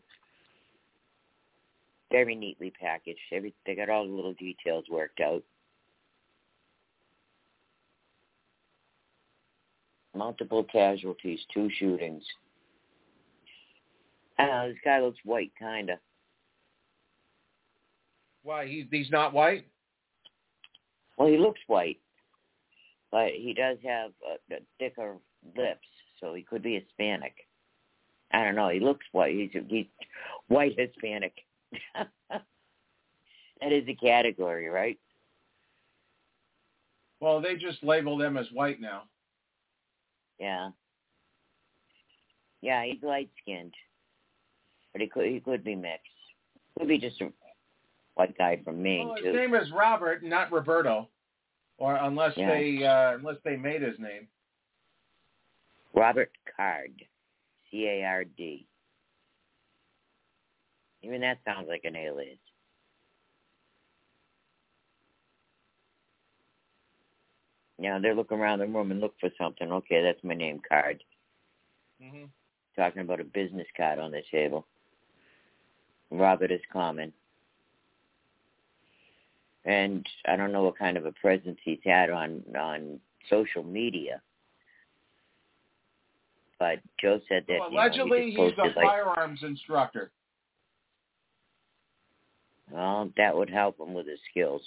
Very 2.11 2.35
neatly 2.35 2.71
packaged. 2.71 3.19
Every, 3.31 3.53
they 3.65 3.75
got 3.75 3.89
all 3.89 4.07
the 4.07 4.13
little 4.13 4.33
details 4.33 4.85
worked 4.89 5.19
out. 5.19 5.43
Multiple 10.19 10.63
casualties, 10.65 11.39
two 11.53 11.69
shootings. 11.79 12.23
Uh, 14.37 14.67
this 14.67 14.77
guy 14.85 14.99
looks 14.99 15.17
white, 15.23 15.51
kinda. 15.57 15.99
Why 18.43 18.67
he 18.67 18.87
he's 18.91 19.09
not 19.09 19.33
white? 19.33 19.65
Well, 21.17 21.27
he 21.27 21.37
looks 21.37 21.59
white, 21.67 21.99
but 23.11 23.31
he 23.31 23.53
does 23.53 23.77
have 23.83 24.11
uh, 24.29 24.55
thicker 24.77 25.15
lips, 25.57 25.87
so 26.19 26.33
he 26.33 26.43
could 26.43 26.61
be 26.61 26.75
Hispanic. 26.75 27.33
I 28.31 28.43
don't 28.43 28.55
know. 28.55 28.69
He 28.69 28.79
looks 28.79 29.05
white. 29.11 29.33
He's 29.33 29.63
he's 29.67 29.87
white 30.47 30.77
Hispanic. 30.77 31.33
That 33.61 33.73
is 33.73 33.83
a 33.87 33.93
category, 33.93 34.67
right? 34.69 34.97
Well, 37.19 37.41
they 37.41 37.55
just 37.55 37.83
label 37.83 38.17
them 38.17 38.37
as 38.37 38.47
white 38.53 38.79
now. 38.79 39.03
Yeah. 40.39 40.69
Yeah, 42.61 42.83
he's 42.85 43.01
light 43.03 43.29
skinned, 43.41 43.73
but 44.91 45.01
he 45.01 45.07
could 45.07 45.25
he 45.27 45.39
could 45.39 45.63
be 45.63 45.75
mixed. 45.75 46.05
Could 46.77 46.87
be 46.89 46.97
just 46.97 47.21
a 47.21 47.31
white 48.15 48.37
guy 48.37 48.59
from 48.63 48.81
Maine 48.83 49.07
well, 49.07 49.15
his 49.15 49.25
too. 49.25 49.33
name 49.33 49.55
is 49.55 49.71
Robert, 49.71 50.23
not 50.23 50.51
Roberto, 50.51 51.07
or 51.77 51.95
unless 51.95 52.33
Yeah. 52.35 52.49
they 52.49 52.83
uh, 52.83 53.15
unless 53.15 53.37
they 53.45 53.55
made 53.55 53.81
his 53.81 53.97
name. 53.97 54.27
Robert 55.93 56.31
Card, 56.55 56.91
C 57.71 57.85
A 57.87 58.03
R 58.03 58.23
D. 58.25 58.67
Even 61.01 61.21
that 61.21 61.37
sounds 61.45 61.67
like 61.69 61.85
an 61.85 61.95
alias. 61.95 62.37
Now 67.79 67.99
they're 67.99 68.15
looking 68.15 68.39
around 68.39 68.59
the 68.59 68.67
room 68.67 68.91
and 68.91 68.99
look 68.99 69.15
for 69.19 69.29
something. 69.37 69.71
Okay, 69.71 70.01
that's 70.01 70.23
my 70.23 70.33
name 70.33 70.61
card. 70.67 71.03
Mm-hmm. 72.03 72.25
Talking 72.75 73.01
about 73.01 73.19
a 73.19 73.25
business 73.25 73.67
card 73.75 73.99
on 73.99 74.11
the 74.11 74.21
table. 74.31 74.65
Robert 76.11 76.51
is 76.51 76.61
common. 76.71 77.13
And 79.65 80.05
I 80.25 80.35
don't 80.35 80.51
know 80.51 80.63
what 80.63 80.77
kind 80.77 80.97
of 80.97 81.05
a 81.05 81.11
presence 81.13 81.57
he's 81.63 81.79
had 81.83 82.09
on 82.09 82.43
on 82.57 82.99
social 83.29 83.63
media. 83.63 84.21
But 86.57 86.79
Joe 86.99 87.21
said 87.29 87.45
that 87.47 87.59
Well, 87.59 87.69
you 87.69 87.75
know, 87.75 87.81
allegedly, 87.81 88.31
he 88.31 88.43
he's 88.45 88.57
a 88.57 88.63
like, 88.63 88.85
firearms 88.85 89.41
instructor. 89.43 90.11
Well, 92.71 93.09
that 93.17 93.35
would 93.35 93.49
help 93.49 93.79
him 93.79 93.93
with 93.93 94.07
his 94.07 94.19
skills. 94.29 94.61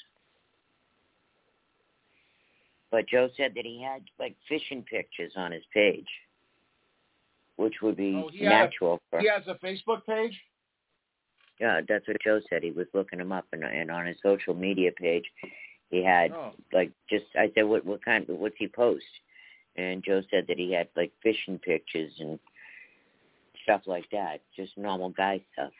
But 2.93 3.09
Joe 3.09 3.31
said 3.39 3.55
that 3.57 3.65
he 3.65 3.83
had 3.83 4.03
like 4.21 4.37
fishing 4.49 4.83
pictures 4.83 5.33
on 5.35 5.51
his 5.51 5.65
page, 5.75 6.07
which 7.57 7.75
would 7.83 7.97
be 7.97 8.15
Oh, 8.15 8.31
natural 8.41 8.95
a, 8.97 8.99
for. 9.11 9.21
He 9.21 9.29
has 9.29 9.43
a 9.49 9.55
Facebook 9.65 10.05
page. 10.07 10.39
Yeah, 11.59 11.81
that's 11.89 12.07
what 12.07 12.19
Joe 12.23 12.41
said. 12.51 12.63
He 12.63 12.71
was 12.71 12.87
looking 12.93 13.19
him 13.19 13.33
up, 13.33 13.47
and, 13.53 13.65
and 13.65 13.91
on 13.91 14.07
his 14.07 14.17
social 14.23 14.53
media 14.55 14.91
page, 14.93 15.25
he 15.91 16.05
had 16.05 16.33
Oh. 16.33 16.53
like 16.73 16.93
just. 17.09 17.25
I 17.35 17.51
said, 17.55 17.63
what 17.63 17.85
what 17.85 18.05
kind? 18.05 18.27
What's 18.29 18.57
he 18.59 18.69
post? 18.69 19.05
And 19.77 20.05
Joe 20.05 20.21
said 20.31 20.45
that 20.49 20.59
he 20.59 20.73
had 20.73 20.89
like 20.95 21.13
fishing 21.23 21.59
pictures 21.59 22.13
and 22.21 22.39
stuff 23.63 23.83
like 23.87 24.05
that, 24.13 24.43
just 24.55 24.77
normal 24.77 25.09
guy 25.11 25.41
stuff. 25.55 25.73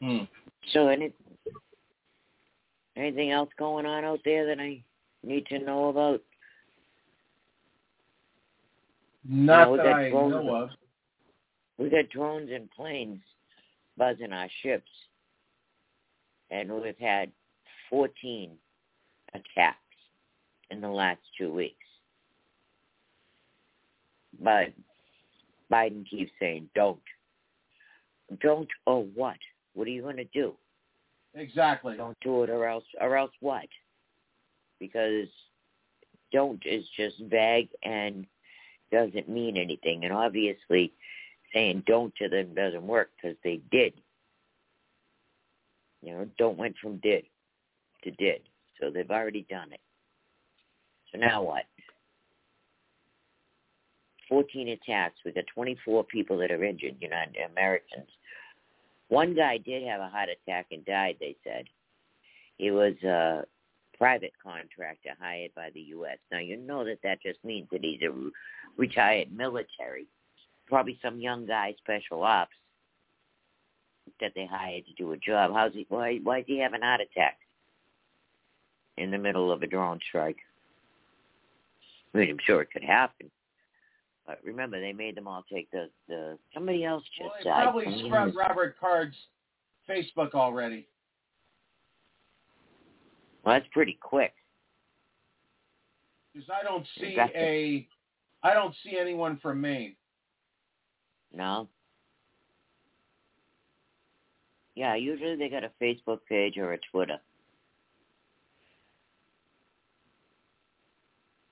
Hmm. 0.00 0.24
So 0.72 0.88
any 0.88 1.12
anything 2.96 3.30
else 3.30 3.50
going 3.58 3.86
on 3.86 4.04
out 4.04 4.20
there 4.24 4.46
that 4.46 4.60
I 4.60 4.82
need 5.22 5.46
to 5.46 5.58
know 5.58 5.88
about? 5.88 6.22
Not 9.28 9.70
we 9.72 9.76
that 9.78 9.84
got 9.84 10.00
I 10.00 10.10
drones 10.10 10.32
know 10.32 10.40
and- 10.40 10.50
of. 10.50 10.70
We 11.78 11.90
got 11.90 12.08
drones 12.08 12.50
and 12.50 12.70
planes 12.70 13.20
buzzing 13.98 14.32
our 14.32 14.48
ships, 14.62 14.90
and 16.50 16.70
we've 16.72 16.96
had 16.98 17.30
14 17.90 18.52
attacks 19.34 19.76
in 20.70 20.80
the 20.80 20.88
last 20.88 21.20
two 21.36 21.52
weeks. 21.52 21.76
But 24.42 24.72
Biden 25.70 26.08
keeps 26.08 26.30
saying, 26.40 26.70
don't. 26.74 27.00
Don't 28.40 28.68
or 28.86 29.04
what? 29.14 29.36
What 29.76 29.86
are 29.86 29.90
you 29.90 30.02
going 30.02 30.16
to 30.16 30.24
do? 30.24 30.54
Exactly. 31.34 31.96
Don't 31.96 32.16
do 32.22 32.42
it 32.42 32.50
or 32.50 32.66
else, 32.66 32.84
or 32.98 33.16
else 33.16 33.32
what? 33.40 33.66
Because 34.80 35.28
don't 36.32 36.62
is 36.64 36.84
just 36.96 37.16
vague 37.30 37.68
and 37.84 38.26
doesn't 38.90 39.28
mean 39.28 39.58
anything. 39.58 40.04
And 40.04 40.14
obviously, 40.14 40.92
saying 41.52 41.84
don't 41.86 42.14
to 42.16 42.28
them 42.28 42.54
doesn't 42.54 42.86
work 42.86 43.10
because 43.16 43.36
they 43.44 43.60
did. 43.70 43.92
You 46.02 46.12
know, 46.12 46.28
don't 46.38 46.58
went 46.58 46.76
from 46.82 46.96
did 46.98 47.24
to 48.04 48.10
did. 48.12 48.40
So 48.80 48.90
they've 48.90 49.10
already 49.10 49.46
done 49.50 49.72
it. 49.72 49.80
So 51.12 51.18
now 51.18 51.42
what? 51.42 51.64
14 54.28 54.68
attacks. 54.68 55.16
We 55.24 55.32
got 55.32 55.44
24 55.54 56.04
people 56.04 56.38
that 56.38 56.50
are 56.50 56.64
injured, 56.64 56.96
United 57.00 57.36
Americans. 57.50 58.08
One 59.08 59.34
guy 59.34 59.58
did 59.58 59.86
have 59.86 60.00
a 60.00 60.08
heart 60.08 60.28
attack 60.28 60.66
and 60.72 60.84
died, 60.84 61.16
they 61.20 61.36
said. 61.44 61.66
He 62.58 62.70
was 62.70 62.94
a 63.04 63.44
private 63.96 64.32
contractor 64.42 65.10
hired 65.20 65.54
by 65.54 65.70
the 65.70 65.80
U.S. 65.80 66.18
Now, 66.32 66.38
you 66.38 66.56
know 66.56 66.84
that 66.84 66.98
that 67.02 67.22
just 67.22 67.42
means 67.44 67.68
that 67.70 67.84
he's 67.84 68.00
a 68.02 68.12
retired 68.76 69.34
military. 69.34 70.06
Probably 70.66 70.98
some 71.02 71.20
young 71.20 71.46
guy, 71.46 71.74
special 71.78 72.24
ops, 72.24 72.56
that 74.20 74.32
they 74.34 74.46
hired 74.46 74.86
to 74.86 74.92
do 74.94 75.12
a 75.12 75.16
job. 75.16 75.52
How's 75.54 75.72
he? 75.72 75.86
Why? 75.88 76.18
Why 76.22 76.40
is 76.40 76.44
he 76.46 76.58
having 76.58 76.82
a 76.82 76.86
heart 76.86 77.00
attack 77.00 77.38
in 78.96 79.10
the 79.10 79.18
middle 79.18 79.52
of 79.52 79.62
a 79.62 79.66
drone 79.66 80.00
strike? 80.08 80.38
I 82.14 82.18
mean, 82.18 82.30
I'm 82.30 82.38
sure 82.44 82.62
it 82.62 82.70
could 82.72 82.84
happen. 82.84 83.30
But 84.26 84.40
remember, 84.42 84.80
they 84.80 84.92
made 84.92 85.16
them 85.16 85.28
all 85.28 85.44
take 85.50 85.70
the 85.70 85.88
the. 86.08 86.36
Somebody 86.52 86.84
else 86.84 87.04
just 87.16 87.30
Well, 87.44 87.54
died. 87.54 87.62
probably 87.64 87.84
Somebody 87.84 88.08
scrubbed 88.08 88.36
else. 88.36 88.48
Robert 88.48 88.78
Card's 88.78 89.16
Facebook 89.88 90.34
already. 90.34 90.88
Well, 93.44 93.54
that's 93.54 93.68
pretty 93.72 93.96
quick. 94.02 94.34
Because 96.34 96.48
I 96.50 96.64
don't 96.64 96.84
see 96.98 97.06
Exactly. 97.10 97.40
a, 97.40 97.88
I 98.42 98.52
don't 98.54 98.74
see 98.82 98.98
anyone 98.98 99.38
from 99.38 99.60
Maine. 99.60 99.94
No. 101.32 101.68
Yeah, 104.74 104.94
usually 104.96 105.36
they 105.36 105.48
got 105.48 105.64
a 105.64 105.70
Facebook 105.80 106.18
page 106.28 106.58
or 106.58 106.72
a 106.72 106.78
Twitter. 106.90 107.18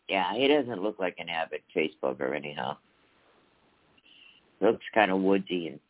Yeah, 0.09 0.35
he 0.35 0.49
doesn't 0.49 0.83
look 0.83 0.99
like 0.99 1.17
an 1.19 1.29
avid 1.29 1.63
Facebooker 1.75 2.37
anyhow. 2.37 2.77
Looks 4.61 4.85
kind 4.95 5.11
of 5.11 5.21
woodsy 5.21 5.69
and 5.69 5.81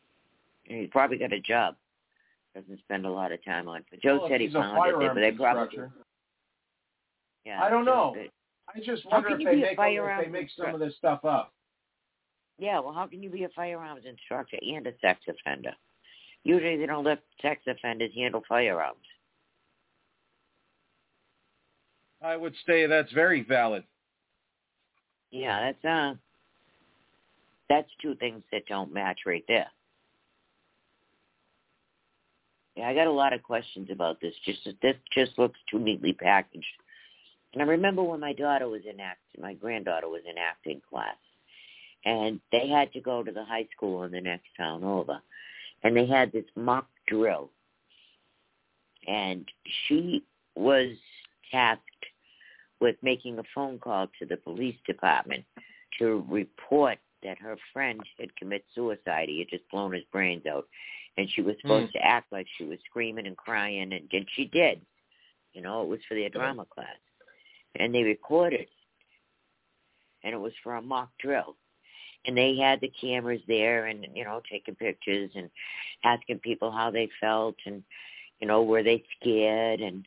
he's 0.65 0.89
probably 0.91 1.19
got 1.19 1.33
a 1.33 1.41
job. 1.41 1.77
Doesn't 2.55 2.79
spend 2.81 3.05
a 3.05 3.11
lot 3.11 3.33
of 3.33 3.45
time 3.45 3.69
on. 3.69 3.85
But 3.91 4.01
Joe 4.01 4.19
Well, 4.19 4.29
said 4.29 4.41
he 4.41 4.49
found 4.49 4.79
it, 4.87 4.95
but 4.99 5.15
they 5.15 5.33
probably. 5.33 5.79
Yeah, 7.45 7.63
I 7.63 7.69
don't 7.69 7.85
know. 7.85 8.15
I 8.75 8.81
just 8.81 9.05
wonder 9.07 9.31
if 9.31 9.39
they 9.39 9.45
make 9.45 9.77
if 9.77 10.25
they 10.25 10.31
make 10.31 10.49
some 10.57 10.75
of 10.75 10.81
this 10.81 10.95
stuff 10.97 11.25
up. 11.25 11.53
Yeah, 12.59 12.79
well, 12.79 12.95
how 12.95 13.07
can 13.07 13.23
you 13.23 13.31
be 13.31 13.45
a 13.45 13.49
firearms 13.51 14.05
instructor 14.09 14.57
and 14.63 14.87
a 14.87 14.93
sex 15.01 15.21
offender? 15.29 15.73
Usually 16.45 16.77
they 16.77 16.87
don't 16.87 17.05
let 17.05 17.21
sex 17.43 17.63
offenders 17.67 18.13
handle 18.15 18.43
firearms. 18.49 18.99
I 22.23 22.37
would 22.37 22.55
say 22.67 22.87
that's 22.87 23.13
very 23.13 23.43
valid. 23.43 23.85
Yeah, 25.35 25.73
that's 25.73 25.85
uh 25.85 26.15
that's 27.69 27.89
two 28.01 28.15
things 28.15 28.45
that 28.53 28.67
don't 28.69 28.95
match 28.95 29.21
right 29.27 29.43
there. 29.49 29.67
Yeah, 32.77 32.89
I 32.89 32.95
got 32.95 33.09
a 33.09 33.13
lot 33.13 33.33
of 33.33 33.43
questions 33.43 33.89
about 33.91 34.21
this. 34.21 34.33
Just 34.45 34.61
this 34.81 34.95
just 35.13 35.37
looks 35.37 35.59
too 35.69 35.81
neatly 35.81 36.13
packaged. 36.13 36.65
And 37.53 37.61
I 37.61 37.67
remember 37.67 38.05
when 38.05 38.21
my 38.21 38.33
daughter 38.33 38.69
was 38.69 38.83
in 38.89 39.01
act 39.01 39.19
my 39.41 39.55
granddaughter 39.55 40.09
was 40.09 40.23
in 40.25 40.39
acting 40.39 40.81
class. 40.89 41.17
And 42.05 42.39
they 42.53 42.69
had 42.69 42.93
to 42.93 43.01
go 43.01 43.25
to 43.25 43.33
the 43.33 43.45
high 43.45 43.67
school 43.77 44.05
in 44.05 44.13
the 44.13 44.21
next 44.21 44.47
town 44.57 44.85
over. 44.85 45.21
And 45.83 45.97
they 45.97 46.07
had 46.07 46.31
this 46.31 46.45
mock 46.55 46.87
drill. 47.09 47.51
And 49.09 49.47
she 49.89 50.23
was 50.55 50.97
tasked 51.51 51.83
with 52.85 52.97
making 53.01 53.39
a 53.39 53.43
phone 53.55 53.79
call 53.79 54.07
to 54.19 54.27
the 54.27 54.37
police 54.37 54.77
department 54.87 55.43
to 55.99 56.23
report 56.29 56.99
that 57.23 57.39
her 57.39 57.57
friend 57.73 57.99
had 58.21 58.37
committed 58.37 58.67
suicide. 58.75 59.31
He 59.31 59.39
had 59.39 59.49
just 59.49 59.67
blown 59.71 59.95
his 59.95 60.05
brains 60.13 60.45
out. 60.45 60.67
And 61.17 61.27
she 61.31 61.41
was 61.41 61.57
supposed 61.63 61.93
hmm. 61.93 61.99
to 61.99 62.05
act 62.05 62.31
like 62.31 62.47
she 62.59 62.65
was 62.65 62.79
screaming 62.85 63.27
and 63.27 63.39
crying, 63.39 63.95
and, 63.95 64.07
and 64.13 64.27
she 64.37 64.45
did. 64.45 64.83
You 65.55 65.63
know, 65.63 65.83
it 65.83 65.89
was 65.89 66.01
for 66.07 66.15
their 66.15 66.29
drama 66.29 66.67
class. 66.67 66.99
And 67.77 67.95
they 67.95 68.03
recorded. 68.03 68.67
And 70.23 70.35
it 70.35 70.39
was 70.39 70.53
for 70.63 70.75
a 70.75 70.83
mock 70.83 71.09
drill. 71.19 71.57
And 72.27 72.37
they 72.37 72.55
had 72.59 72.83
the 72.83 72.93
cameras 73.01 73.41
there 73.49 73.87
and, 73.87 74.07
you 74.15 74.25
know, 74.25 74.43
taking 74.51 74.75
pictures 74.75 75.31
and 75.35 75.49
asking 76.05 76.41
people 76.41 76.71
how 76.71 76.91
they 76.91 77.09
felt 77.19 77.57
and, 77.65 77.83
you 78.41 78.47
know, 78.47 78.63
were 78.63 78.83
they 78.83 79.03
scared 79.19 79.81
and 79.81 80.07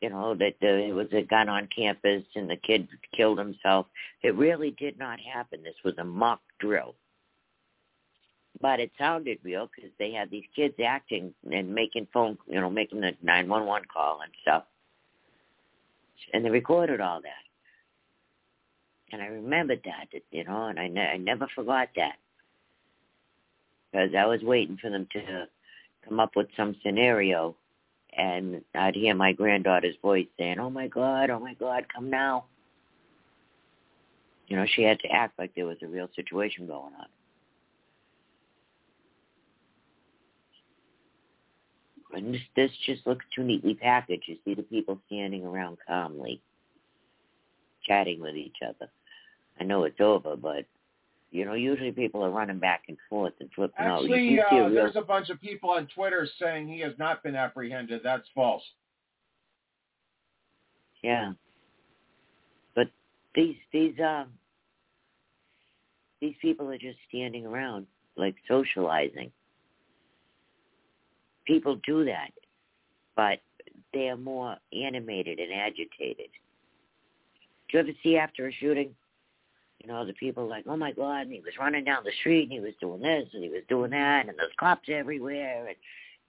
you 0.00 0.10
know, 0.10 0.34
that 0.34 0.54
uh, 0.62 0.76
there 0.76 0.94
was 0.94 1.08
a 1.12 1.22
gun 1.22 1.48
on 1.48 1.68
campus 1.74 2.22
and 2.34 2.48
the 2.48 2.56
kid 2.56 2.88
killed 3.16 3.38
himself. 3.38 3.86
It 4.22 4.36
really 4.36 4.70
did 4.78 4.98
not 4.98 5.18
happen. 5.20 5.62
This 5.62 5.74
was 5.84 5.94
a 5.98 6.04
mock 6.04 6.40
drill. 6.60 6.94
But 8.60 8.80
it 8.80 8.90
sounded 8.98 9.38
real 9.42 9.68
because 9.74 9.90
they 9.98 10.12
had 10.12 10.30
these 10.30 10.44
kids 10.54 10.74
acting 10.84 11.32
and 11.50 11.74
making 11.74 12.08
phone, 12.12 12.38
you 12.46 12.60
know, 12.60 12.70
making 12.70 13.00
the 13.00 13.12
911 13.22 13.88
call 13.92 14.20
and 14.22 14.32
stuff. 14.42 14.64
And 16.32 16.44
they 16.44 16.50
recorded 16.50 17.00
all 17.00 17.20
that. 17.22 17.30
And 19.12 19.22
I 19.22 19.26
remembered 19.26 19.80
that, 19.84 20.20
you 20.30 20.44
know, 20.44 20.66
and 20.66 20.78
I, 20.78 20.88
ne- 20.88 21.12
I 21.12 21.16
never 21.16 21.48
forgot 21.54 21.88
that. 21.96 22.16
Because 23.90 24.10
I 24.16 24.26
was 24.26 24.42
waiting 24.42 24.76
for 24.76 24.90
them 24.90 25.06
to 25.12 25.46
come 26.06 26.20
up 26.20 26.36
with 26.36 26.48
some 26.56 26.76
scenario 26.84 27.56
and 28.18 28.62
I'd 28.74 28.96
hear 28.96 29.14
my 29.14 29.32
granddaughter's 29.32 29.96
voice 30.02 30.26
saying, 30.38 30.58
"Oh 30.58 30.70
my 30.70 30.88
God, 30.88 31.30
oh 31.30 31.38
my 31.38 31.54
God, 31.54 31.86
come 31.92 32.10
now." 32.10 32.44
You 34.48 34.56
know, 34.56 34.66
she 34.66 34.82
had 34.82 34.98
to 35.00 35.08
act 35.08 35.38
like 35.38 35.54
there 35.54 35.66
was 35.66 35.76
a 35.82 35.86
real 35.86 36.08
situation 36.16 36.66
going 36.66 36.94
on. 36.94 37.06
And 42.14 42.34
this, 42.34 42.40
this 42.56 42.70
just 42.86 43.06
looks 43.06 43.24
too 43.34 43.44
neatly 43.44 43.74
packaged. 43.74 44.24
You 44.26 44.36
see 44.44 44.54
the 44.54 44.62
people 44.62 44.98
standing 45.06 45.44
around 45.44 45.76
calmly, 45.86 46.40
chatting 47.86 48.20
with 48.20 48.34
each 48.34 48.56
other. 48.66 48.90
I 49.60 49.64
know 49.64 49.84
it's 49.84 50.00
over, 50.00 50.34
but 50.34 50.64
you 51.30 51.44
know, 51.44 51.54
usually 51.54 51.92
people 51.92 52.24
are 52.24 52.30
running 52.30 52.58
back 52.58 52.84
and 52.88 52.96
forth 53.08 53.34
and 53.40 53.50
flipping 53.54 53.74
Actually, 53.78 54.40
out. 54.40 54.52
uh, 54.52 54.56
real... 54.56 54.70
there's 54.70 54.96
a 54.96 55.02
bunch 55.02 55.28
of 55.28 55.40
people 55.40 55.70
on 55.70 55.86
Twitter 55.94 56.26
saying 56.40 56.68
he 56.68 56.80
has 56.80 56.94
not 56.98 57.22
been 57.22 57.36
apprehended. 57.36 58.00
That's 58.02 58.26
false. 58.34 58.62
Yeah. 61.02 61.32
But 62.74 62.88
these 63.34 63.56
these 63.72 63.98
uh 63.98 64.24
these 66.20 66.34
people 66.40 66.68
are 66.70 66.78
just 66.78 66.98
standing 67.08 67.46
around 67.46 67.86
like 68.16 68.34
socializing. 68.48 69.30
People 71.46 71.78
do 71.86 72.04
that, 72.04 72.30
but 73.16 73.38
they 73.94 74.08
are 74.08 74.16
more 74.16 74.56
animated 74.72 75.38
and 75.38 75.52
agitated. 75.52 76.30
Do 77.68 77.76
you 77.76 77.80
ever 77.80 77.90
see 78.02 78.16
after 78.16 78.48
a 78.48 78.52
shooting 78.52 78.94
you 79.80 79.88
know, 79.88 80.04
the 80.04 80.12
people 80.14 80.48
like, 80.48 80.64
oh 80.66 80.76
my 80.76 80.92
God, 80.92 81.22
and 81.22 81.32
he 81.32 81.40
was 81.40 81.54
running 81.58 81.84
down 81.84 82.02
the 82.04 82.12
street 82.20 82.44
and 82.44 82.52
he 82.52 82.60
was 82.60 82.74
doing 82.80 83.00
this 83.00 83.28
and 83.32 83.42
he 83.42 83.48
was 83.48 83.62
doing 83.68 83.90
that 83.92 84.28
and 84.28 84.36
there's 84.36 84.50
cops 84.58 84.88
everywhere 84.88 85.68
and 85.68 85.76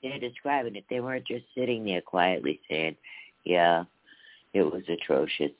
they're 0.02 0.20
describing 0.20 0.76
it. 0.76 0.86
They 0.90 1.00
weren't 1.00 1.28
just 1.28 1.46
sitting 1.56 1.86
there 1.86 2.02
quietly 2.02 2.60
saying, 2.70 2.96
yeah, 3.44 3.84
it 4.54 4.64
was 4.64 4.84
atrocious. 4.88 5.52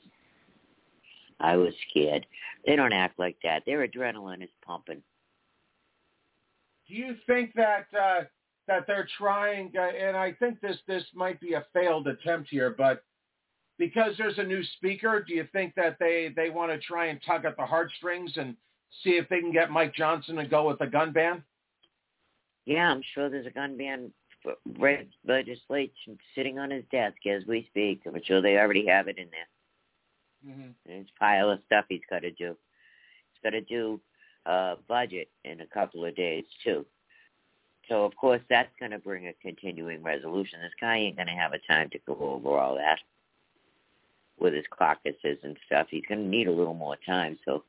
I 1.40 1.56
was 1.56 1.72
scared. 1.88 2.26
They 2.66 2.76
don't 2.76 2.92
act 2.92 3.18
like 3.18 3.36
that. 3.42 3.62
Their 3.66 3.86
adrenaline 3.86 4.42
is 4.42 4.50
pumping. 4.64 5.02
Do 6.86 6.94
you 6.94 7.16
think 7.26 7.52
that 7.54 7.86
uh, 7.98 8.24
that 8.66 8.86
they're 8.86 9.08
trying? 9.16 9.72
Uh, 9.76 9.82
and 9.82 10.16
I 10.16 10.32
think 10.32 10.60
this 10.60 10.76
this 10.86 11.04
might 11.14 11.40
be 11.40 11.54
a 11.54 11.64
failed 11.72 12.08
attempt 12.08 12.50
here, 12.50 12.74
but 12.76 13.04
because 13.80 14.12
there's 14.18 14.38
a 14.38 14.44
new 14.44 14.62
speaker, 14.76 15.24
do 15.26 15.34
you 15.34 15.48
think 15.52 15.74
that 15.74 15.96
they 15.98 16.30
they 16.36 16.50
want 16.50 16.70
to 16.70 16.78
try 16.78 17.06
and 17.06 17.18
tug 17.26 17.46
at 17.46 17.56
the 17.56 17.64
heartstrings 17.64 18.30
and 18.36 18.54
see 19.02 19.12
if 19.12 19.26
they 19.30 19.40
can 19.40 19.52
get 19.52 19.70
Mike 19.70 19.94
Johnson 19.94 20.36
to 20.36 20.44
go 20.44 20.68
with 20.68 20.82
a 20.82 20.86
gun 20.86 21.12
ban? 21.12 21.42
Yeah, 22.66 22.90
I'm 22.90 23.02
sure 23.14 23.30
there's 23.30 23.46
a 23.46 23.50
gun 23.50 23.78
ban 23.78 24.12
legislation 25.26 26.18
sitting 26.34 26.58
on 26.58 26.70
his 26.70 26.84
desk 26.92 27.16
as 27.26 27.42
we 27.46 27.66
speak. 27.70 28.02
I'm 28.06 28.20
sure 28.22 28.42
they 28.42 28.58
already 28.58 28.86
have 28.86 29.08
it 29.08 29.18
in 29.18 29.28
there. 29.30 30.52
Mm-hmm. 30.52 30.70
There's 30.86 31.06
a 31.16 31.18
pile 31.18 31.50
of 31.50 31.60
stuff 31.64 31.86
he's 31.88 32.00
got 32.08 32.20
to 32.20 32.30
do. 32.30 32.56
He's 33.32 33.42
got 33.42 33.50
to 33.50 33.62
do 33.62 33.98
a 34.44 34.74
budget 34.88 35.30
in 35.44 35.62
a 35.62 35.66
couple 35.66 36.04
of 36.04 36.14
days 36.14 36.44
too. 36.62 36.84
So 37.88 38.04
of 38.04 38.14
course 38.14 38.42
that's 38.50 38.72
going 38.78 38.92
to 38.92 38.98
bring 38.98 39.28
a 39.28 39.32
continuing 39.40 40.02
resolution. 40.02 40.60
This 40.60 40.70
guy 40.78 40.98
ain't 40.98 41.16
going 41.16 41.28
to 41.28 41.32
have 41.32 41.54
a 41.54 41.72
time 41.72 41.88
to 41.90 41.98
go 42.06 42.16
over 42.20 42.58
all 42.58 42.74
that 42.76 42.98
with 44.40 44.54
his 44.54 44.64
caucuses 44.76 45.38
and 45.42 45.56
stuff. 45.66 45.86
He's 45.90 46.04
going 46.08 46.22
to 46.22 46.28
need 46.28 46.48
a 46.48 46.52
little 46.52 46.74
more 46.74 46.96
time, 47.06 47.38
so 47.44 47.64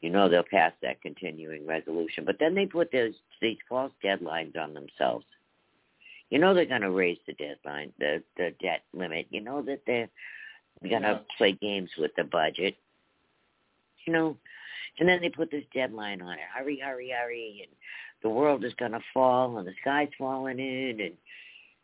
you 0.00 0.10
know 0.10 0.28
they'll 0.28 0.42
pass 0.42 0.72
that 0.82 1.02
continuing 1.02 1.66
resolution. 1.66 2.24
But 2.24 2.36
then 2.40 2.54
they 2.54 2.66
put 2.66 2.90
those 2.92 3.14
these 3.40 3.58
false 3.68 3.92
deadlines 4.04 4.56
on 4.58 4.74
themselves. 4.74 5.26
You 6.30 6.38
know 6.38 6.54
they're 6.54 6.64
going 6.64 6.80
to 6.80 6.90
raise 6.90 7.18
the 7.26 7.34
deadline, 7.34 7.92
the 7.98 8.22
the 8.36 8.54
debt 8.60 8.82
limit. 8.92 9.26
You 9.30 9.42
know 9.42 9.62
that 9.62 9.82
they're 9.86 10.08
going 10.88 11.02
to 11.02 11.08
yeah. 11.08 11.36
play 11.38 11.52
games 11.52 11.90
with 11.98 12.12
the 12.16 12.24
budget. 12.24 12.76
You 14.06 14.12
know, 14.12 14.36
and 14.98 15.08
then 15.08 15.20
they 15.20 15.28
put 15.28 15.50
this 15.50 15.64
deadline 15.72 16.22
on 16.22 16.32
it. 16.32 16.40
Hurry, 16.52 16.80
hurry, 16.82 17.10
hurry, 17.10 17.66
and 17.66 17.76
the 18.22 18.28
world 18.28 18.64
is 18.64 18.74
going 18.74 18.92
to 18.92 19.00
fall, 19.14 19.58
and 19.58 19.66
the 19.66 19.74
sky's 19.80 20.08
falling 20.18 20.58
in, 20.58 21.00
and 21.00 21.14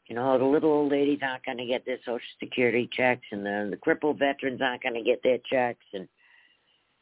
you 0.08 0.16
know, 0.16 0.38
the 0.38 0.44
little 0.44 0.70
old 0.70 0.90
ladies 0.90 1.20
aren't 1.22 1.44
going 1.44 1.58
to 1.58 1.66
get 1.66 1.84
their 1.84 1.98
Social 1.98 2.20
Security 2.40 2.88
checks, 2.90 3.26
and 3.30 3.44
the, 3.44 3.68
the 3.70 3.76
crippled 3.76 4.18
veterans 4.18 4.60
aren't 4.62 4.82
going 4.82 4.94
to 4.94 5.02
get 5.02 5.22
their 5.22 5.38
checks, 5.50 5.84
and 5.92 6.08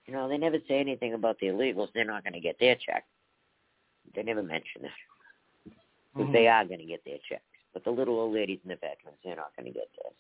you 0.07 0.15
know, 0.15 0.29
they 0.29 0.39
never 0.39 0.59
say 0.69 0.79
anything 0.79 1.15
about 1.15 1.39
the 1.41 1.47
illegals. 1.47 1.89
They're 1.95 2.05
not 2.05 2.23
going 2.23 2.35
to 2.35 2.41
get 2.41 2.59
their 2.61 2.77
check. 2.77 3.05
They 4.15 4.23
never 4.23 4.43
mention 4.43 4.85
it. 4.85 4.91
But 6.15 6.25
mm-hmm. 6.25 6.33
they 6.33 6.47
are 6.47 6.65
going 6.65 6.79
to 6.79 6.87
get 6.87 7.05
their 7.05 7.19
checks. 7.29 7.43
But 7.73 7.85
the 7.85 7.91
little 7.91 8.19
old 8.19 8.35
ladies 8.35 8.61
and 8.63 8.71
the 8.71 8.77
veterans, 8.77 9.19
they're 9.25 9.37
not 9.37 9.51
going 9.57 9.67
to 9.67 9.79
get 9.79 9.89
this. 9.97 10.13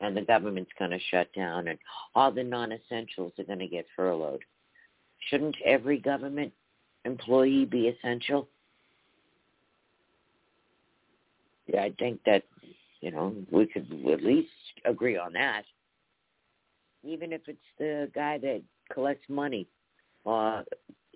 And 0.00 0.16
the 0.16 0.22
government's 0.22 0.70
going 0.78 0.92
to 0.92 0.98
shut 1.10 1.32
down, 1.34 1.68
and 1.68 1.78
all 2.14 2.30
the 2.32 2.42
non-essentials 2.42 3.32
are 3.38 3.44
going 3.44 3.58
to 3.58 3.66
get 3.66 3.86
furloughed. 3.94 4.40
Shouldn't 5.28 5.56
every 5.64 5.98
government 5.98 6.52
employee 7.04 7.66
be 7.66 7.88
essential? 7.88 8.48
Yeah, 11.72 11.82
I 11.82 11.92
think 11.98 12.20
that 12.26 12.42
you 13.00 13.10
know 13.10 13.34
we 13.50 13.66
could 13.66 13.90
at 14.12 14.22
least 14.22 14.50
agree 14.84 15.16
on 15.16 15.32
that. 15.32 15.62
Even 17.02 17.32
if 17.32 17.40
it's 17.48 17.58
the 17.78 18.10
guy 18.14 18.38
that 18.38 18.62
collects 18.92 19.28
money 19.28 19.66
or 20.24 20.64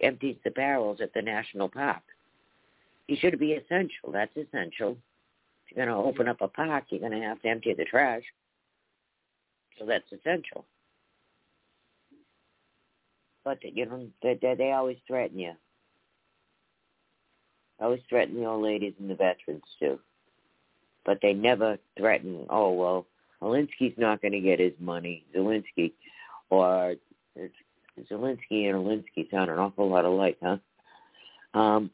empties 0.02 0.36
the 0.44 0.50
barrels 0.50 0.98
at 1.00 1.12
the 1.14 1.22
national 1.22 1.68
park, 1.68 2.02
he 3.06 3.16
should 3.16 3.38
be 3.38 3.52
essential. 3.52 4.10
That's 4.12 4.36
essential. 4.36 4.96
If 5.68 5.76
you're 5.76 5.86
going 5.86 5.96
to 5.96 6.08
open 6.08 6.28
up 6.28 6.40
a 6.40 6.48
park, 6.48 6.84
you're 6.88 7.00
going 7.00 7.12
to 7.12 7.26
have 7.26 7.40
to 7.42 7.48
empty 7.48 7.74
the 7.74 7.84
trash. 7.84 8.22
So 9.78 9.84
that's 9.86 10.10
essential. 10.10 10.64
But 13.44 13.58
you 13.62 13.86
know, 13.86 14.06
they 14.22 14.38
they, 14.40 14.54
they 14.54 14.72
always 14.72 14.96
threaten 15.06 15.38
you. 15.38 15.52
Always 17.78 18.00
threaten 18.08 18.36
the 18.36 18.46
old 18.46 18.64
ladies 18.64 18.94
and 18.98 19.10
the 19.10 19.14
veterans 19.14 19.62
too 19.78 20.00
but 21.06 21.20
they 21.22 21.32
never 21.32 21.78
threaten, 21.96 22.46
oh, 22.50 22.72
well, 22.72 23.06
Alinsky's 23.40 23.96
not 23.96 24.20
going 24.20 24.32
to 24.32 24.40
get 24.40 24.58
his 24.58 24.72
money, 24.80 25.24
Zelensky, 25.34 25.92
or 26.50 26.96
Zelensky 28.10 28.68
and 28.68 28.74
Alinsky 28.74 29.30
sound 29.30 29.50
an 29.50 29.58
awful 29.58 29.88
lot 29.88 30.04
alike, 30.04 30.36
huh? 30.42 30.56
Um, 31.58 31.90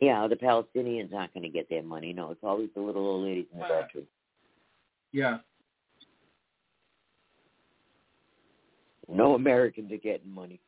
yeah, 0.00 0.26
the 0.26 0.36
Palestinians 0.36 1.14
aren't 1.14 1.32
going 1.32 1.44
to 1.44 1.48
get 1.48 1.70
their 1.70 1.82
money. 1.82 2.12
No, 2.12 2.32
it's 2.32 2.42
always 2.42 2.68
the 2.74 2.82
little 2.82 3.06
old 3.06 3.24
ladies 3.24 3.46
in 3.52 3.60
the 3.60 3.64
veterans. 3.64 4.08
Yeah. 5.12 5.38
No 9.08 9.34
Americans 9.34 9.92
are 9.92 9.98
getting 9.98 10.34
money. 10.34 10.60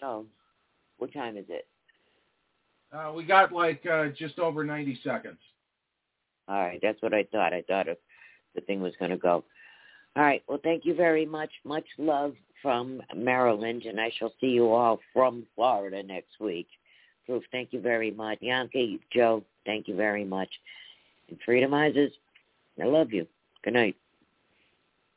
So, 0.00 0.26
what 0.98 1.12
time 1.12 1.36
is 1.36 1.44
it? 1.48 1.66
Uh, 2.96 3.12
we 3.12 3.24
got 3.24 3.52
like 3.52 3.84
uh, 3.86 4.06
just 4.08 4.38
over 4.38 4.64
90 4.64 5.00
seconds. 5.04 5.38
All 6.48 6.60
right, 6.60 6.78
that's 6.82 7.00
what 7.02 7.12
I 7.12 7.24
thought. 7.24 7.52
I 7.52 7.62
thought 7.68 7.88
if 7.88 7.98
the 8.54 8.60
thing 8.62 8.80
was 8.80 8.94
going 8.98 9.10
to 9.10 9.16
go. 9.16 9.44
All 10.14 10.22
right, 10.22 10.42
well, 10.48 10.60
thank 10.62 10.84
you 10.84 10.94
very 10.94 11.26
much. 11.26 11.50
Much 11.64 11.84
love 11.98 12.34
from 12.62 13.02
Maryland, 13.14 13.82
and 13.84 14.00
I 14.00 14.10
shall 14.18 14.32
see 14.40 14.46
you 14.46 14.72
all 14.72 14.98
from 15.12 15.46
Florida 15.54 16.02
next 16.02 16.40
week. 16.40 16.68
Proof, 17.26 17.42
thank 17.52 17.72
you 17.72 17.80
very 17.80 18.12
much. 18.12 18.38
Yankee, 18.40 19.00
Joe, 19.12 19.44
thank 19.66 19.88
you 19.88 19.96
very 19.96 20.24
much. 20.24 20.48
And 21.28 21.38
Freedomizers, 21.46 22.12
I 22.80 22.86
love 22.86 23.12
you. 23.12 23.26
Good 23.62 23.74
night. 23.74 23.96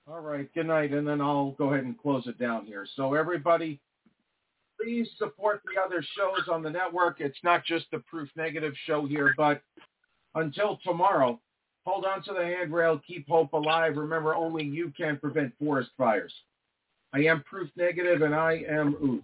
All 0.08 0.22
right, 0.22 0.52
good 0.54 0.66
night, 0.66 0.92
and 0.92 1.08
then 1.08 1.22
I'll 1.22 1.52
go 1.52 1.72
ahead 1.72 1.86
and 1.86 1.98
close 1.98 2.26
it 2.26 2.40
down 2.40 2.66
here. 2.66 2.86
So 2.96 3.14
everybody, 3.14 3.80
please 4.80 5.10
support 5.18 5.62
the 5.66 5.82
other 5.82 6.04
shows 6.18 6.48
on 6.52 6.64
the 6.64 6.70
network. 6.70 7.20
It's 7.20 7.40
not 7.44 7.66
just 7.66 7.86
the 7.92 8.00
Proof 8.00 8.30
Negative 8.36 8.74
show 8.86 9.06
here, 9.06 9.34
but 9.38 9.62
until 10.36 10.80
tomorrow, 10.84 11.40
hold 11.86 12.06
on 12.06 12.24
to 12.24 12.34
the 12.34 12.44
handrail, 12.44 13.00
keep 13.06 13.28
hope 13.28 13.54
alive. 13.54 13.98
Remember, 13.98 14.36
only 14.36 14.64
you 14.64 14.94
can 14.96 15.18
prevent 15.18 15.54
forest 15.60 15.90
fires. 15.98 16.34
I 17.14 17.20
am 17.22 17.44
Proof 17.44 17.70
Negative, 17.76 18.22
and 18.22 18.36
I 18.36 18.64
am 18.70 18.96
Oot. 19.04 19.24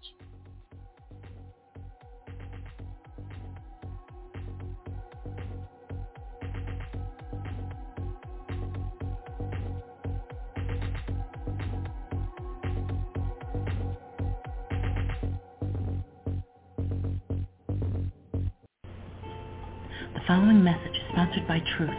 Sponsored 21.36 21.48
by 21.48 21.60
Truth. 21.78 21.96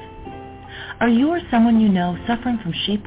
Are 1.00 1.08
you 1.08 1.28
or 1.30 1.40
someone 1.50 1.80
you 1.80 1.88
know 1.88 2.16
suffering 2.26 2.58
from 2.62 2.72
sheep 2.86 3.06